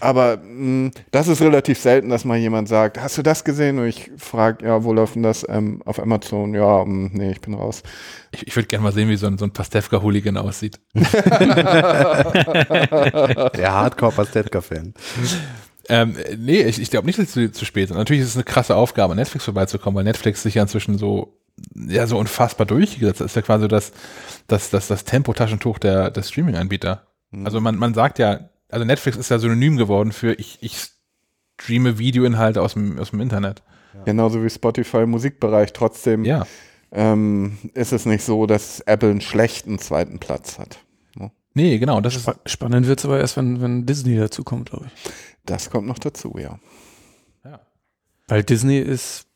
Aber 0.00 0.38
mh, 0.38 0.90
das 1.12 1.28
ist 1.28 1.40
relativ 1.40 1.78
selten, 1.78 2.08
dass 2.10 2.24
mal 2.24 2.36
jemand 2.36 2.68
sagt, 2.68 3.00
hast 3.00 3.16
du 3.16 3.22
das 3.22 3.44
gesehen? 3.44 3.78
Und 3.78 3.86
ich 3.86 4.10
frage, 4.16 4.66
ja, 4.66 4.82
wo 4.82 4.92
läuft 4.92 5.14
denn 5.14 5.22
das 5.22 5.46
ähm, 5.48 5.80
auf 5.84 6.00
Amazon? 6.00 6.52
Ja, 6.52 6.84
mh, 6.84 7.10
nee, 7.12 7.30
ich 7.30 7.40
bin 7.40 7.54
raus. 7.54 7.84
Ich, 8.32 8.48
ich 8.48 8.56
würde 8.56 8.66
gerne 8.66 8.82
mal 8.82 8.90
sehen, 8.92 9.08
wie 9.08 9.16
so 9.16 9.28
ein, 9.28 9.38
so 9.38 9.44
ein 9.46 9.52
Pastewka-Hooligan 9.52 10.36
aussieht. 10.36 10.80
Der 10.94 11.04
Hardcore-Pastetka-Fan. 13.72 14.94
Ähm, 15.88 16.16
nee, 16.38 16.62
ich, 16.62 16.80
ich 16.80 16.90
glaube 16.90 17.06
nicht, 17.06 17.18
dass 17.18 17.26
es 17.26 17.32
zu, 17.32 17.52
zu 17.52 17.64
spät 17.64 17.90
ist. 17.90 17.96
Natürlich 17.96 18.22
ist 18.22 18.30
es 18.30 18.36
eine 18.36 18.44
krasse 18.44 18.74
Aufgabe, 18.76 19.12
an 19.12 19.18
Netflix 19.18 19.44
vorbeizukommen, 19.44 19.96
weil 19.96 20.04
Netflix 20.04 20.42
sich 20.42 20.54
ja 20.54 20.62
inzwischen 20.62 20.98
so, 20.98 21.38
ja, 21.74 22.06
so 22.06 22.18
unfassbar 22.18 22.66
durchgesetzt 22.66 23.20
hat. 23.20 23.24
Das 23.26 23.32
ist 23.32 23.36
ja 23.36 23.42
quasi 23.42 23.68
das, 23.68 23.92
das, 24.48 24.70
das, 24.70 24.88
das 24.88 25.04
Tempo-Taschentuch 25.04 25.78
der, 25.78 26.10
der 26.10 26.22
Streaming-Anbieter. 26.22 27.06
Also 27.44 27.60
man, 27.60 27.76
man 27.76 27.94
sagt 27.94 28.18
ja, 28.18 28.48
also 28.68 28.84
Netflix 28.84 29.16
ist 29.16 29.30
ja 29.30 29.38
synonym 29.38 29.76
geworden 29.76 30.12
für 30.12 30.32
ich, 30.34 30.58
ich 30.60 30.76
streame 31.60 31.98
Videoinhalte 31.98 32.62
aus 32.62 32.72
dem, 32.74 32.98
aus 32.98 33.10
dem 33.10 33.20
Internet. 33.20 33.62
Genauso 34.04 34.44
wie 34.44 34.50
Spotify 34.50 34.98
im 34.98 35.10
Musikbereich. 35.10 35.72
Trotzdem 35.72 36.24
Ja. 36.24 36.46
ähm, 36.92 37.58
ist 37.74 37.92
es 37.92 38.06
nicht 38.06 38.24
so, 38.24 38.46
dass 38.46 38.80
Apple 38.80 39.10
einen 39.10 39.20
schlechten 39.20 39.78
zweiten 39.78 40.18
Platz 40.18 40.58
hat. 40.58 40.78
Nee, 41.54 41.78
genau, 41.78 42.02
das 42.02 42.14
ist, 42.16 42.24
Spa 42.24 42.36
spannend 42.44 42.86
wird 42.86 42.98
es 42.98 43.06
aber 43.06 43.18
erst, 43.18 43.38
wenn, 43.38 43.62
wenn 43.62 43.86
Disney 43.86 44.14
dazu 44.18 44.44
kommt, 44.44 44.68
glaube 44.68 44.88
ich. 44.94 45.10
Das 45.46 45.70
kommt 45.70 45.86
noch 45.86 45.98
dazu, 45.98 46.34
ja. 46.38 46.58
Weil 48.28 48.42
Disney 48.42 48.78
ist 48.80 49.26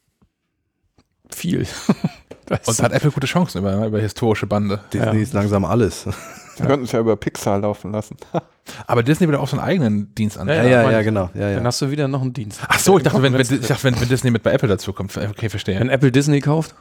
viel. 1.30 1.64
das 2.46 2.66
und 2.66 2.82
hat 2.82 2.92
Apple 2.92 3.12
gute 3.12 3.28
Chancen 3.28 3.58
über, 3.58 3.86
über 3.86 4.00
historische 4.00 4.48
Bande. 4.48 4.80
Disney 4.92 5.06
Ja. 5.06 5.22
ist 5.22 5.32
langsam 5.32 5.64
alles. 5.64 6.06
Wir 6.56 6.66
könnten 6.66 6.84
es 6.84 6.92
ja 6.92 6.98
über 7.00 7.16
Pixar 7.16 7.58
laufen 7.60 7.92
lassen. 7.92 8.16
Aber 8.86 9.02
Disney 9.02 9.26
will 9.28 9.36
auch 9.36 9.48
so 9.48 9.56
einen 9.56 9.64
eigenen 9.64 10.14
Dienst 10.14 10.36
an. 10.36 10.48
Ja, 10.48 10.56
Ja, 10.56 10.64
ja, 10.64 10.90
ja, 10.90 11.02
genau. 11.02 11.30
Ja, 11.34 11.54
Dann 11.54 11.58
ja. 11.58 11.64
hast 11.64 11.80
du 11.80 11.90
wieder 11.90 12.06
noch 12.08 12.20
einen 12.20 12.32
Dienst. 12.34 12.60
Ach 12.68 12.78
so, 12.78 12.98
ich 12.98 13.04
dachte, 13.04 13.22
wenn, 13.22 13.32
wenn, 13.32 13.40
ich 13.40 13.48
dachte, 13.66 13.84
wenn, 13.84 13.98
wenn 13.98 14.08
Disney 14.08 14.30
mit 14.30 14.42
bei 14.42 14.52
Apple 14.52 14.68
dazu 14.68 14.92
kommt. 14.92 15.16
Okay, 15.16 15.48
verstehe. 15.48 15.78
wenn 15.80 15.88
Apple 15.88 16.12
Disney 16.12 16.40
kauft? 16.40 16.74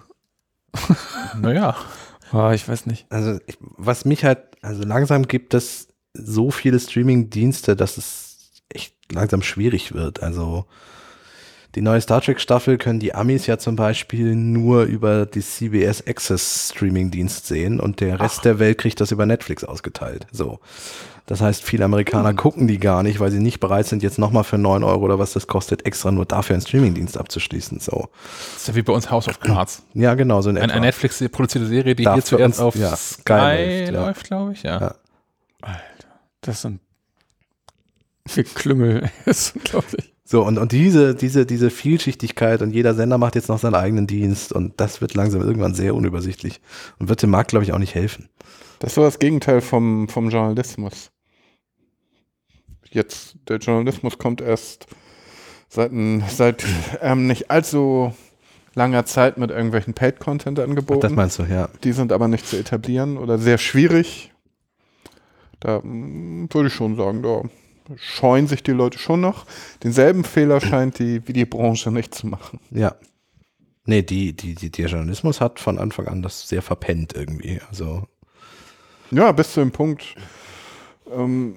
Naja. 1.40 1.76
Ah, 2.32 2.52
ich 2.54 2.68
weiß 2.68 2.88
nicht. 2.88 3.06
Also, 3.10 3.40
ich, 3.48 3.58
was 3.62 4.04
mich 4.06 4.26
halt, 4.26 4.40
also 4.62 4.84
langsam 4.84 5.28
gibt 5.28 5.54
es 5.54 5.88
so 6.14 6.52
viele 6.52 6.80
Streaming-Dienste, 6.80 7.76
dass 7.76 7.98
es 7.98 8.62
echt 8.70 8.96
langsam 9.12 9.42
schwierig 9.42 9.94
wird. 9.94 10.22
Also, 10.24 10.66
die 11.76 11.82
neue 11.82 12.02
Star 12.02 12.20
Trek-Staffel 12.22 12.78
können 12.80 13.00
die 13.00 13.14
Amis 13.14 13.46
ja 13.46 13.60
zum 13.60 13.76
Beispiel 13.76 14.36
nur 14.36 14.84
über 14.84 15.26
die 15.28 15.42
CBS 15.42 16.06
Access 16.08 16.72
Streaming-Dienst 16.74 17.46
sehen 17.46 17.80
und 17.80 18.00
der 18.00 18.20
Rest 18.20 18.44
der 18.44 18.58
Welt 18.58 18.80
kriegt 18.80 19.00
das 19.02 19.12
über 19.12 19.26
Netflix 19.28 19.64
ausgeteilt. 19.64 20.26
So. 20.32 20.60
Das 21.28 21.42
heißt, 21.42 21.64
viele 21.64 21.86
Amerikaner 21.86 22.34
gucken 22.34 22.68
die 22.68 22.80
gar 22.80 23.04
nicht, 23.04 23.20
weil 23.20 23.30
sie 23.30 23.38
nicht 23.40 23.60
bereit 23.60 23.86
sind, 23.86 24.02
jetzt 24.02 24.18
nochmal 24.18 24.44
für 24.44 24.58
9 24.58 24.84
Euro 24.84 25.06
oder 25.06 25.20
was 25.20 25.34
das 25.34 25.46
kostet, 25.46 25.86
extra 25.86 26.10
nur 26.10 26.26
dafür 26.26 26.56
einen 26.56 26.64
Streaming-Dienst 26.64 27.20
abzuschließen. 27.20 27.80
So. 27.80 28.10
Das 28.54 28.62
ist 28.64 28.68
ja 28.70 28.74
wie 28.76 28.82
bei 28.82 28.94
uns 28.94 29.12
House 29.12 29.28
of 29.28 29.40
Cards. 29.40 29.84
Ja, 29.94 30.16
genau, 30.16 30.42
so 30.42 30.50
in 30.50 30.58
Ein, 30.58 30.64
etwa. 30.64 30.74
eine 30.78 30.86
Netflix-produzierte 30.88 31.68
Serie, 31.68 31.94
die 31.94 32.04
Darf 32.04 32.16
hier 32.16 32.24
für 32.24 32.28
zuerst 32.38 32.60
uns- 32.60 32.60
auf 32.60 32.76
ja, 32.76 32.96
Sky, 32.96 33.92
läuft, 33.92 33.92
läuft, 33.92 34.24
ja. 34.24 34.28
glaube 34.38 34.54
ich, 34.54 34.64
ja. 34.64 34.80
Ja. 34.82 34.96
Das 36.42 36.64
sind 36.64 36.80
wir 38.26 38.44
Klüngel, 38.56 39.10
ist 39.26 39.56
unglaublich. 39.56 40.14
So, 40.24 40.46
und, 40.46 40.60
und 40.60 40.72
diese, 40.72 41.16
diese, 41.16 41.48
diese 41.48 41.72
Vielschichtigkeit 41.72 42.62
und 42.62 42.72
jeder 42.72 42.94
Sender 42.94 43.18
macht 43.18 43.34
jetzt 43.34 43.50
noch 43.50 43.58
seinen 43.58 43.74
eigenen 43.74 44.06
Dienst 44.06 44.54
und 44.54 44.80
das 44.80 45.02
wird 45.02 45.16
langsam 45.16 45.42
irgendwann 45.42 45.74
sehr 45.74 45.96
unübersichtlich 45.96 46.62
und 47.00 47.10
wird 47.10 47.24
dem 47.24 47.32
Markt, 47.32 47.50
glaube 47.50 47.64
ich, 47.64 47.74
auch 47.74 47.80
nicht 47.80 47.96
helfen. 47.96 48.30
Das 48.78 48.92
ist 48.92 48.96
so 48.96 49.02
das 49.02 49.18
Gegenteil 49.18 49.62
vom, 49.62 50.08
vom 50.08 50.30
Journalismus. 50.30 51.10
Jetzt, 52.92 53.38
der 53.48 53.58
Journalismus 53.58 54.20
kommt 54.20 54.42
erst 54.42 54.86
seit, 55.68 55.92
seit 56.30 56.66
ähm, 57.02 57.26
nicht 57.26 57.50
allzu 57.50 58.14
langer 58.76 59.06
Zeit 59.06 59.38
mit 59.38 59.52
irgendwelchen 59.52 59.94
Paid-Content 59.94 60.60
Ach, 60.60 61.00
das 61.00 61.12
meinst 61.12 61.40
du, 61.40 61.44
ja. 61.44 61.70
Die 61.84 61.92
sind 61.92 62.12
aber 62.12 62.28
nicht 62.28 62.48
zu 62.48 62.58
etablieren 62.58 63.18
oder 63.18 63.38
sehr 63.38 63.58
schwierig. 63.58 64.32
Da 65.60 65.80
mm, 65.80 66.50
würde 66.52 66.68
ich 66.68 66.74
schon 66.74 66.96
sagen, 66.96 67.24
da 67.24 67.44
scheuen 67.96 68.48
sich 68.48 68.64
die 68.64 68.72
Leute 68.72 68.98
schon 69.00 69.22
noch. 69.22 69.46
Denselben 69.84 70.24
Fehler 70.24 70.62
scheint 70.62 71.00
die 71.00 71.28
Videobranche 71.28 71.92
nicht 71.92 72.14
zu 72.16 72.28
machen. 72.28 72.60
Ja. 72.72 72.96
Nee, 73.86 74.04
die, 74.04 74.34
die, 74.34 74.56
die, 74.56 74.70
der 74.70 74.88
Journalismus 74.88 75.42
hat 75.42 75.60
von 75.60 75.80
Anfang 75.80 76.08
an 76.08 76.22
das 76.22 76.48
sehr 76.48 76.62
verpennt 76.62 77.14
irgendwie. 77.16 77.60
Also, 77.70 78.04
Ja, 79.10 79.32
bis 79.32 79.54
zu 79.54 79.62
dem 79.62 79.72
Punkt, 79.72 80.16
ähm, 81.12 81.56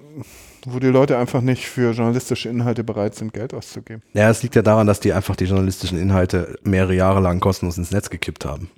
wo 0.64 0.78
die 0.78 0.86
Leute 0.86 1.18
einfach 1.18 1.42
nicht 1.42 1.66
für 1.66 1.92
journalistische 1.92 2.48
Inhalte 2.48 2.84
bereit 2.84 3.14
sind, 3.14 3.34
Geld 3.34 3.52
auszugeben. 3.52 4.02
ja, 4.14 4.30
es 4.30 4.42
liegt 4.42 4.54
ja 4.54 4.62
daran, 4.62 4.86
dass 4.86 5.00
die 5.00 5.12
einfach 5.12 5.36
die 5.36 5.44
journalistischen 5.44 5.98
Inhalte 5.98 6.58
mehrere 6.62 6.94
Jahre 6.94 7.20
lang 7.20 7.40
kostenlos 7.40 7.76
ins 7.76 7.90
Netz 7.90 8.08
gekippt 8.08 8.44
haben. 8.46 8.70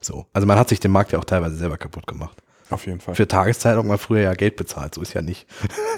So. 0.00 0.26
Also 0.32 0.46
man 0.46 0.58
hat 0.58 0.68
sich 0.68 0.78
den 0.78 0.92
Markt 0.92 1.10
ja 1.12 1.18
auch 1.18 1.24
teilweise 1.24 1.56
selber 1.56 1.78
kaputt 1.78 2.06
gemacht. 2.06 2.40
Auf 2.70 2.86
jeden 2.86 3.00
Fall. 3.00 3.14
Für 3.14 3.28
Tageszeitungen 3.28 3.88
mal 3.88 3.98
früher 3.98 4.22
ja 4.22 4.34
Geld 4.34 4.56
bezahlt, 4.56 4.94
so 4.94 5.00
ist 5.02 5.14
ja 5.14 5.22
nicht. 5.22 5.46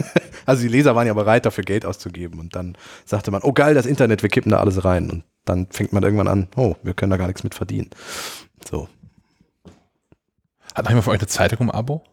also 0.46 0.62
die 0.62 0.68
Leser 0.68 0.94
waren 0.94 1.06
ja 1.06 1.14
bereit, 1.14 1.46
dafür 1.46 1.64
Geld 1.64 1.86
auszugeben. 1.86 2.38
Und 2.38 2.54
dann 2.54 2.76
sagte 3.06 3.30
man, 3.30 3.42
oh 3.42 3.52
geil, 3.52 3.74
das 3.74 3.86
Internet, 3.86 4.22
wir 4.22 4.28
kippen 4.28 4.50
da 4.52 4.60
alles 4.60 4.84
rein. 4.84 5.10
Und 5.10 5.24
dann 5.44 5.66
fängt 5.70 5.92
man 5.92 6.02
irgendwann 6.02 6.28
an, 6.28 6.48
oh, 6.56 6.74
wir 6.82 6.92
können 6.94 7.10
da 7.10 7.16
gar 7.16 7.26
nichts 7.26 7.42
mit 7.44 7.54
verdienen. 7.54 7.88
So. 8.68 8.88
Hat 10.74 10.84
noch 10.84 10.90
jemand 10.90 11.04
von 11.04 11.14
euch 11.14 11.20
eine 11.20 11.26
Zeitung 11.28 11.58
im 11.60 11.70
Abo? 11.70 12.04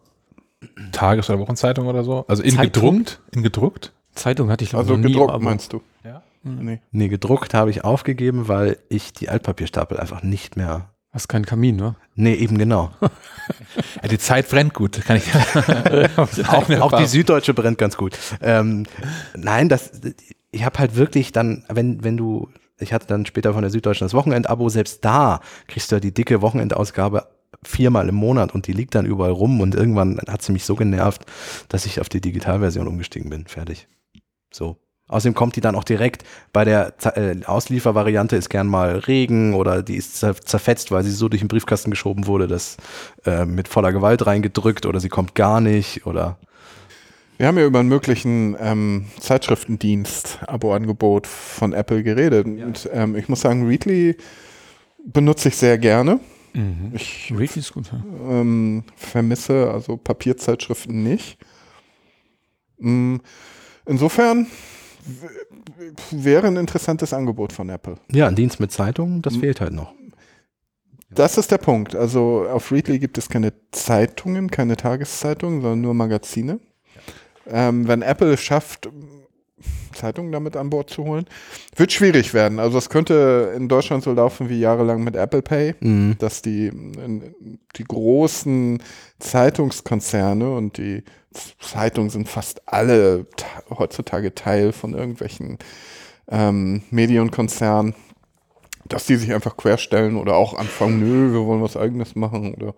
Tages- 0.92 1.30
oder 1.30 1.40
Wochenzeitung 1.40 1.88
oder 1.88 2.04
so? 2.04 2.26
Also 2.28 2.42
in 2.42 2.52
Zeitung? 2.56 2.72
gedruckt? 3.04 3.22
In 3.34 3.44
gedruckt? 3.44 3.94
Zeitung 4.14 4.50
hatte 4.50 4.64
ich 4.64 4.70
glaube 4.70 4.84
Also 4.84 4.94
noch 4.96 5.04
nie. 5.06 5.12
gedruckt, 5.12 5.34
aber- 5.34 5.44
meinst 5.44 5.74
du? 5.74 5.82
Ja. 6.04 6.24
Nee. 6.44 6.80
Nee, 6.92 7.08
gedruckt 7.10 7.54
habe 7.54 7.72
ich 7.72 7.84
aufgegeben, 7.84 8.48
weil 8.48 8.78
ich 8.88 9.12
die 9.14 9.30
Altpapierstapel 9.30 10.00
einfach 10.00 10.24
nicht 10.24 10.56
mehr. 10.56 10.90
Hast 11.16 11.30
keinen 11.30 11.46
Kamin, 11.46 11.78
ne? 11.78 11.96
Nee, 12.16 12.34
eben 12.34 12.58
genau. 12.58 12.92
ja. 13.02 14.08
Die 14.10 14.18
Zeit 14.18 14.50
brennt 14.50 14.74
gut, 14.74 15.02
kann 15.06 15.16
ich 15.16 15.24
auch, 16.50 16.70
auch 16.70 16.98
die 16.98 17.06
Süddeutsche 17.06 17.54
brennt 17.54 17.78
ganz 17.78 17.96
gut. 17.96 18.18
Ähm, 18.42 18.86
nein, 19.34 19.70
das, 19.70 19.92
ich 20.52 20.66
habe 20.66 20.78
halt 20.78 20.98
wirklich 20.98 21.32
dann, 21.32 21.64
wenn, 21.70 22.04
wenn 22.04 22.18
du, 22.18 22.50
ich 22.80 22.92
hatte 22.92 23.08
dann 23.08 23.26
später 23.26 23.54
von 23.54 23.62
der 23.62 23.72
Süddeutschen 23.72 24.04
das 24.04 24.14
Wochenendabo, 24.14 24.68
selbst 24.68 25.06
da 25.06 25.40
kriegst 25.68 25.90
du 25.90 25.96
ja 25.96 26.00
die 26.02 26.14
dicke 26.14 26.42
Wochenendausgabe 26.42 27.30
viermal 27.64 28.10
im 28.10 28.16
Monat 28.16 28.54
und 28.54 28.68
die 28.68 28.74
liegt 28.74 28.94
dann 28.94 29.06
überall 29.06 29.32
rum 29.32 29.62
und 29.62 29.74
irgendwann 29.74 30.20
hat 30.28 30.42
sie 30.42 30.52
mich 30.52 30.66
so 30.66 30.76
genervt, 30.76 31.22
dass 31.70 31.86
ich 31.86 32.02
auf 32.02 32.10
die 32.10 32.20
Digitalversion 32.20 32.90
umgestiegen 32.90 33.30
bin. 33.30 33.48
Fertig. 33.48 33.88
So. 34.52 34.76
Außerdem 35.08 35.36
kommt 35.36 35.56
die 35.56 35.62
dann 35.62 35.76
auch 35.76 35.84
direkt 35.84 36.24
bei 36.52 36.66
der 36.66 36.96
äh, 37.16 37.36
Ausliefervariante 37.46 38.36
ist 38.36 38.50
gern 38.50 38.66
mal 38.66 38.98
Regen 38.98 39.54
oder 39.54 39.84
die 39.84 39.98
ist 39.98 40.18
zer 40.18 40.36
zerfetzt, 40.36 40.90
weil 40.92 41.04
sie 41.04 41.12
so 41.12 41.30
durch 41.30 41.42
den 41.42 41.48
Briefkasten 41.48 41.92
geschoben 41.92 42.26
wurde, 42.26 42.48
dass 42.48 42.78
äh, 43.24 43.46
mit 43.46 43.68
voller 43.68 43.94
Gewalt 43.94 44.26
reingedrückt 44.26 44.88
oder 44.88 45.00
sie 45.00 45.10
kommt 45.10 45.36
gar 45.36 45.62
nicht 45.62 46.08
oder 46.08 46.40
Wir 47.38 47.46
haben 47.46 47.60
ja 47.60 47.66
über 47.66 47.82
einen 47.82 47.90
möglichen 47.90 48.58
ähm, 48.60 49.06
Zeitschriftendienst-Abo-Angebot 49.20 51.28
von 51.28 51.74
Apple 51.74 52.02
geredet. 52.02 52.48
Und 52.48 52.90
ähm, 52.92 53.16
ich 53.16 53.30
muss 53.30 53.42
sagen, 53.42 53.68
Readly 53.68 54.18
benutze 55.06 55.50
ich 55.50 55.58
sehr 55.58 55.78
gerne. 55.78 56.20
Mhm. 56.54 56.94
Ich 56.96 57.32
Readly 57.32 57.60
ist 57.60 57.74
gut. 57.74 57.92
Ja. 57.92 58.00
ähm, 58.28 58.86
vermisse 58.96 59.70
also 59.70 59.98
Papierzeitschriften 59.98 61.04
nicht. 61.04 61.38
Mm, 62.80 63.18
Insofern 63.86 64.48
wäre 66.12 66.48
ein 66.48 66.58
interessantes 66.58 67.14
Angebot 67.14 67.54
von 67.54 67.70
Apple. 67.70 67.96
Ja, 68.12 68.28
ein 68.28 68.36
Dienst 68.36 68.60
mit 68.60 68.72
Zeitungen, 68.72 69.22
das 69.22 69.38
fehlt 69.38 69.62
halt 69.62 69.74
noch. 69.74 69.94
Das 71.10 71.38
ist 71.38 71.52
der 71.52 71.60
Punkt. 71.60 71.96
Also 71.96 72.46
auf 72.52 72.72
Readly 72.72 73.00
gibt 73.00 73.18
es 73.18 73.30
keine 73.30 73.54
Zeitungen, 73.72 74.50
keine 74.52 74.76
Tageszeitungen, 74.76 75.62
sondern 75.62 75.82
nur 75.82 75.94
Magazine. 75.94 76.60
Ähm, 77.48 77.88
wenn 77.88 78.02
Apple 78.02 78.34
es 78.34 78.42
schafft, 78.42 78.90
Zeitungen 79.94 80.32
damit 80.32 80.58
an 80.58 80.70
Bord 80.70 80.90
zu 80.90 81.06
holen, 81.06 81.26
wird 81.76 81.92
schwierig 81.94 82.34
werden. 82.34 82.60
Also 82.60 82.78
es 82.78 82.90
könnte 82.90 83.54
in 83.56 83.70
Deutschland 83.70 84.04
so 84.04 84.12
laufen 84.12 84.50
wie 84.50 84.60
jahrelang 84.60 85.04
mit 85.04 85.16
Apple 85.16 85.42
Pay, 85.42 85.76
Mhm. 85.80 86.16
dass 86.20 86.42
die, 86.42 86.72
die 87.78 87.84
großen 87.86 88.82
Zeitungskonzerne 89.20 90.54
und 90.54 90.78
die 90.78 91.04
Zeitungen 91.60 92.10
sind 92.10 92.30
fast 92.30 92.62
alle 92.68 93.28
ta- 93.36 93.78
heutzutage 93.78 94.36
Teil 94.36 94.72
von 94.72 94.94
irgendwelchen 94.94 95.58
ähm, 96.30 96.84
Medienkonzernen, 96.92 97.94
dass 98.88 99.06
die 99.06 99.16
sich 99.16 99.34
einfach 99.34 99.58
querstellen 99.58 100.18
oder 100.18 100.36
auch 100.36 100.54
anfangen, 100.54 101.00
nö, 101.00 101.34
wir 101.34 101.46
wollen 101.46 101.62
was 101.62 101.76
eigenes 101.76 102.16
machen 102.16 102.54
oder 102.56 102.74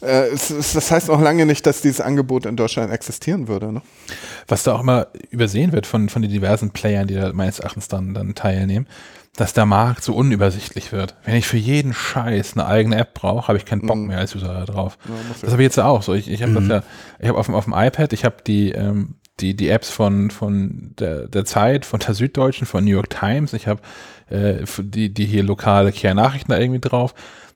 äh, 0.00 0.30
das 0.30 0.90
heißt 0.90 1.08
auch 1.10 1.20
lange 1.20 1.46
nicht, 1.46 1.64
dass 1.66 1.80
dieses 1.80 2.00
Angebot 2.00 2.46
in 2.46 2.56
Deutschland 2.56 2.92
existieren 2.92 3.48
würde. 3.48 3.72
Ne? 3.72 3.82
Was 4.48 4.64
da 4.64 4.74
auch 4.74 4.80
immer 4.80 5.06
übersehen 5.30 5.72
wird 5.72 5.86
von, 5.86 6.08
von 6.08 6.22
den 6.22 6.30
diversen 6.30 6.70
Playern, 6.70 7.06
die 7.06 7.14
da 7.14 7.32
meines 7.32 7.60
Erachtens 7.60 7.88
dann, 7.88 8.12
dann 8.12 8.34
teilnehmen, 8.34 8.86
dass 9.36 9.54
der 9.54 9.64
Markt 9.66 10.04
so 10.04 10.14
unübersichtlich 10.14 10.92
wird. 10.92 11.14
Wenn 11.24 11.36
ich 11.36 11.46
für 11.46 11.56
jeden 11.56 11.94
Scheiß 11.94 12.52
eine 12.52 12.66
eigene 12.66 12.96
App 12.96 13.14
brauche, 13.14 13.48
habe 13.48 13.56
ich 13.58 13.64
keinen 13.64 13.86
Bock 13.86 13.96
Mhm. 13.96 14.08
mehr 14.08 14.18
als 14.18 14.34
User 14.34 14.52
da 14.52 14.64
drauf. 14.66 14.98
Ja, 15.08 15.14
Das 15.40 15.52
habe 15.52 15.62
ich 15.62 15.66
jetzt 15.66 15.78
auch 15.80 16.02
so. 16.02 16.12
Ich, 16.14 16.30
ich 16.30 16.42
habe 16.42 16.52
das 16.52 16.64
Mhm. 16.64 16.70
ja, 16.70 16.82
ich 17.18 17.28
habe 17.28 17.38
auf 17.38 17.46
dem, 17.46 17.54
auf 17.54 17.64
dem 17.64 17.72
iPad, 17.74 18.12
ich 18.12 18.24
habe 18.24 18.36
die, 18.46 18.72
ähm, 18.72 19.14
die, 19.40 19.56
die 19.56 19.70
Apps 19.70 19.88
von, 19.90 20.30
von 20.30 20.92
der, 20.98 21.28
der 21.28 21.44
Zeit, 21.46 21.86
von 21.86 22.00
der 22.00 22.14
Süddeutschen, 22.14 22.66
von 22.66 22.84
New 22.84 22.90
York 22.90 23.08
Times, 23.10 23.54
ich 23.54 23.66
habe 23.66 23.80
äh, 24.28 24.66
für 24.66 24.84
die, 24.84 25.12
die 25.12 25.24
hier 25.24 25.42
lokale 25.42 25.92
Kehr-Nachrichten 25.92 26.52
da 26.52 26.58
irgendwie 26.58 26.80
drauf. 26.80 27.14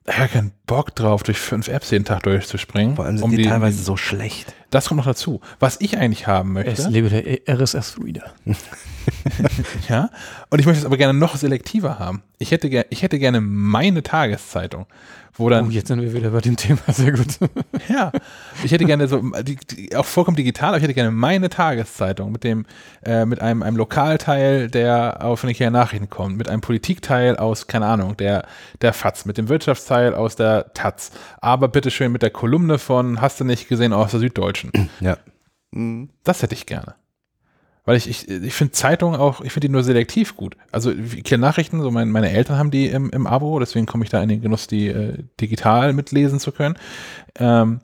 Ich 0.09 0.19
habe 0.19 0.28
keinen 0.28 0.53
Bock 0.66 0.95
drauf, 0.95 1.23
durch 1.24 1.39
fünf 1.39 1.69
Apps 1.69 1.91
jeden 1.91 2.05
Tag 2.05 2.23
durchzuspringen. 2.23 2.95
Vor 2.97 3.05
allem 3.05 3.19
sind 3.19 3.24
um 3.24 3.31
die, 3.31 3.39
die, 3.39 3.43
teilweise 3.45 3.83
so 3.83 3.97
schlecht. 3.97 4.55
das 4.70 4.87
kommt 4.87 4.99
noch 4.99 5.07
dazu. 5.07 5.41
Was 5.59 5.81
ich 5.81 5.99
eigentlich 5.99 6.27
haben 6.27 6.53
möchte. 6.53 6.70
Es 6.70 6.89
lebe 6.89 7.09
der 7.09 7.41
RSS-Reader. 7.49 8.33
Ja. 9.89 10.11
Und 10.51 10.59
ich 10.59 10.66
möchte 10.66 10.81
es 10.81 10.85
aber 10.85 10.97
gerne 10.97 11.16
noch 11.16 11.37
selektiver 11.37 12.01
haben. 12.01 12.24
Ich 12.39 12.51
hätte, 12.51 12.87
ich 12.91 13.03
hätte 13.03 13.20
gerne 13.20 13.41
meine 13.41 14.03
Tageszeitung, 14.03 14.87
wo 15.39 15.49
dann, 15.49 15.67
Oh, 15.67 15.71
jetzt 15.71 15.89
sind 15.89 16.01
wir 16.01 16.13
wieder 16.13 16.31
bei 16.31 16.41
dem 16.41 16.57
Thema. 16.57 16.81
Sehr 16.89 17.13
gut. 17.13 17.39
ja, 17.89 18.13
ich 18.65 18.73
hätte 18.73 18.85
gerne 18.85 19.09
so, 19.09 19.21
die, 19.43 19.57
die, 19.57 19.95
auch 19.97 20.05
vollkommen 20.05 20.37
digital, 20.37 20.69
aber 20.69 20.79
ich 20.79 20.83
hätte 20.83 20.95
gerne 20.95 21.11
meine 21.11 21.49
Tageszeitung 21.49 22.33
mit 22.33 22.45
dem, 22.45 22.67
äh, 23.05 23.25
mit 23.25 23.41
einem, 23.41 23.63
einem 23.63 23.77
Lokalteil, 23.77 24.69
der 24.69 25.25
auf 25.25 25.43
den 25.43 25.73
Nachrichten 25.73 26.11
kommt, 26.11 26.37
mit 26.37 26.49
einem 26.49 26.61
Politikteil 26.61 27.37
aus, 27.37 27.67
keine 27.67 27.87
Ahnung, 27.87 28.17
der, 28.17 28.47
der 28.81 28.93
FAZ, 28.93 29.27
mit 29.27 29.39
dem 29.39 29.49
Wirtschaftsteil 29.49 30.15
aus 30.15 30.37
der 30.37 30.73
Taz, 30.75 31.13
aber 31.41 31.69
bitteschön 31.69 32.13
mit 32.13 32.23
der 32.23 32.31
Kolumne 32.31 32.79
von, 32.79 33.21
hast 33.21 33.41
du 33.41 33.45
nicht 33.45 33.69
gesehen, 33.69 33.93
aus 33.93 34.11
der 34.11 34.21
Süddeutschen. 34.21 34.71
Ja. 35.01 35.19
Mhm. 35.71 36.11
Das 36.25 36.43
hätte 36.43 36.55
ich 36.55 36.67
gerne. 36.67 36.95
Weil 37.87 37.97
ich, 37.97 38.09
ich, 38.11 38.29
ich 38.29 38.53
finde 38.53 38.73
Zeitungen 38.73 39.19
auch, 39.19 39.41
ich 39.41 39.53
finde 39.53 39.69
die 39.69 39.73
nur 39.73 39.85
selektiv 39.85 40.37
gut. 40.37 40.57
Also 40.73 40.93
Kiel 40.93 41.39
Nachrichten, 41.39 41.81
so 41.81 41.91
mein, 41.91 42.11
meine 42.11 42.31
Eltern 42.31 42.59
haben 42.59 42.71
die 42.71 42.89
im, 42.89 43.09
im 43.11 43.27
Abo, 43.27 43.59
deswegen 43.61 43.87
komme 43.87 44.05
ich 44.05 44.11
da 44.11 44.23
in 44.23 44.29
den 44.29 44.43
Genuss, 44.43 44.67
die 44.67 44.89
äh, 44.89 45.23
digital 45.41 45.93
mitlesen 45.95 46.41
zu 46.41 46.53
können. 46.53 46.77
Ähm, 47.39 47.81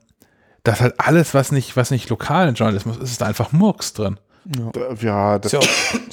das 0.64 0.80
halt 0.80 0.94
alles, 0.98 1.34
was 1.34 1.52
nicht, 1.52 1.76
was 1.76 1.90
nicht 1.90 2.10
lokalen 2.10 2.54
Journalismus 2.54 2.96
ist, 2.98 3.12
ist 3.12 3.20
da 3.20 3.26
einfach 3.26 3.52
Murks 3.52 3.94
drin. 3.94 4.18
Ja, 5.00 5.38
das, 5.38 5.52
Ja. 5.52 5.60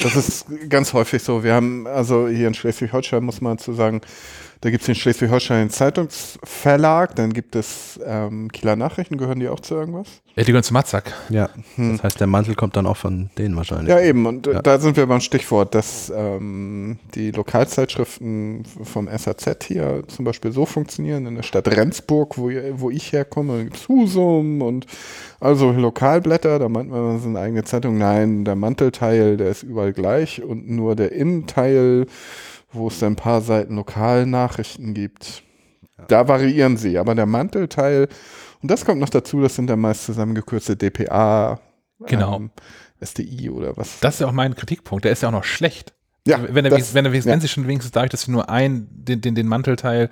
das 0.04 0.16
ist 0.16 0.46
ganz 0.70 0.94
häufig 0.94 1.24
so. 1.24 1.44
Wir 1.44 1.56
haben, 1.56 1.88
also 1.88 2.28
hier 2.28 2.48
in 2.48 2.54
Schleswig-Holstein 2.54 3.24
muss 3.24 3.42
man 3.42 3.58
zu 3.58 3.74
sagen, 3.74 4.02
da 4.62 4.70
gibt 4.72 4.82
es 4.82 4.88
den 4.88 4.96
Schleswig-Holstein 4.96 5.70
Zeitungsverlag, 5.70 7.16
dann 7.16 7.32
gibt 7.32 7.56
es 7.56 7.98
ähm, 8.06 8.52
Kieler 8.52 8.76
Nachrichten, 8.76 9.18
gehören 9.18 9.40
die 9.40 9.48
auch 9.48 9.62
zu 9.62 9.76
irgendwas? 9.76 10.08
Ja, 10.36 10.44
die 10.44 10.52
gehören 10.52 10.64
zu 10.64 10.74
Matzak. 10.74 11.14
Ja. 11.30 11.50
Hm. 11.76 11.94
Das 11.94 12.04
heißt, 12.04 12.20
der 12.20 12.28
Mantel 12.28 12.56
kommt 12.56 12.76
dann 12.76 12.86
auch 12.86 12.98
von 12.98 13.30
denen 13.38 13.56
wahrscheinlich. 13.56 13.90
Ja, 13.90 14.00
eben. 14.02 14.26
Und 14.26 14.48
äh, 14.48 14.54
Ja. 14.54 14.62
da 14.62 14.78
sind 14.80 14.98
wir 14.98 15.06
beim 15.06 15.22
Stichwort, 15.22 15.76
dass 15.76 16.12
ähm, 16.16 17.00
die 17.16 17.32
Lokalzeitschriften 17.32 18.64
vom 18.84 19.08
SAZ 19.08 19.64
hier 19.64 20.04
zum 20.08 20.26
Beispiel 20.26 20.52
so 20.52 20.66
funktionieren. 20.66 21.26
In 21.26 21.36
der 21.36 21.44
Stadt 21.44 21.68
Rendsburg, 21.68 22.38
wo, 22.38 22.50
wo 22.74 22.90
ich 22.90 23.14
herkomme, 23.14 23.64
gibt 23.64 23.78
es 23.78 23.88
Husum 23.88 24.62
und 24.62 24.86
also 25.40 25.72
Lokalblätter. 25.72 26.60
Da 26.60 26.68
meint 26.70 26.90
man, 26.90 27.14
das 27.14 27.22
ist 27.22 27.28
eine 27.28 27.40
eigene 27.40 27.64
Zeitung. 27.64 27.98
Nein, 27.98 28.44
der 28.46 28.56
Mantelteil, 28.56 29.38
der 29.38 29.50
ist 29.50 29.64
überall 29.64 29.94
gleich 29.94 30.44
und 30.44 30.70
nur 30.70 30.96
der 30.96 31.12
Innenteil, 31.14 32.08
wo 32.72 32.88
es 32.88 33.00
dann 33.00 33.14
ein 33.14 33.16
paar 33.16 33.42
Seiten 33.42 33.76
Lokalnachrichten 33.76 34.94
gibt. 34.94 35.44
Da 36.08 36.28
variieren 36.28 36.78
sie, 36.78 36.98
aber 36.98 37.14
der 37.16 37.26
Mantelteil, 37.26 38.08
und 38.62 38.72
das 38.72 38.86
kommt 38.86 39.00
noch 39.02 39.10
dazu, 39.10 39.42
das 39.42 39.56
sind 39.56 39.68
dann 39.68 39.80
meist 39.80 40.06
zusammengekürzte 40.06 40.76
DPA, 40.78 41.60
Genau. 42.06 42.38
ähm, 42.38 42.52
SDI 43.02 43.50
oder 43.50 43.76
was. 43.76 44.00
Das 44.00 44.16
ist 44.16 44.20
ja 44.22 44.28
auch 44.28 44.32
mein 44.32 44.56
Kritikpunkt. 44.56 45.04
Der 45.06 45.12
ist 45.12 45.22
ja 45.22 45.28
auch 45.30 45.34
noch 45.34 45.44
schlecht. 45.44 45.94
Ja, 46.26 46.40
wenn, 46.54 46.64
er, 46.66 46.72
das- 46.72 46.94
wenn, 46.94 47.06
er, 47.06 47.12
wenn 47.14 47.22
ja. 47.22 47.40
sie 47.40 47.48
schon 47.50 47.68
wenigstens 47.68 47.92
dadurch, 47.92 48.12
dass 48.12 48.22
sie 48.24 48.32
nur 48.32 48.50
ein, 48.50 48.88
den, 48.92 49.20
den, 49.22 49.36
den 49.36 49.48
Mantelteil 49.48 50.10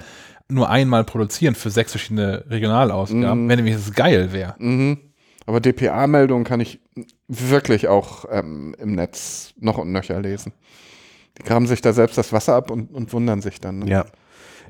nur 0.50 0.70
einmal 0.70 1.04
produzieren 1.04 1.56
für 1.56 1.70
sechs 1.70 1.92
verschiedene 1.92 2.46
Regionalausgaben, 2.50 3.46
Mhm. 3.46 3.50
wenn 3.50 3.60
er 3.60 3.66
wenigstens 3.66 3.94
geil 3.94 4.32
wäre. 4.34 4.56
Mhm. 4.60 4.98
Aber 5.46 5.60
DPA-Meldungen 5.62 6.44
kann 6.44 6.60
ich 6.60 6.80
wirklich 7.30 7.88
auch 7.88 8.26
ähm, 8.30 8.76
im 8.80 8.94
Netz 8.96 9.54
noch 9.60 9.78
und 9.78 9.92
nöcher 9.94 10.20
lesen. 10.22 10.52
Die 11.38 11.44
graben 11.44 11.68
sich 11.68 11.82
da 11.82 11.94
selbst 11.94 12.18
das 12.18 12.34
Wasser 12.34 12.56
ab 12.56 12.72
und, 12.72 12.94
und 12.94 13.14
wundern 13.14 13.42
sich 13.42 13.60
dann. 13.62 13.80
Ne? 13.80 13.90
Ja. 13.90 14.06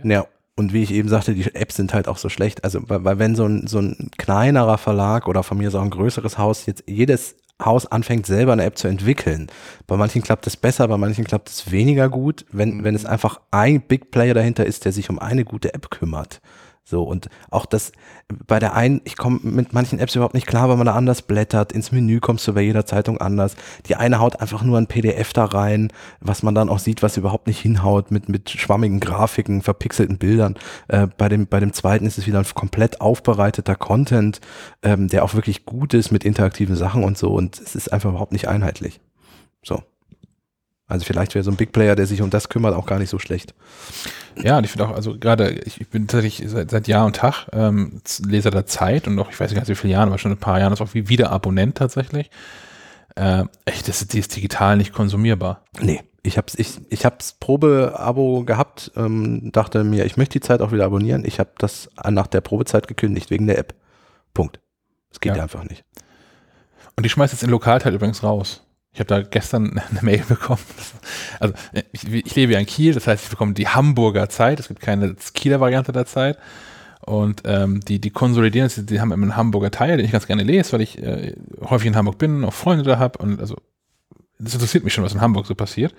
Ja. 0.03 0.27
Und 0.55 0.73
wie 0.73 0.81
ich 0.81 0.91
eben 0.91 1.07
sagte, 1.07 1.35
die 1.35 1.53
Apps 1.53 1.75
sind 1.75 1.93
halt 1.93 2.07
auch 2.07 2.17
so 2.17 2.29
schlecht. 2.29 2.63
Also, 2.63 2.81
weil, 2.87 3.19
wenn 3.19 3.35
so 3.35 3.45
ein, 3.45 3.67
so 3.67 3.79
ein 3.79 4.09
kleinerer 4.17 4.79
Verlag 4.79 5.27
oder 5.27 5.43
von 5.43 5.57
mir 5.57 5.69
so 5.69 5.79
ein 5.79 5.91
größeres 5.91 6.39
Haus 6.39 6.65
jetzt 6.65 6.83
jedes 6.87 7.35
Haus 7.63 7.85
anfängt, 7.85 8.25
selber 8.25 8.53
eine 8.53 8.65
App 8.65 8.77
zu 8.77 8.87
entwickeln. 8.87 9.47
Bei 9.87 9.97
manchen 9.97 10.21
klappt 10.21 10.45
es 10.47 10.57
besser, 10.57 10.87
bei 10.87 10.97
manchen 10.97 11.25
klappt 11.25 11.49
es 11.49 11.71
weniger 11.71 12.09
gut, 12.09 12.45
wenn, 12.51 12.83
wenn 12.83 12.95
es 12.95 13.05
einfach 13.05 13.39
ein 13.51 13.81
Big 13.81 14.11
Player 14.11 14.33
dahinter 14.33 14.65
ist, 14.65 14.85
der 14.85 14.91
sich 14.91 15.09
um 15.09 15.19
eine 15.19 15.43
gute 15.43 15.73
App 15.73 15.89
kümmert. 15.89 16.39
So, 16.89 17.03
und 17.03 17.27
auch 17.51 17.65
das, 17.65 17.91
bei 18.29 18.59
der 18.59 18.73
einen, 18.73 19.01
ich 19.03 19.17
komme 19.17 19.41
mit 19.43 19.73
manchen 19.73 19.99
Apps 19.99 20.15
überhaupt 20.15 20.33
nicht 20.33 20.47
klar, 20.47 20.69
weil 20.69 20.77
man 20.77 20.85
da 20.85 20.95
anders 20.95 21.21
blättert. 21.21 21.73
Ins 21.73 21.91
Menü 21.91 22.21
kommst 22.21 22.47
du 22.47 22.53
bei 22.53 22.61
jeder 22.61 22.85
Zeitung 22.85 23.17
anders. 23.17 23.57
Die 23.87 23.97
eine 23.97 24.19
haut 24.19 24.39
einfach 24.39 24.63
nur 24.63 24.77
ein 24.77 24.87
PDF 24.87 25.33
da 25.33 25.43
rein, 25.43 25.91
was 26.21 26.43
man 26.43 26.55
dann 26.55 26.69
auch 26.69 26.79
sieht, 26.79 27.03
was 27.03 27.17
überhaupt 27.17 27.47
nicht 27.47 27.59
hinhaut, 27.59 28.09
mit, 28.09 28.29
mit 28.29 28.49
schwammigen 28.51 29.01
Grafiken, 29.01 29.61
verpixelten 29.63 30.17
Bildern. 30.17 30.55
Äh, 30.87 31.07
bei, 31.17 31.27
dem, 31.27 31.47
bei 31.47 31.59
dem 31.59 31.73
zweiten 31.73 32.05
ist 32.05 32.17
es 32.17 32.25
wieder 32.25 32.39
ein 32.39 32.45
komplett 32.53 33.01
aufbereiteter 33.01 33.75
Content, 33.75 34.39
ähm, 34.81 35.09
der 35.09 35.25
auch 35.25 35.33
wirklich 35.33 35.65
gut 35.65 35.93
ist 35.93 36.11
mit 36.11 36.23
interaktiven 36.23 36.77
Sachen 36.77 37.03
und 37.03 37.17
so. 37.17 37.33
Und 37.33 37.59
es 37.59 37.75
ist 37.75 37.91
einfach 37.91 38.11
überhaupt 38.11 38.31
nicht 38.31 38.47
einheitlich. 38.47 39.01
So. 39.61 39.83
Also 40.87 41.05
vielleicht 41.05 41.35
wäre 41.35 41.43
so 41.43 41.51
ein 41.51 41.57
Big 41.57 41.73
Player, 41.73 41.95
der 41.95 42.05
sich 42.05 42.21
um 42.21 42.29
das 42.29 42.47
kümmert, 42.49 42.73
auch 42.73 42.85
gar 42.85 42.97
nicht 42.99 43.09
so 43.09 43.19
schlecht. 43.19 43.53
Ja, 44.41 44.57
und 44.57 44.63
ich 44.63 44.71
finde 44.71 44.87
auch, 44.87 44.95
also 44.95 45.17
gerade, 45.17 45.49
ich, 45.51 45.81
ich 45.81 45.89
bin 45.89 46.07
tatsächlich 46.07 46.49
seit, 46.49 46.71
seit 46.71 46.87
Jahr 46.87 47.05
und 47.05 47.15
Tag 47.17 47.47
ähm, 47.51 48.01
Leser 48.25 48.51
der 48.51 48.65
Zeit 48.65 49.07
und 49.07 49.15
noch, 49.15 49.29
ich 49.29 49.39
weiß 49.39 49.49
nicht 49.49 49.57
ganz 49.57 49.67
wie 49.67 49.75
viele 49.75 49.93
Jahren, 49.93 50.07
aber 50.09 50.17
schon 50.17 50.31
ein 50.31 50.37
paar 50.37 50.59
Jahren 50.59 50.71
ist 50.73 50.81
auch 50.81 50.93
wie 50.93 51.09
wieder 51.09 51.31
Abonnent 51.31 51.75
tatsächlich. 51.77 52.29
Äh, 53.15 53.43
echt, 53.65 53.87
das, 53.87 54.01
ist- 54.01 54.13
die 54.13 54.19
ist 54.19 54.35
digital 54.35 54.77
nicht 54.77 54.93
konsumierbar. 54.93 55.63
Nee, 55.81 56.01
ich 56.23 56.37
hab's, 56.37 56.55
ich, 56.55 56.79
ich 56.89 57.03
hab's 57.03 57.33
Probe-Abo 57.39 58.43
gehabt, 58.45 58.91
ähm, 58.95 59.51
dachte 59.51 59.83
mir, 59.83 60.05
ich 60.05 60.15
möchte 60.17 60.39
die 60.39 60.45
Zeit 60.45 60.61
auch 60.61 60.71
wieder 60.71 60.85
abonnieren. 60.85 61.25
Ich 61.25 61.39
habe 61.39 61.49
das 61.57 61.89
nach 62.09 62.27
der 62.27 62.41
Probezeit 62.41 62.87
gekündigt, 62.87 63.29
wegen 63.29 63.47
der 63.47 63.57
App. 63.57 63.73
Punkt. 64.33 64.59
Es 65.11 65.19
geht 65.19 65.35
Ja. 65.35 65.43
einfach 65.43 65.63
nicht. 65.63 65.83
Und 66.95 67.05
die 67.05 67.09
schmeißt 67.09 67.33
jetzt 67.33 67.41
den 67.43 67.49
Lokalteil 67.49 67.93
übrigens 67.93 68.23
raus. 68.23 68.63
Ich 68.97 68.99
habe 68.99 69.07
da 69.09 69.21
gestern 69.21 69.79
eine 69.91 70.01
Mail 70.01 70.23
bekommen. 70.27 70.63
Also 71.39 71.53
ich, 71.91 72.11
ich 72.11 72.35
lebe 72.35 72.53
ja 72.53 72.59
in 72.59 72.65
Kiel, 72.65 72.95
das 72.95 73.05
heißt, 73.05 73.25
ich 73.25 73.29
bekomme 73.29 73.53
die 73.53 73.67
Hamburger 73.67 74.27
Zeit. 74.27 74.59
Es 74.59 74.69
gibt 74.69 74.81
keine 74.81 75.15
Kieler 75.35 75.59
Variante 75.59 75.91
der 75.91 76.07
Zeit. 76.07 76.39
Und 77.01 77.43
ähm, 77.45 77.79
die, 77.81 78.01
die 78.01 78.09
konsolidieren, 78.09 78.71
die, 78.75 78.87
die 78.87 78.99
haben 78.99 79.11
immer 79.11 79.21
einen 79.21 79.37
Hamburger 79.37 79.69
Teil, 79.69 79.97
den 79.97 80.05
ich 80.07 80.11
ganz 80.11 80.25
gerne 80.25 80.41
lese, 80.41 80.73
weil 80.73 80.81
ich 80.81 80.97
äh, 80.97 81.35
häufig 81.61 81.87
in 81.87 81.95
Hamburg 81.95 82.17
bin, 82.17 82.43
auch 82.43 82.55
Freunde 82.55 82.83
da 82.83 82.97
habe. 82.97 83.19
Und 83.19 83.39
also 83.39 83.55
das 84.39 84.55
interessiert 84.55 84.83
mich 84.83 84.93
schon, 84.93 85.03
was 85.03 85.13
in 85.13 85.21
Hamburg 85.21 85.45
so 85.45 85.53
passiert 85.53 85.93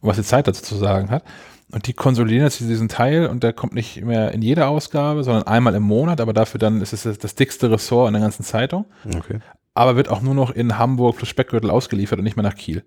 und 0.00 0.08
was 0.08 0.16
die 0.16 0.22
Zeit 0.22 0.48
dazu 0.48 0.62
zu 0.62 0.76
sagen 0.76 1.10
hat. 1.10 1.24
Und 1.70 1.86
die 1.86 1.92
konsolidieren 1.92 2.44
jetzt 2.46 2.60
diesen 2.60 2.88
Teil 2.88 3.26
und 3.26 3.42
der 3.42 3.52
kommt 3.52 3.74
nicht 3.74 4.02
mehr 4.02 4.32
in 4.32 4.40
jeder 4.40 4.68
Ausgabe, 4.68 5.22
sondern 5.22 5.42
einmal 5.42 5.74
im 5.74 5.82
Monat, 5.82 6.18
aber 6.22 6.32
dafür 6.32 6.58
dann 6.58 6.80
ist 6.80 6.94
es 6.94 7.18
das 7.18 7.34
dickste 7.34 7.70
Ressort 7.70 8.08
in 8.08 8.14
der 8.14 8.22
ganzen 8.22 8.42
Zeitung 8.42 8.86
Okay. 9.04 9.40
Aber 9.78 9.96
wird 9.96 10.08
auch 10.08 10.20
nur 10.20 10.34
noch 10.34 10.50
in 10.50 10.78
Hamburg 10.78 11.16
plus 11.16 11.28
Speckgürtel 11.28 11.70
ausgeliefert 11.70 12.18
und 12.18 12.24
nicht 12.24 12.36
mehr 12.36 12.42
nach 12.42 12.56
Kiel. 12.56 12.84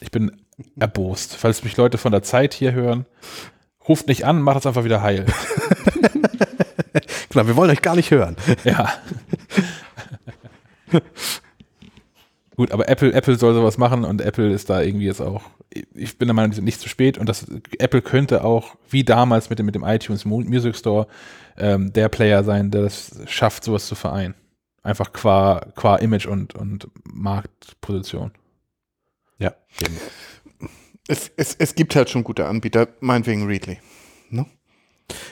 Ich 0.00 0.10
bin 0.10 0.32
erbost. 0.78 1.36
Falls 1.36 1.62
mich 1.64 1.76
Leute 1.76 1.98
von 1.98 2.12
der 2.12 2.22
Zeit 2.22 2.54
hier 2.54 2.72
hören, 2.72 3.06
ruft 3.88 4.08
nicht 4.08 4.24
an, 4.24 4.40
macht 4.42 4.58
es 4.60 4.66
einfach 4.66 4.84
wieder 4.84 5.02
heil. 5.02 5.26
Genau, 7.32 7.46
wir 7.46 7.54
wollen 7.54 7.70
euch 7.70 7.80
gar 7.82 7.94
nicht 7.94 8.10
hören. 8.10 8.34
ja. 8.64 8.88
Gut, 12.56 12.72
aber 12.72 12.88
Apple, 12.88 13.12
Apple 13.12 13.36
soll 13.36 13.54
sowas 13.54 13.78
machen 13.78 14.04
und 14.04 14.20
Apple 14.20 14.50
ist 14.52 14.68
da 14.68 14.82
irgendwie 14.82 15.06
jetzt 15.06 15.20
auch, 15.22 15.42
ich 15.94 16.18
bin 16.18 16.26
der 16.26 16.34
Meinung, 16.34 16.50
die 16.50 16.56
sind 16.56 16.64
nicht 16.64 16.80
zu 16.80 16.88
spät 16.88 17.16
und 17.16 17.28
das, 17.28 17.46
Apple 17.78 18.02
könnte 18.02 18.42
auch, 18.44 18.74
wie 18.88 19.04
damals 19.04 19.48
mit 19.48 19.58
dem, 19.60 19.66
mit 19.66 19.76
dem 19.76 19.84
iTunes 19.84 20.24
Mu- 20.24 20.40
Music 20.42 20.76
Store, 20.76 21.06
ähm, 21.56 21.92
der 21.92 22.08
Player 22.08 22.42
sein, 22.44 22.70
der 22.72 22.82
das 22.82 23.12
schafft, 23.26 23.62
sowas 23.64 23.86
zu 23.86 23.94
vereinen. 23.94 24.34
Einfach 24.82 25.12
qua, 25.12 25.66
qua 25.74 25.96
Image 25.96 26.26
und, 26.26 26.54
und 26.54 26.88
Marktposition. 27.04 28.32
Ja. 29.38 29.54
Eben. 29.82 29.96
Es, 31.08 31.30
es, 31.36 31.56
es 31.58 31.74
gibt 31.74 31.96
halt 31.96 32.08
schon 32.08 32.24
gute 32.24 32.46
Anbieter, 32.46 32.88
meinetwegen 33.00 33.46
Readly. 33.46 33.78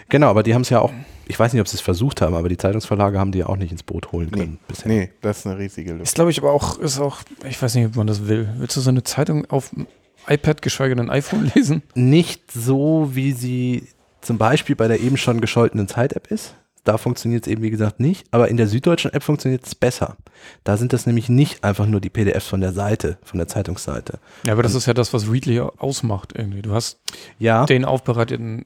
Genau, 0.09 0.29
aber 0.29 0.43
die 0.43 0.55
haben 0.55 0.63
es 0.63 0.71
ja 0.71 0.81
auch, 0.81 0.93
ich 1.27 1.39
weiß 1.39 1.53
nicht, 1.53 1.61
ob 1.61 1.69
sie 1.69 1.77
es 1.77 1.81
versucht 1.81 2.21
haben, 2.21 2.35
aber 2.35 2.49
die 2.49 2.57
Zeitungsverlage 2.57 3.19
haben 3.19 3.33
die 3.33 3.41
ja 3.41 3.47
auch 3.47 3.57
nicht 3.57 3.73
ins 3.73 3.83
Boot 3.83 4.13
holen 4.13 4.31
können 4.31 4.59
bisher. 4.67 4.89
Nee, 4.89 5.11
das 5.21 5.41
ist 5.41 5.47
eine 5.47 5.59
riesige 5.59 5.93
Lücke. 5.93 6.03
Ist, 6.03 6.15
glaube 6.15 6.31
ich, 6.31 6.39
aber 6.39 6.53
auch, 6.53 6.79
ist 6.79 6.99
auch, 6.99 7.19
ich 7.49 7.61
weiß 7.61 7.75
nicht, 7.75 7.87
ob 7.87 7.97
man 7.97 8.07
das 8.07 8.27
will. 8.27 8.49
Willst 8.57 8.77
du 8.77 8.81
so 8.81 8.91
eine 8.91 9.05
Zeitung 9.05 9.47
auf 9.51 9.71
dem 9.71 9.87
iPad, 10.27 10.63
geschweige 10.63 10.97
denn 10.97 11.11
iPhone 11.11 11.51
lesen? 11.55 11.83
Nicht 11.95 12.51
so, 12.51 13.11
wie 13.13 13.33
sie 13.33 13.89
zum 14.21 14.39
Beispiel 14.39 14.77
bei 14.77 14.89
der 14.89 15.01
eben 15.01 15.17
schon 15.17 15.41
gescholtenen 15.41 15.89
Zeit-App 15.89 16.31
ist. 16.31 16.55
Da 16.89 16.97
funktioniert 16.97 17.47
es 17.47 17.53
eben, 17.53 17.61
wie 17.63 17.69
gesagt, 17.71 18.01
nicht. 18.01 18.27
Aber 18.31 18.49
in 18.49 18.57
der 18.57 18.67
süddeutschen 18.67 19.13
App 19.13 19.23
funktioniert 19.23 19.67
es 19.67 19.75
besser. 19.75 20.17
Da 20.65 20.79
sind 20.79 20.95
das 20.95 21.05
nämlich 21.07 21.29
nicht 21.29 21.63
einfach 21.63 21.85
nur 21.85 22.01
die 22.01 22.09
PDFs 22.09 22.47
von 22.47 22.63
der 22.63 22.73
Seite, 22.73 23.19
von 23.23 23.37
der 23.37 23.47
Zeitungsseite. 23.47 24.19
Ja, 24.47 24.55
aber 24.55 24.63
das 24.63 24.75
ist 24.75 24.87
ja 24.87 24.95
das, 24.95 25.13
was 25.13 25.31
Readly 25.31 25.61
ausmacht 25.61 26.33
irgendwie. 26.35 26.63
Du 26.63 26.73
hast 26.73 26.99
Ja, 27.39 27.67
den 27.67 27.85
aufbereiteten 27.85 28.65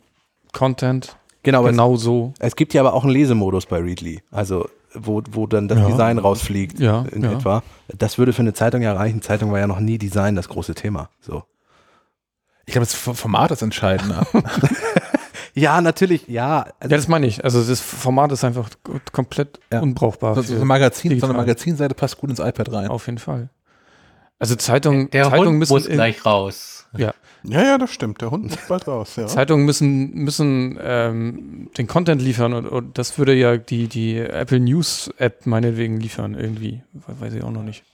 Content 0.53 1.16
genau. 1.43 1.65
Genau 1.65 1.97
so. 1.97 2.32
es, 2.39 2.49
es 2.51 2.57
gibt 2.57 2.74
ja 2.74 2.82
aber 2.82 2.94
auch 2.94 3.03
einen 3.03 3.12
Lesemodus 3.12 3.66
bei 3.66 3.78
Readly. 3.78 4.23
Also, 4.31 4.69
wo, 4.94 5.20
wo 5.32 5.49
dann 5.49 5.66
das 5.66 5.78
Ja. 5.81 5.86
Design 5.89 6.19
rausfliegt 6.19 6.78
Ja, 6.78 7.05
in 7.11 7.24
ja. 7.24 7.32
etwa. 7.32 7.65
Das 7.89 8.19
würde 8.19 8.32
für 8.32 8.43
eine 8.43 8.53
Zeitung 8.55 8.82
ja 8.82 8.93
reichen. 8.93 9.20
Zeitung 9.23 9.51
war 9.51 9.59
ja 9.59 9.66
noch 9.66 9.81
nie 9.81 9.99
Design 9.99 10.36
das 10.36 10.49
große 10.49 10.74
Thema. 10.77 11.09
So. 11.20 11.43
Ich 12.66 12.73
glaube, 12.74 12.86
das 12.86 12.94
Format 12.94 13.51
ist 13.51 13.62
entscheidend. 13.62 14.15
Ja, 15.55 15.81
natürlich, 15.81 16.29
ja. 16.29 16.61
Also, 16.81 16.91
Ja, 16.93 16.97
das 16.97 17.09
meine 17.09 17.27
ich. 17.27 17.45
Also 17.45 17.62
das 17.62 17.81
Format 17.81 18.33
ist 18.33 18.43
einfach 18.45 18.70
komplett 19.12 19.61
Ja. 19.73 19.81
unbrauchbar. 19.81 20.35
so, 20.35 20.43
so 20.43 20.55
für- 20.55 20.61
ein 20.62 20.66
Magazin, 20.66 21.19
so 21.20 21.27
eine. 21.27 21.35
Magazinseite 21.37 21.95
passt 21.95 22.19
gut 22.19 22.31
ins 22.31 22.39
iPad 22.39 22.73
rein. 22.73 22.89
Auf 22.89 23.07
jeden 23.07 23.19
Fall. 23.19 23.49
Also 24.39 24.57
Zeitung, 24.57 25.11
Der 25.11 25.24
Zeitungen 25.24 25.49
Hund 25.51 25.59
müssen 25.59 25.73
muss 25.73 25.87
in- 25.87 25.93
gleich 25.95 26.24
raus. 26.27 26.87
ja, 26.97 27.12
Ja, 27.45 27.62
ja, 27.62 27.77
das 27.79 27.91
stimmt. 27.91 28.20
Der 28.23 28.31
Hund 28.31 28.51
ist 28.55 28.66
bald 28.69 28.87
raus. 28.89 29.16
Ja. 29.16 29.27
Zeitungen 29.27 29.66
müssen, 29.66 30.15
müssen 30.15 30.79
ähm, 30.83 31.69
den 31.77 31.87
Content 31.87 32.23
liefern 32.23 32.53
und, 32.55 32.66
und 32.66 32.97
das 32.99 33.19
würde 33.19 33.35
ja 33.35 33.57
die, 33.57 33.89
die 33.89 34.19
Apple 34.19 34.59
News 34.61 35.11
App 35.19 35.45
meinetwegen 35.47 35.99
liefern, 36.01 36.35
irgendwie. 36.35 36.83
We- 36.93 37.20
Weiß 37.20 37.35
ich 37.35 37.43
auch 37.45 37.51
noch 37.51 37.62
nicht. 37.65 37.85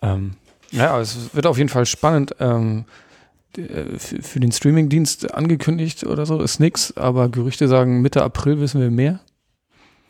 Ähm, 0.00 0.34
ja, 0.70 0.98
es 1.00 1.34
wird 1.34 1.46
auf 1.46 1.58
jeden 1.58 1.68
Fall 1.70 1.86
spannend. 1.86 2.36
Ähm, 2.40 2.84
äh, 2.84 3.11
für, 3.56 4.22
für 4.22 4.40
den 4.40 4.52
Streamingdienst 4.52 5.34
angekündigt 5.34 6.04
oder 6.04 6.26
so 6.26 6.40
ist 6.40 6.60
nix, 6.60 6.96
aber 6.96 7.28
Gerüchte 7.28 7.68
sagen, 7.68 8.00
Mitte 8.00 8.22
April 8.22 8.60
wissen 8.60 8.80
wir 8.80 8.90
mehr. 8.90 9.20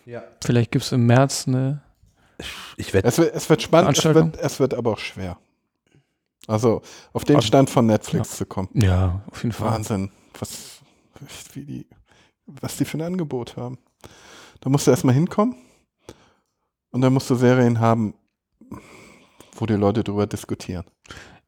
Ja. 0.05 0.23
Vielleicht 0.45 0.73
gibt 0.73 0.85
es 0.85 0.93
im 0.93 1.07
März 1.07 1.47
eine. 1.47 1.83
ich 2.77 2.93
wette, 2.93 3.09
Es 3.09 3.19
wird, 3.19 3.35
es 3.35 3.49
wird 3.49 3.63
spannend, 3.63 3.97
es 3.97 4.05
wird, 4.05 4.37
es 4.37 4.61
wird 4.61 4.75
aber 4.75 4.93
auch 4.93 4.99
schwer. 4.99 5.39
Also 6.49 6.83
auf 7.13 7.25
den 7.25 7.41
Stand 7.41 7.71
von 7.71 7.87
Netflix 7.87 8.37
zu 8.37 8.47
kommen. 8.47 8.69
Ja, 8.75 9.23
auf 9.31 9.43
jeden 9.43 9.53
Fall. 9.53 9.71
Wahnsinn. 9.71 10.11
Was, 10.39 10.81
wie 11.53 11.65
die, 11.65 11.87
was 12.47 12.77
die 12.77 12.85
für 12.85 12.99
ein 12.99 13.03
Angebot 13.03 13.57
haben. 13.57 13.79
Da 14.61 14.71
musst 14.71 14.87
du 14.87 14.91
erstmal 14.91 15.15
hinkommen 15.15 15.57
und 16.91 17.01
dann 17.01 17.13
musst 17.13 17.31
du 17.31 17.35
Serien 17.35 17.81
haben, 17.81 18.15
wo 19.55 19.67
die 19.67 19.75
Leute 19.75 20.03
drüber 20.03 20.27
diskutieren. 20.27 20.85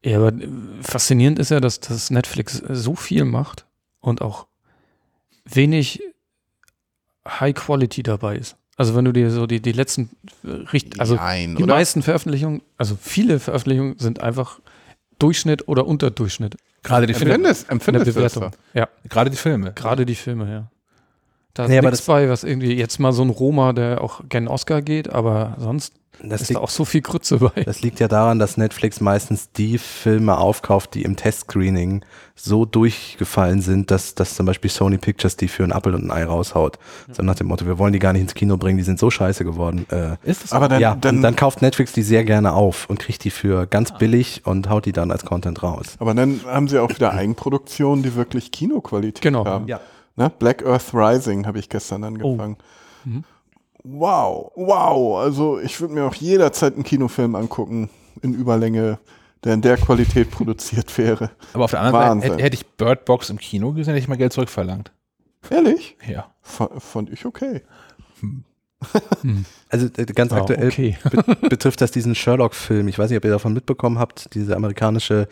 Ja, 0.05 0.17
aber 0.17 0.27
äh, 0.29 0.47
faszinierend 0.81 1.39
ist 1.39 1.49
ja, 1.49 1.59
dass, 1.59 1.79
dass 1.79 2.11
Netflix 2.11 2.61
so 2.69 2.95
viel 2.95 3.25
macht 3.25 3.65
und 3.99 4.21
auch 4.21 4.47
wenig 5.45 6.01
High 7.27 7.55
Quality 7.55 8.03
dabei 8.03 8.37
ist. 8.37 8.55
Also 8.77 8.93
wenn 8.95 9.05
du 9.05 9.13
dir 9.13 9.31
so 9.31 9.47
die, 9.47 9.61
die 9.61 9.71
letzten, 9.71 10.09
äh, 10.43 10.79
also 10.99 11.15
Nein, 11.15 11.55
die 11.55 11.63
oder? 11.63 11.75
meisten 11.75 12.03
Veröffentlichungen, 12.03 12.61
also 12.77 12.97
viele 13.01 13.39
Veröffentlichungen 13.39 13.97
sind 13.97 14.21
einfach 14.21 14.59
Durchschnitt 15.17 15.67
oder 15.67 15.87
Unterdurchschnitt 15.87 16.55
Gerade 16.83 17.07
die 17.07 17.13
Filme. 17.15 17.33
Empfindest, 17.33 17.63
in 17.63 17.67
der 17.67 17.71
empfindest 17.73 18.07
du 18.15 18.21
das 18.21 18.33
so? 18.33 18.39
Bewertung. 18.41 18.61
Ja, 18.73 18.87
Gerade 19.09 19.29
die 19.31 19.37
Filme. 19.37 19.73
gerade 19.73 20.05
die 20.05 20.13
Filme, 20.15 20.51
ja. 20.51 20.71
Da 21.55 21.63
ist 21.63 21.69
Nee, 21.69 21.79
aber 21.79 21.89
nichts 21.89 22.05
das- 22.05 22.13
bei, 22.13 22.29
was 22.29 22.43
irgendwie 22.43 22.73
jetzt 22.75 22.99
mal 22.99 23.11
so 23.13 23.23
ein 23.23 23.29
Roma, 23.31 23.73
der 23.73 24.01
auch 24.01 24.21
gern 24.29 24.47
Oscar 24.47 24.81
geht, 24.83 25.11
aber 25.11 25.55
sonst 25.57 25.93
das 26.23 26.41
ist 26.43 26.49
liegt, 26.49 26.59
da 26.59 26.63
auch 26.63 26.69
so 26.69 26.85
viel 26.85 27.01
Grütze 27.01 27.37
bei. 27.39 27.63
Das 27.65 27.81
liegt 27.81 27.99
ja 27.99 28.07
daran, 28.07 28.39
dass 28.39 28.55
Netflix 28.55 29.01
meistens 29.01 29.51
die 29.51 29.77
Filme 29.77 30.37
aufkauft, 30.37 30.93
die 30.93 31.01
im 31.03 31.17
Testscreening 31.17 32.03
so 32.35 32.63
durchgefallen 32.65 33.61
sind, 33.61 33.91
dass, 33.91 34.15
dass 34.15 34.35
zum 34.35 34.45
Beispiel 34.45 34.69
Sony 34.71 34.97
Pictures 34.97 35.35
die 35.35 35.47
für 35.49 35.63
ein 35.65 35.73
Apfel 35.73 35.93
und 35.93 36.05
ein 36.05 36.11
Ei 36.11 36.23
raushaut. 36.25 36.77
So 37.11 37.21
nach 37.23 37.35
dem 37.35 37.47
Motto, 37.47 37.65
wir 37.65 37.77
wollen 37.79 37.91
die 37.93 37.99
gar 37.99 38.13
nicht 38.13 38.21
ins 38.21 38.33
Kino 38.33 38.55
bringen, 38.57 38.77
die 38.77 38.83
sind 38.83 38.97
so 38.99 39.09
scheiße 39.09 39.43
geworden. 39.43 39.85
Äh, 39.91 40.15
Ist 40.23 40.43
das 40.45 40.53
Aber 40.53 40.69
dann, 40.69 40.81
ja, 40.81 40.95
dann, 40.95 41.21
dann 41.21 41.35
kauft 41.35 41.61
Netflix 41.61 41.91
die 41.91 42.01
sehr 42.03 42.23
gerne 42.23 42.53
auf 42.53 42.89
und 42.89 42.97
kriegt 42.99 43.23
die 43.25 43.29
für 43.29 43.67
ganz 43.67 43.91
billig 43.97 44.41
und 44.45 44.69
haut 44.69 44.85
die 44.85 44.93
dann 44.93 45.11
als 45.11 45.25
Content 45.25 45.63
raus. 45.63 45.95
aber 45.99 46.13
dann 46.13 46.41
haben 46.45 46.67
sie 46.69 46.79
auch 46.79 46.89
wieder 46.89 47.13
Eigenproduktionen, 47.13 48.03
die 48.03 48.15
wirklich 48.15 48.51
Kinoqualität 48.51 49.21
Genau. 49.21 49.45
haben. 49.45 49.67
Ja. 49.67 49.79
Ne? 50.15 50.31
Black 50.39 50.65
Earth 50.65 50.93
Rising 50.93 51.45
habe 51.45 51.59
ich 51.59 51.69
gestern 51.69 52.03
angefangen. 52.03 52.57
Mhm. 53.03 53.23
Wow, 53.83 54.51
wow. 54.55 55.19
Also 55.19 55.59
ich 55.59 55.79
würde 55.79 55.93
mir 55.93 56.05
auch 56.05 56.15
jederzeit 56.15 56.73
einen 56.73 56.83
Kinofilm 56.83 57.35
angucken 57.35 57.89
in 58.21 58.33
Überlänge, 58.33 58.97
der 59.43 59.53
in 59.53 59.61
der 59.61 59.77
Qualität 59.77 60.31
produziert 60.31 60.97
wäre. 60.97 61.31
Aber 61.53 61.65
auf 61.65 61.71
der 61.71 61.81
anderen. 61.81 62.21
Seite 62.21 62.43
hätte, 62.43 62.55
ich 62.55 62.65
Bird 62.65 63.05
Box 63.05 63.29
im 63.29 63.37
Kino 63.37 63.73
gesehen, 63.73 63.93
hätte 63.93 64.03
ich 64.03 64.07
mal 64.07 64.17
Geld 64.17 64.33
zurückverlangt. 64.33 64.91
Ehrlich? 65.49 65.97
Ja. 66.07 66.31
F 66.43 66.67
fand 66.79 67.11
ich 67.11 67.25
okay. 67.25 67.61
Also 69.75 69.87
äh, 69.97 70.05
ganz 70.05 70.31
Ja, 70.31 70.37
aktuell 70.37 70.67
okay. 70.67 70.97
be 71.11 71.49
betrifft 71.49 71.81
das 71.81 71.91
diesen 71.91 72.15
Sherlock-Film. 72.15 72.87
Ich 72.87 72.97
weiß 72.97 73.09
nicht, 73.09 73.17
ob 73.17 73.25
ihr 73.25 73.31
davon 73.31 73.53
mitbekommen 73.53 73.99
habt, 73.99 74.33
diese 74.33 74.55
amerikanische, 74.55 75.27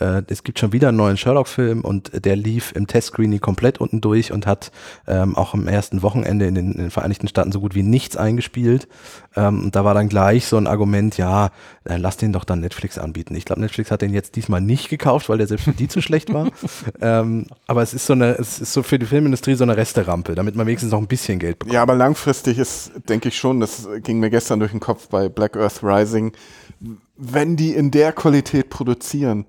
äh, 0.00 0.22
es 0.28 0.44
gibt 0.44 0.58
schon 0.58 0.72
wieder 0.72 0.88
einen 0.88 0.96
neuen 0.96 1.16
Sherlock-Film 1.16 1.80
und 1.80 2.24
der 2.24 2.36
lief 2.36 2.72
im 2.74 2.86
Testscreening 2.86 3.40
komplett 3.40 3.78
unten 3.78 4.00
durch 4.00 4.32
und 4.32 4.46
hat 4.46 4.70
ähm, 5.06 5.36
auch 5.36 5.54
am 5.54 5.66
ersten 5.66 6.02
Wochenende 6.02 6.46
in 6.46 6.54
den, 6.54 6.72
in 6.72 6.78
den 6.78 6.90
Vereinigten 6.90 7.28
Staaten 7.28 7.52
so 7.52 7.60
gut 7.60 7.74
wie 7.74 7.82
nichts 7.82 8.16
eingespielt. 8.16 8.88
Ähm, 9.36 9.64
und 9.64 9.76
da 9.76 9.84
war 9.84 9.94
dann 9.94 10.08
gleich 10.08 10.46
so 10.46 10.56
ein 10.56 10.66
Argument, 10.66 11.16
ja, 11.16 11.50
äh, 11.84 11.96
lass 11.96 12.16
den 12.16 12.32
doch 12.32 12.44
dann 12.44 12.60
Netflix 12.60 12.98
anbieten. 12.98 13.34
Ich 13.34 13.44
glaube, 13.44 13.60
Netflix 13.60 13.90
hat 13.90 14.02
den 14.02 14.14
jetzt 14.14 14.36
diesmal 14.36 14.60
nicht 14.60 14.88
gekauft, 14.88 15.28
weil 15.28 15.38
der 15.38 15.46
selbst 15.46 15.64
für 15.64 15.72
die 15.72 15.88
zu 15.88 16.00
schlecht 16.00 16.32
war. 16.32 16.48
Ähm, 17.00 17.46
aber 17.66 17.82
es 17.82 17.94
ist 17.94 18.06
so 18.06 18.12
eine, 18.12 18.38
es 18.38 18.60
ist 18.60 18.72
so 18.72 18.82
für 18.82 18.98
die 18.98 19.06
Filmindustrie 19.06 19.54
so 19.54 19.64
eine 19.64 19.76
Resterampe, 19.76 20.34
damit 20.34 20.56
man 20.56 20.66
wenigstens 20.66 20.90
noch 20.90 20.98
ein 20.98 21.06
bisschen 21.06 21.38
Geld 21.38 21.58
bekommt. 21.58 21.74
Ja, 21.74 21.82
aber 21.82 21.94
langfristig 21.94 22.58
ist, 22.58 22.92
denke 23.08 23.28
ich 23.28 23.38
schon, 23.38 23.60
das 23.88 24.02
ging 24.02 24.20
mir 24.20 24.30
gestern 24.30 24.58
durch 24.60 24.72
den 24.72 24.80
Kopf 24.80 25.08
bei 25.08 25.28
Black 25.28 25.56
Earth 25.56 25.82
Rising, 25.82 26.32
wenn 27.16 27.56
die 27.56 27.74
in 27.74 27.90
der 27.90 28.12
Qualität 28.12 28.70
produzieren, 28.70 29.46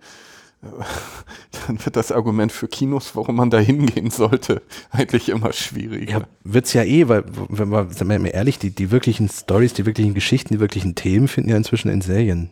dann 1.68 1.84
wird 1.86 1.96
das 1.96 2.12
Argument 2.12 2.52
für 2.52 2.68
Kinos, 2.68 3.16
warum 3.16 3.38
man 3.38 3.50
da 3.50 3.60
hingehen 3.60 4.10
sollte, 4.10 4.62
eigentlich 4.92 5.30
immer 5.30 5.54
schwieriger. 5.54 6.20
Ja, 6.20 6.28
wird's 6.44 6.74
ja 6.74 6.84
eh, 6.84 7.08
weil, 7.08 7.24
wenn 7.48 7.70
wir, 7.70 7.90
sind 7.92 8.10
wir 8.10 8.20
mal 8.20 8.28
ehrlich, 8.28 8.60
die, 8.60 8.72
die 8.72 8.92
wirklichen 8.92 9.30
Stories, 9.30 9.74
die 9.74 9.86
wirklichen 9.86 10.14
Geschichten, 10.14 10.54
die 10.54 10.60
wirklichen 10.60 10.96
Themen 10.96 11.28
finden 11.28 11.50
ja 11.52 11.58
inzwischen 11.58 11.90
in 11.90 12.02
Serien 12.02 12.50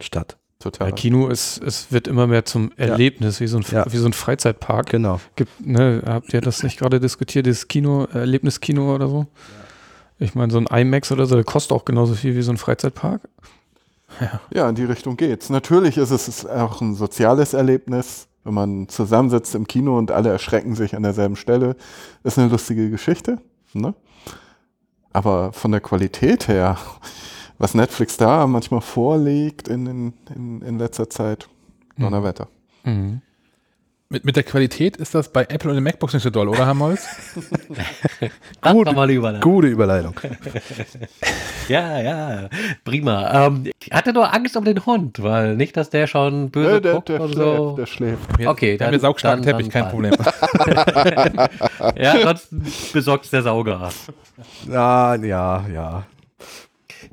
statt. 0.00 0.38
Total. 0.58 0.88
Ja, 0.88 0.94
Kino 0.94 1.28
ist, 1.28 1.62
es 1.62 1.92
wird 1.92 2.08
immer 2.08 2.26
mehr 2.26 2.46
zum 2.46 2.72
Erlebnis, 2.76 3.40
wie 3.40 3.46
so 3.46 3.58
ein, 3.58 3.64
Ja. 3.70 3.84
wie 3.92 3.98
so 3.98 4.06
ein 4.06 4.14
Freizeitpark. 4.14 4.88
Genau. 4.88 5.20
Gibt, 5.36 5.64
ne, 5.64 6.02
habt 6.04 6.32
ihr 6.32 6.40
das 6.40 6.62
nicht 6.62 6.78
gerade 6.78 6.98
diskutiert, 6.98 7.46
das 7.46 7.68
Kino, 7.68 8.06
Erlebniskino 8.06 8.94
oder 8.94 9.08
so? 9.08 9.26
Ich 10.18 10.34
meine, 10.34 10.50
so 10.52 10.58
ein 10.58 10.66
IMAX 10.66 11.12
oder 11.12 11.26
so, 11.26 11.34
der 11.34 11.44
kostet 11.44 11.72
auch 11.72 11.84
genauso 11.84 12.14
viel 12.14 12.34
wie 12.36 12.42
so 12.42 12.50
ein 12.50 12.56
Freizeitpark. 12.56 13.28
Ja, 14.54 14.68
in 14.68 14.74
die 14.74 14.84
Richtung 14.84 15.16
geht's. 15.16 15.50
Natürlich 15.50 15.98
ist 15.98 16.10
es 16.10 16.46
auch 16.46 16.80
ein 16.80 16.94
soziales 16.94 17.52
Erlebnis, 17.52 18.28
wenn 18.44 18.54
man 18.54 18.88
zusammensitzt 18.88 19.54
im 19.54 19.66
Kino 19.66 19.98
und 19.98 20.10
alle 20.10 20.30
erschrecken 20.30 20.74
sich 20.74 20.96
an 20.96 21.02
derselben 21.02 21.36
Stelle. 21.36 21.76
Ist 22.22 22.38
eine 22.38 22.48
lustige 22.48 22.88
Geschichte. 22.88 23.38
Ne? 23.72 23.94
Aber 25.12 25.52
von 25.52 25.72
der 25.72 25.80
Qualität 25.80 26.48
her, 26.48 26.78
was 27.58 27.74
Netflix 27.74 28.16
da 28.16 28.46
manchmal 28.46 28.80
vorlegt 28.80 29.68
in, 29.68 29.86
in, 29.86 30.12
in, 30.34 30.62
in 30.62 30.78
letzter 30.78 31.10
Zeit, 31.10 31.48
Donnerwetter. 31.98 32.48
Mhm. 32.84 33.22
Mit, 34.08 34.24
mit 34.24 34.36
der 34.36 34.44
Qualität 34.44 34.96
ist 34.98 35.16
das 35.16 35.32
bei 35.32 35.42
Apple 35.48 35.68
und 35.70 35.74
den 35.76 35.82
MacBooks 35.82 36.14
nicht 36.14 36.22
so 36.22 36.30
doll, 36.30 36.48
oder, 36.48 36.64
Herr 36.64 36.74
Molz? 36.74 37.08
Das 38.60 38.72
Gut. 38.72 38.86
war 38.86 38.92
mal 38.92 39.10
Überleitung. 39.10 39.40
Gute 39.52 39.66
Überleitung. 39.68 40.14
Ja, 41.68 41.98
ja, 42.00 42.48
prima. 42.84 43.46
Ähm, 43.48 43.64
ich 43.84 43.90
hatte 43.90 44.12
nur 44.12 44.32
Angst 44.32 44.56
um 44.56 44.64
den 44.64 44.86
Hund, 44.86 45.20
weil 45.20 45.56
nicht, 45.56 45.76
dass 45.76 45.90
der 45.90 46.06
schon 46.06 46.50
böse 46.50 46.76
Äh, 46.76 46.80
der, 46.80 46.92
guckt 46.94 47.08
der, 47.08 47.20
und 47.20 47.32
schläft, 47.32 47.56
so. 47.56 47.76
der 47.76 47.86
schläft. 47.86 48.38
Wir, 48.38 48.50
Okay, 48.50 48.66
wir 48.66 48.72
haben 48.74 48.78
dann- 48.78 48.90
hier 48.90 49.00
saugstarken 49.00 49.44
dann- 49.44 49.58
Teppich, 49.58 49.72
dann 49.72 49.82
kein. 49.82 49.90
Problem. 49.90 50.14
Ja, 51.96 52.12
ansonsten 52.12 52.64
besorgt 52.92 53.32
der 53.32 53.42
Sauger. 53.42 53.88
Ja, 54.70 55.16
ja, 55.16 55.66
ja. 55.74 56.04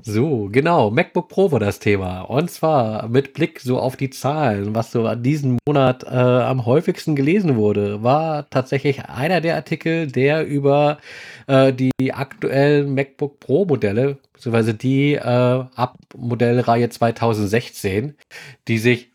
So, 0.06 0.50
genau. 0.52 0.92
MacBook 0.92 1.30
Pro 1.30 1.52
war 1.54 1.62
das 1.62 1.80
Thema. 1.80 2.22
Und 2.24 2.52
zwar 2.52 3.08
mit 3.08 3.34
Blick 3.34 3.62
so 3.62 3.80
auf 3.80 3.96
die 3.96 4.10
Zahlen, 4.10 4.76
was 4.76 4.92
so 4.92 5.08
an 5.08 5.24
diesem 5.24 5.58
Monat 5.66 6.04
äh, 6.04 6.08
am 6.08 6.66
häufigsten 6.66 7.16
gelesen 7.16 7.56
wurde, 7.56 8.04
war 8.04 8.50
tatsächlich 8.50 9.06
einer 9.06 9.40
der 9.40 9.56
Artikel, 9.56 10.08
der 10.12 10.46
über 10.46 10.98
äh, 11.48 11.72
die 11.72 12.14
aktuellen 12.14 12.94
MacBook 12.94 13.40
Pro 13.40 13.64
Modelle, 13.64 14.18
beziehungsweise 14.34 14.74
die 14.74 15.14
äh, 15.14 15.22
ab 15.22 15.98
Modellreihe 16.18 16.90
2016, 16.90 18.16
die 18.68 18.80
sich 18.80 19.10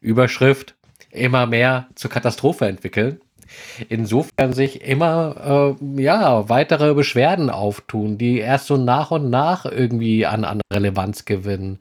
Überschrift 0.00 0.74
immer 1.12 1.46
mehr 1.46 1.86
zur 1.94 2.10
Katastrophe 2.10 2.66
entwickeln 2.66 3.20
insofern 3.88 4.52
sich 4.52 4.82
immer 4.82 5.76
äh, 5.80 6.02
ja 6.02 6.48
weitere 6.48 6.94
Beschwerden 6.94 7.50
auftun, 7.50 8.18
die 8.18 8.38
erst 8.38 8.66
so 8.66 8.76
nach 8.76 9.10
und 9.10 9.30
nach 9.30 9.64
irgendwie 9.64 10.26
an, 10.26 10.44
an 10.44 10.60
Relevanz 10.72 11.24
gewinnen. 11.24 11.78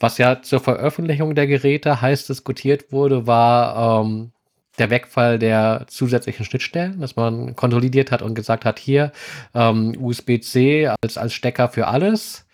Was 0.00 0.18
ja 0.18 0.42
zur 0.42 0.60
Veröffentlichung 0.60 1.34
der 1.34 1.46
Geräte 1.46 2.00
heiß 2.00 2.26
diskutiert 2.26 2.92
wurde, 2.92 3.26
war 3.26 4.02
ähm, 4.04 4.32
der 4.78 4.90
Wegfall 4.90 5.38
der 5.38 5.84
zusätzlichen 5.88 6.44
Schnittstellen, 6.44 7.00
dass 7.00 7.16
man 7.16 7.56
konsolidiert 7.56 8.12
hat 8.12 8.22
und 8.22 8.34
gesagt 8.34 8.64
hat, 8.64 8.78
hier 8.78 9.12
ähm, 9.54 9.94
USB-C 9.98 10.88
als, 10.88 11.18
als 11.18 11.32
Stecker 11.34 11.68
für 11.68 11.86
alles. 11.86 12.46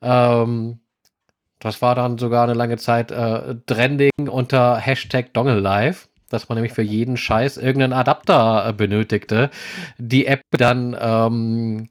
Ähm, 0.00 0.80
das 1.58 1.82
war 1.82 1.94
dann 1.94 2.18
sogar 2.18 2.44
eine 2.44 2.54
lange 2.54 2.76
Zeit 2.76 3.10
äh, 3.10 3.56
Trending 3.66 4.28
unter 4.28 4.76
Hashtag 4.76 5.34
Dongle 5.34 5.58
Live 5.58 6.08
dass 6.28 6.48
man 6.48 6.56
nämlich 6.56 6.72
für 6.72 6.82
jeden 6.82 7.16
Scheiß 7.16 7.56
irgendeinen 7.56 7.92
Adapter 7.92 8.68
äh, 8.68 8.72
benötigte. 8.72 9.50
Die 9.98 10.26
App 10.26 10.42
dann, 10.50 10.96
ähm, 11.00 11.88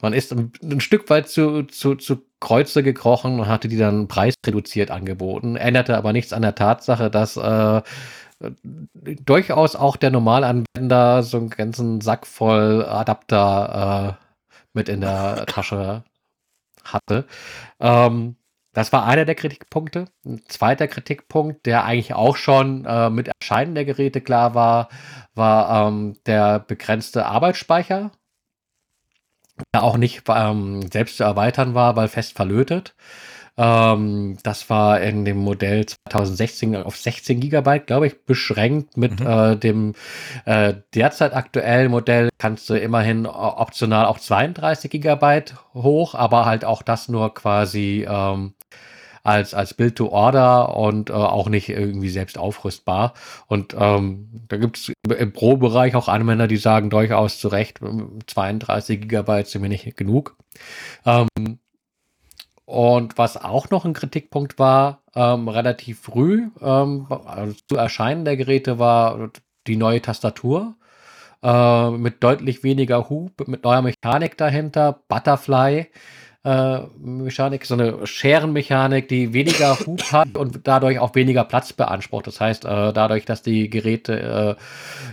man 0.00 0.12
ist 0.12 0.32
ein, 0.32 0.52
ein, 0.62 0.80
Stück 0.80 1.08
weit 1.10 1.28
zu, 1.28 1.64
zu, 1.64 1.94
zu 1.94 2.22
Kreuze 2.40 2.82
gekrochen 2.82 3.40
und 3.40 3.48
hatte 3.48 3.68
die 3.68 3.78
dann 3.78 4.08
preisreduziert 4.08 4.90
angeboten, 4.90 5.56
änderte 5.56 5.96
aber 5.96 6.12
nichts 6.12 6.32
an 6.32 6.42
der 6.42 6.54
Tatsache, 6.54 7.10
dass 7.10 7.36
äh, 7.36 7.82
durchaus 9.02 9.76
auch 9.76 9.96
der 9.96 10.10
Normalanwender 10.10 11.22
so 11.22 11.38
einen 11.38 11.50
ganzen 11.50 12.00
Sack 12.00 12.26
voll 12.26 12.84
Adapter 12.84 14.18
äh, 14.20 14.26
mit 14.74 14.88
in 14.88 15.00
der 15.00 15.46
Tasche 15.46 16.04
hatte. 16.84 17.26
Ähm, 17.80 18.36
das 18.76 18.92
war 18.92 19.06
einer 19.06 19.24
der 19.24 19.36
Kritikpunkte. 19.36 20.04
Ein 20.26 20.42
zweiter 20.48 20.86
Kritikpunkt, 20.86 21.64
der 21.64 21.86
eigentlich 21.86 22.12
auch 22.12 22.36
schon 22.36 22.84
äh, 22.84 23.08
mit 23.08 23.30
Erscheinen 23.40 23.74
der 23.74 23.86
Geräte 23.86 24.20
klar 24.20 24.54
war, 24.54 24.90
war 25.34 25.88
ähm, 25.88 26.18
der 26.26 26.58
begrenzte 26.58 27.24
Arbeitsspeicher, 27.24 28.10
der 29.74 29.82
auch 29.82 29.96
nicht 29.96 30.24
ähm, 30.28 30.82
selbst 30.92 31.16
zu 31.16 31.24
erweitern 31.24 31.72
war, 31.72 31.96
weil 31.96 32.08
fest 32.08 32.36
verlötet. 32.36 32.94
Ähm, 33.56 34.36
das 34.42 34.68
war 34.68 35.00
in 35.00 35.24
dem 35.24 35.38
Modell 35.38 35.86
2016 35.86 36.76
auf 36.76 36.98
16 36.98 37.40
Gigabyte, 37.40 37.86
glaube 37.86 38.08
ich, 38.08 38.26
beschränkt. 38.26 38.98
Mit 38.98 39.20
mhm. 39.20 39.26
äh, 39.26 39.56
dem 39.56 39.94
äh, 40.44 40.74
derzeit 40.94 41.32
aktuellen 41.32 41.90
Modell 41.90 42.28
kannst 42.36 42.68
du 42.68 42.74
immerhin 42.74 43.24
optional 43.24 44.04
auch 44.04 44.18
32 44.18 44.90
Gigabyte 44.90 45.54
hoch, 45.72 46.14
aber 46.14 46.44
halt 46.44 46.66
auch 46.66 46.82
das 46.82 47.08
nur 47.08 47.32
quasi 47.32 48.06
ähm, 48.06 48.52
als, 49.26 49.54
als 49.54 49.74
Build 49.74 49.96
to 49.96 50.08
Order 50.08 50.76
und 50.76 51.10
äh, 51.10 51.12
auch 51.12 51.48
nicht 51.48 51.68
irgendwie 51.68 52.08
selbst 52.08 52.38
aufrüstbar. 52.38 53.14
Und 53.48 53.74
ähm, 53.78 54.28
da 54.48 54.56
gibt 54.56 54.78
es 54.78 54.92
im 55.18 55.32
Pro-Bereich 55.32 55.96
auch 55.96 56.08
Anwender, 56.08 56.46
die 56.46 56.56
sagen 56.56 56.90
durchaus 56.90 57.38
zu 57.38 57.48
Recht, 57.48 57.80
32 58.26 59.00
Gigabyte 59.00 59.48
sind 59.48 59.62
mir 59.62 59.68
nicht 59.68 59.96
genug. 59.96 60.36
Ähm, 61.04 61.28
und 62.64 63.18
was 63.18 63.36
auch 63.36 63.70
noch 63.70 63.84
ein 63.84 63.94
Kritikpunkt 63.94 64.58
war, 64.58 65.02
ähm, 65.14 65.48
relativ 65.48 66.00
früh 66.00 66.48
ähm, 66.60 67.06
also 67.26 67.54
zu 67.68 67.76
Erscheinen 67.76 68.24
der 68.24 68.36
Geräte 68.36 68.78
war 68.78 69.30
die 69.66 69.76
neue 69.76 70.02
Tastatur 70.02 70.74
äh, 71.42 71.90
mit 71.90 72.22
deutlich 72.22 72.62
weniger 72.62 73.08
Hub, 73.08 73.46
mit 73.48 73.64
neuer 73.64 73.82
Mechanik 73.82 74.36
dahinter, 74.36 75.00
Butterfly 75.08 75.86
äh, 76.46 76.86
Mechanik, 76.98 77.66
so 77.66 77.74
eine 77.74 78.06
Scherenmechanik, 78.06 79.08
die 79.08 79.32
weniger 79.32 79.78
Hub 79.86 80.12
hat 80.12 80.36
und 80.36 80.60
dadurch 80.64 80.98
auch 80.98 81.14
weniger 81.14 81.44
Platz 81.44 81.72
beansprucht. 81.72 82.26
Das 82.26 82.40
heißt, 82.40 82.64
äh, 82.64 82.92
dadurch, 82.92 83.24
dass 83.24 83.42
die 83.42 83.68
Geräte 83.68 84.56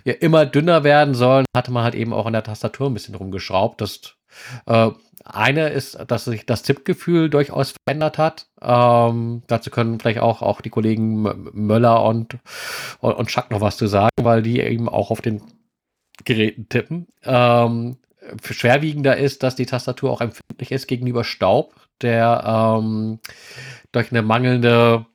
äh, 0.05 0.09
ja 0.09 0.13
immer 0.19 0.45
dünner 0.45 0.83
werden 0.83 1.15
sollen, 1.15 1.45
hatte 1.55 1.71
man 1.71 1.83
halt 1.83 1.95
eben 1.95 2.13
auch 2.13 2.25
an 2.25 2.33
der 2.33 2.43
Tastatur 2.43 2.89
ein 2.89 2.93
bisschen 2.93 3.15
rumgeschraubt. 3.15 3.81
Das 3.81 4.15
eine 5.25 5.69
ist, 5.69 5.97
dass 6.07 6.25
sich 6.25 6.45
das 6.45 6.63
Tippgefühl 6.63 7.29
durchaus 7.29 7.75
verändert 7.85 8.17
hat. 8.17 8.47
Ähm, 8.61 9.43
dazu 9.47 9.69
können 9.69 9.99
vielleicht 9.99 10.19
auch, 10.19 10.41
auch 10.41 10.61
die 10.61 10.69
Kollegen 10.69 11.21
Möller 11.53 12.03
und, 12.03 12.37
und, 12.99 13.13
und 13.13 13.31
Schack 13.31 13.51
noch 13.51 13.61
was 13.61 13.77
zu 13.77 13.87
sagen, 13.87 14.11
weil 14.21 14.41
die 14.41 14.59
eben 14.59 14.89
auch 14.89 15.11
auf 15.11 15.21
den 15.21 15.41
Geräten 16.25 16.67
tippen. 16.69 17.07
Ähm, 17.23 17.97
schwerwiegender 18.43 19.17
ist, 19.17 19.43
dass 19.43 19.55
die 19.55 19.65
Tastatur 19.65 20.11
auch 20.11 20.21
empfindlich 20.21 20.71
ist 20.71 20.87
gegenüber 20.87 21.23
Staub, 21.23 21.73
der 22.01 22.77
ähm, 22.79 23.19
durch 23.91 24.11
eine 24.11 24.21
mangelnde 24.21 25.05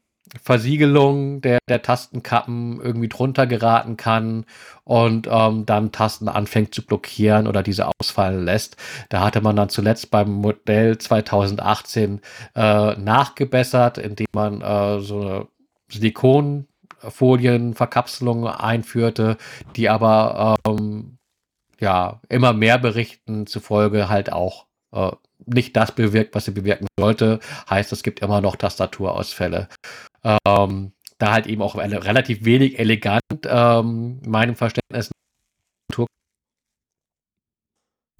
Versiegelung 0.43 1.41
der, 1.41 1.61
der 1.69 1.81
Tastenkappen 1.83 2.81
irgendwie 2.81 3.09
drunter 3.09 3.47
geraten 3.47 3.97
kann 3.97 4.45
und 4.85 5.29
ähm, 5.31 5.65
dann 5.67 5.93
Tasten 5.93 6.29
anfängt 6.29 6.75
zu 6.75 6.85
blockieren 6.85 7.47
oder 7.47 7.63
diese 7.63 7.89
ausfallen 7.89 8.45
lässt. 8.45 8.77
Da 9.09 9.21
hatte 9.21 9.41
man 9.41 9.55
dann 9.57 9.71
zuletzt 9.71 10.11
beim 10.11 10.33
Modell 10.33 10.99
2018 10.99 12.21
äh, 12.55 12.97
nachgebessert, 12.97 13.99
indem 13.99 14.27
man 14.33 14.61
äh, 14.61 15.01
so 15.01 15.21
eine 15.21 15.47
Silikonfolienverkapselung 15.91 18.47
einführte, 18.47 19.37
die 19.77 19.89
aber 19.89 20.57
ähm, 20.67 21.18
ja, 21.81 22.21
immer 22.29 22.53
mehr 22.53 22.79
Berichten 22.79 23.47
zufolge 23.47 24.09
halt 24.09 24.33
auch 24.33 24.67
äh, 24.93 25.13
nicht 25.47 25.77
das 25.77 25.93
bewirkt, 25.93 26.35
was 26.35 26.45
sie 26.45 26.51
bewirken 26.51 26.87
sollte. 26.99 27.41
Heißt, 27.71 27.93
es 27.93 28.03
gibt 28.03 28.21
immer 28.21 28.41
noch 28.41 28.57
Tastaturausfälle. 28.57 29.69
Ähm, 30.47 30.93
da 31.19 31.33
halt 31.33 31.47
eben 31.47 31.63
auch 31.63 31.77
relativ 31.77 32.45
wenig 32.45 32.79
elegant, 32.79 33.23
ähm, 33.45 34.21
meinem 34.25 34.57
Verständnis, 34.57 35.11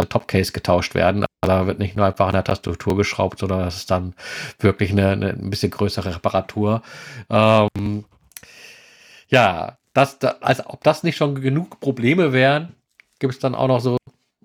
Topcase 0.09 0.53
getauscht 0.53 0.95
werden. 0.95 1.25
Da 1.41 1.67
wird 1.67 1.79
nicht 1.79 1.97
nur 1.97 2.07
einfach 2.07 2.29
an 2.29 2.35
der 2.35 2.45
Tastatur 2.45 2.97
geschraubt, 2.97 3.41
sondern 3.41 3.61
das 3.61 3.77
ist 3.77 3.91
dann 3.91 4.15
wirklich 4.59 4.91
eine, 4.93 5.11
eine 5.11 5.31
ein 5.31 5.51
bisschen 5.51 5.71
größere 5.71 6.15
Reparatur. 6.15 6.83
Ähm, 7.31 8.05
ja, 9.29 9.79
das, 9.93 10.21
als 10.23 10.65
ob 10.67 10.85
das 10.85 11.03
nicht 11.03 11.17
schon 11.17 11.41
genug 11.41 11.81
Probleme 11.81 12.33
wären, 12.33 12.75
gibt 13.19 13.35
es 13.35 13.39
dann 13.41 13.55
auch 13.55 13.69
noch 13.69 13.81
so, 13.81 13.97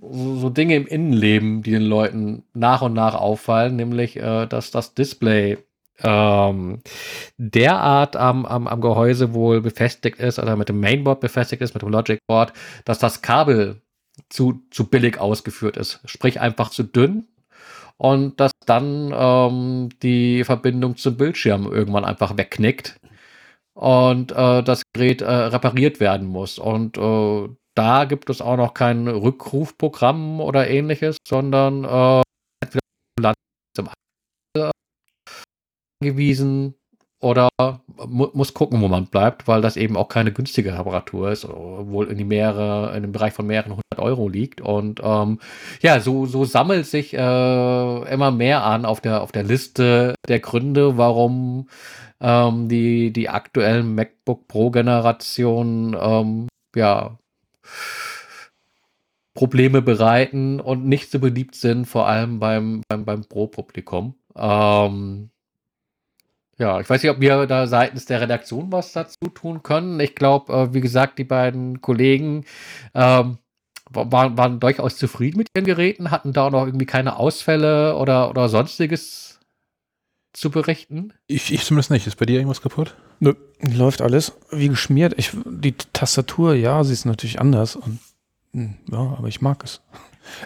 so, 0.02 0.35
so, 0.38 0.50
Dinge 0.50 0.76
im 0.76 0.88
Innenleben, 0.88 1.64
die 1.64 1.72
den 1.72 1.84
Leuten 1.84 2.43
nach 2.53 2.82
und 2.82 2.93
nach 2.93 3.16
auffallen, 3.16 3.76
nämlich, 3.76 4.18
äh, 4.18 4.45
dass 4.48 4.72
das 4.72 4.93
Display 4.93 5.58
ähm, 6.00 6.80
derart 7.38 8.16
am, 8.16 8.45
am, 8.45 8.68
am 8.68 8.82
Gehäuse 8.82 9.34
wohl 9.34 9.61
befestigt 9.61 10.19
ist 10.19 10.40
oder 10.40 10.56
mit 10.56 10.69
dem 10.69 10.80
Mainboard 10.80 11.19
befestigt 11.19 11.61
ist, 11.61 11.74
mit 11.74 11.84
dem 11.84 11.90
Logic 11.90 12.19
Board, 12.27 12.53
dass 12.85 13.00
das 13.00 13.22
Kabel 13.22 13.82
zu, 14.30 14.61
zu 14.72 14.90
billig 14.90 15.19
ausgeführt 15.19 15.77
ist, 15.77 16.02
sprich 16.06 16.40
einfach 16.40 16.69
zu 16.69 16.84
dünn 16.84 17.27
und 17.98 18.40
dass 18.40 18.52
dann 18.66 19.14
ähm, 19.16 19.90
die 20.02 20.43
Verbindung 20.43 20.98
zum 20.98 21.16
Bildschirm 21.18 21.72
irgendwann 21.72 22.06
einfach 22.06 22.38
wegknickt 22.38 22.98
und 23.74 24.32
äh, 24.32 24.64
das 24.64 24.84
Gerät 24.93 25.22
äh, 25.22 25.32
repariert 25.32 26.00
werden 26.00 26.27
muss. 26.27 26.60
Und 26.60 26.98
äh, 26.98 27.50
da 27.76 28.06
gibt 28.06 28.30
es 28.30 28.42
auch 28.42 28.58
noch 28.58 28.74
kein 28.74 29.08
Rückrufprogramm 29.08 30.40
oder 30.40 30.69
ähnliches, 30.69 31.18
sondern 31.27 31.84
äh, 31.84 32.22
zum 33.76 33.90
angewiesen 36.02 36.76
oder 37.22 37.48
mu 38.06 38.27
muss 38.34 38.53
gucken, 38.53 38.82
wo 38.82 38.90
man 38.90 39.06
bleibt, 39.06 39.48
weil 39.48 39.61
das 39.61 39.77
eben 39.77 39.95
auch 39.95 40.10
keine 40.10 40.34
günstige 40.34 40.77
Reparatur 40.77 41.32
ist, 41.32 41.45
obwohl 41.45 42.08
in 42.11 42.18
die 42.18 42.26
mehrere, 42.26 42.95
in 42.98 43.02
dem 43.02 43.14
Bereich 43.14 43.32
von 43.34 43.48
mehreren 43.48 43.72
hundert 43.72 44.00
Euro 44.00 44.27
liegt. 44.27 44.60
Und 44.60 45.00
ähm, 45.02 45.40
ja, 45.82 46.02
so, 46.02 46.26
so 46.26 46.43
sammelt 46.43 46.85
sich 46.85 47.14
äh, 47.14 48.14
immer 48.14 48.32
mehr 48.32 48.66
an 48.66 48.84
auf 48.85 49.00
der, 49.00 49.22
auf 49.22 49.32
der 49.32 49.43
Liste 49.43 50.16
der 50.27 50.42
Gründe, 50.42 50.98
warum 50.98 51.69
ähm, 52.19 52.68
die, 52.68 53.14
die 53.14 53.30
aktuellen 53.30 53.95
MacBook 53.95 54.50
Pro-Generationen 54.50 55.95
ähm, 55.98 56.48
ja, 56.76 57.18
Probleme 59.33 59.82
bereiten 59.82 60.59
und 60.59 60.85
nicht 60.85 61.09
so 61.11 61.19
beliebt 61.19 61.56
sind, 61.56 61.85
vor 61.85 62.08
allem 62.08 62.40
beim, 62.40 62.83
beim, 62.88 63.03
beim 63.06 63.25
Pro-Publikum. 63.25 64.16
Ähm, 64.35 65.32
ja, 66.58 66.80
ich 66.80 66.90
weiß 66.90 67.01
nicht, 67.01 67.11
ob 67.11 67.19
wir 67.19 67.48
da 67.48 67.66
seitens 67.66 68.06
der 68.06 68.22
Redaktion 68.22 68.72
was 68.72 68.93
dazu 68.93 69.27
tun 69.33 69.64
können. 69.64 70.00
Ich 70.00 70.14
glaube, 70.16 70.53
äh, 70.53 70.74
wie 70.74 70.82
gesagt, 70.82 71.17
die 71.17 71.24
beiden 71.24 71.82
Kollegen 71.82 72.45
ähm, 72.93 73.40
waren, 73.90 74.38
waren 74.38 74.59
durchaus 74.59 74.98
zufrieden 74.98 75.40
mit 75.40 75.50
ihren 75.56 75.66
Geräten, 75.66 76.11
hatten 76.11 76.32
da 76.32 76.48
auch 76.48 76.51
noch 76.51 76.66
irgendwie 76.66 76.85
keine 76.85 77.17
Ausfälle 77.17 77.98
oder, 77.98 78.30
oder 78.30 78.50
sonstiges 78.50 79.33
zu 80.34 80.50
berichten? 80.52 81.14
Ich, 81.28 81.53
ich 81.53 81.64
zumindest 81.64 81.92
nicht. 81.92 82.08
Ist 82.08 82.18
bei 82.18 82.26
dir 82.26 82.38
irgendwas 82.38 82.62
kaputt? 82.62 82.95
Nö, 83.20 83.34
läuft 83.62 84.02
alles 84.02 84.34
wie 84.52 84.68
geschmiert. 84.70 85.14
Ich, 85.18 85.32
die 85.45 85.74
Tastatur, 85.94 86.53
ja, 86.56 86.84
sie 86.84 86.94
ist 86.94 87.06
natürlich 87.06 87.40
anders. 87.40 87.76
Und, 87.76 88.00
hm, 88.53 88.76
ja, 88.92 88.98
aber 89.18 89.28
ich 89.28 89.42
mag 89.42 89.64
es. 89.64 89.82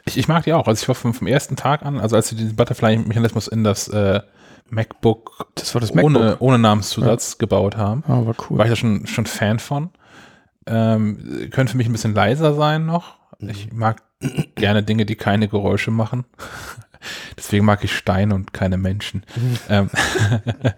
Ich, 0.05 0.17
ich 0.17 0.27
mag 0.27 0.43
die 0.43 0.53
auch. 0.53 0.67
Also 0.67 0.81
ich 0.81 0.87
war 0.87 0.95
vom, 0.95 1.13
vom 1.13 1.27
ersten 1.27 1.55
Tag 1.55 1.83
an, 1.83 1.99
also 1.99 2.15
als 2.15 2.27
sie 2.29 2.35
diesen 2.35 2.55
Butterfly-Mechanismus 2.55 3.47
in 3.47 3.63
das 3.63 3.87
äh, 3.87 4.21
MacBook, 4.69 5.47
Das 5.55 5.73
war 5.73 5.81
das 5.81 5.91
ohne, 5.93 6.19
MacBook. 6.19 6.41
ohne 6.41 6.59
Namenszusatz 6.59 7.37
gebaut 7.37 7.77
haben, 7.77 8.03
Ah, 8.07 8.25
war 8.25 8.35
cool. 8.49 8.57
war 8.57 8.65
ich 8.65 8.71
da 8.71 8.75
schon, 8.75 9.07
schon 9.07 9.25
Fan 9.25 9.59
von. 9.59 9.89
Ähm, 10.65 11.47
können 11.51 11.69
für 11.69 11.77
mich 11.77 11.87
ein 11.87 11.93
bisschen 11.93 12.13
leiser 12.13 12.53
sein 12.53 12.85
noch. 12.85 13.15
Ich 13.39 13.71
mag 13.71 14.01
gerne 14.55 14.83
Dinge, 14.83 15.05
die 15.05 15.15
keine 15.15 15.47
Geräusche 15.47 15.91
machen. 15.91 16.25
Deswegen 17.37 17.65
mag 17.65 17.83
ich 17.83 17.95
Steine 17.95 18.35
und 18.35 18.53
keine 18.53 18.77
Menschen. 18.77 19.23
ähm, 19.69 19.89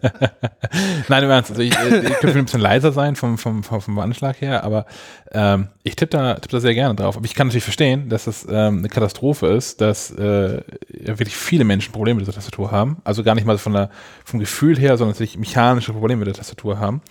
Nein, 1.07 1.23
im 1.23 1.30
Ernst. 1.30 1.51
Also 1.51 1.61
ich, 1.61 1.77
äh, 1.77 1.99
ich 1.99 2.19
könnte 2.19 2.38
ein 2.38 2.45
bisschen 2.45 2.61
leiser 2.61 2.91
sein 2.91 3.15
vom, 3.15 3.38
vom, 3.38 3.64
vom, 3.64 3.99
Anschlag 3.99 4.41
her, 4.41 4.64
aber 4.64 4.85
ähm, 5.31 5.67
ich 5.83 5.95
tippe 5.95 6.17
da, 6.17 6.35
tipp 6.35 6.51
da 6.51 6.59
sehr 6.59 6.73
gerne 6.73 6.95
drauf. 6.95 7.17
Aber 7.17 7.25
ich 7.25 7.35
kann 7.35 7.48
natürlich 7.48 7.64
verstehen, 7.64 8.09
dass 8.09 8.27
es 8.27 8.45
ähm, 8.49 8.80
eine 8.80 8.89
Katastrophe 8.89 9.48
ist, 9.48 9.81
dass 9.81 10.11
äh, 10.11 10.61
wirklich 10.89 11.35
viele 11.35 11.64
Menschen 11.64 11.91
Probleme 11.91 12.19
mit 12.19 12.27
der 12.27 12.33
Tastatur 12.33 12.72
haben. 12.72 12.98
Also 13.03 13.23
gar 13.23 13.35
nicht 13.35 13.45
mal 13.45 13.57
von 13.57 13.73
der, 13.73 13.89
vom 14.25 14.39
Gefühl 14.39 14.77
her, 14.77 14.98
sondern 14.98 15.14
tatsächlich 15.14 15.39
mechanische 15.39 15.93
Probleme 15.93 16.19
mit 16.19 16.27
der 16.27 16.35
Tastatur 16.35 16.80
haben. 16.80 17.01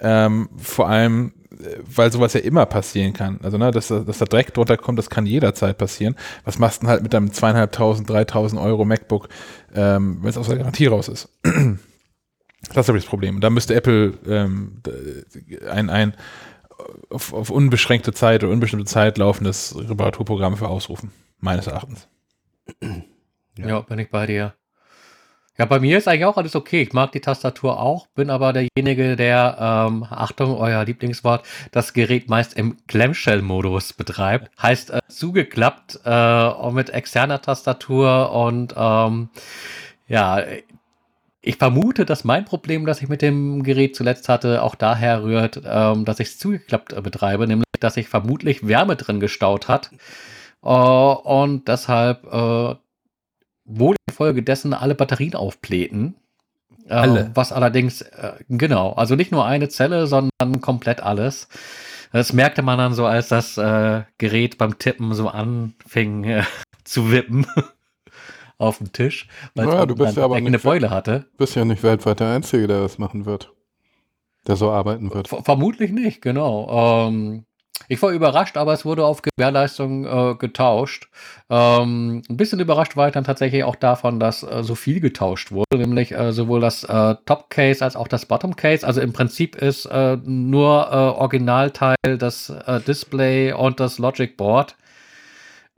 Ähm, 0.00 0.48
vor 0.56 0.88
allem, 0.88 1.32
weil 1.84 2.10
sowas 2.12 2.32
ja 2.34 2.40
immer 2.40 2.66
passieren 2.66 3.12
kann. 3.12 3.40
Also, 3.42 3.58
ne, 3.58 3.70
dass, 3.70 3.88
da- 3.88 4.00
dass 4.00 4.18
da 4.18 4.24
Dreck 4.24 4.52
drunter 4.54 4.76
kommt, 4.76 4.98
das 4.98 5.10
kann 5.10 5.26
jederzeit 5.26 5.78
passieren. 5.78 6.16
Was 6.44 6.58
machst 6.58 6.78
du 6.78 6.80
denn 6.86 6.90
halt 6.90 7.02
mit 7.02 7.12
deinem 7.12 7.32
zweieinhalbtausend, 7.32 8.08
dreitausend 8.08 8.60
Euro 8.60 8.84
MacBook, 8.84 9.28
ähm, 9.74 10.18
wenn 10.22 10.30
es 10.30 10.36
aus 10.38 10.48
der 10.48 10.56
Garantie 10.58 10.86
raus 10.86 11.08
ist? 11.08 11.28
Das 12.74 12.84
ist 12.84 12.90
aber 12.90 12.98
das 12.98 13.06
Problem. 13.06 13.40
Da 13.40 13.48
müsste 13.48 13.74
Apple 13.74 14.12
ähm, 14.28 14.82
ein, 15.70 15.88
ein 15.88 16.14
auf, 17.08 17.32
auf 17.32 17.48
unbeschränkte 17.48 18.12
Zeit 18.12 18.44
oder 18.44 18.52
unbestimmte 18.52 18.84
Zeit 18.84 19.16
laufendes 19.16 19.74
Reparaturprogramm 19.76 20.58
für 20.58 20.68
ausrufen, 20.68 21.10
meines 21.38 21.66
Erachtens. 21.66 22.06
Ja. 23.56 23.80
bin 23.80 23.98
ich 23.98 24.10
bei 24.10 24.26
dir. 24.26 24.54
Ja, 25.60 25.66
bei 25.66 25.78
mir 25.78 25.98
ist 25.98 26.08
eigentlich 26.08 26.24
auch 26.24 26.38
alles 26.38 26.56
okay. 26.56 26.80
Ich 26.80 26.94
mag 26.94 27.12
die 27.12 27.20
Tastatur 27.20 27.78
auch, 27.78 28.06
bin 28.14 28.30
aber 28.30 28.54
derjenige, 28.54 29.14
der, 29.14 29.58
ähm, 29.60 30.06
Achtung, 30.08 30.56
euer 30.56 30.86
Lieblingswort, 30.86 31.46
das 31.70 31.92
Gerät 31.92 32.30
meist 32.30 32.54
im 32.54 32.78
Clamshell-Modus 32.86 33.92
betreibt. 33.92 34.50
Heißt 34.62 34.88
äh, 34.88 35.00
zugeklappt 35.08 36.00
äh, 36.06 36.70
mit 36.70 36.88
externer 36.88 37.42
Tastatur 37.42 38.32
und 38.32 38.72
ähm, 38.74 39.28
ja, 40.08 40.42
ich 41.42 41.56
vermute, 41.56 42.06
dass 42.06 42.24
mein 42.24 42.46
Problem, 42.46 42.86
das 42.86 43.02
ich 43.02 43.10
mit 43.10 43.20
dem 43.20 43.62
Gerät 43.62 43.94
zuletzt 43.94 44.30
hatte, 44.30 44.62
auch 44.62 44.74
daher 44.74 45.22
rührt, 45.24 45.60
ähm, 45.62 46.06
dass 46.06 46.20
ich 46.20 46.28
es 46.28 46.38
zugeklappt 46.38 46.94
äh, 46.94 47.02
betreibe, 47.02 47.46
nämlich 47.46 47.66
dass 47.80 47.94
sich 47.94 48.08
vermutlich 48.08 48.66
Wärme 48.66 48.96
drin 48.96 49.20
gestaut 49.20 49.68
hat. 49.68 49.90
Äh, 50.62 50.68
und 50.68 51.68
deshalb 51.68 52.24
äh, 52.32 52.76
wohl 53.70 53.96
infolgedessen 54.08 54.74
alle 54.74 54.94
Batterien 54.94 55.34
aufblähten. 55.34 56.14
Äh, 56.88 56.94
Alle? 56.94 57.30
Was 57.34 57.52
allerdings, 57.52 58.02
äh, 58.02 58.32
genau, 58.48 58.92
also 58.92 59.14
nicht 59.14 59.30
nur 59.32 59.44
eine 59.46 59.68
Zelle, 59.68 60.06
sondern 60.06 60.60
komplett 60.60 61.00
alles. 61.00 61.48
Das 62.12 62.32
merkte 62.32 62.62
man 62.62 62.78
dann 62.78 62.94
so, 62.94 63.06
als 63.06 63.28
das 63.28 63.56
äh, 63.56 64.02
Gerät 64.18 64.58
beim 64.58 64.78
Tippen 64.78 65.14
so 65.14 65.28
anfing 65.28 66.24
äh, 66.24 66.42
zu 66.84 67.12
wippen 67.12 67.46
auf 68.58 68.78
dem 68.78 68.92
Tisch, 68.92 69.28
weil 69.54 69.66
Naja, 69.66 69.86
du 69.86 69.94
bist 69.94 70.16
ja 70.16 70.24
aber 70.24 70.36
eine 70.36 70.58
Beule 70.58 70.90
hatte. 70.90 71.26
Bist 71.38 71.54
ja 71.54 71.64
nicht 71.64 71.82
weltweit 71.82 72.20
der 72.20 72.32
Einzige, 72.32 72.66
der 72.66 72.80
das 72.80 72.98
machen 72.98 73.24
wird. 73.24 73.52
Der 74.46 74.56
so 74.56 74.70
arbeiten 74.70 75.12
wird. 75.14 75.28
Ver 75.28 75.44
vermutlich 75.44 75.92
nicht, 75.92 76.22
genau. 76.22 77.06
Ähm, 77.08 77.44
ich 77.90 78.00
war 78.02 78.10
überrascht, 78.10 78.56
aber 78.56 78.72
es 78.72 78.84
wurde 78.84 79.04
auf 79.04 79.20
Gewährleistung 79.20 80.04
äh, 80.04 80.34
getauscht. 80.36 81.08
Ähm, 81.48 82.22
ein 82.28 82.36
bisschen 82.36 82.60
überrascht 82.60 82.96
war 82.96 83.08
ich 83.08 83.14
dann 83.14 83.24
tatsächlich 83.24 83.64
auch 83.64 83.74
davon, 83.74 84.20
dass 84.20 84.44
äh, 84.44 84.62
so 84.62 84.76
viel 84.76 85.00
getauscht 85.00 85.50
wurde, 85.50 85.76
nämlich 85.76 86.12
äh, 86.12 86.32
sowohl 86.32 86.60
das 86.60 86.84
äh, 86.84 87.16
Top 87.26 87.50
Case 87.50 87.84
als 87.84 87.96
auch 87.96 88.06
das 88.06 88.26
Bottom 88.26 88.54
Case. 88.54 88.86
Also 88.86 89.00
im 89.00 89.12
Prinzip 89.12 89.56
ist 89.56 89.86
äh, 89.86 90.16
nur 90.22 90.88
äh, 90.88 90.94
Originalteil 90.94 91.96
das 92.18 92.52
Display 92.86 93.52
und 93.52 93.80
das 93.80 93.98
Logic 93.98 94.36
Board. 94.36 94.76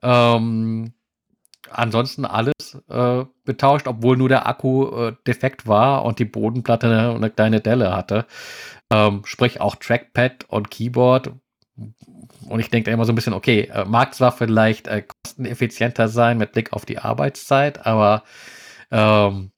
Ähm, 0.02 0.92
ansonsten 1.70 2.24
alles 2.26 2.52
getauscht, 3.44 3.86
obwohl 3.86 4.16
nur 4.16 4.28
der 4.28 4.46
Akku 4.46 5.12
defekt 5.26 5.66
war 5.66 6.04
und 6.04 6.18
die 6.18 6.24
Bodenplatte 6.24 6.86
eine, 6.86 7.14
eine 7.14 7.30
kleine 7.30 7.60
Delle 7.60 7.94
hatte. 7.94 8.26
Ähm, 8.92 9.22
sprich 9.24 9.60
auch 9.60 9.76
Trackpad 9.76 10.44
und 10.48 10.70
Keyboard. 10.70 11.32
Und 12.48 12.60
ich 12.60 12.70
denke 12.70 12.90
immer 12.90 13.04
so 13.04 13.12
ein 13.12 13.14
bisschen, 13.14 13.32
okay, 13.32 13.70
äh, 13.72 13.84
mag 13.84 14.14
zwar 14.14 14.32
vielleicht 14.32 14.88
äh, 14.88 15.02
kosteneffizienter 15.02 16.08
sein 16.08 16.38
mit 16.38 16.52
Blick 16.52 16.72
auf 16.72 16.84
die 16.84 16.98
Arbeitszeit, 16.98 17.86
aber 17.86 18.24
ähm, 18.90 19.52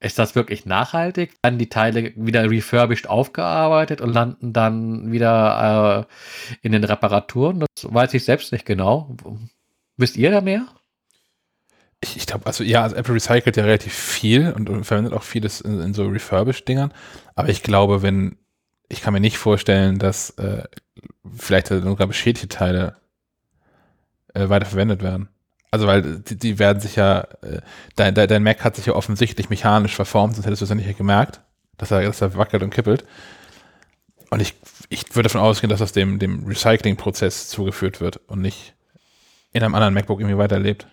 ist 0.00 0.18
das 0.18 0.34
wirklich 0.34 0.64
nachhaltig? 0.64 1.34
Dann 1.42 1.58
die 1.58 1.68
Teile 1.68 2.12
wieder 2.16 2.50
refurbished 2.50 3.08
aufgearbeitet 3.08 4.00
und 4.00 4.12
landen 4.12 4.54
dann 4.54 5.12
wieder 5.12 6.08
äh, 6.08 6.56
in 6.66 6.72
den 6.72 6.84
Reparaturen? 6.84 7.60
Das 7.60 7.92
weiß 7.92 8.14
ich 8.14 8.24
selbst 8.24 8.50
nicht 8.52 8.64
genau. 8.64 9.14
Wisst 9.98 10.16
ihr 10.16 10.30
da 10.30 10.40
mehr? 10.40 10.66
Ich, 12.02 12.16
ich 12.16 12.26
glaube, 12.26 12.46
also 12.46 12.64
ja, 12.64 12.82
also 12.82 12.96
Apple 12.96 13.14
recycelt 13.14 13.58
ja 13.58 13.64
relativ 13.64 13.92
viel 13.92 14.50
und, 14.52 14.70
und 14.70 14.84
verwendet 14.84 15.12
auch 15.12 15.22
vieles 15.22 15.60
in, 15.60 15.78
in 15.80 15.92
so 15.92 16.06
Refurbished-Dingern. 16.06 16.94
Aber 17.34 17.50
ich 17.50 17.62
glaube, 17.62 18.00
wenn, 18.00 18.38
ich 18.90 19.00
kann 19.00 19.14
mir 19.14 19.20
nicht 19.20 19.38
vorstellen, 19.38 19.98
dass 19.98 20.30
äh, 20.30 20.64
vielleicht 21.34 21.68
sogar 21.68 22.06
beschädigte 22.06 22.48
Teile 22.48 22.96
äh, 24.34 24.48
weiterverwendet 24.48 25.02
werden. 25.02 25.28
Also 25.70 25.86
weil 25.86 26.18
die, 26.18 26.36
die 26.36 26.58
werden 26.58 26.80
sich 26.80 26.96
ja, 26.96 27.20
äh, 27.42 27.60
dein, 27.94 28.14
dein, 28.14 28.28
dein 28.28 28.42
Mac 28.42 28.64
hat 28.64 28.76
sich 28.76 28.86
ja 28.86 28.94
offensichtlich 28.94 29.48
mechanisch 29.48 29.94
verformt, 29.94 30.34
sonst 30.34 30.46
hättest 30.46 30.60
du 30.60 30.64
es 30.64 30.70
ja 30.70 30.74
nicht 30.74 30.98
gemerkt, 30.98 31.40
dass 31.78 31.92
er, 31.92 32.02
dass 32.02 32.20
er 32.20 32.34
wackelt 32.36 32.62
und 32.64 32.70
kippelt. 32.70 33.04
Und 34.30 34.40
ich, 34.40 34.54
ich 34.88 35.14
würde 35.14 35.28
davon 35.28 35.40
ausgehen, 35.40 35.70
dass 35.70 35.78
das 35.78 35.92
dem, 35.92 36.18
dem 36.18 36.46
Recycling-Prozess 36.46 37.48
zugeführt 37.48 38.00
wird 38.00 38.16
und 38.28 38.40
nicht 38.40 38.74
in 39.52 39.62
einem 39.62 39.74
anderen 39.74 39.94
MacBook 39.94 40.20
irgendwie 40.20 40.38
weiterlebt. 40.38 40.86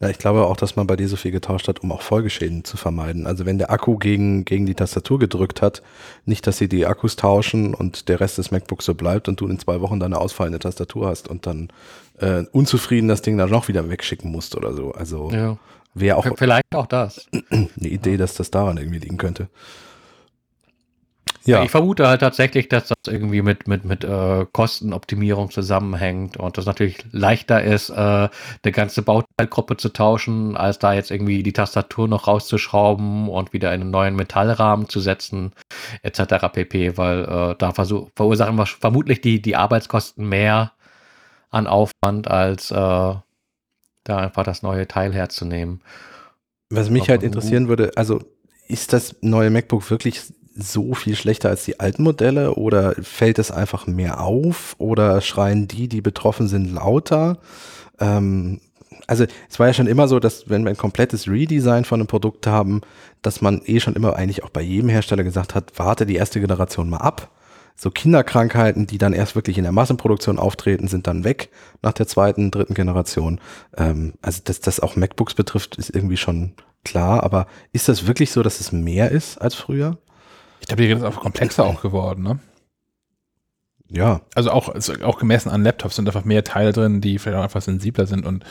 Ja, 0.00 0.10
ich 0.10 0.18
glaube 0.18 0.44
auch, 0.46 0.56
dass 0.58 0.76
man 0.76 0.86
bei 0.86 0.96
dir 0.96 1.08
so 1.08 1.16
viel 1.16 1.30
getauscht 1.30 1.68
hat, 1.68 1.82
um 1.82 1.90
auch 1.90 2.02
Folgeschäden 2.02 2.64
zu 2.64 2.76
vermeiden. 2.76 3.26
Also 3.26 3.46
wenn 3.46 3.56
der 3.56 3.70
Akku 3.70 3.96
gegen, 3.96 4.44
gegen 4.44 4.66
die 4.66 4.74
Tastatur 4.74 5.18
gedrückt 5.18 5.62
hat, 5.62 5.82
nicht, 6.26 6.46
dass 6.46 6.58
sie 6.58 6.68
die 6.68 6.84
Akkus 6.84 7.16
tauschen 7.16 7.72
und 7.72 8.08
der 8.08 8.20
Rest 8.20 8.36
des 8.36 8.50
MacBooks 8.50 8.84
so 8.84 8.94
bleibt 8.94 9.26
und 9.28 9.40
du 9.40 9.48
in 9.48 9.58
zwei 9.58 9.80
Wochen 9.80 9.98
deine 9.98 10.18
ausfallende 10.18 10.58
Tastatur 10.58 11.08
hast 11.08 11.28
und 11.28 11.46
dann 11.46 11.70
äh, 12.18 12.44
unzufrieden 12.52 13.08
das 13.08 13.22
Ding 13.22 13.38
dann 13.38 13.50
noch 13.50 13.68
wieder 13.68 13.88
wegschicken 13.88 14.30
musst 14.30 14.54
oder 14.54 14.74
so. 14.74 14.92
Also 14.92 15.30
Ja. 15.30 15.56
wäre 15.94 16.18
auch 16.18 16.26
Vielleicht 16.36 16.74
auch 16.74 16.86
das. 16.86 17.26
eine 17.50 17.66
Idee, 17.78 18.18
dass 18.18 18.34
das 18.34 18.50
daran 18.50 18.76
irgendwie 18.76 18.98
liegen 18.98 19.16
könnte. 19.16 19.48
Ja, 21.46 21.62
Ich 21.62 21.70
vermute 21.70 22.08
halt 22.08 22.20
tatsächlich, 22.20 22.68
dass 22.68 22.88
das 22.88 22.96
irgendwie 23.06 23.40
mit, 23.40 23.68
mit, 23.68 23.84
mit 23.84 24.04
äh, 24.04 24.46
Kostenoptimierung 24.52 25.50
zusammenhängt 25.50 26.36
und 26.36 26.58
das 26.58 26.66
natürlich 26.66 26.98
leichter 27.12 27.62
ist, 27.62 27.90
äh, 27.90 27.94
eine 27.94 28.30
ganze 28.72 29.02
Bauteilgruppe 29.02 29.76
zu 29.76 29.90
tauschen, 29.90 30.56
als 30.56 30.78
da 30.78 30.92
jetzt 30.92 31.10
irgendwie 31.10 31.42
die 31.42 31.52
Tastatur 31.52 32.08
noch 32.08 32.26
rauszuschrauben 32.26 33.28
und 33.28 33.52
wieder 33.52 33.72
in 33.72 33.82
einen 33.82 33.90
neuen 33.90 34.16
Metallrahmen 34.16 34.88
zu 34.88 35.00
setzen, 35.00 35.52
etc. 36.02 36.48
pp. 36.52 36.96
Weil 36.96 37.24
äh, 37.24 37.54
da 37.58 37.72
versuch, 37.72 38.08
verursachen 38.16 38.56
wir 38.56 38.66
vermutlich 38.66 39.20
die, 39.20 39.40
die 39.40 39.56
Arbeitskosten 39.56 40.28
mehr 40.28 40.72
an 41.50 41.66
Aufwand, 41.66 42.28
als 42.28 42.70
äh, 42.70 42.74
da 42.74 43.22
einfach 44.18 44.44
das 44.44 44.62
neue 44.62 44.86
Teil 44.88 45.12
herzunehmen. 45.12 45.80
was 46.70 46.90
mich 46.90 47.08
halt 47.08 47.22
interessieren 47.22 47.68
würde, 47.68 47.92
also 47.96 48.20
ist 48.68 48.92
das 48.92 49.16
neue 49.20 49.50
MacBook 49.50 49.88
wirklich 49.90 50.20
so 50.58 50.94
viel 50.94 51.16
schlechter 51.16 51.50
als 51.50 51.64
die 51.64 51.80
alten 51.80 52.02
Modelle 52.02 52.54
oder 52.54 52.94
fällt 53.02 53.38
es 53.38 53.50
einfach 53.50 53.86
mehr 53.86 54.20
auf 54.20 54.74
oder 54.78 55.20
schreien 55.20 55.68
die, 55.68 55.88
die 55.88 56.00
betroffen 56.00 56.48
sind, 56.48 56.72
lauter? 56.72 57.38
Ähm, 58.00 58.60
also 59.06 59.24
es 59.48 59.58
war 59.58 59.66
ja 59.66 59.74
schon 59.74 59.86
immer 59.86 60.08
so, 60.08 60.18
dass 60.18 60.48
wenn 60.48 60.64
wir 60.64 60.70
ein 60.70 60.76
komplettes 60.76 61.28
Redesign 61.28 61.84
von 61.84 62.00
einem 62.00 62.06
Produkt 62.06 62.46
haben, 62.46 62.80
dass 63.22 63.40
man 63.40 63.60
eh 63.66 63.80
schon 63.80 63.94
immer 63.94 64.16
eigentlich 64.16 64.44
auch 64.44 64.50
bei 64.50 64.62
jedem 64.62 64.88
Hersteller 64.88 65.24
gesagt 65.24 65.54
hat, 65.54 65.72
warte 65.76 66.06
die 66.06 66.16
erste 66.16 66.40
Generation 66.40 66.88
mal 66.88 66.98
ab. 66.98 67.30
So 67.78 67.90
Kinderkrankheiten, 67.90 68.86
die 68.86 68.96
dann 68.96 69.12
erst 69.12 69.34
wirklich 69.34 69.58
in 69.58 69.64
der 69.64 69.72
Massenproduktion 69.72 70.38
auftreten, 70.38 70.88
sind 70.88 71.06
dann 71.06 71.24
weg 71.24 71.50
nach 71.82 71.92
der 71.92 72.06
zweiten, 72.06 72.50
dritten 72.50 72.72
Generation. 72.72 73.38
Ähm, 73.76 74.14
also 74.22 74.40
dass 74.44 74.60
das 74.60 74.80
auch 74.80 74.96
MacBooks 74.96 75.34
betrifft, 75.34 75.76
ist 75.76 75.94
irgendwie 75.94 76.16
schon 76.16 76.54
klar. 76.84 77.22
Aber 77.22 77.46
ist 77.72 77.88
das 77.90 78.06
wirklich 78.06 78.30
so, 78.30 78.42
dass 78.42 78.60
es 78.60 78.72
mehr 78.72 79.10
ist 79.10 79.38
als 79.38 79.54
früher? 79.54 79.98
Ich 80.60 80.66
glaube, 80.66 80.82
die 80.82 80.90
ist 80.90 81.02
auch 81.02 81.20
komplexer 81.20 81.64
auch 81.64 81.82
geworden, 81.82 82.22
ne? 82.22 82.38
Ja, 83.88 84.22
Also 84.34 84.50
auch, 84.50 84.68
also 84.68 84.94
auch 85.04 85.18
gemessen 85.18 85.48
an 85.48 85.62
Laptops 85.62 85.96
sind 85.96 86.08
einfach 86.08 86.24
mehr 86.24 86.42
Teile 86.42 86.72
drin, 86.72 87.00
die 87.00 87.18
vielleicht 87.18 87.38
auch 87.38 87.44
einfach 87.44 87.62
sensibler 87.62 88.06
sind 88.06 88.26
und 88.26 88.44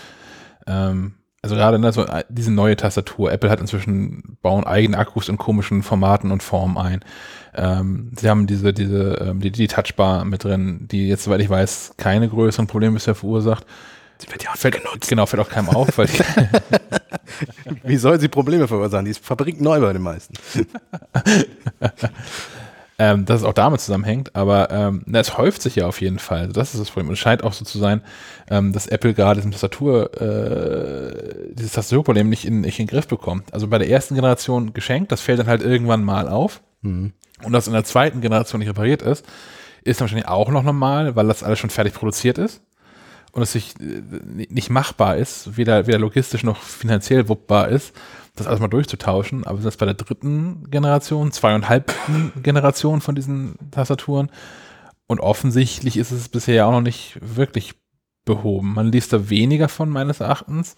ähm, 0.65 1.15
also 1.45 1.55
gerade 1.55 1.77
ne, 1.77 1.91
so 1.91 2.03
äh, 2.05 2.23
diese 2.27 2.51
neue 2.51 2.75
Tastatur. 2.75 3.31
Apple 3.31 3.51
hat 3.51 3.59
inzwischen 3.59 4.37
bauen 4.41 4.63
eigene 4.63 4.97
Akkus 4.97 5.29
in 5.29 5.37
komischen 5.37 5.83
Formaten 5.83 6.31
und 6.31 6.41
Formen 6.41 6.75
ein. 6.75 7.01
Ähm, 7.53 8.11
sie 8.17 8.29
haben 8.29 8.47
diese 8.47 8.73
diese 8.73 9.19
ähm, 9.21 9.41
die, 9.41 9.51
die 9.51 9.67
Touchbar 9.67 10.25
mit 10.25 10.43
drin, 10.43 10.87
die 10.89 11.07
jetzt 11.07 11.23
soweit 11.23 11.41
ich 11.41 11.49
weiß 11.49 11.93
keine 11.97 12.29
größeren 12.29 12.65
Probleme 12.65 12.95
bisher 12.95 13.13
verursacht. 13.13 13.67
Sie 14.17 14.31
wird 14.31 14.43
ja 14.43 14.51
auch 14.51 14.55
Fällt, 14.55 14.81
genau, 15.07 15.25
fällt 15.25 15.41
auch 15.41 15.49
keinem 15.49 15.69
auf, 15.69 15.97
weil 15.97 16.07
Wie 17.83 17.97
soll 17.97 18.19
sie 18.19 18.27
Probleme 18.27 18.67
verursachen? 18.67 19.05
Die 19.05 19.11
ist 19.11 19.25
fabrikneu 19.25 19.79
bei 19.79 19.93
den 19.93 20.01
meisten. 20.01 20.33
ähm, 22.99 23.25
dass 23.25 23.41
es 23.41 23.45
auch 23.45 23.53
damit 23.53 23.81
zusammenhängt, 23.81 24.35
aber 24.35 24.71
ähm, 24.71 25.03
na, 25.05 25.19
es 25.19 25.37
häuft 25.37 25.61
sich 25.61 25.75
ja 25.75 25.87
auf 25.87 26.01
jeden 26.01 26.19
Fall. 26.19 26.41
Also 26.41 26.53
das 26.53 26.73
ist 26.73 26.79
das 26.79 26.89
Problem. 26.89 27.09
Und 27.09 27.13
es 27.13 27.19
scheint 27.19 27.43
auch 27.43 27.53
so 27.53 27.65
zu 27.65 27.77
sein, 27.77 28.01
ähm, 28.49 28.73
dass 28.73 28.87
Apple 28.87 29.13
gerade 29.13 29.39
diesen 29.39 29.51
Tastatur, 29.51 30.21
äh, 30.21 31.53
dieses 31.53 31.73
Tastaturproblem 31.73 32.29
nicht 32.29 32.45
in, 32.45 32.61
nicht 32.61 32.79
in 32.79 32.87
den 32.87 32.91
Griff 32.91 33.07
bekommt. 33.07 33.53
Also 33.53 33.67
bei 33.67 33.77
der 33.77 33.89
ersten 33.89 34.15
Generation 34.15 34.73
geschenkt, 34.73 35.11
das 35.11 35.21
fällt 35.21 35.39
dann 35.39 35.47
halt 35.47 35.61
irgendwann 35.61 36.03
mal 36.03 36.29
auf. 36.29 36.61
Und 37.43 37.51
das 37.51 37.67
in 37.67 37.73
der 37.73 37.83
zweiten 37.83 38.21
Generation 38.21 38.59
nicht 38.59 38.69
repariert 38.69 39.01
ist, 39.01 39.25
ist 39.83 39.99
dann 39.99 40.05
wahrscheinlich 40.05 40.27
auch 40.27 40.49
noch 40.49 40.63
normal, 40.63 41.15
weil 41.15 41.27
das 41.27 41.43
alles 41.43 41.59
schon 41.59 41.69
fertig 41.69 41.93
produziert 41.93 42.37
ist 42.37 42.61
und 43.35 43.41
es 43.41 43.51
sich 43.51 43.75
äh, 43.81 44.01
nicht 44.49 44.69
machbar 44.69 45.17
ist, 45.17 45.57
weder, 45.57 45.87
weder 45.87 45.99
logistisch 45.99 46.43
noch 46.43 46.61
finanziell 46.61 47.27
wuppbar 47.27 47.67
ist, 47.67 47.93
das 48.35 48.47
alles 48.47 48.61
mal 48.61 48.69
durchzutauschen. 48.69 49.45
Aber 49.45 49.59
jetzt 49.59 49.77
bei 49.77 49.85
der 49.85 49.95
dritten 49.95 50.69
Generation, 50.71 51.33
zweieinhalbten 51.33 52.31
Generation 52.43 53.01
von 53.01 53.13
diesen 53.13 53.55
Tastaturen. 53.71 54.31
Und 55.07 55.19
offensichtlich 55.19 55.97
ist 55.97 56.11
es 56.11 56.29
bisher 56.29 56.55
ja 56.55 56.65
auch 56.65 56.71
noch 56.71 56.81
nicht 56.81 57.19
wirklich 57.21 57.75
behoben. 58.23 58.73
Man 58.73 58.91
liest 58.91 59.11
da 59.11 59.29
weniger 59.29 59.67
von 59.67 59.89
meines 59.89 60.21
Erachtens. 60.21 60.75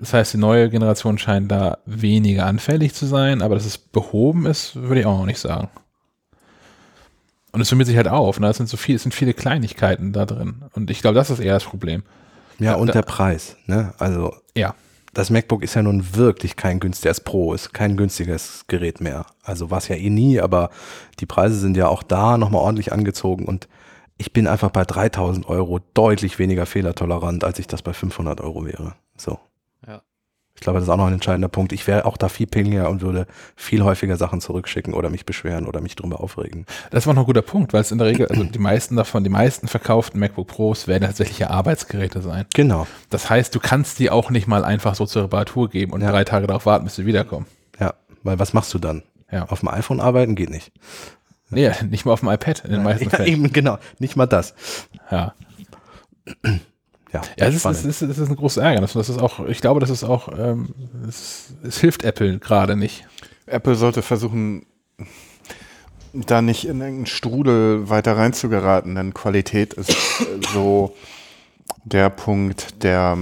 Das 0.00 0.12
heißt, 0.12 0.34
die 0.34 0.38
neue 0.38 0.68
Generation 0.70 1.16
scheint 1.16 1.50
da 1.50 1.78
weniger 1.86 2.44
anfällig 2.46 2.92
zu 2.92 3.06
sein, 3.06 3.40
aber 3.40 3.54
dass 3.54 3.64
es 3.64 3.78
behoben 3.78 4.46
ist, 4.46 4.74
würde 4.74 5.00
ich 5.00 5.06
auch 5.06 5.18
noch 5.18 5.26
nicht 5.26 5.38
sagen. 5.38 5.70
Und 7.52 7.60
es 7.60 7.68
summiert 7.68 7.86
sich 7.88 7.96
halt 7.96 8.08
auf. 8.08 8.38
Ne? 8.40 8.48
Es 8.48 8.56
sind 8.58 8.68
so 8.68 8.76
viel, 8.76 8.96
es 8.96 9.02
sind 9.02 9.14
viele 9.14 9.34
Kleinigkeiten 9.34 10.12
da 10.12 10.26
drin. 10.26 10.62
Und 10.74 10.90
ich 10.90 11.00
glaube, 11.00 11.14
das 11.14 11.30
ist 11.30 11.40
eher 11.40 11.54
das 11.54 11.64
Problem. 11.64 12.02
Ja, 12.58 12.74
und 12.74 12.88
da- 12.88 12.92
der 12.94 13.02
Preis. 13.02 13.56
Ne? 13.66 13.94
Also 13.98 14.34
Ja. 14.56 14.74
das 15.14 15.30
MacBook 15.30 15.62
ist 15.62 15.74
ja 15.74 15.82
nun 15.82 16.14
wirklich 16.16 16.56
kein 16.56 16.78
günstiges 16.80 17.20
Pro, 17.20 17.54
ist 17.54 17.72
kein 17.72 17.96
günstiges 17.96 18.64
Gerät 18.68 19.00
mehr. 19.00 19.26
Also 19.44 19.70
war 19.70 19.78
es 19.78 19.88
ja 19.88 19.96
eh 19.96 20.10
nie, 20.10 20.40
aber 20.40 20.70
die 21.20 21.26
Preise 21.26 21.56
sind 21.58 21.76
ja 21.76 21.88
auch 21.88 22.02
da 22.02 22.36
nochmal 22.36 22.62
ordentlich 22.62 22.92
angezogen 22.92 23.46
und 23.46 23.68
ich 24.18 24.32
bin 24.32 24.46
einfach 24.48 24.70
bei 24.70 24.84
3000 24.84 25.48
Euro 25.48 25.78
deutlich 25.94 26.38
weniger 26.40 26.66
fehlertolerant, 26.66 27.44
als 27.44 27.58
ich 27.60 27.68
das 27.68 27.82
bei 27.82 27.92
500 27.92 28.40
Euro 28.40 28.66
wäre. 28.66 28.94
So. 29.16 29.38
Ich 30.58 30.62
glaube, 30.62 30.80
das 30.80 30.88
ist 30.88 30.90
auch 30.90 30.96
noch 30.96 31.06
ein 31.06 31.12
entscheidender 31.12 31.46
Punkt. 31.46 31.72
Ich 31.72 31.86
wäre 31.86 32.04
auch 32.04 32.16
da 32.16 32.28
viel 32.28 32.48
pingliger 32.48 32.90
und 32.90 33.00
würde 33.00 33.28
viel 33.54 33.84
häufiger 33.84 34.16
Sachen 34.16 34.40
zurückschicken 34.40 34.92
oder 34.92 35.08
mich 35.08 35.24
beschweren 35.24 35.66
oder 35.66 35.80
mich 35.80 35.94
drüber 35.94 36.18
aufregen. 36.18 36.66
Das 36.90 37.06
war 37.06 37.14
noch 37.14 37.22
ein 37.22 37.26
guter 37.26 37.42
Punkt, 37.42 37.72
weil 37.72 37.82
es 37.82 37.92
in 37.92 37.98
der 37.98 38.08
Regel, 38.08 38.26
also 38.26 38.42
die 38.42 38.58
meisten 38.58 38.96
davon, 38.96 39.22
die 39.22 39.30
meisten 39.30 39.68
verkauften 39.68 40.18
MacBook 40.18 40.48
Pros 40.48 40.88
werden 40.88 41.04
tatsächliche 41.04 41.50
Arbeitsgeräte 41.50 42.22
sein. 42.22 42.44
Genau. 42.54 42.88
Das 43.08 43.30
heißt, 43.30 43.54
du 43.54 43.60
kannst 43.60 44.00
die 44.00 44.10
auch 44.10 44.30
nicht 44.30 44.48
mal 44.48 44.64
einfach 44.64 44.96
so 44.96 45.06
zur 45.06 45.22
Reparatur 45.24 45.70
geben 45.70 45.92
und 45.92 46.00
Ja. 46.00 46.10
drei 46.10 46.24
Tage 46.24 46.48
darauf 46.48 46.66
warten, 46.66 46.84
bis 46.86 46.96
sie 46.96 47.06
wiederkommen. 47.06 47.46
Ja, 47.78 47.94
weil 48.24 48.40
was 48.40 48.52
machst 48.52 48.74
du 48.74 48.80
dann? 48.80 49.04
Ja. 49.30 49.44
Auf 49.44 49.60
dem 49.60 49.68
iPhone 49.68 50.00
arbeiten 50.00 50.34
geht 50.34 50.50
nicht. 50.50 50.72
Nee, 51.50 51.70
nicht 51.88 52.04
mal 52.04 52.12
auf 52.14 52.20
dem 52.20 52.30
iPad 52.30 52.64
in 52.64 52.72
den 52.72 52.82
meisten 52.82 53.04
Ja, 53.04 53.10
Fällen. 53.10 53.28
eben, 53.28 53.52
genau. 53.52 53.78
Nicht 54.00 54.16
mal 54.16 54.26
das. 54.26 54.54
Ja. 55.12 55.34
Ja, 57.12 57.22
Ja, 57.38 57.46
es 57.46 57.54
ist, 57.54 57.64
es, 57.64 57.84
ist, 57.84 58.02
es 58.02 58.18
ist 58.18 58.28
ein 58.28 58.36
großes 58.36 58.58
Ärgernis. 58.58 58.92
Das 58.92 59.08
ist 59.08 59.18
auch, 59.18 59.46
ich 59.46 59.60
glaube, 59.60 59.80
das 59.80 59.90
ist 59.90 60.04
auch, 60.04 60.28
ähm, 60.36 60.74
es, 61.08 61.54
es 61.62 61.78
hilft 61.78 62.04
Apple 62.04 62.38
gerade 62.38 62.76
nicht. 62.76 63.06
Apple 63.46 63.74
sollte 63.74 64.02
versuchen, 64.02 64.66
da 66.12 66.42
nicht 66.42 66.64
in 66.64 66.80
irgendeinen 66.80 67.06
Strudel 67.06 67.88
weiter 67.88 68.16
reinzugeraten, 68.16 68.94
denn 68.94 69.14
Qualität 69.14 69.74
ist 69.74 69.90
äh, 69.90 70.24
so 70.52 70.94
der 71.84 72.10
Punkt, 72.10 72.82
der, 72.82 73.16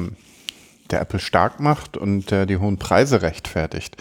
der 0.90 1.00
Apple 1.00 1.20
stark 1.20 1.60
macht 1.60 1.97
und 1.97 2.31
der 2.31 2.47
die 2.47 2.56
hohen 2.56 2.78
Preise 2.78 3.23
rechtfertigt. 3.23 3.97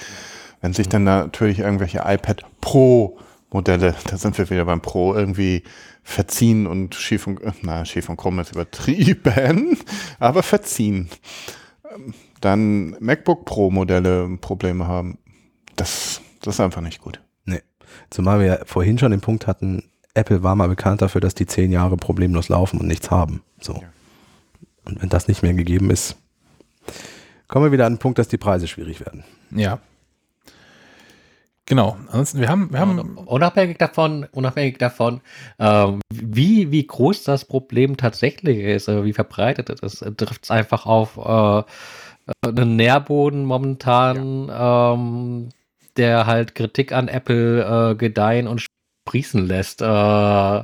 Wenn 0.61 0.73
sich 0.73 0.89
dann 0.89 1.03
natürlich 1.03 1.59
irgendwelche 1.59 2.03
iPad 2.05 2.43
Pro 2.61 3.19
Modelle, 3.51 3.95
da 4.09 4.17
sind 4.17 4.38
wir 4.38 4.49
wieder 4.49 4.65
beim 4.65 4.81
Pro, 4.81 5.14
irgendwie 5.14 5.64
verziehen 6.06 6.67
und 6.67 6.95
schief 6.95 7.27
und, 7.27 7.42
äh, 7.42 7.51
na, 7.64 7.84
schief 7.84 8.08
und 8.08 8.16
krumm 8.16 8.40
ist 8.40 8.51
übertrieben, 8.51 9.77
aber 10.19 10.43
verziehen. 10.43 11.09
Dann 12.40 12.95
MacBook 13.00 13.43
Pro 13.43 13.72
Modelle 13.72 14.38
Probleme 14.40 14.88
haben. 14.88 15.17
Das, 15.75 16.22
das 16.42 16.56
ist 16.56 16.59
einfach 16.59 16.82
nicht 16.82 17.01
gut. 17.01 17.19
Nee. 17.43 17.61
Zumal 18.11 18.40
wir 18.40 18.45
ja 18.45 18.59
vorhin 18.66 19.00
schon 19.00 19.11
den 19.11 19.22
Punkt 19.22 19.48
hatten, 19.48 19.84
Apple 20.14 20.43
war 20.43 20.56
mal 20.56 20.69
bekannt 20.69 21.01
dafür, 21.01 21.22
dass 21.22 21.34
die 21.34 21.48
zehn 21.48 21.72
Jahre 21.72 21.98
problemlos 21.98 22.50
laufen 22.50 22.80
und 22.80 22.88
nichts 22.88 23.09
haben. 23.09 23.42
So. 23.59 23.84
Und 24.85 25.01
wenn 25.01 25.09
das 25.09 25.27
nicht 25.27 25.42
mehr 25.42 25.56
gegeben 25.56 25.90
ist, 25.90 26.16
kommen 27.48 27.66
wir 27.66 27.72
wieder 27.72 27.88
an 27.88 27.93
den 27.93 28.00
Punkt, 28.00 28.19
dass 28.19 28.27
die 28.27 28.38
Preise 28.38 28.67
schwierig 28.67 29.00
werden. 29.00 29.24
Ja. 29.50 29.80
Genau. 31.68 31.98
Ansonsten, 32.08 32.42
wir 32.42 32.50
haben, 32.50 32.72
wir 32.72 32.80
haben, 32.80 33.18
Unabhängig 33.18 33.80
davon, 33.80 34.27
unabhängig 34.32 34.77
davon, 34.77 35.22
ähm, 35.58 36.00
wie, 36.14 36.72
wie 36.72 36.85
groß 36.85 37.24
das 37.24 37.45
Problem 37.45 37.98
tatsächlich 37.98 38.60
ist, 38.60 38.88
äh, 38.88 39.03
wie 39.03 39.14
verbreitet 39.14 39.69
es 39.69 39.82
ist, 39.82 40.18
trifft 40.18 40.44
es 40.44 40.52
einfach 40.52 40.85
auf 40.85 41.18
äh, 41.18 41.64
einen 42.48 42.76
Nährboden 42.76 43.45
momentan, 43.45 44.52
ähm, 44.53 45.50
der 45.98 46.27
halt 46.27 46.53
Kritik 46.53 46.92
an 46.92 47.08
Apple 47.08 47.92
äh, 47.92 47.95
gedeihen 47.95 48.48
und 48.48 48.64
sprießen 49.08 49.48
lässt. 49.48 49.82
Äh, 49.82 50.64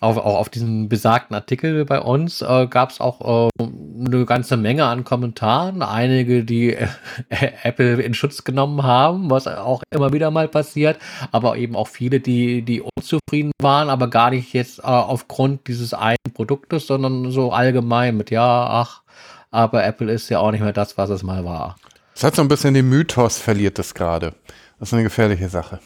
auf, 0.00 0.18
auch 0.18 0.36
auf 0.36 0.48
diesem 0.48 0.88
besagten 0.88 1.34
Artikel 1.34 1.84
bei 1.84 2.00
uns 2.00 2.42
äh, 2.42 2.66
gab 2.66 2.90
es 2.90 3.00
auch 3.00 3.48
äh, 3.48 3.64
eine 4.04 4.26
ganze 4.26 4.56
Menge 4.56 4.84
an 4.84 5.04
Kommentaren. 5.04 5.82
Einige, 5.82 6.44
die 6.44 6.74
äh, 6.74 6.88
Apple 7.62 8.02
in 8.02 8.14
Schutz 8.14 8.44
genommen 8.44 8.82
haben, 8.82 9.30
was 9.30 9.46
auch 9.46 9.82
immer 9.90 10.12
wieder 10.12 10.30
mal 10.30 10.48
passiert, 10.48 10.98
aber 11.32 11.56
eben 11.56 11.76
auch 11.76 11.88
viele, 11.88 12.20
die, 12.20 12.62
die 12.62 12.82
unzufrieden 12.82 13.52
waren, 13.60 13.88
aber 13.88 14.08
gar 14.08 14.30
nicht 14.30 14.52
jetzt 14.52 14.80
äh, 14.80 14.82
aufgrund 14.82 15.66
dieses 15.68 15.94
einen 15.94 16.16
Produktes, 16.34 16.86
sondern 16.86 17.30
so 17.30 17.52
allgemein 17.52 18.16
mit, 18.16 18.30
ja, 18.30 18.66
ach, 18.68 19.02
aber 19.50 19.84
Apple 19.84 20.12
ist 20.12 20.28
ja 20.28 20.40
auch 20.40 20.50
nicht 20.50 20.62
mehr 20.62 20.72
das, 20.72 20.98
was 20.98 21.08
es 21.10 21.22
mal 21.22 21.44
war. 21.44 21.76
Es 22.14 22.22
hat 22.22 22.34
so 22.34 22.42
ein 22.42 22.48
bisschen 22.48 22.74
den 22.74 22.88
Mythos 22.88 23.38
verliert 23.38 23.78
es 23.78 23.94
gerade. 23.94 24.34
Das 24.78 24.88
ist 24.88 24.94
eine 24.94 25.02
gefährliche 25.02 25.48
Sache. 25.48 25.80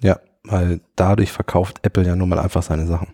Ja, 0.00 0.18
weil 0.44 0.80
dadurch 0.96 1.32
verkauft 1.32 1.80
Apple 1.82 2.06
ja 2.06 2.16
nun 2.16 2.28
mal 2.28 2.38
einfach 2.38 2.62
seine 2.62 2.86
Sachen. 2.86 3.08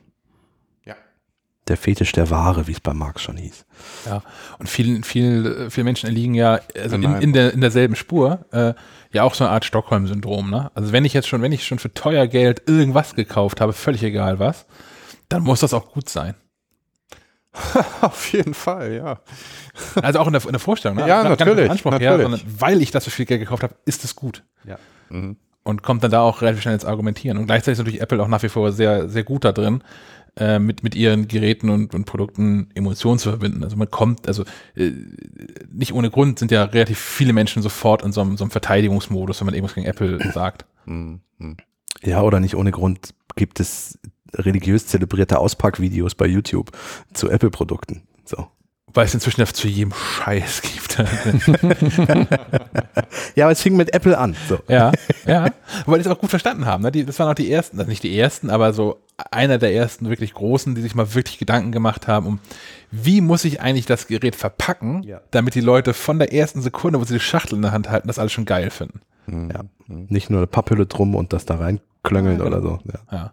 Ja. 1.70 1.76
Der 1.76 1.76
Fetisch 1.76 2.12
der 2.12 2.30
Ware, 2.30 2.66
wie 2.66 2.72
es 2.72 2.80
bei 2.80 2.92
Marx 2.92 3.22
schon 3.22 3.36
hieß. 3.36 3.64
Ja, 4.06 4.22
und 4.58 4.68
vielen, 4.68 5.04
vielen, 5.04 5.70
viele 5.70 5.84
Menschen 5.84 6.06
erliegen 6.06 6.34
ja 6.34 6.60
also 6.76 6.96
in, 6.96 7.04
in, 7.20 7.32
der, 7.32 7.52
in 7.52 7.60
derselben 7.60 7.96
Spur 7.96 8.44
äh, 8.52 8.74
ja 9.12 9.22
auch 9.22 9.34
so 9.34 9.44
eine 9.44 9.52
Art 9.52 9.64
Stockholm-Syndrom. 9.64 10.50
Ne? 10.50 10.70
Also 10.74 10.92
wenn 10.92 11.04
ich 11.04 11.12
jetzt 11.12 11.28
schon, 11.28 11.42
wenn 11.42 11.52
ich 11.52 11.66
schon 11.66 11.78
für 11.78 11.92
teuer 11.94 12.26
Geld 12.26 12.62
irgendwas 12.66 13.14
gekauft 13.14 13.60
habe, 13.60 13.72
völlig 13.72 14.02
egal 14.02 14.38
was, 14.38 14.66
dann 15.28 15.42
muss 15.42 15.60
das 15.60 15.74
auch 15.74 15.92
gut 15.92 16.08
sein. 16.08 16.34
Auf 18.00 18.32
jeden 18.32 18.54
Fall, 18.54 18.92
ja. 18.92 19.20
Also 20.00 20.20
auch 20.20 20.26
in 20.26 20.32
der, 20.32 20.44
in 20.44 20.52
der 20.52 20.60
Vorstellung. 20.60 20.98
Ne? 20.98 21.02
Ja, 21.08 21.22
Gar 21.22 21.30
nicht 21.30 21.40
natürlich, 21.40 21.70
Anspruch 21.70 21.90
natürlich. 21.92 22.10
Her, 22.10 22.22
sondern 22.22 22.40
weil 22.58 22.80
ich 22.82 22.90
das 22.90 23.04
für 23.04 23.10
viel 23.10 23.26
Geld 23.26 23.40
gekauft 23.40 23.62
habe, 23.62 23.74
ist 23.84 24.04
es 24.04 24.14
gut. 24.14 24.44
Mhm. 25.08 25.36
Und 25.62 25.82
kommt 25.82 26.02
dann 26.02 26.10
da 26.10 26.22
auch 26.22 26.42
relativ 26.42 26.62
schnell 26.62 26.74
ins 26.74 26.84
Argumentieren. 26.84 27.36
Und 27.38 27.46
gleichzeitig 27.46 27.72
ist 27.72 27.78
natürlich 27.78 28.00
Apple 28.00 28.22
auch 28.22 28.28
nach 28.28 28.42
wie 28.42 28.48
vor 28.48 28.72
sehr, 28.72 29.08
sehr 29.08 29.24
gut 29.24 29.44
da 29.44 29.52
drin, 29.52 29.82
äh, 30.36 30.58
mit, 30.58 30.82
mit 30.82 30.94
ihren 30.94 31.28
Geräten 31.28 31.70
und, 31.70 31.94
und 31.94 32.04
Produkten 32.04 32.68
Emotionen 32.74 33.18
zu 33.18 33.30
verbinden. 33.30 33.64
Also 33.64 33.76
man 33.76 33.90
kommt, 33.90 34.28
also 34.28 34.44
äh, 34.74 34.92
nicht 35.70 35.92
ohne 35.92 36.10
Grund 36.10 36.38
sind 36.38 36.50
ja 36.50 36.64
relativ 36.64 36.98
viele 36.98 37.32
Menschen 37.32 37.62
sofort 37.62 38.02
in 38.02 38.12
so 38.12 38.20
einem, 38.20 38.36
so 38.36 38.44
einem 38.44 38.50
Verteidigungsmodus, 38.50 39.40
wenn 39.40 39.46
man 39.46 39.54
irgendwas 39.54 39.74
gegen 39.74 39.86
Apple 39.86 40.18
sagt. 40.32 40.64
Mhm. 40.86 41.20
Mhm. 41.38 41.56
Ja, 42.02 42.22
oder 42.22 42.40
nicht 42.40 42.56
ohne 42.56 42.70
Grund 42.70 43.14
gibt 43.36 43.60
es 43.60 43.98
religiös 44.34 44.86
zelebrierte 44.86 45.38
Auspackvideos 45.38 46.14
bei 46.14 46.26
YouTube 46.26 46.70
zu 47.12 47.30
Apple-Produkten. 47.30 48.02
So. 48.24 48.48
Weil 48.94 49.06
es 49.06 49.14
inzwischen 49.14 49.44
zu 49.46 49.68
jedem 49.68 49.92
Scheiß 49.92 50.62
gibt. 50.62 50.98
Ja, 53.34 53.44
aber 53.46 53.52
es 53.52 53.62
fing 53.62 53.76
mit 53.76 53.94
Apple 53.94 54.16
an. 54.18 54.36
So. 54.48 54.58
ja, 54.68 54.92
ja. 55.26 55.46
Weil 55.86 56.00
die 56.00 56.06
es 56.08 56.12
auch 56.12 56.18
gut 56.18 56.30
verstanden 56.30 56.66
haben. 56.66 56.82
Ne? 56.82 56.90
Die, 56.92 57.04
das 57.04 57.18
waren 57.18 57.28
auch 57.28 57.34
die 57.34 57.50
ersten, 57.50 57.78
also 57.78 57.88
nicht 57.88 58.02
die 58.02 58.16
ersten, 58.18 58.50
aber 58.50 58.72
so 58.72 59.00
einer 59.30 59.58
der 59.58 59.74
ersten 59.74 60.08
wirklich 60.08 60.34
großen, 60.34 60.74
die 60.74 60.82
sich 60.82 60.94
mal 60.94 61.14
wirklich 61.14 61.38
Gedanken 61.38 61.72
gemacht 61.72 62.08
haben, 62.08 62.26
um 62.26 62.38
wie 62.90 63.20
muss 63.20 63.44
ich 63.44 63.60
eigentlich 63.60 63.86
das 63.86 64.06
Gerät 64.08 64.34
verpacken, 64.36 65.02
Ja. 65.04 65.20
damit 65.30 65.54
die 65.54 65.60
Leute 65.60 65.94
von 65.94 66.18
der 66.18 66.32
ersten 66.32 66.60
Sekunde, 66.60 67.00
wo 67.00 67.04
sie 67.04 67.14
die 67.14 67.20
Schachtel 67.20 67.54
in 67.56 67.62
der 67.62 67.72
Hand 67.72 67.88
halten, 67.90 68.08
das 68.08 68.18
alles 68.18 68.32
schon 68.32 68.44
geil 68.46 68.70
finden. 68.70 69.00
Mhm. 69.26 69.50
Ja. 69.50 69.60
Nicht 69.86 70.30
nur 70.30 70.40
eine 70.40 70.46
Papphülle 70.46 70.86
drum 70.86 71.14
und 71.14 71.32
das 71.32 71.44
da 71.46 71.56
reinklöngeln 71.56 72.38
Ja, 72.38 72.44
genau. 72.44 72.56
oder 72.56 72.62
so. 72.62 72.78
Ja. 72.84 72.98
Ja. 73.16 73.32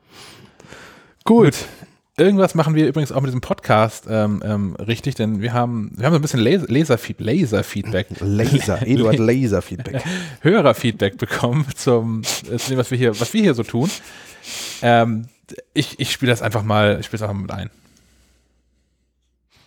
Gut. 1.23 1.55
Irgendwas 2.17 2.55
machen 2.55 2.73
wir 2.73 2.87
übrigens 2.87 3.11
auch 3.11 3.21
mit 3.21 3.27
diesem 3.27 3.41
Podcast 3.41 4.07
ähm, 4.09 4.41
ähm, 4.43 4.75
richtig, 4.75 5.15
denn 5.15 5.41
wir 5.41 5.53
haben, 5.53 5.91
wir 5.95 6.05
haben 6.05 6.13
so 6.13 6.19
ein 6.19 6.21
bisschen 6.21 6.39
Laser, 6.39 6.65
Laserfeed, 6.67 7.21
Laserfeedback, 7.21 8.07
Laser, 8.19 8.81
Eduard 8.85 9.19
Laser-Feedback. 9.19 10.03
Hörerfeedback 10.41 11.17
bekommen 11.17 11.65
zum, 11.75 12.21
äh, 12.21 12.57
zu 12.57 12.71
dem, 12.71 12.79
was 12.79 12.89
wir 12.89 12.97
hier, 12.97 13.19
was 13.19 13.33
wir 13.33 13.41
hier 13.41 13.53
so 13.53 13.63
tun. 13.63 13.89
Ähm, 14.81 15.27
ich 15.73 15.99
ich 15.99 16.11
spiele 16.11 16.31
das 16.31 16.41
einfach 16.41 16.63
mal, 16.63 16.97
ich 16.99 17.05
spiele 17.05 17.23
es 17.23 17.29
einfach 17.29 17.39
mit 17.39 17.51
ein. 17.51 17.69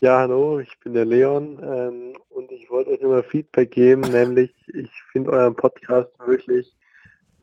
Ja, 0.01 0.19
hallo, 0.19 0.59
ich 0.59 0.79
bin 0.83 0.95
der 0.95 1.05
Leon 1.05 1.59
ähm, 1.63 2.17
und 2.31 2.51
ich 2.51 2.69
wollte 2.71 2.91
euch 2.91 3.01
nur 3.01 3.13
mal 3.13 3.23
Feedback 3.23 3.71
geben, 3.71 4.01
nämlich 4.13 4.53
ich 4.67 4.91
finde 5.13 5.31
euren 5.31 5.55
Podcast 5.55 6.11
wirklich 6.27 6.75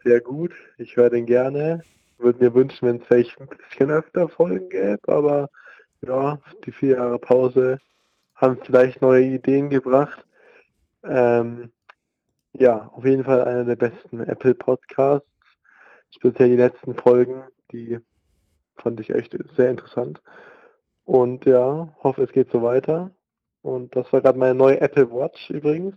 sehr 0.03 0.19
gut. 0.19 0.51
Ich 0.77 0.97
höre 0.97 1.09
den 1.09 1.25
gerne. 1.25 1.83
Würde 2.17 2.43
mir 2.43 2.53
wünschen, 2.53 2.87
wenn 2.87 2.97
es 2.97 3.07
vielleicht 3.07 3.39
ein 3.39 3.47
bisschen 3.47 3.91
öfter 3.91 4.27
Folgen 4.27 4.69
gäbe, 4.69 5.07
aber 5.07 5.49
ja, 6.01 6.39
die 6.65 6.71
vier 6.71 6.97
Jahre 6.97 7.19
Pause 7.19 7.79
haben 8.35 8.59
vielleicht 8.63 9.01
neue 9.01 9.23
Ideen 9.23 9.69
gebracht. 9.69 10.25
Ähm, 11.03 11.71
ja, 12.53 12.89
auf 12.93 13.05
jeden 13.05 13.23
Fall 13.23 13.43
einer 13.43 13.65
der 13.65 13.75
besten 13.75 14.21
Apple 14.21 14.55
Podcasts. 14.55 15.27
Speziell 16.09 16.49
die 16.49 16.55
letzten 16.55 16.95
Folgen, 16.95 17.43
die 17.71 17.99
fand 18.77 18.99
ich 18.99 19.09
echt 19.09 19.35
sehr 19.55 19.69
interessant. 19.69 20.21
Und 21.03 21.45
ja, 21.45 21.93
hoffe, 22.03 22.23
es 22.23 22.31
geht 22.31 22.51
so 22.51 22.61
weiter. 22.61 23.11
Und 23.61 23.95
das 23.95 24.11
war 24.13 24.21
gerade 24.21 24.37
meine 24.37 24.55
neue 24.55 24.79
Apple 24.81 25.11
Watch 25.11 25.49
übrigens, 25.49 25.95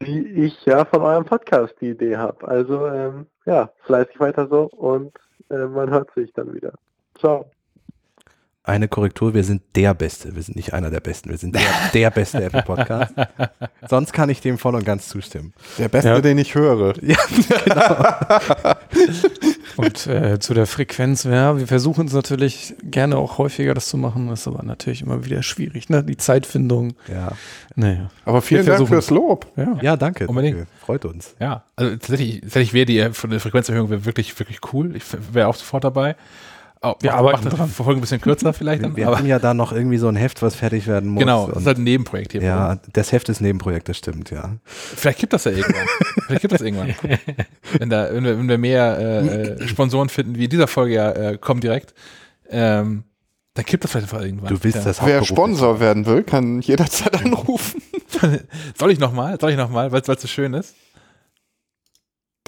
die 0.00 0.26
ich 0.44 0.64
ja 0.64 0.84
von 0.84 1.02
eurem 1.02 1.24
Podcast 1.24 1.74
die 1.80 1.90
Idee 1.90 2.16
habe. 2.16 2.46
Also 2.46 2.86
ähm, 2.86 3.26
ja, 3.46 3.70
fleißig 3.84 4.18
weiter 4.20 4.48
so 4.48 4.64
und 4.64 5.12
äh, 5.50 5.66
man 5.66 5.90
hört 5.90 6.12
sich 6.14 6.32
dann 6.32 6.54
wieder. 6.54 6.72
Ciao. 7.18 7.50
Eine 8.64 8.86
Korrektur, 8.86 9.34
wir 9.34 9.42
sind 9.42 9.62
der 9.74 9.92
Beste. 9.92 10.36
Wir 10.36 10.42
sind 10.42 10.54
nicht 10.54 10.72
einer 10.72 10.88
der 10.88 11.00
Besten. 11.00 11.30
Wir 11.30 11.36
sind 11.38 11.52
der, 11.56 11.62
der 11.94 12.10
beste 12.10 12.44
Apple 12.44 12.62
Podcast. 12.62 13.12
Sonst 13.88 14.12
kann 14.12 14.30
ich 14.30 14.40
dem 14.40 14.56
voll 14.56 14.76
und 14.76 14.84
ganz 14.84 15.08
zustimmen. 15.08 15.52
Der 15.78 15.88
Beste, 15.88 16.10
Ja. 16.10 16.20
den 16.20 16.38
ich 16.38 16.54
höre. 16.54 16.94
Ja, 17.02 17.16
genau. 17.64 18.74
Und 19.76 20.06
äh, 20.06 20.38
zu 20.38 20.52
der 20.52 20.66
Frequenz, 20.66 21.24
ja, 21.24 21.58
wir 21.58 21.66
versuchen 21.66 22.06
es 22.06 22.12
natürlich 22.12 22.74
gerne 22.82 23.16
auch 23.16 23.38
häufiger 23.38 23.72
das 23.72 23.88
zu 23.88 23.96
machen, 23.96 24.28
ist 24.28 24.46
aber 24.46 24.62
natürlich 24.62 25.00
immer 25.00 25.24
wieder 25.24 25.42
schwierig, 25.42 25.88
ne? 25.88 26.04
Die 26.04 26.18
Zeitfindung. 26.18 26.92
Ja, 27.10 27.32
Naja. 27.74 28.10
Aber 28.26 28.42
vielen 28.42 28.66
Dank 28.66 28.86
fürs 28.86 29.08
Lob. 29.08 29.46
Ja. 29.56 29.78
ja 29.80 29.96
danke. 29.96 30.26
Unbedingt. 30.28 30.58
danke. 30.58 30.70
Freut 30.84 31.04
uns. 31.06 31.34
Ja, 31.40 31.64
also 31.74 31.92
tatsächlich, 31.92 32.42
tatsächlich 32.42 32.74
wäre 32.74 32.86
die 32.86 32.96
der 32.96 33.14
Frequenzerhöhung 33.40 33.88
wirklich, 34.04 34.38
wirklich 34.38 34.58
cool. 34.74 34.94
Ich 34.94 35.04
wäre 35.32 35.48
auch 35.48 35.56
sofort 35.56 35.84
dabei. 35.84 36.16
Oh, 36.84 36.94
Wir 37.00 37.10
macht- 37.12 37.18
arbeiten 37.20 37.48
dran. 37.48 37.68
Folge 37.68 37.98
ein 37.98 38.00
bisschen 38.00 38.20
kürzer 38.20 38.52
vielleicht 38.52 38.82
dann, 38.82 38.96
Wir 38.96 39.06
aber 39.06 39.18
haben 39.18 39.26
ja 39.26 39.38
da 39.38 39.54
noch 39.54 39.72
irgendwie 39.72 39.98
so 39.98 40.08
ein 40.08 40.16
Heft, 40.16 40.42
was 40.42 40.56
fertig 40.56 40.88
werden 40.88 41.10
muss. 41.10 41.20
genau, 41.20 41.46
das 41.46 41.58
ist 41.58 41.66
halt 41.66 41.78
ein 41.78 41.84
Nebenprojekt 41.84 42.32
hier. 42.32 42.42
ja, 42.42 42.76
das 42.92 43.12
Heft 43.12 43.28
ist 43.28 43.40
Nebenprojekt, 43.40 43.88
das 43.88 43.98
stimmt, 43.98 44.30
ja. 44.30 44.56
Vielleicht 44.64 45.20
gibt 45.20 45.32
das 45.32 45.44
ja 45.44 45.52
irgendwann. 45.52 45.86
Vielleicht 46.26 46.40
gibt 46.42 46.52
das 46.54 46.60
irgendwann. 46.60 46.94
Wenn, 47.78 47.88
da, 47.88 48.12
wenn, 48.12 48.24
wir, 48.24 48.36
wenn 48.38 48.48
wir 48.48 48.58
mehr 48.58 48.98
äh, 48.98 49.42
äh, 49.62 49.68
Sponsoren 49.68 50.08
finden, 50.08 50.34
wie 50.36 50.44
in 50.44 50.50
dieser 50.50 50.66
Folge 50.66 50.94
ja 50.94 51.10
äh, 51.12 51.38
kommen 51.38 51.60
direkt, 51.60 51.94
ähm, 52.50 53.04
dann 53.54 53.64
gibt 53.64 53.84
das 53.84 53.90
vielleicht 53.92 54.12
einfach 54.12 54.24
irgendwann. 54.24 54.48
Du 54.54 54.64
willst 54.64 54.78
ja. 54.78 54.84
das 54.84 55.04
Wer 55.04 55.24
Sponsor 55.24 55.78
werden 55.78 56.06
will, 56.06 56.22
kann 56.22 56.60
jederzeit 56.60 57.14
anrufen. 57.24 57.82
Soll 58.78 58.90
ich 58.90 58.98
nochmal? 58.98 59.38
Soll 59.40 59.50
ich 59.50 59.56
nochmal, 59.56 59.92
weil 59.92 60.00
es 60.00 60.20
so 60.20 60.28
schön 60.28 60.54
ist? 60.54 60.74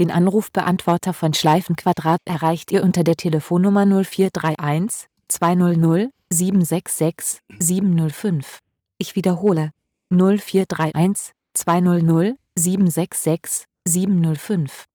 Den 0.01 0.11
Anrufbeantworter 0.11 1.13
von 1.13 1.35
Schleifenquadrat 1.35 2.21
erreicht 2.25 2.73
ihr 2.73 2.83
unter 2.83 3.05
der 3.05 3.15
Telefonnummer 3.15 3.87
0431 3.87 5.09
200 5.29 6.11
766 6.31 7.41
705. 7.61 8.59
Ich 8.99 9.15
wiederhole 9.15 9.71
0431 10.11 11.33
200 11.55 12.37
766 12.57 13.67
705. 13.87 14.87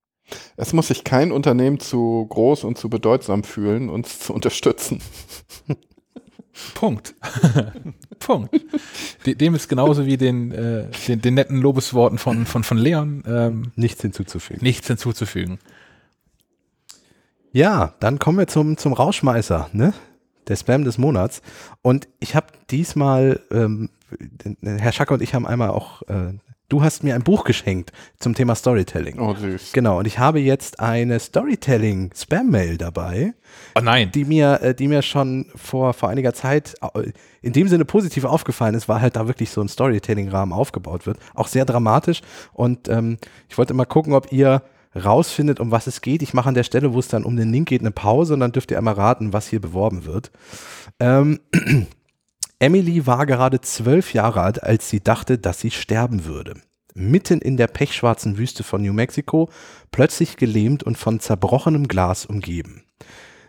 Es 0.58 0.74
muss 0.74 0.90
sich 0.90 1.06
kein 1.06 1.32
Unternehmen 1.32 1.80
zu 1.80 2.26
groß 2.30 2.66
und 2.66 2.78
zu 2.78 2.90
bedeutsam 2.90 3.46
fühlen, 3.46 3.90
uns 3.90 4.20
zu 4.20 4.34
unterstützen. 4.34 5.02
Punkt. 6.74 7.16
Punkt. 8.20 8.54
De- 9.26 9.36
Dem 9.36 9.56
ist 9.56 9.68
genauso 9.70 10.06
wie 10.06 10.18
den, 10.18 10.52
äh, 10.52 10.88
den, 11.08 11.22
den 11.22 11.34
netten 11.36 11.62
Lobesworten 11.62 12.18
von, 12.18 12.46
von, 12.46 12.64
von 12.64 12.78
Leon 12.78 13.24
ähm, 13.28 13.72
Nichts 13.76 14.02
hinzuzufügen. 14.02 14.64
nichts 14.64 14.88
hinzuzufügen. 14.88 15.60
Ja, 17.52 17.94
dann 18.00 18.20
kommen 18.20 18.38
wir 18.38 18.48
zum, 18.48 18.78
zum 18.78 18.94
Rauschmeißer, 18.94 19.70
ne? 19.74 19.94
Der 20.48 20.56
Spam 20.56 20.84
des 20.84 20.98
Monats. 20.98 21.42
Und 21.82 22.08
ich 22.20 22.36
habe 22.36 22.48
diesmal, 22.70 23.40
ähm, 23.52 23.90
Herr 24.62 24.92
Schacker 24.92 25.14
und 25.16 25.22
ich 25.22 25.34
haben 25.34 25.46
einmal 25.48 25.70
auch, 25.70 26.02
äh, 26.04 26.34
du 26.70 26.82
hast 26.82 27.04
mir 27.04 27.16
ein 27.16 27.24
Buch 27.24 27.44
geschenkt 27.44 27.92
zum 28.20 28.34
Thema 28.36 28.56
Storytelling. 28.56 29.20
Oh, 29.20 29.36
süß. 29.36 29.74
Genau, 29.74 30.00
und 30.00 30.08
ich 30.08 30.20
habe 30.20 30.40
jetzt 30.40 30.80
eine 30.80 31.20
Storytelling-Spam-Mail 31.20 32.78
dabei, 32.78 33.34
Oh 33.76 33.82
nein. 33.82 34.12
die 34.12 34.26
mir, 34.26 34.62
äh, 34.62 34.76
die 34.76 34.88
mir 34.88 35.02
schon 35.02 35.48
vor, 35.56 35.94
vor 35.94 36.10
einiger 36.10 36.34
Zeit 36.34 36.76
äh, 36.94 37.12
in 37.42 37.54
dem 37.54 37.68
Sinne 37.68 37.86
positiv 37.86 38.26
aufgefallen 38.26 38.76
ist, 38.76 38.88
weil 38.88 39.02
halt 39.02 39.16
da 39.16 39.28
wirklich 39.28 39.50
so 39.50 39.62
ein 39.62 39.68
Storytelling-Rahmen 39.68 40.54
aufgebaut 40.54 41.06
wird. 41.06 41.18
Auch 41.36 41.48
sehr 41.48 41.66
dramatisch. 41.66 42.22
Und 42.54 42.88
ähm, 42.90 43.18
ich 43.50 43.58
wollte 43.58 43.74
mal 43.74 43.86
gucken, 43.86 44.14
ob 44.14 44.32
ihr 44.32 44.62
rausfindet, 44.96 45.60
um 45.60 45.72
was 45.72 45.88
es 45.88 46.02
geht. 46.02 46.22
Ich 46.22 46.34
mache 46.34 46.50
an 46.50 46.56
der 46.56 46.64
Stelle, 46.64 46.94
wo 46.94 47.00
es 47.00 47.08
dann 47.08 47.24
um 47.24 47.36
den 47.38 47.52
Link 47.52 47.70
geht, 47.70 47.82
eine 47.82 47.92
Pause 47.92 48.34
und 48.34 48.40
dann 48.40 48.52
dürft 48.52 48.72
ihr 48.72 48.78
einmal 48.78 48.96
raten, 48.96 49.34
was 49.34 49.48
hier 49.48 49.62
beworben 49.62 50.06
wird. 50.06 50.32
Ähm, 51.00 51.40
Emily 52.62 53.08
war 53.08 53.26
gerade 53.26 53.62
zwölf 53.62 54.14
Jahre 54.14 54.42
alt, 54.42 54.62
als 54.62 54.90
sie 54.90 55.00
dachte, 55.02 55.38
dass 55.38 55.62
sie 55.62 55.72
sterben 55.72 56.26
würde. 56.26 56.56
Mitten 56.94 57.40
in 57.40 57.56
der 57.56 57.68
pechschwarzen 57.68 58.38
Wüste 58.38 58.64
von 58.64 58.82
New 58.82 58.92
Mexico, 58.92 59.50
plötzlich 59.92 60.36
gelähmt 60.36 60.84
und 60.84 60.98
von 60.98 61.22
zerbrochenem 61.22 61.88
Glas 61.88 62.26
umgeben. 62.26 62.84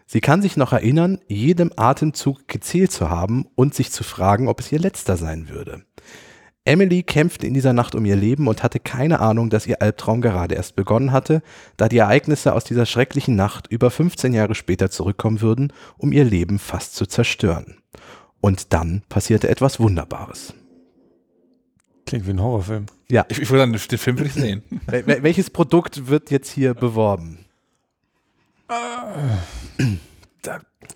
Sie 0.06 0.20
kann 0.20 0.42
sich 0.42 0.56
noch 0.56 0.72
erinnern, 0.72 1.18
jedem 1.26 1.72
Atemzug 1.74 2.46
gezählt 2.46 2.92
zu 2.92 3.10
haben 3.10 3.46
und 3.56 3.74
sich 3.74 3.90
zu 3.90 4.04
fragen, 4.04 4.46
ob 4.46 4.60
es 4.60 4.70
ihr 4.70 4.78
letzter 4.78 5.16
sein 5.16 5.48
würde. 5.48 5.82
Emily 6.64 7.02
kämpfte 7.02 7.48
in 7.48 7.54
dieser 7.54 7.72
Nacht 7.72 7.96
um 7.96 8.04
ihr 8.04 8.16
Leben 8.16 8.46
und 8.46 8.62
hatte 8.62 8.78
keine 8.78 9.18
Ahnung, 9.18 9.50
dass 9.50 9.66
ihr 9.66 9.82
Albtraum 9.82 10.20
gerade 10.20 10.54
erst 10.54 10.76
begonnen 10.76 11.10
hatte, 11.10 11.42
da 11.76 11.88
die 11.88 11.98
Ereignisse 11.98 12.54
aus 12.54 12.62
dieser 12.62 12.86
schrecklichen 12.86 13.34
Nacht 13.34 13.66
über 13.68 13.90
15 13.90 14.34
Jahre 14.34 14.54
später 14.54 14.88
zurückkommen 14.88 15.40
würden, 15.40 15.72
um 15.96 16.12
ihr 16.12 16.24
Leben 16.24 16.60
fast 16.60 16.94
zu 16.94 17.06
zerstören. 17.06 17.76
Und 18.40 18.72
dann 18.72 19.02
passierte 19.08 19.48
etwas 19.48 19.80
Wunderbares. 19.80 20.54
Klingt 22.06 22.26
wie 22.26 22.30
ein 22.30 22.40
Horrorfilm. 22.40 22.86
Ja, 23.10 23.24
Ich, 23.28 23.40
ich 23.40 23.50
würde 23.50 23.62
sagen, 23.62 23.72
den 23.72 23.98
Film 23.98 24.18
ich 24.24 24.32
sehen. 24.32 24.62
wel- 24.86 25.06
wel- 25.06 25.22
welches 25.22 25.50
Produkt 25.50 26.08
wird 26.08 26.30
jetzt 26.30 26.50
hier 26.50 26.74
beworben? 26.74 27.44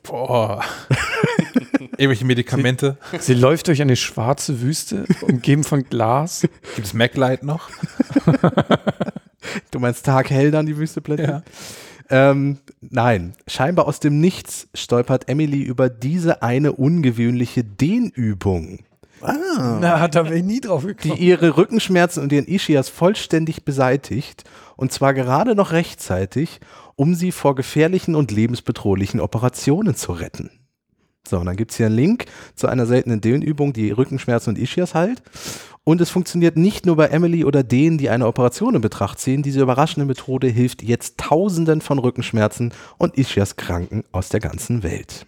Boah. 0.03 0.63
Irgendwelche 1.97 2.25
Medikamente. 2.25 2.97
Sie 3.21 3.35
läuft 3.35 3.69
durch 3.69 3.81
eine 3.83 3.97
schwarze 3.97 4.61
Wüste, 4.61 5.05
umgeben 5.23 5.65
von 5.65 5.85
Glas. 5.85 6.43
Gibt 6.75 6.87
es 6.87 6.95
MacLight 6.95 7.43
noch? 7.43 7.71
Du 9.71 9.79
meinst 9.79 10.07
Tag 10.07 10.31
hell 10.31 10.51
dann 10.51 10.65
die 10.65 10.79
Wüste 10.79 11.03
plötzlich? 11.03 11.29
Ja. 11.29 11.43
Ähm, 12.11 12.59
nein, 12.81 13.33
scheinbar 13.47 13.87
aus 13.87 14.01
dem 14.01 14.21
Nichts 14.21 14.69
stolpert 14.75 15.29
Emily 15.29 15.63
über 15.63 15.89
diese 15.89 16.43
eine 16.43 16.73
ungewöhnliche 16.73 17.65
Dehnübung, 17.65 18.81
Na, 19.81 20.07
da 20.09 20.25
wäre 20.25 20.37
ich 20.37 20.45
nie 20.45 20.61
drauf 20.61 20.83
die 20.83 20.95
gekommen. 20.95 21.21
ihre 21.21 21.57
Rückenschmerzen 21.57 22.23
und 22.23 22.33
ihren 22.33 22.47
Ischias 22.47 22.89
vollständig 22.89 23.65
beseitigt 23.65 24.45
und 24.77 24.93
zwar 24.93 25.15
gerade 25.15 25.55
noch 25.55 25.73
rechtzeitig, 25.73 26.61
um 26.97 27.15
sie 27.15 27.33
vor 27.33 27.55
gefährlichen 27.55 28.15
und 28.15 28.31
lebensbedrohlichen 28.31 29.21
Operationen 29.21 29.95
zu 29.95 30.13
retten. 30.13 30.51
So, 31.29 31.39
und 31.39 31.47
dann 31.47 31.57
gibt's 31.57 31.77
hier 31.77 31.87
einen 31.87 31.97
Link 31.97 32.27
zu 32.55 32.67
einer 32.67 32.87
seltenen 32.87 33.21
Dehnübung, 33.21 33.73
die 33.73 33.91
Rückenschmerzen 33.91 34.51
und 34.55 34.59
Ischias 34.61 34.95
heilt. 34.95 35.23
Und 35.85 36.01
es 36.01 36.11
funktioniert 36.11 36.57
nicht 36.57 36.87
nur 36.87 36.97
bei 36.97 37.07
Emily 37.07 37.45
oder 37.45 37.63
denen, 37.63 37.99
die 37.99 38.09
eine 38.09 38.27
Operation 38.27 38.75
in 38.75 38.81
Betracht 38.81 39.19
ziehen. 39.19 39.43
Diese 39.43 39.61
überraschende 39.61 40.07
Methode 40.07 40.49
hilft 40.49 40.83
jetzt 40.83 41.19
Tausenden 41.19 41.83
von 41.83 41.99
Rückenschmerzen 41.99 42.73
und 42.97 43.19
Ischias-Kranken 43.19 44.05
aus 44.11 44.31
der 44.31 44.41
ganzen 44.41 44.83
Welt. 44.83 45.27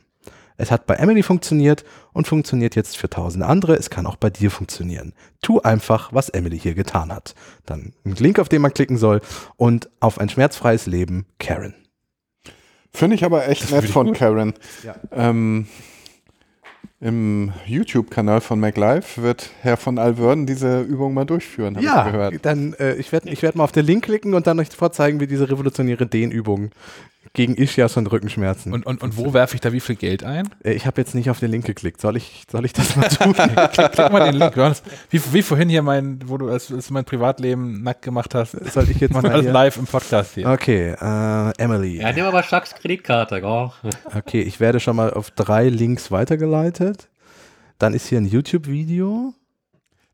Es 0.59 0.71
hat 0.71 0.87
bei 0.87 0.95
Emily 0.95 1.23
funktioniert 1.23 1.85
und 2.15 2.27
funktioniert 2.27 2.77
jetzt 2.77 2.97
für 2.97 3.11
tausende 3.11 3.47
andere. 3.47 3.77
Es 3.77 3.91
kann 3.91 4.07
auch 4.07 4.17
bei 4.17 4.31
dir 4.31 4.51
funktionieren. 4.51 5.13
Tu 5.43 5.61
einfach, 5.61 6.15
was 6.15 6.31
Emily 6.31 6.59
hier 6.59 6.75
getan 6.75 7.13
hat. 7.13 7.35
Dann 7.67 7.93
ein 8.05 8.15
Link, 8.15 8.39
auf 8.39 8.49
den 8.49 8.63
man 8.63 8.73
klicken 8.73 8.97
soll 8.97 9.21
und 9.57 9.91
auf 10.01 10.19
ein 10.19 10.31
schmerzfreies 10.31 10.87
Leben, 10.87 11.27
Karen. 11.39 11.75
Finde 12.97 13.17
ich 13.17 13.25
aber 13.25 13.47
echt 13.47 13.71
nett 13.71 13.85
ich 13.85 13.91
von 13.91 14.07
gut. 14.07 14.17
Karen. 14.17 14.55
Ja. 14.83 14.95
Ähm, 15.13 15.67
Im 16.99 17.53
YouTube-Kanal 17.67 18.41
von 18.41 18.59
MacLife 18.59 19.23
wird 19.23 19.51
Herr 19.61 19.77
von 19.77 19.99
Alverden 19.99 20.47
diese 20.47 20.81
Übung 20.81 21.13
mal 21.13 21.27
durchführen, 21.27 21.77
habe 21.77 21.85
ich 21.85 22.13
gehört. 22.13 22.47
dann 22.47 22.73
äh, 22.75 22.95
ich 22.95 23.13
werde 23.13 23.29
ich 23.29 23.43
werd 23.43 23.55
mal 23.55 23.65
auf 23.65 23.73
den 23.73 23.85
Link 23.85 24.05
klicken 24.05 24.33
und 24.33 24.47
dann 24.47 24.59
euch 24.59 24.71
vorzeigen, 24.71 25.21
wie 25.21 25.27
diese 25.27 25.51
revolutionäre 25.51 26.07
Dehnübung 26.07 26.71
gegen 27.37 27.55
Ischias 27.55 27.99
und 27.99 28.11
Rückenschmerzen. 28.11 28.73
Und, 28.73 28.87
und, 28.87 29.03
und 29.03 29.19
wo 29.19 29.35
werfe 29.35 29.55
ich 29.55 29.61
da 29.61 29.71
wie 29.71 29.81
viel 29.81 29.95
Geld 29.95 30.25
ein? 30.25 30.49
Äh, 30.65 30.73
ich 30.73 30.87
habe 30.87 30.99
jetzt 31.01 31.15
nicht 31.15 31.29
auf 31.29 31.39
den 31.39 31.51
Link 31.51 31.67
geklickt. 31.67 32.01
Soll 32.01 32.17
ich, 32.17 32.45
soll 32.51 32.65
ich 32.65 32.73
das 32.73 32.97
mal 32.97 33.09
tun? 33.09 33.35
klick, 33.73 33.93
klick 33.93 34.11
mal 34.11 34.25
den 34.25 34.37
Link. 34.37 34.57
Wie, 35.11 35.21
wie 35.33 35.43
vorhin 35.43 35.69
hier 35.69 35.83
mein, 35.83 36.19
wo 36.25 36.39
du 36.39 36.49
als, 36.49 36.73
als 36.73 36.91
mein 36.91 37.05
Privatleben 37.05 37.83
nackt 37.83 38.01
gemacht 38.01 38.35
hast. 38.35 38.53
Soll 38.73 38.91
ich 38.91 39.01
jetzt 39.01 39.13
mal 39.13 39.25
alles 39.27 39.53
live 39.53 39.77
im 39.77 39.87
Podcast 39.87 40.33
hier. 40.35 40.49
Okay, 40.49 40.97
äh, 40.99 41.53
Emily. 41.59 42.01
Ja, 42.01 42.11
nehmen 42.11 42.27
wir 42.27 42.33
mal 42.33 42.43
Chucks 42.43 42.75
Kreditkarte. 42.75 43.43
Okay, 43.45 44.41
ich 44.41 44.59
werde 44.59 44.81
schon 44.81 44.97
mal 44.97 45.13
auf 45.13 45.31
drei 45.31 45.69
Links 45.69 46.11
weitergeleitet. 46.11 47.09
Dann 47.79 47.93
ist 47.93 48.07
hier 48.07 48.19
ein 48.19 48.27
YouTube-Video. 48.27 49.35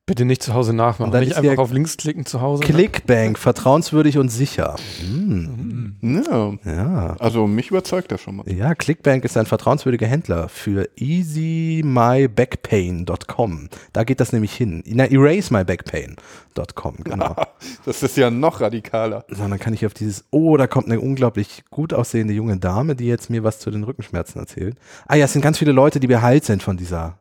Bitte 0.04 0.24
nicht 0.24 0.42
zu 0.42 0.52
Hause 0.52 0.72
nachmachen. 0.72 1.04
Und 1.04 1.12
dann 1.14 1.20
Nicht 1.20 1.30
ist 1.30 1.36
einfach 1.38 1.58
auf 1.62 1.72
links 1.72 1.96
klicken 1.96 2.26
zu 2.26 2.40
Hause. 2.40 2.64
Clickbank, 2.64 3.38
vertrauenswürdig 3.38 4.18
und 4.18 4.30
sicher. 4.30 4.74
Hm, 5.00 5.94
Ja, 6.02 6.52
ja. 6.64 7.14
also 7.20 7.46
mich 7.46 7.70
überzeugt 7.70 8.10
das 8.10 8.20
schon 8.20 8.34
mal. 8.34 8.52
Ja, 8.52 8.74
Clickbank 8.74 9.24
ist 9.24 9.36
ein 9.36 9.46
vertrauenswürdiger 9.46 10.08
Händler 10.08 10.48
für 10.48 10.88
easymybackpain.com. 10.96 13.68
Da 13.92 14.02
geht 14.02 14.18
das 14.18 14.32
nämlich 14.32 14.52
hin. 14.52 14.82
Na, 14.86 15.04
erasemybackpain.com, 15.04 16.96
genau. 17.04 17.36
Das 17.84 18.02
ist 18.02 18.16
ja 18.16 18.28
noch 18.30 18.60
radikaler. 18.60 19.24
So, 19.28 19.46
dann 19.46 19.60
kann 19.60 19.72
ich 19.72 19.86
auf 19.86 19.94
dieses, 19.94 20.24
oh, 20.32 20.56
da 20.56 20.66
kommt 20.66 20.86
eine 20.86 20.98
unglaublich 21.00 21.62
gut 21.70 21.94
aussehende 21.94 22.34
junge 22.34 22.56
Dame, 22.58 22.96
die 22.96 23.06
jetzt 23.06 23.30
mir 23.30 23.44
was 23.44 23.60
zu 23.60 23.70
den 23.70 23.84
Rückenschmerzen 23.84 24.40
erzählt. 24.40 24.74
Ah 25.06 25.14
ja, 25.14 25.26
es 25.26 25.32
sind 25.32 25.42
ganz 25.42 25.58
viele 25.58 25.70
Leute, 25.70 26.00
die 26.00 26.08
geheilt 26.08 26.44
sind 26.44 26.60
von 26.62 26.76
dieser, 26.76 27.20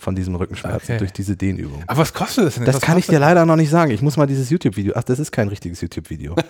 von 0.00 0.14
diesem 0.14 0.34
Rückenschmerzen 0.34 0.80
Okay. 0.80 0.98
durch 0.98 1.12
diese 1.12 1.36
Dehnübung. 1.36 1.84
Aber 1.86 1.98
was 1.98 2.14
kostet 2.14 2.46
das 2.46 2.54
denn? 2.54 2.64
Das 2.64 2.76
was 2.76 2.82
kann 2.82 2.98
ich 2.98 3.06
dir 3.06 3.18
leider 3.18 3.44
noch 3.46 3.56
nicht 3.56 3.70
sagen. 3.70 3.90
Ich 3.90 4.02
muss 4.02 4.16
mal 4.16 4.26
dieses 4.26 4.50
YouTube-Video. 4.50 4.94
Ach, 4.96 5.04
das 5.04 5.18
ist 5.18 5.30
kein 5.30 5.48
richtiges 5.48 5.80
YouTube-Video. 5.80 6.34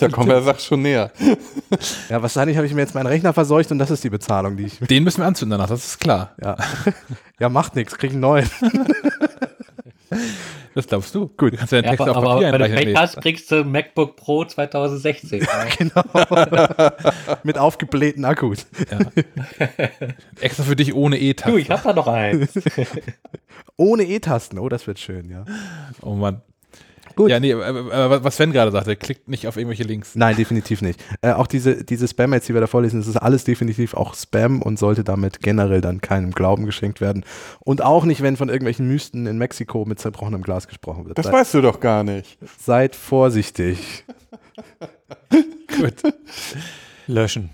Da 0.00 0.08
kommen 0.08 0.26
wir 0.26 0.34
der 0.34 0.42
Sache 0.42 0.60
schon 0.60 0.82
näher. 0.82 1.12
ja, 2.08 2.20
wahrscheinlich 2.20 2.56
habe 2.56 2.66
ich 2.66 2.74
mir 2.74 2.80
jetzt 2.80 2.94
meinen 2.94 3.06
Rechner 3.06 3.32
verseucht 3.32 3.70
und 3.70 3.78
das 3.78 3.90
ist 3.92 4.02
die 4.02 4.10
Bezahlung, 4.10 4.56
die 4.56 4.64
ich. 4.64 4.78
Den 4.80 5.04
müssen 5.04 5.20
wir 5.20 5.26
anzünden 5.26 5.56
danach, 5.56 5.70
das 5.70 5.86
ist 5.86 6.00
klar. 6.00 6.34
Ja, 6.42 6.56
ja 7.38 7.48
macht 7.48 7.76
nichts, 7.76 7.96
krieg 7.96 8.10
einen 8.10 8.20
neuen. 8.20 8.50
Das 10.74 10.86
glaubst 10.86 11.14
du. 11.14 11.28
Gut. 11.28 11.54
Du 11.54 11.56
kannst 11.56 11.72
den 11.72 11.84
Ja, 11.84 11.90
Text 11.90 12.02
aber, 12.02 12.10
auf 12.12 12.16
aber 12.18 12.34
Papier 12.34 12.52
wenn 12.52 12.60
du. 12.60 12.68
Pech 12.68 12.96
hast, 12.96 13.20
kriegst 13.20 13.50
du 13.50 13.56
ein 13.56 13.70
MacBook 13.72 14.16
Pro 14.16 14.44
2016. 14.44 15.46
genau. 15.78 16.02
Mit 17.42 17.58
aufgeblähten 17.58 18.24
Akkus. 18.24 18.66
Ja. 18.90 18.98
Extra 20.40 20.62
für 20.62 20.76
dich 20.76 20.94
ohne 20.94 21.18
E-Taste. 21.18 21.52
du, 21.52 21.58
ich 21.58 21.70
hab 21.70 21.82
da 21.82 21.92
noch 21.92 22.06
eins. 22.06 22.50
Ohne 23.76 24.04
E-Tasten. 24.04 24.58
Oh, 24.58 24.68
das 24.68 24.86
wird 24.86 24.98
schön, 24.98 25.30
ja. 25.30 25.44
Oh 26.02 26.14
Mann. 26.14 26.42
Gut. 27.18 27.30
Ja, 27.32 27.40
nee, 27.40 27.52
aber, 27.52 28.22
was 28.22 28.36
Sven 28.36 28.52
gerade 28.52 28.70
sagte, 28.70 28.94
klickt 28.94 29.26
nicht 29.28 29.48
auf 29.48 29.56
irgendwelche 29.56 29.82
Links. 29.82 30.14
Nein, 30.14 30.36
definitiv 30.36 30.82
nicht. 30.82 31.02
Äh, 31.20 31.32
auch 31.32 31.48
diese, 31.48 31.82
diese 31.82 32.06
Spam-Mails, 32.06 32.46
die 32.46 32.54
wir 32.54 32.60
da 32.60 32.68
vorlesen, 32.68 33.00
das 33.00 33.08
ist 33.08 33.16
alles 33.16 33.42
definitiv 33.42 33.94
auch 33.94 34.14
Spam 34.14 34.62
und 34.62 34.78
sollte 34.78 35.02
damit 35.02 35.40
generell 35.40 35.80
dann 35.80 36.00
keinem 36.00 36.30
Glauben 36.30 36.64
geschenkt 36.64 37.00
werden. 37.00 37.24
Und 37.58 37.82
auch 37.82 38.04
nicht, 38.04 38.22
wenn 38.22 38.36
von 38.36 38.48
irgendwelchen 38.48 38.86
Mysten 38.86 39.26
in 39.26 39.36
Mexiko 39.36 39.84
mit 39.84 39.98
zerbrochenem 39.98 40.42
Glas 40.42 40.68
gesprochen 40.68 41.06
wird. 41.06 41.18
Das 41.18 41.24
Seid, 41.24 41.34
weißt 41.34 41.54
du 41.54 41.60
doch 41.60 41.80
gar 41.80 42.04
nicht. 42.04 42.38
seid 42.60 42.94
vorsichtig. 42.94 44.04
Gut. 45.76 45.94
Löschen. 47.08 47.50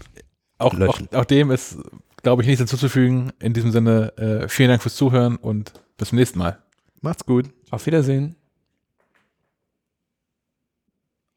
Auch, 0.59 0.75
auch, 0.75 0.79
Löschen. 0.79 1.09
auch 1.15 1.25
dem 1.25 1.51
ist, 1.51 1.79
glaube 2.23 2.43
ich, 2.43 2.49
nichts 2.49 2.61
hinzuzufügen. 2.61 3.33
In 3.41 3.55
diesem 3.55 3.73
Sinne, 3.73 4.13
äh, 4.19 4.47
vielen 4.47 4.69
Dank 4.69 4.83
fürs 4.83 4.95
Zuhören 4.95 5.37
und 5.37 5.73
bis 5.97 6.11
zum 6.11 6.19
nächsten 6.19 6.39
Mal. 6.39 6.59
Macht's 7.01 7.25
gut. 7.25 7.47
Auf 7.71 7.87
Wiedersehen. 7.87 8.37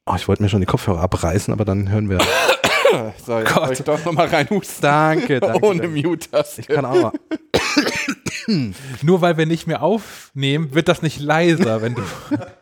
Oh, 0.07 0.15
ich 0.15 0.27
wollte 0.27 0.41
mir 0.41 0.49
schon 0.49 0.61
die 0.61 0.65
Kopfhörer 0.65 1.01
abreißen, 1.01 1.53
aber 1.53 1.65
dann 1.65 1.89
hören 1.89 2.09
wir. 2.09 2.19
So, 3.25 3.39
jetzt 3.39 3.53
soll 3.53 3.73
ich 3.73 3.83
doch 3.83 4.05
nochmal 4.05 4.27
reinhusten. 4.27 4.81
danke, 4.81 5.39
danke. 5.41 5.61
Ohne. 5.61 5.89
Mute-Taste. 5.89 6.61
Ich 6.61 6.67
kann 6.69 6.85
auch 6.85 6.95
mal. 6.95 7.11
Nur 9.01 9.21
weil 9.21 9.37
wir 9.37 9.45
nicht 9.45 9.67
mehr 9.67 9.83
aufnehmen, 9.83 10.73
wird 10.73 10.87
das 10.87 11.01
nicht 11.01 11.19
leiser, 11.19 11.81
wenn 11.81 11.95
du 11.95 12.01